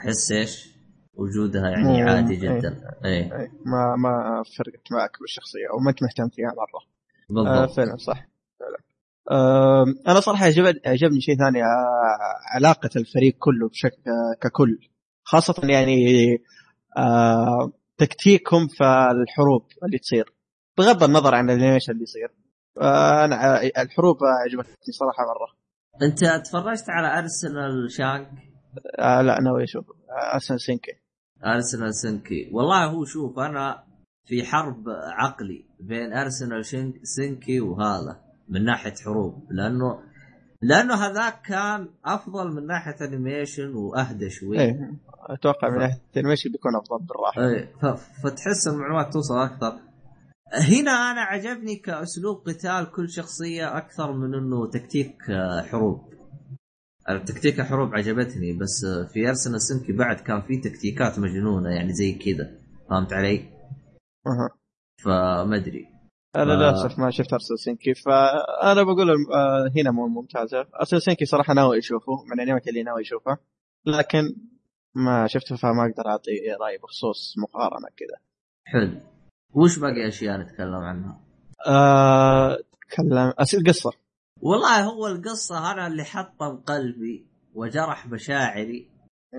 أحس 0.00 0.32
إيش؟ 0.32 0.71
وجودها 1.14 1.70
يعني 1.70 1.82
مو- 1.84 2.08
عادي 2.08 2.34
إيه. 2.34 2.58
جدا. 2.58 2.80
اي 3.04 3.20
أي، 3.40 3.50
ما 3.66 3.96
ما 3.96 4.42
فرقت 4.58 4.92
معك 4.92 5.20
بالشخصية 5.20 5.66
أو 5.72 5.78
ما 5.78 5.90
أنت 5.90 6.02
مهتم 6.02 6.28
فيها 6.28 6.46
مرة. 6.48 6.82
آه 7.40 7.56
بالضبط 7.60 7.76
فعلا 7.76 7.96
صح. 7.96 8.26
فعلا. 8.60 8.78
آه 9.30 9.84
أنا 10.08 10.20
صراحة 10.20 10.44
عجبني 10.86 11.20
شيء 11.20 11.36
ثاني 11.38 11.62
آه 11.62 12.54
علاقة 12.54 12.90
الفريق 12.96 13.34
كله 13.38 13.68
بشكل 13.68 14.02
ككل. 14.40 14.78
خاصة 15.24 15.54
يعني 15.68 16.04
آه 16.96 17.72
تكتيكهم 17.98 18.68
في 18.68 18.84
الحروب 19.10 19.66
اللي 19.84 19.98
تصير. 19.98 20.34
بغض 20.78 21.02
النظر 21.02 21.34
عن 21.34 21.50
الانيميشن 21.50 21.92
اللي 21.92 22.02
يصير. 22.02 22.28
آه، 22.80 23.24
أنا 23.24 23.62
الحروب 23.62 24.16
عجبتني 24.44 24.92
صراحة 24.92 25.22
مرة. 25.24 25.56
أنت 26.08 26.46
تفرجت 26.46 26.84
على 26.88 27.18
أرسلان 27.18 27.90
سينكي 27.90 28.30
آه 28.98 29.22
لا 29.22 29.40
ناوي 29.40 29.64
أشوف. 29.64 29.84
آه، 29.90 30.34
أرسلان 30.34 30.60
سينكي. 30.60 30.92
أرسلان 31.44 31.94
سينكي. 31.94 32.50
والله 32.52 32.86
هو 32.86 33.04
شوف 33.04 33.38
أنا 33.38 33.84
في 34.24 34.44
حرب 34.44 34.84
عقلي 35.18 35.64
بين 35.80 36.12
أرسلان 36.12 36.64
سينكي 37.02 37.60
وهذا 37.60 38.20
من 38.48 38.64
ناحية 38.64 38.94
حروب 39.04 39.46
لأنه 39.50 39.98
لأنه 40.62 40.94
هذاك 40.94 41.42
كان 41.42 41.88
أفضل 42.04 42.52
من 42.52 42.66
ناحية 42.66 43.06
انيميشن 43.06 43.74
وأهدى 43.74 44.30
شوي. 44.30 44.60
إيه 44.60 44.92
أتوقع 45.28 45.68
من 45.68 45.78
ناحية 45.78 46.00
المشي 46.16 46.48
بيكون 46.48 46.76
أفضل 46.76 47.06
بالراحة. 47.06 47.42
إيه 47.42 47.94
فتحس 48.22 48.68
المعلومات 48.68 49.12
توصل 49.12 49.38
أكثر. 49.38 49.78
هنا 50.54 50.90
أنا 50.90 51.20
عجبني 51.20 51.76
كأسلوب 51.76 52.36
قتال 52.46 52.90
كل 52.90 53.10
شخصية 53.10 53.76
أكثر 53.76 54.12
من 54.12 54.34
إنه 54.34 54.70
تكتيك 54.70 55.30
آه، 55.30 55.60
التكتيك 57.10 57.60
الحروب 57.60 57.94
عجبتني 57.94 58.52
بس 58.52 58.86
في 59.12 59.28
أرسلان 59.28 59.62
سينكي 59.62 59.92
بعد 59.92 60.16
كان 60.16 60.42
في 60.42 60.56
تكتيكات 60.56 61.18
مجنونة 61.18 61.70
يعني 61.70 61.92
زي 61.92 62.12
كذا 62.12 62.58
فهمت 62.90 63.12
علي؟ 63.12 63.38
أها. 64.26 64.50
فما 65.04 65.56
أدري 65.56 65.86
أنا 66.36 66.44
ف- 66.44 66.58
للأسف 66.58 66.98
ما 66.98 67.10
شفت 67.10 67.32
أرسلان 67.32 67.58
سينكي 67.58 67.94
فأنا 67.94 68.82
بقول 68.82 69.10
آه، 69.10 69.70
هنا 69.76 69.90
مو 69.90 70.06
ممتازة 70.08 70.66
أرسلان 70.80 71.02
سينكي 71.02 71.24
صراحة 71.24 71.54
ناوي 71.54 71.78
أشوفه 71.78 72.12
من 72.30 72.40
الانميات 72.40 72.68
اللي 72.68 72.82
ناوي 72.82 73.00
أشوفها 73.02 73.38
لكن 73.86 74.36
ما 74.94 75.26
شفته 75.26 75.56
فما 75.56 75.82
أقدر 75.90 76.06
أعطي 76.10 76.30
رأي 76.60 76.78
بخصوص 76.78 77.34
مقارنة 77.38 77.88
كذا 77.96 78.18
حلو 78.64 79.00
وش 79.54 79.78
باقي 79.78 80.08
أشياء 80.08 80.38
نتكلم 80.40 80.74
عنها؟ 80.74 81.20
آه، 81.66 82.58
تكلم 82.90 83.32
القصة 83.54 83.90
والله 84.42 84.80
هو 84.84 85.06
القصة 85.06 85.72
أنا 85.72 85.86
اللي 85.86 86.04
حطه 86.04 86.52
بقلبي 86.52 87.26
وجرح 87.54 88.06
مشاعري. 88.06 88.88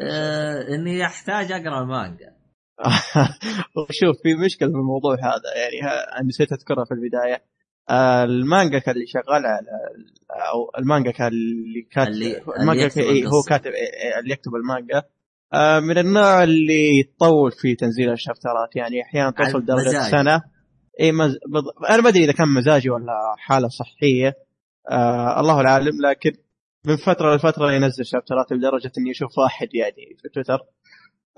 آه 0.01 0.61
إني 0.75 1.05
أحتاج 1.05 1.51
أقرأ 1.51 1.81
المانجا. 1.81 2.33
شوف 4.01 4.15
في 4.23 4.35
مشكلة 4.45 4.69
في 4.69 4.75
الموضوع 4.75 5.13
هذا 5.15 5.57
يعني 5.61 5.81
ها- 5.91 6.17
أنا 6.19 6.27
نسيت 6.27 6.51
أذكرها 6.51 6.85
في 6.85 6.93
البداية. 6.93 7.43
آه، 7.89 8.23
المانجا 8.23 8.79
كان 8.79 8.95
اللي 8.95 9.07
شغال 9.07 9.45
على 9.45 9.67
أو 10.53 10.71
المانجا 10.79 11.11
كان 11.11 11.27
اللي 11.27 11.81
كاتب 11.91 12.07
اللي- 12.11 12.37
اللي 12.37 12.53
المانجا 12.59 12.83
يكتب 12.83 13.01
كان 13.01 13.09
إيه، 13.11 13.23
هو 13.25 13.27
القصة. 13.27 13.49
كاتب 13.49 13.71
إيه، 13.71 13.73
إيه، 14.13 14.19
اللي 14.19 14.33
يكتب 14.33 14.55
المانجا. 14.55 15.03
آه، 15.53 15.79
من 15.79 15.97
النوع 15.97 16.43
اللي 16.43 16.99
يطول 16.99 17.51
في 17.51 17.75
تنزيل 17.75 18.11
الشابترات 18.11 18.75
يعني 18.75 19.01
أحيانا 19.01 19.33
على 19.37 19.51
توصل 19.51 19.65
درجة 19.65 19.87
مزاج. 19.89 20.11
سنة. 20.11 20.41
اي 20.99 21.11
مز... 21.11 21.31
بض... 21.47 21.85
أنا 21.89 22.01
ما 22.01 22.09
أدري 22.09 22.23
إذا 22.23 22.31
كان 22.33 22.47
مزاجي 22.57 22.89
ولا 22.89 23.13
حالة 23.37 23.67
صحية. 23.67 24.33
آه 24.89 25.39
الله 25.39 25.61
العالم 25.61 26.01
لكن 26.01 26.33
من 26.85 26.95
فترة 26.95 27.35
لفترة 27.35 27.71
ينزل 27.71 28.05
شابترات 28.05 28.51
لدرجة 28.51 28.91
إني 28.97 29.11
أشوف 29.11 29.37
واحد 29.37 29.67
يعني 29.73 30.17
في 30.21 30.29
تويتر 30.29 30.59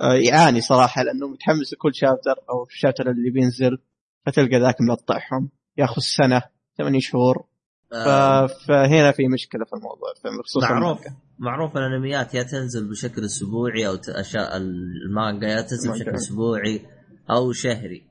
آه 0.01 0.13
يعاني 0.13 0.61
صراحة 0.61 1.03
لأنه 1.03 1.27
متحمس 1.27 1.73
لكل 1.73 1.95
شابتر 1.95 2.35
أو 2.49 2.63
الشابتر 2.63 3.11
اللي 3.11 3.29
بينزل 3.29 3.77
فتلقى 4.25 4.59
ذاك 4.59 4.75
ملطعهم 4.81 5.49
ياخذ 5.77 6.01
سنة 6.01 6.41
ثمانية 6.77 6.99
شهور. 6.99 7.45
آه 7.93 8.47
فهنا 8.47 9.11
في 9.11 9.27
مشكلة 9.27 9.65
في 9.65 9.73
الموضوع 9.73 10.13
بخصوص 10.39 10.63
معروف 10.63 10.99
المانجا. 10.99 11.21
معروف 11.39 11.77
الأنميات 11.77 12.33
يا 12.33 12.43
تنزل 12.43 12.89
بشكل 12.89 13.25
أسبوعي 13.25 13.87
أو 13.87 13.97
أشياء 14.09 14.57
المانجا 14.57 15.47
يا 15.47 15.61
تنزل 15.61 15.83
المانجا. 15.83 16.03
بشكل 16.03 16.15
أسبوعي 16.15 16.85
أو 17.29 17.51
شهري 17.51 18.07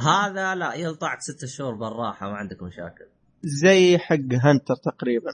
هذا 0.00 0.54
لا 0.54 0.74
يلطعك 0.74 1.20
ستة 1.20 1.46
شهور 1.46 1.74
بالراحة 1.74 2.30
ما 2.30 2.36
عندك 2.36 2.62
مشاكل 2.62 3.11
زي 3.42 3.98
حق 3.98 4.16
هانتر 4.44 4.74
تقريبا. 4.76 5.30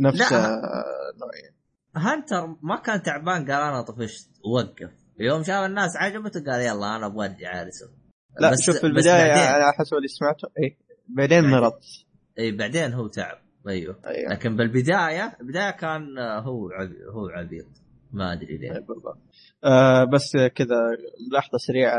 نفس 0.00 0.32
نوعين 0.32 1.52
هانتر 1.96 2.46
ما 2.62 2.76
كان 2.76 3.02
تعبان 3.02 3.50
قال 3.50 3.62
أنا 3.62 3.82
طفشت 3.82 4.30
وقف. 4.54 4.90
يوم 5.20 5.42
شاف 5.42 5.64
الناس 5.66 5.96
عجبته 5.96 6.44
قال 6.52 6.60
يلا 6.60 6.96
أنا 6.96 7.06
أبغى 7.06 7.26
ارجع 7.26 7.62
ارسم 7.62 7.86
لا 8.40 8.50
بس- 8.50 8.60
شوف 8.66 8.76
في 8.76 8.86
البداية 8.86 9.32
على 9.32 9.72
حسب 9.78 9.96
اللي 9.96 10.08
سمعته 10.08 10.48
اي 10.62 10.76
بعدين. 11.08 11.44
مرض 11.50 11.72
اي 12.38 12.52
بعدين 12.52 12.92
هو 12.92 13.06
تعب. 13.06 13.38
أيوه. 13.68 13.96
أيوه. 14.06 14.32
لكن 14.32 14.56
بالبداية 14.56 15.36
البداية 15.40 15.70
كان 15.70 16.18
آه، 16.18 16.40
هو 16.40 16.68
عبي 16.70 16.94
هو 17.14 17.28
عبيط. 17.28 17.66
ما 18.12 18.32
أدري 18.32 18.56
ليه. 18.58 18.72
بالضبط. 18.72 19.18
آه 19.64 20.04
بس 20.04 20.32
كذا 20.54 20.76
ملاحظه 21.30 21.58
سريعة. 21.58 21.98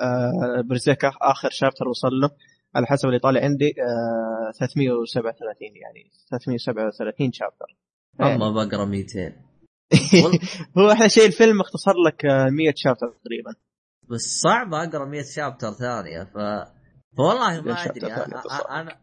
آه 0.00 0.60
بيرسيركا 0.64 1.12
آخر 1.22 1.48
chapter 1.50 1.88
وصل 1.88 2.08
له. 2.22 2.30
على 2.74 2.86
حسب 2.86 3.08
اللي 3.08 3.18
طالع 3.18 3.40
عندي 3.40 3.66
آه 3.68 4.52
337 4.58 5.68
يعني 5.76 6.10
337 6.30 7.32
شابتر 7.32 7.76
أما 8.20 8.50
بقرأ 8.50 8.84
200 8.84 9.32
هو 10.78 10.90
أحلى 10.90 11.08
شيء 11.08 11.26
الفيلم 11.26 11.58
مختصر 11.58 11.94
لك 12.06 12.26
آه، 12.26 12.48
100 12.50 12.72
شابتر 12.76 13.06
تقريبا 13.24 13.54
بس 14.10 14.40
صعب 14.42 14.74
أقرأ 14.74 15.04
100 15.04 15.22
شابتر 15.22 15.72
ثانية 15.72 16.24
ف 16.24 16.36
فوالله 17.16 17.60
ما 17.60 17.84
أدري. 17.84 18.12
أنا 18.12 18.98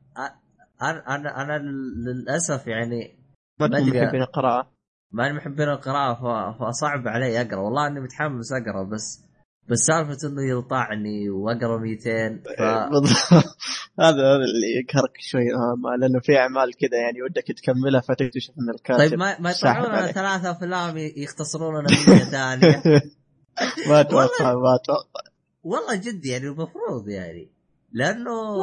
أنا 0.82 1.16
أنا 1.16 1.42
أنا 1.42 1.58
للأسف 2.06 2.68
يعني 2.68 3.20
ما 3.60 3.68
ما. 3.68 3.80
محبين 3.80 4.22
القراءة 4.22 4.72
ماني 5.12 5.34
محبين 5.34 5.70
القراءة. 5.70 6.52
فصعب 6.52 7.08
علي 7.08 7.42
أقرأ 7.42 7.60
والله 7.60 7.88
إني 7.88 8.00
متحمس 8.00 8.52
أقرأ 8.54 8.84
بس 8.84 9.27
بس 9.70 9.80
سالفة 9.80 10.28
إنه 10.28 10.50
يلطعني 10.50 11.30
وأقرأ 11.30 11.78
200 11.78 12.42
ف... 12.58 12.62
بالضبط. 12.92 13.44
هذا 14.00 14.10
هذا 14.10 14.36
اللي 14.36 14.68
يقهرك 14.80 15.18
شوي 15.20 15.54
آه، 15.54 15.98
لأنه 16.00 16.20
في 16.20 16.38
أعمال 16.38 16.74
كذا 16.74 16.98
يعني 17.00 17.22
ودك 17.22 17.48
تكملها 17.48 18.02
فتكتشف 18.02 18.54
إن 18.60 18.70
الكاتب 18.70 19.00
طيب 19.00 19.20
ما 19.20 19.40
ما 19.40 19.52
يطلعون. 19.52 20.12
ثلاث 20.12 20.46
أفلام 20.46 20.98
يختصرون 20.98 21.80
لنا 21.80 21.90
100 22.08 22.18
ثانية 22.60 22.84
ما 23.90 24.02
أتوقع 24.02 24.54
ما 24.54 24.76
أتوقع 24.76 25.22
والله 25.64 25.96
جد 25.96 26.26
يعني 26.26 26.48
المفروض 26.48 27.10
يعني 27.10 27.52
لأنه 27.92 28.58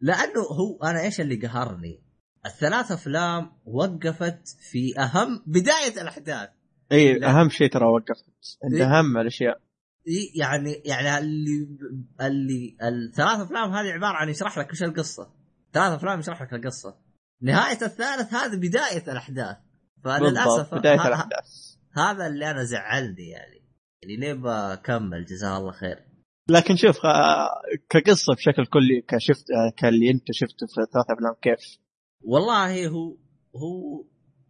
لأنه 0.00 0.40
هو 0.40 0.78
أنا 0.84 1.00
إيش 1.00 1.20
اللي 1.20 1.36
قهرني؟ 1.36 2.00
الثلاث 2.46 2.92
أفلام 2.92 3.52
وقفت 3.66 4.48
في 4.70 5.00
اهم 5.00 5.42
بداية 5.46 6.02
الأحداث 6.02 6.48
اي. 6.92 7.26
أهم 7.26 7.48
شيء 7.48 7.70
ترى 7.70 7.84
وقفت 7.84 8.24
عند 8.64 8.74
إيه. 8.74 8.98
أهم 8.98 9.18
الأشياء 9.18 9.60
يعني 10.34 10.72
يعني 10.84 11.18
اللي 11.18 11.68
اللي 12.20 12.76
الثلاث 12.82 13.40
أفلام 13.40 13.70
هذه 13.70 13.92
عبارة 13.92 14.16
عن 14.16 14.28
يشرح 14.28 14.58
لك 14.58 14.70
إيش 14.70 14.82
القصة. 14.82 15.30
ثلاث 15.72 15.92
أفلام 15.92 16.18
يشرح 16.18 16.42
لك 16.42 16.52
القصة. 16.54 16.96
نهاية 17.42 17.78
الثالث 17.82 18.34
هذا 18.34 18.56
بداية 18.56 19.12
الأحداث. 19.12 19.56
فللاسف 20.04 20.46
بالضبط 20.46 20.74
بداية 20.74 20.96
ه- 20.96 21.02
ه- 21.02 21.06
الأحداث. 21.08 21.76
هذا 21.96 22.26
اللي 22.26 22.50
أنا 22.50 22.64
زعلني 22.64 23.28
يعني. 23.28 23.62
يعني 24.02 24.16
ليه 24.16 24.32
بكمل 24.32 25.24
جزاه 25.24 25.58
الله 25.58 25.72
خير. 25.72 25.98
لكن 26.50 26.76
شوف 26.76 27.06
آه، 27.06 27.48
كقصة 27.90 28.34
بشكل 28.34 28.66
كلي 28.66 29.00
كشفت 29.08 29.44
آه، 29.50 29.72
كاللي 29.76 30.10
أنت 30.10 30.32
شفته 30.32 30.66
في 30.66 30.74
ثلاث 30.74 31.06
أفلام 31.10 31.34
كيف؟ 31.42 31.78
والله 32.24 32.88
هو 32.88 33.16
هو 33.56 34.04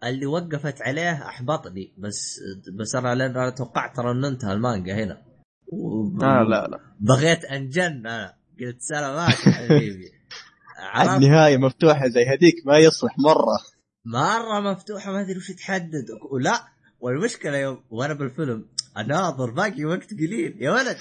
اللي 0.05 0.27
وقفت 0.27 0.83
عليه 0.83 1.29
أحبطني. 1.29 1.95
بس 1.99 2.41
بس 2.81 2.95
أنا 2.95 3.15
لأن 3.15 3.31
أنا 3.31 3.51
توقعت 3.51 3.97
ترى 3.97 4.11
إنه 4.11 4.29
انتهى 4.29 4.53
المانجا 4.53 4.95
هنا. 5.05 5.26
و- 5.69 6.23
آه 6.23 6.43
لا 6.43 6.67
لا. 6.71 6.81
بغيت 7.01 7.45
انجن 7.45 8.07
أنا 8.07 8.35
قلت 8.61 8.83
سلامات 8.83 9.47
يا 9.47 9.53
حبيبي. 9.53 10.13
عرفت 10.93 11.23
النهايه 11.23 11.57
مفتوحة 11.57 12.09
زي 12.09 12.25
هذيك 12.25 12.55
ما 12.67 12.79
يصلح 12.79 13.19
مرة. 13.19 13.59
مرة 14.05 14.73
مفتوحة 14.73 15.13
ما 15.13 15.21
أدري 15.21 15.37
وش 15.37 15.51
تحدد. 15.51 16.07
ولا 16.31 16.61
والمشكلة 17.01 17.57
يوم 17.57 17.83
وأنا 17.91 18.15
بالفيلم 18.15 18.67
أناظر 18.99 19.51
باقي 19.51 19.85
وقت 19.85 20.11
قليل. 20.15 20.57
يا 20.63 20.71
ولد 20.71 20.97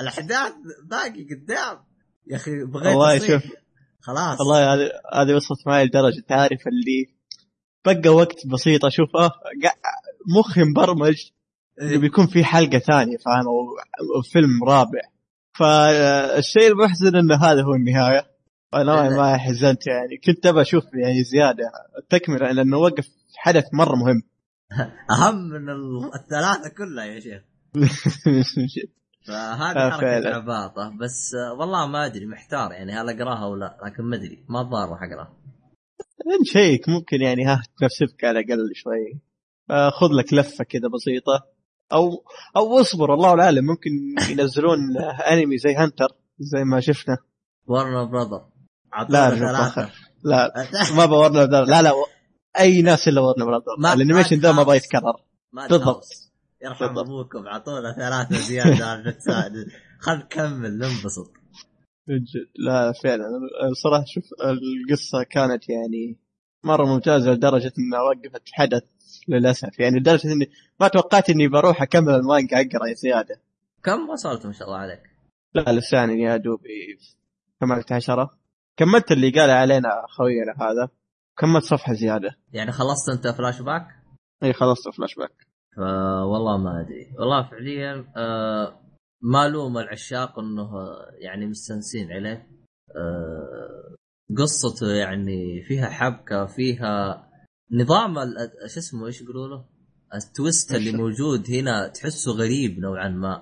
الأحداث 0.00 0.52
باقي 0.84 1.24
قدام. 1.34 1.78
يا 2.26 2.36
أخي 2.36 2.64
بغيت 2.64 2.86
والله. 2.96 3.18
شوف 3.18 3.42
خلاص. 4.00 4.40
والله 4.40 4.74
هذه 4.74 4.90
هذه 5.14 5.34
وصلت 5.34 5.66
معي 5.66 5.84
لدرجة 5.84 6.20
تعرف 6.28 6.60
اللي 6.66 7.06
بقى 7.84 8.14
وقت 8.14 8.46
بسيط 8.46 8.84
اشوفه 8.84 9.28
قا- 9.28 9.76
مخي 10.38 10.62
مبرمج. 10.64 11.16
انه 11.82 12.00
بيكون 12.00 12.26
في 12.26 12.44
حلقة 12.44 12.78
ثانية 12.78 13.16
فاهم؟ 13.16 13.44
أو 14.16 14.22
فيلم 14.32 14.64
رابع. 14.68 15.00
فالشيء 15.58 16.72
المحزن 16.72 17.16
إنه 17.16 17.34
هذا 17.34 17.62
هو 17.62 17.74
النهاية. 17.74 18.26
أنا. 18.74 19.16
ما 19.16 19.36
حزنت 19.36 19.86
يعني. 19.86 20.16
كنت 20.26 20.46
أبى 20.46 20.60
أشوف 20.60 20.84
يعني 20.94 21.22
زيادة. 21.22 21.64
تكمله 22.10 22.52
لأنه 22.52 22.76
وقف 22.78 23.08
حدث 23.36 23.64
مرة 23.74 23.96
مهم. 23.96 24.22
أهم 25.18 25.36
من 25.48 25.68
ال- 25.70 26.10
الثلاثة 26.14 26.74
كلها 26.78 27.04
يا 27.04 27.20
شيخ. 27.20 27.42
فهذه 29.28 29.76
آه، 29.86 29.90
حركة. 29.90 30.28
عباطة. 30.34 30.92
بس 31.00 31.32
والله 31.58 31.86
ما 31.86 32.06
أدري 32.06 32.26
محتار 32.26 32.72
يعني 32.72 32.92
هل 32.92 33.08
أقراها 33.10 33.46
ولا 33.46 33.76
لكن 33.86 34.02
ما 34.04 34.16
أدري. 34.16 34.44
ما 34.48 34.60
الظاهر 34.60 34.88
راح 34.90 35.02
أقرأها. 35.02 35.36
نشيك 36.42 36.88
ممكن 36.88 37.20
يعني 37.22 37.44
ها 37.44 37.62
تنفسك 37.80 38.24
على 38.24 38.38
الأقل 38.40 38.70
شوي. 38.74 39.20
آه، 39.70 39.90
خذ 39.90 40.08
لك 40.12 40.32
لفة 40.32 40.64
كذا 40.64 40.88
بسيطة. 40.88 41.55
أو 41.92 42.24
أو 42.56 42.80
اصبر 42.80 43.14
الله 43.14 43.34
العالم 43.34 43.64
ممكن 43.66 43.90
ينزلون 44.30 44.78
أنمي 45.30 45.58
زي 45.58 45.74
هانتر 45.74 46.08
زي 46.38 46.64
ما 46.64 46.80
شفنا. 46.80 47.16
ورنر 47.66 48.04
براذر 48.04 48.46
لا 49.08 49.30
لا. 49.30 49.90
لا. 50.24 50.52
ما 50.96 51.06
بورنا 51.06 51.38
لا 51.64 51.82
لا. 51.82 51.92
أي 52.58 52.82
ناس 52.82 53.08
إلا 53.08 53.20
ورنا 53.20 53.44
براذر 53.44 53.94
الأنيميشن 53.94 54.38
ذا 54.38 54.52
ما. 54.52 54.62
يبغى 54.62 54.76
يتكرر. 54.76 55.16
بالضبط. 55.52 56.04
يرحم. 56.62 56.98
أبوكم. 56.98 57.46
اعطونا 57.46 57.92
ثلاثة 57.92 58.36
زيادة 58.48 58.86
على 58.86 59.00
البتساعد 59.00 59.52
خل 60.00 60.16
نكمل 60.18 60.78
ننبسط. 60.78 61.32
من 62.08 62.18
جد. 62.18 62.48
لا 62.58 62.92
فعلا. 62.92 63.26
الصراحه 63.70 64.04
شوف 64.06 64.24
القصة 64.44 65.22
كانت 65.22 65.68
يعني 65.68 66.18
مرة 66.64 66.84
ممتازة 66.84 67.30
لدرجة 67.30 67.72
إنها 67.78 68.00
وقفت 68.00 68.42
حدث. 68.52 68.82
للأسف. 69.28 69.78
يعني 69.78 69.98
لدرجة 69.98 70.32
إني 70.32 70.50
ما 70.80 70.88
توقعت 70.88 71.30
إني 71.30 71.48
بروح 71.48 71.82
أكمل 71.82 72.14
المانجا 72.14 72.56
أقرأ 72.56 72.92
زيادة. 72.92 73.40
كم 73.82 74.10
وصلت 74.10 74.46
ما 74.46 74.52
شاء 74.52 74.68
الله 74.68 74.78
عليك؟ 74.78 75.02
لا 75.54 75.72
لساني 75.72 76.22
يا 76.22 76.36
دوبي 76.36 76.98
كملت 77.60 77.92
عشرة 77.92 78.38
كملت 78.76 79.12
اللي 79.12 79.30
قال 79.30 79.50
علينا 79.50 79.88
خوينا 80.08 80.52
هذا. 80.60 80.88
كملت 81.38 81.64
صفحة 81.64 81.92
زيادة. 81.92 82.36
يعني 82.52 82.72
خلصت 82.72 83.08
أنت 83.12 83.36
فلاش 83.36 83.62
باك؟ 83.62 83.86
إي 84.42 84.52
خلصت 84.52 84.88
فلاش 84.96 85.14
باك. 85.14 85.46
فوالله 85.76 86.56
ما 86.58 86.80
أدري. 86.80 87.12
والله 87.18 87.50
فعليا 87.50 88.04
آه 88.16 88.80
ما 89.22 89.48
لوم 89.48 89.78
العشاق 89.78 90.38
إنه 90.38 90.70
يعني 91.18 91.46
مستنسين 91.46 92.12
عليه. 92.12 92.46
آه 92.96 93.96
قصته 94.38 94.90
يعني 94.90 95.62
فيها 95.62 95.86
حبكة 95.86 96.46
فيها 96.46 97.25
نظام 97.70 98.18
ال- 98.18 98.50
شو 98.74 98.78
اسمه 98.80 99.06
إيش 99.06 99.20
يقولوا 99.22 99.48
له؟ 99.48 99.64
ال 100.14 100.24
twist 100.24 100.74
اللي؟ 100.74 100.92
موجود 100.92 101.50
هنا 101.50 101.88
تحسه 101.88 102.32
غريب 102.32 102.78
نوعا 102.78 103.08
ما. 103.08 103.36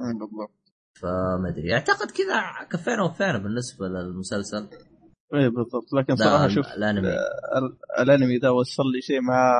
أي 0.00 0.12
بالضبط. 0.20 0.72
فما 1.00 1.48
أدري. 1.48 1.74
أعتقد 1.74 2.10
كذا 2.10 2.66
كفينا 2.70 3.02
وفينا 3.02 3.38
بالنسبة 3.38 3.88
للمسلسل. 3.88 4.68
اي 5.34 5.48
بالضبط. 5.48 5.92
لكن 5.92 6.16
صراحة 6.16 6.48
شوف 6.48 6.66
الأنمي. 6.66 7.08
ال- 7.08 7.76
الأنمي 8.00 8.38
ذا 8.38 8.48
وصل 8.48 8.82
لي 8.94 9.00
شيء 9.02 9.20
ما 9.20 9.52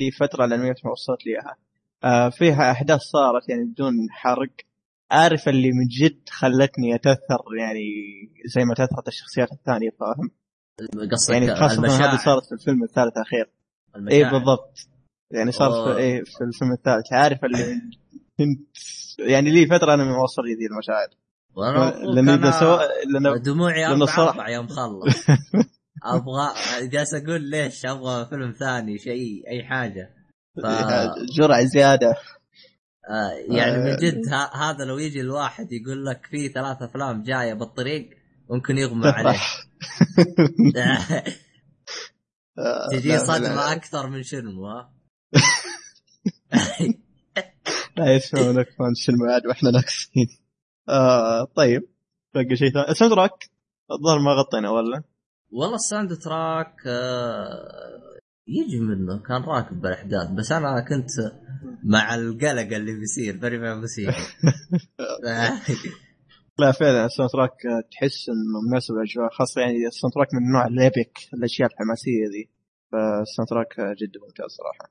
لي 0.00 0.10
فترة 0.10 0.44
الانميات 0.44 0.76
ما 0.84 0.90
وصلت 0.90 1.26
لي 1.26 1.32
اياها 1.32 1.56
آه 2.04 2.28
فيها 2.30 2.70
أحداث 2.70 3.00
صارت 3.00 3.48
يعني 3.48 3.64
بدون 3.64 3.94
حرق. 4.10 4.52
عارف 5.10 5.48
اللي 5.48 5.68
من 5.72 5.86
جد 6.00 6.28
خلتني 6.28 6.94
أتأثر 6.94 7.42
يعني 7.60 7.84
زي 8.54 8.64
ما 8.64 8.74
تأثرت 8.74 9.08
الشخصيات 9.08 9.52
الثانية 9.52 9.90
فاهم؟ 9.90 10.30
قصدك 10.80 11.32
يعني 11.34 11.52
المشاعر 11.72 12.14
هذه 12.14 12.24
صارت 12.24 12.46
في 12.46 12.52
الفيلم 12.52 12.82
الثالث 12.82 13.16
الأخير. 13.16 13.50
اي. 14.10 14.30
بالضبط. 14.30 14.78
يعني 15.30 15.52
صار 15.52 15.74
أوه. 15.74 15.94
في 15.94 15.98
إيه 15.98 16.24
في 16.24 16.44
الفيلم 16.44 16.72
الثالث. 16.72 17.12
عارف 17.12 17.44
اللي 17.44 17.80
كنت 18.38 18.68
يعني 19.18 19.50
لي 19.50 19.66
فترة 19.66 19.94
أنا 19.94 20.04
ما 20.04 20.22
وصل 20.22 20.42
لي 20.42 20.54
ذي 20.54 20.66
المشاعر. 20.66 21.08
كان 22.14 22.28
إذا 22.28 22.50
سوا 22.50 22.78
لأن 23.06 23.42
دموعي 23.42 24.06
صراحة- 24.06 24.18
أربع 24.18 24.48
يوم 24.48 24.66
خلص. 24.66 25.24
أبغى 26.04 26.52
جالس 26.88 27.14
أقول 27.14 27.42
ليش 27.42 27.86
أبغى 27.86 28.26
فيلم 28.26 28.50
ثاني 28.50 28.98
شيء 28.98 29.48
أي 29.50 29.64
حاجة. 29.64 30.10
ف... 30.62 30.66
جرعة 31.38 31.64
زيادة. 31.64 32.16
آه 33.10 33.30
يعني 33.48 33.76
من 33.76 33.90
آه. 33.90 33.96
جد 33.96 34.22
هذا 34.54 34.84
لو 34.84 34.98
يجي 34.98 35.20
الواحد 35.20 35.72
يقول 35.72 36.06
لك 36.06 36.26
في 36.30 36.48
ثلاث 36.48 36.82
أفلام 36.82 37.22
جاية 37.22 37.54
بالطريق 37.54 38.10
ممكن 38.50 38.78
يغمى 38.78 39.06
عليه. 39.08 39.40
آه، 42.58 42.88
تجي 42.92 43.18
صدمة 43.18 43.72
أكثر 43.72 44.06
من 44.10 44.22
شنو 44.22 44.66
ها؟ 44.66 44.92
لا 47.96 48.14
يسمعونك 48.16 48.66
فان 48.78 48.94
شنو 48.94 49.24
عاد 49.30 49.46
وإحنا 49.46 49.70
ناقصين. 49.70 50.28
آه 50.88 51.44
طيب 51.44 51.82
بقى 52.34 52.56
شيء 52.56 52.72
ثاني. 52.72 52.88
ال 52.88 53.14
soundtrack 53.14 53.50
الظاهر 53.92 54.18
ما 54.18 54.30
غطينا 54.32 54.70
ولا؟ 54.70 55.02
والله 55.50 55.74
ال 55.74 56.16
soundtrack 56.16 56.74
آه 56.86 58.14
يجي 58.48 58.80
منه 58.80 59.18
كان 59.18 59.42
راكب 59.42 59.80
بالأحداث 59.80 60.30
بس 60.30 60.52
أنا 60.52 60.80
كنت 60.88 61.10
مع 61.84 62.14
القلق 62.14 62.76
اللي 62.76 62.94
بيصير 62.98 63.58
ما 63.58 63.80
بيصير 63.80 64.14
لا 66.58 66.72
فعلا 66.72 67.06
ال 67.06 67.30
soundtrack 67.32 67.66
آه، 67.66 67.88
تحس 67.92 68.28
إنه 68.28 68.60
مناسب 68.70 68.94
للأجواء 68.94 69.28
خاصة 69.30 69.60
يعني 69.60 69.86
ال 69.86 70.14
soundtrack 70.14 70.28
من 70.34 70.52
نوع 70.52 70.66
ال 70.66 70.76
epic 70.76 71.18
الأشياء 71.34 71.68
الحماسية 71.72 72.26
ذي. 72.32 72.48
فال 72.92 73.48
soundtrack 73.50 73.80
آه، 73.80 73.94
جدا 74.02 74.20
ممتاز 74.20 74.50
صراحة. 74.50 74.90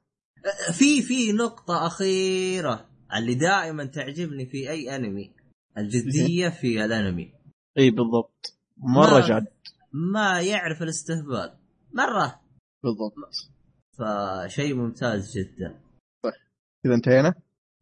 في 0.78 1.02
في 1.02 1.32
نقطة 1.32 1.88
أخيرة 1.88 2.90
اللي 3.18 3.36
دائما 3.36 3.86
تعجبني 3.86 4.46
في 4.46 4.70
أي 4.70 4.96
أنمي 4.96 5.32
الجدية 5.78 6.50
في 6.50 6.86
الأنمي. 6.86 7.34
إي 7.78 7.90
بالضبط. 7.92 8.58
مرة 8.78 9.20
ما- 9.20 9.28
جاد. 9.28 9.48
ما 9.94 10.42
يعرف 10.42 10.82
الاستهبال. 10.84 11.54
مرة. 11.94 12.40
بالضبط. 12.84 13.16
فشيء 13.98 14.74
ممتاز 14.76 15.38
جدا. 15.38 15.80
كذا 16.84 16.96
انتهينا؟ 16.96 17.34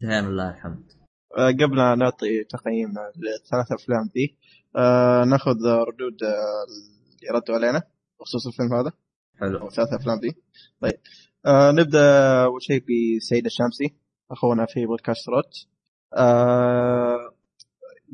انتهينا 0.03 0.27
لله 0.27 0.49
الحمد. 0.49 1.00
قبل 1.37 1.77
لا 1.77 1.95
نعطي 1.95 2.43
تقييمنا 2.43 3.11
للثلاث 3.15 3.71
أفلام 3.71 4.09
ذي 4.15 4.35
آه 4.75 5.23
ناخذ 5.23 5.65
آه، 5.65 5.83
ردود 5.83 6.23
آه، 6.23 6.65
اللي 7.21 7.39
ردوا 7.39 7.55
علينا 7.55 7.83
بخصوص 8.19 8.47
الفيلم 8.47 8.73
هذا. 8.73 8.91
حلو. 9.39 9.67
الثلاث 9.67 9.93
أفلام 9.93 10.19
ذي 10.19 10.35
طيب. 10.81 10.99
آه 11.45 11.71
نبدأ 11.71 12.43
أول 12.43 12.63
شيء 12.63 12.83
بسيد 12.83 13.45
الشامسي 13.45 13.95
أخونا 14.31 14.65
في 14.65 14.85
بودكاست 14.85 15.29
روت. 15.29 15.67
آه 16.13 17.33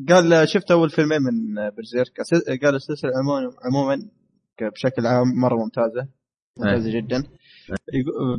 قال 0.10 0.50
شفت 0.50 0.72
أول 0.72 0.90
فيلمين 0.90 1.22
من 1.22 1.56
Berserk. 1.70 2.22
قال 2.64 2.76
السلسلة 2.76 3.12
عموما 3.18 3.56
عموما 3.66 4.10
بشكل 4.62 5.06
عام 5.06 5.28
مرة 5.28 5.56
ممتازة. 5.56 6.08
ممتازة 6.58 6.92
جدا. 7.00 7.24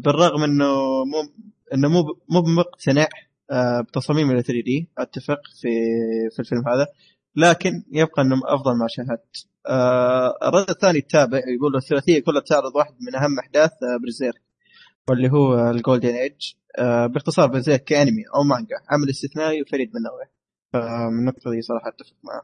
بالرغم 0.04 0.42
إنه 0.42 0.64
مو 1.04 1.32
إنه 1.74 1.88
مو 1.88 2.02
مو 2.28 2.42
مقتنع 2.42 3.02
آه، 3.02 3.27
بتصاميم 3.88 4.30
ال 4.30 4.44
3D. 4.44 4.88
أتفق 4.98 5.40
في 5.60 5.68
في 6.30 6.38
الفيلم 6.38 6.68
هذا. 6.68 6.86
لكن 7.36 7.70
يبقى 7.92 8.22
انه 8.22 8.40
أفضل 8.44 8.78
ما 8.78 8.86
شاهدت. 8.88 9.46
آه، 9.68 10.48
الرد 10.48 10.70
الثاني 10.70 10.98
التابع 10.98 11.38
يقول 11.38 11.76
الثلاثية 11.76 12.22
كلها 12.22 12.40
تعرض 12.40 12.76
واحد 12.76 12.94
من 13.00 13.16
أهم 13.16 13.38
أحداث 13.38 13.70
آه، 13.70 13.96
Berserk 14.02 14.42
واللي 15.08 15.32
هو 15.32 15.70
ال 15.70 15.77
Golden 15.77 16.14
Age 16.14 16.54
باختصار 17.12 17.46
Berserk 17.48 17.84
كأنمي 17.84 18.22
أو 18.34 18.42
مانجا 18.42 18.76
عمل 18.90 19.10
استثنائي 19.10 19.62
وفريد 19.62 19.90
من 19.94 20.02
نوعه. 20.02 20.28
فمن 20.72 21.18
النقطه 21.18 21.50
دي 21.50 21.62
صراحة 21.62 21.88
أتفق 21.88 22.16
معه. 22.24 22.42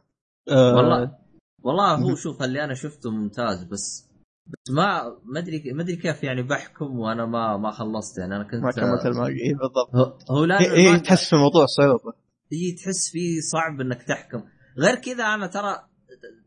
آه، 0.49 0.77
والله 0.77 1.19
والله 1.63 1.95
هو. 1.95 2.15
شوف 2.15 2.43
اللي 2.43 2.65
أنا 2.65 2.75
شفته 2.75 3.11
ممتاز 3.11 3.65
بس 3.65 4.09
بس 4.47 4.71
ما 4.71 5.03
ما 5.25 5.39
أدري 5.39 5.73
ما 5.73 5.83
أدري 5.83 5.97
كيف 5.97 6.23
يعني 6.23 6.43
بحكم 6.43 6.99
وأنا 6.99 7.27
ما 7.27 7.57
ما 7.57 7.71
خلصت. 7.71 8.19
يعني 8.19 8.37
أنا 8.37 8.45
كنت 8.45 8.55
ما 8.65 8.71
كملت 8.71 9.07
المانجا 9.07 9.41
إيه 9.43 9.55
بالضبط. 9.55 10.31
هو, 10.31 10.45
هي 10.45 10.71
هي 10.71 10.97
المانجا- 10.97 11.03
تحس 11.07 11.27
في 11.29 11.33
الموضوع 11.33 11.67
صعوبه 11.67 12.13
هي 12.53 12.73
تحس 12.73 13.11
فيه 13.13 13.41
صعب 13.41 13.81
إنك 13.81 14.03
تحكم. 14.03 14.43
غير 14.79 14.95
كذا 14.95 15.25
أنا 15.25 15.47
ترى 15.47 15.77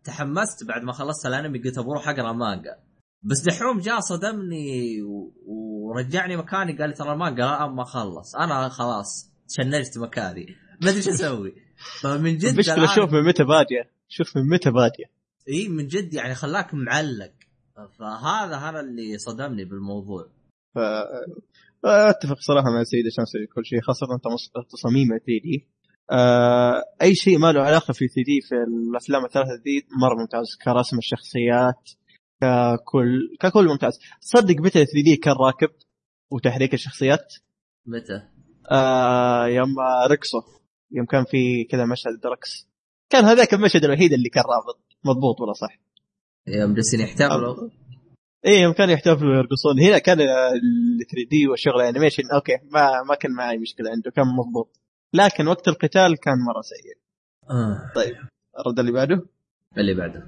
تحمست 0.04 0.64
بعد 0.68 0.82
ما 0.84 0.92
خلصت 0.92 1.26
الأنمي 1.26 1.60
قلت 1.60 1.80
بروح 1.80 2.10
أقرأ 2.10 2.32
مانجا. 2.34 2.76
بس 3.24 3.42
دحوم 3.42 3.80
جاء 3.80 4.00
صدمني 4.00 5.02
و... 5.02 5.34
ورجعني 5.46 6.38
مكاني. 6.38 6.78
قال 6.78 6.90
لي 6.90 6.96
ترى 6.96 7.14
المانجا 7.14 7.44
لا 7.44 7.68
ما 7.68 7.84
خلص. 7.84 8.36
أنا 8.36 8.70
خلاص 8.70 9.32
شنجت 9.58 9.98
مكاني. 9.98 10.46
ما 10.82 10.90
أدري 10.90 10.98
إيش 10.98 11.08
أسوي. 11.08 11.54
فمن 12.02 12.38
جد 12.38 12.46
المشكلة 12.50 12.96
شوف 12.96 13.14
من 13.14 13.24
متى 13.24 13.44
بادية. 13.44 13.90
شوف 14.08 14.38
من 14.38 14.50
متى 14.50 14.72
بادية. 14.72 15.06
إي 15.50 15.68
من 15.70 15.88
جد 15.88 16.14
يعني 16.14 16.36
خلاك 16.36 16.74
معلق. 16.74 17.32
فهذا 18.00 18.56
هذا 18.56 18.80
اللي 18.80 19.18
صدمني 19.18 19.66
بالموضوع. 19.66 20.28
ف 20.76 20.80
أتفق 21.86 22.40
صراحة 22.40 22.70
مع 22.70 22.84
سيد 22.84 23.06
في 23.32 23.54
كل 23.56 23.66
شيء 23.66 23.82
خاصة 23.82 24.08
تصاميم 24.70 25.08
3 25.08 25.26
دي 25.26 25.68
آه 26.12 26.84
أي 27.02 27.16
شيء 27.16 27.38
ما 27.38 27.52
له 27.52 27.62
علاقة 27.62 27.92
في 27.94 28.08
3 28.08 28.24
دي 28.26 28.42
في 28.42 28.56
الأفلام 28.56 29.26
الثلاثة 29.26 29.62
دي 29.64 29.88
مرة 30.02 30.16
ممتاز 30.16 30.46
كرسم 30.66 30.98
الشخصيات 30.98 31.90
ككل 32.42 33.38
ككل 33.40 33.68
ممتاز. 33.68 34.00
تصدق 34.22 34.56
متى 34.56 34.86
3 34.86 35.04
دي 35.04 35.16
كان 35.16 35.36
راكب 35.36 35.70
وتحريك 36.32 36.74
الشخصيات؟ 36.74 37.34
متى؟ 37.86 38.22
آه 38.72 39.48
يوم 39.48 39.76
رقصوا 40.12 40.42
يوم 40.92 41.06
كان 41.06 41.24
في 41.26 41.64
كذا 41.64 41.86
مشهد 41.86 42.26
رقص. 42.26 42.68
كان 43.10 43.26
هذاك 43.26 43.54
المشهد 43.54 43.84
الوحيد 43.84 44.14
اللي 44.14 44.30
كان 44.30 44.44
رابط 44.44 44.80
مضبوط 45.06 45.42
ولا 45.42 45.54
صح؟ 45.54 45.87
يوم 46.48 46.74
جالسين 46.74 47.00
يحتفلوا. 47.00 47.70
إيه 48.46 48.62
يوم 48.62 48.74
كانوا 48.74 48.94
يحتفلوا 48.94 49.36
ويرقصون. 49.36 49.80
هنا 49.80 49.98
كان 49.98 50.22
ال 50.22 51.08
3D 51.12 51.48
والشغل 51.48 51.82
animation 51.82 52.24
okay 52.34 52.58
ما 52.72 53.04
ما 53.10 53.16
كان 53.16 53.32
معي 53.32 53.58
مشكلة 53.58 53.90
عنده 53.90 54.12
كان 54.12 54.26
مضبوط. 54.26 54.80
لكن 55.14 55.48
وقت 55.48 55.68
القتال 55.68 56.18
كان 56.20 56.34
مرة 56.48 56.62
سيء. 56.62 56.98
آه. 57.50 57.92
الرد 58.60 58.80
اللي 58.80 58.92
بعده؟ 58.92 59.26
اللي 59.78 59.94
بعده. 59.94 60.24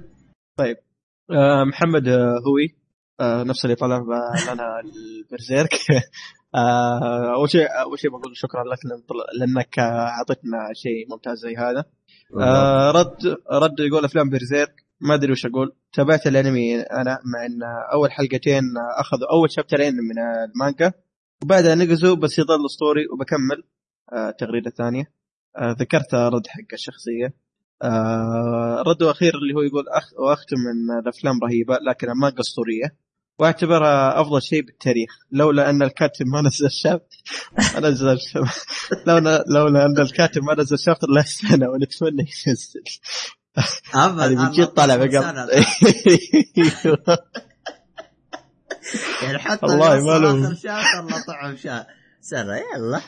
آه 1.30 1.64
محمد 1.64 2.08
آه 2.08 2.38
هوي. 2.46 2.76
آه 3.20 3.42
نفس 3.42 3.64
اللي 3.64 3.76
طلب 3.76 4.10
آه، 4.10 4.52
لنا 4.54 4.80
ال 4.80 4.90
Berserk. 4.90 5.74
آه 6.54 7.34
أول 7.34 7.50
شيء 7.50 7.66
أول 7.80 7.98
شيء 7.98 8.10
بقول 8.10 8.36
شكرا 8.36 8.64
لك 8.64 8.78
لأنك 9.38 9.78
آه، 9.78 9.82
أعطيتنا 9.82 10.58
شيء 10.74 11.10
ممتاز 11.10 11.38
زي 11.38 11.56
هذا. 11.56 11.84
آه 12.40 12.90
رد 12.90 13.36
رد 13.52 13.80
يقول 13.80 14.04
أفلام 14.04 14.30
برزيرك. 14.30 14.79
ما 15.00 15.14
أدري 15.14 15.32
وش 15.32 15.46
أقول. 15.46 15.72
تابعت 15.92 16.26
الأنمي 16.26 16.80
أنا 16.80 17.18
مع 17.24 17.46
إن 17.46 17.62
أول 17.92 18.12
حلقتين 18.12 18.62
أخذوا 18.98 19.32
أول 19.32 19.50
شابترين 19.50 19.94
من 19.94 20.18
المانجا 20.18 20.92
وبعدها 21.42 21.74
نقزوا 21.74 22.16
بس 22.16 22.38
يظل 22.38 22.66
اسطوري 22.66 23.06
وبكمل 23.12 23.64
آه 24.12 24.30
تغريده 24.30 24.70
ثانية 24.70 25.12
آه 25.56 25.76
ذكرت 25.80 26.14
رد 26.14 26.46
حق 26.46 26.72
الشخصية. 26.72 27.34
آه 27.82 28.82
رد 28.86 29.02
أخير 29.02 29.34
اللي 29.34 29.54
هو 29.54 29.62
يقول 29.62 29.88
أخ 29.88 30.12
وأختم 30.18 30.56
من 30.56 30.98
الأفلام 30.98 31.40
رهيبة 31.44 31.78
لكن 31.88 32.10
المانجا 32.10 32.40
أسطورية. 32.40 32.96
وأعتبرها 33.38 34.20
أفضل 34.20 34.42
شيء 34.42 34.62
بالتاريخ. 34.62 35.10
لولا 35.32 35.70
أن 35.70 35.82
الكاتب 35.82 36.26
ما 36.26 36.42
نزل 36.42 36.70
شابتر 36.70 37.16
ما 37.74 37.80
نزل 37.88 38.18
لولا 39.06 39.44
لولا 39.48 39.86
أن 39.86 39.98
الكاتب 39.98 40.42
ما 40.42 40.54
نزل 40.54 40.78
شابتر 40.78 41.06
لسنه 41.10 41.70
ونتمنى 41.70 42.26
ينزل. 42.46 42.82
من 44.28 44.50
جد 44.50 44.66
طالع 44.66 44.96
بقى 44.96 45.08
يعني 49.22 49.38
حتى 49.38 49.66
والله 49.66 49.88
ما 50.04 50.16
وصل 50.16 50.22
له- 50.22 50.46
آخر 50.48 50.54
شهر 50.54 51.00
الله 51.00 51.24
طعم 51.26 51.56
شهر. 51.56 51.84
سنه 52.20 52.56
يلا. 52.56 53.00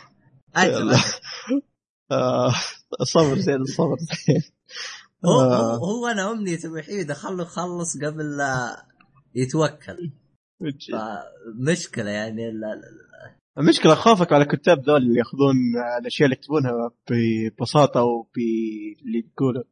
أجل 0.57 0.95
آه، 2.13 2.55
الصبر 3.01 3.39
زين 3.39 3.61
الصبر 3.61 3.97
زين. 4.27 4.43
هو, 5.25 5.41
آه. 5.41 5.77
هو, 5.77 6.07
أنا 6.07 6.31
امنيتي 6.31 6.67
الوحيده 6.67 7.15
خلوا 7.15 7.43
يخلص 7.43 7.97
قبل 7.97 8.37
لا 8.37 8.85
يتوكل. 9.35 10.11
فمشكلة 10.93 12.11
يعني 12.11 12.51
لا 12.53 12.67
لا 12.67 12.83
المشكلة 13.59 13.95
خوفك 13.95 14.33
على 14.33 14.45
الكتاب 14.45 14.79
ذول 14.89 14.97
اللي 15.03 15.19
ياخذون 15.19 15.57
الأشياء 16.01 16.27
اللي 16.27 16.37
يكتبونها 16.39 16.91
ببساطة 17.11 18.03
وب 18.03 18.29
اللي 19.07 19.19
يقولوا. 19.19 19.63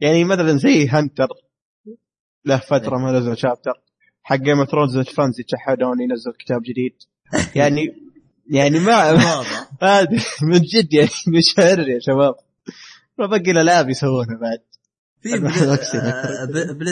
يعني 0.00 0.24
مثلا 0.24 0.56
زي 0.56 0.88
Hunter 0.88 1.28
له 2.44 2.56
فترة 2.58 2.96
ما 2.98 3.12
نزل 3.12 3.36
chapter 3.38 3.72
حق 4.22 4.36
Game 4.36 4.58
of 4.58 4.70
Thrones 4.70 4.96
ال 4.96 5.05
fans 5.05 5.40
يتشحدون 5.40 6.00
ينزل 6.00 6.32
كتاب 6.38 6.62
جديد. 6.62 6.94
يعني 7.54 8.02
يعني 8.50 8.78
ما 8.78 9.12
هذه 9.82 10.20
من 10.52 10.58
جد 10.60 10.92
يعني 10.92 11.08
مشاعر 11.38 11.78
يا 11.88 11.98
شباب. 12.00 12.34
ما 13.18 13.26
باقي 13.26 13.50
الالعاب 13.50 13.90
يسوونها 13.90 14.36
بعد. 14.40 14.58
في 15.22 15.34
أنا 15.34 15.40
بل- 15.40 15.72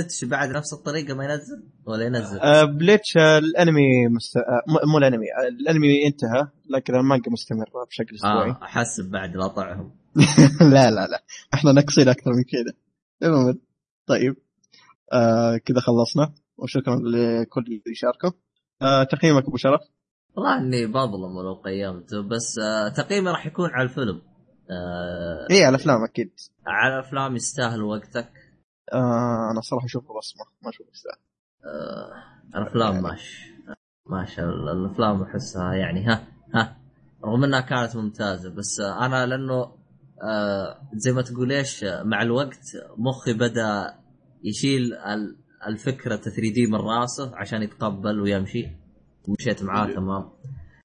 نفسي 0.00 0.26
آه، 0.26 0.28
بعد 0.28 0.48
نفس 0.50 0.72
الطريقة 0.72 1.14
ما 1.14 1.24
ينزل؟ 1.24 1.62
ولا 1.86 2.04
ينزل؟ 2.04 2.38
آه، 2.38 2.64
بليتش 2.64 3.16
آه، 3.16 3.38
الانمي 3.38 4.08
مست... 4.08 4.36
آه، 4.36 4.86
مو 4.92 4.98
الانمي 4.98 5.26
آه، 5.26 5.48
الانمي 5.48 6.06
انتهى 6.06 6.48
لكن 6.70 6.94
المانجا 6.94 7.30
مستمرة 7.30 7.84
بشكل 7.90 8.14
أسبوعي. 8.16 8.50
آه 8.50 8.58
أحسب 8.62 9.10
بعد 9.10 9.36
لا 9.36 9.46
طعهم 9.48 9.90
لا 10.60 10.90
لا 10.90 11.06
لا. 11.06 11.22
إحنا 11.54 11.72
ناقصين 11.72 12.08
أكثر 12.08 12.30
من 12.30 12.42
كذا. 12.42 12.74
المهم 13.22 13.60
طيب. 14.06 14.36
آه 15.12 15.56
كذا 15.56 15.80
خلصنا. 15.80 16.34
وشكرا 16.58 16.96
لكل 16.96 17.64
اللي 17.66 17.94
شاركوا. 17.94 18.30
آه 18.82 19.02
تقييمك 19.04 19.44
أبو 19.44 19.56
شرف؟ 19.56 19.80
والله 20.36 20.58
إني 20.58 20.86
بظلم 20.86 21.36
ولو 21.36 21.54
قيمته 21.54 22.22
بس 22.22 22.58
آه 22.58 22.88
تقييمي 22.88 23.30
راح 23.30 23.46
يكون 23.46 23.70
على 23.70 23.82
الفيلم. 23.88 24.22
آه 24.70 25.46
إيه 25.50 25.66
على 25.66 25.68
الأفلام 25.76 26.04
أكيد. 26.04 26.32
على 26.66 27.00
افلام 27.00 27.36
يستاهل 27.36 27.82
وقتك. 27.82 28.32
آه 28.92 29.50
أنا 29.52 29.60
صراحة 29.60 29.86
اشوفه 29.86 30.06
بصمه 30.18 30.44
ما 30.62 30.70
اشوفه 30.70 30.90
يستاهل. 30.90 31.18
آه 31.64 32.58
الأفلام 32.58 33.02
ماشي 33.02 33.54
ماشي 34.06 34.42
ال- 34.42 34.68
الأفلام 34.68 35.22
أحسها 35.22 35.74
يعني 35.74 36.04
ها 36.06 36.26
ها. 36.54 36.76
رغم 37.24 37.44
إنها 37.44 37.60
كانت 37.60 37.96
ممتازة 37.96 38.50
بس 38.50 38.80
آه 38.80 39.06
أنا 39.06 39.26
لأنه 39.26 39.75
زي 40.94 41.12
ما 41.12 41.22
تقول 41.22 41.52
إيش 41.52 41.84
آه، 41.84 42.02
مع 42.02 42.22
الوقت 42.22 42.60
مخي 42.96 43.32
بدأ 43.32 43.94
يشيل 44.44 44.94
ال- 44.94 45.36
الفكرة 45.66 46.16
3 46.16 46.52
دي 46.54 46.66
من 46.66 46.74
راسه 46.74 47.36
عشان 47.36 47.62
يتقبل 47.62 48.20
ويمشي. 48.20 48.66
ومشيت 49.28 49.62
معاه 49.62 49.86
تمام. 49.94 50.30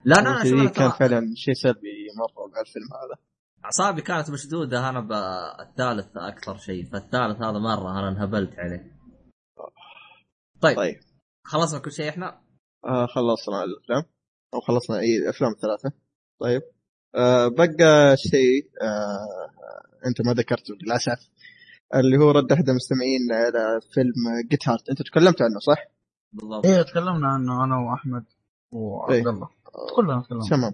لا 0.06 0.20
أنا 0.20 0.44
شوف 0.44 0.72
كان 0.72 0.90
فعلا 0.90 1.34
شيء 1.36 1.54
سلبي 1.54 2.08
مرة 2.18 2.48
مع 2.48 2.62
الفيلم 2.62 2.86
هذا. 2.86 3.22
أعصابي 3.66 4.02
كانت 4.02 4.30
مشدودة 4.32 4.90
أنا 4.90 5.00
بالثالث 5.00 6.18
أكثر 6.18 6.58
شيء 6.58 6.86
فالثالث 6.86 7.42
هذا 7.42 7.60
مرة 7.60 8.00
أنا 8.00 8.10
انهبلت 8.10 8.60
عليه. 8.60 8.92
طيب, 10.62 10.76
طيب. 10.76 10.78
طيب 10.78 11.00
خلصنا 11.46 11.80
كل 11.80 11.92
شيء 11.92 12.10
إحنا؟ 12.10 12.42
آه 12.86 13.06
خلصنا 13.06 13.64
الأفلام. 13.64 14.04
أو 14.54 14.60
خلصنا 14.60 15.00
اي 15.00 15.18
الافلام 15.18 15.52
الثلاثه 15.52 15.92
طيب. 16.42 16.62
آه 17.16 17.48
بقى 17.48 18.18
شيء 18.18 18.68
آه 18.82 20.08
انت 20.08 20.22
ما 20.22 20.34
ذكرته 20.34 20.74
للأسف 20.84 21.30
اللي 21.96 22.18
هو 22.18 22.32
رد 22.32 22.52
احد 22.52 22.70
المستمعين 22.70 23.32
على 23.32 23.80
فيلم 23.94 24.48
جيت 24.50 24.68
هارت 24.70 24.90
انت 24.90 25.02
تكلمت 25.02 25.42
عنه 25.42 25.60
صح؟ 25.60 25.86
بالضبط. 26.34 26.66
إيه 26.66 26.82
تكلمنا 26.82 27.28
عنه 27.28 27.64
أنا 27.64 27.78
وأحمد 27.78 28.24
وعبد 28.72 29.14
إيه. 29.14 29.30
الله. 29.30 29.48
كلنا 29.96 30.22
تكلمنا. 30.22 30.46
تمام. 30.50 30.72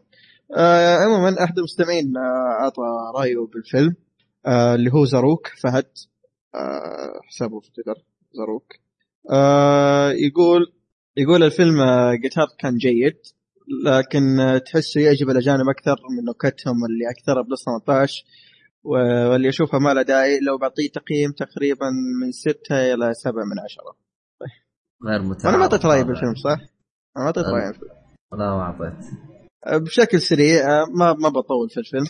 آه 0.55 0.95
عموما 0.97 1.43
احد 1.43 1.57
المستمعين 1.57 2.17
آه 2.17 2.63
أعطى 2.63 2.81
رأيه 3.15 3.47
بالفيلم 3.53 3.95
آه 4.45 4.75
اللي 4.75 4.93
هو 4.93 5.05
زاروك 5.05 5.47
فهد. 5.47 5.87
آه 6.55 7.19
حسابه 7.27 7.59
في 7.59 7.71
تويتر 7.71 8.01
زاروك. 8.33 8.73
آه 9.31 10.11
يقول 10.11 10.73
يقول 11.17 11.43
الفيلم 11.43 11.79
آه 11.81 12.13
Get 12.15 12.29
Hard 12.29 12.47
كان 12.59 12.77
جيد. 12.77 13.17
لكن 13.85 14.21
تحسه 14.65 15.01
يعجب 15.01 15.29
الأجانب 15.29 15.69
أكثر 15.69 15.95
من 16.17 16.25
نكتهم 16.29 16.85
اللي 16.85 17.09
اكثرها 17.09 17.41
plus 17.41 17.63
18 17.65 18.23
و- 18.83 19.29
واللي 19.31 19.49
اشوفها 19.49 19.79
ما 19.79 19.93
له 19.93 20.01
داعي 20.01 20.39
لو 20.39 20.57
بعطيه 20.57 20.89
تقييم 20.89 21.31
تقريبا 21.31 21.85
من 22.21 22.31
6 22.31 22.93
إلى 22.93 23.13
7 23.13 23.33
من 23.43 23.59
10 23.59 23.83
غير 25.05 25.21
متعارف 25.21 25.45
أنا 25.45 25.57
ما 25.57 25.63
أعطيت 25.63 25.85
رأيي. 25.85 26.03
بالفيلم 26.03 26.35
صح؟ 26.35 26.49
أنا 27.17 27.23
ما 27.23 27.25
أعطيت. 27.25 27.45
رأيي 27.45 27.71
بالفيلم 27.71 27.91
لا 28.33 28.37
ما 28.55 28.61
أعطيت 28.61 28.93
بشكل 29.81 30.21
سريع 30.21 30.85
ما 30.85 31.13
ما 31.13 31.29
بطول 31.29 31.69
في 31.69 31.77
الفيلم 31.79 32.05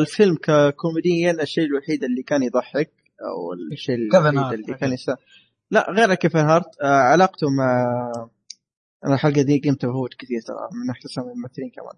الفيلم 0.00 0.36
ككوميديا 0.42 1.42
الشيء 1.42 1.64
الوحيد 1.64 2.04
اللي 2.04 2.22
كان 2.22 2.42
يضحك 2.42 2.90
أو 3.20 3.52
الشيء 3.72 3.96
كيفن 3.96 4.16
الوحيد 4.26 4.38
Hart. 4.38 4.54
اللي 4.54 4.74
كان 4.78 4.92
يسا 4.92 5.16
لا 5.70 5.90
غير 5.90 6.14
Kevin 6.14 6.38
Hart 6.38 6.66
علاقته 6.82 7.46
مع 7.58 8.02
أنا 9.04 9.14
الحلقة 9.14 9.42
دي 9.42 9.62
قمت 9.64 9.86
بفوت 9.86 10.14
كثير 10.14 10.40
ترى 10.40 10.68
من 10.72 10.94
اسامي 11.06 11.32
الممثلين 11.32 11.70
كمان. 11.70 11.94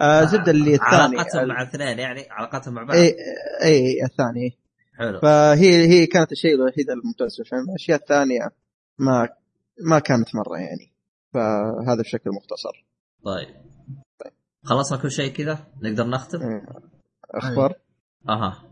آه 0.00 0.24
زبدة 0.24 0.50
اللي 0.50 0.74
الثاني 0.74 1.16
علاقتهم 1.16 1.48
مع 1.48 1.62
اثنين 1.62 1.98
يعني 1.98 2.26
علاقتهم 2.30 2.74
مع 2.74 2.82
بعض. 2.82 2.96
اي 2.96 3.14
اي 3.62 4.04
الثاني. 4.04 4.58
حلو. 4.98 5.20
فهي 5.20 5.86
هي 5.86 6.06
كانت 6.06 6.32
الشيء 6.32 6.54
الوحيد 6.54 6.90
الممتاز 6.90 7.34
في 7.34 7.40
الفيلم 7.40 7.70
الأشياء 7.70 7.98
الثانية 8.00 8.50
ما 8.98 9.28
ما 9.86 9.98
كانت 9.98 10.34
مرة 10.34 10.58
يعني. 10.58 10.92
فهذا 11.34 12.02
بشكل 12.02 12.30
مختصر. 12.30 12.86
طيب. 13.24 13.56
خلصنا 14.64 14.98
كل 14.98 15.10
شيء 15.10 15.32
كذا؟ 15.32 15.66
نقدر 15.82 16.06
نختم؟ 16.06 16.42
إيه. 16.42 16.66
أخبار؟ 17.30 17.74
أها. 18.28 18.62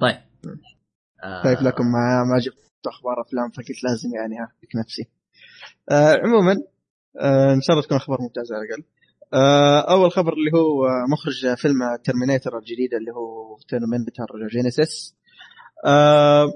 طيب. 0.00 0.20
آه. 1.24 1.42
خايف 1.42 1.62
لكم 1.62 1.84
ما 1.84 2.24
ما 2.24 2.38
جبت 2.38 2.86
أخبار 2.86 3.20
أفلام 3.20 3.50
فقلت 3.50 3.84
لازم 3.84 4.14
يعني 4.14 4.40
أهلك 4.40 4.76
نفسي. 4.76 5.08
آه 5.90 6.16
عموما 6.24 6.62
إن 7.54 7.60
شاء 7.60 7.74
الله 7.74 7.82
تكون 7.82 7.96
أخبار 7.96 8.18
ممتازه 8.22 8.54
على 8.54 8.64
الأقل. 8.64 8.84
آه 9.34 9.80
أول 9.80 10.12
خبر 10.12 10.32
اللي 10.32 10.50
هو 10.54 10.86
آه، 10.86 11.06
مخرج 11.12 11.54
فيلم 11.54 11.96
Terminator 12.04 12.58
الجديد 12.58 12.94
اللي 12.94 13.10
هو 13.10 13.56
Terminator 13.68 14.48
Genisys 14.52 15.14
آه 15.86 16.52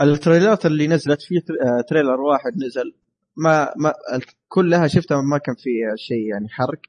ال 0.00 0.07
trailerات 0.07 0.66
اللي 0.66 0.86
نزلت 0.86 1.22
في 1.22 1.34
آه 1.36 1.80
trailer 1.88 2.20
واحد 2.20 2.52
نزل. 2.66 2.94
ما 3.36 3.72
ما 3.76 3.92
كلها 4.48 4.86
شفتها 4.86 5.20
ما 5.30 5.38
كان 5.38 5.54
فيها 5.54 5.96
شيء 5.96 6.26
يعني 6.30 6.48
حرق. 6.48 6.80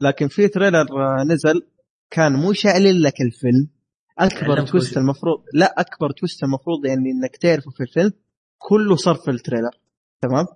لكن 0.00 0.28
في 0.28 0.48
trailer 0.48 0.86
آه 0.92 1.24
نزل. 1.24 1.66
كان 2.10 2.32
مو 2.32 2.52
شاعل 2.52 3.02
لك 3.02 3.20
الفيلم. 3.20 3.68
أكبر 4.18 4.66
twist 4.66 4.96
المفروض 4.96 5.42
لا 5.54 5.80
أكبر 5.80 6.10
twist 6.10 6.42
المفروض 6.42 6.86
يعني 6.86 7.10
إنك 7.10 7.36
تعرفه 7.36 7.70
في 7.70 7.82
الفيلم. 7.82 8.12
كله 8.58 8.96
صار 8.96 9.14
في 9.14 9.30
ال 9.30 9.36
trailer. 9.36 9.80
تمام؟ 10.22 10.46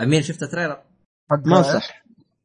أمين 0.00 0.22
شفت 0.22 0.44
trailer 0.44 0.93
ما 1.46 1.62
صح. 1.62 2.04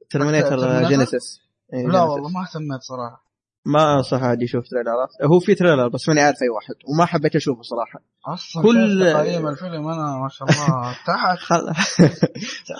ترمينيتر 0.10 0.58
Terminator؟ 0.60 0.88
جينيسيس. 0.88 1.42
إيه، 1.74 1.88
لا. 1.88 2.02
والله 2.04 2.30
ما 2.30 2.42
اهتميت 2.42 2.82
صراحة. 2.82 3.30
ما 3.66 3.94
انصح 3.96 4.24
احد 4.24 4.42
يشوف 4.42 4.64
تريلرات 4.70 5.10
هو 5.32 5.40
في 5.40 5.56
تريلر 5.56 5.88
بس 5.88 6.10
ماني 6.10 6.22
عارف 6.22 6.38
أي 6.42 6.50
واحد 6.50 6.76
وما 6.94 7.06
حبيت 7.06 7.36
أشوفه 7.36 7.62
صراحة. 7.62 8.00
أصلا 8.34 8.64
كل- 8.64 9.14
تقييم 9.14 9.48
الفيلم 9.48 9.88
أنا 9.88 10.18
ما 10.24 10.30
شاء 10.30 10.48
الله 10.50 10.94
تحت 11.08 11.38
خل 11.40 11.74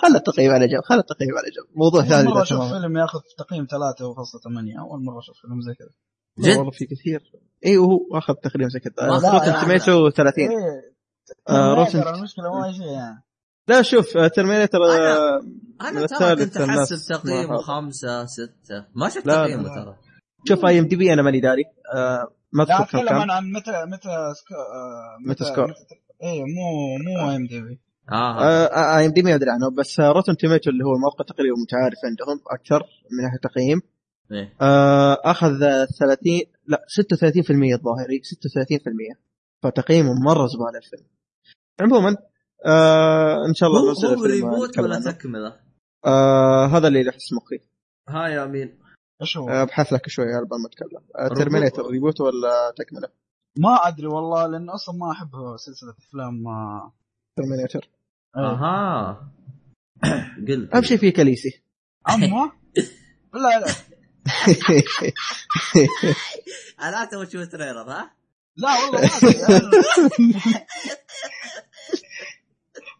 خل 0.02 0.16
التقييم 0.16 0.50
على 0.52 0.68
جنب 0.68 0.82
خل 0.84 0.94
التقييم 0.98 1.30
على 1.38 1.46
جنب. 1.46 1.76
موضوع 1.78 2.00
أول 2.00 2.08
ثاني 2.08 2.28
مرة 2.28 2.36
ذا 2.36 2.42
أشوف. 2.42 2.72
فيلم 2.72 2.96
ياخذ 2.98 3.18
تقييم 3.38 3.64
3.8 3.66 4.78
أول 4.80 5.04
مرة 5.04 5.18
أشوف 5.18 5.36
فيلم 5.42 5.60
زي 5.60 5.74
كذا. 5.74 5.88
جد؟ 6.52 6.56
والله 6.58 6.70
في 6.70 6.84
كثير. 6.86 7.32
اي 7.66 7.78
وهو 7.78 7.98
أخذ 8.18 8.34
تقريبا 8.34 8.68
زي 8.68 8.80
كذا. 8.80 9.06
روتن 9.08 9.46
لا، 9.52 9.60
توميتو 9.62 10.10
30 10.10 10.44
إيه 10.44 10.50
آه، 11.48 11.74
روتن- 11.74 12.08
المشكلة 12.14 12.44
ما 12.60 12.66
هي 12.68 12.72
شيء 12.74 12.86
يعني. 12.86 13.22
لا 13.70 13.82
شوف 13.82 14.06
ترمينيتر 14.36 14.78
أنا- 14.78 15.44
أنا 15.80 16.00
من 16.00 16.06
ترى 16.06 16.32
الثالث 16.32 16.58
كنت 16.58 16.68
احسب 16.68 17.14
تقييمه 17.16 17.56
خمسة 17.56 18.26
ستة. 18.26 18.78
ما 18.94 19.08
شفت 19.08 19.26
تقييمه. 19.26 19.74
ترى. 19.74 19.96
شوف 20.48 20.64
اي 20.66 20.78
ام 20.78 20.86
دي 20.86 20.96
بي 20.96 21.12
أنا 21.12 21.22
ماني 21.22 21.40
داري. 21.40 21.64
آه، 21.94 22.32
ما 22.52 22.62
لا 22.62 22.80
اذكر 22.80 22.90
كم 22.90 22.98
أتكلم 22.98 23.08
كان. 23.08 23.22
أنا 23.22 23.32
عن 23.34 23.52
متى 23.52 23.84
Metasco... 23.86 24.54
آه، 24.54 25.28
Metascore. 25.30 25.74
إيه 26.22 26.44
مو 26.44 26.96
مو 27.06 27.36
MDB 27.36 27.80
آه 28.12 28.98
IMD 28.98 29.22
ما 29.22 29.34
أدري 29.34 29.50
عنه 29.50 29.70
بس 29.70 30.00
Rotten 30.00 30.36
Tomato 30.36 30.70
اللي 30.70 30.84
هو 30.84 30.94
الموقع 30.94 31.24
تقريبا 31.24 31.54
متعارف 31.62 31.98
عندهم 32.04 32.40
أكثر 32.50 32.82
من 33.12 33.24
ناحية 33.24 33.38
تقييم. 33.38 33.80
إيه. 34.32 34.54
آه، 34.60 35.18
أخذ 35.24 35.58
30 36.00 36.40
لا 36.66 36.84
36% 36.88 37.74
الظاهري 37.74 38.20
36% 38.24 39.18
فتقييمه 39.62 40.14
مرة 40.14 40.46
زبالة 40.46 40.78
الفيلم. 40.84 41.06
عموما 41.80 42.16
آه 42.66 43.46
إن 43.48 43.54
شاء 43.54 43.68
الله 43.68 43.80
هو 43.80 44.14
هو 44.14 44.24
reboot 44.24 44.78
ولا. 44.78 45.12
تكملة؟ 45.12 45.60
آه 46.06 46.66
هذا 46.66 46.88
اللي 46.88 47.00
يحس 47.00 47.32
مخي 47.32 47.64
ها 48.08 48.28
يا 48.28 48.44
آمين 48.44 48.78
إيش 49.22 49.36
هو؟ 49.36 49.48
أبحث 49.48 49.92
لك 49.92 50.08
شوي 50.08 50.24
قبل 50.24 50.48
ما 50.62 50.68
أتكلم 50.68 51.02
reboot. 51.20 51.38
Terminator 51.38 51.86
reboot 51.86 52.20
ولا 52.20 52.74
تكملة 52.76 53.08
ما 53.58 53.88
أدري 53.88 54.06
والله 54.06 54.46
لأن 54.46 54.70
أصلا 54.70 54.94
ما 54.94 55.12
أحب 55.12 55.56
سلسلة 55.56 55.94
أفلام 55.98 56.44
Terminator 57.36 57.90
إيه. 58.36 58.42
أها 58.42 59.32
قلت 60.48 60.74
اهم 60.74 60.82
شيء 60.82 60.98
فيه 60.98 61.12
Khaleesi 61.12 61.62
اما 62.08 62.52
لا 63.34 63.60
لا 63.60 63.66
أنا 66.88 67.04
تو 67.04 67.24
تشوف 67.24 67.48
trailer 67.48 67.90
ها؟ 67.90 68.10
لا 68.56 68.68
والله 68.68 69.00
ما 70.18 70.42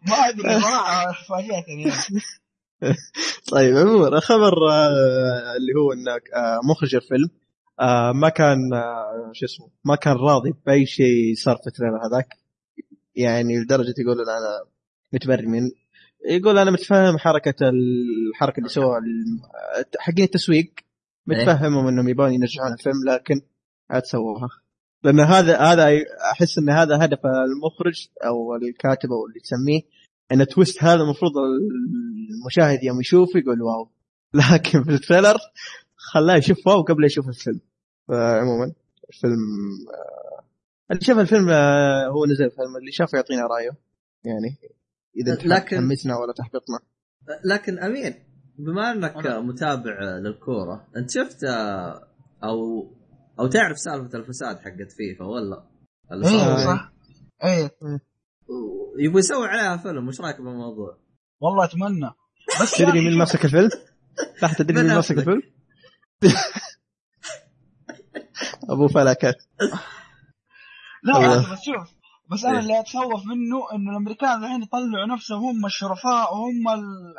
ما 0.09 0.15
ادري 0.15 0.61
صراحة 0.61 1.13
فاجاتني 1.13 1.83
يعني. 1.83 2.23
طيب 3.53 3.77
عموما 3.77 4.21
خبر 4.21 4.53
آه، 4.71 5.57
اللي 5.57 5.73
هو 5.79 5.93
انك 5.93 6.23
آه، 6.35 6.61
مخرج 6.71 6.95
الفيلم 6.95 7.31
آه، 7.81 8.13
ما 8.13 8.29
كان 8.29 8.59
شو 9.33 9.45
اسمه 9.47 9.69
ما 9.85 9.97
كان 9.97 10.17
راضي 10.17 10.55
بأي 10.67 10.87
شيء 10.87 11.35
صار 11.35 11.57
في 11.57 11.67
التريلر 11.67 12.07
هذاك. 12.07 12.37
يعني 13.15 13.59
لدرجة 13.59 13.95
يقول 13.99 14.21
أنا 14.21 14.65
متبري 15.13 15.47
من 15.47 15.71
يقول 16.31 16.59
أنا 16.59 16.71
متفهم 16.71 17.19
حركة 17.19 17.69
الحركة 17.69 18.59
اللي 18.59 18.69
سووها 18.69 19.01
حقين 19.99 20.25
التسويق 20.25 20.73
متفهمهم 21.27 21.87
إنهم 21.87 22.09
يبغون 22.09 22.33
ينجحون 22.33 22.73
الفيلم 22.73 23.05
لكن 23.07 23.41
عاد 23.91 24.05
سووها. 24.05 24.49
لأن 25.05 25.21
هذا 25.21 25.59
هذا 25.59 25.89
أحس 26.33 26.59
إن 26.59 26.71
هذا 26.71 27.05
هدف 27.05 27.19
المخرج 27.27 28.09
أو 28.27 28.55
الكاتب 28.57 29.09
أو 29.13 29.27
اللي 29.27 29.41
تسميه 29.41 29.81
إن 30.33 30.41
ال 30.41 30.48
twist 30.48 30.83
هذا 30.85 31.03
المفروض 31.03 31.33
المشاهد 32.31 32.85
يوم 32.85 33.01
يشوفه 33.01 33.39
يقول 33.39 33.63
wow. 33.63 33.91
لكن 34.53 34.85
في 34.85 34.91
ال 34.91 34.96
trailer 34.97 35.37
خلاه 35.97 36.37
يشوف 36.37 36.67
wow 36.67 36.83
قبل 36.83 37.05
يشوف 37.05 37.29
الفيلم. 37.29 37.61
فعموما 38.09 38.73
الفيلم 39.09 39.39
آه، 39.95 40.45
اللي 40.91 41.01
شاف 41.05 41.19
الفيلم 41.19 41.49
آه، 41.51 42.07
هو 42.09 42.27
نزل 42.27 42.45
الفيلم 42.45 42.77
اللي 42.77 42.93
شافه 42.93 43.17
يعطينا 43.17 43.47
رأيه. 43.47 43.71
يعني 44.25 44.57
إذا 45.17 45.35
لكن- 45.35 45.77
تحمسنا 45.77 46.17
ولا 46.19 46.33
تحبطنا. 46.33 46.79
لكن 47.45 47.79
أمين 47.79 48.15
بما 48.59 48.93
إنك 48.93 49.27
أنا. 49.27 49.41
متابع 49.41 50.01
للكورة 50.19 50.87
أنت 50.97 51.11
شفت 51.11 51.45
آه، 51.45 52.09
أو 52.45 52.91
أو 53.41 53.47
تعرف 53.47 53.79
سالفة 53.79 54.19
الفساد 54.19 54.59
حقت 54.59 54.93
فيفا 54.97 55.25
ولا؟ 55.25 55.63
صار- 56.23 56.65
صح 56.77 56.93
إيه 57.45 57.71
يبغى 58.99 59.19
يسوي 59.19 59.47
عليها 59.49 59.77
فيلم 59.77 60.09
وش 60.09 60.21
رأيك 60.21 60.37
بالموضوع؟ 60.37 60.97
والله 61.41 61.65
أتمنى 61.65 62.11
بس 62.63 62.71
تدري 62.77 63.01
مين 63.01 63.19
ماسك 63.19 63.45
الفيلم؟ 63.45 63.71
صح 64.41 64.53
تدري 64.53 64.83
مين 64.83 64.95
ماسك. 64.95 65.19
الفيلم؟ 65.19 65.43
أبو 68.71 68.89
فلكة 68.89 69.35
لا. 71.03 71.39
بس 71.39 71.47
شوف 71.47 71.89
بس 72.31 72.45
أنا 72.45 72.53
إيه. 72.55 72.59
اللي 72.59 72.81
أتخوف 72.81 73.27
منه 73.27 73.73
إنه 73.75 73.91
الأمريكان 73.91 74.45
الحين 74.45 74.63
يطلعوا 74.63 75.07
نفسهم 75.15 75.45
هم 75.45 75.67
الشرفاء 75.67 76.35
وهم 76.35 76.69
ال- 76.69 77.15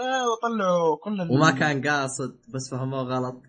إيه، 0.00 0.22
ويطلعوا 0.26 0.96
كل 1.04 1.20
ال... 1.20 1.30
وما 1.30 1.50
كان 1.50 1.88
قاصد 1.88 2.38
بس 2.54 2.70
فهموه 2.70 3.02
غلط 3.02 3.42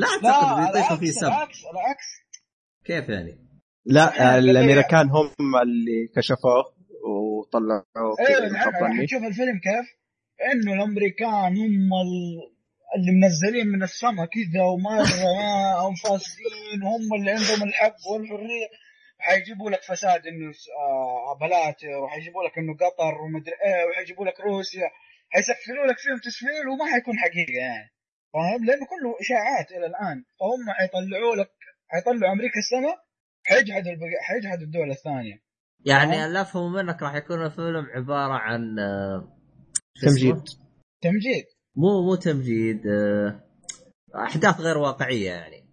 لا 0.00 0.06
أعتقد 0.06 0.66
بيضيفوا 0.66 0.96
فيه 0.96 1.10
سب 1.10 1.26
العكس 1.26 1.58
العكس. 1.64 2.08
كيف 2.84 3.08
يعني؟ 3.08 3.50
لا 3.86 4.34
إيه، 4.34 4.38
الامريكان 4.38 5.10
هم 5.10 5.56
اللي 5.62 6.08
كشفوه 6.16 6.64
وطلعوه 7.04 7.84
مخبرني. 8.52 9.04
نشوف 9.04 9.22
الفيلم 9.22 9.58
كيف؟ 9.58 9.86
إنه 10.52 10.72
الأمريكان 10.74 11.56
هم 11.62 11.90
ال... 12.04 12.14
اللي 12.96 13.12
منزلين 13.22 13.66
من 13.66 13.82
السماء 13.82 14.26
كذا 14.26 14.62
ومره 14.62 15.04
هم 15.84 15.94
فاسدين 15.94 16.82
هم 16.82 17.14
اللي 17.14 17.30
عندهم 17.30 17.68
الحق 17.68 17.96
والحرية. 18.12 18.68
حيجيبوا 19.18 19.70
لك 19.70 19.82
فساد 19.82 20.26
إنه 20.26 20.52
آه 20.78 21.38
بلاتر 21.40 21.88
وحيجيبوا 21.88 22.42
لك 22.44 22.58
إنه 22.58 22.74
قطر 22.74 23.14
ومدري 23.22 23.54
إيه 23.66 23.84
وحيجيبوا 23.88 24.26
لك 24.26 24.40
روسيا. 24.40 24.90
حيسفلوا 25.28 25.86
لك 25.86 25.98
فيهم 25.98 26.18
تسفيل 26.18 26.68
وما 26.68 26.92
حيكون 26.92 27.18
حقيقة 27.18 27.60
يعني. 27.60 27.90
فاهم 28.34 28.64
لأنه 28.64 28.86
كله 28.86 29.10
إشاعات 29.20 29.70
إلى 29.70 29.86
الآن. 29.86 30.24
فهم 30.40 30.74
حيطلعوا 30.78 31.36
لك 31.36 31.50
حيطلعوا 31.88 32.32
أمريكا 32.32 32.58
السماء 32.58 32.96
حيجحدوا 33.44 33.92
البقية 33.92 34.20
حيجحدوا 34.20 34.64
الدول 34.66 34.90
الثانية. 34.90 35.42
يعني. 35.86 36.26
اللي 36.26 36.40
افهمه 36.40 36.68
منك 36.68 37.02
راح 37.02 37.14
يكون 37.14 37.46
الفيلم 37.46 37.86
عبارة 37.94 38.32
عن 38.32 38.78
آه،؟ 38.78 39.36
تمجيد. 40.02 40.42
تمجيد. 41.02 41.44
مو 41.76 42.02
مو 42.02 42.14
تمجيد 42.14 42.86
آه، 42.86 43.40
أحداث 44.14 44.60
غير 44.60 44.78
واقعية 44.78 45.30
يعني. 45.30 45.64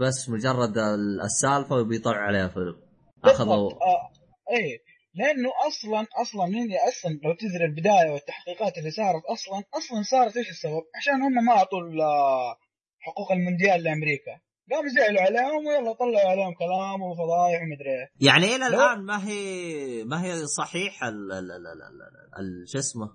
بس 0.00 0.28
مجرد 0.28 0.78
ال- 0.78 1.20
السالفة 1.24 1.76
وبيطلع 1.76 2.16
عليها 2.16 2.48
فيلم. 2.48 2.76
اخذوا. 3.24 3.72
آه 3.72 4.10
إيه. 4.56 4.85
لأنه 5.16 5.50
أصلا 5.68 6.06
أصلا 6.22 6.44
هي 6.44 6.76
أصلا 6.88 7.10
لو 7.24 7.34
تدري 7.34 7.64
البداية 7.64 8.10
والتحقيقات 8.10 8.78
اللي 8.78 8.90
صارت 8.90 9.24
أصلا 9.24 9.58
أصلا 9.78 10.02
صارت 10.02 10.36
إيش 10.36 10.50
السبب؟ 10.50 10.82
عشان 10.98 11.14
هم 11.22 11.32
ما 11.46 11.52
أعطوا 11.52 11.80
حقوق 13.00 13.32
المونديال 13.32 13.82
لأمريكا. 13.82 14.34
قاموا 14.72 14.88
زعلوا 14.88 15.20
عليهم 15.22 15.66
ويلا 15.66 15.92
طلعوا 15.92 16.30
عليهم 16.30 16.54
كلام 16.54 17.02
وفضايح 17.02 17.62
ومدري 17.62 17.90
إيه 17.90 18.08
يعني 18.28 18.56
إلى 18.56 18.66
الآن 18.66 19.04
ما 19.04 19.28
هي 19.28 19.44
ما 20.04 20.24
هي 20.24 20.46
صحيح 20.58 21.04
ال 21.04 21.32
ال 21.32 21.38
ال 21.38 21.66
ال 21.66 21.82
ال- 21.82 22.62
ال- 22.62 22.68
شو 22.68 22.78
اسمه؟ 22.78 23.08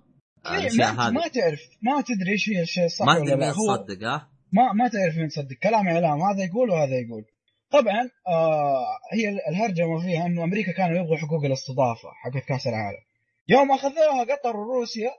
إيه، 0.46 0.78
ما, 0.78 1.10
ما 1.10 1.28
تعرف 1.28 1.60
ما 1.82 2.00
تدري 2.00 2.32
إيش 2.32 2.48
هي 2.48 2.62
الشيء 2.62 2.84
الصح 2.84 3.06
ما 3.06 3.14
تدري 3.18 3.36
مين 3.36 3.52
تصدق 3.52 4.04
ها؟ 4.08 4.28
ما 4.52 4.72
ما 4.72 4.88
تعرف 4.88 5.16
مين 5.18 5.28
تصدق 5.28 5.56
كلام 5.62 5.88
إعلام. 5.88 6.18
هذا 6.22 6.44
يقول 6.44 6.70
وهذا 6.70 6.96
يقول. 7.06 7.24
طبعا 7.72 8.10
آه 8.28 8.86
هي 9.12 9.28
الهرجه 9.28 9.86
ما 9.86 10.00
فيها 10.00 10.26
إنه 10.26 10.44
أمريكا 10.44 10.72
كانوا 10.72 10.98
يبغوا 10.98 11.16
حقوق 11.16 11.44
الاستضافة 11.44 12.08
حقت 12.12 12.44
كأس 12.44 12.66
العالم 12.66 13.02
يوم 13.48 13.72
أخذوها 13.72 14.24
قطر 14.24 14.56
وروسيا 14.56 15.10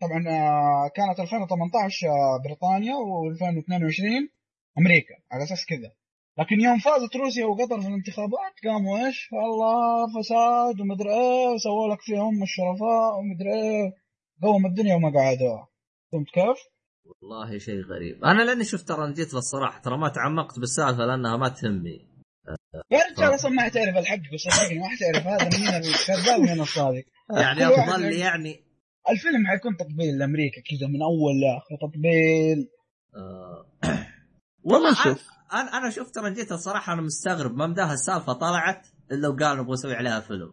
طبعا 0.00 0.28
آه 0.28 0.88
كانت 0.94 1.20
2018 1.20 2.06
آه، 2.08 2.42
بريطانيا 2.44 2.94
و2022 2.94 4.30
أمريكا 4.78 5.14
على 5.32 5.44
أساس 5.44 5.66
كذا 5.66 5.92
لكن 6.38 6.60
يوم 6.60 6.78
فازت 6.78 7.16
روسيا 7.16 7.46
وقطر 7.46 7.80
في 7.80 7.88
الانتخابات 7.88 8.54
قاموا 8.64 9.06
إيش؟ 9.06 9.28
والله 9.32 10.06
فساد 10.14 10.80
ومدري 10.80 11.10
إيه 11.10 11.48
وسووا 11.48 11.88
لك 11.94 12.00
فيهم 12.00 12.42
الشرفاء 12.42 13.18
ومدري 13.18 13.54
إيه 13.54 13.92
قوم 14.42 14.66
الدنيا 14.66 14.94
وما 14.94 15.10
قعدوها 15.10 15.68
فهمت 16.12 16.30
كيف؟ 16.30 16.58
والله 17.08 17.58
شيء 17.58 17.84
غريب. 17.84 18.24
أنا 18.24 18.42
لأني 18.42 18.64
شفت 18.64 18.88
ترى 18.88 19.12
جيت 19.12 19.34
للصراحه 19.34 19.80
ترى 19.80 19.98
ما 19.98 20.08
تعمقت 20.08 20.58
بالسالفة 20.58 21.06
لأنها 21.06 21.36
ما 21.36 21.48
تهمني. 21.48 22.08
يا 22.90 22.98
رجال. 23.12 23.34
أصلا 23.34 23.50
ما 23.50 23.62
حتعرف 23.62 23.96
الحق 23.96 24.20
صدقني 24.36 24.78
ما 24.78 24.88
حتعرف 24.88 25.26
هذا 25.26 25.58
مين 25.58 25.68
الكذاب 25.68 26.40
ومين 26.40 26.60
الصادق. 26.60 27.04
يعني 27.30 27.66
أفضل 27.66 28.00
لي 28.00 28.18
يعني 28.18 28.64
الفيلم 29.10 29.46
حيكون 29.46 29.76
تطبيل 29.76 30.18
لأمريكا 30.18 30.60
كذا 30.60 30.88
من 30.88 31.02
أول 31.02 31.40
لآخر 31.40 31.88
تطبيل 31.88 32.68
آه، 33.16 33.66
والله 34.64 34.90
نشوف 34.90 35.28
أنا 35.52 35.78
أنا 35.78 35.90
شفت 35.90 36.14
ترى 36.14 36.34
جيت 36.34 36.52
الصراحة 36.52 36.92
أنا 36.92 37.02
مستغرب 37.02 37.54
ما 37.54 37.66
مداها 37.66 37.92
السالفة 37.92 38.32
طلعت 38.32 38.86
إلا 39.12 39.28
وقالوا 39.28 39.62
نبغى 39.62 39.72
نسوي 39.72 39.94
عليها 39.94 40.20
فيلم. 40.20 40.52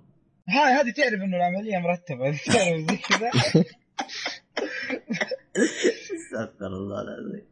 هاي 0.50 0.74
هذه 0.74 0.94
تعرف 0.98 1.14
إنه 1.14 1.38
العملية 1.38 1.78
مرتبة 1.78 2.40
تعرف 2.54 2.92
زي 2.92 2.98
كذا. 2.98 3.32
استغفر 6.36 6.68
الله 6.68 7.02
العظيم. 7.02 7.48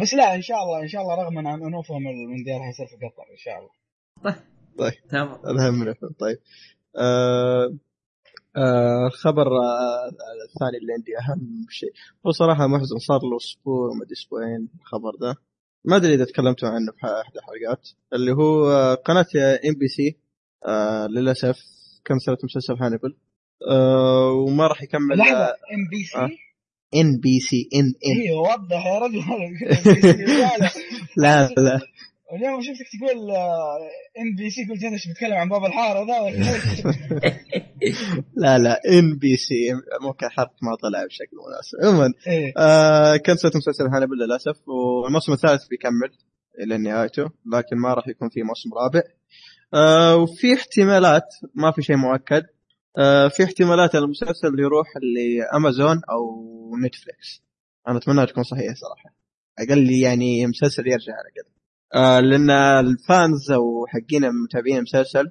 بس 0.00 0.14
لا 0.14 0.34
إن 0.34 0.42
شاء 0.42 0.62
الله 0.62 0.82
إن 0.82 0.88
شاء 0.88 1.02
الله 1.02 1.14
رغما 1.14 1.50
عن 1.50 1.62
انوفهم 1.62 2.08
المونديال 2.08 2.62
حيصير 2.62 2.86
في 2.86 2.96
قطر 2.96 3.32
إن 3.32 3.36
شاء 3.36 3.58
الله. 3.58 3.70
تمام 5.10 5.28
الهم 5.46 5.74
من 5.74 5.88
الفيلم 5.88 6.12
طيب. 6.18 6.38
آه 6.96 7.74
آه 8.56 9.06
الخبر 9.06 9.46
آه 9.46 10.08
الثاني 10.48 10.76
اللي 10.80 10.92
عندي 10.92 11.18
أهم 11.18 11.66
شيء. 11.70 11.92
هو 12.26 12.30
صراحة 12.30 12.66
محزن 12.66 12.98
صار 12.98 13.20
له 13.30 13.36
أسبوع 13.36 13.88
ما 13.88 14.04
أدري 14.04 14.12
أسبوعين 14.12 14.68
الخبر 14.80 15.14
ده. 15.20 15.34
ما 15.84 15.96
أدري 15.96 16.14
إذا 16.14 16.24
تكلمتوا 16.24 16.68
عنه 16.68 16.92
في 16.92 17.06
أحد 17.06 17.36
الحلقات. 17.36 17.88
اللي 18.12 18.32
هو 18.32 18.70
آه، 18.70 18.94
قناة 18.94 19.26
MBC 19.68 20.18
للأسف 21.08 21.58
كنسلت 22.06 22.44
مسلسل 22.44 22.74
هانيبل 22.74 23.16
آه 23.70 24.32
وما 24.32 24.66
راح 24.66 24.82
يكمل 24.82 25.18
لحظة 25.18 25.46
MB 25.46 25.96
آه. 26.16 26.26
C 26.26 26.45
NBC 26.94 27.68
N 27.74 27.84
N 28.06 28.20
أيوه 28.20 28.40
وضح 28.40 28.86
يا 28.86 28.98
رجل. 28.98 29.20
لا 31.22 31.48
لا. 31.48 31.80
اليوم 32.32 32.60
شفتك 32.62 32.86
تقول 33.00 33.30
MBC 34.20 34.64
قلت 34.70 34.82
إيش 34.84 35.08
بتكلم 35.08 35.34
عن 35.34 35.48
باب 35.48 35.64
الحارة 35.64 36.06
ذا؟ 36.06 36.30
لا 38.42 38.58
لا 38.58 38.80
NBC 38.88 39.54
ممكن 40.02 40.28
حرف 40.28 40.50
ما 40.62 40.76
طلع 40.82 41.04
بشكل 41.06 41.36
مناسب. 41.46 41.78
عموما 41.84 42.12
إيه. 42.26 42.52
آه 42.58 43.16
كنسلت 43.16 43.56
مسلسل 43.56 43.84
هانبل 43.84 44.16
للاسف 44.16 44.68
والموسم 44.68 45.32
الثالث 45.32 45.66
بيكمل 45.66 46.10
إلى 46.60 46.78
نهايته 46.78 47.24
لكن 47.52 47.76
ما 47.76 47.94
راح 47.94 48.08
يكون 48.08 48.28
في 48.28 48.42
موسم 48.42 48.70
رابع. 48.74 49.02
آه 49.74 50.16
وفي 50.16 50.54
احتمالات 50.54 51.28
ما 51.54 51.70
في 51.72 51.82
شيء 51.82 51.96
مؤكد 51.96 52.42
في 53.30 53.44
احتمالات 53.44 53.94
المسلسل 53.94 54.58
يروح 54.58 54.86
لأمازون 55.02 56.00
أو 56.10 56.46
Netflix. 56.84 57.42
أنا 57.88 57.98
أتمنى 57.98 58.26
تكون 58.26 58.42
صحيحة 58.42 58.74
صراحة. 58.74 59.14
أقل 59.58 59.90
يعني 59.90 60.46
مسلسل 60.46 60.86
يرجع 60.86 61.12
على 61.12 61.30
كذا 61.34 61.52
آه 61.94 62.20
لأن 62.20 62.50
ال 62.50 62.70
fans 62.70 63.50
أو 63.50 63.86
حقين 63.86 64.30
متابعين 64.44 64.76
المسلسل 64.76 65.30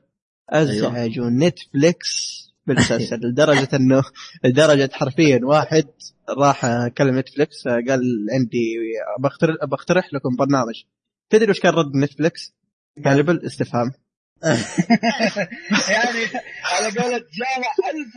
أزعجوا 0.50 1.30
Netflix 1.30 2.46
بالمسلسل. 2.68 3.20
لدرجة 3.28 3.70
إنه 3.74 4.04
لدرجة 4.44 4.90
حرفيا 4.94 5.40
واحد 5.44 5.88
راح 6.30 6.88
كلم 6.88 7.20
Netflix 7.20 7.68
آه، 7.68 7.72
قال 7.72 8.28
عندي 8.34 8.76
بقترح 9.20 9.56
بقترح 9.66 10.14
لكم 10.14 10.36
برنامج. 10.36 10.84
تدري 11.30 11.52
وش 11.52 11.60
كان 11.60 11.74
رد 11.74 11.96
Netflix؟ 11.96 12.56
هانبل 13.06 13.46
استفهام. 13.46 13.92
يعني 15.94 16.20
على 16.74 16.88
قولة 17.00 17.18
جامع 17.18 17.72
ألف 17.92 18.14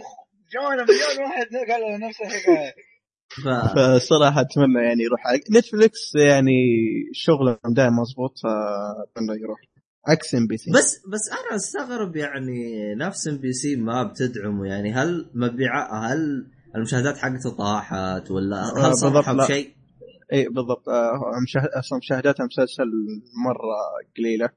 جانا 0.52 0.84
مليون 0.84 1.26
واحد 1.30 1.46
قالوا 1.70 1.98
نفس 2.08 2.20
الحكاية. 2.20 2.74
ف... 3.28 3.48
فصراحة 3.78 4.40
أتمنى 4.40 4.84
يعني 4.86 5.02
يروح. 5.02 5.20
على- 5.20 5.56
Netflix 5.56 6.14
يعني 6.14 6.52
شغله 7.12 7.58
دائما 7.64 7.96
مضبوط 7.96 8.38
فأتمنى 8.38 9.40
يروح. 9.42 9.58
عكس 10.08 10.34
MBC 10.34 10.70
بس 10.70 11.00
بس 11.12 11.28
أنا 11.32 11.56
أستغرب 11.56 12.16
يعني 12.16 12.94
نفس 12.94 13.28
MBC 13.28 13.76
ما 13.76 14.02
بتدعمه 14.02 14.66
يعني 14.66 14.92
هل 14.92 15.30
مبيع 15.34 16.04
هل 16.12 16.46
المشاهدات 16.74 17.18
حقته 17.18 17.50
طاحت 17.58 18.30
ولا 18.30 18.56
آه، 18.56 18.88
هل 18.88 18.96
صرحوا 18.96 19.34
لا. 19.34 19.44
بشيء؟ 19.44 19.70
اي 20.32 20.48
بالضبط. 20.48 20.88
آه، 20.88 21.20
أصلا 21.78 21.98
مشاهدات 21.98 22.40
المسلسل 22.40 22.84
مرة 23.46 23.76
قليلة. 24.18 24.50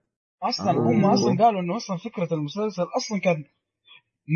أصلا 0.44 0.72
أوه. 0.72 0.92
هم 0.92 1.06
أصلا 1.06 1.44
قالوا 1.46 1.62
إنه 1.62 1.78
أصلا 1.78 1.98
فكرة 1.98 2.34
المسلسل 2.34 2.84
أصلا 2.98 3.20
كان 3.20 3.44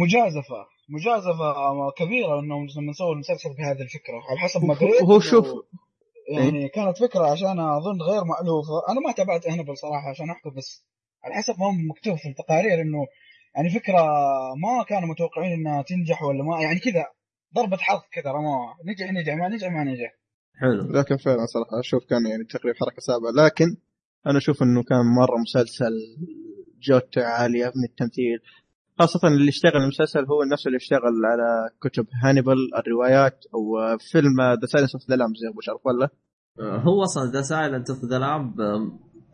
مجازفة 0.01 0.65
مجازفة 0.89 1.53
كبيرة 1.97 2.39
انهم 2.39 2.67
لما 2.77 2.93
سووا 2.93 3.13
المسلسل 3.13 3.49
بهذه 3.57 3.81
الفكرة 3.81 4.21
على 4.29 4.39
حسب 4.39 4.63
ما 4.63 4.73
قريت 4.73 5.03
هو 5.03 5.19
شوف 5.19 5.45
يعني 6.29 6.69
كانت 6.69 6.97
فكرة 6.97 7.31
عشان 7.31 7.59
أظن 7.59 8.01
غير 8.01 8.23
مألوفة. 8.23 8.89
أنا 8.89 8.99
ما 8.99 9.11
تابعت 9.11 9.47
هنبل 9.47 9.77
صراحة 9.77 10.09
عشان 10.09 10.29
أحكم 10.29 10.49
بس 10.49 10.85
على 11.23 11.33
حسب 11.35 11.53
ما 11.59 11.69
هم 11.69 11.89
مكتوب 11.89 12.15
في 12.15 12.29
التقارير 12.29 12.81
إنه 12.81 13.07
يعني 13.55 13.69
فكرة 13.69 14.01
ما 14.55 14.83
كانوا 14.87 15.09
متوقعين 15.09 15.51
إنها 15.51 15.81
تنجح 15.81 16.23
ولا 16.23 16.43
ما 16.43 16.61
يعني 16.61 16.79
كذا 16.79 17.05
ضربة 17.55 17.77
حظ 17.77 18.01
كذا 18.11 18.31
رموها 18.31 18.77
نجح 18.85 19.11
نجح 19.11 19.33
ما 19.33 19.49
نجح 19.49 19.67
ما 19.67 19.83
نجح. 19.83 20.11
حلو. 20.61 20.99
لكن 20.99 21.17
فعلا 21.17 21.45
صراحة 21.45 21.79
أشوف 21.79 22.05
كان 22.09 22.25
يعني 22.25 22.43
تقريبا 22.43 22.79
حركة 22.79 22.99
صعبه 22.99 23.31
لكن 23.31 23.77
أنا 24.27 24.37
أشوف 24.37 24.63
إنه 24.63 24.83
كان 24.83 25.05
مرة 25.15 25.37
مسلسل 25.41 25.93
جودته 26.81 27.25
عالية 27.25 27.65
من 27.65 27.83
التمثيل. 27.89 28.39
خاصة 28.99 29.27
اللي 29.27 29.49
اشتغل 29.49 29.77
المسلسل 29.83 30.19
هو 30.19 30.43
نفسه 30.51 30.67
اللي 30.67 30.77
اشتغل 30.77 31.25
على 31.25 31.69
كتب 31.81 32.07
هانيبال 32.23 32.57
الروايات 32.77 33.45
أو 33.53 33.61
فيلم 34.11 34.41
The 34.61 34.67
Silence 34.67 34.95
of 34.95 35.09
the 35.09 35.15
Lambs 35.15 35.43
يا 35.43 35.49
أبو 35.49 35.61
شرف 35.61 35.85
ولا؟ 35.85 36.09
هو 36.59 37.03
أصلا 37.03 37.31
The 37.31 37.41
Silent 37.41 37.89
of 37.89 38.05
the 38.05 38.19
Lamb 38.19 38.61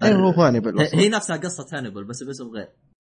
اي 0.04 0.14
هو 0.14 0.30
هانيبال 0.30 0.80
هي 0.94 1.10
نفسها 1.10 1.38
قصة 1.38 1.78
هانيبال 1.78 2.04
بس 2.04 2.24
باسم 2.24 2.48
غير. 2.48 2.68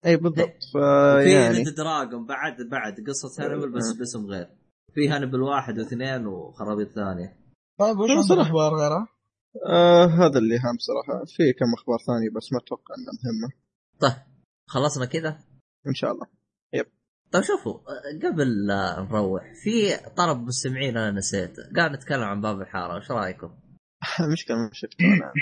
اي 0.07 0.17
بالضبط. 0.17 0.63
في 0.73 1.25
فيعني 1.25 1.57
Red 1.57 1.75
Dragon 1.75 2.27
بعد 2.27 2.57
بعد 2.71 2.95
قصة 3.09 3.45
هانيبال 3.45 3.73
بس 3.73 3.93
باسم 3.99 4.27
غير. 4.27 4.49
في 4.95 5.09
هانيبال 5.09 5.43
واحد 5.43 5.79
واثنين 5.79 6.27
وخرابيط 6.27 6.89
ثانية. 6.89 7.37
طيب 7.79 7.99
وش 7.99 8.09
لا، 8.09 8.15
عندك 8.15 8.27
صراحة. 8.29 8.43
أخبار 8.43 8.75
غيرها؟ 8.75 9.09
آه 9.67 10.07
هذا 10.07 10.39
اللي 10.39 10.55
هام 10.59 10.79
صراحة. 10.79 11.25
في 11.25 11.53
كم 11.53 11.75
أخبار 11.75 11.99
ثانية 12.07 12.31
بس 12.31 12.53
ما 12.53 12.59
أتوقع 12.59 12.95
إنها 12.99 13.13
مهمة. 13.25 13.53
طيب 14.01 14.23
خلصنا 14.67 15.07
كذا؟ 15.07 15.39
إن 15.87 15.95
شاء 15.95 16.13
الله. 16.13 16.27
طيب 17.33 17.43
شوفوا 17.45 17.75
آه، 17.75 18.29
قبل 18.29 18.67
لا 18.67 19.07
نروح 19.11 19.43
في 19.65 19.97
طلب 20.17 20.39
مستمعين 20.47 20.97
أنا 20.97 21.11
نسيته 21.11 21.63
قاعد 21.77 21.91
نتكلم 21.91 22.23
عن 22.23 22.41
باب 22.41 22.61
الحارة 22.61 22.97
وش 22.97 23.11
رأيكم؟ 23.11 23.51
مشكلة 24.33 24.57
ما 24.57 24.71
شفته 24.73 25.05
أنا 25.05 25.33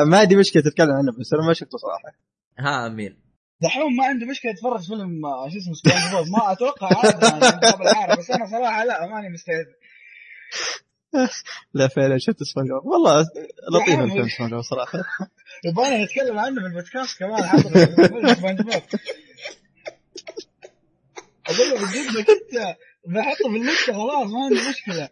آه، 0.00 0.04
ما 0.04 0.18
عندي 0.18 0.36
مشكلة 0.36 0.62
تتكلم 0.62 0.90
عنه 0.92 1.12
بس 1.20 1.32
أنا 1.32 1.46
ما 1.46 1.52
شفته 1.52 1.78
صراحة. 1.78 2.18
ها 2.58 2.86
أمين. 2.86 3.16
دحوم 3.62 3.96
ما 3.96 4.04
عنده 4.06 4.26
مشكلة 4.26 4.50
يتفرج 4.50 4.86
فيلم 4.86 5.26
آه، 5.26 5.48
شو 5.48 5.58
اسمه 5.58 5.74
سبونج 5.74 6.14
بوب. 6.14 6.38
ما 6.38 6.52
أتوقع 6.52 6.88
هذا 7.04 7.28
يعني 7.28 7.60
باب 7.60 7.82
الحارة. 7.82 8.18
بس 8.18 8.30
أنا 8.30 8.46
صراحة 8.46 8.84
لا 8.84 9.06
ماني 9.06 9.28
مستعد. 9.28 9.66
لا 11.74 11.88
فعلا 11.88 12.18
شفت 12.18 12.42
سبونج 12.42 12.68
بوب 12.70 12.86
والله 12.92 13.20
لطيف 13.72 13.98
يا 13.98 14.04
الفيلم. 14.04 14.28
سبونج 14.28 14.50
بوب 14.52 14.62
صراحة. 14.62 14.98
يبغانا 15.66 16.04
نتكلم 16.04 16.38
عنه 16.38 16.60
في 16.60 16.66
البودكاست 16.66 17.18
كمان 17.18 17.58
سبونج 18.36 18.60
بوب 18.62 18.82
أقول 21.46 21.68
له 21.70 21.74
بجدك 21.74 22.30
أنت 22.30 22.76
بحطه 23.06 23.50
في 23.52 23.56
اللسته 23.56 23.92
خلاص 23.92 24.30
ما 24.32 24.44
عندي 24.44 24.68
مشكلة. 24.70 25.08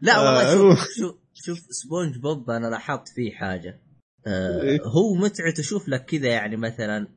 لا 0.00 0.18
والله 0.18 0.52
آه، 0.52 0.54
شوف 0.54 0.86
شوف 0.98 1.16
شوف 1.34 1.58
سبونج 1.70 2.16
بوب 2.18 2.50
أنا 2.50 2.66
لاحظت 2.66 3.08
فيه 3.08 3.32
حاجة. 3.36 3.80
آه 4.26 4.62
إيه. 4.62 4.80
هو 4.82 5.14
متعه 5.14 5.52
تشوف 5.56 5.88
لك 5.88 6.04
كذا 6.04 6.28
يعني 6.28 6.56
مثلا 6.56 7.08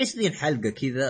20 0.00 0.32
حلقة 0.32 0.70
كذا 0.70 1.08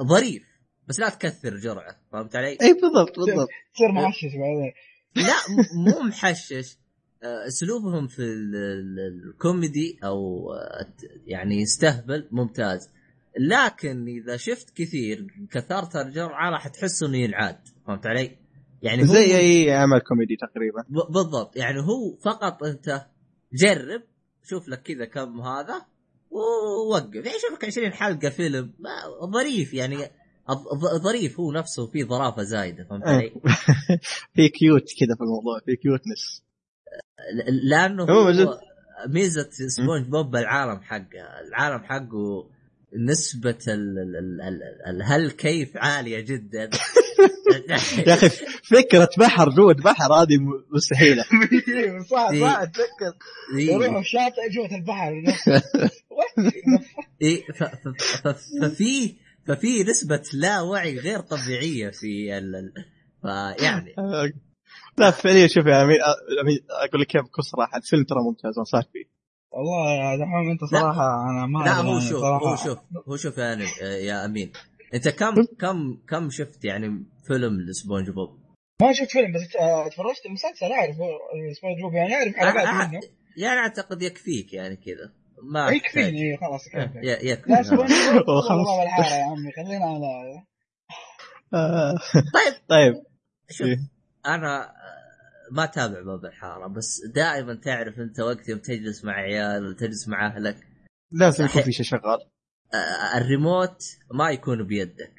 آه، 0.00 0.04
ظريف. 0.08 0.42
بس 0.88 1.00
لا 1.00 1.08
تكثر 1.08 1.56
جرعة 1.56 1.96
فهمت 2.12 2.36
علي؟ 2.36 2.48
اي 2.62 2.72
بالضبط 2.72 3.18
بالضبط. 3.18 3.48
تصير 3.74 3.92
محشش 3.92 4.24
بعدين. 4.24 4.72
لا 5.16 5.34
مو 5.84 6.00
محشش. 6.08 6.76
آه، 7.22 7.46
اسلوبهم 7.46 8.06
في 8.06 8.18
ال- 8.22 8.56
ال- 8.56 9.28
الكوميدي 9.28 9.98
أو 10.04 10.52
آه، 10.52 10.86
يعني 11.26 11.60
يستهبل 11.60 12.28
ممتاز. 12.30 12.90
لكن 13.38 14.06
إذا 14.08 14.36
شفت 14.36 14.70
كثير 14.76 15.26
كثرت 15.52 15.96
الجرعة 15.96 16.50
راح 16.50 16.68
تحس 16.68 17.02
إنه 17.02 17.16
ينعاد 17.18 17.58
فهمت 17.86 18.06
علي؟ 18.06 18.36
يعني 18.82 19.02
هو 19.02 19.06
زي 19.06 19.36
أي 19.38 19.72
عمل 19.72 19.98
كوميدي 20.00 20.36
تقريبا. 20.36 20.84
بالضبط. 21.10 21.56
يعني 21.56 21.80
هو 21.80 22.16
فقط 22.24 22.62
أنت 22.64 23.06
جرب 23.52 24.02
شوف 24.44 24.68
لك 24.68 24.82
كذا 24.82 25.04
كم 25.04 25.40
هذا 25.40 25.86
ووقف. 26.30 27.14
يعني 27.14 27.38
شوف 27.38 27.52
لك 27.58 27.64
20 27.64 27.92
حلقة 27.92 28.28
فيلم 28.28 28.72
ما- 28.78 29.26
ظريف 29.32 29.74
يعني. 29.74 29.96
ظريف 31.02 31.40
هو 31.40 31.52
نفسه 31.52 31.86
فيه 31.86 32.04
ظرافة 32.04 32.42
زايدة 32.42 32.84
فهمت 32.90 33.06
علي؟ 33.06 33.30
في 34.34 34.48
cute 34.48 34.82
كذا 34.82 35.14
في 35.16 35.20
الموضوع 35.20 35.60
في 35.66 35.76
cuteness. 35.76 36.42
ل- 37.34 37.68
لأنه 37.68 38.04
هو. 38.04 38.60
ميزة 39.08 39.48
سبونج 39.68 40.06
بوب 40.06 40.36
العالم 40.36 40.80
حقه 40.82 41.40
العالم 41.48 41.84
حقه 41.84 42.50
نسبة 42.96 43.58
ال 43.68 43.98
ال 43.98 44.16
ال 44.16 44.40
ال 44.42 44.62
ال 44.96 45.02
هالكيف 45.02 45.76
عالية 45.76 46.20
جدا. 46.20 46.70
يا 48.06 48.14
أخي 48.14 48.28
فكرة 48.64 49.08
بحر 49.18 49.48
جوة 49.50 49.74
بحر 49.74 50.12
هذه 50.12 50.36
م- 50.38 50.64
مستحيلة. 50.76 51.22
صح 52.10 52.28
إيه. 52.32 52.40
صح 52.40 52.58
اتذكر 52.60 53.16
يروحوا 53.58 54.00
الشاطئ 54.00 54.50
البحر. 54.76 55.22
إيه 57.22 57.44
ف- 57.46 57.62
ف- 57.62 57.88
ف- 58.02 58.64
ففي 58.64 59.14
ففي 59.48 59.82
نسبة 59.88 60.22
لا 60.34 60.60
وعي 60.60 60.98
غير 60.98 61.20
طبيعية 61.20 61.90
في 61.90 62.38
ال 62.38 62.56
ال- 62.56 62.72
فيعني 63.22 63.94
لا 64.98 65.10
فعليا 65.10 65.46
شوف 65.46 65.66
يا 65.66 65.82
امين 65.82 65.98
أقول 66.88 67.00
لك 67.00 67.06
كيف 67.06 67.22
بكل 67.22 67.42
صراحة 67.44 67.76
الفيلم 67.78 68.04
ترى 68.04 68.18
ممتاز 68.22 68.58
أنصحك 68.58 68.88
فيه. 68.92 69.04
والله 69.52 69.90
يا 69.94 70.16
دحوم 70.16 70.50
أنت 70.50 70.64
صراحة 70.64 71.30
أنا 71.30 71.46
ما 71.46 71.58
لا 71.64 71.80
أدري 71.80 71.88
هو 71.88 71.92
يعني 71.92 72.08
شوف 72.08 72.20
صراحة. 72.20 72.46
هو 72.50 72.56
شوف 72.56 72.78
هو 73.08 73.16
شوف 73.16 73.34
أنا- 73.36 73.82
يا 73.82 74.24
امين 74.24 74.52
أنت 74.94 75.08
كم 75.08 75.34
كم 75.58 75.98
كم 76.08 76.30
شفت 76.30 76.64
يعني 76.64 77.04
فيلم 77.26 77.60
لسبونج 77.60 78.10
بوب؟ 78.10 78.38
ما 78.82 78.92
شفت 78.92 79.10
فيلم 79.10 79.32
بس 79.32 79.40
اتفرجت 79.56 80.26
المسلسل 80.26 80.66
أعرف 80.72 80.96
سبونج 81.58 81.80
بوب 81.82 81.94
يعني 81.94 82.14
أعرف 82.14 82.34
حلقات 82.36 82.90
منه. 82.90 83.00
يعني 83.36 83.58
أعتقد 83.60 84.02
يكفيك 84.02 84.52
يعني 84.52 84.76
كذا. 84.76 85.12
ما. 85.42 85.68
يكفيني 85.70 86.22
إيه، 86.22 86.36
خلاص 86.36 86.60
آه، 86.74 86.84
كفايه 86.86 87.00
ي- 87.10 87.28
يكفي 87.30 87.50
لا 87.50 87.62
سبونج 87.62 87.90
بوب 87.90 88.30
أوه، 88.30 88.40
خلاص. 88.40 88.50
والله 88.50 88.82
الحاره 88.82 89.14
يا 89.14 89.24
عمي 89.24 89.52
خلينا 89.56 89.84
على 89.84 90.42
طيب. 92.34 92.54
طيب. 92.68 92.94
شوف 93.50 93.66
إيه. 93.66 93.78
أنا 94.26 94.64
آه، 94.64 94.70
ما 95.52 95.64
أتابع 95.64 96.02
باب 96.02 96.24
الحارة 96.24 96.66
بس 96.66 97.00
دائما 97.14 97.54
تعرف 97.54 97.98
أنت 97.98 98.20
وقت 98.20 98.48
يوم 98.48 98.58
تجلس 98.58 99.04
مع 99.04 99.12
عيال 99.12 99.64
ولا 99.66 99.74
تجلس 99.76 100.08
مع 100.08 100.26
أهلك 100.26 100.56
لازم 101.12 101.44
يكون 101.44 101.62
في 101.62 101.72
شيء 101.72 101.86
شغال. 101.86 102.18
آه، 102.74 103.18
الريموت 103.18 103.82
ما 104.14 104.30
يكون 104.30 104.66
بيدك. 104.66 105.14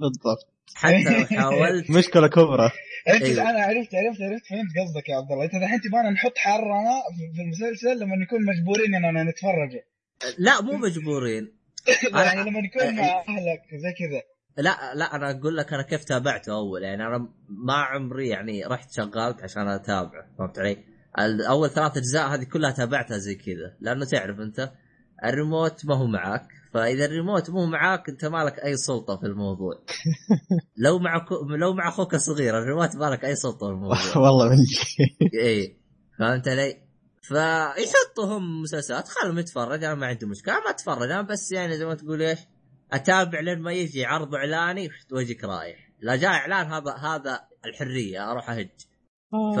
بالضبط. 0.00 0.53
حتى 0.74 1.18
لو 1.18 1.24
حاولت. 1.40 1.90
مشكلة 1.90 2.28
كبرى. 2.28 2.70
انت 3.08 3.22
أيوة. 3.22 3.50
أنا 3.50 3.62
عرفت 3.62 3.94
عرفت 3.94 4.20
عرفت 4.22 4.46
فهمت 4.50 4.70
قصدك 4.86 5.08
يا 5.08 5.16
عبد 5.16 5.32
الله. 5.32 5.44
انت 5.44 5.54
الحين 5.54 5.80
تبغانا 5.80 6.10
نحط 6.10 6.38
حرنا 6.38 6.90
في- 7.16 7.34
في 7.36 7.42
المسلسل 7.42 7.98
لما 8.00 8.16
نكون 8.16 8.38
مجبورين 8.44 8.94
إننا 8.94 9.22
نتفرج. 9.24 9.70
لا 10.38 10.60
مو 10.60 10.72
مجبورين. 10.76 11.52
يعني 12.14 12.50
لما 12.50 12.60
نكون 12.60 12.94
مع 12.96 13.04
أهلك 13.28 13.62
زي 13.74 13.92
كذا. 13.98 14.22
لا 14.56 14.94
لا 14.94 15.14
أنا 15.16 15.30
أقول 15.30 15.56
لك 15.56 15.72
أنا 15.72 15.82
كيف 15.82 16.04
تابعته 16.04 16.52
أول. 16.52 16.82
يعني 16.82 17.06
أنا 17.06 17.28
ما 17.48 17.74
عمري 17.74 18.28
يعني 18.28 18.64
رحت 18.64 18.92
شغلت 18.92 19.42
عشان 19.42 19.68
أتابعه 19.68 20.26
فهمت 20.38 20.58
علي؟ 20.58 20.76
أول 21.48 21.70
ثلاث 21.70 21.96
أجزاء 21.96 22.28
هذه 22.34 22.44
كلها 22.44 22.70
تابعتها 22.70 23.18
زي 23.18 23.34
كذا. 23.34 23.76
لأنه 23.80 24.04
تعرف 24.04 24.38
أنت 24.40 24.70
الريموت 25.24 25.86
ما 25.86 25.96
هو 25.96 26.06
معك 26.06 26.46
فإذا 26.74 27.04
الريموت 27.04 27.50
مو 27.50 27.66
معاك 27.66 28.08
أنت 28.08 28.24
ما 28.24 28.44
لك 28.44 28.58
أي 28.64 28.76
سلطة 28.76 29.16
في 29.16 29.26
الموضوع. 29.26 29.74
لو 30.84 30.98
مع. 30.98 31.26
لو 31.58 31.74
مع 31.74 31.88
أخوك 31.88 32.14
الصغير 32.14 32.58
الريموت 32.58 32.96
ما 32.96 33.04
لك 33.04 33.24
أي 33.24 33.36
سلطة 33.36 33.66
في 33.66 33.72
الموضوع. 33.74 34.16
والله 34.16 34.48
من 34.48 34.56
اي 35.42 35.76
فهمت 36.18 36.48
علي؟ 36.48 36.76
فيحطوا 37.22 38.24
هم 38.24 38.62
مسلسلات. 38.62 39.08
خلهم 39.08 39.38
يتفرج. 39.38 39.84
أنا 39.84 39.94
ما 39.94 40.06
عندي 40.06 40.26
مشكلة. 40.26 40.54
ما 40.54 40.70
أتفرج. 40.70 41.10
أنا 41.10 41.22
بس 41.22 41.52
يعني 41.52 41.76
زي 41.76 41.86
ما 41.86 41.94
تقول 41.94 42.22
إيش 42.22 42.38
أتابع 42.92 43.40
لين 43.40 43.58
ما 43.58 43.72
يجي 43.72 44.04
عرض 44.04 44.34
إعلاني 44.34 44.88
واجيك 45.12 45.44
رايح. 45.44 45.90
لا 46.00 46.16
جاء 46.16 46.30
إعلان 46.30 46.66
هذا 46.66 46.92
هذا 46.92 47.40
الحرية. 47.64 48.30
أروح 48.30 48.50
أهج. 48.50 48.70
ف 49.56 49.60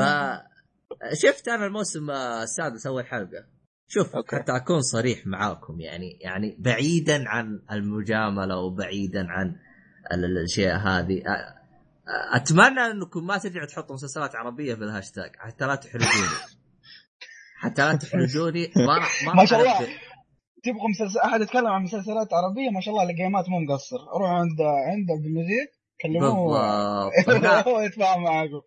شفت 1.12 1.48
أنا 1.48 1.66
الموسم 1.66 2.10
آه، 2.10 2.42
السادس 2.42 2.86
أول 2.86 3.06
حلقة. 3.06 3.53
شوف 3.88 4.16
okay. 4.16 4.36
حتى 4.36 4.56
أكون 4.56 4.80
صريح 4.82 5.26
معاكم 5.26 5.80
يعني 5.80 6.18
يعني 6.20 6.56
بعيدا 6.58 7.28
عن 7.28 7.60
المجاملة 7.72 8.56
وبعيدا 8.58 9.26
عن 9.28 9.56
ال- 10.12 10.24
الأشياء 10.24 10.76
هذه 10.76 11.22
أتمنى 12.34 12.80
أنكم 12.80 13.26
ما 13.26 13.38
ترجعوا 13.38 13.66
تحطوا 13.66 13.94
مسلسلات 13.94 14.34
عربية 14.36 14.74
في 14.74 14.80
الهاشتاج 14.84 15.30
حتى 15.38 15.66
لا 15.66 15.74
تحرجوني. 15.74 16.28
حتى 17.62 17.82
لا 17.82 17.96
تحرجوني 17.96 18.70
ما 18.76 18.98
راح 18.98 19.22
ما 19.26 19.34
ما 19.40 19.44
شاء 19.44 19.60
الله. 19.60 19.78
تبغى 20.64 20.88
مسلسل 20.90 21.18
أحد 21.24 21.40
يتكلم 21.40 21.66
عن 21.66 21.82
مسلسلات 21.82 22.28
عربية؟ 22.32 22.70
ما 22.70 22.80
شاء 22.80 22.94
الله 22.94 23.10
الجيمات 23.10 23.48
مو 23.48 23.58
مقصر. 23.60 23.96
روح 24.20 24.30
عند 24.30 24.60
عند 24.60 25.10
عبد 25.10 25.24
المجيد 25.24 25.68
كلموه 26.02 26.58
هو 27.68 27.80
يتفاهم 27.80 28.22
معاكم. 28.22 28.60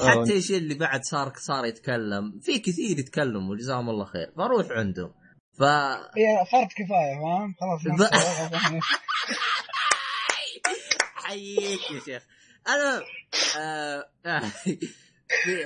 حتى 0.00 0.32
إيش 0.32 0.50
اللي 0.52 0.74
بعد 0.74 1.02
صار 1.04 1.32
صار 1.36 1.64
يتكلم 1.64 2.40
في 2.42 2.58
كثير 2.58 2.98
يتكلموا 2.98 3.56
جزاهم 3.56 3.90
الله 3.90 4.04
خير 4.04 4.32
فاروح 4.36 4.66
عندهم. 4.70 5.12
ف 5.58 5.62
هي 5.62 6.44
فرد 6.52 6.68
كفاية 6.68 7.14
فاهم؟ 7.22 7.54
خلاص 7.60 8.00
ب- 8.00 8.80
حييك 11.14 11.80
يا 11.94 12.00
شيخ. 12.04 12.22
أنا 12.68 13.02
آه 13.58 14.04
آه 14.26 14.40
في 14.64 14.78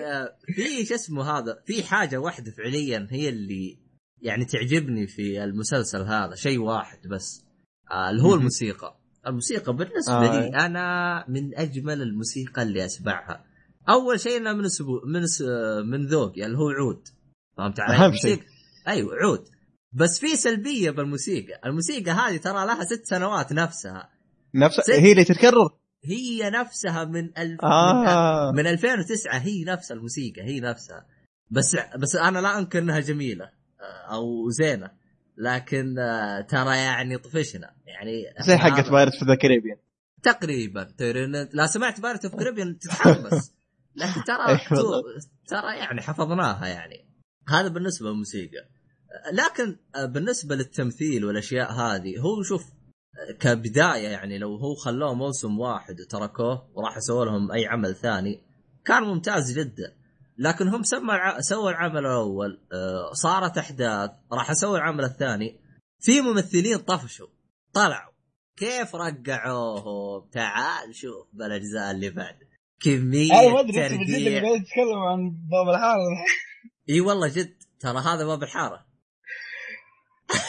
آه 0.01 0.37
في 0.55 0.85
شو 0.87 0.95
اسمه 0.95 1.39
هذا 1.39 1.63
في 1.67 1.83
حاجة 1.83 2.17
واحدة 2.17 2.51
فعليا 2.51 3.09
هي 3.11 3.29
اللي 3.29 3.79
يعني 4.23 4.45
تعجبني 4.45 5.07
في 5.07 5.45
المسلسل 5.45 6.01
هذا 6.03 6.35
شيء 6.35 6.59
واحد 6.59 6.99
بس 7.09 7.45
آه 7.91 8.11
اللي 8.11 8.23
هو. 8.23 8.35
الموسيقى. 8.35 8.99
الموسيقى 9.27 9.73
بالنسبة 9.77 10.15
آه. 10.15 10.41
لي 10.41 10.49
أنا 10.67 11.25
من 11.29 11.59
أجمل 11.59 12.03
الموسيقى 12.03 12.63
اللي 12.63 12.85
أسمعها. 12.85 13.45
أول 13.89 14.21
شيء 14.21 14.37
انها 14.37 14.53
من 14.53 14.69
سبو 14.69 15.01
من 15.07 15.27
س... 15.27 15.43
من 15.85 16.07
ذوقي 16.07 16.47
اللي 16.47 16.59
هو 16.59 16.71
عود. 16.71 17.09
فهمت 17.57 17.81
علي؟ 17.81 17.97
أهم 17.97 18.13
شيء. 18.23 18.43
أيوه 18.89 19.15
عود. 19.17 19.45
بس 19.93 20.19
في 20.19 20.37
سلبية 20.37 20.91
بالموسيقى، 20.91 21.61
الموسيقى 21.67 22.11
هذه 22.11 22.37
ترى 22.37 22.67
لها 22.67 22.85
ست 22.85 23.05
سنوات 23.05 23.53
نفسها. 23.53 24.11
نفس 24.55 24.81
ست- 24.81 24.91
هي 24.91 25.13
اللي 25.13 25.25
تتكرر؟ 25.25 25.71
هي 26.05 26.51
نفسها 26.51 27.05
من 27.05 27.39
الف... 27.39 27.65
آه. 27.65 28.51
من, 28.51 28.57
من 28.59 28.67
2009 28.67 29.39
هي 29.39 29.65
نفس 29.65 29.93
الموسيقى 29.93 30.43
هي 30.43 30.61
نفسها. 30.61 31.07
بس 31.51 31.77
بس 31.99 32.17
أنا 32.17 32.39
لا 32.39 32.59
أنكر 32.59 32.79
إنها 32.79 33.01
جميلة 33.01 33.45
آه، 33.45 34.15
أو 34.15 34.51
زينة. 34.51 34.91
لكن 35.37 35.99
آه، 35.99 36.41
ترى 36.41 36.77
يعني 36.77 37.19
طفشنا. 37.19 37.75
يعني 37.87 38.25
زي 38.47 38.57
حقت 38.57 38.91
Pirates 38.91 39.13
of 39.13 39.25
the 39.25 39.35
Caribbean. 39.35 39.77
تقريبا. 40.23 40.89
لا 41.53 41.67
سمعت 41.67 42.01
Pirates 42.01 42.25
of 42.25 42.35
Caribbean 42.35 42.79
تتحمس. 42.79 43.53
لكن 43.97 44.25
ترى 44.29 44.49
أي 44.49 44.61
والله. 44.71 45.03
ترى 45.47 45.77
يعني 45.77 46.01
حفظناها 46.01 46.67
يعني. 46.67 47.09
هذا 47.49 47.69
بالنسبة 47.69 48.09
للموسيقى. 48.09 48.69
لكن 49.33 49.77
بالنسبة 50.09 50.55
للتمثيل 50.55 51.25
والأشياء 51.25 51.73
هذه 51.73 52.19
هو 52.19 52.43
شوف 52.43 52.63
كبداية 53.41 54.09
يعني 54.09 54.39
لو 54.39 54.57
هو 54.57 54.75
خلوه 54.75 55.15
موسم 55.15 55.59
واحد 55.59 56.01
وتركوه 56.01 56.71
وراح 56.75 56.99
سووا 56.99 57.25
لهم 57.25 57.53
أي 57.53 57.67
عمل 57.67 57.95
ثاني 57.95 58.43
كان 58.85 59.03
ممتاز 59.03 59.59
جدا. 59.59 59.97
لكن 60.39 60.69
هم 60.69 60.83
سمى 60.83 61.15
الع... 61.15 61.41
سووا 61.41 61.71
العمل 61.71 61.99
الأول 61.99 62.61
آه، 62.73 63.13
صارت 63.13 63.59
أحداث 63.59 64.11
راح 64.33 64.51
أسوي 64.51 64.79
العمل 64.79 65.05
الثاني. 65.05 65.61
في 66.01 66.21
ممثلين 66.21 66.79
طفشوا 66.79 67.27
طلعوا. 67.73 68.13
كيف 68.57 68.95
رقعوهم؟ 68.95 70.29
تعال 70.33 70.95
شوف 70.95 71.27
بالأجزاء 71.33 71.91
اللي 71.91 72.11
بعد. 72.11 72.37
كمية 72.85 73.33
أنا 73.41 73.49
ما 73.53 73.61
أدري 73.61 73.87
أنت 73.87 73.93
جد 73.93 74.15
اللي 74.15 74.41
تتكلم 74.41 74.99
عن 74.99 75.31
باب 75.51 75.69
الحارة. 75.75 76.01
إي 76.91 77.01
والله 77.01 77.29
جد 77.29 77.55
ترى 77.81 77.99
هذا 77.99 78.25
باب 78.27 78.43
الحارة. 78.43 78.87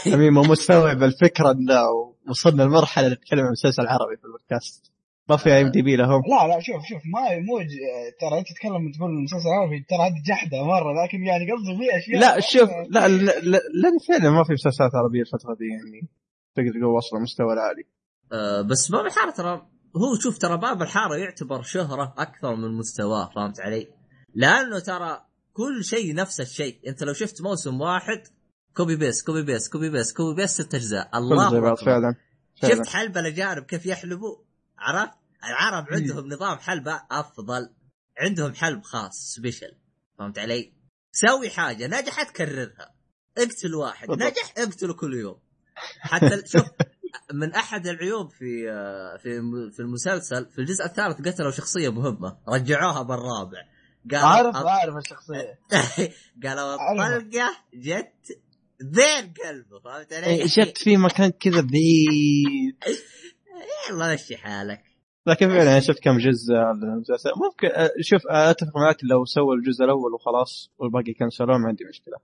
أمين 0.13 0.33
مو 0.33 0.41
مستوعب 0.41 1.03
الفكرة 1.03 1.51
انه 1.51 2.13
وصلنا 2.29 2.63
لمرحلة 2.63 3.07
نتكلم 3.09 3.39
عن 3.45 3.51
مسلسل 3.51 3.87
عربي 3.87 4.17
في 4.17 4.25
البودكاست. 4.25 4.91
ما 5.29 5.37
في 5.37 5.49
IMDb 5.55 5.95
لهم. 5.95 6.21
لا 6.29 6.47
لا 6.47 6.59
شوف 6.59 6.75
شوف 6.89 7.01
ما 7.13 7.39
مو 7.39 7.59
ج- 7.61 8.19
ترى 8.21 8.39
أنت 8.39 8.47
تتكلم 8.47 8.91
تقول 8.91 9.09
المسلسل 9.09 9.47
العربي 9.49 9.85
ترى 9.89 9.99
هذه 9.99 10.23
جحدة 10.27 10.63
مرة 10.63 11.03
لكن 11.03 11.23
يعني 11.23 11.45
قصدي 11.51 11.77
في 11.77 11.97
أشياء 11.97 12.19
لا 12.21 12.39
شوف 12.39 12.69
لا 12.89 13.07
لا- 13.07 13.39
لا- 13.39 13.61
لأن 13.81 13.97
فعلا 14.07 14.29
ما 14.31 14.43
في 14.43 14.53
مسلسلات 14.53 14.91
عربية 14.95 15.21
الفترة 15.21 15.53
دي 15.55 15.65
يعني 15.65 16.07
تقدر 16.55 16.79
تقول 16.79 16.95
وصل 16.95 17.17
المستوى 17.17 17.53
العالي. 17.53 17.83
أه 18.31 18.61
بس 18.61 18.91
باب 18.91 19.05
الحارة 19.05 19.31
ترى 19.31 19.67
هو 19.97 20.15
شوف 20.19 20.37
ترى 20.37 20.57
باب 20.57 20.81
الحارة 20.81 21.15
يعتبر 21.15 21.61
شهرة 21.61 22.13
أكثر 22.17 22.55
من 22.55 22.77
مستواه 22.77 23.29
فهمت 23.35 23.59
علي؟ 23.59 23.87
لأنه 24.35 24.79
ترى 24.79 25.25
كل 25.53 25.83
شيء 25.85 26.15
نفس 26.15 26.41
الشيء 26.41 26.79
أنت 26.87 27.03
لو 27.03 27.13
شفت 27.13 27.41
موسم 27.41 27.81
واحد 27.81 28.23
copy 28.77 28.95
paste 28.95 29.23
copy 29.23 29.41
paste 29.41 29.69
copy 29.69 29.89
paste 29.89 30.13
copy 30.13 30.41
paste 30.41 30.49
ست 30.49 30.75
أجزاء 30.75 31.17
الله. 31.17 31.49
فعلا 31.75 32.15
شفت 32.55 32.87
حلب 32.87 33.17
الأجانب 33.17 33.63
كيف 33.63 33.85
يحلبوا 33.85 34.37
عرفت؟ 34.77 35.13
العرب 35.43 35.85
عندهم 35.91 36.27
نظام 36.33 36.57
حلب 36.57 36.99
أفضل 37.11 37.69
عندهم 38.17 38.53
حلب 38.53 38.83
خاص 38.83 39.33
سبيشل 39.35 39.71
فهمت 40.19 40.39
علي؟ 40.39 40.73
سوي 41.11 41.49
حاجة 41.49 41.87
نجحت 41.87 42.35
كررها 42.35 42.95
اقتل 43.37 43.75
واحد. 43.75 44.09
نجح 44.11 44.53
اقتله 44.57 44.93
كل 44.93 45.13
يوم 45.13 45.39
حتى 45.99 46.41
شوف 46.45 46.65
من 47.33 47.53
أحد 47.53 47.87
العيوب 47.87 48.29
في 48.29 48.71
آه، 48.71 49.17
في 49.17 49.41
في 49.73 49.79
المسلسل 49.79 50.45
في 50.45 50.59
الجزء 50.59 50.85
الثالث 50.85 51.27
قتلوا 51.27 51.51
شخصية 51.51 51.89
مهمة 51.91 52.37
رجعوها 52.49 53.01
بالرابع. 53.01 53.63
قالوا 54.11 54.27
عارف 54.27 54.55
الط- 54.55 54.65
عارف 54.65 54.95
الشخصية. 54.97 55.59
قالوا. 56.43 56.73
الطلقة 56.73 57.51
جت 57.73 58.39
بين 58.81 59.33
قلبه 59.45 59.79
فهمت 59.83 60.13
علي؟ 60.13 60.25
إيه، 60.25 60.43
جت 60.45 60.77
في 60.77 60.97
مكان 60.97 61.29
كذا 61.29 61.61
بعيد. 61.61 62.75
يلا 63.89 64.13
مشي 64.13 64.37
حالك. 64.37 64.83
لكن 65.27 65.47
فعلا 65.47 65.61
أنا 65.71 65.79
شفت 65.79 65.99
كم 66.03 66.17
جزء 66.17 66.53
على 66.53 66.77
المسلسل. 66.77 67.29
ممكن 67.45 67.67
آه، 67.81 67.89
شوف 68.01 68.21
آه، 68.31 68.49
أتفق 68.51 68.77
معك 68.77 68.97
لو 69.03 69.25
سووا 69.25 69.55
الجزء 69.55 69.83
الأول 69.85 70.13
وخلاص 70.13 70.71
والباقي 70.77 71.13
كنسلوه 71.13 71.57
ما 71.57 71.67
عندي 71.67 71.83
مشكلة. 71.89 72.17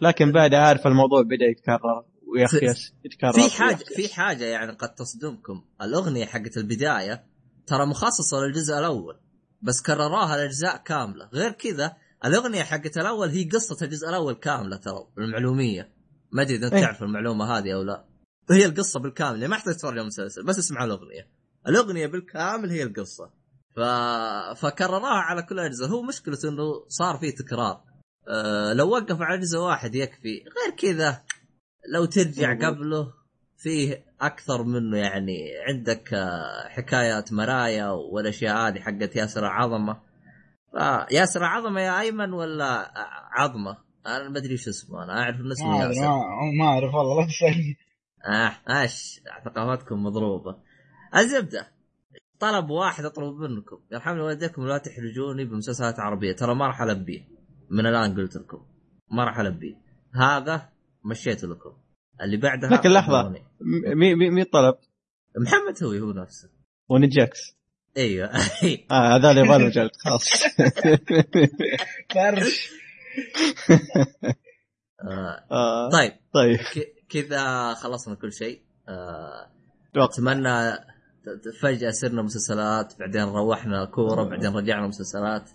لكن 0.00 0.32
بعد 0.32 0.54
عارف 0.54 0.86
الموضوع 0.86 1.22
بدأ 1.22 1.44
يتكرر. 1.44 2.04
ويا 2.34 2.44
أخي 2.44 2.56
يتكرر. 3.04 3.32
في 3.32 3.50
حاجة 3.50 3.84
في 3.96 4.14
حاجة 4.14 4.44
يعني 4.44 4.72
قد 4.72 4.94
تصدمكم. 4.94 5.64
الأغنية 5.82 6.26
حقت 6.26 6.56
البداية 6.56 7.24
ترى 7.66 7.86
مخصصة 7.86 8.40
للجزء 8.40 8.78
الأول 8.78 9.20
بس 9.62 9.82
كرروها 9.82 10.34
الاجزاء 10.34 10.76
كاملة. 10.76 11.28
غير 11.32 11.52
كذا 11.52 11.96
الأغنية 12.24 12.62
حقت 12.62 12.98
الأول 12.98 13.28
هي 13.28 13.44
قصة 13.44 13.76
الجزء 13.82 14.08
الأول 14.08 14.34
كاملة 14.34 14.76
ترى 14.76 15.08
المعلومية. 15.18 15.92
ما 16.32 16.42
أدري 16.42 16.56
إذا 16.56 16.66
أنت 16.66 16.74
إيه. 16.74 16.82
تعرف 16.82 17.02
المعلومة 17.02 17.58
هذه 17.58 17.74
أو 17.74 17.82
لا. 17.82 18.04
هي 18.50 18.66
القصة 18.66 19.00
بالكامل 19.00 19.36
يعني 19.36 19.48
ما 19.48 19.56
يحتاج 19.56 19.74
تتفرج 19.74 19.92
على 19.92 20.00
المسلسل 20.00 20.44
بس 20.44 20.58
اسمع 20.58 20.84
الأغنية. 20.84 21.28
الأغنية 21.68 22.06
بالكامل 22.06 22.70
هي 22.70 22.82
القصة. 22.82 23.30
ف... 23.76 23.80
فكرروها 24.60 25.10
على 25.10 25.42
كل 25.42 25.60
الاجزاء 25.60 25.88
هو 25.88 26.02
مشكلته 26.02 26.48
إنه 26.48 26.84
صار 26.88 27.16
فيه 27.16 27.34
تكرار. 27.34 27.84
أه 28.28 28.72
لو 28.72 28.88
وقف 28.88 29.20
على 29.20 29.40
جزء 29.40 29.58
واحد 29.58 29.94
يكفي. 29.94 30.44
غير 30.56 30.76
كذا 30.78 31.22
لو 31.88 32.04
ترجع. 32.04 32.54
قبله 32.68 33.12
فيه 33.56 34.04
أكثر 34.20 34.62
منه 34.62 34.96
يعني. 34.96 35.38
عندك 35.68 36.14
آه، 36.14 36.68
حكايه 36.68 37.24
مرايا 37.30 37.90
والأشياء 37.90 38.56
هذه 38.56 38.80
حقت 38.80 39.16
ياسر 39.16 39.40
العظمة. 39.46 39.94
ف- 40.72 41.12
ياسر 41.12 41.40
العظمة 41.40 41.80
يا 41.80 42.00
أيمن 42.00 42.32
ولا 42.32 42.92
عظمة؟ 43.32 43.76
أنا 44.06 44.28
ما 44.28 44.38
أدري 44.38 44.56
شو 44.56 44.70
اسمه 44.70 45.04
أنا 45.04 45.22
أعرف 45.22 45.40
ان 45.40 45.50
اسمه 45.50 45.82
ادري 45.84 45.96
ياسر 45.96 46.08
ما 46.58 46.64
أعرف 46.64 46.94
والله 46.94 47.20
لا 47.20 47.26
تسألني. 47.26 47.76
آه 48.26 48.80
إيش؟ 48.80 49.20
ثقافتكم 49.44 50.02
مضروبة. 50.02 50.56
الزبدة. 51.16 51.68
طلب 52.40 52.70
واحد 52.70 53.04
أطلب 53.04 53.34
منكم. 53.34 53.78
يرحم 53.92 54.18
والديكم 54.18 54.66
لا 54.66 54.78
تحرجوني 54.78 55.44
بمسلسلات 55.44 56.00
عربية. 56.00 56.32
ترى 56.32 56.54
ما 56.54 56.66
راح 56.66 56.80
البيه 56.82 57.28
من 57.70 57.86
الآن 57.86 58.14
قلت 58.14 58.36
لكم. 58.36 58.62
ما 59.10 59.24
راح 59.24 59.38
البيه 59.38 59.74
هذا 60.14 60.71
مشيت 61.04 61.44
لكم. 61.44 61.72
اللي 62.20 62.36
بعدها 62.36 62.70
لكن 62.70 62.90
لحظة. 62.90 63.22
خبروني. 63.22 63.44
مين 63.94 64.16
مين 64.34 64.44
طلب؟ 64.44 64.74
محمد 65.36 65.84
هوي 65.84 66.00
هو 66.00 66.12
نفسه. 66.12 66.50
ونجاكس 66.88 67.38
أيوه. 67.96 68.30
آه 68.90 69.16
هذول 69.16 69.38
يبغى 69.38 69.66
مجال 69.66 69.90
خلاص. 69.98 70.28
فرش 72.14 72.72
آه، 75.02 75.44
آه، 75.50 75.90
طيب. 75.90 76.12
طيب. 76.32 76.58
كذا 77.08 77.74
خلصنا 77.74 78.14
كل 78.14 78.32
شيء. 78.32 78.62
آه،. 78.88 79.50
أتمنى 79.96 80.78
فجأة 81.60 81.90
صرنا 81.90 82.22
مسلسلات 82.22 82.98
بعدين 82.98 83.22
روحنا 83.22 83.84
كورة 83.84 84.24
بعدين 84.24 84.56
رجعنا 84.56 84.86
مسلسلات. 84.86 85.50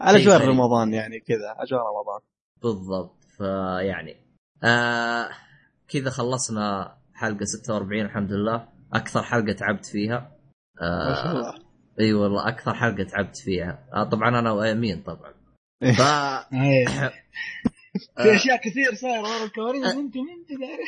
على 0.00 0.22
اجواء. 0.22 0.48
رمضان 0.48 0.94
يعني 0.94 1.20
كذا 1.20 1.54
اجواء 1.58 1.80
رمضان. 1.80 2.20
بالضبط. 2.62 3.24
فيعني 3.36 4.16
آه 4.64 5.30
كذا 5.88 6.10
خلصنا 6.10 6.96
حلقة 7.14 7.44
46 7.44 8.00
الحمد 8.00 8.32
لله. 8.32 8.68
أكثر 8.92 9.22
حلقة 9.22 9.52
تعبت 9.52 9.86
فيها. 9.86 10.36
ما 10.80 11.14
شاء 11.14 11.26
آه 11.26 11.30
الله. 11.32 11.54
إي 12.00 12.12
والله 12.12 12.48
أكثر 12.48 12.74
حلقة 12.74 13.02
تعبت 13.04 13.36
فيها. 13.36 13.88
آه 13.94 14.04
طبعا 14.04 14.28
أنا 14.38 14.50
وأمين 14.52 15.02
طبعا. 15.02 15.32
ف 15.80 16.00
إيه. 16.54 16.88
آه. 16.88 17.12
في 18.22 18.34
أشياء 18.36 18.56
كثير 18.56 18.94
صايرة 18.94 19.20
ورا 19.22 19.44
الكواليس 19.44 19.86
انت 19.86 20.16
ما 20.16 20.32
انت 20.32 20.48
داري 20.60 20.84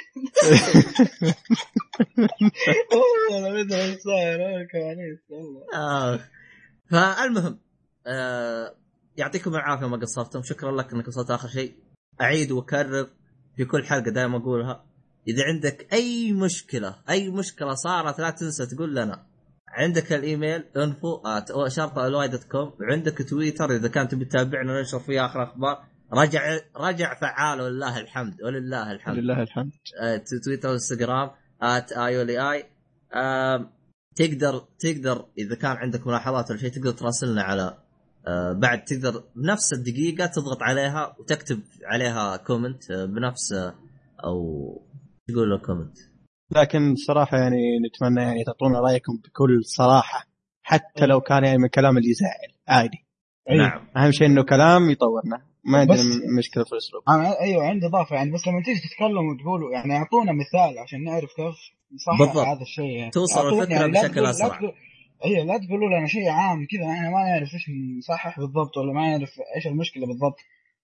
والله 3.33 3.62
بدها 3.65 3.84
إيش 3.84 3.99
صاير 4.01 4.41
ورا 4.41 4.60
الكواليس 4.62 5.18
والله. 5.31 5.67
آه. 5.75 6.20
فالمهم 6.91 7.59
آه 8.07 8.75
يعطيكم 9.17 9.55
العافية 9.55 9.86
ما 9.89 9.97
قصرتم. 9.97 10.42
شكرا 10.42 10.73
لك 10.73 10.92
إنك 10.92 11.09
وصلت 11.09 11.31
آخر 11.31 11.49
شيء. 11.49 11.75
أعيد 12.20 12.51
وأكرر 12.52 13.10
في 13.56 13.64
كل 13.64 13.84
حلقة 13.84 14.10
دائما 14.10 14.36
أقولها 14.36 14.84
إذا 15.28 15.44
عندك 15.44 15.92
أي 15.92 16.32
مشكلة 16.32 16.97
أي 17.10 17.31
مشكلة 17.31 17.74
صارت 17.74 18.20
لا 18.20 18.31
تنسى 18.31 18.66
تقول 18.66 18.94
لنا. 18.97 19.26
عندك 19.68 20.12
الإيميل 20.12 20.64
info 20.76 21.23
شرطه 21.68 22.26
com 22.50 22.73
وعندك 22.81 23.28
تويتر 23.28 23.70
إذا 23.76 23.89
كان 23.89 24.08
تبي 24.08 24.24
تتابعنا 24.24 24.78
ننشر 24.78 24.98
فيه 24.98 25.26
آخر 25.26 25.42
أخبار. 25.42 25.84
رجع 26.12 26.58
رجع 26.76 27.14
فعال 27.20 27.60
ولله 27.60 28.00
الحمد 28.00 28.42
ولله 28.42 28.92
الحمد. 28.92 29.18
لله 29.18 29.42
الحمد. 29.42 29.72
آه، 30.02 30.22
تويتر 30.44 30.68
وانستغرام 30.68 31.31
at 31.62 31.92
Oly 31.92 32.52
EM، 32.52 33.70
تقدر 34.16 34.68
تقدر 34.78 35.26
إذا 35.39 35.55
كان 35.55 35.70
عندك 35.76 36.06
ملاحظات 36.06 36.50
ولا 36.50 36.58
شيء 36.60 36.70
تقدر 36.70 36.90
تراسلنا 36.90 37.42
على 37.42 37.82
آه، 38.26 38.52
بعد 38.52 38.84
تقدر 38.84 39.25
بنفس 39.36 39.73
الدقيقة 39.73 40.26
تضغط 40.26 40.62
عليها 40.62 41.17
وتكتب 41.18 41.60
عليها 41.84 42.36
comment 42.36 42.91
آه، 42.91 43.05
بنفس 43.05 43.52
آه، 43.52 43.75
أو 44.25 44.36
تقول 45.28 45.51
له 45.51 45.59
comment 45.58 45.99
لكن 46.57 46.94
صراحة 47.07 47.39
يعني 47.39 47.57
نتمنى 47.86 48.23
يعني 48.23 48.44
تعطونا 48.44 48.81
رأيكم 48.81 49.12
بكل 49.17 49.65
صراحة 49.65 50.26
حتى 50.62 51.07
لو 51.07 51.20
كان 51.20 51.44
يعني 51.44 51.59
من 51.59 51.65
الكلام 51.65 51.99
اللي 51.99 52.09
يزعل 52.10 52.59
عادي. 52.68 52.99
أيوة. 53.51 53.67
نعم. 53.67 53.86
أهم 53.97 54.12
شيء 54.12 54.26
إنه 54.26 54.42
كلام 54.42 54.91
يطورنا. 54.91 55.42
ما 55.65 55.78
عندنا 55.78 55.97
مشكلة 56.39 56.65
في 56.65 56.73
الأسلوب. 56.73 57.02
أنا 57.09 57.41
أيوه 57.41 57.65
عندي 57.65 57.86
إضافة. 57.86 58.17
يعني 58.17 58.31
بس 58.33 58.41
لما 58.49 58.62
تيجي 58.65 58.81
تتكلموا 58.81 59.34
وتقولوا 59.34 59.73
يعني 59.73 59.92
أعطونا 59.97 60.33
مثال 60.33 60.78
عشان 60.78 61.05
نعرف 61.05 61.31
كيف 61.36 61.57
نصحح 61.94 62.18
بالضبط. 62.18 62.47
هذا 62.47 62.62
الشيء. 62.62 62.84
يعني 62.99 63.10
توصل 63.10 63.49
الفكرة 63.60 63.86
لا 63.86 63.86
بشكل 63.86 64.23
لا. 64.23 64.33
تقول- 64.33 64.73
أيوه 65.25 65.44
لا 65.44 65.59
تقولوا 65.59 65.89
لنا 65.89 66.07
شيء 66.07 66.28
عام 66.28 66.67
كذا 66.70 66.92
إحنا 66.92 67.10
ما 67.10 67.23
نعرف 67.28 67.55
إيش 67.55 67.70
نصحح 67.99 68.41
بالضبط 68.41 68.76
ولا 68.76 68.92
ما 68.92 69.01
نعرف 69.01 69.31
إيش 69.57 69.67
المشكلة 69.67 70.07
بالضبط. 70.07 70.39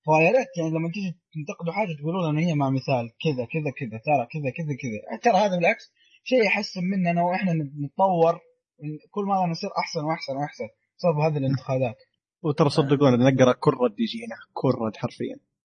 فيا 0.05 0.31
ريت 0.39 0.49
يعني 0.59 0.71
لما 0.71 0.91
تيجي 0.95 1.17
تنتقدوا 1.35 1.73
حاجة 1.73 1.89
تقولوا 2.01 2.33
لنا 2.33 2.41
هي 2.41 2.55
مع 2.55 2.71
مثال 2.71 3.11
كذا 3.25 3.45
كذا 3.53 3.71
كذا 3.79 3.99
ترى 4.07 4.27
كذا 4.33 4.51
كذا 4.57 4.75
كذا. 4.83 5.19
ترى 5.23 5.37
هذا 5.45 5.57
بالعكس 5.57 5.93
شيء 6.25 6.45
يحسن 6.45 6.85
مننا 6.85 7.23
وإحنا 7.23 7.53
نتطور 7.53 8.41
كل 9.11 9.25
ما 9.25 9.47
نصير 9.47 9.71
أحسن 9.79 10.01
وأحسن 10.05 10.37
وأحسن 10.37 10.69
بسبب 10.99 11.19
هذه 11.19 11.37
الانتقادات. 11.37 11.97
وترى 12.43 12.71
صدقونا 12.71 13.31
نقرأ 13.31 13.53
كل 13.53 13.71
رد 13.71 14.01
يجينا 14.01 14.37
كل 14.53 14.69
رد 14.69 14.97
حرفيا. 14.97 15.37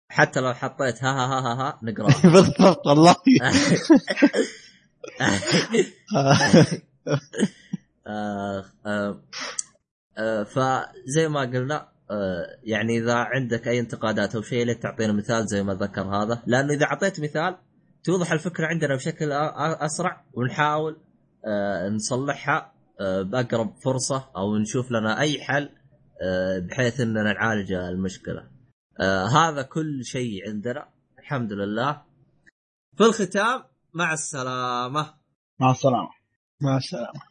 حتى 0.09 0.39
لو 0.39 0.53
حطيت 0.53 1.03
ها 1.03 1.11
ها 1.11 1.25
ها 1.25 1.39
ها, 1.39 1.53
ها 1.61 1.79
نقرأ. 1.83 2.07
بالضبط 2.33 2.87
والله. 2.87 3.15
فزي 10.45 11.27
ما 11.27 11.41
قلنا 11.41 11.91
آه، 12.11 12.59
يعني 12.63 12.97
إذا 12.97 13.13
عندك 13.13 13.67
أي 13.67 13.79
انتقادات 13.79 14.35
أو 14.35 14.41
شيء 14.41 14.65
ليت 14.65 14.83
تعطينا 14.83 15.13
مثال 15.13 15.47
زي 15.47 15.63
ما 15.63 15.73
ذكر 15.73 16.01
هذا. 16.01 16.43
لأنه 16.47 16.73
إذا 16.73 16.85
أعطيت 16.85 17.19
مثال 17.19 17.57
توضح 18.03 18.31
الفكرة 18.31 18.67
عندنا 18.67 18.95
بشكل 18.95 19.31
أسرع 19.31 20.25
ونحاول 20.33 20.97
آه، 21.47 21.89
نصلحها 21.89 22.73
آه، 23.01 23.21
بأقرب 23.21 23.75
فرصة 23.83 24.29
أو 24.37 24.57
نشوف 24.57 24.91
لنا 24.91 25.19
أي 25.19 25.41
حل 25.41 25.69
بحيث 26.69 26.99
إننا 26.99 27.33
نعالج 27.33 27.73
المشكلة. 27.73 28.47
هذا 29.33 29.61
كل 29.61 30.05
شيء 30.05 30.49
عندنا. 30.49 30.89
الحمد 31.19 31.53
لله. 31.53 32.01
في 32.97 33.03
الختام 33.03 33.63
مع 33.93 34.13
السلامة. 34.13 35.13
مع 35.59 35.71
السلامة. 35.71 36.09
مع 36.61 36.77
السلامة. 36.77 37.30